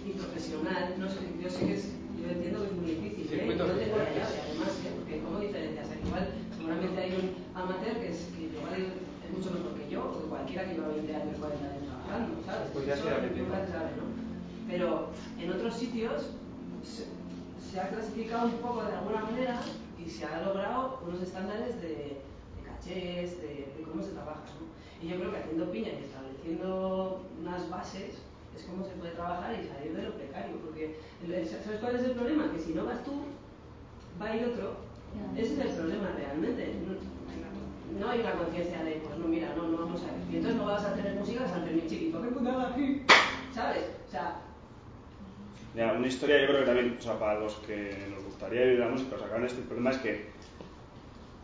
y 0.06 0.10
profesional. 0.18 0.96
No 0.98 1.08
sé, 1.08 1.20
yo 1.42 1.50
sé 1.50 1.66
que 1.68 1.74
es, 1.76 1.94
yo 2.20 2.28
entiendo 2.34 2.60
que 2.62 2.66
es 2.66 2.74
muy 2.74 2.92
difícil, 2.92 3.26
¿eh? 3.26 3.30
Circuitos 3.30 3.68
no 3.70 3.74
tengo 3.78 3.98
la 3.98 4.04
diferentes. 4.10 4.36
llave 4.36 4.42
además, 4.50 4.74
¿eh? 4.84 4.92
porque 4.98 5.14
¿cómo 5.22 5.38
diferencias? 5.40 5.86
Al 5.94 6.02
igual, 6.02 6.26
seguramente 6.58 6.98
hay 7.00 7.12
un 7.14 7.26
amateur 7.54 7.96
que 8.02 8.10
es, 8.10 8.20
que 8.34 8.42
igual 8.58 8.74
es 8.74 9.30
mucho 9.38 9.50
mejor 9.54 9.72
que 9.78 9.86
yo, 9.86 10.00
o 10.02 10.18
que 10.18 10.26
cualquiera 10.26 10.66
que 10.66 10.74
lleva 10.74 10.88
20 10.90 11.16
años, 11.16 11.36
40 11.38 11.62
años 11.62 11.84
trabajando, 11.86 12.32
¿sabes? 12.42 12.68
Pues 12.74 12.84
ya 12.90 12.94
Eso 12.98 13.04
será 13.06 13.22
que 13.22 13.38
nunca 13.38 13.58
se 13.62 13.70
sabe, 13.70 13.90
¿no? 14.02 14.06
Pero 14.66 14.90
en 15.38 15.48
otros 15.54 15.74
sitios 15.78 16.18
se, 16.82 17.06
se 18.06 18.12
ha 18.12 18.14
clasificado 18.14 18.46
un 18.48 18.58
poco 18.62 18.84
de 18.84 18.94
alguna 18.94 19.22
manera 19.22 19.60
y 19.98 20.10
se 20.10 20.26
ha 20.26 20.42
logrado 20.42 21.00
unos 21.08 21.22
estándares 21.22 21.82
de, 21.82 22.22
de 22.22 22.62
cachés, 22.66 23.42
de, 23.42 23.74
de 23.78 23.84
cómo 23.90 24.02
se 24.02 24.12
trabaja. 24.12 24.42
¿no? 24.60 24.66
Y 25.02 25.10
yo 25.10 25.18
creo 25.18 25.32
que 25.32 25.38
haciendo 25.38 25.72
piña 25.72 25.90
y 25.90 26.04
estableciendo 26.04 27.22
unas 27.42 27.70
bases 27.70 28.22
es 28.56 28.64
como 28.64 28.86
se 28.86 28.92
puede 28.92 29.12
trabajar 29.12 29.54
y 29.54 29.68
salir 29.68 29.96
de 29.96 30.04
lo 30.04 30.14
precario. 30.14 30.56
Porque, 30.64 31.00
¿sabes 31.46 31.80
cuál 31.82 31.96
es 31.96 32.04
el 32.04 32.12
problema? 32.12 32.52
Que 32.52 32.60
si 32.60 32.74
no 32.74 32.86
vas 32.86 33.04
tú, 33.04 33.12
va 34.22 34.28
a 34.28 34.36
ir 34.36 34.46
otro. 34.46 34.78
Ese 35.36 35.54
es 35.54 35.60
el 35.60 35.72
problema 35.76 36.12
realmente. 36.16 36.74
No, 38.00 38.10
hay 38.10 38.20
una 38.20 38.34
conciencia 38.34 38.84
de, 38.84 39.02
pues 39.06 39.18
no, 39.18 39.28
mira, 39.28 39.54
no, 39.56 39.70
no 39.70 39.78
vamos 39.78 40.02
a 40.04 40.12
ver. 40.12 40.22
Y 40.32 40.38
entonces 40.38 40.60
no 40.60 40.66
vas 40.66 40.84
a 40.84 40.94
tener 40.94 41.16
música 41.16 41.44
de 41.44 41.50
San 41.50 41.64
Fermín 41.64 41.88
chiquito. 41.88 42.22
¿Qué 42.22 42.28
putada 42.28 42.70
aquí? 42.70 43.04
¿Sabes? 43.54 43.86
O 44.08 44.12
sea, 44.12 44.42
Una 45.76 46.08
historia 46.08 46.40
yo 46.40 46.48
creo 46.48 46.60
que 46.60 46.66
también, 46.66 46.96
o 46.98 47.02
sea, 47.02 47.20
para 47.20 47.38
los 47.38 47.56
que 47.56 48.08
nos 48.10 48.24
gustaría 48.24 48.64
vivir 48.64 48.80
la 48.80 48.88
música, 48.88 49.18
o 49.18 49.20
sea, 49.20 49.46
este 49.46 49.62
problema 49.64 49.92
es 49.92 49.98
que 49.98 50.26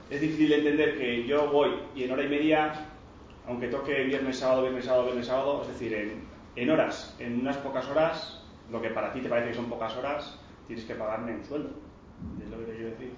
es 0.10 0.22
difícil 0.22 0.54
entender 0.54 0.98
que 0.98 1.26
yo 1.26 1.50
voy 1.52 1.72
y 1.96 2.04
en 2.04 2.12
hora 2.12 2.24
y 2.24 2.30
media, 2.30 2.74
aunque 3.46 3.68
toque 3.68 4.04
viernes, 4.04 4.38
sábado, 4.38 4.62
viernes, 4.62 4.86
sábado, 4.86 5.04
viernes, 5.06 5.26
sábado, 5.26 5.62
es 5.64 5.68
decir, 5.68 5.94
en, 5.94 6.24
en 6.56 6.70
horas, 6.70 7.14
en 7.20 7.42
unas 7.42 7.58
pocas 7.58 7.86
horas, 7.90 8.42
lo 8.72 8.82
que 8.82 8.90
para 8.90 9.12
ti 9.12 9.20
te 9.20 9.28
parece 9.28 9.50
que 9.50 9.56
son 9.56 9.70
pocas 9.70 9.96
horas, 9.98 10.40
tienes 10.68 10.86
que 10.86 10.96
pagarme 10.96 11.36
un 11.36 11.44
sueldo. 11.44 11.70
Es 12.42 12.50
lo 12.50 12.58
que 12.60 12.66
te 12.66 12.72
quiero 12.72 12.90
decir. 12.92 13.12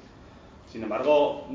Sin 0.67 0.83
embargo. 0.83 1.47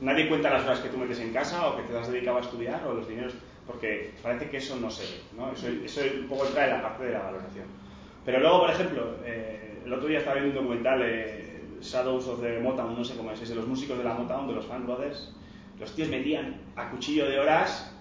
Nadie 0.00 0.28
cuenta 0.28 0.50
las 0.50 0.64
horas 0.64 0.80
que 0.80 0.88
tú 0.88 0.98
metes 0.98 1.20
en 1.20 1.32
casa 1.32 1.68
o 1.68 1.76
que 1.76 1.82
te 1.84 1.96
has 1.96 2.10
dedicado 2.10 2.38
a 2.38 2.40
estudiar 2.40 2.84
o 2.86 2.94
los 2.94 3.08
dineros, 3.08 3.32
porque 3.66 4.12
parece 4.22 4.50
que 4.50 4.56
eso 4.58 4.76
no 4.76 4.90
se 4.90 5.04
ve, 5.04 5.20
¿no? 5.36 5.52
Eso, 5.52 5.68
eso 5.68 6.00
un 6.20 6.28
poco 6.28 6.46
entra 6.46 6.64
en 6.64 6.70
la 6.72 6.82
parte 6.82 7.04
de 7.04 7.12
la 7.12 7.20
valoración. 7.20 7.83
Pero 8.24 8.40
luego, 8.40 8.60
por 8.60 8.70
ejemplo, 8.70 9.16
eh, 9.24 9.82
el 9.84 9.92
otro 9.92 10.08
día 10.08 10.18
estaba 10.18 10.40
viendo 10.40 10.60
un 10.60 10.66
documental, 10.66 11.02
eh, 11.02 11.44
Shadows 11.80 12.26
of 12.28 12.40
the 12.40 12.58
Motown, 12.60 12.96
no 12.96 13.04
sé 13.04 13.14
cómo 13.16 13.30
es, 13.30 13.42
es 13.42 13.50
de 13.50 13.54
los 13.54 13.66
músicos 13.66 13.98
de 13.98 14.04
la 14.04 14.14
Motown, 14.14 14.48
de 14.48 14.54
los 14.54 14.66
Fan 14.66 14.86
Brothers. 14.86 15.34
Los 15.78 15.94
tíos 15.94 16.08
metían 16.08 16.56
a 16.76 16.88
cuchillo 16.90 17.28
de 17.28 17.38
horas 17.38 17.94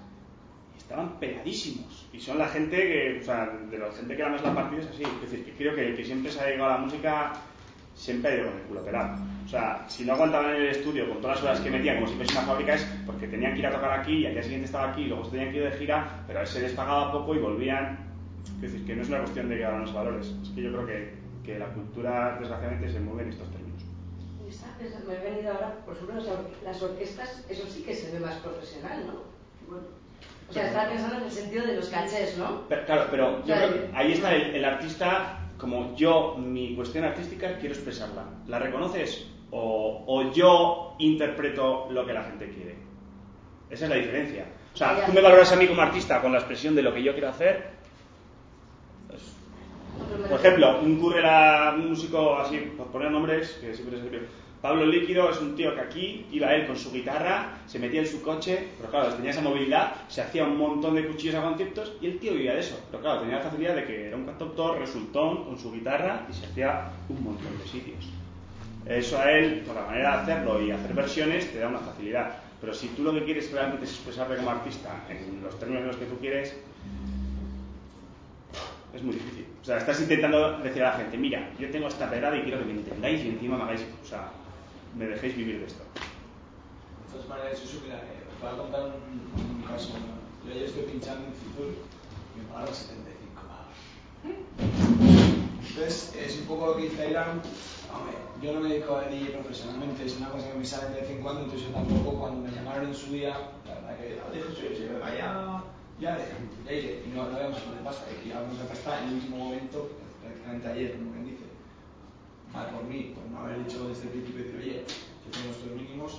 y 0.73 0.77
estaban 0.77 1.19
pegadísimos. 1.19 2.07
Y 2.13 2.19
son 2.19 2.37
la 2.37 2.47
gente 2.47 2.77
que, 2.77 3.19
o 3.19 3.23
sea, 3.23 3.45
de 3.69 3.77
la 3.77 3.91
gente 3.91 4.15
que 4.15 4.23
más 4.23 4.43
la 4.43 4.55
partida 4.55 4.81
es 4.81 4.87
así. 4.87 5.03
Es 5.03 5.31
decir, 5.31 5.45
que 5.45 5.51
creo 5.51 5.75
que 5.75 5.87
el 5.87 5.95
que 5.95 6.05
siempre 6.05 6.31
se 6.31 6.39
ha 6.39 6.47
llegado 6.47 6.71
a 6.71 6.75
la 6.75 6.79
música 6.79 7.33
siempre 7.95 8.31
ha 8.31 8.35
ido 8.35 8.45
con 8.45 8.55
el 8.55 8.63
culo 8.63 8.83
pelado. 8.83 9.17
O 9.45 9.47
sea, 9.47 9.85
si 9.87 10.05
no 10.05 10.13
aguantaban 10.13 10.55
en 10.55 10.61
el 10.61 10.67
estudio 10.69 11.07
con 11.09 11.21
todas 11.21 11.37
las 11.37 11.45
horas 11.45 11.59
que 11.59 11.69
metían 11.69 11.95
como 11.95 12.07
si 12.07 12.15
fuese 12.15 12.33
una 12.33 12.41
fábrica 12.41 12.73
es 12.75 12.87
porque 13.05 13.27
tenían 13.27 13.53
que 13.53 13.59
ir 13.59 13.67
a 13.67 13.71
tocar 13.71 13.99
aquí 13.99 14.19
y 14.19 14.25
al 14.25 14.33
día 14.33 14.43
siguiente 14.43 14.65
estaba 14.65 14.91
aquí 14.91 15.01
y 15.03 15.07
luego 15.07 15.25
se 15.25 15.31
tenían 15.31 15.51
que 15.51 15.57
ir 15.57 15.63
de 15.63 15.77
gira, 15.77 16.23
pero 16.25 16.39
a 16.39 16.41
veces 16.41 16.61
les 16.61 16.73
pagaba 16.73 17.11
poco 17.11 17.35
y 17.35 17.39
volvían. 17.39 18.12
Es 18.61 18.71
decir, 18.71 18.85
que 18.85 18.95
no 18.95 19.01
es 19.01 19.09
una 19.09 19.19
cuestión 19.19 19.49
de 19.49 19.57
que 19.57 19.65
hagan 19.65 19.81
los 19.81 19.93
valores. 19.93 20.33
Es 20.41 20.49
que 20.49 20.61
yo 20.61 20.71
creo 20.71 20.85
que, 20.85 21.13
que 21.43 21.59
la 21.59 21.67
cultura, 21.73 22.37
desgraciadamente, 22.39 22.91
se 22.91 22.99
mueve 22.99 23.23
en 23.23 23.29
estos 23.29 23.49
términos. 23.49 23.83
Me 25.07 25.15
he 25.15 25.31
venido 25.31 25.53
ahora, 25.53 25.75
por 25.85 25.95
ejemplo, 25.95 26.15
las 26.63 26.83
orquestas, 26.83 27.45
eso 27.49 27.67
sí 27.67 27.83
que 27.83 27.93
se 27.93 28.11
ve 28.11 28.19
más 28.19 28.35
profesional, 28.35 29.05
¿no? 29.07 29.33
O 30.49 30.53
sea, 30.53 30.67
estaba 30.67 30.89
pensando 30.89 31.17
en 31.17 31.23
el 31.23 31.31
sentido 31.31 31.65
de 31.65 31.75
los 31.75 31.89
cachés, 31.89 32.37
¿no? 32.37 32.67
claro, 32.67 33.07
pero 33.09 33.43
yo 33.45 33.55
creo 33.55 33.73
que 33.73 33.89
ahí 33.93 34.11
está 34.11 34.35
el, 34.35 34.55
el 34.55 34.65
artista 34.65 35.39
como 35.57 35.95
yo, 35.95 36.35
mi 36.37 36.75
cuestión 36.75 37.05
artística, 37.05 37.57
quiero 37.57 37.73
expresarla. 37.73 38.25
¿La 38.47 38.59
reconoces? 38.59 39.25
O, 39.49 40.03
o, 40.05 40.33
yo 40.33 40.95
interpreto 40.99 41.87
lo 41.89 42.05
que 42.05 42.11
la 42.11 42.23
gente 42.23 42.49
quiere. 42.49 42.75
Esa 43.69 43.85
es 43.85 43.89
la 43.89 43.95
diferencia. 43.95 44.45
O 44.73 44.77
sea, 44.77 45.05
tú 45.05 45.13
me 45.13 45.21
valoras 45.21 45.51
a 45.53 45.55
mí 45.55 45.65
como 45.67 45.81
artista 45.81 46.21
con 46.21 46.33
la 46.33 46.39
expresión 46.39 46.75
de 46.75 46.81
lo 46.81 46.93
que 46.93 47.01
yo 47.01 47.13
quiero 47.13 47.29
hacer. 47.29 47.72
Por 50.29 50.39
ejemplo, 50.39 50.79
un 50.81 51.01
un 51.01 51.89
músico 51.89 52.37
así, 52.37 52.57
por 52.77 52.87
poner 52.87 53.11
nombres, 53.11 53.57
que 53.61 53.73
siempre 53.73 53.99
es 53.99 54.03
el 54.05 54.27
Pablo 54.63 54.85
Líquido 54.85 55.29
es 55.29 55.41
un 55.41 55.57
tío 55.57 55.75
que 55.75 55.81
aquí 55.81 56.25
iba 56.31 56.55
él 56.55 56.65
con 56.65 56.77
su 56.77 56.89
guitarra, 56.89 57.57
se 57.67 57.79
metía 57.79 57.99
en 57.99 58.07
su 58.07 58.21
coche, 58.21 58.69
pero 58.77 58.89
claro, 58.89 59.13
tenía 59.13 59.31
esa 59.31 59.41
movilidad, 59.41 59.93
se 60.07 60.21
hacía 60.21 60.45
un 60.45 60.57
montón 60.57 60.95
de 60.95 61.05
cuchillos 61.05 61.35
a 61.35 61.41
conciertos 61.41 61.91
y 61.99 62.05
el 62.05 62.17
tío 62.17 62.31
vivía 62.31 62.53
de 62.53 62.61
eso. 62.61 62.79
Pero 62.89 63.03
claro, 63.03 63.19
tenía 63.19 63.39
la 63.39 63.43
facilidad 63.43 63.75
de 63.75 63.83
que 63.83 64.07
era 64.07 64.15
un 64.15 64.25
cantautor 64.25 64.79
resultón 64.79 65.43
con 65.43 65.59
su 65.59 65.69
guitarra 65.73 66.25
y 66.29 66.33
se 66.33 66.45
hacía 66.45 66.91
un 67.09 67.21
montón 67.21 67.59
de 67.59 67.67
sitios. 67.67 68.05
Eso 68.85 69.19
a 69.19 69.29
él, 69.33 69.63
por 69.67 69.75
la 69.75 69.85
manera 69.85 70.11
de 70.11 70.31
hacerlo 70.31 70.61
y 70.61 70.71
hacer 70.71 70.93
versiones, 70.93 71.51
te 71.51 71.59
da 71.59 71.67
una 71.67 71.79
facilidad. 71.79 72.37
Pero 72.61 72.73
si 72.73 72.87
tú 72.87 73.03
lo 73.03 73.11
que 73.11 73.25
quieres 73.25 73.51
realmente 73.51 73.83
es 73.83 73.91
expresarte 73.91 74.37
como 74.37 74.49
artista 74.49 74.91
en 75.09 75.43
los 75.43 75.59
términos 75.59 75.81
en 75.81 75.87
los 75.89 75.97
que 75.97 76.05
tú 76.05 76.17
quieres, 76.19 76.55
es 78.93 79.01
muy 79.01 79.15
difícil. 79.15 79.47
O 79.61 79.65
sea, 79.65 79.77
estás 79.77 79.99
intentando 80.01 80.59
decir 80.59 80.83
a 80.83 80.91
la 80.91 80.97
gente, 80.97 81.17
mira, 81.17 81.49
yo 81.59 81.69
tengo 81.71 81.87
esta 81.87 82.09
pedrada 82.09 82.37
y 82.37 82.43
quiero 82.43 82.59
que 82.59 82.65
me 82.65 82.73
entendáis 82.73 83.23
y 83.23 83.29
encima 83.29 83.57
me 83.57 83.63
hagáis, 83.63 83.81
o 84.03 84.05
sea, 84.05 84.29
me 84.97 85.05
dejéis 85.07 85.35
vivir 85.35 85.59
de 85.59 85.65
esto. 85.65 85.83
De 85.83 87.13
todas 87.13 87.27
maneras, 87.27 87.61
eso, 87.61 87.81
mira, 87.83 87.97
eh, 87.97 88.23
os 88.35 88.41
voy 88.41 88.49
a 88.49 88.57
contar 88.57 88.81
un, 88.85 89.55
un 89.55 89.63
caso. 89.63 89.89
Yo 90.45 90.51
ayer 90.51 90.65
estoy 90.65 90.83
pinchando 90.83 91.25
en 91.25 91.33
Fitur 91.33 91.73
y 92.35 92.39
me 92.39 92.45
pagaron 92.51 92.73
75 92.73 93.41
pavos. 93.47 93.77
Entonces, 95.69 96.15
es 96.15 96.37
un 96.39 96.45
poco 96.45 96.67
lo 96.67 96.77
que 96.77 96.83
dice 96.83 97.01
Airan. 97.01 97.41
Hombre, 97.93 98.17
yo 98.41 98.53
no 98.53 98.59
me 98.59 98.69
dedico 98.69 98.97
a 98.97 99.03
DJ 99.05 99.31
profesionalmente, 99.31 100.05
es 100.05 100.17
una 100.17 100.29
cosa 100.29 100.51
que 100.51 100.57
me 100.57 100.65
sale 100.65 100.93
de 100.93 101.01
vez 101.01 101.09
en 101.09 101.21
cuando, 101.21 101.43
entonces 101.43 101.67
yo 101.67 101.73
tampoco, 101.73 102.19
cuando 102.19 102.41
me 102.41 102.51
llamaron 102.51 102.87
en 102.87 102.95
su 102.95 103.11
día, 103.11 103.37
la 103.65 103.73
verdad 103.75 103.97
que 103.97 104.37
dije, 104.37 104.47
sí, 104.55 104.75
sí, 104.75 104.87
me 104.91 104.99
vaya, 104.99 105.62
ya, 106.03 106.17
ya 106.65 106.71
iré. 106.71 107.03
Y 107.05 107.09
no, 107.15 107.29
no 107.29 107.35
habíamos 107.35 107.57
hablado 107.59 107.77
de 107.77 107.83
pasta, 107.83 108.11
y 108.11 108.21
que 108.21 108.29
íbamos 108.29 108.59
a 108.59 108.67
pasta 108.67 109.01
en 109.01 109.07
el 109.07 109.13
último 109.15 109.37
momento, 109.37 109.89
prácticamente 110.21 110.67
ayer, 110.67 110.97
como 110.97 111.11
quien 111.11 111.25
dice 111.25 111.45
mal 112.51 112.69
por 112.69 112.83
mí, 112.83 113.15
por 113.15 113.25
no 113.31 113.39
haber 113.39 113.63
dicho 113.63 113.87
desde 113.87 114.03
el 114.03 114.09
principio, 114.09 114.43
decir, 114.43 114.59
oye, 114.59 114.83
yo 114.83 115.27
tengo 115.31 115.49
estos 115.49 115.71
mínimos. 115.71 116.11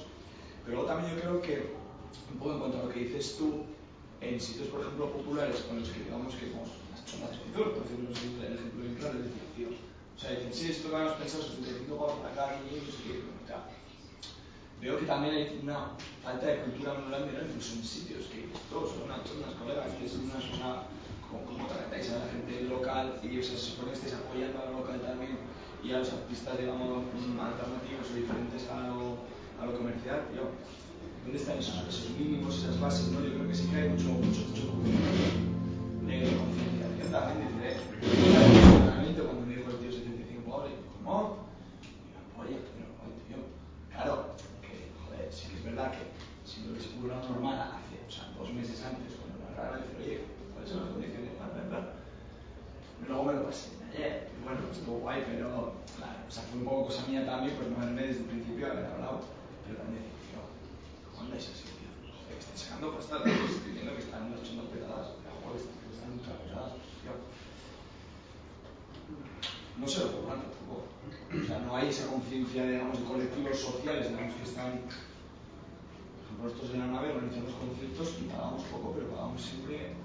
Pero 0.64 0.80
luego 0.80 0.88
también 0.88 1.14
yo 1.14 1.20
creo 1.20 1.42
que, 1.42 1.54
un 2.32 2.38
poco 2.38 2.52
en 2.52 2.58
cuanto 2.58 2.80
a 2.80 2.82
lo 2.84 2.88
que 2.88 3.04
dices 3.04 3.36
tú, 3.36 3.68
en 4.20 4.40
sitios, 4.40 4.68
por 4.68 4.80
ejemplo, 4.80 5.12
populares 5.12 5.60
con 5.68 5.78
los 5.78 5.90
que 5.90 6.04
digamos 6.04 6.34
que 6.34 6.50
como 6.50 6.64
son 6.64 7.20
más 7.20 7.36
escritor, 7.36 7.76
por 7.76 7.84
ejemplo, 7.84 8.08
el 8.40 8.54
ejemplo 8.56 8.80
bien 8.80 8.94
claro 8.96 9.18
es 9.20 9.28
decir, 9.28 9.68
o 9.68 10.18
sea, 10.18 10.30
dicen, 10.30 10.54
sí, 10.54 10.70
esto 10.70 10.88
que 10.88 10.96
hemos 10.96 11.12
pensado, 11.20 11.42
75 11.42 11.96
pavos 11.98 12.18
para 12.24 12.32
acá, 12.32 12.56
y 12.64 12.80
no 12.80 12.88
sé 12.88 13.02
qué. 13.04 13.34
Veo 14.84 15.00
que 15.00 15.06
también 15.06 15.32
hay 15.32 15.60
una 15.62 15.96
falta 16.22 16.44
de 16.44 16.60
cultura 16.60 16.92
incluso 16.92 17.72
en 17.72 17.84
sitios 17.84 18.28
que 18.28 18.52
todos 18.68 18.92
son 18.92 19.08
unas, 19.08 19.24
unas 19.32 19.56
colegas, 19.56 19.88
que 19.96 20.04
es 20.04 20.12
una 20.20 20.36
cosa 20.36 20.84
como, 21.24 21.40
como 21.48 21.64
tratáis 21.72 22.12
a 22.12 22.20
la 22.20 22.28
gente 22.28 22.68
local 22.68 23.16
y 23.24 23.40
o 23.40 23.42
sea, 23.42 23.56
se 23.56 23.72
supone 23.72 23.96
que 23.96 24.04
estáis 24.04 24.20
apoyando 24.20 24.60
a 24.60 24.68
la 24.68 24.76
local 24.76 25.00
también 25.00 25.40
y 25.80 25.88
a 25.88 26.04
los 26.04 26.12
artistas, 26.12 26.60
digamos, 26.60 27.00
alternativos 27.00 28.12
o 28.12 28.14
diferentes 28.14 28.68
a 28.68 28.92
lo, 28.92 29.24
a 29.56 29.64
lo 29.64 29.72
comercial, 29.72 30.28
tío, 30.28 30.52
¿dónde 30.52 31.40
están 31.40 31.56
esos, 31.56 31.80
esos, 31.88 32.12
mínimos, 32.20 32.52
esas 32.60 32.76
bases? 32.76 33.08
¿no? 33.08 33.24
Yo 33.24 33.40
creo 33.40 33.48
que 33.48 33.56
sí 33.56 33.72
que 33.72 33.76
hay 33.80 33.88
mucho, 33.88 34.20
mucho, 34.20 34.44
mucho 34.52 34.68
de 36.04 36.28
concienciación 36.28 37.08
también, 37.08 37.56
de 37.56 37.72
realmente 38.84 39.16
cuando 39.16 39.48
me 39.48 39.56
dijo 39.56 39.70
el 39.72 39.80
tío 39.80 39.88
75 39.88 40.44
pobres, 40.44 40.76
¿cómo? 40.92 41.40
Oye, 42.36 42.60
pero, 42.68 42.92
oye, 43.00 43.16
tío, 43.32 43.40
claro, 43.88 44.43
joder, 45.24 45.32
sí 45.32 45.48
que 45.48 45.56
es 45.56 45.64
verdad 45.64 45.92
que 45.92 46.04
si 46.44 46.64
lo 46.64 46.72
hubiese 46.72 46.88
publicado 46.88 47.28
normal 47.28 47.80
hace, 47.80 47.96
o 48.06 48.10
sea, 48.10 48.32
dos 48.36 48.52
meses 48.52 48.84
antes, 48.84 49.16
cuando 49.16 49.40
me 49.40 49.56
rara, 49.56 49.80
decir, 49.80 49.96
oye, 49.96 50.20
¿cuáles 50.52 50.70
son 50.70 50.80
las 50.84 50.92
condiciones? 50.92 51.30
Bla, 51.38 51.64
bla. 51.68 51.92
Luego 53.08 53.24
me 53.24 53.32
lo 53.34 53.44
pasé 53.44 53.68
ayer, 53.92 54.28
y 54.32 54.44
bueno, 54.44 54.60
estuvo 54.72 54.98
guay, 55.00 55.24
pero 55.26 55.76
claro, 55.96 56.18
o 56.28 56.30
sea, 56.30 56.42
fue 56.44 56.58
un 56.58 56.64
poco 56.64 56.86
cosa 56.86 57.06
mía 57.06 57.24
también, 57.24 57.56
pues 57.56 57.68
no 57.68 57.76
haberme 57.76 58.02
desde 58.02 58.20
el 58.20 58.32
principio 58.32 58.66
haber 58.66 58.86
hablado, 58.86 59.20
pero 59.64 59.78
también 59.78 60.04
decir, 60.04 60.20
tío, 60.28 60.42
¿cómo 61.10 61.24
andáis 61.24 61.48
así, 61.48 61.64
tío? 61.64 61.90
Joder, 62.04 62.36
que 62.36 62.44
estoy 62.44 62.58
sacando 62.58 62.96
pasta, 62.96 63.16
estoy 63.24 63.72
viendo 63.72 63.92
que 63.96 64.04
están 64.04 64.32
echando 64.32 64.64
pedadas, 64.72 65.16
que 65.16 65.94
están 65.94 66.12
ultra 66.12 66.34
pesadas, 66.44 66.72
tío. 67.00 67.14
No 69.74 69.86
se 69.88 70.00
lo 70.00 70.12
cobran 70.12 70.40
tampoco. 70.40 70.86
O 71.34 71.46
sea, 71.46 71.58
no 71.58 71.76
hay 71.76 71.88
esa 71.88 72.06
conciencia, 72.06 72.64
digamos, 72.64 72.98
de 72.98 73.04
colectivos 73.04 73.58
sociales, 73.58 74.08
digamos, 74.08 74.34
que 74.34 74.42
están 74.44 74.80
nosotros 76.44 76.74
en 76.74 76.80
la 76.80 76.86
nave 76.88 77.16
organizamos 77.16 77.56
conciertos 77.56 78.20
y 78.20 78.28
pagamos 78.28 78.62
poco, 78.68 78.92
pero 78.92 79.08
pagamos 79.08 79.40
siempre 79.40 79.96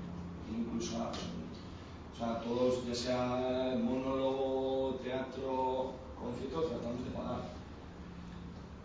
incluso 0.47 0.97
a, 1.03 1.11
o 1.11 2.15
sea, 2.15 2.39
todos, 2.41 2.87
ya 2.87 2.95
sea 2.95 3.75
monólogo, 3.75 4.99
teatro, 5.03 5.93
concierto, 6.15 6.63
tratamos 6.63 7.03
de 7.03 7.11
pagar. 7.11 7.43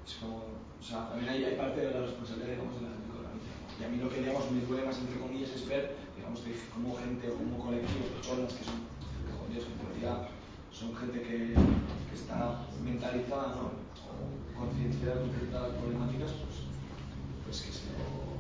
Es 0.07 0.15
como, 0.19 0.37
o 0.37 0.83
sea, 0.83 1.09
también 1.09 1.31
hay, 1.31 1.45
hay 1.45 1.57
parte 1.57 1.81
de 1.81 1.95
la 1.95 2.01
responsabilidad, 2.03 2.59
digamos, 2.59 2.75
de 2.75 2.83
la 2.83 2.93
gente 2.93 3.07
que 3.07 3.19
organiza. 3.23 3.53
Y 3.79 3.85
a 3.85 3.89
mí 3.89 3.97
lo 4.03 4.11
que, 4.11 4.21
digamos, 4.21 4.51
me 4.51 4.61
duele 4.67 4.91
entre 4.91 5.21
comillas, 5.23 5.51
es 5.55 5.67
ver, 5.67 5.97
digamos, 6.19 6.41
que 6.43 6.59
como 6.75 6.99
gente 6.99 7.31
o 7.31 7.35
como 7.39 7.59
colectivos, 7.63 8.19
personas 8.19 8.53
que 8.53 8.65
son, 8.67 8.83
que 9.25 9.33
jodidos, 9.33 9.71
en 9.71 9.79
realidad 9.79 10.29
son 10.75 10.95
gente 10.97 11.23
que, 11.23 11.55
está 12.15 12.67
mentalizada, 12.83 13.55
¿no? 13.59 13.75
O 13.75 14.59
concienciada 14.59 15.21
con 15.23 15.31
ciertas 15.31 15.71
problemáticas, 15.79 16.31
pues 17.45 17.63
que 17.63 17.73
se 17.73 17.87
lo... 17.91 18.35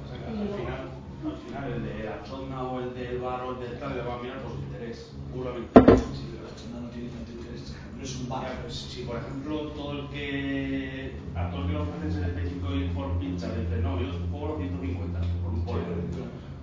Pasa 0.00 0.14
que 0.18 0.26
al 0.30 0.48
final, 0.56 0.82
al 1.24 1.36
final 1.36 1.72
el 1.72 1.84
de 1.84 2.04
la 2.04 2.22
chonda 2.22 2.62
o 2.62 2.80
el 2.80 2.94
del 2.94 3.18
bar 3.18 3.44
o 3.44 3.52
el 3.52 3.60
del 3.60 3.72
tal 3.72 3.73
le 3.90 4.02
va 4.02 4.14
a 4.14 4.22
mirar 4.22 4.42
por 4.42 4.52
su 4.52 4.58
interés, 4.58 5.12
puramente. 5.32 5.80
Sí, 6.14 6.32
pero 6.32 6.48
la 6.48 6.54
chonda 6.56 6.80
no 6.80 6.88
tiene 6.90 7.08
tanto 7.10 7.32
interés, 7.32 7.76
no 7.96 8.02
es 8.02 8.16
un 8.16 8.28
bar. 8.28 8.64
Si 8.68 9.02
por 9.02 9.16
ejemplo 9.18 9.58
todo 9.72 9.92
el 9.92 10.08
que 10.08 11.16
a 11.34 11.50
todo 11.50 11.62
el 11.62 11.66
que 11.66 11.72
le 11.72 11.78
ofrecen 11.80 12.12
75 12.12 12.74
y 12.74 12.88
por 12.94 13.18
pincha 13.18 13.48
le 13.48 13.60
dice, 13.64 13.76
no, 13.82 14.00
yo 14.00 14.08
cobro 14.30 14.56
150 14.58 15.20
por 15.42 15.52
un 15.52 15.64
polero. 15.64 15.94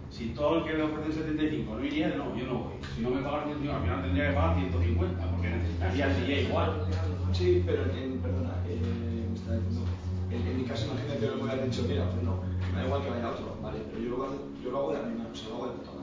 Si 0.09 0.29
todo 0.29 0.57
el 0.59 0.63
que 0.65 0.73
le 0.73 0.83
ofrecen 0.83 1.13
75 1.13 1.75
no 1.75 1.83
iría, 1.83 2.09
no, 2.15 2.35
yo 2.35 2.45
no 2.47 2.55
voy. 2.65 2.73
Si 2.95 3.01
no 3.01 3.11
me 3.11 3.21
pagan 3.21 3.45
150, 3.45 3.75
al 3.75 3.83
final 3.83 4.01
tendría 4.01 4.27
que 4.27 4.35
pagar 4.35 4.55
150, 4.57 5.31
porque 5.31 5.49
necesitaría 5.49 6.05
el 6.07 6.15
DJ 6.15 6.41
igual. 6.41 6.85
Sí, 7.31 7.63
pero 7.65 7.83
en, 7.95 8.19
perdona, 8.19 8.55
eh, 8.67 9.25
me 9.29 9.35
está 9.35 9.55
diciendo, 9.55 9.81
en, 10.29 10.47
en, 10.47 10.57
mi 10.57 10.63
caso 10.65 10.85
imagínate 10.85 11.27
lo 11.27 11.37
que 11.37 11.43
me 11.43 11.63
dicho, 11.63 11.83
mira, 11.87 12.09
pues 12.11 12.23
no, 12.23 12.43
me 12.71 12.79
da 12.79 12.85
igual 12.85 13.01
que 13.03 13.09
vaya 13.09 13.29
otro, 13.29 13.57
vale, 13.61 13.79
pero 13.89 14.03
yo 14.03 14.09
lo, 14.09 14.23
hago, 14.23 14.35
yo 14.63 14.71
lo 14.71 14.77
hago 14.77 14.93
de 14.93 14.99
la 14.99 15.05
misma, 15.07 15.27
o 15.31 15.35
sea, 15.35 15.49
lo 15.49 15.55
hago 15.55 15.65
de 15.67 15.71
puta 15.79 16.00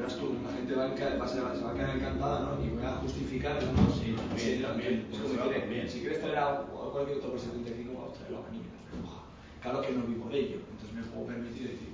verás 0.00 0.16
tú, 0.16 0.34
la 0.44 0.52
gente 0.52 0.74
va, 0.74 0.84
a 0.84 0.88
va 1.18 1.24
a 1.24 1.28
ser- 1.28 1.56
se 1.56 1.64
va 1.64 1.70
a 1.70 1.74
quedar 1.74 1.96
encantada, 1.96 2.40
¿no? 2.40 2.64
Y 2.64 2.68
voy 2.70 2.84
a 2.84 2.96
justificarlo, 3.04 3.72
¿no? 3.72 3.92
Sí, 3.92 4.14
también, 4.16 4.56
Si- 4.56 4.62
también, 4.62 5.06
es 5.10 5.18
como 5.20 6.00
quieres 6.00 6.20
traer 6.20 6.38
a, 6.38 6.48
a 6.60 6.62
cualquier 6.92 7.18
otro 7.18 7.30
por 7.30 7.40
75, 7.40 7.92
vamos 7.94 8.10
a 8.10 8.18
traerlo 8.18 8.38
a 8.38 8.42
Vanilla, 8.42 8.70
Rioja. 8.92 9.20
Claro 9.62 9.82
que 9.82 9.92
no 9.92 10.02
vivo 10.06 10.28
de 10.30 10.38
ello, 10.40 10.56
entonces 10.70 10.92
me 10.96 11.02
puedo 11.04 11.26
permitir 11.26 11.62
decir. 11.68 11.90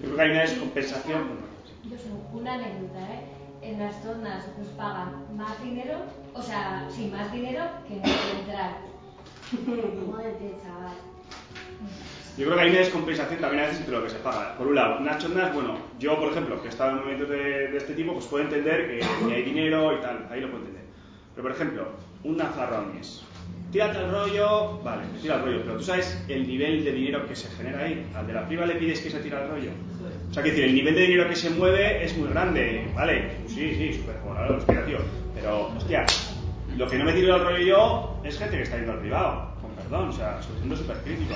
Yo 0.00 0.04
creo 0.06 0.16
que 0.16 0.22
hay 0.22 0.30
una 0.30 0.40
descompensación. 0.42 1.22
Yo 1.90 1.96
soy 1.98 2.12
una 2.32 2.54
anécdota, 2.54 3.00
¿eh? 3.14 3.20
En 3.62 3.78
las 3.78 4.02
zonas 4.02 4.44
nos 4.58 4.68
pagan 4.76 5.24
más 5.36 5.62
dinero, 5.62 6.00
o 6.34 6.42
sea, 6.42 6.86
sí, 6.90 7.10
más 7.10 7.32
dinero 7.32 7.62
que 7.88 7.94
en 7.96 8.04
el 8.04 8.40
entrar. 8.40 8.76
Jódete, 9.54 10.56
chaval. 10.62 10.96
Yo 12.36 12.46
creo 12.46 12.56
que 12.56 12.62
hay 12.64 12.70
una 12.70 12.80
descompensación 12.80 13.40
también 13.40 13.62
a 13.62 13.66
veces 13.66 13.80
entre 13.80 13.94
lo 13.94 14.02
que 14.02 14.10
se 14.10 14.18
paga. 14.18 14.56
Por 14.58 14.66
un 14.66 14.74
lado, 14.74 14.98
unas 14.98 15.22
chondas, 15.22 15.54
bueno, 15.54 15.78
yo 16.00 16.18
por 16.18 16.32
ejemplo, 16.32 16.60
que 16.60 16.66
he 16.66 16.70
estado 16.70 16.90
en 16.90 16.96
momentos 16.96 17.28
de, 17.28 17.68
de 17.68 17.76
este 17.76 17.94
tipo, 17.94 18.12
pues 18.12 18.26
puedo 18.26 18.44
entender 18.44 18.88
que 18.88 19.06
ni 19.24 19.32
hay 19.32 19.42
dinero 19.44 19.96
y 19.96 20.00
tal, 20.00 20.26
ahí 20.30 20.40
lo 20.40 20.48
puedo 20.48 20.64
entender. 20.64 20.82
Pero 21.34 21.42
por 21.42 21.52
ejemplo, 21.52 21.88
una 22.24 22.46
farrones. 22.46 23.22
Tírate 23.70 23.98
el 23.98 24.10
rollo, 24.10 24.80
vale, 24.82 25.02
me 25.12 25.18
tira 25.18 25.36
el 25.36 25.42
rollo, 25.42 25.60
pero 25.64 25.76
tú 25.76 25.82
sabes 25.84 26.24
el 26.28 26.46
nivel 26.46 26.84
de 26.84 26.92
dinero 26.92 27.26
que 27.26 27.36
se 27.36 27.48
genera 27.56 27.84
ahí. 27.84 28.06
Al 28.14 28.26
de 28.26 28.32
la 28.32 28.46
priva 28.46 28.66
le 28.66 28.76
pides 28.76 29.00
que 29.00 29.10
se 29.10 29.20
tira 29.20 29.42
el 29.42 29.50
rollo. 29.50 29.70
O 30.30 30.34
sea, 30.34 30.42
que 30.42 30.50
decir, 30.50 30.64
el 30.64 30.74
nivel 30.74 30.94
de 30.94 31.02
dinero 31.02 31.28
que 31.28 31.36
se 31.36 31.50
mueve 31.50 32.04
es 32.04 32.16
muy 32.16 32.28
grande, 32.28 32.88
¿vale? 32.94 33.32
Pues 33.42 33.52
sí, 33.52 33.74
sí, 33.74 33.94
súper 33.94 34.16
jugador, 34.22 34.56
hostia, 34.56 34.84
tío. 34.86 34.98
Pero, 35.34 35.68
hostia, 35.76 36.06
lo 36.76 36.86
que 36.86 36.98
no 36.98 37.04
me 37.04 37.12
tiro 37.12 37.36
el 37.36 37.44
rollo 37.44 37.58
yo 37.58 38.20
es 38.24 38.38
gente 38.38 38.56
que 38.56 38.62
está 38.62 38.76
yendo 38.76 38.92
al 38.92 38.98
privado, 39.00 39.54
con 39.60 39.70
perdón, 39.72 40.08
o 40.08 40.12
sea, 40.12 40.38
estoy 40.40 40.56
siendo 40.56 40.76
súper 40.76 40.96
crítico. 40.98 41.34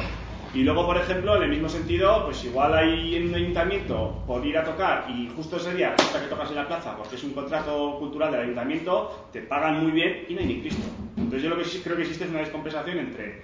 Y 0.54 0.62
luego, 0.62 0.86
por 0.86 0.96
ejemplo, 0.96 1.36
en 1.36 1.42
el 1.42 1.50
mismo 1.50 1.68
sentido, 1.68 2.24
pues 2.24 2.42
igual 2.44 2.74
hay 2.74 3.16
en 3.16 3.28
un 3.28 3.34
ayuntamiento 3.34 4.22
por 4.26 4.44
ir 4.46 4.56
a 4.56 4.64
tocar 4.64 5.04
y 5.10 5.28
justo 5.36 5.56
ese 5.56 5.74
día 5.74 5.94
resulta 5.96 6.22
que 6.22 6.28
tocas 6.28 6.48
en 6.48 6.56
la 6.56 6.66
plaza 6.66 6.96
porque 6.96 7.16
es 7.16 7.24
un 7.24 7.32
contrato 7.32 7.98
cultural 7.98 8.32
del 8.32 8.40
ayuntamiento, 8.40 9.28
te 9.30 9.42
pagan 9.42 9.82
muy 9.82 9.92
bien 9.92 10.24
y 10.26 10.34
no 10.34 10.40
hay 10.40 10.46
ni 10.46 10.60
Cristo. 10.60 10.86
Entonces 11.16 11.42
yo 11.42 11.50
lo 11.50 11.58
que 11.58 11.64
sí 11.64 11.82
creo 11.84 11.96
que 11.96 12.02
existe 12.02 12.24
es 12.24 12.30
una 12.30 12.40
descompensación 12.40 12.98
entre 12.98 13.42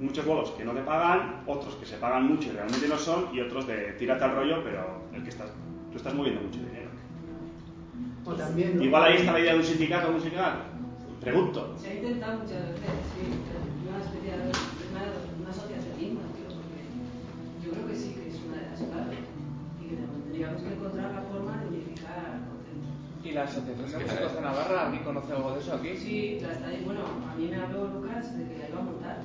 muchos 0.00 0.24
bolos 0.24 0.50
que 0.52 0.64
no 0.64 0.72
te 0.72 0.80
pagan, 0.80 1.42
otros 1.46 1.74
que 1.76 1.86
se 1.86 1.96
pagan 1.98 2.26
mucho 2.26 2.48
y 2.48 2.52
realmente 2.52 2.88
no 2.88 2.96
son, 2.96 3.28
y 3.34 3.40
otros 3.40 3.66
de 3.66 3.92
tírate 3.98 4.24
al 4.24 4.34
rollo, 4.34 4.64
pero 4.64 5.02
el 5.12 5.22
que 5.22 5.28
estás, 5.28 5.52
tú 5.92 5.98
estás 5.98 6.14
moviendo 6.14 6.40
mucho 6.40 6.58
dinero. 6.58 6.88
O 8.24 8.32
también, 8.32 8.78
¿no? 8.78 8.82
Igual 8.82 9.04
ahí 9.04 9.16
está 9.16 9.32
la 9.32 9.40
idea 9.40 9.52
de 9.52 9.58
un 9.58 9.64
sindicato 9.64 10.10
musical. 10.10 10.54
Pregunto. 11.20 11.74
Se 11.78 11.90
ha 11.90 11.94
intentado 11.94 12.38
muchas 12.38 12.68
veces, 12.68 12.90
sí, 13.14 13.30
tendríamos 20.34 20.62
que 20.62 20.74
encontrar 20.74 21.12
la 21.14 21.20
forma 21.22 21.62
de 21.62 21.68
unificar. 21.68 22.42
¿Y 23.22 23.30
la 23.32 23.42
Asociación 23.44 23.86
de 23.90 23.98
Músicos 24.04 24.34
de 24.34 24.40
Navarra, 24.42 24.84
alguien 24.86 25.04
conoce 25.04 25.32
algo 25.32 25.52
de 25.54 25.60
eso 25.60 25.74
aquí? 25.74 25.96
Sí, 25.96 26.38
la 26.42 26.52
está, 26.52 26.66
bueno, 26.84 27.00
a 27.30 27.34
mí 27.36 27.46
me 27.48 27.56
habló 27.56 27.86
Lucas 27.88 28.36
de 28.36 28.44
que 28.48 28.58
la 28.58 28.68
iba 28.68 28.78
a 28.80 28.82
montar. 28.82 29.18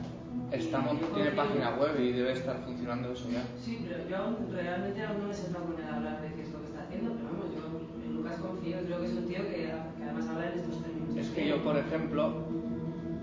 Tiene 1.16 1.32
página 1.32 1.76
web 1.78 2.00
y 2.00 2.12
debe 2.14 2.34
estar 2.34 2.58
funcionando 2.64 3.12
eso 3.12 3.30
ya. 3.30 3.44
Sí, 3.64 3.86
pero 3.88 4.08
yo 4.10 4.18
aún- 4.18 4.38
realmente 4.54 5.04
aún 5.04 5.18
no 5.20 5.26
me 5.26 5.32
he 5.32 5.34
sentado 5.36 5.66
con 5.66 5.76
él 5.82 5.86
a 5.90 5.96
hablar 5.98 6.22
de 6.22 6.28
qué 6.34 6.42
es 6.44 6.50
lo 6.52 6.60
que 6.62 6.66
está 6.68 6.82
haciendo, 6.84 7.12
pero 7.14 7.26
vamos, 7.30 7.46
yo 7.54 8.06
en 8.06 8.14
Lucas 8.16 8.38
confío, 8.40 8.78
creo 8.86 9.00
que 9.02 9.06
es 9.08 9.14
un 9.14 9.28
tío 9.28 9.42
que, 9.50 9.56
que 9.98 10.04
además 10.04 10.28
habla 10.30 10.46
en 10.54 10.60
estos 10.60 10.82
términos. 10.82 11.18
Es 11.18 11.30
que 11.30 11.48
yo, 11.48 11.64
por 11.64 11.78
ejemplo, 11.78 12.34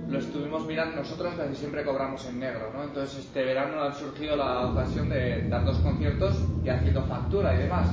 lo 0.08 0.18
estuvimos 0.18 0.64
mirando, 0.66 0.96
nosotros 0.96 1.34
casi 1.36 1.56
siempre 1.56 1.84
cobramos 1.84 2.24
en 2.26 2.40
negro, 2.40 2.70
¿no? 2.72 2.84
Entonces 2.84 3.24
este 3.24 3.44
verano 3.44 3.82
ha 3.82 3.92
surgido 3.92 4.36
la 4.36 4.66
ocasión 4.66 5.08
de 5.08 5.48
dar 5.48 5.64
dos 5.64 5.78
conciertos 5.78 6.36
y 6.64 6.68
haciendo 6.68 7.02
factura 7.02 7.54
y 7.54 7.58
demás. 7.58 7.88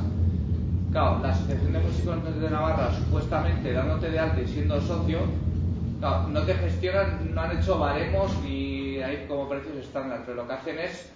Claro, 0.91 1.19
la 1.23 1.29
Asociación 1.29 1.73
de 1.73 1.79
Músicos 1.79 2.41
de 2.41 2.49
Navarra, 2.49 2.93
supuestamente 2.93 3.73
dándote 3.73 4.11
de 4.11 4.19
alta 4.19 4.41
y 4.41 4.47
siendo 4.47 4.79
socio, 4.79 5.19
claro, 5.99 6.27
no 6.27 6.43
te 6.43 6.53
gestionan, 6.53 7.33
no 7.33 7.41
han 7.41 7.57
hecho 7.57 7.79
baremos 7.79 8.31
ni 8.43 9.01
hay 9.01 9.25
como 9.27 9.49
precios 9.49 9.77
estándar, 9.77 10.21
pero 10.23 10.43
lo 10.43 10.47
que 10.47 10.53
hacen 10.53 10.79
es 10.79 11.11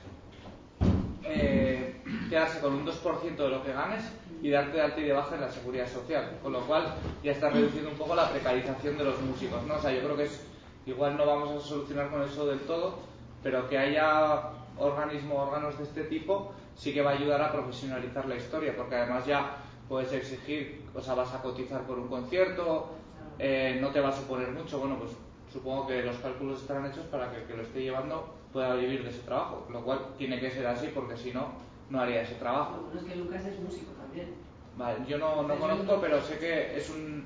eh, 1.24 2.02
quedarse 2.30 2.60
con 2.60 2.74
un 2.74 2.86
2% 2.86 3.36
de 3.36 3.49
lo 3.49 3.64
que 3.64 3.74
ganes 3.74 4.03
y 4.41 4.49
darte 4.49 4.78
de 4.78 4.82
alta 4.82 4.99
y 4.99 5.03
de 5.03 5.14
baja 5.14 5.36
en 5.36 5.41
la 5.41 5.52
seguridad 5.52 5.88
social, 5.88 6.38
con 6.41 6.53
lo 6.53 6.61
cual 6.61 6.95
ya 7.24 7.32
está 7.32 7.49
reduciendo 7.49 7.91
un 7.91 7.98
poco 7.98 8.15
la 8.15 8.30
precarización 8.32 8.98
de 8.98 9.03
los 9.03 9.22
músicos, 9.22 9.64
¿no? 9.68 9.76
O 9.76 9.80
sea, 9.80 9.91
yo 9.91 10.02
creo 10.02 10.18
que 10.18 10.24
es, 10.24 10.41
igual 10.88 11.18
no 11.18 11.26
vamos 11.26 11.51
a 11.51 11.68
solucionar 11.68 12.09
con 12.09 12.23
eso 12.23 12.47
del 12.47 12.61
todo, 12.61 12.99
pero 13.43 13.69
que 13.69 13.77
haya 13.77 14.41
organismos, 14.77 15.47
órganos 15.47 15.77
de 15.77 15.84
este 15.84 16.03
tipo, 16.05 16.53
sí 16.76 16.93
que 16.93 17.01
va 17.01 17.11
a 17.11 17.14
ayudar 17.14 17.41
a 17.41 17.51
profesionalizar 17.51 18.27
la 18.27 18.35
historia, 18.35 18.76
porque 18.76 18.95
además 18.95 19.26
ya 19.26 19.57
puedes 19.88 20.11
exigir, 20.14 20.84
o 20.95 21.01
sea, 21.01 21.14
vas 21.14 21.34
a 21.34 21.41
cotizar 21.41 21.81
por 21.84 21.99
un 21.99 22.07
concierto, 22.07 22.89
eh, 23.38 23.77
no 23.81 23.89
te 23.89 23.99
va 23.99 24.09
a 24.09 24.14
suponer 24.14 24.49
mucho, 24.51 24.80
bueno, 24.80 24.97
pues 24.97 25.11
supongo 25.51 25.88
que 25.88 26.03
los 26.03 26.18
cálculos 26.18 26.61
estarán 26.61 26.85
hechos 26.88 27.05
para 27.05 27.31
que 27.31 27.38
el 27.38 27.43
que 27.43 27.57
lo 27.57 27.64
esté 27.64 27.81
llevando 27.81 28.34
pueda 28.51 28.76
vivir 28.76 29.03
de 29.03 29.09
ese 29.09 29.19
trabajo, 29.19 29.68
lo 29.72 29.84
cual 29.84 29.99
tiene 30.18 30.39
que 30.39 30.51
ser 30.51 30.65
así 30.68 30.89
porque 30.93 31.18
si 31.18 31.31
no, 31.31 31.53
no 31.89 32.01
haría 32.01 32.22
ese 32.22 32.35
trabajo. 32.35 32.81
Bueno, 32.85 32.99
es 32.99 33.05
que 33.05 33.15
Lucas 33.15 33.45
es 33.45 33.59
músico 33.59 33.91
también. 33.93 34.34
Vale, 34.77 34.99
yo 35.07 35.18
no, 35.18 35.43
no 35.43 35.55
conozco, 35.55 35.99
pero 35.99 36.22
sé 36.22 36.38
que 36.38 36.77
es 36.77 36.89
un... 36.89 37.26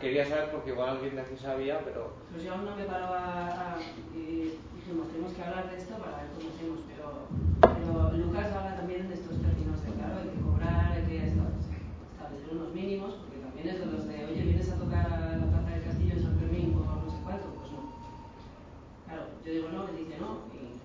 Quería 0.00 0.24
saber 0.24 0.50
porque 0.52 0.70
igual 0.70 0.88
alguien 0.96 1.16
de 1.16 1.20
aquí 1.20 1.36
sabía, 1.36 1.80
pero... 1.84 2.08
Pues 2.32 2.44
yo 2.44 2.54
aún 2.54 2.64
no 2.64 2.76
me 2.76 2.84
paro 2.84 3.12
a, 3.12 3.76
a- 3.76 3.80
y 4.16 4.56
dijimos, 4.72 5.08
tenemos 5.12 5.34
que 5.36 5.42
hablar 5.44 5.68
de 5.70 5.76
esto 5.76 5.94
para 6.00 6.16
ver 6.24 6.32
cómo 6.32 6.48
hacemos, 6.48 6.80
pero, 6.88 8.16
Lucas 8.16 8.52
habla 8.56 8.76
también 8.76 9.08
de 9.08 9.14
estos 9.20 9.36
términos 9.36 9.76
de, 9.84 9.92
claro, 9.92 10.16
hay 10.24 10.28
que 10.32 10.40
cobrar, 10.40 10.92
hay 10.96 11.04
que 11.04 11.16
esta- 11.28 11.52
establecer 11.52 12.48
unos 12.56 12.72
mínimos, 12.72 13.20
porque 13.20 13.36
también 13.44 13.68
es 13.68 13.78
de 13.80 13.86
los 13.86 14.08
de, 14.08 14.16
oye, 14.24 14.42
vienes 14.48 14.70
a 14.72 14.80
tocar 14.80 15.04
a 15.12 15.36
la 15.36 15.44
Plaza 15.44 15.68
del 15.76 15.84
Castillo 15.84 16.12
en 16.16 16.22
San 16.24 16.36
Fermín 16.40 16.72
por 16.72 16.84
no 16.88 17.10
sé 17.12 17.18
cuánto, 17.20 17.46
pues 17.60 17.68
no. 17.76 17.80
Claro, 19.04 19.22
yo 19.44 19.50
digo 19.52 19.68
no, 19.76 19.88
él 19.92 19.96
dice 20.00 20.16
no, 20.16 20.30
y 20.56 20.80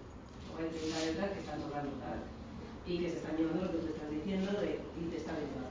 luego 0.52 0.60
hay 0.60 0.68
30 0.68 1.00
letras 1.00 1.30
que 1.32 1.40
están 1.40 1.60
tocando 1.64 1.96
tal, 2.04 2.20
y 2.84 2.92
que 3.00 3.08
se 3.08 3.18
están 3.24 3.40
llevando 3.40 3.64
lo 3.64 3.72
que 3.72 3.88
tú 3.88 3.88
estás 3.88 4.10
diciendo 4.12 4.52
de, 4.60 4.84
y 5.00 5.02
te 5.08 5.16
está 5.16 5.32
viendo 5.40 5.64
la 5.64 5.71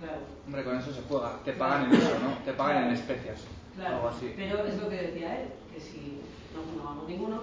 Claro. 0.00 0.22
Hombre, 0.46 0.64
con 0.64 0.78
eso 0.78 0.92
se 0.92 1.02
juega. 1.08 1.40
Te 1.44 1.52
pagan 1.54 1.86
en 1.86 1.92
eso, 2.00 2.18
¿no? 2.22 2.38
Te 2.44 2.52
pagan 2.52 2.84
en 2.88 2.92
especias. 2.94 3.40
Claro, 3.76 3.96
Algo 3.96 4.08
así. 4.08 4.32
pero 4.36 4.64
es 4.64 4.76
lo 4.80 4.88
que 4.88 4.96
decía 4.96 5.40
él, 5.42 5.48
que 5.72 5.80
si 5.80 6.20
no, 6.54 6.62
no 6.76 6.84
vamos 6.84 7.08
ninguno, 7.08 7.42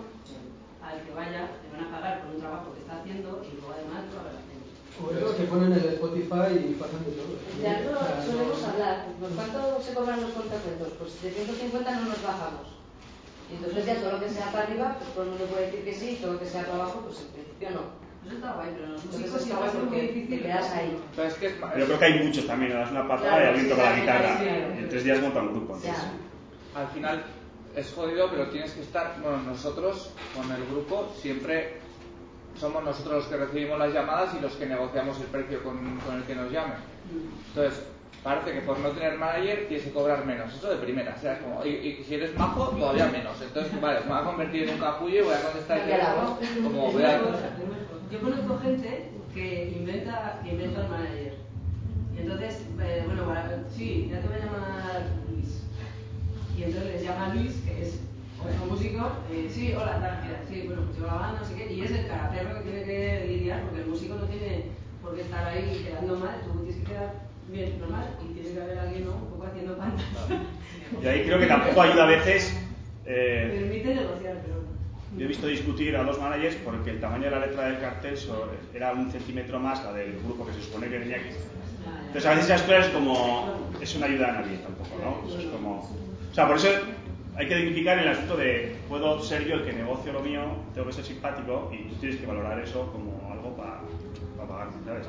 al 0.84 1.02
que 1.02 1.12
vaya 1.12 1.50
le 1.64 1.68
van 1.72 1.88
a 1.88 1.92
pagar 1.92 2.22
por 2.24 2.36
un 2.36 2.42
trabajo 2.42 2.74
que 2.74 2.82
está 2.82 3.00
haciendo 3.00 3.42
y 3.44 3.56
luego 3.56 3.72
además 3.74 4.04
lo 4.12 4.20
habrá 4.20 4.36
haciendo. 4.40 4.66
O 4.96 5.12
eso 5.12 5.36
que 5.36 5.44
ponen 5.52 5.74
el 5.74 5.86
Spotify 6.00 6.56
y 6.56 6.76
pasan 6.80 7.04
de 7.04 7.12
todo. 7.12 7.36
De 7.36 7.68
algo 7.68 7.92
O 7.92 8.04
sea, 8.06 8.16
no- 8.16 8.24
solemos 8.32 8.64
hablar. 8.64 8.96
¿Por 9.20 9.30
cuánto 9.36 9.60
se 9.84 9.94
cobran 9.94 10.22
los 10.22 10.32
contracuentos? 10.32 10.90
Pues 11.00 11.22
de 11.22 11.32
150 11.32 11.92
no 11.92 12.06
nos 12.08 12.24
bajamos. 12.24 12.68
Y 13.52 13.56
entonces 13.56 13.86
ya 13.86 13.96
todo 14.00 14.12
lo 14.14 14.20
que 14.20 14.30
sea 14.30 14.52
para 14.52 14.64
arriba, 14.64 14.96
pues 15.00 15.12
todo 15.14 15.24
el 15.24 15.30
mundo 15.32 15.46
puede 15.46 15.66
decir 15.68 15.84
que 15.84 15.94
sí, 15.94 16.10
y 16.12 16.16
todo 16.24 16.34
lo 16.34 16.40
que 16.40 16.48
sea 16.48 16.64
para 16.64 16.76
abajo, 16.84 17.02
pues 17.06 17.20
en 17.22 17.28
principio 17.36 17.70
no. 17.72 17.84
Pues 18.26 18.36
está 18.38 18.54
guay, 18.54 18.70
pero 18.76 18.88
los 18.92 19.06
músicos 19.06 19.42
está 19.42 19.54
igual 19.54 19.70
guay 19.70 19.84
es 19.84 19.90
muy 19.90 20.02
difícil. 20.02 20.30
te 20.38 20.44
quedas 20.44 20.72
ahí. 20.74 20.98
Pero 21.16 21.28
es 21.28 21.34
que 21.36 21.46
es 21.48 21.54
Yo 21.78 21.86
creo 21.86 22.00
que 22.00 22.06
hay 22.06 22.24
muchos 22.24 22.48
también, 22.48 22.72
le 22.72 22.78
das 22.80 22.92
una 22.92 23.08
patada 23.08 23.30
Claro, 23.30 23.46
y 23.46 23.48
alguien 23.48 23.66
sí, 23.66 23.72
toca 23.72 23.90
la 23.90 24.00
guitarra. 24.00 24.44
Y 24.44 24.78
en 24.80 24.90
tres 24.90 25.04
días 25.04 25.22
monta 25.22 25.42
un 25.42 25.52
grupo. 25.52 25.76
entonces. 25.76 26.04
Ya. 26.74 26.82
Al 26.82 26.88
final 26.88 27.24
es 27.76 27.94
jodido, 27.94 28.30
pero 28.32 28.50
tienes 28.50 28.72
que 28.72 28.82
estar. 28.82 29.16
Bueno, 29.22 29.38
nosotros 29.44 30.12
con 30.36 30.52
el 30.52 30.66
grupo 30.66 31.14
siempre 31.22 31.78
somos 32.60 32.84
nosotros 32.84 33.16
los 33.16 33.26
que 33.28 33.38
recibimos 33.38 33.78
las 33.78 33.94
llamadas 33.94 34.34
y 34.34 34.42
los 34.42 34.54
que 34.54 34.66
negociamos 34.66 35.20
el 35.20 35.28
precio 35.28 35.62
con, 35.64 36.00
con 36.00 36.16
el 36.16 36.24
que 36.24 36.36
nos 36.36 36.52
llame. 36.52 36.74
Entonces, 37.50 37.84
parece 38.24 38.54
que 38.54 38.62
por 38.62 38.80
no 38.80 38.90
tener 38.90 39.18
manager 39.20 39.68
tienes 39.68 39.86
que 39.86 39.94
cobrar 39.94 40.26
menos. 40.26 40.54
Eso 40.54 40.70
de 40.70 40.78
primera. 40.78 41.14
O 41.18 41.22
sea, 41.22 41.34
es 41.34 41.40
como, 41.40 41.64
y, 41.66 41.70
y 41.70 42.04
si 42.04 42.16
eres 42.16 42.36
majo, 42.38 42.70
todavía 42.70 43.08
menos. 43.08 43.40
Entonces, 43.42 43.80
vale, 43.80 44.00
me 44.02 44.08
voy 44.08 44.18
a 44.18 44.24
convertir 44.24 44.64
en 44.64 44.76
un 44.76 44.80
capullo 44.82 45.20
y 45.20 45.24
voy 45.24 45.34
a 45.34 45.42
contestar 45.42 45.78
el 45.80 45.86
teléfono 45.86 46.40
como 46.64 46.92
voy 46.92 47.04
a. 47.04 47.22
Yo 48.12 48.20
conozco 48.22 48.60
gente 48.60 49.10
que 49.34 49.70
inventa, 49.78 50.40
que 50.44 50.52
inventa 50.52 50.82
el 50.84 50.90
manager. 50.90 51.34
Y 52.16 52.20
entonces, 52.22 52.62
eh, 52.82 53.04
bueno, 53.06 53.26
para- 53.26 53.64
sí, 53.76 54.10
ya 54.12 54.22
te 54.22 54.28
voy 54.28 54.38
a 54.38 54.46
llamar 54.46 55.06
Luis. 55.30 55.64
Y 56.58 56.64
entonces 56.64 56.94
les 56.94 57.04
llama 57.04 57.34
Luis, 57.34 57.62
que 57.66 57.82
es 57.82 58.00
otro 58.40 58.66
músico. 58.72 59.12
eh, 59.32 59.50
sí, 59.52 59.74
hola, 59.74 60.00
tal, 60.00 60.20
mira, 60.24 60.40
sí, 60.48 60.64
bueno, 60.68 60.84
pues 60.84 60.98
yo 60.98 61.08
la 61.08 61.14
banda, 61.16 61.40
no 61.42 61.46
sé 61.48 61.56
qué. 61.56 61.74
Y 61.74 61.82
es 61.82 61.92
el 61.92 62.08
caraperro 62.08 62.56
que 62.64 62.70
tiene 62.70 62.84
que 62.84 63.26
lidiar, 63.28 63.62
porque 63.64 63.82
el 63.82 63.88
músico 63.88 64.16
no 64.16 64.24
tiene 64.26 64.66
por 65.02 65.16
qué 65.16 65.22
estar 65.22 65.46
ahí 65.46 65.84
quedando 65.86 66.18
mal, 66.18 66.42
tú 66.46 66.60
tienes 66.64 66.76
que 66.78 66.92
quedar 66.92 67.14
bien, 67.48 67.80
normal, 67.80 68.08
y 68.24 68.34
tiene 68.34 68.50
que 68.52 68.62
haber 68.62 68.80
alguien, 68.80 69.06
¿no? 69.06 69.14
Un 69.16 69.26
poco 69.30 69.44
haciendo 69.46 69.78
pantas. 69.78 70.06
Y 71.02 71.08
ahí 71.08 71.24
creo 71.26 71.40
que 71.40 71.46
tampoco 71.48 71.82
ayuda 71.82 72.04
a 72.04 72.08
veces. 72.08 72.54
eh, 73.06 73.50
Permite 73.60 73.94
negociar, 73.96 74.38
pero. 74.42 74.55
Yo 75.18 75.26
he 75.26 75.28
visto 75.28 75.48
discutir 75.48 75.96
a 75.96 76.04
dos 76.04 76.20
managers 76.20 76.56
porque 76.58 76.92
el 76.92 77.00
tamaño 77.00 77.26
de 77.26 77.32
la 77.32 77.46
letra 77.46 77.68
del 77.68 77.80
cartel 77.80 78.18
era 78.74 78.92
un 78.92 79.10
centímetro 79.12 79.60
más 79.60 79.84
la 79.84 79.94
del 79.94 80.20
grupo 80.24 80.46
que 80.46 80.54
se 80.54 80.64
supone 80.64 80.90
que 80.90 81.00
tenía 81.00 81.18
que. 81.18 81.30
Entonces 82.08 82.26
a 82.26 82.30
veces 82.32 82.46
esas 82.46 82.62
cosas 82.64 82.88
es 82.88 82.92
como. 82.94 83.66
Es 83.82 83.96
una 83.96 84.08
ayuda 84.08 84.30
a 84.30 84.42
nadie 84.42 84.58
tampoco, 84.58 84.90
¿no? 85.02 85.40
Es 85.40 85.46
como. 85.46 85.80
O 86.32 86.34
sea, 86.34 86.48
por 86.48 86.58
eso 86.58 86.68
hay 87.38 87.48
que 87.48 87.56
dignificar 87.56 88.00
el 88.00 88.08
asunto 88.08 88.38
de 88.38 88.76
puedo 88.88 89.22
ser 89.22 89.46
yo 89.46 89.56
el 89.56 89.66
que 89.66 89.74
negocio 89.74 90.14
lo 90.14 90.22
mío, 90.22 90.42
tengo 90.74 90.88
que 90.88 90.94
ser 90.94 91.06
simpático 91.06 91.72
y 91.74 91.90
tú 91.90 91.96
tienes 91.96 92.20
que 92.20 92.26
valorar 92.26 92.60
eso 92.60 92.92
como 92.92 93.32
algo 93.32 93.56
para 93.56 93.82
pagar, 94.48 94.68
¿sabes? 94.86 95.08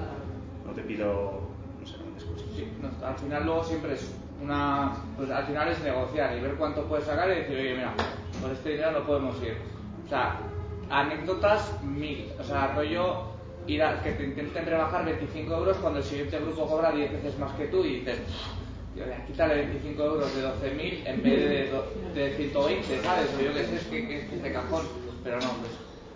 no 0.66 0.72
te 0.72 0.82
pido, 0.82 1.40
no 1.80 1.86
sé, 1.86 1.96
grandes 1.98 2.24
cosas. 2.24 2.46
Sí, 2.56 2.68
no, 2.80 3.06
al 3.06 3.16
final 3.16 3.44
luego 3.44 3.64
siempre 3.64 3.94
es 3.94 4.12
una, 4.42 4.92
pues 5.16 5.30
al 5.30 5.46
final 5.46 5.68
es 5.68 5.80
negociar 5.82 6.36
y 6.36 6.40
ver 6.40 6.54
cuánto 6.54 6.84
puedes 6.84 7.06
sacar 7.06 7.28
y 7.30 7.36
decir, 7.36 7.56
oye, 7.56 7.74
mira, 7.74 7.94
con 8.42 8.50
este 8.50 8.70
dinero 8.70 8.92
no 8.92 9.06
podemos 9.06 9.40
ir. 9.42 9.75
O 10.06 10.08
sea, 10.08 10.38
anécdotas 10.88 11.82
mil, 11.82 12.30
o 12.38 12.44
sea, 12.44 12.72
rollo 12.74 13.34
ir 13.66 13.82
a, 13.82 14.00
que 14.02 14.12
te 14.12 14.24
intenten 14.24 14.64
rebajar 14.66 15.04
25 15.04 15.52
euros 15.54 15.76
cuando 15.78 15.98
el 15.98 16.04
siguiente 16.04 16.38
grupo 16.38 16.68
cobra 16.68 16.92
10 16.92 17.12
veces 17.12 17.36
más 17.38 17.52
que 17.54 17.66
tú 17.66 17.84
y 17.84 17.96
dices, 18.00 18.18
quítale 19.26 19.56
25 19.56 20.02
euros 20.04 20.34
de 20.36 20.42
12.000 20.42 21.02
en 21.06 21.22
vez 21.22 21.48
de, 21.50 21.70
do- 21.70 21.92
de 22.14 22.30
120, 22.36 23.02
¿sabes? 23.02 23.34
O 23.36 23.40
yo 23.40 23.52
qué 23.52 23.64
sé, 23.64 23.76
es 23.76 23.84
que, 23.86 24.18
es 24.32 24.42
de 24.42 24.52
cajón, 24.52 24.82
pero 25.24 25.40
no, 25.40 25.48
pues 25.60 25.72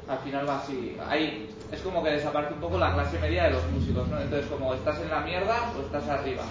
al 0.09 0.19
final 0.19 0.49
va 0.49 0.59
así. 0.59 0.97
Ahí 1.09 1.49
es 1.73 1.81
como 1.81 2.03
que 2.03 2.11
desaparece 2.11 2.55
un 2.55 2.61
poco 2.61 2.79
la 2.79 2.95
clase 2.95 3.19
media 3.19 3.45
de 3.45 3.51
los 3.51 3.69
músicos, 3.71 4.09
¿no? 4.09 4.21
Entonces, 4.21 4.49
como 4.49 4.73
estás 4.75 5.01
en 5.01 5.11
la 5.11 5.21
mierda 5.21 5.73
o 5.77 5.81
estás 5.83 6.09
arriba. 6.09 6.45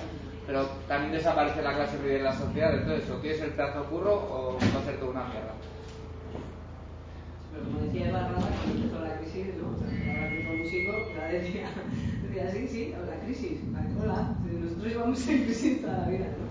Pero 0.45 0.63
también 0.87 1.13
desaparece 1.13 1.61
la 1.61 1.73
clase 1.75 1.97
media 1.99 2.17
de 2.17 2.23
la 2.23 2.33
sociedad, 2.33 2.73
entonces, 2.73 3.09
o 3.09 3.19
quieres 3.21 3.41
el 3.41 3.51
pedazo 3.51 3.83
curro 3.85 4.13
o 4.13 4.57
va 4.75 4.79
a 4.81 4.83
ser 4.83 4.97
toda 4.99 5.11
una 5.11 5.23
mierda. 5.25 5.53
Pero 7.51 7.65
como 7.65 7.79
decía 7.81 8.09
Eva 8.09 8.19
Rada 8.29 8.49
cuando 8.49 8.75
empezó 8.75 8.99
la 9.01 9.17
crisis, 9.17 9.47
¿no? 9.57 9.67
Ahora 9.73 10.29
que 10.29 10.43
fue 10.45 10.57
músico, 10.57 10.91
ya 11.15 11.27
decía, 11.27 11.69
decía, 12.23 12.51
sí, 12.51 12.67
sí, 12.67 12.93
la 12.93 13.19
crisis, 13.25 13.59
la 13.73 13.83
cola, 13.95 14.37
nosotros 14.45 14.87
llevamos 14.87 15.27
en 15.27 15.43
crisis 15.43 15.81
toda 15.81 15.97
la 15.97 16.09
vida, 16.09 16.27
¿no? 16.37 16.49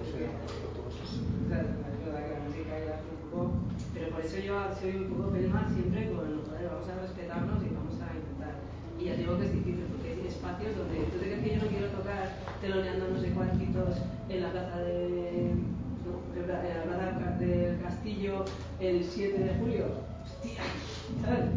Claro, 1.48 1.68
verdad 2.04 2.24
que 2.26 2.34
la 2.34 2.44
música 2.44 2.72
fue 3.00 3.12
un 3.14 3.30
poco... 3.30 3.52
Pero 3.94 4.10
por 4.10 4.20
eso 4.20 4.38
yo 4.38 4.54
soy 4.80 4.96
un 4.96 5.08
poco 5.14 5.30
pelma 5.30 5.68
siempre 5.72 6.10
con, 6.10 6.44
joder, 6.44 6.70
vamos 6.70 6.88
a 6.88 7.00
respetarnos 7.00 7.62
y 7.64 7.68
vamos 7.74 7.96
a 8.00 8.06
intentar. 8.14 8.54
Y 8.98 9.04
ya 9.04 9.14
digo 9.14 9.38
que 9.38 9.46
es 9.46 9.52
difícil, 9.52 9.86
porque 9.90 10.12
hay 10.12 10.26
espacios 10.26 10.76
donde 10.76 11.08
tú 11.08 11.18
te 11.18 11.24
crees 11.24 11.42
que 11.42 11.54
yo 11.56 11.62
no 11.62 11.68
quiero 11.68 11.88
tocar 11.88 12.36
teloneando 12.60 13.08
no 13.08 13.20
sé 13.20 13.30
cuántitos 13.30 13.96
en 14.28 14.42
la 14.42 14.52
plaza 14.52 14.78
de... 14.82 15.54
¿no? 16.04 16.28
en 16.34 16.48
la 16.48 16.84
plaza 16.84 17.30
del 17.38 17.80
Castillo 17.80 18.44
el 18.80 19.04
7 19.04 19.38
de 19.38 19.54
julio. 19.54 19.84
Hostia, 20.24 20.62
¿sabes? 21.22 21.50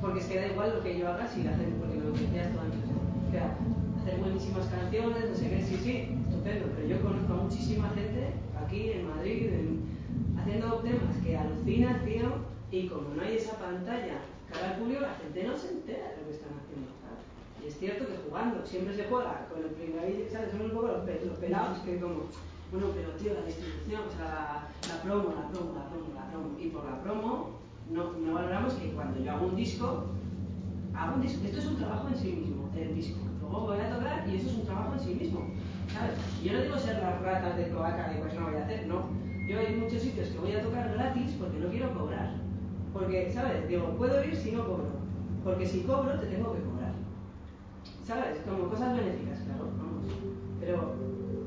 Porque 0.00 0.20
es 0.20 0.26
que 0.26 0.36
da 0.40 0.46
igual 0.48 0.74
lo 0.76 0.82
que 0.82 0.98
yo 0.98 1.08
haga 1.08 1.26
si 1.26 1.42
la 1.42 1.52
gente, 1.56 1.76
porque 1.78 1.96
lo 1.98 2.12
que 2.12 2.20
decías 2.20 2.52
tú 2.52 2.60
antes, 2.60 2.80
¿no? 2.86 3.30
que 3.30 3.38
hacer 3.38 4.20
buenísimas 4.20 4.66
canciones, 4.66 5.28
no 5.30 5.34
sé 5.36 5.50
qué, 5.50 5.62
sí, 5.62 5.76
sí, 5.76 5.94
estupendo, 6.28 6.66
pero 6.76 6.86
yo 6.88 7.02
conozco 7.02 7.32
a 7.34 7.36
muchísima 7.44 7.90
gente 7.90 8.32
aquí 8.56 8.90
en 8.92 9.08
Madrid 9.08 9.46
en- 9.52 10.38
haciendo 10.38 10.76
temas 10.80 11.16
que 11.22 11.36
alucinas, 11.36 12.04
tío, 12.04 12.28
y 12.70 12.86
como 12.88 13.14
no 13.14 13.22
hay 13.22 13.36
esa 13.36 13.58
pantalla 13.58 14.22
cara 14.48 14.70
al 14.70 14.76
público, 14.78 15.00
la 15.02 15.14
gente 15.14 15.44
no 15.44 15.56
se 15.56 15.68
entera 15.72 16.10
de 16.12 16.16
lo 16.22 16.28
que 16.28 16.34
están 16.34 16.52
haciendo. 16.56 16.88
Y 17.62 17.66
es 17.66 17.76
cierto 17.78 18.06
que 18.06 18.16
jugando 18.24 18.64
siempre 18.64 18.94
se 18.94 19.04
juega 19.10 19.46
con 19.50 19.58
el 19.60 19.70
pringadillo, 19.70 20.24
¿sabes? 20.30 20.52
Somos 20.52 20.66
un 20.70 20.72
poco 20.76 20.86
los, 20.88 21.02
pe- 21.04 21.20
los 21.26 21.36
pelados 21.38 21.78
que 21.80 21.98
como, 21.98 22.30
bueno, 22.70 22.86
pero 22.94 23.10
tío, 23.18 23.34
la 23.34 23.44
distribución, 23.44 24.02
o 24.08 24.12
sea, 24.16 24.24
la, 24.86 24.94
la 24.94 25.02
promo, 25.02 25.34
la 25.34 25.48
promo, 25.50 25.74
la 25.74 25.84
promo, 25.90 26.06
la 26.14 26.30
promo, 26.30 26.56
y 26.58 26.68
por 26.70 26.84
la 26.86 27.02
promo 27.02 27.58
no, 27.90 28.12
no 28.12 28.34
valoramos 28.34 28.74
que 28.74 28.90
cuando 28.92 29.20
yo 29.20 29.32
hago 29.32 29.46
un 29.46 29.56
disco, 29.56 30.04
hago 30.94 31.14
un 31.14 31.22
disco, 31.22 31.44
esto 31.44 31.58
es 31.58 31.66
un 31.66 31.76
trabajo 31.76 32.08
en 32.08 32.16
sí 32.16 32.32
mismo, 32.32 32.68
el 32.76 32.94
disco. 32.94 33.18
Luego 33.40 33.66
voy 33.66 33.80
a 33.80 33.94
tocar 33.94 34.28
y 34.28 34.36
eso 34.36 34.48
es 34.48 34.56
un 34.56 34.64
trabajo 34.64 34.92
en 34.94 35.00
sí 35.00 35.14
mismo. 35.14 35.46
¿sabes? 35.92 36.14
Yo 36.42 36.52
no 36.52 36.60
digo 36.60 36.78
ser 36.78 36.98
las 36.98 37.20
ratas 37.22 37.56
de 37.56 37.68
cloaca 37.68 38.08
de 38.08 38.20
pues 38.20 38.34
no 38.34 38.46
voy 38.46 38.56
a 38.56 38.64
hacer, 38.64 38.86
no. 38.86 39.06
Yo 39.46 39.58
hay 39.58 39.76
muchos 39.76 40.02
sitios 40.02 40.28
que 40.28 40.38
voy 40.38 40.52
a 40.52 40.62
tocar 40.62 40.92
gratis 40.92 41.36
porque 41.38 41.58
no 41.58 41.68
quiero 41.68 41.92
cobrar. 41.94 42.34
Porque, 42.92 43.32
¿sabes? 43.32 43.68
Digo, 43.68 43.96
puedo 43.96 44.22
ir 44.24 44.36
si 44.36 44.52
no 44.52 44.66
cobro. 44.66 44.90
Porque 45.44 45.66
si 45.66 45.80
cobro 45.80 46.18
te 46.18 46.26
tengo 46.26 46.52
que 46.52 46.60
cobrar. 46.60 46.92
¿Sabes? 48.04 48.40
Como 48.46 48.68
cosas 48.68 48.96
benéficas, 48.96 49.38
claro, 49.40 49.70
vamos. 49.78 50.04
Pero 50.60 50.94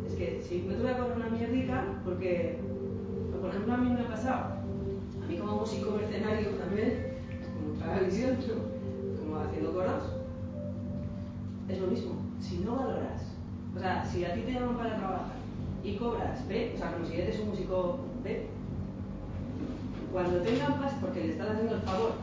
es 0.08 0.14
que 0.16 0.42
si 0.42 0.64
no 0.64 0.76
te 0.76 0.82
voy 0.82 0.92
a 0.92 0.98
cobrar 0.98 1.18
una 1.18 1.30
mierdica, 1.30 1.84
porque, 2.04 2.60
por 3.40 3.50
ejemplo, 3.50 3.74
a 3.74 3.78
mí 3.78 3.90
me 3.90 4.02
ha 4.02 4.08
pasado, 4.08 4.61
a 5.42 5.44
mí 5.44 5.48
como 5.48 5.62
músico 5.62 5.92
mercenario 5.92 6.50
también, 6.52 7.14
como 7.56 7.84
tradición, 7.84 8.38
como 9.20 9.40
haciendo 9.40 9.74
coros, 9.74 10.04
es 11.70 11.80
lo 11.80 11.88
mismo. 11.88 12.12
Si 12.40 12.60
no 12.60 12.76
valoras, 12.76 13.22
o 13.76 13.80
sea, 13.80 14.06
si 14.06 14.26
a 14.26 14.34
ti 14.34 14.42
te 14.42 14.54
llaman 14.54 14.78
para 14.78 14.98
trabajar 14.98 15.36
y 15.84 15.96
cobras 15.96 16.48
B, 16.48 16.74
o 16.76 16.78
sea, 16.78 16.94
como 16.94 17.06
si 17.06 17.20
eres 17.20 17.40
un 17.40 17.50
músico 17.50 18.00
B, 18.24 18.48
cuando 20.12 20.42
tengan 20.42 20.80
pasta, 20.80 21.00
porque 21.02 21.22
le 21.22 21.32
están 21.32 21.50
haciendo 21.50 21.76
el 21.76 21.82
favor 21.82 22.14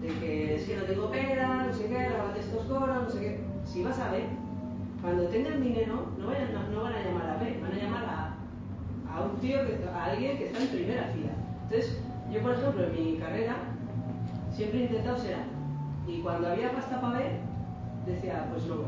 de 0.00 0.08
que 0.08 0.56
es 0.56 0.64
que 0.64 0.76
no 0.76 0.82
tengo 0.84 1.10
pera, 1.10 1.66
no 1.66 1.72
sé 1.72 1.86
qué, 1.86 1.94
grábate 1.94 2.40
estos 2.40 2.66
coros, 2.66 3.02
no 3.04 3.10
sé 3.10 3.20
qué, 3.20 3.40
si 3.64 3.82
vas 3.84 3.98
a 3.98 4.10
B, 4.10 4.24
cuando 5.00 5.24
tengan 5.28 5.62
dinero, 5.62 6.06
no, 6.18 6.26
vayan 6.26 6.52
no 6.72 6.82
van 6.82 6.92
a 6.92 7.04
llamar 7.04 7.30
a 7.30 7.36
B, 7.36 7.60
van 7.62 7.72
a 7.72 7.82
llamar 7.82 8.04
a, 8.04 9.14
a 9.14 9.24
un 9.24 9.36
tío, 9.38 9.58
a 9.94 10.04
alguien 10.04 10.38
que 10.38 10.46
está 10.46 10.60
en 10.60 10.68
primera 10.68 11.04
fila. 11.14 11.32
Entonces, 11.64 12.02
yo 12.32 12.40
por 12.40 12.52
ejemplo, 12.52 12.84
en 12.84 13.04
mi 13.12 13.18
carrera, 13.18 13.56
siempre 14.54 14.80
he 14.80 14.82
intentado 14.84 15.18
ser 15.18 15.34
A. 15.34 15.44
Y 16.10 16.20
cuando 16.20 16.48
había 16.48 16.72
pasta 16.72 17.00
para 17.00 17.18
B, 17.18 17.24
decía, 18.06 18.48
pues 18.50 18.64
no 18.66 18.76
voy. 18.76 18.86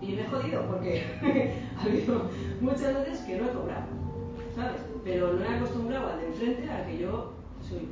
Y 0.00 0.12
me 0.14 0.22
he 0.22 0.26
jodido 0.26 0.66
porque 0.66 1.04
ha 1.78 1.82
habido 1.82 2.30
muchas 2.60 2.94
veces 2.94 3.20
que 3.20 3.36
no 3.36 3.46
he 3.46 3.52
cobrado, 3.52 3.86
¿sabes? 4.54 4.80
Pero 5.04 5.32
no 5.32 5.44
he 5.44 5.48
acostumbrado 5.56 6.10
al 6.10 6.20
de 6.20 6.26
enfrente 6.26 6.70
a 6.70 6.86
que 6.86 6.98
yo 6.98 7.32
soy 7.66 7.80
B. 7.80 7.86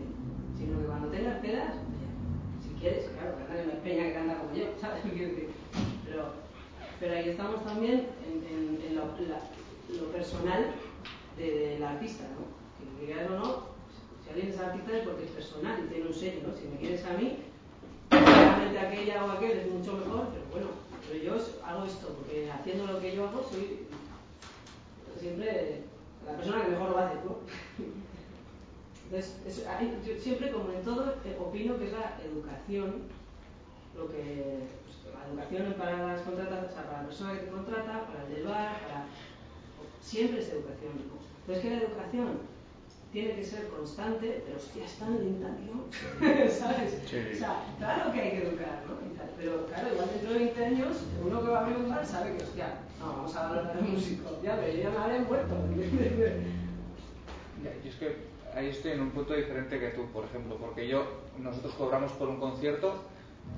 Sino 0.58 0.78
que 0.78 0.86
cuando 0.86 1.08
tengas 1.08 1.38
pedas, 1.40 1.74
si 2.62 2.80
quieres, 2.80 3.08
claro, 3.10 3.36
que 3.36 3.52
nadie 3.52 3.66
me 3.66 3.80
peña 3.80 4.04
que 4.04 4.14
canta 4.14 4.38
como 4.38 4.54
yo, 4.54 4.64
¿sabes? 4.80 5.02
Pero, 6.04 6.32
pero 7.00 7.14
ahí 7.14 7.28
estamos 7.28 7.64
también 7.64 8.06
en, 8.26 8.96
lo, 8.96 10.12
personal 10.12 10.66
de- 11.36 11.68
del 11.74 11.84
artista, 11.84 12.24
¿no? 12.24 12.98
Que 12.98 13.06
quieras 13.06 13.30
o 13.30 13.38
no, 13.38 13.77
alguien 14.30 14.48
es 14.52 14.58
artista 14.58 14.90
porque 15.04 15.24
es 15.24 15.30
personal 15.30 15.84
y 15.84 15.88
tiene 15.92 16.08
un 16.08 16.14
sello, 16.14 16.40
¿no? 16.46 16.54
Si 16.56 16.68
me 16.68 16.76
quieres 16.78 17.04
a 17.04 17.12
mí, 17.14 17.38
Realmente 18.10 18.78
aquella 18.78 19.24
o 19.24 19.30
aquel 19.32 19.58
es 19.58 19.70
mucho 19.70 19.92
mejor, 19.92 20.28
pero 20.32 20.44
bueno, 20.50 20.66
pero 21.06 21.22
yo 21.22 21.32
hago 21.64 21.84
esto, 21.84 22.08
porque 22.16 22.50
haciendo 22.50 22.86
lo 22.90 23.00
que 23.00 23.14
yo 23.14 23.28
hago 23.28 23.46
soy 23.50 23.86
siempre 25.20 25.82
la 26.26 26.32
persona 26.36 26.64
que 26.64 26.70
mejor 26.70 26.90
lo 26.90 26.98
hace, 26.98 27.14
¿no? 27.16 27.36
Entonces, 29.04 29.36
es- 29.46 29.66
hay- 29.66 29.98
yo 30.06 30.14
siempre 30.20 30.50
como 30.52 30.70
en 30.72 30.82
todo 30.82 31.14
opino 31.38 31.78
que 31.78 31.84
es 31.86 31.92
la 31.92 32.18
educación, 32.24 33.02
lo 33.96 34.08
que, 34.08 34.58
pues, 34.84 35.14
la 35.14 35.28
educación 35.28 35.74
para 35.74 36.06
las 36.06 36.20
contratas, 36.22 36.70
o 36.70 36.72
sea, 36.72 36.84
para 36.86 37.02
la 37.02 37.08
persona 37.08 37.32
que 37.34 37.40
te 37.40 37.50
contrata, 37.50 38.06
para 38.06 38.24
el 38.26 38.34
del 38.34 38.44
bar, 38.44 38.80
para, 38.80 39.04
siempre 40.02 40.40
es 40.40 40.48
educación. 40.48 40.92
Pero 41.46 41.58
es 41.58 41.62
que 41.64 41.70
la 41.70 41.76
educación 41.82 42.38
tiene 43.12 43.34
que 43.34 43.44
ser 43.44 43.68
constante, 43.68 44.42
pero 44.44 44.58
hostia, 44.58 44.84
es 44.84 44.94
tan 44.98 45.18
lenta, 45.18 45.48
tío. 45.56 46.50
¿Sabes? 46.50 47.02
Sí. 47.06 47.16
O 47.34 47.36
sea, 47.36 47.64
claro 47.78 48.12
que 48.12 48.20
hay 48.20 48.30
que 48.30 48.46
educar, 48.46 48.82
¿no? 48.86 48.94
Y 49.06 49.16
tal, 49.16 49.30
Pero 49.38 49.66
claro, 49.66 49.88
igual 49.92 50.08
dentro 50.12 50.32
de 50.32 50.38
20 50.38 50.64
años, 50.64 50.96
uno 51.24 51.42
que 51.42 51.48
va 51.48 51.58
a 51.58 51.62
abrir 51.62 51.78
un 51.78 51.88
bar 51.88 52.04
sabe 52.04 52.36
que, 52.36 52.44
hostia, 52.44 52.80
no, 53.00 53.06
vamos 53.06 53.34
a 53.34 53.48
valorar 53.48 53.76
al 53.76 53.82
músico. 53.82 54.38
Ya, 54.42 54.56
pero 54.56 54.72
yo 54.72 54.82
ya 54.82 54.90
me 54.90 54.98
habré 54.98 55.20
muerto. 55.20 55.54
yo 57.64 57.88
es 57.88 57.96
que 57.96 58.16
ahí 58.54 58.68
estoy 58.68 58.92
en 58.92 59.00
un 59.00 59.10
punto 59.10 59.34
diferente 59.34 59.80
que 59.80 59.88
tú, 59.88 60.06
por 60.12 60.24
ejemplo, 60.24 60.56
porque 60.56 60.86
yo, 60.86 61.22
nosotros 61.38 61.74
cobramos 61.74 62.12
por 62.12 62.28
un 62.28 62.38
concierto, 62.38 63.04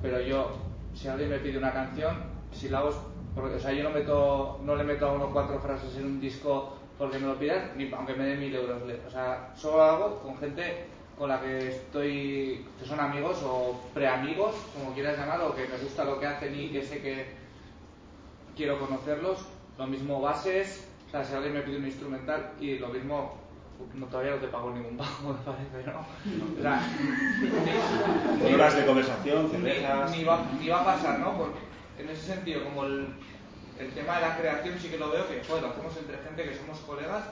pero 0.01 0.20
yo, 0.20 0.53
si 0.95 1.09
alguien 1.09 1.31
me 1.31 1.39
pide 1.39 1.59
una 1.59 1.73
canción, 1.73 2.17
si 2.53 2.69
la 2.69 2.79
hago, 2.79 2.91
porque, 3.35 3.57
o 3.57 3.61
sea, 3.61 3.73
yo 3.73 3.83
no, 3.83 3.91
meto, 3.91 4.61
no 4.65 4.77
le 4.77 4.85
meto 4.85 5.07
a 5.07 5.12
uno 5.12 5.31
cuatro 5.33 5.59
frases 5.59 5.97
en 5.97 6.05
un 6.05 6.20
disco 6.20 6.80
porque 7.01 7.19
me 7.19 7.29
lo 7.29 7.37
pidan, 7.39 7.70
ni 7.77 7.91
aunque 7.91 8.12
me 8.12 8.27
den 8.27 8.41
mil 8.41 8.55
euros. 8.55 8.83
O 9.07 9.11
sea, 9.11 9.51
solo 9.57 9.83
hago 9.83 10.19
con 10.20 10.37
gente 10.37 10.85
con 11.17 11.31
la 11.31 11.41
que 11.41 11.69
estoy, 11.70 12.67
que 12.79 12.85
son 12.85 13.01
amigos 13.01 13.39
o 13.43 13.81
preamigos, 13.95 14.55
como 14.75 14.93
quieras 14.93 15.17
llamar, 15.19 15.41
o 15.41 15.55
que 15.55 15.67
me 15.67 15.79
gusta 15.79 16.05
lo 16.05 16.20
que 16.20 16.27
hacen 16.27 16.55
y 16.55 16.69
que 16.69 16.83
sé 16.85 17.01
que 17.01 17.27
quiero 18.55 18.79
conocerlos. 18.79 19.47
Lo 19.79 19.87
mismo 19.87 20.20
bases, 20.20 20.87
o 21.09 21.11
sea, 21.11 21.25
si 21.25 21.35
alguien 21.35 21.55
me 21.55 21.62
pide 21.62 21.79
un 21.79 21.87
instrumental 21.87 22.51
y 22.61 22.79
lo 22.79 22.89
mismo, 22.89 23.35
no, 23.95 24.05
todavía 24.07 24.33
no 24.33 24.37
te 24.39 24.49
pago 24.49 24.70
ningún 24.70 24.99
pago, 24.99 25.11
me 25.47 25.53
parece, 25.53 25.91
¿no? 25.91 26.01
O 26.59 26.61
sea, 26.62 26.83
ni- 28.45 28.53
horas 28.55 28.77
de 28.77 28.85
conversación, 28.85 29.45
ni, 29.45 29.51
cervezas. 29.53 30.11
ni 30.11 30.25
va, 30.25 30.39
ni 30.61 30.69
va 30.69 30.81
a 30.83 30.85
pasar, 30.85 31.19
¿no? 31.19 31.33
Porque 31.39 31.61
en 31.99 32.11
ese 32.11 32.35
sentido, 32.35 32.62
como 32.65 32.85
el, 32.85 33.09
el 33.81 33.91
tema 33.92 34.17
de 34.17 34.20
la 34.23 34.36
creación 34.36 34.78
sí 34.78 34.89
que 34.89 34.99
lo 34.99 35.10
veo 35.10 35.26
que, 35.28 35.42
joder, 35.44 35.62
lo 35.62 35.70
hacemos 35.70 35.97
entre 35.97 36.18
gente 36.18 36.44
que 36.44 36.57
somos 36.57 36.78
colegas 36.81 37.25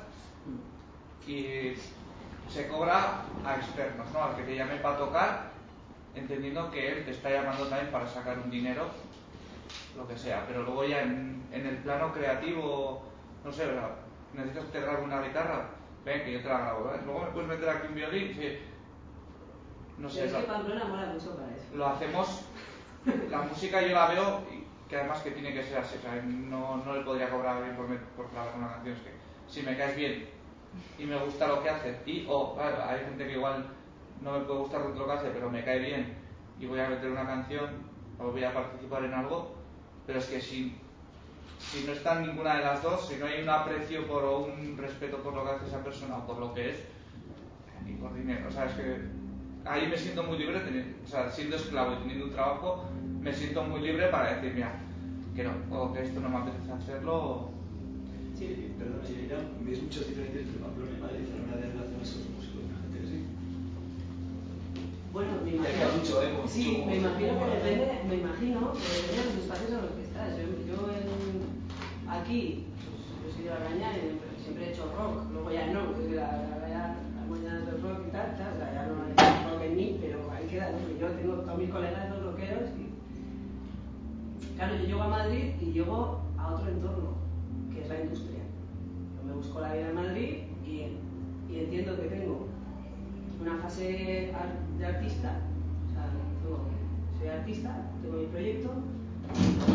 y 1.26 1.74
se 2.50 2.68
cobra 2.68 3.22
a 3.44 3.56
externos, 3.56 4.10
¿no? 4.12 4.22
Al 4.24 4.36
que 4.36 4.42
te 4.44 4.56
llame 4.56 4.76
para 4.76 4.96
tocar, 4.96 5.50
entendiendo 6.14 6.70
que 6.70 6.92
él 6.92 7.04
te 7.04 7.10
está 7.10 7.30
llamando 7.30 7.66
también 7.66 7.90
para 7.92 8.08
sacar 8.08 8.38
un 8.38 8.50
dinero, 8.50 8.86
lo 9.96 10.08
que 10.08 10.16
sea. 10.16 10.44
Pero 10.46 10.62
luego 10.62 10.84
ya 10.84 11.02
en, 11.02 11.46
en 11.52 11.66
el 11.66 11.76
plano 11.78 12.12
creativo, 12.12 13.02
no 13.44 13.52
sé, 13.52 13.64
sea, 13.66 13.96
necesitas 14.32 14.72
te 14.72 14.80
grabe 14.80 15.02
una 15.04 15.20
guitarra, 15.22 15.68
ven 16.04 16.24
que 16.24 16.32
yo 16.32 16.40
te 16.42 16.48
la 16.48 16.58
grabo, 16.60 16.92
¿eh? 16.94 17.00
Luego 17.04 17.20
me 17.20 17.30
puedes 17.32 17.48
meter 17.48 17.68
aquí 17.68 17.86
un 17.88 17.94
violín, 17.94 18.34
sí. 18.34 18.58
No 19.98 20.08
sé, 20.08 20.26
es 20.26 20.32
lo- 20.32 20.40
que 20.40 20.46
Pamplona 20.46 20.84
mola 20.86 21.06
mucho 21.06 21.36
para 21.36 21.48
eso. 21.54 21.66
lo 21.74 21.86
hacemos, 21.88 22.42
la 23.30 23.42
música 23.42 23.82
yo 23.82 23.94
la 23.94 24.06
veo 24.08 24.40
que 24.89 24.97
además 24.97 25.20
que 25.23 25.31
tiene 25.33 25.52
que 25.52 25.62
ser 25.62 25.78
así, 25.78 25.97
o 25.99 26.00
sea, 26.00 26.15
no, 26.23 26.78
no 26.78 26.94
le 26.94 27.02
podría 27.02 27.31
cobrar 27.31 27.62
bien 27.62 27.76
por, 27.76 27.89
me- 27.89 27.97
por 28.17 28.31
grabar 28.33 28.55
una 28.57 28.68
canción, 28.75 28.97
es 28.97 29.02
que 29.02 29.10
si 29.47 29.62
me 29.62 29.76
caes 29.76 29.97
bien 29.97 30.28
y 30.99 31.05
me 31.05 31.17
gusta 31.25 31.47
lo 31.49 31.62
que 31.62 31.68
haces, 31.70 31.97
y, 32.07 32.26
o, 32.28 32.55
claro, 32.55 32.83
hay 32.84 33.00
gente 33.00 33.26
que 33.26 33.33
igual 33.33 33.67
no 34.23 34.33
me 34.33 34.41
puede 34.44 34.60
gustar 34.60 34.81
lo 34.83 35.07
que 35.07 35.12
hace, 35.12 35.31
pero 35.31 35.50
me 35.50 35.65
cae 35.65 35.78
bien 35.78 36.17
y 36.58 36.67
voy 36.67 36.81
a 36.81 36.89
meter 36.89 37.10
una 37.10 37.26
canción 37.26 37.70
o 38.18 38.31
voy 38.33 38.44
a 38.44 38.52
participar 38.52 39.05
en 39.05 39.15
algo, 39.15 39.55
pero 40.07 40.18
es 40.18 40.26
que 40.26 40.41
si, 40.41 40.81
si 41.58 41.84
no 41.84 41.92
está 41.92 42.20
ninguna 42.20 42.57
de 42.57 42.65
las 42.65 42.83
dos, 42.83 43.07
si 43.08 43.17
no 43.17 43.26
hay 43.26 43.42
un 43.42 43.49
aprecio 43.49 44.07
por, 44.08 44.25
o 44.25 44.39
un 44.41 44.76
respeto 44.76 45.18
por 45.23 45.34
lo 45.34 45.44
que 45.44 45.50
hace 45.50 45.67
esa 45.67 45.84
persona 45.84 46.18
o 46.18 46.26
por 46.26 46.39
lo 46.39 46.55
que 46.55 46.70
es, 46.70 46.84
ni 47.84 47.94
por 47.94 48.15
dinero, 48.15 48.49
o 48.49 48.50
sea, 48.50 48.67
es 48.67 48.73
que 48.75 48.99
ahí 49.65 49.86
me 49.89 49.97
siento 49.97 50.23
muy 50.25 50.39
libre, 50.39 50.60
o 51.02 51.07
sea, 51.07 51.28
siendo 51.31 51.57
esclavo 51.57 51.92
y 51.94 51.97
teniendo 51.99 52.26
un 52.26 52.33
trabajo, 52.33 52.84
me 53.28 53.34
siento 53.34 53.62
muy 53.65 53.81
libre 53.81 54.08
para 54.08 54.34
decir, 54.34 54.55
mira, 54.55 54.73
que 55.36 55.44
no, 55.44 55.52
o 55.70 55.92
que 55.92 56.02
esto 56.02 56.18
no 56.20 56.31
me 56.31 56.36
apetece 56.39 56.73
hacerlo, 56.73 57.15
o... 57.15 57.50
Sí, 58.32 58.73
perdona, 58.78 59.05
Yaira, 59.05 59.36
¿ves 59.60 59.82
muchas 59.82 60.08
diferencias 60.08 60.48
entre 60.48 60.65
Pamplona 60.65 60.97
y 60.97 61.00
Madrid 61.02 61.28
a 61.28 61.36
la 61.36 61.44
hora 61.44 61.57
de 61.60 61.68
relacionarse 61.68 62.12
con 62.15 62.24
los 62.24 62.34
músicos? 62.39 62.62
La 62.73 62.78
gente 62.81 62.97
que 62.97 63.07
sí. 63.12 63.18
Bueno, 65.12 65.32
me 65.44 65.50
imagino, 65.50 65.76
que 65.76 65.84
has 65.84 65.94
dicho, 66.00 66.15
¿eh? 66.23 66.32
Sí, 66.48 66.84
me 66.89 66.97
imagino 66.97 67.32
que 67.36 67.52
depende, 67.52 67.86
me 68.08 68.16
imagino 68.16 68.58
que 68.73 68.89
depende 68.97 69.20
de 69.20 69.28
los 69.28 69.36
espacios 69.44 69.70
en 69.76 69.82
los 69.84 69.92
que 69.92 70.05
estás. 70.08 70.28
Yo, 70.39 70.47
yo 70.65 70.76
en, 70.89 71.05
aquí, 72.08 72.65
pues, 72.81 73.12
yo 73.20 73.28
soy 73.28 73.44
de 73.44 73.52
Araña 73.52 73.89
y 73.92 74.16
siempre 74.40 74.62
he 74.65 74.70
hecho 74.73 74.89
rock, 74.97 75.28
luego 75.36 75.52
ya 75.52 75.68
no, 75.68 75.92
porque 75.92 76.16
la, 76.16 76.48
la, 76.48 76.65
ya, 76.65 76.97
las 76.97 77.26
mañanas 77.28 77.66
del 77.68 77.76
rock 77.84 78.08
y 78.08 78.10
tal, 78.15 78.40
tal, 78.40 78.57
ya 78.57 78.89
no 78.89 79.05
hay 79.05 79.12
rock 79.44 79.60
en 79.68 79.76
mí, 79.76 79.98
pero 80.00 80.32
ahí 80.32 80.48
queda, 80.48 80.73
¿no? 80.73 80.81
Yo 80.97 81.12
tengo 81.12 81.44
todos 81.44 81.58
mis 81.58 81.68
colegas 81.68 82.08
y 82.08 82.17
claro, 84.58 84.74
yo 84.74 84.86
llego 84.86 85.02
a 85.02 85.08
Madrid 85.08 85.54
y 85.60 85.66
llego 85.66 86.20
a 86.36 86.54
otro 86.54 86.68
entorno, 86.68 87.14
que 87.72 87.80
es 87.80 87.88
la 87.88 88.00
industria. 88.00 88.40
Yo 89.16 89.28
me 89.28 89.34
busco 89.34 89.60
la 89.60 89.72
vida 89.72 89.90
en 89.90 89.94
Madrid 89.94 90.34
y, 90.66 91.56
entiendo 91.56 91.96
que 91.96 92.08
tengo 92.08 92.48
una 93.40 93.56
fase 93.58 94.32
de 94.78 94.86
artista, 94.86 95.40
o 95.88 95.92
sea, 95.92 96.10
soy 97.18 97.28
artista, 97.28 97.76
tengo 98.02 98.18
mi 98.18 98.26
proyecto, 98.26 98.70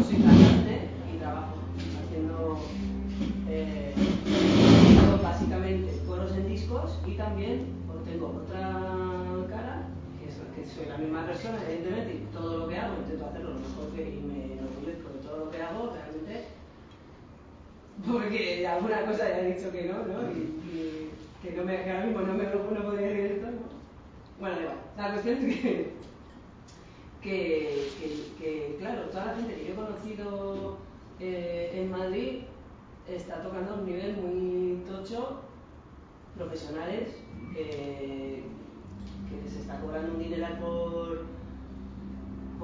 soy 0.06 0.18
cantante 0.22 0.90
y 1.14 1.18
trabajo 1.18 1.56
haciendo 2.04 2.60
eh, 3.48 3.94
básicamente 5.24 6.02
coros 6.06 6.36
en 6.36 6.48
discos 6.48 7.00
y 7.08 7.12
también 7.12 7.68
pues, 7.88 8.04
tengo 8.04 8.44
otra 8.44 8.82
cara, 9.50 9.84
que, 10.20 10.28
es, 10.28 10.36
que 10.56 10.76
soy 10.76 10.90
la 10.90 10.98
misma 10.98 11.26
persona, 11.26 11.58
evidentemente, 11.68 12.16
y 12.16 12.34
todo 12.34 12.58
lo 12.58 12.68
que 12.68 12.78
hago 12.78 12.96
intento 12.98 13.26
hacerlo 13.26 13.52
lo 13.52 13.60
mejor 13.60 13.90
que 13.96 14.18
y 14.18 14.22
me 14.22 14.53
hago, 15.70 15.94
porque 18.06 18.68
alguna 18.68 19.06
cosa 19.06 19.30
ya 19.30 19.40
he 19.40 19.54
dicho 19.54 19.72
que 19.72 19.84
no, 19.84 20.00
¿no? 20.06 20.32
Y, 20.32 21.10
que, 21.42 21.52
no 21.52 21.64
me, 21.64 21.84
que 21.84 21.92
ahora 21.92 22.06
mismo 22.06 22.22
no 22.22 22.34
me 22.34 22.44
no 22.44 22.84
podría 22.84 23.08
decir 23.08 23.32
esto, 23.34 23.48
¿no? 23.48 23.60
Bueno, 24.40 24.62
igual. 24.62 24.78
La 24.98 25.12
cuestión 25.12 25.50
es 25.50 25.62
que, 25.62 25.94
que, 27.22 27.92
que, 28.40 28.76
claro, 28.80 29.04
toda 29.10 29.26
la 29.26 29.36
gente 29.36 29.56
que 29.56 29.66
yo 29.66 29.74
he 29.74 29.76
conocido 29.76 30.78
eh, 31.20 31.72
en 31.76 31.92
Madrid 31.92 32.40
está 33.08 33.42
tocando 33.42 33.74
a 33.74 33.78
un 33.78 33.86
nivel 33.86 34.18
muy 34.18 34.84
tocho, 34.86 35.42
profesionales, 36.38 37.10
que, 37.54 38.44
que 39.30 39.50
se 39.50 39.60
está 39.60 39.80
cobrando 39.80 40.14
un 40.14 40.20
dineral 40.20 40.60
por, 40.60 41.26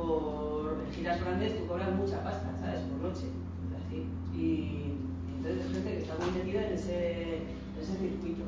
por 0.03 0.79
giras 0.95 1.19
grandes, 1.21 1.57
tú 1.59 1.67
cobras 1.67 1.91
mucha 1.95 2.23
pasta, 2.23 2.55
¿sabes? 2.59 2.81
Por 2.87 2.99
noche, 3.09 3.27
así. 3.75 4.07
Y, 4.35 4.95
entonces 5.35 5.65
es 5.65 5.71
gente 5.73 5.91
que 5.91 5.99
está 5.99 6.15
muy 6.19 6.31
metida 6.31 6.67
en 6.67 6.73
ese, 6.73 6.97
en 7.35 7.79
ese 7.81 7.95
circuito. 7.97 8.43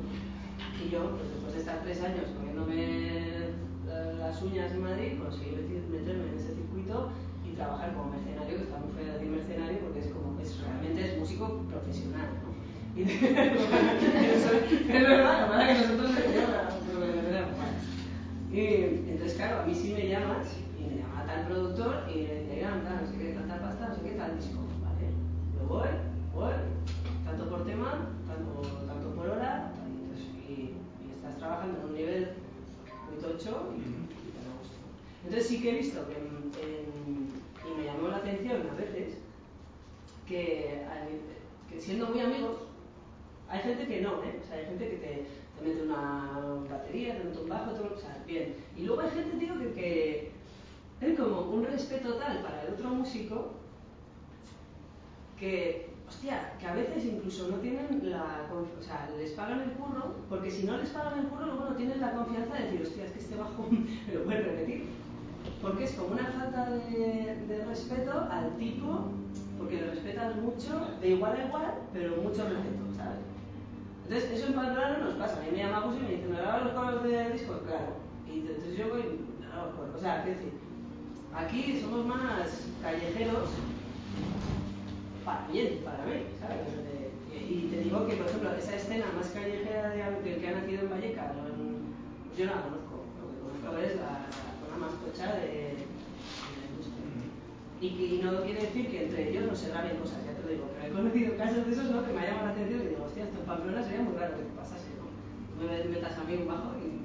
Y 0.82 0.88
yo, 0.90 1.10
pues 1.16 1.28
después 1.30 1.52
de 1.54 1.60
estar 1.60 1.80
tres 1.84 2.00
años 2.02 2.24
comiéndome 2.36 3.52
la- 3.86 4.12
las 4.28 4.42
uñas 4.42 4.72
en 4.72 4.82
Madrid, 4.82 5.12
conseguí 5.20 5.52
meter- 5.56 5.88
meterme 5.92 6.24
en 6.32 6.36
ese 6.38 6.54
circuito 6.56 7.10
y 7.46 7.54
trabajar 7.54 7.92
como 7.94 8.10
mercenario, 8.10 8.56
que 8.56 8.64
está 8.64 8.78
muy 8.80 8.92
feo 8.96 9.12
decir 9.12 9.28
mercenario 9.28 9.78
porque 9.80 10.00
es 10.00 10.08
como, 10.12 10.40
es, 10.40 10.58
realmente 10.60 11.00
es 11.04 11.18
músico 11.18 11.64
profesional, 11.68 12.28
¿no? 12.40 12.52
Y 12.94 13.02
es 13.08 13.08
verdad, 14.88 15.48
lo 15.48 15.66
que 15.66 15.74
nosotros 15.80 16.10
y 18.52 19.10
entonces, 19.10 19.34
claro, 19.38 19.62
a 19.62 19.64
mí 19.64 19.74
sí 19.74 19.94
me 19.96 20.08
llamas 20.08 20.46
tal 21.32 21.46
productor 21.46 22.04
y 22.12 22.14
me 22.24 22.34
dice, 22.40 22.52
"Oigan, 22.56 22.84
tal, 22.84 23.00
no 23.04 23.10
sé 23.10 23.16
qué, 23.18 23.32
tal 23.48 23.60
pasta, 23.60 23.88
no 23.88 23.94
sé 23.94 24.02
qué, 24.02 24.10
tal 24.16 24.36
disco, 24.36 24.60
¿vale? 24.84 25.06
Yo 25.56 25.66
voy, 25.66 25.88
voy, 26.34 26.52
tanto 27.24 27.48
por 27.48 27.64
tema, 27.64 28.08
tanto, 28.28 28.60
tanto 28.86 29.14
por 29.14 29.26
hora, 29.30 29.72
y, 29.88 30.02
entonces, 30.02 30.26
y, 30.36 30.74
estás 31.16 31.38
trabajando 31.38 31.78
en 31.80 31.84
un 31.86 31.94
nivel 31.94 32.32
muy 33.08 33.22
tocho 33.22 33.72
y, 33.74 33.80
y 33.80 34.30
te 34.32 34.44
da 34.44 34.52
gusto. 34.60 34.76
Entonces 35.24 35.48
sí 35.48 35.62
que 35.62 35.70
he 35.70 35.78
visto 35.78 36.06
que, 36.06 36.16
en- 36.18 36.52
en- 36.60 37.32
y 37.64 37.78
me 37.78 37.84
llamó 37.86 38.08
la 38.08 38.16
atención 38.18 38.68
a 38.70 38.74
veces, 38.74 39.18
que, 40.28 40.84
al- 40.90 41.70
que 41.70 41.80
siendo 41.80 42.08
muy 42.08 42.20
amigos, 42.20 42.56
hay 43.48 43.60
gente 43.60 43.86
que 43.86 44.00
no, 44.02 44.22
¿eh? 44.22 44.40
O 44.42 44.46
sea, 44.46 44.58
hay 44.58 44.66
gente 44.66 44.88
que 44.90 44.96
te, 44.96 45.26
te 45.56 45.64
mete 45.66 45.82
una 45.82 46.38
batería, 46.68 47.16
te 47.16 47.24
mete 47.24 47.40
un 47.40 47.48
bajo, 47.48 47.70
todo, 47.72 47.94
o 47.96 47.98
sea, 47.98 48.22
bien. 48.26 48.54
Y 48.76 48.82
luego 48.84 49.00
hay 49.00 49.10
gente, 49.10 49.36
tío, 49.38 49.58
que, 49.58 49.72
que 49.72 50.31
es 51.02 51.18
como 51.18 51.40
un 51.50 51.64
respeto 51.64 52.14
tal 52.14 52.42
para 52.42 52.62
el 52.62 52.74
otro 52.74 52.90
músico 52.90 53.52
que, 55.38 55.90
hostia, 56.08 56.52
que 56.60 56.66
a 56.66 56.74
veces 56.74 57.04
incluso 57.04 57.48
no 57.48 57.56
tienen 57.56 58.10
la 58.10 58.46
o 58.52 58.82
sea, 58.82 59.10
les 59.18 59.32
pagan 59.32 59.60
el 59.60 59.72
curro, 59.72 60.14
porque 60.28 60.50
si 60.50 60.64
no 60.64 60.76
les 60.76 60.90
pagan 60.90 61.18
el 61.18 61.26
curro, 61.26 61.46
luego 61.46 61.64
no 61.70 61.76
tienes 61.76 61.98
la 61.98 62.12
confianza 62.12 62.54
de 62.54 62.64
decir, 62.64 62.82
hostia, 62.82 63.04
es 63.06 63.12
que 63.12 63.18
este 63.18 63.36
bajo 63.36 63.66
me 63.70 64.14
lo 64.14 64.24
puedes 64.24 64.46
repetir. 64.46 64.84
Porque 65.60 65.84
es 65.84 65.92
como 65.92 66.12
una 66.12 66.26
falta 66.26 66.70
de, 66.70 67.64
respeto 67.66 68.28
al 68.30 68.56
tipo, 68.56 69.10
porque 69.58 69.80
le 69.80 69.90
respetas 69.90 70.36
mucho, 70.36 70.86
de 71.00 71.08
igual 71.08 71.36
a 71.36 71.44
igual, 71.46 71.74
pero 71.92 72.16
mucho 72.16 72.44
respeto, 72.44 72.84
¿sabes? 72.96 73.18
Entonces, 74.04 74.30
eso 74.32 74.46
en 74.48 74.54
Pamplona 74.54 74.98
no 74.98 75.04
nos 75.06 75.14
pasa. 75.14 75.40
A 75.40 75.42
mí 75.42 75.48
me 75.52 75.58
llama 75.58 75.80
Gus 75.80 75.96
y 75.96 76.02
me 76.02 76.10
dice, 76.10 76.28
¿me 76.28 76.36
grabas 76.36 76.64
los 76.64 76.72
coros 76.72 77.02
del 77.02 77.32
disco? 77.32 77.60
Claro. 77.66 77.94
Y 78.28 78.40
entonces 78.40 78.76
yo 78.76 78.88
voy 78.88 79.02
coros. 79.76 79.94
O 79.96 79.98
sea, 79.98 80.22
quiero 80.22 80.38
decir, 80.38 80.52
aquí 81.34 81.80
somos 81.80 82.06
más 82.06 82.68
callejeros 82.82 83.48
para 85.24 85.46
bien, 85.48 85.80
para 85.84 86.04
mí, 86.04 86.26
¿sabes? 86.40 86.66
Y, 87.32 87.68
te 87.68 87.80
digo 87.80 88.06
que, 88.06 88.16
por 88.16 88.26
ejemplo, 88.26 88.52
esa 88.52 88.76
escena 88.76 89.06
más 89.16 89.28
callejera 89.28 89.90
de 89.90 90.02
algo 90.02 90.22
que, 90.22 90.36
que 90.36 90.48
ha 90.48 90.52
nacido 90.52 90.82
en 90.82 90.90
Vallecas, 90.90 91.32
yo 92.36 92.46
no 92.46 92.54
la 92.54 92.62
conozco. 92.62 93.04
Lo 93.20 93.28
que 93.28 93.60
conozco 93.60 93.78
es 93.82 93.96
la, 93.96 94.26
zona 94.60 94.76
más 94.80 94.92
tocha 95.00 95.36
de, 95.36 95.76
de 95.76 96.56
la 96.56 96.66
industria. 96.70 97.04
Y 97.80 97.86
y 97.86 98.20
no 98.22 98.42
quiere 98.42 98.62
decir 98.62 98.90
que 98.90 99.04
entre 99.04 99.30
ellos 99.30 99.44
no 99.46 99.54
se 99.56 99.68
graben 99.68 99.96
cosas, 99.96 100.24
ya 100.24 100.32
te 100.32 100.42
lo 100.42 100.48
digo, 100.48 100.70
pero 100.72 100.86
he 100.86 100.96
conocido 100.96 101.36
casos 101.36 101.66
de 101.66 101.72
esos 101.72 101.90
¿no? 101.90 102.06
que 102.06 102.12
me 102.12 102.20
ha 102.20 102.30
llamado 102.30 102.46
la 102.46 102.52
atención 102.52 102.80
y 102.80 102.88
digo, 102.88 103.04
hostia, 103.04 103.24
esto 103.24 103.40
en 103.40 103.46
Pamplona 103.46 103.82
sería 103.82 104.02
muy 104.02 104.16
raro 104.16 104.36
que 104.36 104.44
te 104.44 104.56
pasase, 104.56 104.88
¿no? 104.96 105.10
Me 105.60 105.84
metas 105.84 106.18
a 106.18 106.24
mí 106.24 106.36
un 106.36 106.46
bajo 106.46 106.72
y, 106.78 107.01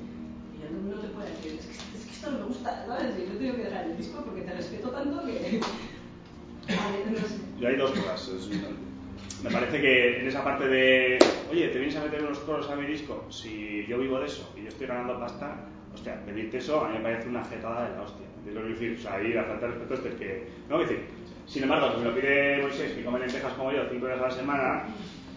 no, 0.71 0.95
no 0.95 1.01
te 1.01 1.07
puedo 1.09 1.27
decir, 1.27 1.57
es 1.59 1.65
que, 1.65 1.97
es 1.97 2.05
que 2.05 2.11
esto 2.11 2.31
no 2.31 2.39
me 2.39 2.45
gusta, 2.45 2.85
¿sabes? 2.85 3.15
Y 3.17 3.21
yo 3.31 3.37
tengo 3.37 3.55
que 3.55 3.63
dejar 3.63 3.85
el 3.85 3.97
disco 3.97 4.23
porque 4.23 4.41
te 4.41 4.53
respeto 4.53 4.89
tanto 4.89 5.25
que... 5.25 5.59
no 7.11 7.27
sé. 7.27 7.35
Yo 7.59 7.67
hay 7.67 7.75
dos 7.75 7.91
cosas. 7.91 8.27
Es- 8.29 8.49
me 9.43 9.51
parece 9.51 9.79
que 9.79 10.19
en 10.19 10.27
esa 10.27 10.43
parte 10.43 10.67
de, 10.67 11.21
oye, 11.51 11.67
¿te 11.67 11.77
vienes 11.77 11.95
a 11.95 12.03
meter 12.03 12.23
unos 12.23 12.39
coros 12.39 12.69
a 12.69 12.75
mi 12.75 12.87
disco? 12.87 13.25
Si 13.29 13.85
yo 13.87 13.99
vivo 13.99 14.19
de 14.19 14.25
eso 14.25 14.51
y 14.57 14.63
yo 14.63 14.69
estoy 14.69 14.87
ganando 14.87 15.19
pasta, 15.19 15.63
hostia, 15.93 16.19
pedirte 16.25 16.57
eso 16.57 16.83
a 16.83 16.89
mí 16.89 16.97
me 16.97 17.03
parece 17.03 17.29
una 17.29 17.45
jetada 17.45 17.89
de 17.89 17.95
la 17.95 18.01
hostia. 18.01 18.25
¿Entiendes 18.37 18.55
lo 18.55 18.67
que 18.67 18.73
decir? 18.73 18.97
O 18.97 19.01
sea, 19.01 19.13
ahí 19.15 19.33
la 19.33 19.43
falta 19.43 19.67
de 19.67 19.73
respeto 19.73 20.07
es 20.09 20.15
que... 20.15 20.47
No, 20.69 20.81
es 20.81 20.89
decir, 20.89 21.05
sin 21.45 21.63
embargo, 21.63 21.91
si 21.93 21.99
me 21.99 22.05
lo 22.05 22.15
pide 22.15 22.61
Moisés, 22.61 22.91
que 22.93 23.03
come 23.05 23.19
lentejas 23.19 23.53
como 23.53 23.71
yo 23.71 23.83
cinco 23.91 24.07
días 24.07 24.19
a 24.19 24.23
la 24.23 24.31
semana, 24.31 24.85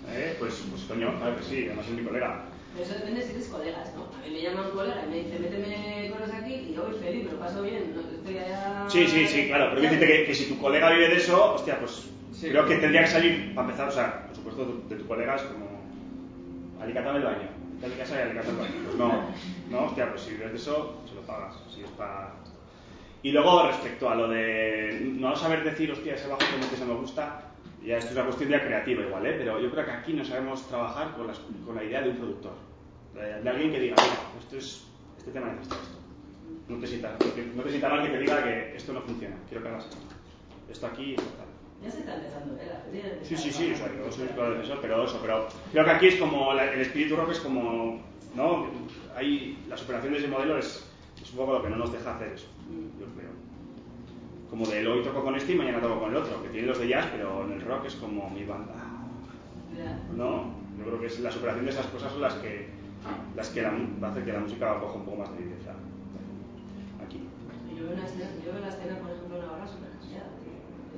¿eh? 0.08 0.34
pues, 0.38 0.64
pues 0.70 0.82
coño, 0.84 1.14
claro 1.18 1.36
que 1.36 1.42
sí, 1.42 1.66
además 1.66 1.86
es 1.86 1.92
mi 1.94 2.02
colega. 2.02 2.44
Pero 2.72 2.84
eso 2.84 2.94
depende 2.94 3.22
si 3.22 3.32
eres 3.32 3.48
colegas, 3.48 3.92
¿no? 3.96 4.02
A 4.16 4.26
mí 4.26 4.32
me 4.32 4.42
llama 4.42 4.66
un 4.68 4.70
colega 4.70 5.02
y 5.04 5.10
me 5.10 5.16
dice, 5.24 5.38
méteme 5.40 6.10
coros 6.12 6.30
aquí 6.30 6.54
y 6.54 6.74
yo 6.74 6.84
voy 6.84 6.98
feliz, 6.98 7.24
me 7.24 7.32
lo 7.32 7.38
paso 7.40 7.62
bien, 7.62 7.92
no 7.94 8.00
estoy 8.00 8.38
allá... 8.38 8.86
Sí, 8.88 9.06
sí, 9.08 9.26
sí, 9.26 9.46
claro, 9.48 9.70
pero 9.70 9.80
quiero 9.80 9.94
decirte 9.94 10.06
que, 10.06 10.26
que 10.26 10.34
si 10.34 10.44
tu 10.46 10.58
colega 10.58 10.90
vive 10.90 11.08
de 11.08 11.16
eso, 11.16 11.54
hostia, 11.54 11.78
pues 11.80 12.08
creo 12.40 12.66
que 12.66 12.76
tendría 12.76 13.02
que 13.02 13.10
salir, 13.10 13.54
para 13.54 13.66
empezar, 13.66 13.88
o 13.88 13.92
sea, 13.92 14.26
por 14.26 14.36
supuesto, 14.36 14.64
de, 14.64 14.94
de 14.94 15.02
tu 15.02 15.08
colega 15.08 15.36
es 15.36 15.42
como 15.42 15.66
alicatame 16.80 17.18
el 17.18 17.24
baño, 17.24 17.48
de 17.80 17.88
mi 17.88 17.94
casa 17.96 18.18
y 18.18 18.22
alicatame 18.22 18.50
el 18.52 18.58
baño. 18.58 18.74
Pues 18.84 18.96
no, 18.96 19.24
no, 19.70 19.86
hostia, 19.86 20.08
pues 20.10 20.22
si 20.22 20.30
vives 20.30 20.52
de 20.52 20.56
eso, 20.56 21.02
se 21.08 21.14
lo 21.14 21.22
pagas, 21.22 21.54
si 21.74 21.82
es 21.82 21.90
para... 21.90 22.34
Y 23.22 23.32
luego, 23.32 23.66
respecto 23.66 24.08
a 24.08 24.14
lo 24.14 24.28
de 24.28 24.98
no 25.02 25.36
saber 25.36 25.62
decir, 25.64 25.90
hostia, 25.90 26.14
ese 26.14 26.28
bajo 26.28 26.38
que 26.38 26.56
metes 26.56 26.80
no 26.80 26.86
me 26.86 27.00
gusta, 27.00 27.42
ya 27.84 27.96
esto 27.98 28.10
es 28.10 28.16
una 28.16 28.24
cuestión 28.26 28.50
ya 28.50 28.62
creativa 28.64 29.02
igual, 29.02 29.26
¿eh? 29.26 29.34
Pero 29.38 29.60
yo 29.60 29.70
creo 29.70 29.84
que 29.84 29.90
aquí 29.90 30.12
no 30.12 30.24
sabemos 30.24 30.66
trabajar 30.68 31.14
con, 31.16 31.26
las- 31.26 31.40
con 31.64 31.74
la 31.74 31.84
idea 31.84 32.02
de 32.02 32.10
un 32.10 32.16
productor. 32.16 32.52
De, 33.14 33.42
de 33.42 33.48
alguien 33.50 33.72
que 33.72 33.80
diga, 33.80 33.96
mira, 33.96 34.16
esto 34.38 34.56
es, 34.56 34.86
este 35.18 35.30
tema 35.32 35.48
necesita 35.48 35.76
esto. 35.76 35.98
No 36.68 36.78
te 36.78 36.86
sienta, 36.86 37.16
no 37.56 37.62
te 37.62 37.68
sienta 37.70 37.88
mal 37.88 38.02
que 38.04 38.10
te 38.10 38.18
diga 38.18 38.44
que 38.44 38.76
esto 38.76 38.92
no 38.92 39.00
funciona, 39.02 39.36
quiero 39.48 39.62
que 39.64 39.68
hagas 39.70 39.84
esto. 39.86 39.96
esto 40.70 40.86
aquí, 40.86 41.14
esto 41.14 41.28
tal. 41.36 41.46
Ya 41.82 41.90
se 41.90 42.00
está 42.00 42.14
empezando, 42.16 42.54
¿eh? 42.56 42.68
La 42.68 43.24
Sí, 43.24 43.36
sí, 43.36 43.50
sí, 43.50 43.72
o 43.72 43.76
sea, 43.76 43.88
yo 43.96 44.12
soy 44.12 44.28
claro 44.28 44.50
defensor, 44.50 44.78
pero 44.82 45.04
eso, 45.04 45.18
pero 45.22 45.48
creo 45.72 45.84
que 45.84 45.90
aquí 45.90 46.06
es 46.08 46.16
como, 46.16 46.52
la- 46.54 46.72
el 46.72 46.80
espíritu 46.82 47.16
rock 47.16 47.30
es 47.32 47.40
como, 47.40 48.02
¿no? 48.36 48.66
Hay, 49.16 49.64
la 49.68 49.76
superación 49.76 50.12
de 50.12 50.28
modelo 50.28 50.58
es, 50.58 50.86
es 51.20 51.30
un 51.32 51.36
poco 51.38 51.54
lo 51.54 51.62
que 51.62 51.70
no 51.70 51.76
nos 51.76 51.92
deja 51.92 52.14
hacer 52.14 52.32
eso, 52.34 52.46
yo 53.00 53.06
creo. 53.16 53.30
Como 54.50 54.66
de 54.66 54.86
hoy 54.86 55.02
toco 55.04 55.22
con 55.22 55.36
este 55.36 55.52
y 55.52 55.56
mañana 55.56 55.80
toco 55.80 56.00
con 56.00 56.10
el 56.10 56.16
otro, 56.16 56.42
que 56.42 56.48
tiene 56.48 56.66
los 56.66 56.78
de 56.78 56.88
jazz, 56.88 57.06
pero 57.12 57.44
en 57.46 57.52
el 57.52 57.60
rock 57.62 57.86
es 57.86 57.94
como 57.96 58.28
mi 58.30 58.44
banda. 58.44 58.74
No, 60.16 60.50
yo 60.78 60.84
creo 60.84 61.00
que 61.00 61.06
es 61.06 61.20
la 61.20 61.30
superación 61.30 61.64
de 61.64 61.70
esas 61.70 61.86
cosas 61.86 62.12
son 62.12 62.20
las 62.20 62.34
que, 62.34 62.68
las 63.36 63.48
que 63.50 63.62
la, 63.62 63.68
hacen 63.68 64.24
que 64.24 64.32
la 64.32 64.40
música 64.40 64.80
coja 64.80 64.94
un 64.96 65.04
poco 65.04 65.16
más 65.18 65.30
de 65.36 65.44
viveza. 65.44 65.72
Aquí. 67.06 67.20
Yo 67.76 67.84
veo 67.84 67.94
una 67.94 68.04
escena, 68.04 68.26
yo 68.44 68.52
veo 68.52 68.60
la 68.60 68.68
escena, 68.68 68.98
por 68.98 69.10
ejemplo, 69.12 69.36
en 69.38 69.42
Navarra 69.46 69.66
súper 69.68 69.90
cambiada, 70.00 70.26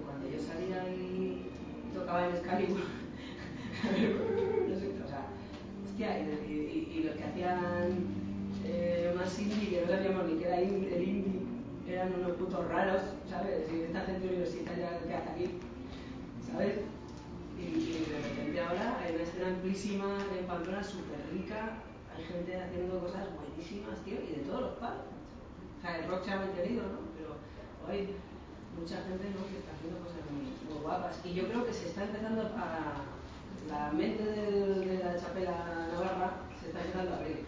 cuando 0.07 0.25
yo 0.33 0.41
salía 0.41 0.89
y 0.95 1.47
tocaba 1.95 2.27
en 2.29 2.35
Excalibur, 2.35 2.81
no 4.69 4.75
sé, 4.81 4.87
o 5.05 5.09
sea, 5.09 5.27
hostia, 5.85 6.19
y, 6.19 6.23
y, 6.49 6.53
y- 6.53 6.99
y 6.99 7.03
los 7.05 7.15
que 7.17 7.25
hacían 7.25 7.93
eh, 8.65 9.13
más 9.15 9.39
indie, 9.39 9.69
que 9.71 9.81
no 9.87 9.93
sabíamos 9.93 10.25
ni 10.27 10.39
que 10.41 10.47
era 10.47 10.59
el 10.59 10.69
indie, 11.09 11.42
eran 11.95 12.15
unos 12.15 12.33
putos 12.37 12.67
raros, 12.69 13.03
¿sabes? 13.29 13.71
Y 13.73 13.83
esta 13.83 14.01
gente 14.03 14.29
universitaria 14.29 14.99
que 14.99 15.15
hace 15.15 15.31
aquí, 15.31 15.59
¿sabes? 16.51 16.81
Y, 17.59 17.63
y 17.63 18.07
de 18.11 18.19
repente 18.29 18.61
ahora 18.61 18.99
hay 19.01 19.15
una 19.15 19.23
escena 19.23 19.49
amplísima 19.49 20.19
en 20.39 20.47
Pamplona 20.47 20.83
súper 20.83 21.21
rica, 21.33 21.79
hay 22.17 22.25
gente 22.25 22.57
haciendo 22.57 23.01
cosas 23.01 23.29
buenísimas, 23.37 23.99
tío, 24.05 24.19
y 24.21 24.41
de 24.41 24.43
todos 24.47 24.61
los 24.63 24.75
palos. 24.79 25.07
O 25.79 25.81
sea, 25.83 25.99
el 25.99 26.09
rock 26.09 26.25
se 26.25 26.31
ha 26.33 26.37
mantenido, 26.37 26.83
¿no? 26.83 26.99
Pero 27.17 27.37
hoy 27.89 28.15
mucha 28.79 28.97
gente 29.03 29.29
¿no? 29.31 29.47
que 29.47 29.59
está 29.61 29.73
haciendo 29.77 30.01
cosas 30.01 30.23
muy, 30.31 30.49
muy 30.69 30.83
guapas. 30.83 31.21
Y 31.25 31.35
yo 31.35 31.49
creo 31.49 31.67
que 31.67 31.73
se 31.73 31.89
está 31.89 32.05
empezando 32.05 32.43
a... 32.57 33.05
La 33.69 33.93
mente 33.93 34.25
de, 34.25 34.51
de 34.85 35.05
la 35.05 35.17
chapela 35.17 35.89
navarra 35.93 36.33
se 36.61 36.67
está 36.67 36.81
empezando 36.81 37.15
a 37.15 37.19
abrir. 37.19 37.47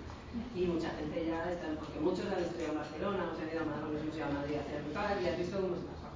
Y 0.55 0.67
mucha 0.67 0.91
gente 0.91 1.27
ya 1.27 1.51
está... 1.51 1.69
Porque 1.79 2.01
muchos 2.01 2.27
han 2.27 2.43
estudiado 2.43 2.73
en 2.73 2.79
Barcelona, 2.79 3.31
o 3.33 3.37
se 3.37 3.43
han 3.43 3.51
ido 3.51 3.61
a 3.63 3.65
Madrid, 3.65 3.99
han 3.99 4.17
ido 4.17 4.25
a 4.25 4.31
Madrid 4.31 4.57
a 4.57 4.61
hacer 4.61 5.23
y 5.23 5.29
has 5.29 5.39
visto 5.39 5.61
cómo 5.61 5.75
se 5.77 5.83
trabaja. 5.83 6.11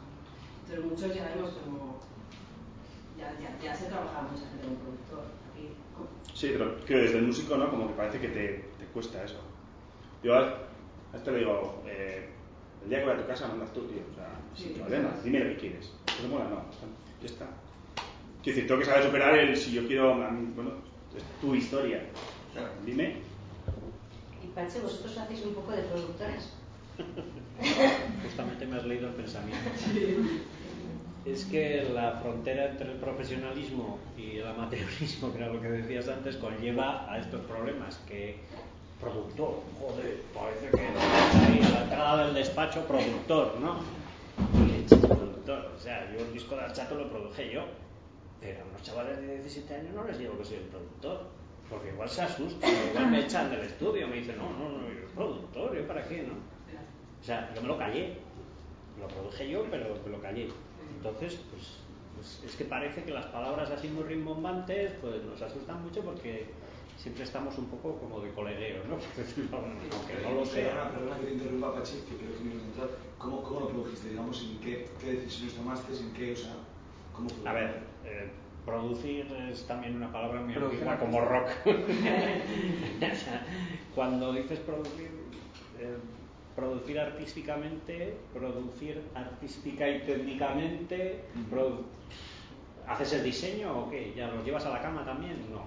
Entonces 0.62 0.84
muchos 0.84 1.14
ya 1.16 1.24
vemos 1.34 1.50
como... 1.64 2.00
Ya, 3.18 3.34
ya, 3.40 3.50
ya 3.62 3.74
se 3.74 3.86
trabaja 3.86 4.22
mucha 4.22 4.46
gente 4.46 4.62
como 4.66 4.76
productor 4.78 5.24
aquí. 5.50 5.68
Sí, 6.34 6.50
pero 6.52 6.84
que 6.84 6.94
desde 6.94 7.18
el 7.18 7.26
músico, 7.26 7.56
¿no? 7.56 7.68
Como 7.70 7.88
que 7.88 7.94
parece 7.94 8.20
que 8.20 8.28
te, 8.28 8.48
te 8.78 8.84
cuesta 8.92 9.24
eso. 9.24 9.40
Yo 10.22 10.34
a, 10.36 10.40
a 11.12 11.16
esto 11.16 11.30
le 11.32 11.38
digo, 11.40 11.82
eh, 11.86 12.28
el 12.84 12.88
día 12.90 12.98
que 13.00 13.04
voy 13.06 13.14
a 13.14 13.18
tu 13.20 13.26
casa 13.26 13.48
mandas 13.48 13.72
tú, 13.72 13.80
tío. 13.86 14.02
O 14.12 14.14
sea, 14.14 14.30
sin 14.54 14.68
Sí. 14.74 14.74
problema, 14.78 15.10
dime 15.24 15.40
lo 15.40 15.50
que 15.50 15.56
quieres. 15.56 15.92
¿Te 16.20 16.28
mola? 16.28 16.44
No, 16.44 16.62
ya 17.20 17.26
está. 17.26 17.46
Quiero 18.42 18.54
decir, 18.56 18.66
tengo 18.68 18.80
que 18.80 18.86
saber 18.86 19.04
superar 19.04 19.36
el 19.36 19.56
si 19.56 19.72
yo 19.72 19.86
quiero, 19.88 20.14
bueno, 20.14 20.74
es 21.16 21.24
tu 21.40 21.54
historia. 21.56 22.04
O 22.50 22.54
sea, 22.54 22.70
dime. 22.86 23.16
Pache, 24.58 24.80
vosotros 24.80 25.16
hacéis 25.16 25.44
un 25.44 25.54
poco 25.54 25.70
de 25.70 25.82
productores. 25.82 26.50
Justamente 28.24 28.66
me 28.66 28.76
has 28.76 28.86
leído 28.86 29.06
el 29.06 29.14
pensamiento. 29.14 29.70
Es 31.24 31.44
que 31.44 31.88
la 31.94 32.18
frontera 32.20 32.70
entre 32.70 32.90
el 32.90 32.98
profesionalismo 32.98 34.00
y 34.16 34.38
el 34.38 34.48
amateurismo, 34.48 35.32
que 35.32 35.38
era 35.38 35.52
lo 35.52 35.60
que 35.62 35.68
decías 35.68 36.08
antes, 36.08 36.34
conlleva 36.38 37.08
a 37.08 37.18
estos 37.20 37.40
problemas. 37.42 37.98
Que 38.08 38.40
productor, 39.00 39.62
joder, 39.78 40.22
parece 40.34 40.70
que 40.72 40.80
ahí 40.80 41.60
a 41.62 41.68
la 41.68 41.82
entrada 41.84 42.24
del 42.26 42.34
despacho 42.34 42.84
productor, 42.84 43.60
¿no? 43.60 43.76
Productor. 44.90 45.72
O 45.76 45.78
sea, 45.78 46.12
yo 46.12 46.18
el 46.18 46.32
disco 46.32 46.56
de 46.56 46.62
Archato 46.62 46.96
lo 46.96 47.08
produje 47.08 47.52
yo, 47.52 47.62
pero 48.40 48.62
a 48.62 48.64
unos 48.64 48.82
chavales 48.82 49.20
de 49.20 49.38
17 49.38 49.72
años 49.72 49.94
no 49.94 50.02
les 50.02 50.18
digo 50.18 50.36
que 50.36 50.44
soy 50.44 50.56
el 50.56 50.64
productor. 50.64 51.37
Porque 51.70 51.88
igual 51.90 52.08
se 52.08 52.22
asustan, 52.22 52.70
igual 52.90 53.10
me 53.10 53.20
echan 53.20 53.50
del 53.50 53.60
estudio, 53.60 54.08
me 54.08 54.16
dicen, 54.16 54.38
no, 54.38 54.50
no, 54.50 54.78
no, 54.78 54.88
yo 54.88 55.00
soy 55.00 55.14
productor, 55.14 55.76
¿yo 55.76 55.86
para 55.86 56.02
qué, 56.08 56.22
no? 56.22 56.34
O 57.20 57.24
sea, 57.24 57.52
yo 57.54 57.60
me 57.62 57.68
lo 57.68 57.76
callé. 57.76 58.16
Lo 58.98 59.06
produje 59.08 59.48
yo, 59.50 59.64
pero 59.70 59.94
me 60.04 60.10
lo 60.10 60.20
callé. 60.20 60.48
Entonces, 60.96 61.38
pues, 61.50 61.78
pues 62.16 62.42
es 62.44 62.56
que 62.56 62.64
parece 62.64 63.04
que 63.04 63.12
las 63.12 63.26
palabras 63.26 63.70
así 63.70 63.88
muy 63.88 64.04
rimbombantes 64.04 64.92
pues 65.00 65.22
nos 65.24 65.40
asustan 65.42 65.82
mucho 65.82 66.00
porque 66.02 66.46
siempre 66.96 67.22
estamos 67.22 67.56
un 67.58 67.66
poco 67.66 67.96
como 67.98 68.20
de 68.20 68.30
colegueo, 68.32 68.82
¿no? 68.88 68.94
Aunque 69.56 70.14
no 70.22 70.34
lo 70.34 70.42
Perdona, 70.42 70.46
sea. 70.46 70.90
perdona 70.90 71.18
que 71.18 71.26
te 71.26 71.32
interrumpa, 71.34 71.74
Pachi, 71.74 71.98
que 72.08 72.16
creo 72.16 72.38
que 72.38 72.44
me 72.44 72.52
entrar. 72.54 72.88
¿Cómo, 73.18 73.42
¿Cómo 73.42 73.60
lo 73.60 73.68
produjiste? 73.68 74.08
Digamos, 74.08 74.42
¿en 74.42 74.58
qué, 74.58 74.88
qué 75.00 75.12
decisiones 75.12 75.54
tomaste? 75.54 75.92
¿En 75.96 76.12
qué, 76.12 76.32
o 76.32 76.36
sea, 76.36 76.54
cómo 77.12 77.28
fue? 77.28 77.48
A 77.48 77.52
ver, 77.52 77.82
eh, 78.04 78.30
producir 78.68 79.26
es 79.50 79.66
también 79.66 79.96
una 79.96 80.12
palabra 80.12 80.42
muy 80.42 80.52
Producir 80.52 80.84
como 81.00 81.20
rock. 81.22 81.48
Cuando 83.94 84.32
dices 84.32 84.58
producir, 84.60 85.10
eh, 85.80 85.96
producir 86.54 87.00
artísticamente, 87.00 88.16
producir 88.32 89.02
artística 89.14 89.88
y 89.88 90.00
técnicamente, 90.02 91.24
produ- 91.50 91.82
¿haces 92.86 93.12
el 93.14 93.24
diseño 93.24 93.84
o 93.84 93.90
qué? 93.90 94.12
¿Ya 94.14 94.28
los 94.28 94.44
llevas 94.44 94.64
a 94.66 94.70
la 94.70 94.82
cama 94.82 95.04
también? 95.04 95.36
No. 95.50 95.64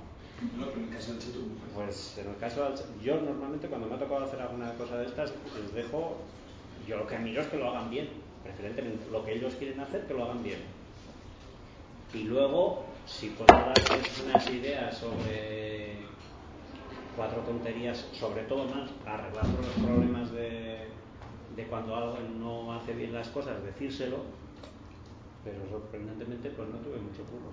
No, 0.58 0.68
pero 0.72 0.82
en 0.82 0.88
el 0.90 0.96
caso 0.96 1.12
del 1.14 1.22
Cheto, 1.22 1.40
¿cómo 1.40 1.56
fue? 1.74 1.86
Pues 1.86 2.18
en 2.18 2.30
el 2.30 2.38
caso 2.38 2.64
del 2.64 2.74
yo 3.02 3.20
normalmente 3.22 3.68
cuando 3.68 3.88
me 3.88 3.96
ha 3.96 4.00
tocado 4.00 4.26
hacer 4.26 4.42
alguna 4.42 4.74
cosa 4.74 4.98
de 4.98 5.06
estas, 5.06 5.34
les 5.60 5.74
dejo, 5.74 6.18
yo 6.88 6.98
lo 6.98 7.08
que 7.08 7.18
miro 7.20 7.42
es 7.42 7.48
que 7.48 7.58
lo 7.58 7.70
hagan 7.70 7.90
bien, 7.90 8.10
preferentemente 8.44 9.06
lo 9.12 9.24
que 9.26 9.34
ellos 9.36 9.56
quieren 9.56 9.80
hacer, 9.80 10.06
que 10.08 10.14
lo 10.14 10.26
hagan 10.26 10.44
bien. 10.44 10.60
Y 12.14 12.24
luego, 12.24 12.86
si 13.06 13.30
puedo 13.30 13.54
darles 13.54 14.24
unas 14.26 14.50
ideas 14.50 14.98
sobre 14.98 16.06
cuatro 17.16 17.42
tonterías, 17.42 18.06
sobre 18.14 18.44
todo 18.44 18.66
más 18.66 18.90
arreglando 19.06 19.62
los 19.62 19.86
problemas 19.86 20.32
de, 20.32 20.88
de 21.56 21.64
cuando 21.68 21.96
alguien 21.96 22.40
no 22.40 22.74
hace 22.74 22.94
bien 22.94 23.14
las 23.14 23.28
cosas, 23.30 23.64
decírselo, 23.64 24.18
pero 25.44 25.58
sorprendentemente 25.70 26.50
pues 26.52 26.70
no 26.70 26.78
tuve 26.78 26.98
mucho 26.98 27.24
curro. 27.24 27.52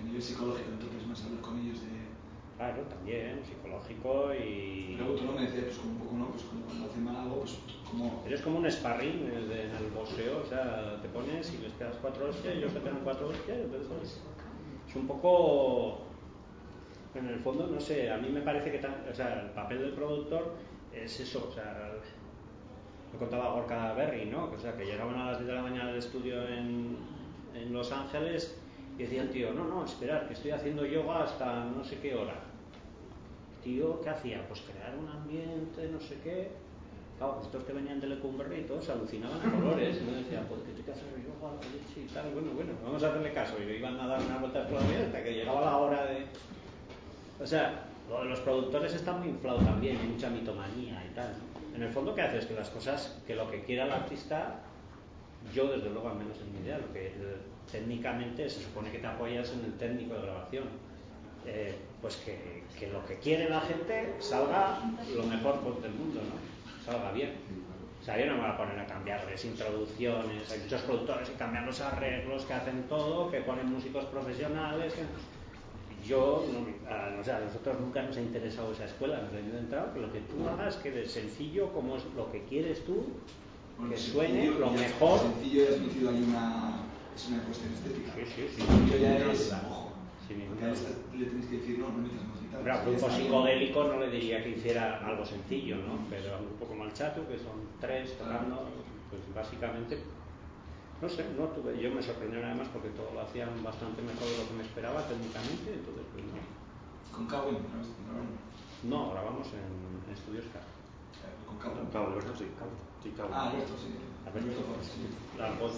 A 0.00 0.02
nivel 0.02 0.22
psicológico, 0.22 0.70
entonces, 0.72 1.06
más 1.06 1.22
hablar 1.24 1.40
con 1.42 1.58
ellos 1.60 1.82
de... 1.82 2.12
Claro, 2.56 2.82
también, 2.82 3.42
psicológico 3.44 4.32
y... 4.34 4.94
Luego 4.96 5.14
tú 5.14 5.24
no 5.24 5.32
me 5.32 5.42
decías, 5.42 5.64
pues 5.64 5.78
como 5.78 5.92
un 5.92 5.98
poco, 5.98 6.14
¿no? 6.16 6.26
Pues 6.30 6.42
como 6.44 6.60
cuando 6.62 6.86
hacen 6.86 7.04
mal 7.04 7.16
algo, 7.16 7.40
pues 7.40 7.58
como... 7.90 8.22
Eres 8.26 8.40
como 8.40 8.58
un 8.58 8.70
sparring 8.70 9.26
en 9.26 9.32
el, 9.36 9.48
de- 9.48 9.64
en 9.64 9.76
el 9.76 9.90
boxeo, 9.94 10.42
o 10.42 10.46
sea, 10.46 10.98
te 11.02 11.08
pones 11.08 11.52
y 11.54 11.58
les 11.58 11.72
pegas 11.72 11.96
cuatro 12.00 12.28
hostias, 12.30 12.54
ellos 12.56 12.72
te 12.72 12.80
pegan 12.80 13.00
cuatro 13.04 13.28
hostias, 13.28 13.58
entonces 13.58 14.20
es 14.92 14.96
un 14.96 15.06
poco, 15.06 16.00
en 17.14 17.26
el 17.26 17.38
fondo, 17.38 17.66
no 17.66 17.80
sé, 17.80 18.10
a 18.10 18.18
mí 18.18 18.28
me 18.28 18.42
parece 18.42 18.70
que 18.70 18.86
o 18.86 19.14
sea, 19.14 19.40
el 19.40 19.50
papel 19.52 19.78
del 19.78 19.92
productor 19.92 20.52
es 20.92 21.18
eso, 21.18 21.48
o 21.48 21.52
sea, 21.52 21.92
lo 23.10 23.18
contaba 23.18 23.54
Gorka 23.54 23.94
Berry, 23.94 24.26
¿no? 24.26 24.50
O 24.54 24.58
sea, 24.58 24.76
que 24.76 24.84
llegaban 24.84 25.14
a 25.16 25.30
las 25.30 25.38
10 25.38 25.48
de 25.48 25.54
la 25.54 25.62
mañana 25.62 25.88
al 25.88 25.96
estudio 25.96 26.46
en, 26.46 26.98
en 27.54 27.72
Los 27.72 27.90
Ángeles 27.90 28.58
y 28.98 29.04
decía 29.04 29.22
el 29.22 29.30
tío, 29.30 29.54
no, 29.54 29.64
no, 29.64 29.82
esperar, 29.82 30.26
que 30.26 30.34
estoy 30.34 30.50
haciendo 30.50 30.84
yoga 30.84 31.22
hasta 31.22 31.64
no 31.64 31.82
sé 31.82 31.98
qué 31.98 32.14
hora. 32.14 32.34
Tío, 33.64 33.98
¿qué 34.02 34.10
hacía? 34.10 34.46
Pues 34.46 34.60
crear 34.60 34.94
un 34.98 35.08
ambiente, 35.08 35.88
no 35.90 36.00
sé 36.00 36.18
qué. 36.22 36.50
Claro, 37.18 37.40
estos 37.42 37.64
que 37.64 37.72
venían 37.72 38.00
de 38.00 38.08
Lecumberri 38.08 38.60
y 38.60 38.64
todos 38.64 38.88
alucinaban 38.88 39.38
a 39.38 39.52
colores. 39.52 40.02
Me 40.02 40.12
decían, 40.12 40.44
pues 40.48 40.62
que 40.62 40.72
tengo 40.72 40.86
que 40.86 40.92
hacer 40.92 41.08
yoga, 41.22 41.54
la 41.54 41.60
leche 41.60 42.00
y 42.04 42.12
tal. 42.12 42.30
Bueno, 42.32 42.50
bueno, 42.54 42.72
vamos 42.84 43.02
a 43.02 43.08
hacerle 43.08 43.32
caso. 43.32 43.54
Y 43.62 43.70
iban 43.70 44.00
a 44.00 44.06
dar 44.06 44.20
una 44.20 44.38
vuelta 44.38 44.66
por 44.66 44.80
la 44.82 45.06
hasta 45.06 45.22
que 45.22 45.34
llegaba 45.34 45.60
la 45.60 45.76
hora 45.76 46.06
de. 46.06 46.26
O 47.40 47.46
sea, 47.46 47.84
lo 48.08 48.22
de 48.22 48.30
los 48.30 48.40
productores 48.40 48.94
está 48.94 49.12
muy 49.12 49.28
inflado 49.28 49.58
también, 49.58 49.98
hay 49.98 50.08
mucha 50.08 50.30
mitomanía 50.30 51.04
y 51.04 51.14
tal. 51.14 51.32
En 51.74 51.82
el 51.82 51.90
fondo, 51.90 52.14
¿qué 52.14 52.22
haces? 52.22 52.46
Que 52.46 52.54
las 52.54 52.70
cosas, 52.70 53.18
que 53.26 53.34
lo 53.34 53.50
que 53.50 53.62
quiera 53.62 53.86
el 53.86 53.92
artista, 53.92 54.60
yo 55.54 55.68
desde 55.68 55.90
luego, 55.90 56.08
al 56.08 56.16
menos 56.16 56.38
en 56.40 56.52
mi 56.52 56.60
idea, 56.60 56.78
lo 56.78 56.92
que 56.92 57.06
eh, 57.06 57.36
técnicamente 57.70 58.48
se 58.48 58.60
supone 58.62 58.90
que 58.90 58.98
te 58.98 59.06
apoyas 59.06 59.50
en 59.52 59.64
el 59.64 59.72
técnico 59.74 60.14
de 60.14 60.22
grabación. 60.22 60.64
Eh, 61.44 61.74
pues 62.00 62.16
que, 62.16 62.62
que 62.78 62.86
lo 62.88 63.04
que 63.04 63.16
quiere 63.18 63.48
la 63.48 63.60
gente 63.60 64.14
salga 64.20 64.78
lo 65.16 65.24
mejor 65.24 65.60
del 65.80 65.92
mundo, 65.92 66.20
¿no? 66.20 66.51
Salga 66.84 67.12
bien. 67.12 67.32
O 68.00 68.04
sea, 68.04 68.18
yo 68.18 68.26
no 68.26 68.32
me 68.34 68.40
voy 68.40 68.50
a 68.50 68.56
poner 68.56 68.78
a 68.80 68.86
cambiarles 68.86 69.44
introducciones, 69.44 70.50
hay 70.50 70.58
muchos 70.60 70.80
productores 70.82 71.30
que 71.30 71.36
cambian 71.36 71.66
los 71.66 71.80
arreglos, 71.80 72.44
que 72.44 72.52
hacen 72.52 72.82
todo, 72.88 73.30
que 73.30 73.40
ponen 73.42 73.66
músicos 73.72 74.04
profesionales. 74.06 74.92
que- 74.94 75.02
Yo, 76.08 76.44
no, 76.52 76.90
a, 76.92 77.20
o 77.20 77.22
sea, 77.22 77.36
a 77.36 77.40
nosotros 77.42 77.78
nunca 77.78 78.02
nos 78.02 78.16
ha 78.16 78.20
interesado 78.20 78.72
esa 78.72 78.86
escuela, 78.86 79.20
nos 79.22 79.32
ha 79.32 79.38
entrado 79.38 79.94
que 79.94 80.00
lo 80.00 80.12
que 80.12 80.18
tú 80.22 80.48
hagas 80.48 80.74
quede 80.78 81.06
sencillo 81.08 81.72
como 81.72 81.96
es 81.96 82.02
lo 82.16 82.30
que 82.32 82.42
quieres 82.42 82.84
tú, 82.84 83.04
que 83.88 83.96
suene 83.96 84.46
lo 84.50 84.68
mejor. 84.72 85.20
Sencillo, 85.20 85.62
ya 85.64 85.70
has 85.76 85.80
metido 85.80 86.10
ahí 86.10 86.24
una... 86.26 86.74
Es 87.14 87.28
una 87.28 87.42
cuestión 87.44 87.72
estética. 87.72 88.12
Sí, 88.16 88.22
sí, 88.26 88.48
sí. 88.56 88.62
Sencillo 88.62 88.98
ya 88.98 89.30
es... 89.30 89.52
Ojo. 89.70 89.92
Le 91.16 91.24
tenéis 91.26 91.46
que 91.46 91.56
decir, 91.58 91.78
no, 91.78 91.88
no 91.90 91.98
metas 91.98 92.24
más. 92.26 92.41
Hombre, 92.62 92.72
a 92.72 92.76
un 92.78 92.94
grupo 92.94 93.10
psicodélico 93.10 93.84
no 93.84 93.98
le 93.98 94.08
diría 94.08 94.42
que 94.42 94.50
hiciera 94.50 95.04
algo 95.04 95.26
sencillo, 95.26 95.76
¿no? 95.76 95.98
Pero 96.08 96.36
a 96.36 96.38
un 96.38 96.46
grupo 96.46 96.66
como 96.66 96.84
el 96.84 96.92
Chato, 96.92 97.26
que 97.26 97.36
son 97.36 97.66
tres 97.80 98.16
tocando, 98.16 98.68
pues 99.10 99.22
básicamente 99.34 99.98
no 101.02 101.08
sé, 101.08 101.26
no 101.36 101.46
tuve, 101.48 101.76
yo 101.82 101.90
me 101.90 102.00
sorprendieron 102.00 102.48
además 102.48 102.68
porque 102.72 102.90
todo 102.90 103.10
lo 103.12 103.22
hacían 103.22 103.50
bastante 103.64 104.00
mejor 104.02 104.22
de 104.22 104.38
lo 104.38 104.46
que 104.46 104.54
me 104.54 104.62
esperaba 104.62 105.02
técnicamente, 105.02 105.74
entonces 105.74 106.06
pues 106.14 106.24
no. 106.30 106.38
Con 107.10 107.26
Cabo, 107.26 107.50
¿no? 107.50 107.58
No, 108.88 109.10
grabamos 109.10 109.48
en, 109.48 109.66
en 110.06 110.14
Estudios 110.14 110.44
K. 110.54 110.60
Con 111.44 111.58
Cabo. 111.58 111.74
Sí. 112.38 112.46
Cabo. 112.56 112.70
Sí, 113.02 113.12
Cabo. 113.16 113.30
Ah, 113.34 113.50
Alberto, 113.50 113.74
sí. 113.76 113.90
La 115.36 115.50
voz. 115.58 115.72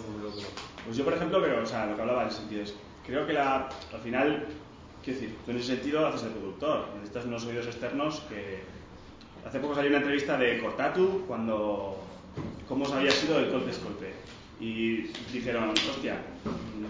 Pues 0.85 0.95
yo, 0.95 1.03
por 1.03 1.13
ejemplo, 1.13 1.41
pero, 1.41 1.63
o 1.63 1.65
sea, 1.65 1.87
lo 1.87 1.95
que 1.95 2.01
hablaba 2.01 2.21
en 2.21 2.27
el 2.27 2.33
sentido 2.33 2.61
es, 2.61 2.75
creo 3.03 3.25
que 3.25 3.33
la, 3.33 3.67
al 3.91 3.99
final, 4.01 4.45
quiero 5.05 5.19
decir, 5.19 5.37
tú 5.45 5.51
en 5.51 5.57
ese 5.57 5.67
sentido 5.67 6.07
haces 6.07 6.23
de 6.23 6.29
productor, 6.31 6.87
necesitas 6.95 7.25
unos 7.25 7.45
oídos 7.45 7.67
externos 7.67 8.21
que... 8.27 8.63
Hace 9.47 9.59
poco 9.59 9.75
salió 9.75 9.89
una 9.89 9.99
entrevista 9.99 10.37
de 10.37 10.59
Cortatu 10.59 11.23
cuando... 11.27 12.03
cómo 12.67 12.91
había 12.91 13.11
sido 13.11 13.37
el 13.39 13.51
Colt 13.51 13.69
Escolpe. 13.69 14.11
Y 14.59 15.03
dijeron, 15.31 15.69
hostia, 15.69 16.17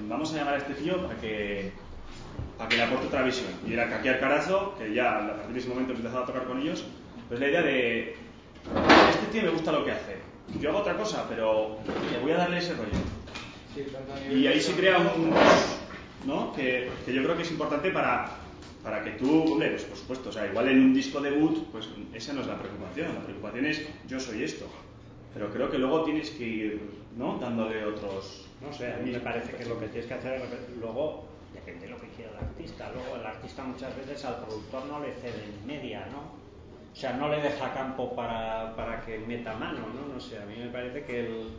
vamos 0.08 0.34
a 0.34 0.38
llamar 0.38 0.54
a 0.54 0.58
este 0.58 0.74
tío 0.76 1.06
para 1.06 1.20
que 1.20 1.72
para 2.58 2.70
que 2.70 2.78
le 2.78 2.84
aporte 2.84 3.08
otra 3.08 3.24
visión. 3.24 3.50
Y 3.68 3.74
era 3.74 3.90
Kaki 3.90 4.08
Alcarazo, 4.08 4.76
que 4.78 4.94
ya 4.94 5.18
a 5.18 5.36
partir 5.36 5.54
de 5.54 5.60
ese 5.60 5.70
momento 5.70 5.94
empezaba 5.94 6.24
a 6.24 6.26
tocar 6.26 6.46
con 6.46 6.62
ellos, 6.62 6.86
pues 7.28 7.40
la 7.40 7.50
idea 7.50 7.62
de, 7.62 8.16
este 9.10 9.26
tío 9.32 9.44
me 9.44 9.50
gusta 9.50 9.72
lo 9.72 9.84
que 9.84 9.92
hace. 9.92 10.18
Yo 10.62 10.70
hago 10.70 10.80
otra 10.80 10.96
cosa, 10.96 11.26
pero 11.28 11.80
le 12.12 12.20
voy 12.20 12.32
a 12.32 12.38
darle 12.38 12.60
ese 12.60 12.74
rollo. 12.74 12.92
Y 14.32 14.48
ahí 14.48 14.62
se 14.62 14.74
crea 14.74 15.00
un... 15.00 15.34
¿no? 16.26 16.54
Que, 16.54 16.90
que 17.06 17.14
yo 17.14 17.24
creo 17.24 17.36
que 17.36 17.44
es 17.44 17.52
importante 17.52 17.92
para, 17.92 18.32
para 18.84 19.04
que 19.04 19.12
tú, 19.12 19.54
hombre, 19.54 19.70
pues 19.72 19.84
por 19.84 19.98
supuesto, 19.98 20.30
o 20.30 20.32
sea, 20.32 20.48
igual 20.48 20.70
en 20.70 20.80
un 20.80 20.94
disco 20.94 21.20
debut, 21.20 21.66
pues 21.72 21.88
esa 22.14 22.34
no 22.34 22.42
es 22.42 22.48
la 22.48 22.60
preocupación. 22.60 23.14
La 23.16 23.22
preocupación 23.22 23.66
es 23.66 23.88
yo 24.08 24.20
soy 24.20 24.44
esto. 24.44 24.68
Pero 25.34 25.52
creo 25.52 25.70
que 25.70 25.78
luego 25.78 26.04
tienes 26.04 26.30
que 26.32 26.44
ir, 26.44 26.82
¿no? 27.18 27.38
Dándole 27.38 27.84
otros... 27.86 28.48
No 28.62 28.72
sé, 28.72 28.94
a 28.94 28.98
mí 28.98 29.12
me 29.12 29.20
parece 29.20 29.56
que 29.58 29.66
lo 29.66 29.80
que 29.80 29.88
tienes 29.88 30.08
que 30.08 30.14
hacer 30.14 30.42
es 30.42 30.80
luego 30.80 31.26
depende 31.54 31.88
de 31.88 31.92
lo 31.92 32.00
que 32.00 32.08
quiera 32.10 32.32
el 32.32 32.38
artista. 32.38 32.92
Luego 32.94 33.16
el 33.18 33.26
artista 33.26 33.64
muchas 33.64 33.96
veces 33.98 34.24
al 34.24 34.38
productor 34.46 34.86
no 34.86 35.00
le 35.00 35.14
cede 35.14 35.44
en 35.44 35.68
media, 35.68 36.08
¿no? 36.12 36.46
O 36.94 36.96
sea, 36.96 37.14
no 37.14 37.28
le 37.28 37.42
deja 37.42 37.74
campo 37.74 38.16
para, 38.16 38.74
para 38.76 39.02
que 39.02 39.20
meta 39.20 39.54
mano, 39.56 39.80
¿no? 39.94 40.14
No 40.14 40.20
sé, 40.20 40.38
a 40.38 40.46
mí 40.46 40.56
me 40.58 40.70
parece 40.70 41.04
que 41.04 41.20
el, 41.20 41.50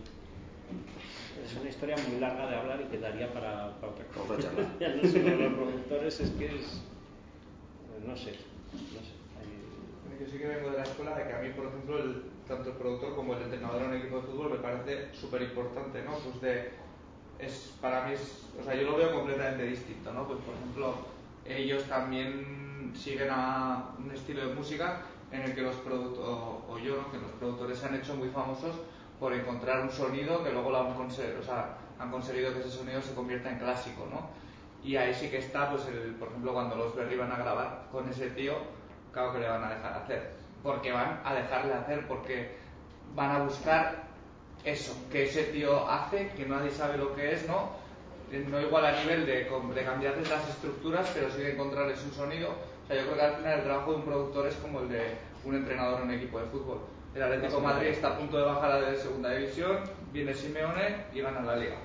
es 1.45 1.57
una 1.61 1.69
historia 1.69 1.97
muy 2.09 2.21
larga 2.21 2.47
de 2.49 2.57
hablar 2.57 2.81
y 2.81 2.85
quedaría 2.85 3.33
para, 3.33 3.75
para 3.81 3.93
otra 3.93 4.05
cosa. 4.07 4.51
ya 4.81 4.89
no 4.89 5.03
sé, 5.09 5.23
los 5.23 5.53
productores 5.53 6.21
es 6.21 6.31
que 6.31 6.47
es... 6.47 6.83
No 8.07 8.17
sé, 8.17 8.33
no 8.73 9.01
sé. 9.01 9.15
Hay... 9.39 10.21
Yo 10.21 10.31
sí 10.31 10.39
que 10.39 10.47
vengo 10.47 10.71
de 10.71 10.79
la 10.79 10.85
escuela 10.85 11.17
de 11.17 11.27
que 11.27 11.33
a 11.33 11.39
mí, 11.41 11.51
por 11.51 11.67
ejemplo, 11.67 11.99
el, 11.99 12.23
tanto 12.47 12.71
el 12.71 12.77
productor 12.77 13.15
como 13.17 13.35
el 13.35 13.43
entrenador 13.43 13.83
en 13.83 13.89
un 13.89 13.97
equipo 13.97 14.17
de 14.17 14.23
fútbol 14.23 14.51
me 14.51 14.59
parece 14.59 15.15
súper 15.15 15.43
importante, 15.43 16.03
¿no? 16.03 16.13
Pues 16.13 16.41
de, 16.41 16.71
es, 17.39 17.75
para 17.81 18.07
mí 18.07 18.15
es, 18.15 18.45
o 18.61 18.65
sea, 18.65 18.75
yo 18.75 18.83
lo 18.83 18.97
veo 18.97 19.13
completamente 19.13 19.65
distinto, 19.65 20.13
¿no? 20.13 20.27
Pues 20.27 20.39
por 20.41 20.55
ejemplo, 20.55 20.95
ellos 21.45 21.85
también 21.85 22.93
siguen 22.95 23.29
a 23.31 23.95
un 23.99 24.11
estilo 24.11 24.49
de 24.49 24.55
música 24.55 25.03
en 25.33 25.43
el 25.43 25.55
que 25.55 25.63
los 25.63 25.75
productores, 25.77 26.63
o 26.69 26.79
yo, 26.79 26.97
¿no? 26.97 27.11
que 27.11 27.19
los 27.19 27.31
productores 27.33 27.79
se 27.79 27.87
han 27.87 27.97
hecho 27.97 28.15
muy 28.15 28.29
famosos 28.29 28.77
por 29.19 29.33
encontrar 29.33 29.83
un 29.83 29.91
sonido 29.91 30.45
que 30.45 30.51
luego 30.51 30.71
lo 30.71 30.81
han, 30.81 30.95
conseguido, 30.95 31.41
o 31.41 31.43
sea, 31.43 31.77
han 31.99 32.11
conseguido 32.11 32.53
que 32.53 32.61
ese 32.61 32.71
sonido 32.71 33.01
se 33.01 33.15
convierta 33.15 33.51
en 33.51 33.59
clásico, 33.59 34.07
¿no? 34.11 34.29
Y 34.85 34.97
ahí 34.97 35.15
sí 35.15 35.29
que 35.29 35.39
está, 35.39 35.71
pues, 35.71 35.87
el, 35.87 36.15
por 36.15 36.29
ejemplo, 36.29 36.53
cuando 36.53 36.77
los 36.77 36.95
Berry 36.95 37.17
van 37.17 37.33
a 37.33 37.37
grabar 37.37 37.89
con 37.91 38.09
ese 38.09 38.31
tío, 38.31 38.55
claro 39.13 39.33
que 39.33 39.41
le 39.41 39.49
van 39.49 39.65
a 39.65 39.71
dejar 39.71 39.95
hacer. 39.95 40.33
Porque 40.63 40.93
van 40.93 41.21
a 41.25 41.35
dejarle 41.35 41.75
hacer, 41.75 42.07
porque 42.07 42.57
van 43.15 43.31
a 43.31 43.39
buscar 43.43 44.05
eso, 44.65 44.95
que 45.11 45.25
ese 45.25 45.45
tío 45.45 45.89
hace, 45.89 46.29
que 46.37 46.47
nadie 46.47 46.71
sabe 46.71 46.99
lo 46.99 47.15
que 47.15 47.33
es, 47.33 47.49
¿no? 47.49 47.71
No 48.49 48.61
igual 48.61 48.85
a 48.85 48.93
nivel 49.01 49.25
de, 49.25 49.45
de 49.45 49.85
cambiarles 49.85 50.29
las 50.29 50.49
estructuras, 50.49 51.09
pero 51.15 51.31
sí 51.31 51.39
de 51.39 51.53
encontrarles 51.53 52.03
un 52.05 52.13
sonido. 52.13 52.51
O 52.51 52.87
sea, 52.87 52.97
yo 52.97 53.03
creo 53.03 53.17
que 53.17 53.23
al 53.23 53.37
final 53.37 53.59
el 53.59 53.65
trabajo 53.65 53.91
de 53.93 53.97
un 53.97 54.05
productor 54.05 54.47
es 54.47 54.57
como 54.57 54.81
el 54.81 54.89
de 54.89 55.17
un 55.45 55.55
entrenador 55.55 56.01
en 56.01 56.09
un 56.09 56.15
equipo 56.15 56.41
de 56.41 56.47
fútbol. 56.47 56.81
El 57.17 57.23
Atlético 57.23 57.61
Madrid 57.61 57.89
está 57.89 58.09
a 58.09 58.19
punto 58.19 58.37
de 58.37 58.45
bajar 58.45 58.73
a 58.73 58.79
la 58.79 58.95
segunda 58.95 59.33
división, 59.33 59.79
viene 60.13 60.35
Simeone 60.35 61.07
y 61.15 61.23
gana 61.23 61.41
la 61.41 61.57
liga. 61.57 61.77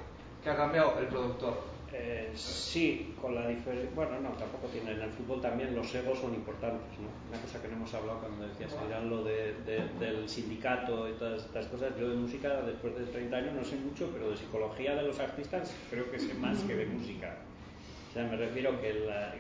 ¿Qué 0.44 0.50
ha 0.50 0.58
cambiado? 0.58 1.00
El 1.00 1.08
productor. 1.08 1.72
Eh, 1.94 2.32
sí, 2.36 3.16
con 3.22 3.34
la 3.36 3.48
diferencia. 3.48 3.90
Bueno, 3.96 4.20
no, 4.20 4.32
tampoco 4.32 4.68
tiene. 4.68 4.92
En 4.92 5.00
el 5.00 5.12
fútbol 5.12 5.40
también 5.40 5.74
los 5.74 5.96
egos 5.96 6.20
son 6.20 6.34
importantes, 6.34 7.00
¿no? 7.00 7.08
Una 7.30 7.42
cosa 7.42 7.62
que 7.62 7.70
no 7.70 7.76
hemos 7.76 7.94
hablado 7.94 8.20
cuando 8.20 8.46
decías, 8.46 8.76
Irán, 8.86 9.10
lo 9.10 9.24
de, 9.24 9.56
de, 9.66 9.88
del 10.06 10.28
sindicato 10.28 11.08
y 11.08 11.14
todas 11.14 11.46
estas 11.46 11.66
cosas. 11.68 11.94
Yo 11.98 12.10
de 12.10 12.16
música, 12.18 12.62
después 12.64 12.94
de 12.98 13.06
30 13.06 13.38
años, 13.38 13.54
no 13.54 13.64
sé 13.64 13.78
mucho, 13.78 14.10
pero 14.12 14.32
de 14.32 14.36
psicología 14.36 14.96
de 14.96 15.04
los 15.04 15.18
artistas 15.18 15.74
creo 15.90 16.12
que 16.12 16.20
sé 16.20 16.34
más 16.34 16.60
que 16.64 16.76
de 16.76 16.88
música. 16.88 17.38
O 18.10 18.14
sea, 18.14 18.24
me 18.26 18.36
refiero 18.36 18.82
que 18.82 18.94
la, 18.96 19.34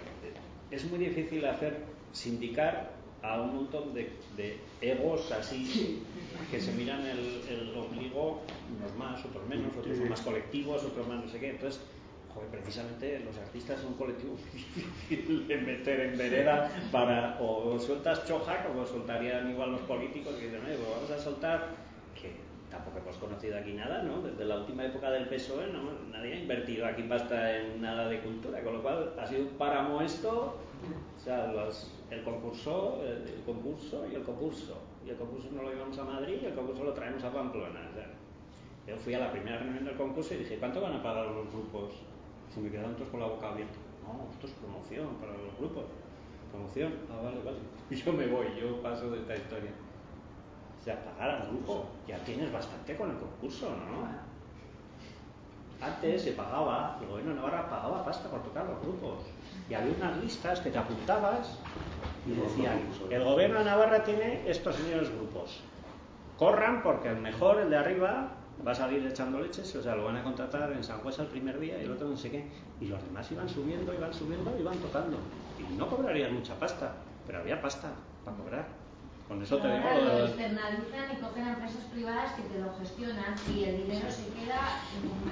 es 0.71 0.89
muy 0.89 0.99
difícil 0.99 1.45
hacer 1.45 1.83
sindicar 2.13 3.00
a 3.23 3.41
un 3.41 3.55
montón 3.55 3.93
de, 3.93 4.17
de 4.35 4.59
egos 4.81 5.31
así 5.31 6.03
que 6.49 6.59
se 6.59 6.71
miran 6.73 7.05
el, 7.05 7.41
el 7.49 7.77
ombligo, 7.77 8.41
unos 8.77 8.95
más, 8.97 9.23
otros 9.23 9.47
menos, 9.47 9.75
otros 9.77 9.97
son 9.97 10.09
más 10.09 10.21
colectivos, 10.21 10.83
otros 10.83 11.07
más 11.07 11.23
no 11.23 11.29
sé 11.29 11.39
qué. 11.39 11.51
Entonces, 11.51 11.81
joder, 12.33 12.49
precisamente 12.49 13.19
los 13.19 13.37
artistas 13.37 13.79
son 13.81 13.91
un 13.93 13.97
colectivo 13.97 14.35
difícil 14.53 15.47
de 15.47 15.57
meter 15.57 15.99
en 16.01 16.17
vereda 16.17 16.71
para 16.91 17.37
o 17.39 17.79
sueltas 17.79 18.25
choja 18.25 18.63
como 18.65 18.85
soltarían 18.85 19.49
igual 19.51 19.73
los 19.73 19.81
políticos 19.81 20.35
que 20.35 20.45
dicen, 20.45 20.61
pues 20.61 20.79
vamos 20.79 21.11
a 21.11 21.19
soltar 21.19 21.90
tampoco 22.71 22.99
hemos 22.99 23.17
conocido 23.17 23.57
aquí 23.57 23.73
nada, 23.73 24.01
¿no? 24.01 24.21
Desde 24.21 24.45
la 24.45 24.57
última 24.57 24.85
época 24.85 25.11
del 25.11 25.27
PSOE 25.27 25.67
no, 25.67 25.91
nadie 26.09 26.33
ha 26.33 26.39
invertido 26.39 26.85
aquí 26.85 27.03
pasta 27.03 27.57
en 27.57 27.81
nada 27.81 28.07
de 28.07 28.21
cultura, 28.21 28.63
con 28.63 28.73
lo 28.73 28.81
cual 28.81 29.13
ha 29.19 29.27
sido 29.27 29.41
un 29.41 29.49
páramo 29.49 30.01
esto, 30.01 30.55
o 31.15 31.19
sea, 31.19 31.51
los, 31.51 31.91
el 32.09 32.23
concurso, 32.23 33.01
el, 33.03 33.27
el, 33.27 33.43
concurso 33.45 34.07
y 34.11 34.15
el 34.15 34.23
concurso. 34.23 34.77
Y 35.05 35.09
el 35.09 35.17
concurso 35.17 35.49
no 35.51 35.63
lo 35.63 35.69
llevamos 35.71 35.97
a 35.99 36.03
Madrid 36.05 36.37
y 36.41 36.45
el 36.45 36.53
concurso 36.53 36.83
lo 36.83 36.93
traemos 36.93 37.23
a 37.23 37.31
Pamplona. 37.31 37.89
O 37.91 37.93
sea, 37.93 38.07
yo 38.87 38.97
fui 38.97 39.13
a 39.13 39.19
la 39.19 39.31
primera 39.31 39.57
reunión 39.57 39.85
del 39.85 39.95
concurso 39.95 40.33
y 40.33 40.37
dije, 40.37 40.57
¿cuánto 40.57 40.81
van 40.81 40.93
a 40.93 41.03
pagar 41.03 41.27
los 41.27 41.51
grupos? 41.51 41.93
Se 42.53 42.59
me 42.59 42.69
quedaron 42.69 42.95
todos 42.95 43.09
con 43.09 43.19
la 43.19 43.27
boca 43.27 43.49
abierta. 43.49 43.77
No, 44.03 44.31
esto 44.31 44.47
es 44.47 44.53
promoción 44.53 45.15
para 45.15 45.33
los 45.33 45.57
grupos. 45.59 45.85
Promoción. 46.51 46.93
Ah, 47.09 47.21
vale, 47.23 47.37
vale. 47.43 47.57
Yo 47.91 48.13
me 48.13 48.27
voy, 48.27 48.47
yo 48.59 48.81
paso 48.81 49.09
de 49.09 49.19
esta 49.19 49.35
historia. 49.35 49.71
O 50.81 50.83
sea, 50.83 51.05
pagar 51.05 51.29
al 51.29 51.47
grupo, 51.47 51.85
ya 52.07 52.17
tienes 52.23 52.51
bastante 52.51 52.97
con 52.97 53.11
el 53.11 53.17
concurso, 53.17 53.69
¿no? 53.69 54.31
Antes 55.85 56.23
se 56.23 56.31
pagaba, 56.31 56.97
el 57.01 57.07
gobierno 57.07 57.31
de 57.31 57.37
Navarra 57.37 57.69
pagaba 57.69 58.03
pasta 58.03 58.29
por 58.29 58.41
tocar 58.41 58.65
los 58.65 58.81
grupos. 58.81 59.19
Y 59.69 59.75
había 59.75 59.93
unas 59.95 60.17
listas 60.17 60.59
que 60.59 60.71
te 60.71 60.79
apuntabas 60.79 61.59
y 62.25 62.31
decían, 62.31 62.79
el 63.09 63.23
gobierno 63.23 63.59
de 63.59 63.65
Navarra 63.65 64.03
tiene 64.03 64.49
estos 64.49 64.75
señores 64.75 65.11
grupos. 65.11 65.61
Corran 66.37 66.81
porque 66.81 67.09
el 67.09 67.17
mejor, 67.17 67.59
el 67.59 67.69
de 67.69 67.77
arriba, 67.77 68.29
va 68.65 68.71
a 68.71 68.75
salir 68.75 69.05
echando 69.05 69.39
leches, 69.39 69.75
o 69.75 69.83
sea, 69.83 69.95
lo 69.95 70.05
van 70.05 70.17
a 70.17 70.23
contratar 70.23 70.71
en 70.71 70.83
San 70.83 70.99
Juan 70.99 71.13
el 71.19 71.27
primer 71.27 71.59
día 71.59 71.79
y 71.79 71.85
el 71.85 71.91
otro 71.91 72.07
no 72.07 72.17
sé 72.17 72.31
qué. 72.31 72.47
Y 72.79 72.87
los 72.87 73.03
demás 73.03 73.31
iban 73.31 73.47
subiendo, 73.47 73.93
iban 73.93 74.13
subiendo, 74.13 74.51
iban 74.59 74.77
tocando. 74.79 75.17
Y 75.59 75.77
no 75.77 75.87
cobrarían 75.87 76.33
mucha 76.33 76.55
pasta, 76.55 76.93
pero 77.27 77.39
había 77.39 77.61
pasta 77.61 77.89
para 78.25 78.37
cobrar. 78.37 78.80
Con 79.31 79.41
eso 79.41 79.59
te 79.59 79.67
digo 79.71 79.89
lo 79.95 80.03
lo 80.03 80.15
del- 80.17 80.25
externalizan 80.27 81.07
y 81.13 81.21
cogen 81.23 81.43
a 81.45 81.49
empresas 81.53 81.83
privadas 81.85 82.33
que 82.33 82.41
te 82.51 82.59
lo 82.59 82.67
gestionan 82.77 83.33
y 83.47 83.63
el 83.63 83.77
dinero 83.77 84.11
se 84.11 84.27
queda 84.33 84.59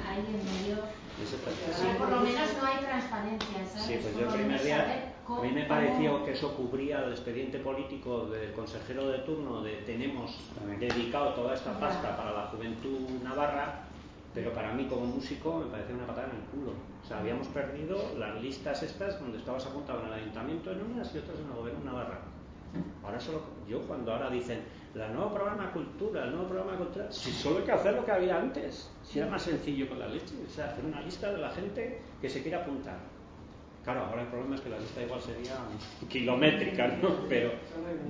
ahí 0.07 0.23
en 0.25 0.39
medio. 0.39 0.77
Sea, 1.75 1.97
por 1.97 2.07
lo 2.07 2.21
menos 2.21 2.47
no 2.61 2.65
hay 2.65 2.77
transparencia, 2.77 3.65
¿sabes? 3.67 3.85
Sí, 3.87 3.99
pues 4.01 4.15
yo 4.15 4.25
Por 4.27 4.35
el 4.35 4.41
lo 4.41 4.47
primer 4.47 4.63
día, 4.63 5.11
a 5.27 5.41
mí 5.41 5.51
me 5.51 5.65
pareció 5.65 6.23
que 6.23 6.31
eso 6.31 6.55
cubría 6.55 7.03
el 7.03 7.11
expediente 7.11 7.59
político 7.59 8.27
del 8.27 8.53
consejero 8.53 9.09
de 9.09 9.17
turno 9.19 9.61
de 9.63 9.73
tenemos 9.81 10.33
dedicado 10.79 11.33
toda 11.33 11.53
esta 11.55 11.77
pasta 11.77 12.15
para 12.15 12.31
la 12.31 12.43
juventud 12.47 13.01
navarra, 13.21 13.83
pero 14.33 14.53
para 14.53 14.71
mí 14.71 14.85
como 14.85 15.07
músico 15.07 15.57
me 15.57 15.65
parecía 15.69 15.95
una 15.95 16.07
patada 16.07 16.29
en 16.31 16.37
el 16.37 16.43
culo. 16.45 16.71
O 17.03 17.05
sea, 17.05 17.19
habíamos 17.19 17.47
perdido 17.47 17.97
las 18.17 18.41
listas 18.41 18.81
estas 18.81 19.19
donde 19.19 19.39
estabas 19.39 19.65
apuntado 19.65 19.99
en 20.03 20.07
el 20.07 20.13
ayuntamiento 20.13 20.71
en 20.71 20.83
unas 20.83 21.13
y 21.13 21.17
otras 21.17 21.37
en 21.37 21.47
el 21.47 21.51
gobierno 21.53 21.81
de 21.81 21.85
Navarra. 21.85 22.38
Ahora 23.03 23.19
solo, 23.19 23.41
yo 23.67 23.81
cuando 23.81 24.13
ahora 24.13 24.29
dicen, 24.29 24.61
la 24.93 25.09
nuevo 25.09 25.33
programa 25.33 25.71
cultura, 25.71 26.25
el 26.25 26.31
nuevo 26.31 26.47
programa 26.47 26.77
cultura, 26.77 27.11
si 27.11 27.31
solo 27.31 27.59
hay 27.59 27.65
que 27.65 27.71
hacer 27.71 27.93
lo 27.93 28.05
que 28.05 28.11
había 28.11 28.37
antes, 28.37 28.91
si 29.03 29.19
era 29.19 29.27
más 29.29 29.41
sencillo 29.41 29.87
con 29.87 29.99
la 29.99 30.07
leche, 30.07 30.35
o 30.47 30.49
sea, 30.49 30.65
hacer 30.71 30.85
una 30.85 31.01
lista 31.01 31.31
de 31.31 31.37
la 31.37 31.49
gente 31.51 32.01
que 32.21 32.29
se 32.29 32.41
quiere 32.41 32.57
apuntar. 32.57 32.97
Claro, 33.83 34.01
ahora 34.05 34.21
el 34.23 34.27
problema 34.27 34.55
es 34.55 34.61
que 34.61 34.69
la 34.69 34.79
lista 34.79 35.01
igual 35.01 35.21
sería 35.21 35.57
kilométrica, 36.09 36.87
¿no? 37.01 37.27
Pero 37.29 37.51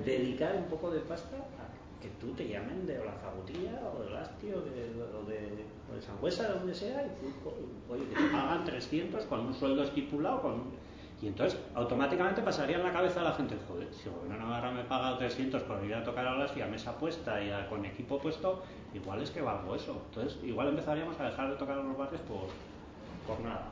dedicar 0.04 0.56
un 0.56 0.64
poco 0.64 0.90
de 0.90 1.00
pasta 1.00 1.36
a 1.36 2.02
que 2.02 2.08
tú 2.20 2.32
te 2.32 2.48
llamen 2.48 2.86
de 2.86 2.98
la 2.98 3.12
Zagutilla 3.12 3.80
o 3.94 4.02
del 4.02 4.16
Asti 4.16 4.48
o 4.52 4.60
de, 4.62 4.90
o 5.00 5.24
de, 5.28 5.64
o 5.90 5.94
de 5.94 6.02
Sangüesa, 6.02 6.48
de 6.48 6.54
donde 6.58 6.74
sea, 6.74 7.02
y 7.02 7.08
tú, 7.20 7.50
oye, 7.92 8.04
que 8.08 8.16
te 8.16 8.28
pagan 8.32 8.64
300 8.64 9.24
con 9.24 9.40
un 9.40 9.54
sueldo 9.54 9.84
estipulado, 9.84 10.42
con 10.42 10.64
Y 11.22 11.26
entonces 11.26 11.60
automáticamente 11.74 12.40
pasaría 12.40 12.76
en 12.78 12.82
la 12.82 12.92
cabeza 12.92 13.20
a 13.20 13.24
la 13.24 13.32
gente, 13.32 13.54
joder, 13.68 13.92
si 13.92 14.08
el 14.08 14.14
gobierno 14.14 14.36
de 14.38 14.42
Navarra 14.42 14.70
me 14.70 14.84
paga 14.84 15.18
300 15.18 15.62
por 15.64 15.84
ir 15.84 15.94
a 15.94 16.02
tocar 16.02 16.26
a 16.26 16.34
las 16.36 16.56
y 16.56 16.62
a 16.62 16.66
mesa 16.66 16.96
puesta 16.98 17.42
y 17.42 17.50
a- 17.50 17.68
con 17.68 17.84
equipo 17.84 18.18
puesto, 18.18 18.62
igual 18.94 19.22
es 19.22 19.30
que 19.30 19.42
valgo 19.42 19.74
eso. 19.76 20.02
Entonces 20.08 20.42
igual 20.42 20.68
empezaríamos 20.68 21.20
a 21.20 21.24
dejar 21.24 21.50
de 21.50 21.56
tocar 21.56 21.78
a 21.78 21.82
los 21.82 21.96
bares 21.96 22.20
por, 22.22 22.46
por 23.26 23.40
nada. 23.44 23.68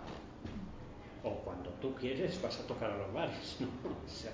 O 1.24 1.30
cuando 1.36 1.70
tú 1.80 1.94
quieres 1.94 2.40
vas 2.42 2.60
a 2.60 2.66
tocar 2.66 2.90
a 2.90 2.98
los 2.98 3.12
bares. 3.14 3.56
¿no? 3.60 3.66
O 4.04 4.08
sea, 4.08 4.32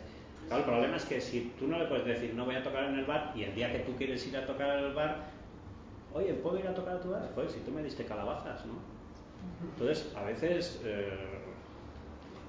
claro, 0.48 0.64
el 0.64 0.68
problema 0.68 0.96
es 0.96 1.04
que 1.04 1.20
si 1.20 1.54
tú 1.58 1.66
no 1.68 1.78
le 1.78 1.84
puedes 1.86 2.04
decir 2.04 2.34
no 2.34 2.44
voy 2.44 2.56
a 2.56 2.62
tocar 2.64 2.84
en 2.84 2.98
el 2.98 3.04
bar 3.04 3.32
y 3.36 3.44
el 3.44 3.54
día 3.54 3.72
que 3.72 3.78
tú 3.80 3.92
quieres 3.96 4.26
ir 4.26 4.36
a 4.36 4.44
tocar 4.44 4.70
al 4.70 4.92
bar, 4.92 5.30
oye, 6.12 6.34
¿puedo 6.34 6.58
ir 6.58 6.66
a 6.66 6.74
tocar 6.74 6.96
a 6.96 7.00
tu 7.00 7.10
bar? 7.10 7.30
Pues 7.34 7.52
si 7.52 7.60
tú 7.60 7.70
me 7.70 7.82
diste 7.82 8.04
calabazas, 8.04 8.66
¿no? 8.66 8.74
Entonces, 9.72 10.12
a 10.16 10.22
veces 10.24 10.80
eh, 10.84 11.10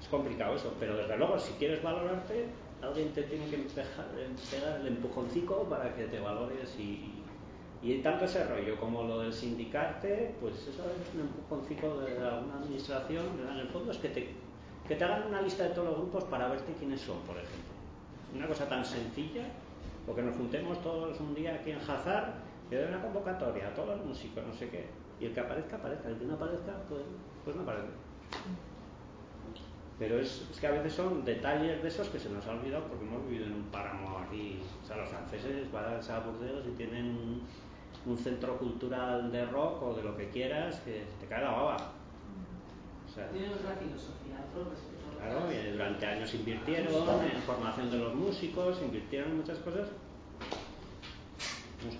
es 0.06 0.10
complicado 0.10 0.54
eso, 0.54 0.72
pero 0.78 0.96
desde 0.96 1.16
luego, 1.18 1.36
si 1.38 1.52
quieres 1.54 1.82
valorarte, 1.82 2.46
alguien 2.80 3.12
te 3.12 3.24
tiene 3.24 3.46
que 3.50 3.56
empejar- 3.56 4.06
pegar 4.50 4.80
el 4.80 4.86
empujoncico 4.86 5.64
para 5.64 5.92
que 5.96 6.04
te 6.04 6.20
valores 6.20 6.78
y, 6.78 7.24
y 7.82 7.98
tanto 8.02 8.24
ese 8.24 8.44
rollo 8.44 8.76
como 8.78 9.02
lo 9.02 9.20
del 9.20 9.32
sindicarte, 9.32 10.36
pues 10.40 10.54
eso 10.68 10.84
es 10.84 11.14
un 11.14 11.22
empujoncico 11.22 11.98
de 12.00 12.12
alguna 12.24 12.54
administración, 12.60 13.26
en 13.50 13.58
el 13.58 13.66
fondo 13.68 13.90
es 13.90 13.98
que 13.98 14.10
te, 14.10 14.28
que 14.86 14.94
te 14.94 15.04
hagan 15.04 15.26
una 15.26 15.42
lista 15.42 15.64
de 15.64 15.70
todos 15.70 15.88
los 15.88 15.96
grupos 15.98 16.24
para 16.24 16.46
verte 16.48 16.72
quiénes 16.78 17.00
son, 17.00 17.18
por 17.22 17.36
ejemplo. 17.36 17.74
Una 18.32 18.46
cosa 18.46 18.68
tan 18.68 18.84
sencilla, 18.84 19.44
o 20.06 20.14
que 20.14 20.22
nos 20.22 20.36
juntemos 20.36 20.80
todos 20.82 21.18
un 21.18 21.34
día 21.34 21.56
aquí 21.56 21.72
en 21.72 21.78
Hazard, 21.78 22.32
que 22.70 22.76
dé 22.76 22.86
una 22.86 23.02
convocatoria 23.02 23.68
a 23.68 23.74
todos 23.74 23.96
los 23.98 24.06
músicos, 24.06 24.44
no 24.46 24.52
sé 24.54 24.68
qué, 24.70 24.86
y 25.18 25.26
el 25.26 25.34
que 25.34 25.40
aparezca, 25.40 25.76
aparezca, 25.76 26.08
el 26.08 26.16
que 26.16 26.24
no 26.26 26.34
aparezca, 26.34 26.74
pues, 26.88 27.02
pues 27.44 27.56
no 27.56 27.62
aparece. 27.62 27.88
Pero 29.98 30.20
es, 30.20 30.46
es 30.52 30.60
que 30.60 30.66
a 30.66 30.72
veces 30.72 30.92
son 30.92 31.24
detalles 31.24 31.82
de 31.82 31.88
esos 31.88 32.08
que 32.08 32.18
se 32.18 32.28
nos 32.28 32.46
ha 32.46 32.52
olvidado 32.52 32.84
porque 32.84 33.06
hemos 33.06 33.26
vivido 33.26 33.46
en 33.46 33.52
un 33.54 33.64
páramo 33.64 34.18
aquí. 34.18 34.60
O 34.82 34.86
sea, 34.86 34.98
los 34.98 35.08
franceses 35.08 35.72
van 35.72 35.84
a 35.86 36.18
Burdeos 36.20 36.66
y 36.66 36.76
tienen 36.76 37.06
un, 37.06 37.42
un 38.04 38.18
centro 38.18 38.58
cultural 38.58 39.32
de 39.32 39.46
rock 39.46 39.82
o 39.82 39.94
de 39.94 40.02
lo 40.02 40.16
que 40.16 40.28
quieras 40.28 40.80
que 40.80 41.04
te 41.18 41.26
cae 41.26 41.42
la 41.42 41.50
baba. 41.50 41.76
O 43.06 43.14
sea, 43.14 43.28
Tienen 43.30 43.52
otra 43.52 43.74
filosofía, 43.76 44.44
otro 44.50 44.70
respeto. 44.70 45.18
claro, 45.18 45.50
y 45.50 45.72
durante 45.72 46.06
años 46.06 46.34
invirtieron 46.34 46.92
en 46.92 47.42
formación 47.42 47.90
de 47.90 47.98
los 47.98 48.14
músicos, 48.14 48.82
invirtieron 48.82 49.30
en 49.30 49.36
muchas 49.38 49.58
cosas. 49.60 49.88
No 51.82 51.90
sé. 51.90 51.98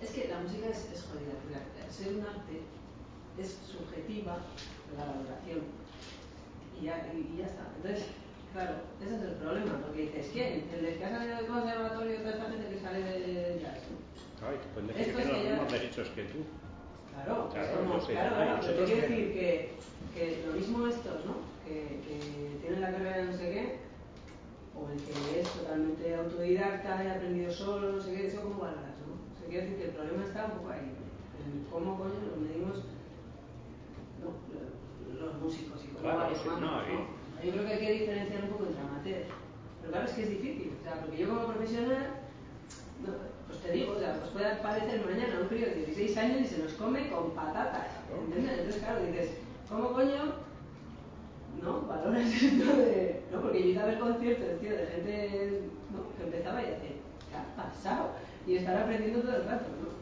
Es 0.00 0.10
que 0.10 0.28
la 0.28 0.38
música 0.40 0.68
es, 0.68 0.90
es 0.92 1.02
jodida, 1.10 1.32
ser 1.90 2.14
un 2.14 2.20
arte 2.22 2.62
es 3.38 3.58
subjetiva 3.66 4.36
la 4.96 5.04
valoración. 5.06 5.60
Y 6.82 6.86
ya, 6.86 6.98
y, 7.14 7.36
ya 7.38 7.46
está. 7.46 7.62
Entonces, 7.76 8.06
claro, 8.52 8.74
ese 9.00 9.14
es 9.14 9.22
el 9.22 9.34
problema, 9.38 9.78
porque 9.86 10.02
dices, 10.02 10.30
¿quién? 10.32 10.66
El 10.74 10.82
de 10.82 10.96
que 10.98 11.04
ha 11.04 11.10
salido 11.10 11.36
del 11.36 11.46
conservatorio, 11.46 12.16
toda 12.18 12.30
esta 12.32 12.50
gente 12.50 12.68
que 12.74 12.80
sale 12.80 12.98
de 13.02 13.60
jazz. 13.62 13.78
Claro, 14.40 14.54
y 14.56 14.58
te 14.58 14.66
pueden 14.74 14.88
decir 14.88 15.02
Esto 15.06 15.18
que 15.22 15.24
los 15.32 15.44
ya- 15.44 15.50
mismos 15.52 15.72
derechos 15.72 16.08
que 16.10 16.22
tú. 16.24 16.38
Claro, 17.14 17.48
Claro, 17.52 17.66
es 17.70 17.78
como- 17.78 17.94
yo 17.94 18.00
sé, 18.06 18.12
claro, 18.12 18.34
ay, 18.36 18.58
pero 18.66 18.84
que- 18.86 18.94
decir 18.96 19.32
que, 19.32 19.70
que 20.12 20.42
lo 20.44 20.52
mismo 20.54 20.86
estos, 20.88 21.24
¿no? 21.24 21.34
Que, 21.64 22.02
que 22.02 22.58
tienen 22.60 22.80
la 22.80 22.90
carrera 22.90 23.16
de 23.18 23.24
no 23.26 23.32
sé 23.38 23.46
qué, 23.52 23.64
o 24.74 24.90
el 24.90 24.98
que 24.98 25.40
es 25.40 25.48
totalmente 25.48 26.14
autodidacta 26.16 27.04
y 27.04 27.06
ha 27.06 27.14
aprendido 27.14 27.52
solo, 27.52 27.92
no 27.92 28.00
sé 28.02 28.10
qué, 28.16 28.26
eso 28.26 28.42
como 28.42 28.58
valoras, 28.58 28.98
¿no? 29.06 29.14
O 29.14 29.38
sea, 29.38 29.46
quiero 29.48 29.62
decir 29.62 29.78
que 29.78 29.84
el 29.84 29.94
problema 29.94 30.24
está 30.24 30.46
un 30.46 30.50
poco 30.58 30.70
ahí, 30.70 30.90
en 30.90 31.64
cómo 31.70 31.96
coño 31.96 32.18
nos 32.26 32.38
medimos 32.42 32.82
no, 34.18 34.34
los 35.20 35.34
músicos 35.40 35.71
Claro, 36.02 36.34
sí, 36.34 36.48
¿no? 36.60 36.82
y- 36.90 37.46
Yo 37.46 37.52
creo 37.52 37.66
que 37.66 37.72
hay 37.72 37.80
que 37.86 37.92
diferenciar 37.92 38.44
un 38.44 38.50
poco 38.50 38.66
entre 38.66 38.82
amateur, 38.82 39.22
pero 39.80 39.92
claro, 39.92 40.06
es 40.08 40.12
que 40.14 40.22
es 40.22 40.30
difícil, 40.30 40.72
o 40.80 40.84
sea, 40.84 41.00
porque 41.00 41.16
yo 41.18 41.28
como 41.28 41.46
profesional 41.46 42.06
no, 43.04 43.12
pues 43.48 43.58
te 43.62 43.72
digo, 43.72 43.92
o 43.94 43.98
sea, 43.98 44.14
pues 44.18 44.30
puede 44.30 44.46
aparecer 44.46 45.04
mañana 45.04 45.40
un 45.42 45.48
crío 45.48 45.66
de 45.66 45.74
16 45.74 46.16
años 46.18 46.40
y 46.42 46.46
se 46.46 46.58
los 46.62 46.72
come 46.74 47.10
con 47.10 47.30
patatas. 47.32 47.86
¿Entiendes? 48.14 48.58
Entonces, 48.58 48.82
claro, 48.82 49.02
dices, 49.06 49.30
¿cómo 49.68 49.92
coño? 49.92 50.34
¿No? 51.62 51.80
Valoras 51.82 52.26
esto 52.42 52.76
de. 52.76 53.22
No, 53.32 53.40
porque 53.40 53.62
yo 53.62 53.68
iba 53.70 53.82
a 53.82 53.86
ver 53.86 53.98
conciertos, 53.98 54.60
tío, 54.60 54.70
de 54.70 54.86
gente 54.86 55.60
¿no? 55.90 56.16
que 56.16 56.24
empezaba 56.24 56.62
y 56.62 56.66
decía, 56.66 56.96
¿qué 57.30 57.36
ha 57.36 57.56
pasado? 57.56 58.10
Y 58.46 58.56
estar 58.56 58.76
aprendiendo 58.82 59.20
todo 59.22 59.36
el 59.36 59.44
rato, 59.44 59.66
¿no? 59.82 60.01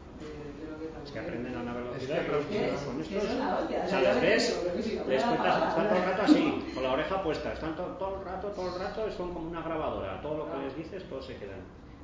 Es 1.03 1.11
que 1.11 1.19
aprenden 1.19 1.55
a 1.57 1.61
una 1.61 1.73
velocidad 1.73 2.17
Es 2.19 2.45
que, 2.47 2.73
es 2.73 2.81
con 2.81 3.01
estos- 3.01 3.23
o 3.23 3.89
sea, 3.89 4.01
les 4.01 4.21
ves, 4.21 4.63
les 5.07 5.23
cuentas, 5.23 5.67
están 5.69 5.87
todo 5.89 5.97
el 5.97 6.05
rato 6.05 6.21
así, 6.23 6.71
con 6.73 6.83
la 6.83 6.91
oreja 6.93 7.23
puesta, 7.23 7.53
están 7.53 7.75
todo, 7.75 7.87
todo 7.97 8.19
el 8.19 8.25
rato, 8.25 8.47
todo 8.49 8.73
el 8.75 8.79
rato, 8.81 9.11
son 9.11 9.33
como 9.33 9.49
una 9.49 9.61
grabadora, 9.61 10.21
todo 10.21 10.37
lo 10.37 10.51
que 10.51 10.57
les 10.65 10.75
dices, 10.75 11.03
todos 11.09 11.25
se 11.25 11.37
quedan. 11.37 11.59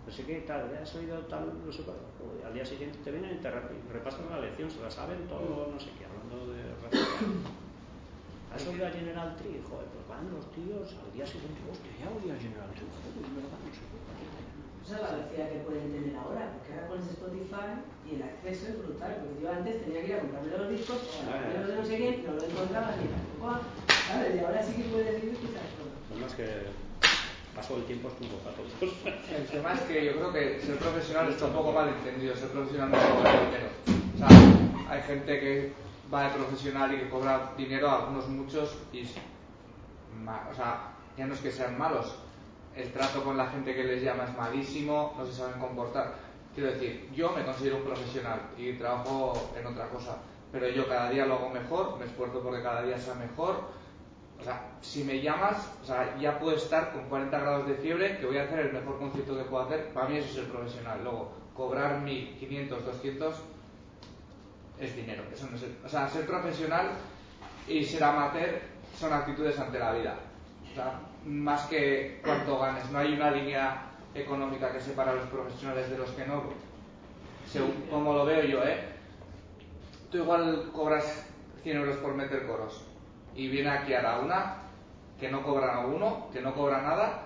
No 0.05 0.13
sé 0.13 0.23
qué, 0.23 0.39
tal, 0.47 0.71
ya 0.71 0.81
has 0.81 0.95
oído 0.95 1.19
tal, 1.27 1.51
no 1.65 1.71
sé 1.71 1.83
al 2.45 2.53
día 2.53 2.63
siguiente 2.65 2.97
te 3.03 3.11
vienen 3.11 3.35
y 3.35 3.39
te 3.43 3.51
repasan 3.51 4.29
la 4.29 4.39
lección, 4.39 4.71
se 4.71 4.79
la 4.81 4.89
saben 4.89 5.27
todo, 5.27 5.67
no 5.73 5.79
sé 5.79 5.89
qué, 5.99 6.05
hablando 6.05 6.53
de. 6.53 6.63
¿Has 8.55 8.65
oído 8.65 8.87
a 8.87 8.89
General 8.89 9.35
Tree? 9.35 9.59
Joder, 9.69 9.85
pues 9.91 10.07
van 10.07 10.31
los 10.31 10.47
tíos 10.55 10.95
al 11.03 11.11
día 11.11 11.27
siguiente, 11.27 11.59
hostia, 11.69 11.91
ya 11.99 12.07
oí 12.07 12.31
a 12.31 12.39
General 12.39 12.71
Tree, 12.71 12.87
joder, 12.87 13.19
verdad, 13.35 13.59
no 13.59 13.73
sé 13.75 13.83
qué. 13.91 13.96
Esa 14.87 14.95
es 14.95 15.01
la 15.01 15.11
velocidad 15.11 15.49
que 15.51 15.67
pueden 15.67 15.91
tener 15.91 16.15
ahora, 16.15 16.47
porque 16.55 16.71
ahora 16.71 16.87
pones 16.87 17.11
Spotify 17.11 17.75
y 18.07 18.15
el 18.15 18.23
acceso 18.23 18.71
es 18.71 18.79
brutal, 18.79 19.19
porque 19.19 19.43
yo 19.43 19.51
antes 19.51 19.83
tenía 19.83 19.99
que 19.99 20.07
ir 20.07 20.15
a 20.15 20.19
comprarme 20.23 20.57
los 20.57 20.69
discos 20.71 20.95
o 20.95 21.11
a 21.11 21.27
comprarme 21.27 21.59
los 21.59 21.67
de 21.67 21.75
no 21.75 21.83
sé 21.83 21.97
quién, 21.97 22.23
no 22.23 22.31
lo 22.31 22.43
encontraba 22.47 22.95
ni 22.95 23.11
tampoco, 23.11 23.67
¿sabes? 24.07 24.31
Y 24.31 24.39
ahora 24.39 24.63
sí 24.63 24.71
que 24.79 24.87
puedes 24.87 25.11
ir 25.19 25.27
y 25.27 25.33
escuchar 25.35 25.67
todo. 25.75 25.91
No 26.15 26.25
es 26.25 26.35
que 26.39 26.47
paso 27.51 27.75
el 27.75 27.83
tiempo 27.83 28.07
es 28.07 28.15
un 28.15 28.39
para 28.39 28.55
todos. 28.55 28.71
El 29.27 29.45
tema 29.51 29.73
es 29.73 29.81
que 29.81 30.05
yo 30.05 30.11
creo 30.15 30.31
que 30.31 30.61
ser 30.63 30.77
profesional 30.79 31.27
está 31.35 31.45
un 31.47 31.53
poco 31.59 31.71
mal 31.73 31.89
entendido. 31.89 32.33
Ser 32.37 32.47
profesional 32.47 32.89
no 32.89 32.95
es 32.95 33.03
cobrar 33.11 33.43
dinero. 33.43 33.67
O 33.91 34.17
sea, 34.17 34.29
hay 34.87 35.01
gente 35.03 35.39
que 35.41 35.73
va 36.07 36.23
de 36.23 36.35
profesional 36.39 36.93
y 36.95 36.99
que 36.99 37.09
cobra 37.09 37.51
dinero, 37.57 37.91
algunos 37.91 38.29
muchos, 38.29 38.77
y 38.93 39.03
o 39.03 40.55
sea, 40.55 40.95
ya 41.17 41.27
no 41.27 41.33
es 41.33 41.41
que 41.41 41.51
sean 41.51 41.77
malos. 41.77 42.15
El 42.77 42.91
trato 42.93 43.23
con 43.23 43.35
la 43.35 43.47
gente 43.47 43.73
que 43.73 43.83
les 43.83 44.03
llama 44.03 44.25
es 44.25 44.37
malísimo, 44.37 45.15
no 45.17 45.25
se 45.25 45.33
saben 45.33 45.59
comportar. 45.59 46.13
Quiero 46.53 46.71
decir, 46.71 47.09
yo 47.11 47.31
me 47.31 47.43
considero 47.43 47.77
un 47.77 47.83
profesional 47.83 48.39
y 48.55 48.73
trabajo 48.73 49.51
en 49.59 49.65
otra 49.65 49.89
cosa, 49.89 50.17
pero 50.51 50.69
yo 50.69 50.87
cada 50.87 51.09
día 51.09 51.25
lo 51.25 51.35
hago 51.35 51.49
mejor, 51.49 51.97
me 51.97 52.05
esfuerzo 52.05 52.39
porque 52.41 52.61
cada 52.61 52.83
día 52.83 52.99
sea 52.99 53.15
mejor. 53.15 53.61
O 54.39 54.43
sea, 54.43 54.75
si 54.81 55.03
me 55.03 55.19
llamas, 55.21 55.71
o 55.81 55.85
sea, 55.85 56.15
ya 56.19 56.37
puedo 56.37 56.55
estar 56.55 56.93
con 56.93 57.09
40 57.09 57.39
grados 57.39 57.67
de 57.67 57.73
fiebre, 57.75 58.19
que 58.19 58.27
voy 58.27 58.37
a 58.37 58.43
hacer 58.43 58.59
el 58.59 58.73
mejor 58.73 58.99
concierto 58.99 59.35
que 59.35 59.43
puedo 59.45 59.63
hacer. 59.63 59.91
Para 59.93 60.09
mí 60.09 60.17
eso 60.17 60.27
es 60.27 60.35
ser 60.35 60.45
profesional. 60.45 60.99
Luego, 61.01 61.31
cobrar 61.55 62.03
1.500, 62.03 62.69
200 62.69 63.35
es 64.79 64.95
dinero. 64.95 65.23
Eso 65.33 65.47
no 65.49 65.57
es 65.57 65.63
o 65.83 65.89
sea, 65.89 66.07
ser 66.07 66.27
profesional 66.27 66.91
y 67.67 67.83
ser 67.83 68.03
amateur 68.03 68.61
son 68.95 69.13
actitudes 69.13 69.57
ante 69.57 69.79
la 69.79 69.93
vida. 69.93 70.15
O 70.71 70.75
sea, 70.75 70.99
más 71.27 71.65
que 71.65 72.21
cuánto 72.23 72.57
ganes. 72.57 72.89
No 72.89 72.99
hay 72.99 73.13
una 73.13 73.31
línea 73.31 73.81
económica 74.15 74.71
que 74.71 74.79
separa 74.79 75.11
a 75.11 75.15
los 75.15 75.25
profesionales 75.25 75.89
de 75.89 75.97
los 75.97 76.09
que 76.11 76.25
no. 76.25 76.43
Según 77.45 77.73
como 77.89 78.13
lo 78.13 78.25
veo 78.25 78.43
yo, 78.43 78.63
¿eh? 78.63 78.79
Tú 80.09 80.17
igual 80.17 80.69
cobras 80.73 81.25
100 81.63 81.77
euros 81.77 81.97
por 81.97 82.13
meter 82.13 82.47
coros 82.47 82.83
y 83.35 83.49
viene 83.49 83.69
aquí 83.69 83.93
a 83.93 84.19
una 84.19 84.55
que 85.19 85.29
no 85.29 85.43
cobra 85.43 85.75
a 85.75 85.85
uno, 85.85 86.27
que 86.31 86.41
no 86.41 86.53
cobra 86.53 86.81
nada, 86.81 87.23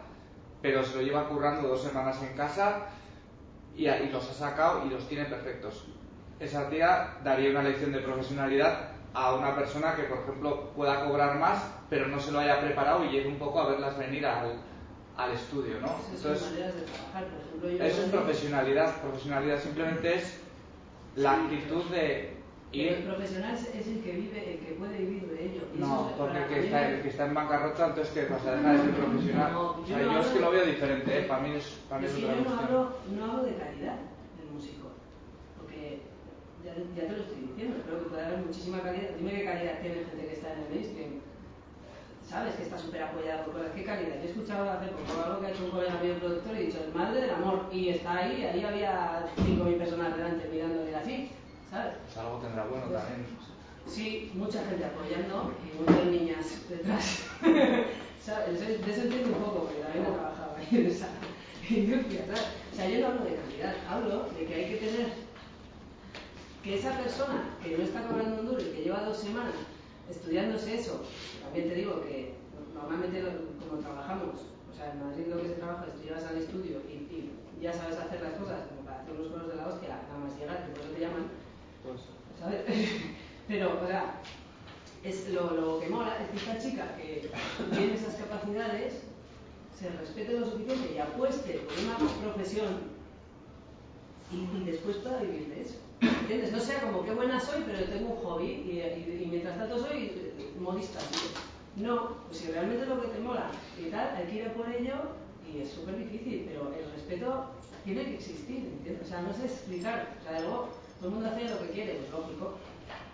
pero 0.61 0.83
se 0.83 0.97
lo 0.97 1.01
lleva 1.03 1.27
currando 1.27 1.67
dos 1.67 1.83
semanas 1.83 2.21
en 2.23 2.35
casa 2.35 2.87
y, 3.75 3.87
y 3.87 4.09
los 4.09 4.29
ha 4.29 4.33
sacado 4.33 4.85
y 4.85 4.89
los 4.89 5.07
tiene 5.07 5.25
perfectos. 5.25 5.85
Esa 6.39 6.69
tía 6.69 7.17
daría 7.23 7.51
una 7.51 7.63
lección 7.63 7.91
de 7.91 7.99
profesionalidad 7.99 8.89
a 9.13 9.35
una 9.35 9.55
persona 9.55 9.95
que, 9.95 10.03
por 10.03 10.19
ejemplo, 10.19 10.71
pueda 10.75 11.05
cobrar 11.05 11.37
más, 11.37 11.63
pero 11.91 12.07
no 12.07 12.17
se 12.21 12.31
lo 12.31 12.39
haya 12.39 12.61
preparado 12.61 13.03
y 13.03 13.09
llegue 13.09 13.27
un 13.27 13.35
poco 13.37 13.59
a 13.59 13.67
verlas 13.67 13.97
venir 13.97 14.25
al, 14.25 14.53
al 15.17 15.31
estudio, 15.33 15.77
¿no? 15.81 15.93
Entonces, 16.15 16.49
eso 17.81 18.01
es 18.03 18.09
profesionalidad. 18.09 19.01
Profesionalidad 19.01 19.59
simplemente 19.59 20.15
es 20.15 20.39
la 21.17 21.33
actitud 21.33 21.83
de 21.91 22.31
Pero 22.71 22.91
el 22.93 22.99
ir. 22.99 23.05
profesional 23.05 23.55
es 23.55 23.87
el 23.87 23.99
que 24.01 24.11
vive, 24.13 24.53
el 24.53 24.59
que 24.59 24.71
puede 24.79 24.97
vivir 24.99 25.27
de 25.27 25.45
ello. 25.47 25.61
No, 25.73 26.13
porque 26.17 26.37
el 26.37 26.47
que, 26.47 26.59
está, 26.63 26.89
el 26.91 27.01
que 27.01 27.09
está 27.09 27.25
en 27.25 27.33
bancarrota, 27.33 27.87
entonces, 27.87 28.13
¿qué 28.13 28.21
pasa? 28.21 28.55
Deja 28.55 28.71
de 28.71 28.77
ser 28.79 28.91
profesional. 28.91 29.55
O 29.57 29.85
sea, 29.85 30.01
yo 30.01 30.19
es 30.21 30.27
que 30.27 30.39
lo 30.39 30.51
veo 30.51 30.65
diferente, 30.65 31.19
¿eh? 31.19 31.23
Para 31.23 31.41
mí 31.41 31.55
es, 31.55 31.65
para 31.89 31.99
mí 31.99 32.07
Es 32.07 32.13
que 32.13 32.23
otra 32.23 32.35
yo 32.37 32.41
no 32.41 32.45
cuestión. 32.47 32.65
hablo, 32.69 32.93
no 33.17 33.25
hablo 33.25 33.43
de 33.43 33.55
calidad 33.57 33.97
del 34.39 34.49
músico, 34.53 34.87
porque 35.59 35.99
ya, 36.63 36.71
ya 36.95 37.07
te 37.09 37.17
lo 37.17 37.21
estoy 37.23 37.41
diciendo, 37.51 37.83
creo 37.85 37.99
que 38.03 38.09
puede 38.11 38.25
haber 38.25 38.37
muchísima 38.37 38.79
calidad. 38.79 39.09
Dime 39.17 39.31
qué 39.33 39.43
calidad 39.43 39.81
tiene 39.81 39.95
gente 40.07 40.25
que 40.25 40.33
está 40.35 40.53
en 40.53 40.59
el 40.63 40.69
mainstream. 40.69 41.11
Sabes 42.31 42.55
que 42.55 42.63
está 42.63 42.77
súper 42.77 43.03
apoyado 43.03 43.51
qué 43.75 43.83
calidad. 43.83 44.15
Yo 44.15 44.23
he 44.23 44.31
escuchado 44.31 44.69
hace 44.71 44.87
poco 44.87 45.21
algo 45.21 45.41
que 45.41 45.47
ha 45.47 45.49
hecho 45.49 45.65
un 45.65 45.71
colega 45.71 45.99
mío 46.01 46.15
productor 46.17 46.55
y 46.55 46.59
he 46.59 46.65
dicho 46.67 46.77
el 46.87 46.93
madre 46.93 47.21
del 47.21 47.29
amor 47.31 47.65
y 47.73 47.89
está 47.89 48.19
ahí, 48.19 48.41
ahí 48.45 48.63
había 48.63 49.25
5.000 49.35 49.77
personas 49.77 50.15
delante 50.15 50.47
mirándole 50.47 50.95
así, 50.95 51.29
¿sabes? 51.69 51.95
Pues 52.05 52.17
algo 52.17 52.37
tendrá 52.37 52.63
bueno 52.67 52.85
Pues, 52.87 53.03
también. 53.03 53.27
Sí, 53.85 54.31
mucha 54.33 54.63
gente 54.63 54.85
apoyando 54.85 55.53
y 55.59 55.77
muchas 55.77 56.05
niñas 56.05 56.69
detrás. 56.69 57.19
¿sabes? 58.23 58.59
De 58.61 58.91
eso 58.91 59.01
entiendo 59.01 59.27
un 59.35 59.43
poco, 59.43 59.65
porque 59.65 59.81
también 59.81 60.05
he 60.05 60.11
trabajado 60.11 60.55
ahí 60.55 60.67
en 60.71 60.87
esa 60.87 61.07
industria, 61.69 62.25
¿sabes? 62.27 62.47
O 62.71 62.75
sea, 62.77 62.87
yo 62.89 62.99
no 63.01 63.07
hablo 63.07 63.25
de 63.25 63.35
cantidad, 63.35 63.75
hablo 63.89 64.29
de 64.39 64.45
que 64.45 64.55
hay 64.55 64.69
que 64.69 64.77
tener 64.77 65.07
que 66.63 66.79
esa 66.79 66.91
persona 66.97 67.43
que 67.61 67.77
no 67.77 67.83
está 67.83 68.03
cobrando 68.07 68.39
un 68.39 68.47
duro 68.47 68.61
y 68.61 68.71
que 68.71 68.83
lleva 68.83 69.01
dos 69.01 69.17
semanas 69.17 69.51
estudiándose 70.11 70.75
eso, 70.75 71.01
también 71.43 71.69
te 71.69 71.75
digo 71.75 72.01
que 72.01 72.33
normalmente 72.73 73.21
como 73.59 73.81
trabajamos, 73.81 74.35
o 74.71 74.75
sea, 74.75 74.91
en 74.91 74.99
Madrid 75.03 75.25
lo 75.27 75.41
que 75.41 75.49
se 75.49 75.55
trabaja 75.55 75.85
es 75.87 75.95
tú 75.95 76.03
llevas 76.03 76.23
al 76.25 76.37
estudio 76.37 76.81
y, 76.89 76.93
y 77.09 77.31
ya 77.61 77.73
sabes 77.73 77.97
hacer 77.97 78.21
las 78.21 78.33
cosas 78.33 78.67
como 78.69 78.81
para 78.85 79.01
hacer 79.01 79.13
unos 79.13 79.31
coros 79.31 79.49
de 79.49 79.55
la 79.55 79.67
hostia, 79.67 80.01
nada 80.07 80.19
más 80.23 80.37
llegar, 80.39 80.65
que 80.65 80.71
por 80.71 80.81
eso 80.85 80.93
te 80.93 81.01
llaman, 81.01 81.25
Pues, 81.83 82.01
¿sabes? 82.39 82.61
Pero, 83.47 83.79
o 83.81 83.87
sea, 83.87 84.21
es 85.03 85.29
lo, 85.29 85.51
lo 85.51 85.79
que 85.79 85.89
mola 85.89 86.17
es 86.21 86.29
que 86.29 86.37
esta 86.37 86.57
chica 86.59 86.95
que 86.95 87.29
tiene 87.71 87.95
esas 87.95 88.15
capacidades 88.15 88.93
se 89.77 89.89
respete 89.89 90.39
lo 90.39 90.45
suficiente 90.45 90.93
y 90.93 90.99
apueste 90.99 91.53
por 91.53 91.73
una 91.83 91.97
profesión 92.21 93.01
y, 94.31 94.57
y 94.57 94.63
después 94.63 94.97
pueda 94.97 95.21
vivir 95.21 95.49
de 95.49 95.61
eso. 95.61 95.75
¿Entiendes? 96.21 96.51
No 96.51 96.59
sea 96.59 96.81
como 96.81 97.03
qué 97.03 97.11
buena 97.13 97.39
soy, 97.39 97.63
pero 97.65 97.83
tengo 97.85 98.13
un 98.13 98.17
hobby 98.23 98.45
y, 98.45 98.79
y- 98.79 99.27
mientras 99.29 99.57
tanto 99.57 99.79
soy 99.79 99.97
eh, 100.15 100.53
modista. 100.59 100.99
tío. 100.99 101.83
No, 101.87 102.17
pues 102.27 102.37
si 102.39 102.51
realmente 102.51 102.83
es 102.83 102.89
lo 102.89 103.01
que 103.01 103.07
te 103.07 103.19
mola 103.19 103.49
y 103.79 103.89
tal, 103.89 104.15
hay 104.15 104.25
que 104.27 104.35
ir 104.35 104.47
a 104.47 104.53
por 104.53 104.69
ello 104.69 104.95
y 105.47 105.61
es 105.61 105.71
súper 105.71 105.97
difícil, 105.97 106.45
pero 106.47 106.71
el 106.77 106.91
respeto 106.91 107.45
tiene 107.83 108.03
que 108.05 108.15
existir. 108.15 108.69
O 109.01 109.05
sea, 109.07 109.21
no 109.21 109.33
sé 109.33 109.45
explicar. 109.45 110.15
O 110.19 110.23
sea, 110.29 110.39
luego 110.41 110.69
todo 110.99 111.09
el 111.09 111.15
mundo 111.15 111.29
hace 111.29 111.49
lo 111.49 111.59
que 111.59 111.69
quiere, 111.73 111.93
pues 111.95 112.11
lógico. 112.11 112.53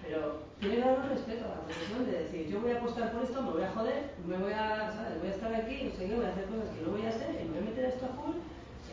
Pero 0.03 0.39
tiene 0.59 0.75
que 0.77 0.83
haber 0.83 0.99
un 0.99 1.09
respeto 1.09 1.45
a 1.45 1.49
la 1.49 1.61
profesión 1.61 2.05
de 2.05 2.11
decir, 2.23 2.47
yo 2.47 2.61
voy 2.61 2.71
a 2.71 2.77
apostar 2.77 3.11
por 3.11 3.23
esto, 3.23 3.41
me 3.41 3.51
voy 3.51 3.63
a 3.63 3.71
joder, 3.71 4.11
me 4.25 4.37
voy 4.37 4.51
a, 4.53 4.91
¿sabes? 4.93 5.19
Voy 5.19 5.29
a 5.29 5.33
estar 5.35 5.53
aquí, 5.55 5.83
no 5.83 5.91
sé 5.97 6.07
qué, 6.07 6.15
voy 6.15 6.25
a 6.25 6.29
hacer 6.29 6.45
cosas 6.45 6.69
que 6.75 6.81
no 6.85 6.91
voy 6.91 7.05
a 7.05 7.09
hacer, 7.09 7.29
y 7.41 7.43
me 7.45 7.49
voy 7.49 7.59
a 7.59 7.69
meter 7.71 7.85
esto 7.85 8.05
a 8.05 8.15
full, 8.15 8.35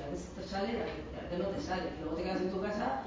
a 0.05 0.11
veces 0.11 0.29
te 0.37 0.43
sale 0.43 0.73
y 0.73 0.77
a 0.77 1.23
veces 1.23 1.39
no 1.39 1.47
te 1.47 1.61
sale. 1.61 1.83
Luego 2.01 2.17
te 2.17 2.23
quedas 2.23 2.41
en 2.41 2.51
tu 2.51 2.61
casa 2.61 3.03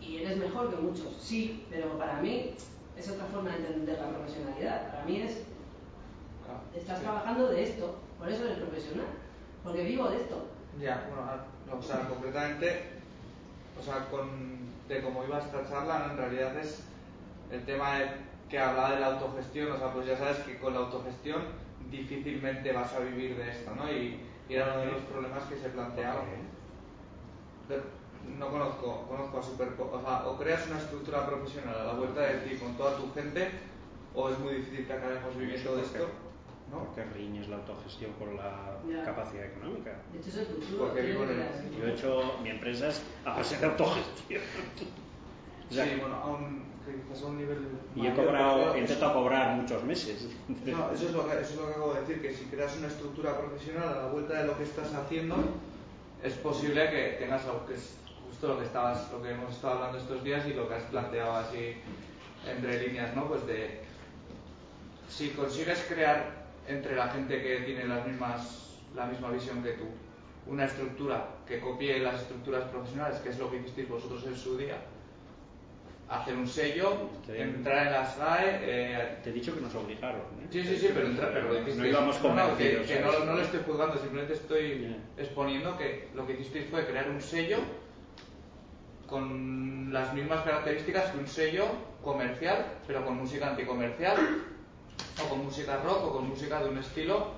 y 0.00 0.22
eres 0.22 0.38
mejor 0.38 0.70
que 0.70 0.76
muchos. 0.76 1.16
Sí, 1.20 1.66
pero 1.70 1.98
para 1.98 2.20
mí 2.20 2.54
es 2.96 3.08
otra 3.08 3.26
forma 3.26 3.50
de 3.50 3.58
entender 3.58 3.98
la 3.98 4.08
profesionalidad. 4.08 4.90
Para 4.90 5.04
mí 5.04 5.16
es, 5.22 5.42
estás 6.74 7.00
trabajando 7.00 7.48
de 7.48 7.62
esto, 7.62 7.96
por 8.18 8.28
eso 8.28 8.44
eres 8.44 8.58
profesional, 8.58 9.06
porque 9.62 9.84
vivo 9.84 10.08
de 10.08 10.16
esto. 10.16 10.46
Ya, 10.80 11.04
bueno, 11.08 11.22
ah, 11.28 11.44
no, 11.66 11.78
o 11.78 11.82
sea, 11.82 12.08
concretamente, 12.08 12.82
o 13.78 13.82
sea, 13.82 14.08
con, 14.10 14.28
de 14.88 15.02
cómo 15.02 15.24
iba 15.24 15.38
esta 15.38 15.68
charla, 15.68 15.98
¿no? 15.98 16.12
en 16.12 16.18
realidad 16.18 16.56
es 16.58 16.82
el 17.50 17.64
tema 17.64 17.98
que 18.48 18.58
hablaba 18.58 18.94
de 18.94 19.00
la 19.00 19.06
autogestión, 19.08 19.72
o 19.72 19.78
sea, 19.78 19.92
pues 19.92 20.06
ya 20.06 20.16
sabes 20.16 20.38
que 20.38 20.58
con 20.58 20.72
la 20.72 20.80
autogestión 20.80 21.42
difícilmente 21.90 22.72
vas 22.72 22.92
a 22.94 23.00
vivir 23.00 23.36
de 23.36 23.50
esto, 23.50 23.74
¿no? 23.74 23.90
Y, 23.90 24.20
y 24.48 24.54
era 24.54 24.72
uno 24.74 24.80
de 24.80 24.92
los 24.92 25.02
problemas 25.02 25.44
que 25.44 25.56
se 25.56 25.68
planteaba. 25.70 26.22
Pero 27.68 27.82
no 28.38 28.48
conozco, 28.50 29.06
conozco 29.08 29.38
a 29.38 29.42
Super, 29.42 29.68
o 29.78 30.00
sea, 30.00 30.26
o 30.26 30.36
creas 30.38 30.66
una 30.68 30.78
estructura 30.78 31.26
profesional 31.26 31.78
a 31.80 31.84
la 31.84 31.92
vuelta 31.94 32.20
de 32.22 32.34
ti 32.40 32.56
con 32.56 32.76
toda 32.76 32.96
tu 32.96 33.12
gente, 33.12 33.50
o 34.14 34.30
es 34.30 34.38
muy 34.38 34.54
difícil 34.54 34.86
que 34.86 34.92
acabemos 34.92 35.36
viviendo 35.36 35.76
de 35.76 35.82
esto. 35.82 36.08
¿no? 36.70 36.84
Porque 36.84 37.02
riñes 37.14 37.48
la 37.48 37.56
autogestión 37.56 38.12
con 38.18 38.36
la 38.36 38.76
Ya. 38.86 39.02
capacidad 39.02 39.44
económica. 39.46 39.90
De 40.12 40.18
hecho, 40.18 40.28
es 40.28 40.36
el 40.36 40.46
futuro. 40.46 40.94
Yo 40.94 41.86
he 41.86 41.92
hecho 41.94 42.38
mi 42.42 42.50
empresa 42.50 42.88
es 42.88 43.02
a 43.24 43.36
base 43.36 43.56
de 43.56 43.66
autogestión. 43.66 44.42
O 45.70 45.72
sea, 45.72 45.84
sí, 45.86 45.96
bueno, 45.98 46.14
a 46.16 46.26
un, 46.26 46.64
que 46.88 47.24
a 47.24 47.26
un 47.26 47.38
nivel 47.38 47.58
y 47.94 48.06
he 48.06 48.14
cobrado, 48.14 48.74
he 48.74 48.80
intentado 48.80 49.14
cobrar 49.14 49.56
muchos 49.56 49.82
meses. 49.84 50.28
No, 50.48 50.90
eso 50.92 51.08
es, 51.08 51.12
lo 51.12 51.28
que, 51.28 51.40
eso 51.40 51.52
es 51.52 51.56
lo 51.56 51.66
que 51.66 51.72
acabo 51.72 51.94
de 51.94 52.00
decir, 52.00 52.22
que 52.22 52.34
si 52.34 52.44
creas 52.44 52.76
una 52.76 52.88
estructura 52.88 53.36
profesional 53.36 53.88
a 53.88 54.02
la 54.02 54.06
vuelta 54.08 54.40
de 54.40 54.46
lo 54.46 54.56
que 54.56 54.64
estás 54.64 54.94
haciendo, 54.94 55.36
es 56.22 56.34
posible 56.34 56.90
que 56.90 57.16
tengas 57.18 57.44
algo 57.44 57.66
que 57.66 57.74
es 57.74 57.94
justo 58.28 58.48
lo 58.48 58.58
que 58.58 58.64
estabas, 58.64 59.10
lo 59.12 59.22
que 59.22 59.30
hemos 59.30 59.52
estado 59.52 59.74
hablando 59.74 59.98
estos 59.98 60.22
días 60.24 60.46
y 60.46 60.54
lo 60.54 60.68
que 60.68 60.74
has 60.74 60.84
planteado 60.84 61.32
así 61.36 61.74
entre 62.48 62.86
líneas, 62.86 63.14
¿no? 63.14 63.28
Pues 63.28 63.46
de 63.46 63.80
si 65.08 65.30
consigues 65.30 65.84
crear 65.88 66.46
entre 66.66 66.96
la 66.96 67.08
gente 67.08 67.42
que 67.42 67.60
tiene 67.60 67.86
las 67.86 68.06
mismas, 68.06 68.76
la 68.94 69.06
misma 69.06 69.30
visión 69.30 69.62
que 69.62 69.72
tú, 69.72 69.84
una 70.46 70.66
estructura 70.66 71.28
que 71.46 71.60
copie 71.60 71.98
las 71.98 72.22
estructuras 72.22 72.64
profesionales, 72.64 73.18
que 73.20 73.30
es 73.30 73.38
lo 73.38 73.50
que 73.50 73.58
hicisteis 73.58 73.88
vosotros 73.88 74.24
en 74.26 74.36
su 74.36 74.56
día, 74.56 74.76
hacer 76.10 76.34
un 76.36 76.46
sello, 76.48 77.10
entrar 77.28 77.86
en 77.86 77.92
las 77.92 78.16
RAE, 78.16 78.60
eh, 78.62 79.18
Te 79.22 79.30
he 79.30 79.32
dicho 79.32 79.54
que 79.54 79.60
nos 79.60 79.74
obligaron. 79.74 80.20
¿eh? 80.42 80.46
Sí, 80.50 80.62
sí, 80.64 80.76
sí, 80.78 80.90
pero, 80.94 81.06
entra, 81.06 81.30
pero 81.32 81.48
lo 81.48 81.54
hicisteis. 81.54 81.76
no 81.76 81.86
íbamos 81.86 82.22
No, 82.22 82.34
no, 82.34 82.56
que, 82.56 82.76
convencidos. 82.76 83.18
no, 83.20 83.24
no 83.26 83.32
lo 83.34 83.42
estoy 83.42 83.60
juzgando, 83.66 83.98
simplemente 83.98 84.32
estoy 84.34 84.96
exponiendo 85.18 85.76
que 85.76 86.08
lo 86.14 86.26
que 86.26 86.32
hicisteis 86.34 86.66
fue 86.70 86.86
crear 86.86 87.10
un 87.10 87.20
sello 87.20 87.58
con 89.06 89.92
las 89.92 90.12
mismas 90.14 90.42
características 90.42 91.10
que 91.10 91.18
un 91.18 91.26
sello 91.26 91.66
comercial, 92.02 92.64
pero 92.86 93.04
con 93.04 93.16
música 93.16 93.50
anticomercial, 93.50 94.16
o 95.24 95.28
con 95.28 95.44
música 95.44 95.78
rock, 95.82 96.04
o 96.04 96.12
con 96.12 96.28
música 96.28 96.62
de 96.62 96.68
un 96.70 96.78
estilo. 96.78 97.32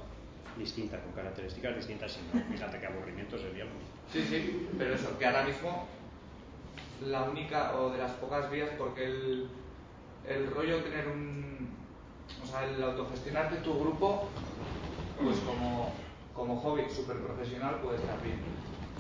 Distinta, 0.58 0.98
con 1.00 1.12
características 1.12 1.76
distintas. 1.76 2.12
Si 2.12 2.20
no, 2.36 2.44
fíjate 2.52 2.78
qué 2.80 2.86
aburrimiento 2.86 3.38
sería. 3.38 3.64
Sí, 4.12 4.26
sí, 4.28 4.68
pero 4.76 4.94
eso, 4.94 5.16
que 5.16 5.24
ahora 5.24 5.44
mismo 5.44 5.86
la 7.02 7.22
única 7.24 7.72
o 7.78 7.90
de 7.90 7.98
las 7.98 8.12
pocas 8.12 8.50
vías, 8.50 8.70
porque 8.78 9.04
el, 9.04 9.48
el 10.26 10.50
rollo 10.50 10.76
de 10.76 10.82
tener 10.82 11.08
un. 11.08 11.68
O 12.42 12.46
sea, 12.46 12.64
el 12.64 12.82
autogestionarte 12.82 13.56
tu 13.56 13.78
grupo, 13.80 14.30
pues 15.22 15.38
como, 15.38 15.94
como 16.34 16.56
hobby 16.60 16.82
súper 16.88 17.16
profesional 17.18 17.76
puede 17.82 17.96
estar 17.98 18.22
bien. 18.22 18.40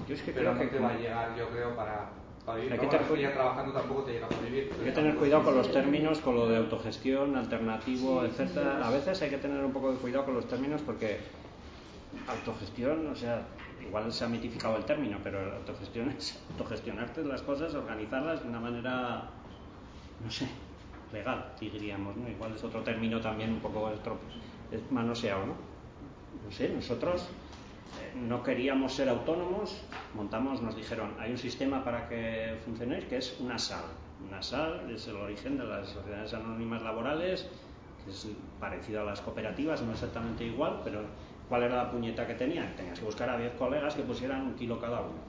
Yo 0.06 0.14
es 0.14 0.22
que 0.22 0.32
pero 0.32 0.52
creo 0.52 0.54
no 0.54 0.60
que 0.70 0.76
te 0.76 0.82
va 0.82 0.90
a 0.90 0.96
llegar, 0.98 1.36
yo 1.36 1.48
creo, 1.50 1.76
para, 1.76 2.10
para 2.44 2.58
vivir. 2.58 2.72
Hay 2.72 2.78
que 2.78 2.84
No, 2.86 2.90
tener 2.90 3.04
es 3.06 3.10
que 3.10 3.16
cu- 3.16 3.20
ya 3.22 3.32
trabajando 3.32 3.72
tampoco 3.72 4.02
te 4.02 4.12
llega 4.12 4.28
para 4.28 4.40
vivir. 4.42 4.74
Hay 4.78 4.84
que 4.86 4.92
tener 4.92 5.14
cuidado 5.16 5.44
con 5.44 5.56
los 5.56 5.72
términos, 5.72 6.18
con 6.20 6.34
lo 6.34 6.48
de 6.48 6.56
autogestión, 6.56 7.36
alternativo, 7.36 8.24
etcétera. 8.24 8.86
A 8.86 8.90
veces 8.90 9.22
hay 9.22 9.30
que 9.30 9.38
tener 9.38 9.64
un 9.64 9.72
poco 9.72 9.92
de 9.92 9.98
cuidado 9.98 10.24
con 10.24 10.34
los 10.34 10.48
términos 10.48 10.80
porque 10.84 11.20
autogestión, 12.28 13.06
o 13.06 13.14
sea, 13.14 13.46
igual 13.86 14.12
se 14.12 14.24
ha 14.24 14.28
mitificado 14.28 14.76
el 14.76 14.84
término, 14.84 15.18
pero 15.22 15.38
autogestionarte 15.56 17.24
las 17.24 17.42
cosas, 17.42 17.74
organizarlas 17.74 18.42
de 18.42 18.48
una 18.48 18.60
manera, 18.60 19.30
no 20.24 20.30
sé, 20.30 20.48
legal, 21.12 21.52
diríamos, 21.60 22.16
¿no? 22.16 22.28
Igual 22.28 22.54
es 22.54 22.64
otro 22.64 22.82
término 22.82 23.20
también 23.20 23.52
un 23.52 23.60
poco 23.60 23.90
manoseado, 24.90 25.46
¿no? 25.46 25.54
No 26.44 26.50
sé, 26.50 26.68
nosotros 26.68 27.28
eh, 28.00 28.16
no 28.16 28.42
queríamos 28.42 28.94
ser 28.94 29.08
autónomos, 29.08 29.82
montamos, 30.14 30.62
nos 30.62 30.76
dijeron, 30.76 31.14
hay 31.18 31.32
un 31.32 31.38
sistema 31.38 31.82
para 31.84 32.08
que 32.08 32.56
funcionéis 32.64 33.04
que 33.04 33.16
es 33.16 33.36
una 33.40 33.58
SAL. 33.58 33.84
Una 34.28 34.42
SAL 34.42 34.90
es 34.90 35.06
el 35.08 35.16
origen 35.16 35.58
de 35.58 35.64
las 35.64 35.88
sociedades 35.88 36.32
anónimas 36.34 36.82
laborales, 36.82 37.48
que 38.04 38.10
es 38.10 38.28
parecido 38.60 39.00
a 39.00 39.04
las 39.04 39.20
cooperativas, 39.20 39.82
no 39.82 39.92
exactamente 39.92 40.44
igual, 40.44 40.80
pero 40.84 41.02
¿cuál 41.50 41.64
era 41.64 41.76
la 41.76 41.90
puñeta 41.90 42.26
que 42.26 42.34
tenían? 42.34 42.74
Tenías 42.76 42.98
que 42.98 43.04
buscar 43.04 43.28
a 43.28 43.36
10 43.36 43.52
colegas 43.58 43.94
que 43.94 44.02
pusieran 44.02 44.42
un 44.46 44.54
kilo 44.54 44.80
cada 44.80 45.00
uno. 45.00 45.20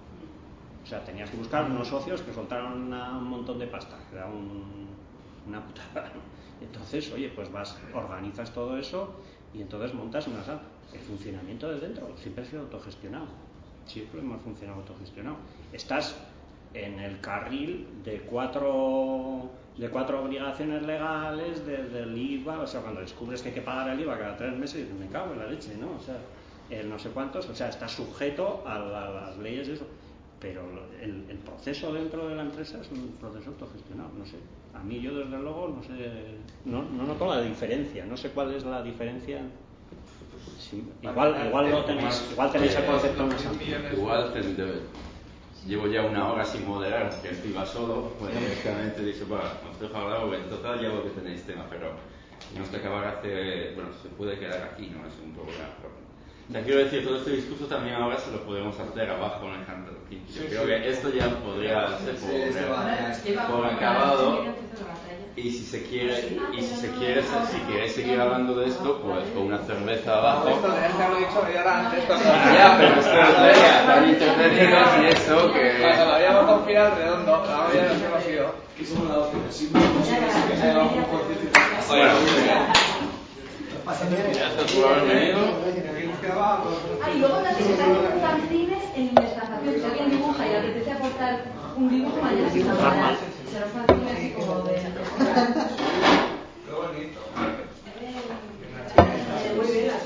O 0.83 0.87
sea, 0.87 1.03
tenías 1.03 1.29
que 1.29 1.35
buscar 1.37 1.65
unos 1.69 1.87
socios 1.87 2.21
que 2.21 2.31
soltaran 2.31 2.73
un 2.93 3.23
montón 3.27 3.59
de 3.59 3.67
pasta, 3.67 3.97
era 4.13 4.27
un- 4.27 4.87
una 5.47 5.65
putada. 5.65 6.11
Entonces, 6.61 7.11
oye, 7.11 7.29
pues 7.29 7.51
vas, 7.51 7.77
organizas 7.93 8.53
todo 8.53 8.77
eso 8.77 9.15
y 9.53 9.61
entonces 9.61 9.93
montas 9.95 10.27
una 10.27 10.43
sala. 10.43 10.61
El 10.93 10.99
funcionamiento 11.01 11.67
de 11.69 11.79
dentro 11.79 12.15
siempre 12.17 12.43
ha 12.43 12.47
sido 12.47 12.61
autogestionado. 12.61 13.25
Siempre 13.87 14.19
hemos 14.19 14.41
funcionado 14.43 14.79
autogestionado. 14.81 15.37
Estás 15.73 16.15
en 16.73 16.99
el 16.99 17.19
carril 17.19 17.87
de 18.03 18.21
cuatro 18.21 19.49
de 19.77 19.89
cuatro 19.89 20.23
obligaciones 20.23 20.83
legales 20.83 21.65
desde 21.65 21.99
el 22.03 22.17
IVA, 22.17 22.59
o 22.59 22.67
sea, 22.67 22.81
cuando 22.81 23.01
descubres 23.01 23.41
que 23.41 23.49
hay 23.49 23.55
que 23.55 23.61
pagar 23.61 23.89
el 23.89 23.99
IVA 24.01 24.17
cada 24.19 24.37
tres 24.37 24.53
meses, 24.57 24.83
dices, 24.83 24.93
me 24.99 25.07
cago 25.07 25.33
en 25.33 25.39
la 25.39 25.47
leche, 25.47 25.75
¿no? 25.79 25.91
O 25.97 25.99
sea, 25.99 26.17
el 26.69 26.89
no 26.89 26.99
sé 26.99 27.09
cuántos, 27.09 27.47
o 27.49 27.55
sea, 27.55 27.69
estás 27.69 27.91
sujeto 27.91 28.63
a, 28.65 28.77
la- 28.79 29.07
a 29.07 29.11
las 29.11 29.37
leyes 29.37 29.67
de 29.67 29.73
eso. 29.75 29.87
Pero 30.39 30.63
el, 31.01 31.25
el 31.29 31.37
proceso 31.37 31.93
dentro 31.93 32.27
de 32.27 32.35
la 32.35 32.41
empresa 32.41 32.79
es 32.81 32.89
un 32.91 33.15
proceso 33.19 33.49
autogestionado, 33.51 34.09
no 34.17 34.25
sé. 34.25 34.37
A 34.73 34.79
mí 34.79 34.99
yo 34.99 35.13
desde 35.15 35.37
luego 35.37 35.67
no 35.77 35.83
sé, 35.83 35.91
no, 36.65 36.81
no 36.83 37.03
noto 37.03 37.27
la 37.27 37.41
diferencia, 37.41 38.05
no 38.07 38.17
sé 38.17 38.29
cuál 38.31 38.51
es 38.55 38.63
la 38.65 38.81
diferencia. 38.81 39.39
Sí, 40.57 40.83
igual, 41.01 41.35
igual 41.47 41.69
lo 41.71 41.85
tenéis, 41.85 42.29
igual 42.31 42.51
tenéis 42.51 42.75
el 42.75 42.85
concepto 42.85 43.27
más 43.27 43.45
amplio. 43.45 43.75
Igual 43.93 44.33
llevo 45.67 45.87
ya 45.87 46.01
una 46.03 46.31
hora 46.31 46.43
sin 46.45 46.67
moderar, 46.67 47.09
que 47.21 47.29
esto 47.31 47.47
iba 47.47 47.65
solo, 47.65 48.13
bueno, 48.19 48.39
básicamente 48.41 49.03
dice, 49.03 49.23
bueno, 49.25 49.43
os 49.71 49.79
dejo 49.79 49.95
hablar, 49.97 50.21
porque 50.21 50.37
en 50.37 50.49
total 50.49 50.81
ya 50.81 50.89
lo 50.89 51.03
que 51.03 51.09
tenéis 51.11 51.43
tema, 51.45 51.65
pero 51.69 51.91
tenemos 52.49 52.69
que 52.69 52.77
acabar 52.77 53.05
hace, 53.07 53.71
bueno, 53.75 53.89
se 54.01 54.09
puede 54.09 54.39
quedar 54.39 54.61
aquí, 54.73 54.87
no 54.89 55.07
es 55.07 55.13
un 55.23 55.33
problema. 55.33 55.69
Pero, 55.81 55.93
o 56.49 56.51
sea, 56.51 56.63
quiero 56.63 56.79
decir, 56.83 57.05
todo 57.05 57.17
este 57.17 57.31
discurso 57.31 57.65
también 57.67 57.95
ahora 57.95 58.17
se 58.17 58.31
lo 58.31 58.43
podemos 58.43 58.77
hacer 58.79 59.09
abajo 59.09 59.45
en 59.47 59.59
el 59.61 59.65
canto. 59.65 59.91
Yo 60.09 60.17
Sí, 60.27 60.47
creo 60.49 60.61
sí. 60.63 60.67
que 60.67 60.89
esto 60.89 61.09
ya 61.13 61.29
podría 61.39 61.97
ser 61.99 62.15
por, 62.15 62.29
Sí, 62.29 62.37
por 62.37 63.65
está. 63.65 63.75
acabado. 63.75 64.43
La. 65.35 65.41
Y 65.41 65.51
si 65.51 65.63
se 65.63 65.83
quiere, 65.83 66.37
y 66.53 66.61
si 66.61 66.75
se 66.75 66.89
quiere, 66.91 67.23
si 67.23 67.57
queréis 67.71 67.93
seguir 67.93 68.19
hablando 68.19 68.55
de 68.55 68.67
esto, 68.67 69.01
pues 69.01 69.25
con 69.33 69.47
una 69.47 69.59
cerveza 69.59 70.17
abajo. 70.17 70.49
Esto 70.49 70.67
que 70.67 71.03
haberlo 71.03 71.17
dicho 71.19 71.43
media 71.45 71.61
hora 71.61 71.79
antes. 71.87 72.07
Ya, 72.07 72.77
pero 72.77 72.99
esto 72.99 73.11
es 73.11 73.41
de 73.41 73.91
hay 73.91 74.09
intermedios 74.09 74.87
y 75.01 75.05
eso 75.07 75.53
que. 75.53 75.81
Cuando 75.81 76.05
lo 76.05 76.13
habíamos 76.13 76.45
confiado 76.51 76.91
al 76.91 76.97
redondo, 76.97 77.35
ahora 77.35 77.73
ya 77.73 77.93
nos 77.93 78.01
hemos 78.01 78.27
ido. 78.27 78.55
Que 78.77 78.85
somos 78.85 79.09
la 79.09 79.17
hostia, 79.19 79.39
sí, 79.49 79.67
que. 79.67 79.81
Bueno, 81.87 82.13
gracias 83.85 84.71
por 84.73 84.91
haber 84.91 85.05
venido. 85.05 85.39
Ah, 86.33 86.59
y 87.13 87.19
luego 87.19 87.35
hacen 87.35 88.21
fanzines 88.21 88.83
en 88.95 89.07
estación. 89.07 89.75
Si 89.75 89.83
alguien 89.83 90.09
dibuja 90.11 90.47
y 90.47 90.55
apetece 90.55 90.91
aportar 90.91 91.43
un 91.75 91.89
dibujo, 91.89 92.21
mañana 92.21 92.49
se 92.51 92.63
trabajará. 92.63 93.17
Será 93.51 93.65
un 93.65 93.71
fanzine 93.71 94.11
así 94.11 94.29
como 94.31 94.61
de... 94.61 94.75
Qué 95.17 95.23
bonito. 96.73 97.19
Muy 99.55 99.71
bien 99.71 99.87
las 99.87 100.03